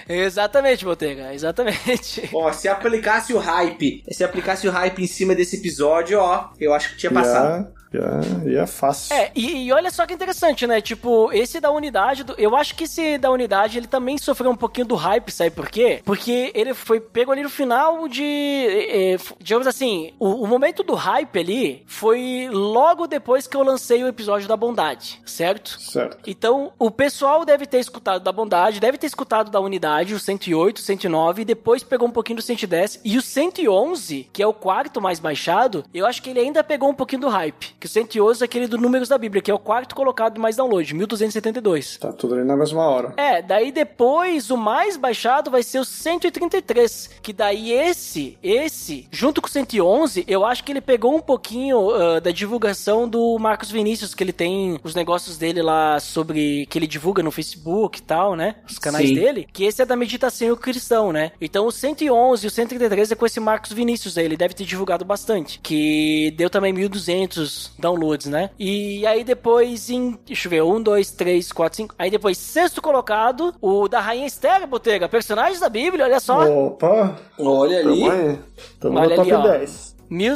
Exatamente, 0.08 0.84
Botega, 0.84 1.32
exatamente. 1.32 2.28
Ó, 2.34 2.52
se 2.52 2.66
aplicasse 2.68 3.32
o 3.32 3.38
hype, 3.38 4.02
se 4.10 4.24
aplicasse 4.24 4.66
o 4.66 4.70
hype 4.70 5.02
em 5.02 5.06
cima 5.06 5.34
desse 5.36 5.56
episódio, 5.56 6.18
ó, 6.18 6.50
eu 6.58 6.74
acho 6.74 6.90
que 6.90 6.96
tinha 6.96 7.12
passado. 7.12 7.62
Já, 7.64 7.79
já, 7.92 8.20
já 8.50 8.62
é 8.62 8.66
fácil. 8.66 9.14
É, 9.14 9.30
e, 9.34 9.66
e 9.66 9.72
olha 9.72 9.90
só 9.90 10.06
que 10.06 10.14
interessante, 10.14 10.66
né? 10.66 10.80
Tipo, 10.80 11.32
esse 11.32 11.60
da 11.60 11.70
unidade, 11.70 12.24
do- 12.24 12.34
eu 12.38 12.54
acho 12.56 12.74
que 12.74 12.84
esse 12.84 13.18
da 13.18 13.30
unidade, 13.30 13.78
ele 13.78 13.86
também 13.86 14.16
sofreu 14.18 14.50
um 14.50 14.56
pouquinho 14.56 14.86
do 14.86 14.94
hype, 14.94 15.30
sabe 15.30 15.50
por 15.50 15.68
quê? 15.68 16.00
Porque 16.04 16.52
ele 16.54 16.74
foi 16.74 17.00
pego 17.00 17.32
ali 17.32 17.42
no 17.42 17.50
final 17.50 18.06
de, 18.08 18.22
eh, 18.24 19.14
eh, 19.14 19.18
digamos 19.40 19.66
assim, 19.66 20.12
o, 20.18 20.44
o 20.44 20.46
momento 20.46 20.82
do 20.82 20.94
hype 20.94 21.38
ali 21.38 21.82
foi 21.86 22.48
logo 22.52 23.06
depois 23.06 23.46
que 23.46 23.56
eu 23.56 23.62
lancei 23.62 24.02
o 24.04 24.08
episódio 24.08 24.46
da 24.48 24.56
bondade, 24.56 25.20
certo? 25.26 25.80
Certo. 25.80 26.18
Então, 26.26 26.72
o 26.78 26.90
pessoal 26.90 27.44
deve 27.44 27.66
ter 27.66 27.78
escutado 27.78 28.22
da 28.22 28.32
bondade, 28.32 28.80
deve 28.80 28.98
ter 28.98 29.06
escutado 29.06 29.50
da 29.50 29.60
unidade, 29.60 30.14
o 30.14 30.18
108, 30.20 30.80
109, 30.80 31.42
e 31.42 31.44
depois 31.44 31.82
pegou 31.82 32.06
um 32.06 32.10
pouquinho 32.12 32.36
do 32.36 32.42
110. 32.42 33.00
E 33.04 33.16
o 33.18 33.22
111, 33.22 34.28
que 34.32 34.42
é 34.42 34.46
o 34.46 34.52
quarto 34.54 35.00
mais 35.00 35.18
baixado, 35.18 35.84
eu 35.92 36.06
acho 36.06 36.22
que 36.22 36.30
ele 36.30 36.40
ainda 36.40 36.62
pegou 36.62 36.88
um 36.88 36.94
pouquinho 36.94 37.22
do 37.22 37.28
hype. 37.28 37.74
Que 37.80 37.86
o 37.86 37.88
111 37.88 38.42
é 38.42 38.44
aquele 38.44 38.66
do 38.66 38.76
Números 38.76 39.08
da 39.08 39.16
Bíblia, 39.16 39.40
que 39.40 39.50
é 39.50 39.54
o 39.54 39.58
quarto 39.58 39.94
colocado 39.94 40.38
mais 40.38 40.56
download, 40.56 40.94
1272. 40.94 41.96
Tá 41.96 42.12
tudo 42.12 42.34
ali 42.34 42.44
na 42.44 42.54
mesma 42.54 42.86
hora. 42.86 43.14
É, 43.16 43.40
daí 43.40 43.72
depois 43.72 44.50
o 44.50 44.56
mais 44.56 44.98
baixado 44.98 45.50
vai 45.50 45.62
ser 45.62 45.78
o 45.78 45.84
133, 45.84 47.10
que 47.22 47.32
daí 47.32 47.72
esse, 47.72 48.36
esse, 48.42 49.08
junto 49.10 49.40
com 49.40 49.48
o 49.48 49.50
111, 49.50 50.24
eu 50.28 50.44
acho 50.44 50.62
que 50.62 50.70
ele 50.70 50.82
pegou 50.82 51.14
um 51.16 51.20
pouquinho 51.20 51.90
ah, 51.90 52.20
da 52.20 52.30
divulgação 52.30 53.08
do 53.08 53.38
Marcos 53.38 53.70
Vinícius, 53.70 54.14
que 54.14 54.22
ele 54.22 54.32
tem 54.32 54.78
os 54.84 54.94
negócios 54.94 55.38
dele 55.38 55.62
lá 55.62 55.98
sobre, 56.00 56.66
que 56.66 56.78
ele 56.78 56.86
divulga 56.86 57.22
no 57.22 57.30
Facebook 57.30 57.98
e 57.98 58.02
tal, 58.02 58.36
né, 58.36 58.56
os 58.68 58.78
canais 58.78 59.08
Sim. 59.08 59.14
dele, 59.14 59.48
que 59.50 59.64
esse 59.64 59.80
é 59.80 59.86
da 59.86 59.96
meditação 59.96 60.54
cristão, 60.54 61.12
né, 61.12 61.32
então 61.40 61.66
o 61.66 61.72
111 61.72 62.44
e 62.44 62.48
o 62.48 62.50
133 62.50 63.12
é 63.12 63.14
com 63.14 63.24
esse 63.24 63.40
Marcos 63.40 63.72
Vinícius 63.72 64.18
aí, 64.18 64.24
ele 64.24 64.36
deve 64.36 64.52
ter 64.52 64.64
divulgado 64.64 65.04
bastante, 65.04 65.60
que 65.62 66.34
deu 66.36 66.50
também 66.50 66.72
1200 66.72 67.69
downloads, 67.78 68.26
né, 68.26 68.50
e 68.58 69.06
aí 69.06 69.24
depois 69.24 69.90
em, 69.90 70.18
deixa 70.26 70.46
eu 70.46 70.50
ver, 70.50 70.62
1, 70.62 70.82
2, 70.82 71.10
3, 71.12 71.52
4, 71.52 71.76
5, 71.76 71.94
aí 71.98 72.10
depois 72.10 72.36
sexto 72.38 72.82
colocado, 72.82 73.54
o 73.60 73.88
da 73.88 74.00
Rainha 74.00 74.26
Esther, 74.26 74.66
Botega, 74.66 75.08
personagens 75.08 75.60
da 75.60 75.68
Bíblia, 75.68 76.04
olha 76.04 76.20
só, 76.20 76.44
Opa! 76.48 77.16
Olha 77.38 77.78
ali. 77.78 78.00
Tamo 78.00 78.12
aí. 78.12 78.38
Tamo 78.78 78.98
Olha 78.98 79.08
no 79.10 79.16
top 79.16 79.32
ali, 79.32 79.48
ó. 79.48 79.58
10. 79.58 79.96
Mil... 80.10 80.34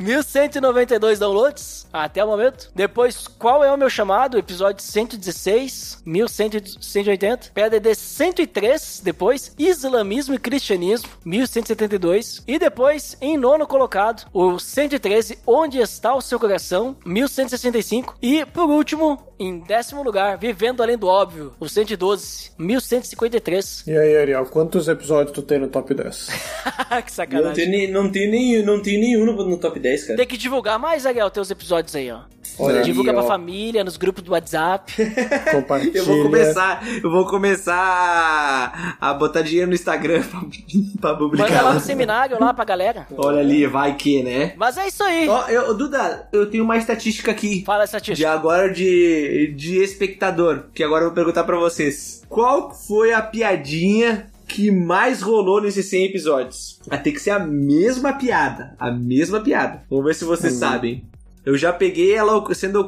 1192 0.00 1.18
downloads 1.18 1.86
até 1.92 2.24
o 2.24 2.26
momento. 2.26 2.70
Depois, 2.74 3.28
qual 3.28 3.62
é 3.62 3.70
o 3.70 3.76
meu 3.76 3.90
chamado? 3.90 4.38
Episódio 4.38 4.82
116, 4.82 6.02
1180. 6.06 7.50
PDD 7.52 7.94
103, 7.94 9.02
depois, 9.04 9.54
Islamismo 9.58 10.34
e 10.34 10.38
Cristianismo, 10.38 11.10
1172. 11.24 12.42
E 12.46 12.58
depois, 12.58 13.16
em 13.20 13.36
nono 13.36 13.66
colocado, 13.66 14.26
o 14.32 14.58
113, 14.58 15.38
Onde 15.46 15.78
está 15.78 16.14
o 16.14 16.20
seu 16.22 16.40
coração, 16.40 16.96
1165. 17.04 18.16
E, 18.22 18.46
por 18.46 18.70
último, 18.70 19.20
em 19.38 19.58
décimo 19.58 20.02
lugar, 20.02 20.38
Vivendo 20.38 20.82
Além 20.82 20.96
do 20.96 21.06
Óbvio, 21.06 21.52
o 21.60 21.68
112, 21.68 22.52
1153. 22.58 23.84
E 23.86 23.96
aí, 23.96 24.16
Ariel, 24.16 24.46
quantos 24.46 24.88
episódios 24.88 25.34
tu 25.34 25.42
tem 25.42 25.58
no 25.58 25.68
top 25.68 25.92
10? 25.92 26.28
que 26.88 26.94
Não 26.94 27.02
sacanagem. 27.08 27.54
tem, 27.54 27.68
nem- 27.70 27.90
não 27.90 28.10
tem, 28.10 28.30
nem, 28.30 28.62
não 28.62 28.80
tem 28.82 29.00
nenhum 29.00 29.24
no, 29.26 29.48
no 29.48 29.56
top 29.58 29.78
10, 29.78 30.04
cara. 30.04 30.16
Tem 30.16 30.26
que 30.26 30.36
divulgar 30.36 30.78
mais, 30.78 31.06
Ariel, 31.06 31.30
teus 31.30 31.50
episódios 31.50 31.94
aí, 31.94 32.10
ó. 32.10 32.20
Olha, 32.58 32.82
Divulga 32.82 33.10
aí, 33.10 33.16
pra 33.16 33.24
ó. 33.24 33.28
família, 33.28 33.82
nos 33.82 33.96
grupos 33.96 34.22
do 34.22 34.32
WhatsApp. 34.32 34.92
compartilha. 35.50 35.98
Eu 35.98 36.04
vou 36.04 36.22
começar, 36.24 36.86
eu 37.02 37.10
vou 37.10 37.26
começar 37.26 38.96
a, 39.00 39.14
botar 39.14 39.40
dinheiro 39.42 39.68
no 39.68 39.74
Instagram 39.74 40.22
pra, 40.22 40.40
pra 41.00 41.10
Manda 41.12 41.18
publicar. 41.18 41.62
lá 41.62 41.72
no 41.74 41.80
seminário, 41.80 42.36
lá 42.40 42.52
pra 42.52 42.64
galera. 42.64 43.06
Olha 43.16 43.40
ali, 43.40 43.66
vai 43.66 43.94
que, 43.96 44.22
né? 44.22 44.52
Mas 44.56 44.76
é 44.76 44.86
isso 44.88 45.02
aí. 45.02 45.28
Ó, 45.28 45.48
eu, 45.48 45.74
Duda, 45.74 46.28
eu 46.32 46.50
tenho 46.50 46.64
uma 46.64 46.76
estatística 46.76 47.30
aqui. 47.30 47.62
Fala 47.64 47.80
a 47.82 47.86
De 47.86 47.88
estatística. 47.88 48.30
agora 48.30 48.70
de, 48.72 49.54
de 49.56 49.82
espectador, 49.82 50.64
que 50.74 50.82
agora 50.84 51.02
eu 51.02 51.08
vou 51.08 51.14
perguntar 51.14 51.44
pra 51.44 51.56
vocês. 51.58 52.22
Qual 52.28 52.72
foi 52.74 53.12
a 53.12 53.22
piadinha 53.22 54.26
que 54.50 54.70
mais 54.70 55.22
rolou 55.22 55.62
nesses 55.62 55.86
100 55.86 56.04
episódios? 56.06 56.78
Vai 56.86 57.02
ter 57.02 57.12
que 57.12 57.20
ser 57.20 57.30
a 57.30 57.38
mesma 57.38 58.12
piada, 58.12 58.74
a 58.78 58.90
mesma 58.90 59.40
piada. 59.40 59.84
Vamos 59.88 60.04
ver 60.04 60.14
se 60.14 60.24
vocês 60.24 60.54
sabem. 60.54 61.04
Eu 61.44 61.56
já 61.56 61.72
peguei 61.72 62.14
ela 62.14 62.42
sendo 62.54 62.80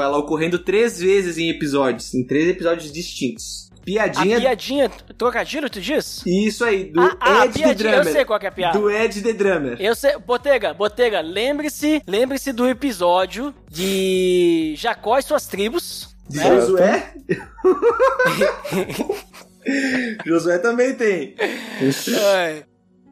ela 0.00 0.16
ocorrendo 0.16 0.58
três 0.58 0.98
vezes 0.98 1.36
em 1.36 1.50
episódios, 1.50 2.14
em 2.14 2.24
três 2.24 2.48
episódios 2.48 2.90
distintos. 2.92 3.68
A 3.72 3.82
Piadinha 3.82 4.38
piadinha, 4.40 4.88
trocadilho, 5.16 5.68
tu 5.68 5.80
diz? 5.80 6.22
isso 6.26 6.64
aí, 6.64 6.84
do 6.84 7.00
Ah, 7.00 7.16
ah, 7.18 7.40
a 7.40 7.44
Ed 7.46 7.52
the 7.54 7.58
piadinha, 7.60 7.90
eu 7.90 7.94
Drummer. 7.96 8.12
sei 8.12 8.24
qual 8.24 8.38
que 8.38 8.46
é 8.46 8.48
a 8.48 8.52
piada. 8.52 8.78
Do 8.78 8.90
Ed 8.90 9.22
the 9.22 9.32
Drummer. 9.32 9.76
Eu 9.80 9.94
sei, 9.96 10.16
Botega, 10.18 10.74
Botega, 10.74 11.20
lembre-se, 11.20 12.02
lembre-se 12.06 12.52
do 12.52 12.68
episódio 12.68 13.54
de 13.70 14.74
Jacó 14.76 15.18
e 15.18 15.22
suas 15.22 15.46
tribos. 15.46 16.14
né? 16.30 16.60
Josué? 16.60 17.14
Josué 20.24 20.58
também 20.58 20.94
tem. 20.94 21.34
É. 21.38 22.64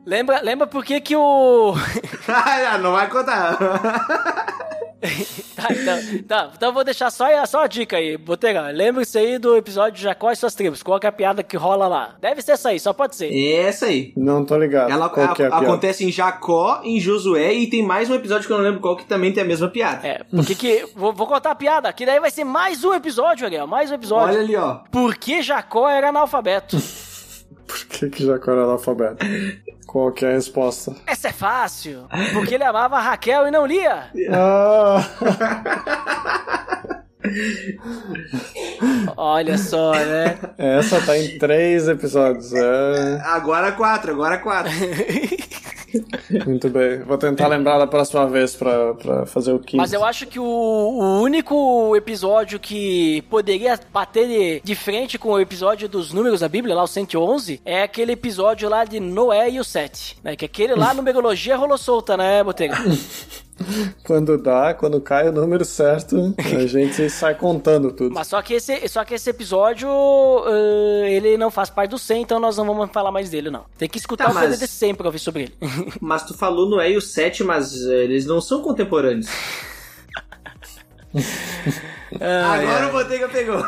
Lembra, 0.07 0.41
lembra 0.41 0.67
por 0.67 0.85
que 0.85 1.01
que 1.01 1.15
o... 1.15 1.75
Ah, 2.29 2.79
não 2.79 2.93
vai 2.93 3.09
contar. 3.09 3.59
tá, 5.55 5.69
então, 5.71 5.99
tá, 6.27 6.51
então 6.57 6.69
eu 6.71 6.73
vou 6.73 6.83
deixar 6.83 7.09
só, 7.11 7.33
a- 7.33 7.47
só 7.47 7.63
a 7.63 7.67
dica 7.69 7.97
aí, 7.97 8.17
Botega. 8.17 8.63
Lembre-se 8.71 9.17
aí 9.17 9.39
do 9.39 9.57
episódio 9.57 9.93
de 9.97 10.03
Jacó 10.03 10.31
e 10.33 10.37
suas 10.37 10.55
tribos. 10.57 10.83
Qual 10.83 10.99
que 10.99 11.07
é 11.07 11.09
a 11.09 11.13
piada 11.13 11.43
que 11.43 11.57
rola 11.57 11.87
lá? 11.87 12.17
Deve 12.21 12.43
ser 12.43 12.53
essa 12.53 12.71
aí, 12.71 12.81
só 12.81 12.93
pode 12.93 13.15
ser. 13.15 13.33
Essa 13.33 13.87
aí. 13.87 14.13
não 14.17 14.45
tô 14.45 14.57
ligado. 14.57 14.91
Ela 14.91 15.09
Qual 15.09 15.35
que 15.35 15.43
é 15.43 15.47
a 15.47 15.49
a- 15.49 15.51
piada? 15.53 15.67
acontece 15.67 16.05
em 16.05 16.11
Jacó, 16.11 16.81
em 16.83 16.99
Josué, 16.99 17.53
e 17.55 17.69
tem 17.71 17.83
mais 17.83 18.11
um 18.11 18.15
episódio 18.15 18.47
que 18.47 18.53
eu 18.53 18.57
não 18.59 18.65
lembro 18.65 18.81
qual 18.81 18.97
que 18.97 19.05
também 19.05 19.33
tem 19.33 19.43
a 19.45 19.47
mesma 19.47 19.69
piada. 19.69 20.07
É, 20.07 20.25
porque 20.31 20.55
que... 20.55 20.87
Vou, 20.97 21.13
vou 21.13 21.27
contar 21.27 21.53
a 21.53 21.55
piada, 21.55 21.93
que 21.93 22.05
daí 22.05 22.19
vai 22.19 22.31
ser 22.31 22.45
mais 22.45 22.83
um 22.85 22.93
episódio, 22.93 23.47
Ariel, 23.47 23.67
mais 23.67 23.91
um 23.91 23.95
episódio. 23.95 24.29
Olha 24.35 24.41
ali, 24.41 24.57
ó. 24.57 24.81
Por 24.91 25.15
que 25.17 25.43
Jacó 25.43 25.89
era 25.89 26.09
analfabeto? 26.09 26.77
Que, 27.99 28.09
que 28.09 28.25
Jacó 28.25 28.53
era 28.53 28.63
analfabeto? 28.63 29.27
Qual 29.85 30.13
que 30.13 30.25
é 30.25 30.29
a 30.29 30.33
resposta? 30.35 30.95
Essa 31.05 31.29
é 31.29 31.33
fácil. 31.33 32.07
Porque 32.33 32.55
ele 32.55 32.63
amava 32.63 32.97
a 32.97 33.01
Raquel 33.01 33.49
e 33.49 33.51
não 33.51 33.67
lia. 33.67 34.05
Ah! 34.31 35.05
Olha 39.17 39.59
só, 39.59 39.93
né? 39.95 40.39
Essa 40.57 41.01
tá 41.05 41.19
em 41.19 41.39
três 41.39 41.89
episódios. 41.89 42.53
É. 42.55 43.21
Agora 43.25 43.73
quatro, 43.73 44.13
agora 44.13 44.39
quatro. 44.39 44.71
Muito 46.47 46.69
bem. 46.69 47.01
Vou 47.01 47.17
tentar 47.19 47.49
lembrar 47.49 47.79
da 47.79 47.87
próxima 47.87 48.27
vez 48.29 48.55
pra, 48.55 48.95
pra 48.95 49.27
fazer 49.27 49.53
o 49.53 49.59
15. 49.59 49.77
Mas 49.77 49.93
eu 49.93 50.05
acho 50.05 50.27
que 50.27 50.39
o, 50.39 50.45
o 50.45 51.21
único 51.23 51.95
episódio 51.97 52.59
que 52.61 53.23
poderia 53.31 53.79
bater 53.93 54.27
de, 54.29 54.61
de 54.65 54.75
frente 54.75 55.19
com 55.19 55.31
o 55.31 55.41
episódio 55.41 55.89
dos 55.89 56.13
números 56.13 56.41
da 56.41 56.49
Bíblia, 56.49 56.75
lá 56.75 56.83
o 56.83 56.87
111, 56.89 57.61
é 57.65 57.83
aquele 57.83 58.13
episódio 58.13 58.69
lá 58.69 58.85
de 58.85 59.01
Noé 59.01 59.51
e 59.51 59.61
o 59.61 59.65
Sete. 59.65 60.17
Né? 60.23 60.37
Que 60.37 60.45
aquele 60.45 60.75
lá, 60.75 60.93
numerologia 60.95 61.57
rolou 61.57 61.79
solta, 61.79 62.17
né, 62.17 62.43
Botega? 62.45 62.77
Quando 64.05 64.39
dá, 64.41 64.73
quando 64.73 65.01
cai 65.01 65.29
o 65.29 65.33
número 65.33 65.65
certo, 65.65 66.33
a 66.39 66.63
gente 66.65 67.11
sai 67.11 67.35
contando 67.35 67.91
tudo. 67.91 68.15
Mas 68.15 68.29
só 68.29 68.41
que 68.41 68.55
esse, 68.55 68.87
só 68.89 69.05
que 69.05 69.15
esse 69.15 69.29
episódio, 69.31 69.89
eh, 70.47 71.11
ele 71.15 71.37
não 71.37 71.51
faz 71.51 71.69
parte 71.69 71.91
do 71.91 71.99
100, 71.99 72.23
então 72.23 72.39
nós 72.39 72.57
não 72.57 72.65
vamos 72.65 72.91
falar 72.93 73.11
mais 73.11 73.29
dele, 73.31 73.51
não. 73.51 73.65
Tem 73.77 73.89
que 73.89 73.99
escutar 73.99 74.27
Tá, 74.27 74.31
o 74.31 74.35
mas- 74.35 74.45
PDD 74.51 74.67
100 74.69 74.95
pra 74.95 75.07
ouvir 75.07 75.19
sobre 75.19 75.43
ele. 75.43 75.55
Mas 76.01 76.25
tu 76.25 76.35
falou 76.35 76.69
no 76.69 76.81
E 76.83 76.97
o 76.97 77.01
7, 77.01 77.45
mas 77.45 77.75
eh, 77.87 78.05
eles 78.05 78.27
não 78.27 78.41
são 78.41 78.63
contemporâneos. 78.63 79.29
agora 82.13 82.89
o 82.89 82.93
Botega 82.93 83.29
pegou. 83.29 83.65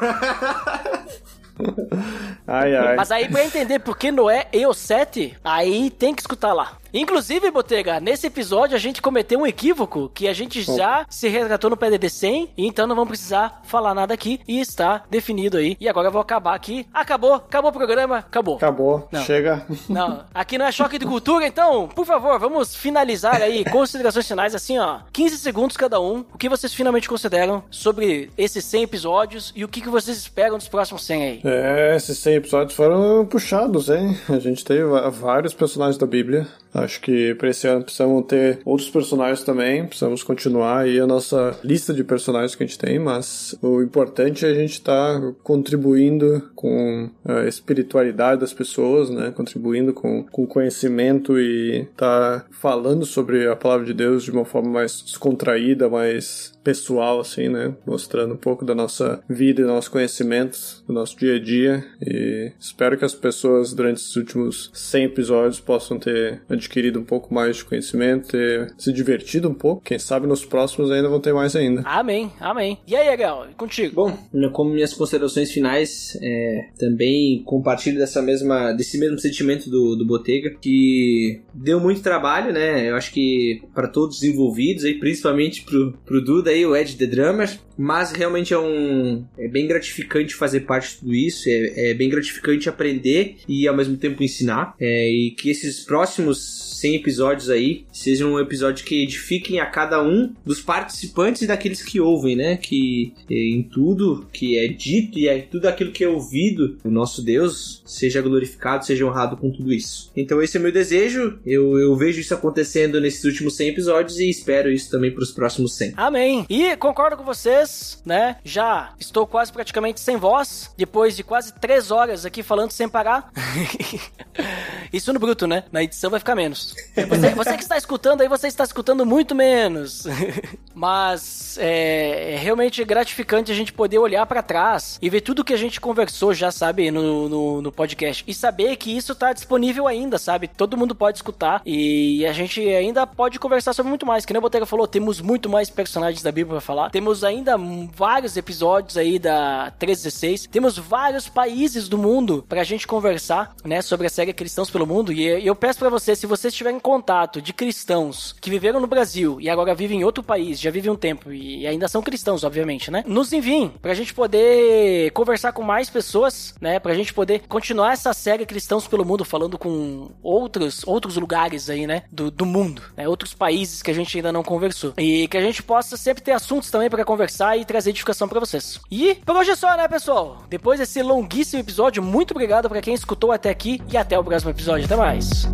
Ai, 2.46 2.74
ai. 2.74 2.96
Mas 2.96 3.10
aí, 3.10 3.28
pra 3.28 3.44
entender 3.44 3.78
por 3.80 3.96
que 3.96 4.10
Noé 4.10 4.48
e 4.52 4.66
o 4.66 4.72
7, 4.72 5.36
aí 5.44 5.90
tem 5.90 6.14
que 6.14 6.22
escutar 6.22 6.52
lá. 6.52 6.79
Inclusive, 6.92 7.50
Botega, 7.50 8.00
nesse 8.00 8.26
episódio 8.26 8.76
a 8.76 8.78
gente 8.78 9.00
cometeu 9.02 9.40
um 9.40 9.46
equívoco 9.46 10.10
que 10.12 10.26
a 10.28 10.32
gente 10.32 10.62
já 10.62 11.06
se 11.08 11.28
resgatou 11.28 11.70
no 11.70 11.76
PDD 11.76 12.08
100, 12.08 12.50
e 12.56 12.66
então 12.66 12.86
não 12.86 12.94
vamos 12.94 13.10
precisar 13.10 13.60
falar 13.64 13.94
nada 13.94 14.14
aqui 14.14 14.40
e 14.46 14.60
está 14.60 15.04
definido 15.10 15.56
aí. 15.56 15.76
E 15.80 15.88
agora 15.88 16.08
eu 16.08 16.12
vou 16.12 16.20
acabar 16.20 16.54
aqui. 16.54 16.86
Acabou, 16.92 17.34
acabou 17.34 17.70
o 17.70 17.74
programa, 17.74 18.18
acabou. 18.18 18.56
Acabou. 18.56 19.08
Não. 19.10 19.22
Chega. 19.24 19.66
Não, 19.88 20.24
aqui 20.32 20.56
não 20.56 20.66
é 20.66 20.72
choque 20.72 20.98
de 20.98 21.06
cultura, 21.06 21.46
então, 21.46 21.88
por 21.88 22.06
favor, 22.06 22.38
vamos 22.38 22.74
finalizar 22.74 23.42
aí, 23.42 23.64
considerações 23.64 24.26
finais, 24.26 24.54
assim, 24.54 24.78
ó, 24.78 25.00
15 25.12 25.38
segundos 25.38 25.76
cada 25.76 26.00
um, 26.00 26.24
o 26.32 26.38
que 26.38 26.48
vocês 26.48 26.72
finalmente 26.72 27.08
consideram 27.08 27.62
sobre 27.70 28.30
esses 28.38 28.64
100 28.64 28.82
episódios 28.82 29.52
e 29.56 29.64
o 29.64 29.68
que, 29.68 29.80
que 29.80 29.88
vocês 29.88 30.16
esperam 30.16 30.58
dos 30.58 30.68
próximos 30.68 31.04
100 31.04 31.22
aí. 31.22 31.40
É, 31.44 31.96
esses 31.96 32.18
100 32.18 32.34
episódios 32.34 32.74
foram 32.74 33.26
puxados, 33.26 33.88
hein? 33.88 34.18
A 34.28 34.38
gente 34.38 34.64
teve 34.64 34.84
vários 35.10 35.54
personagens 35.54 35.98
da 35.98 36.06
Bíblia. 36.06 36.46
Acho 36.72 37.00
que 37.00 37.34
pra 37.34 37.50
esse 37.50 37.66
ano 37.66 37.82
precisamos 37.82 38.24
ter 38.26 38.60
outros 38.64 38.88
personagens 38.88 39.42
também. 39.42 39.86
Precisamos 39.86 40.22
continuar 40.22 40.80
aí 40.80 41.00
a 41.00 41.06
nossa 41.06 41.58
lista 41.64 41.92
de 41.92 42.04
personagens 42.04 42.54
que 42.54 42.62
a 42.62 42.66
gente 42.66 42.78
tem, 42.78 42.98
mas 42.98 43.56
o 43.60 43.82
importante 43.82 44.46
é 44.46 44.50
a 44.50 44.54
gente 44.54 44.74
estar 44.74 45.20
contribuindo 45.42 46.50
com 46.54 47.10
a 47.24 47.44
espiritualidade 47.46 48.40
das 48.40 48.52
pessoas, 48.52 49.10
né? 49.10 49.32
Contribuindo 49.34 49.92
com, 49.92 50.24
com 50.24 50.46
conhecimento 50.46 51.38
e 51.38 51.86
tá 51.96 52.44
falando 52.50 53.04
sobre 53.04 53.48
a 53.48 53.56
palavra 53.56 53.86
de 53.86 53.94
Deus 53.94 54.24
de 54.24 54.30
uma 54.30 54.44
forma 54.44 54.70
mais 54.70 55.02
descontraída, 55.02 55.88
mais 55.88 56.52
pessoal, 56.62 57.20
assim, 57.20 57.48
né? 57.48 57.74
Mostrando 57.86 58.34
um 58.34 58.38
pouco 58.38 58.64
da 58.64 58.74
nossa 58.74 59.20
vida 59.28 59.62
e 59.62 59.64
nossos 59.64 59.88
conhecimentos, 59.88 60.84
do 60.86 60.92
nosso 60.92 61.16
dia 61.16 61.36
a 61.36 61.40
dia. 61.40 61.84
E 62.00 62.52
espero 62.58 62.96
que 62.96 63.04
as 63.04 63.14
pessoas, 63.14 63.72
durante 63.72 63.98
esses 63.98 64.16
últimos 64.16 64.70
100 64.72 65.04
episódios, 65.04 65.60
possam 65.60 65.98
ter 65.98 66.42
adquirido 66.60 67.00
um 67.00 67.04
pouco 67.04 67.32
mais 67.34 67.56
de 67.56 67.64
conhecimento, 67.64 68.28
ter 68.28 68.72
se 68.78 68.92
divertido 68.92 69.48
um 69.48 69.54
pouco. 69.54 69.82
Quem 69.82 69.98
sabe 69.98 70.26
nos 70.26 70.44
próximos 70.44 70.90
ainda 70.90 71.08
vão 71.08 71.20
ter 71.20 71.32
mais 71.32 71.56
ainda. 71.56 71.82
Amém, 71.84 72.30
amém. 72.38 72.78
E 72.86 72.94
aí, 72.94 73.08
Ariel, 73.08 73.46
contigo? 73.56 73.94
Bom, 73.94 74.18
como 74.52 74.70
minhas 74.70 74.94
considerações 74.94 75.50
finais, 75.50 76.16
é, 76.22 76.68
também 76.78 77.42
compartilho 77.44 77.98
dessa 77.98 78.22
mesma, 78.22 78.72
desse 78.72 78.98
mesmo 78.98 79.18
sentimento 79.18 79.68
do, 79.68 79.96
do 79.96 80.06
Botega, 80.06 80.50
que 80.60 81.40
deu 81.52 81.80
muito 81.80 82.02
trabalho, 82.02 82.52
né? 82.52 82.88
Eu 82.88 82.96
acho 82.96 83.12
que 83.12 83.62
para 83.74 83.88
todos 83.88 84.18
os 84.18 84.22
envolvidos, 84.22 84.84
aí, 84.84 84.98
principalmente 84.98 85.62
pro, 85.62 85.92
pro 86.04 86.22
Duda 86.22 86.50
aí, 86.50 86.64
o 86.64 86.76
Ed 86.76 86.96
The 86.96 87.06
Drummer, 87.06 87.58
mas 87.76 88.12
realmente 88.12 88.52
é 88.52 88.58
um 88.58 89.24
é 89.38 89.48
bem 89.48 89.66
gratificante 89.66 90.34
fazer 90.34 90.60
parte 90.60 90.90
de 90.90 90.96
tudo 90.98 91.14
isso, 91.14 91.48
é, 91.48 91.90
é 91.90 91.94
bem 91.94 92.10
gratificante 92.10 92.68
aprender 92.68 93.36
e 93.48 93.66
ao 93.66 93.74
mesmo 93.74 93.96
tempo 93.96 94.22
ensinar, 94.22 94.74
é, 94.78 95.10
e 95.10 95.30
que 95.30 95.50
esses 95.50 95.80
próximos 95.84 96.49
100 96.80 96.96
episódios 96.96 97.50
aí 97.50 97.84
sejam 97.92 98.32
um 98.32 98.40
episódio 98.40 98.84
que 98.84 99.02
edifiquem 99.02 99.60
a 99.60 99.66
cada 99.66 100.02
um 100.02 100.32
dos 100.44 100.60
participantes 100.60 101.42
e 101.42 101.46
daqueles 101.46 101.82
que 101.82 102.00
ouvem, 102.00 102.36
né? 102.36 102.56
Que 102.56 103.12
é, 103.30 103.34
em 103.34 103.62
tudo 103.62 104.26
que 104.32 104.58
é 104.58 104.68
dito 104.68 105.18
e 105.18 105.28
é 105.28 105.40
tudo 105.40 105.66
aquilo 105.66 105.92
que 105.92 106.02
é 106.02 106.08
ouvido, 106.08 106.78
o 106.84 106.90
nosso 106.90 107.22
Deus 107.22 107.82
seja 107.84 108.22
glorificado, 108.22 108.84
seja 108.84 109.04
honrado 109.04 109.36
com 109.36 109.50
tudo 109.50 109.72
isso. 109.72 110.10
Então 110.16 110.40
esse 110.42 110.56
é 110.56 110.60
o 110.60 110.62
meu 110.62 110.72
desejo, 110.72 111.38
eu, 111.44 111.78
eu 111.78 111.94
vejo 111.96 112.20
isso 112.20 112.34
acontecendo 112.34 113.00
nesses 113.00 113.24
últimos 113.24 113.56
100 113.56 113.68
episódios 113.68 114.18
e 114.18 114.30
espero 114.30 114.70
isso 114.70 114.90
também 114.90 115.12
para 115.12 115.22
os 115.22 115.32
próximos 115.32 115.74
100. 115.74 115.94
Amém. 115.96 116.46
E 116.48 116.76
concordo 116.76 117.16
com 117.16 117.24
vocês, 117.24 118.00
né? 118.04 118.36
Já 118.44 118.94
estou 118.98 119.26
quase 119.26 119.52
praticamente 119.52 120.00
sem 120.00 120.16
voz, 120.16 120.70
depois 120.76 121.16
de 121.16 121.22
quase 121.22 121.52
três 121.60 121.90
horas 121.90 122.24
aqui 122.24 122.42
falando 122.42 122.70
sem 122.70 122.88
parar. 122.88 123.30
Isso 124.92 125.12
no 125.12 125.20
bruto, 125.20 125.46
né? 125.46 125.64
Na 125.70 125.82
edição 125.82 126.10
vai 126.10 126.18
ficar 126.18 126.34
menos. 126.34 126.69
Você, 127.08 127.30
você 127.34 127.56
que 127.56 127.62
está 127.62 127.76
escutando 127.76 128.20
aí, 128.20 128.28
você 128.28 128.46
está 128.46 128.64
escutando 128.64 129.06
muito 129.06 129.34
menos. 129.34 130.04
Mas 130.74 131.58
é, 131.58 132.34
é 132.34 132.36
realmente 132.36 132.82
gratificante 132.84 133.52
a 133.52 133.54
gente 133.54 133.72
poder 133.72 133.98
olhar 133.98 134.24
para 134.26 134.42
trás 134.42 134.98
e 135.02 135.10
ver 135.10 135.20
tudo 135.20 135.44
que 135.44 135.52
a 135.52 135.56
gente 135.56 135.80
conversou 135.80 136.32
já, 136.32 136.50
sabe, 136.50 136.90
no, 136.90 137.28
no, 137.28 137.62
no 137.62 137.72
podcast. 137.72 138.24
E 138.26 138.32
saber 138.34 138.76
que 138.76 138.96
isso 138.96 139.14
tá 139.14 139.32
disponível 139.32 139.86
ainda, 139.86 140.18
sabe? 140.18 140.48
Todo 140.48 140.76
mundo 140.76 140.94
pode 140.94 141.18
escutar 141.18 141.62
e 141.64 142.24
a 142.26 142.32
gente 142.32 142.60
ainda 142.60 143.06
pode 143.06 143.38
conversar 143.38 143.72
sobre 143.72 143.90
muito 143.90 144.06
mais. 144.06 144.24
Que 144.24 144.32
nem 144.32 144.38
o 144.38 144.42
Botega 144.42 144.66
falou, 144.66 144.86
temos 144.86 145.20
muito 145.20 145.48
mais 145.48 145.68
personagens 145.68 146.22
da 146.22 146.32
Bíblia 146.32 146.54
pra 146.54 146.60
falar. 146.60 146.90
Temos 146.90 147.24
ainda 147.24 147.56
vários 147.94 148.36
episódios 148.36 148.96
aí 148.96 149.18
da 149.18 149.72
316. 149.78 150.46
Temos 150.46 150.78
vários 150.78 151.28
países 151.28 151.88
do 151.88 151.98
mundo 151.98 152.44
pra 152.48 152.64
gente 152.64 152.86
conversar, 152.86 153.54
né, 153.64 153.82
sobre 153.82 154.06
a 154.06 154.10
série 154.10 154.32
Cristãos 154.32 154.70
pelo 154.70 154.86
Mundo. 154.86 155.12
E 155.12 155.46
eu 155.46 155.54
peço 155.54 155.78
para 155.78 155.88
você, 155.88 156.14
se 156.16 156.26
vocês 156.60 156.70
tiverem 156.70 156.78
contato 156.78 157.40
de 157.40 157.52
cristãos 157.52 158.34
que 158.40 158.50
viveram 158.50 158.80
no 158.80 158.86
Brasil 158.86 159.40
e 159.40 159.48
agora 159.48 159.74
vivem 159.74 160.00
em 160.00 160.04
outro 160.04 160.22
país, 160.22 160.60
já 160.60 160.70
vivem 160.70 160.90
um 160.90 160.96
tempo 160.96 161.32
e 161.32 161.66
ainda 161.66 161.88
são 161.88 162.02
cristãos, 162.02 162.44
obviamente, 162.44 162.90
né? 162.90 163.02
Nos 163.06 163.32
enviem 163.32 163.68
pra 163.80 163.94
gente 163.94 164.12
poder 164.12 165.10
conversar 165.12 165.52
com 165.52 165.62
mais 165.62 165.88
pessoas, 165.88 166.54
né? 166.60 166.78
Pra 166.78 166.94
gente 166.94 167.14
poder 167.14 167.42
continuar 167.48 167.92
essa 167.92 168.12
série 168.12 168.44
Cristãos 168.44 168.86
pelo 168.86 169.04
Mundo 169.04 169.24
falando 169.24 169.56
com 169.56 170.10
outros 170.22 170.82
outros 170.86 171.16
lugares 171.16 171.70
aí, 171.70 171.86
né, 171.86 172.02
do, 172.10 172.30
do 172.30 172.44
mundo, 172.44 172.82
né? 172.96 173.08
Outros 173.08 173.32
países 173.32 173.82
que 173.82 173.90
a 173.90 173.94
gente 173.94 174.16
ainda 174.16 174.32
não 174.32 174.42
conversou. 174.42 174.92
E 174.98 175.26
que 175.28 175.36
a 175.36 175.40
gente 175.40 175.62
possa 175.62 175.96
sempre 175.96 176.22
ter 176.22 176.32
assuntos 176.32 176.70
também 176.70 176.90
para 176.90 177.04
conversar 177.04 177.56
e 177.56 177.64
trazer 177.64 177.90
edificação 177.90 178.28
para 178.28 178.40
vocês. 178.40 178.80
E 178.90 179.14
por 179.24 179.36
hoje 179.36 179.52
é 179.52 179.56
só, 179.56 179.76
né, 179.76 179.88
pessoal? 179.88 180.44
Depois 180.48 180.78
desse 180.78 181.02
longuíssimo 181.02 181.60
episódio, 181.60 182.02
muito 182.02 182.32
obrigado 182.32 182.68
para 182.68 182.82
quem 182.82 182.94
escutou 182.94 183.32
até 183.32 183.50
aqui 183.50 183.80
e 183.90 183.96
até 183.96 184.18
o 184.18 184.24
próximo 184.24 184.50
episódio. 184.50 184.84
Até 184.84 184.96
mais. 184.96 185.48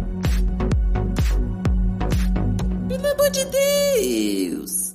Pelo 2.97 3.13
amor 3.13 3.31
de 3.31 3.45
Deus! 3.45 4.86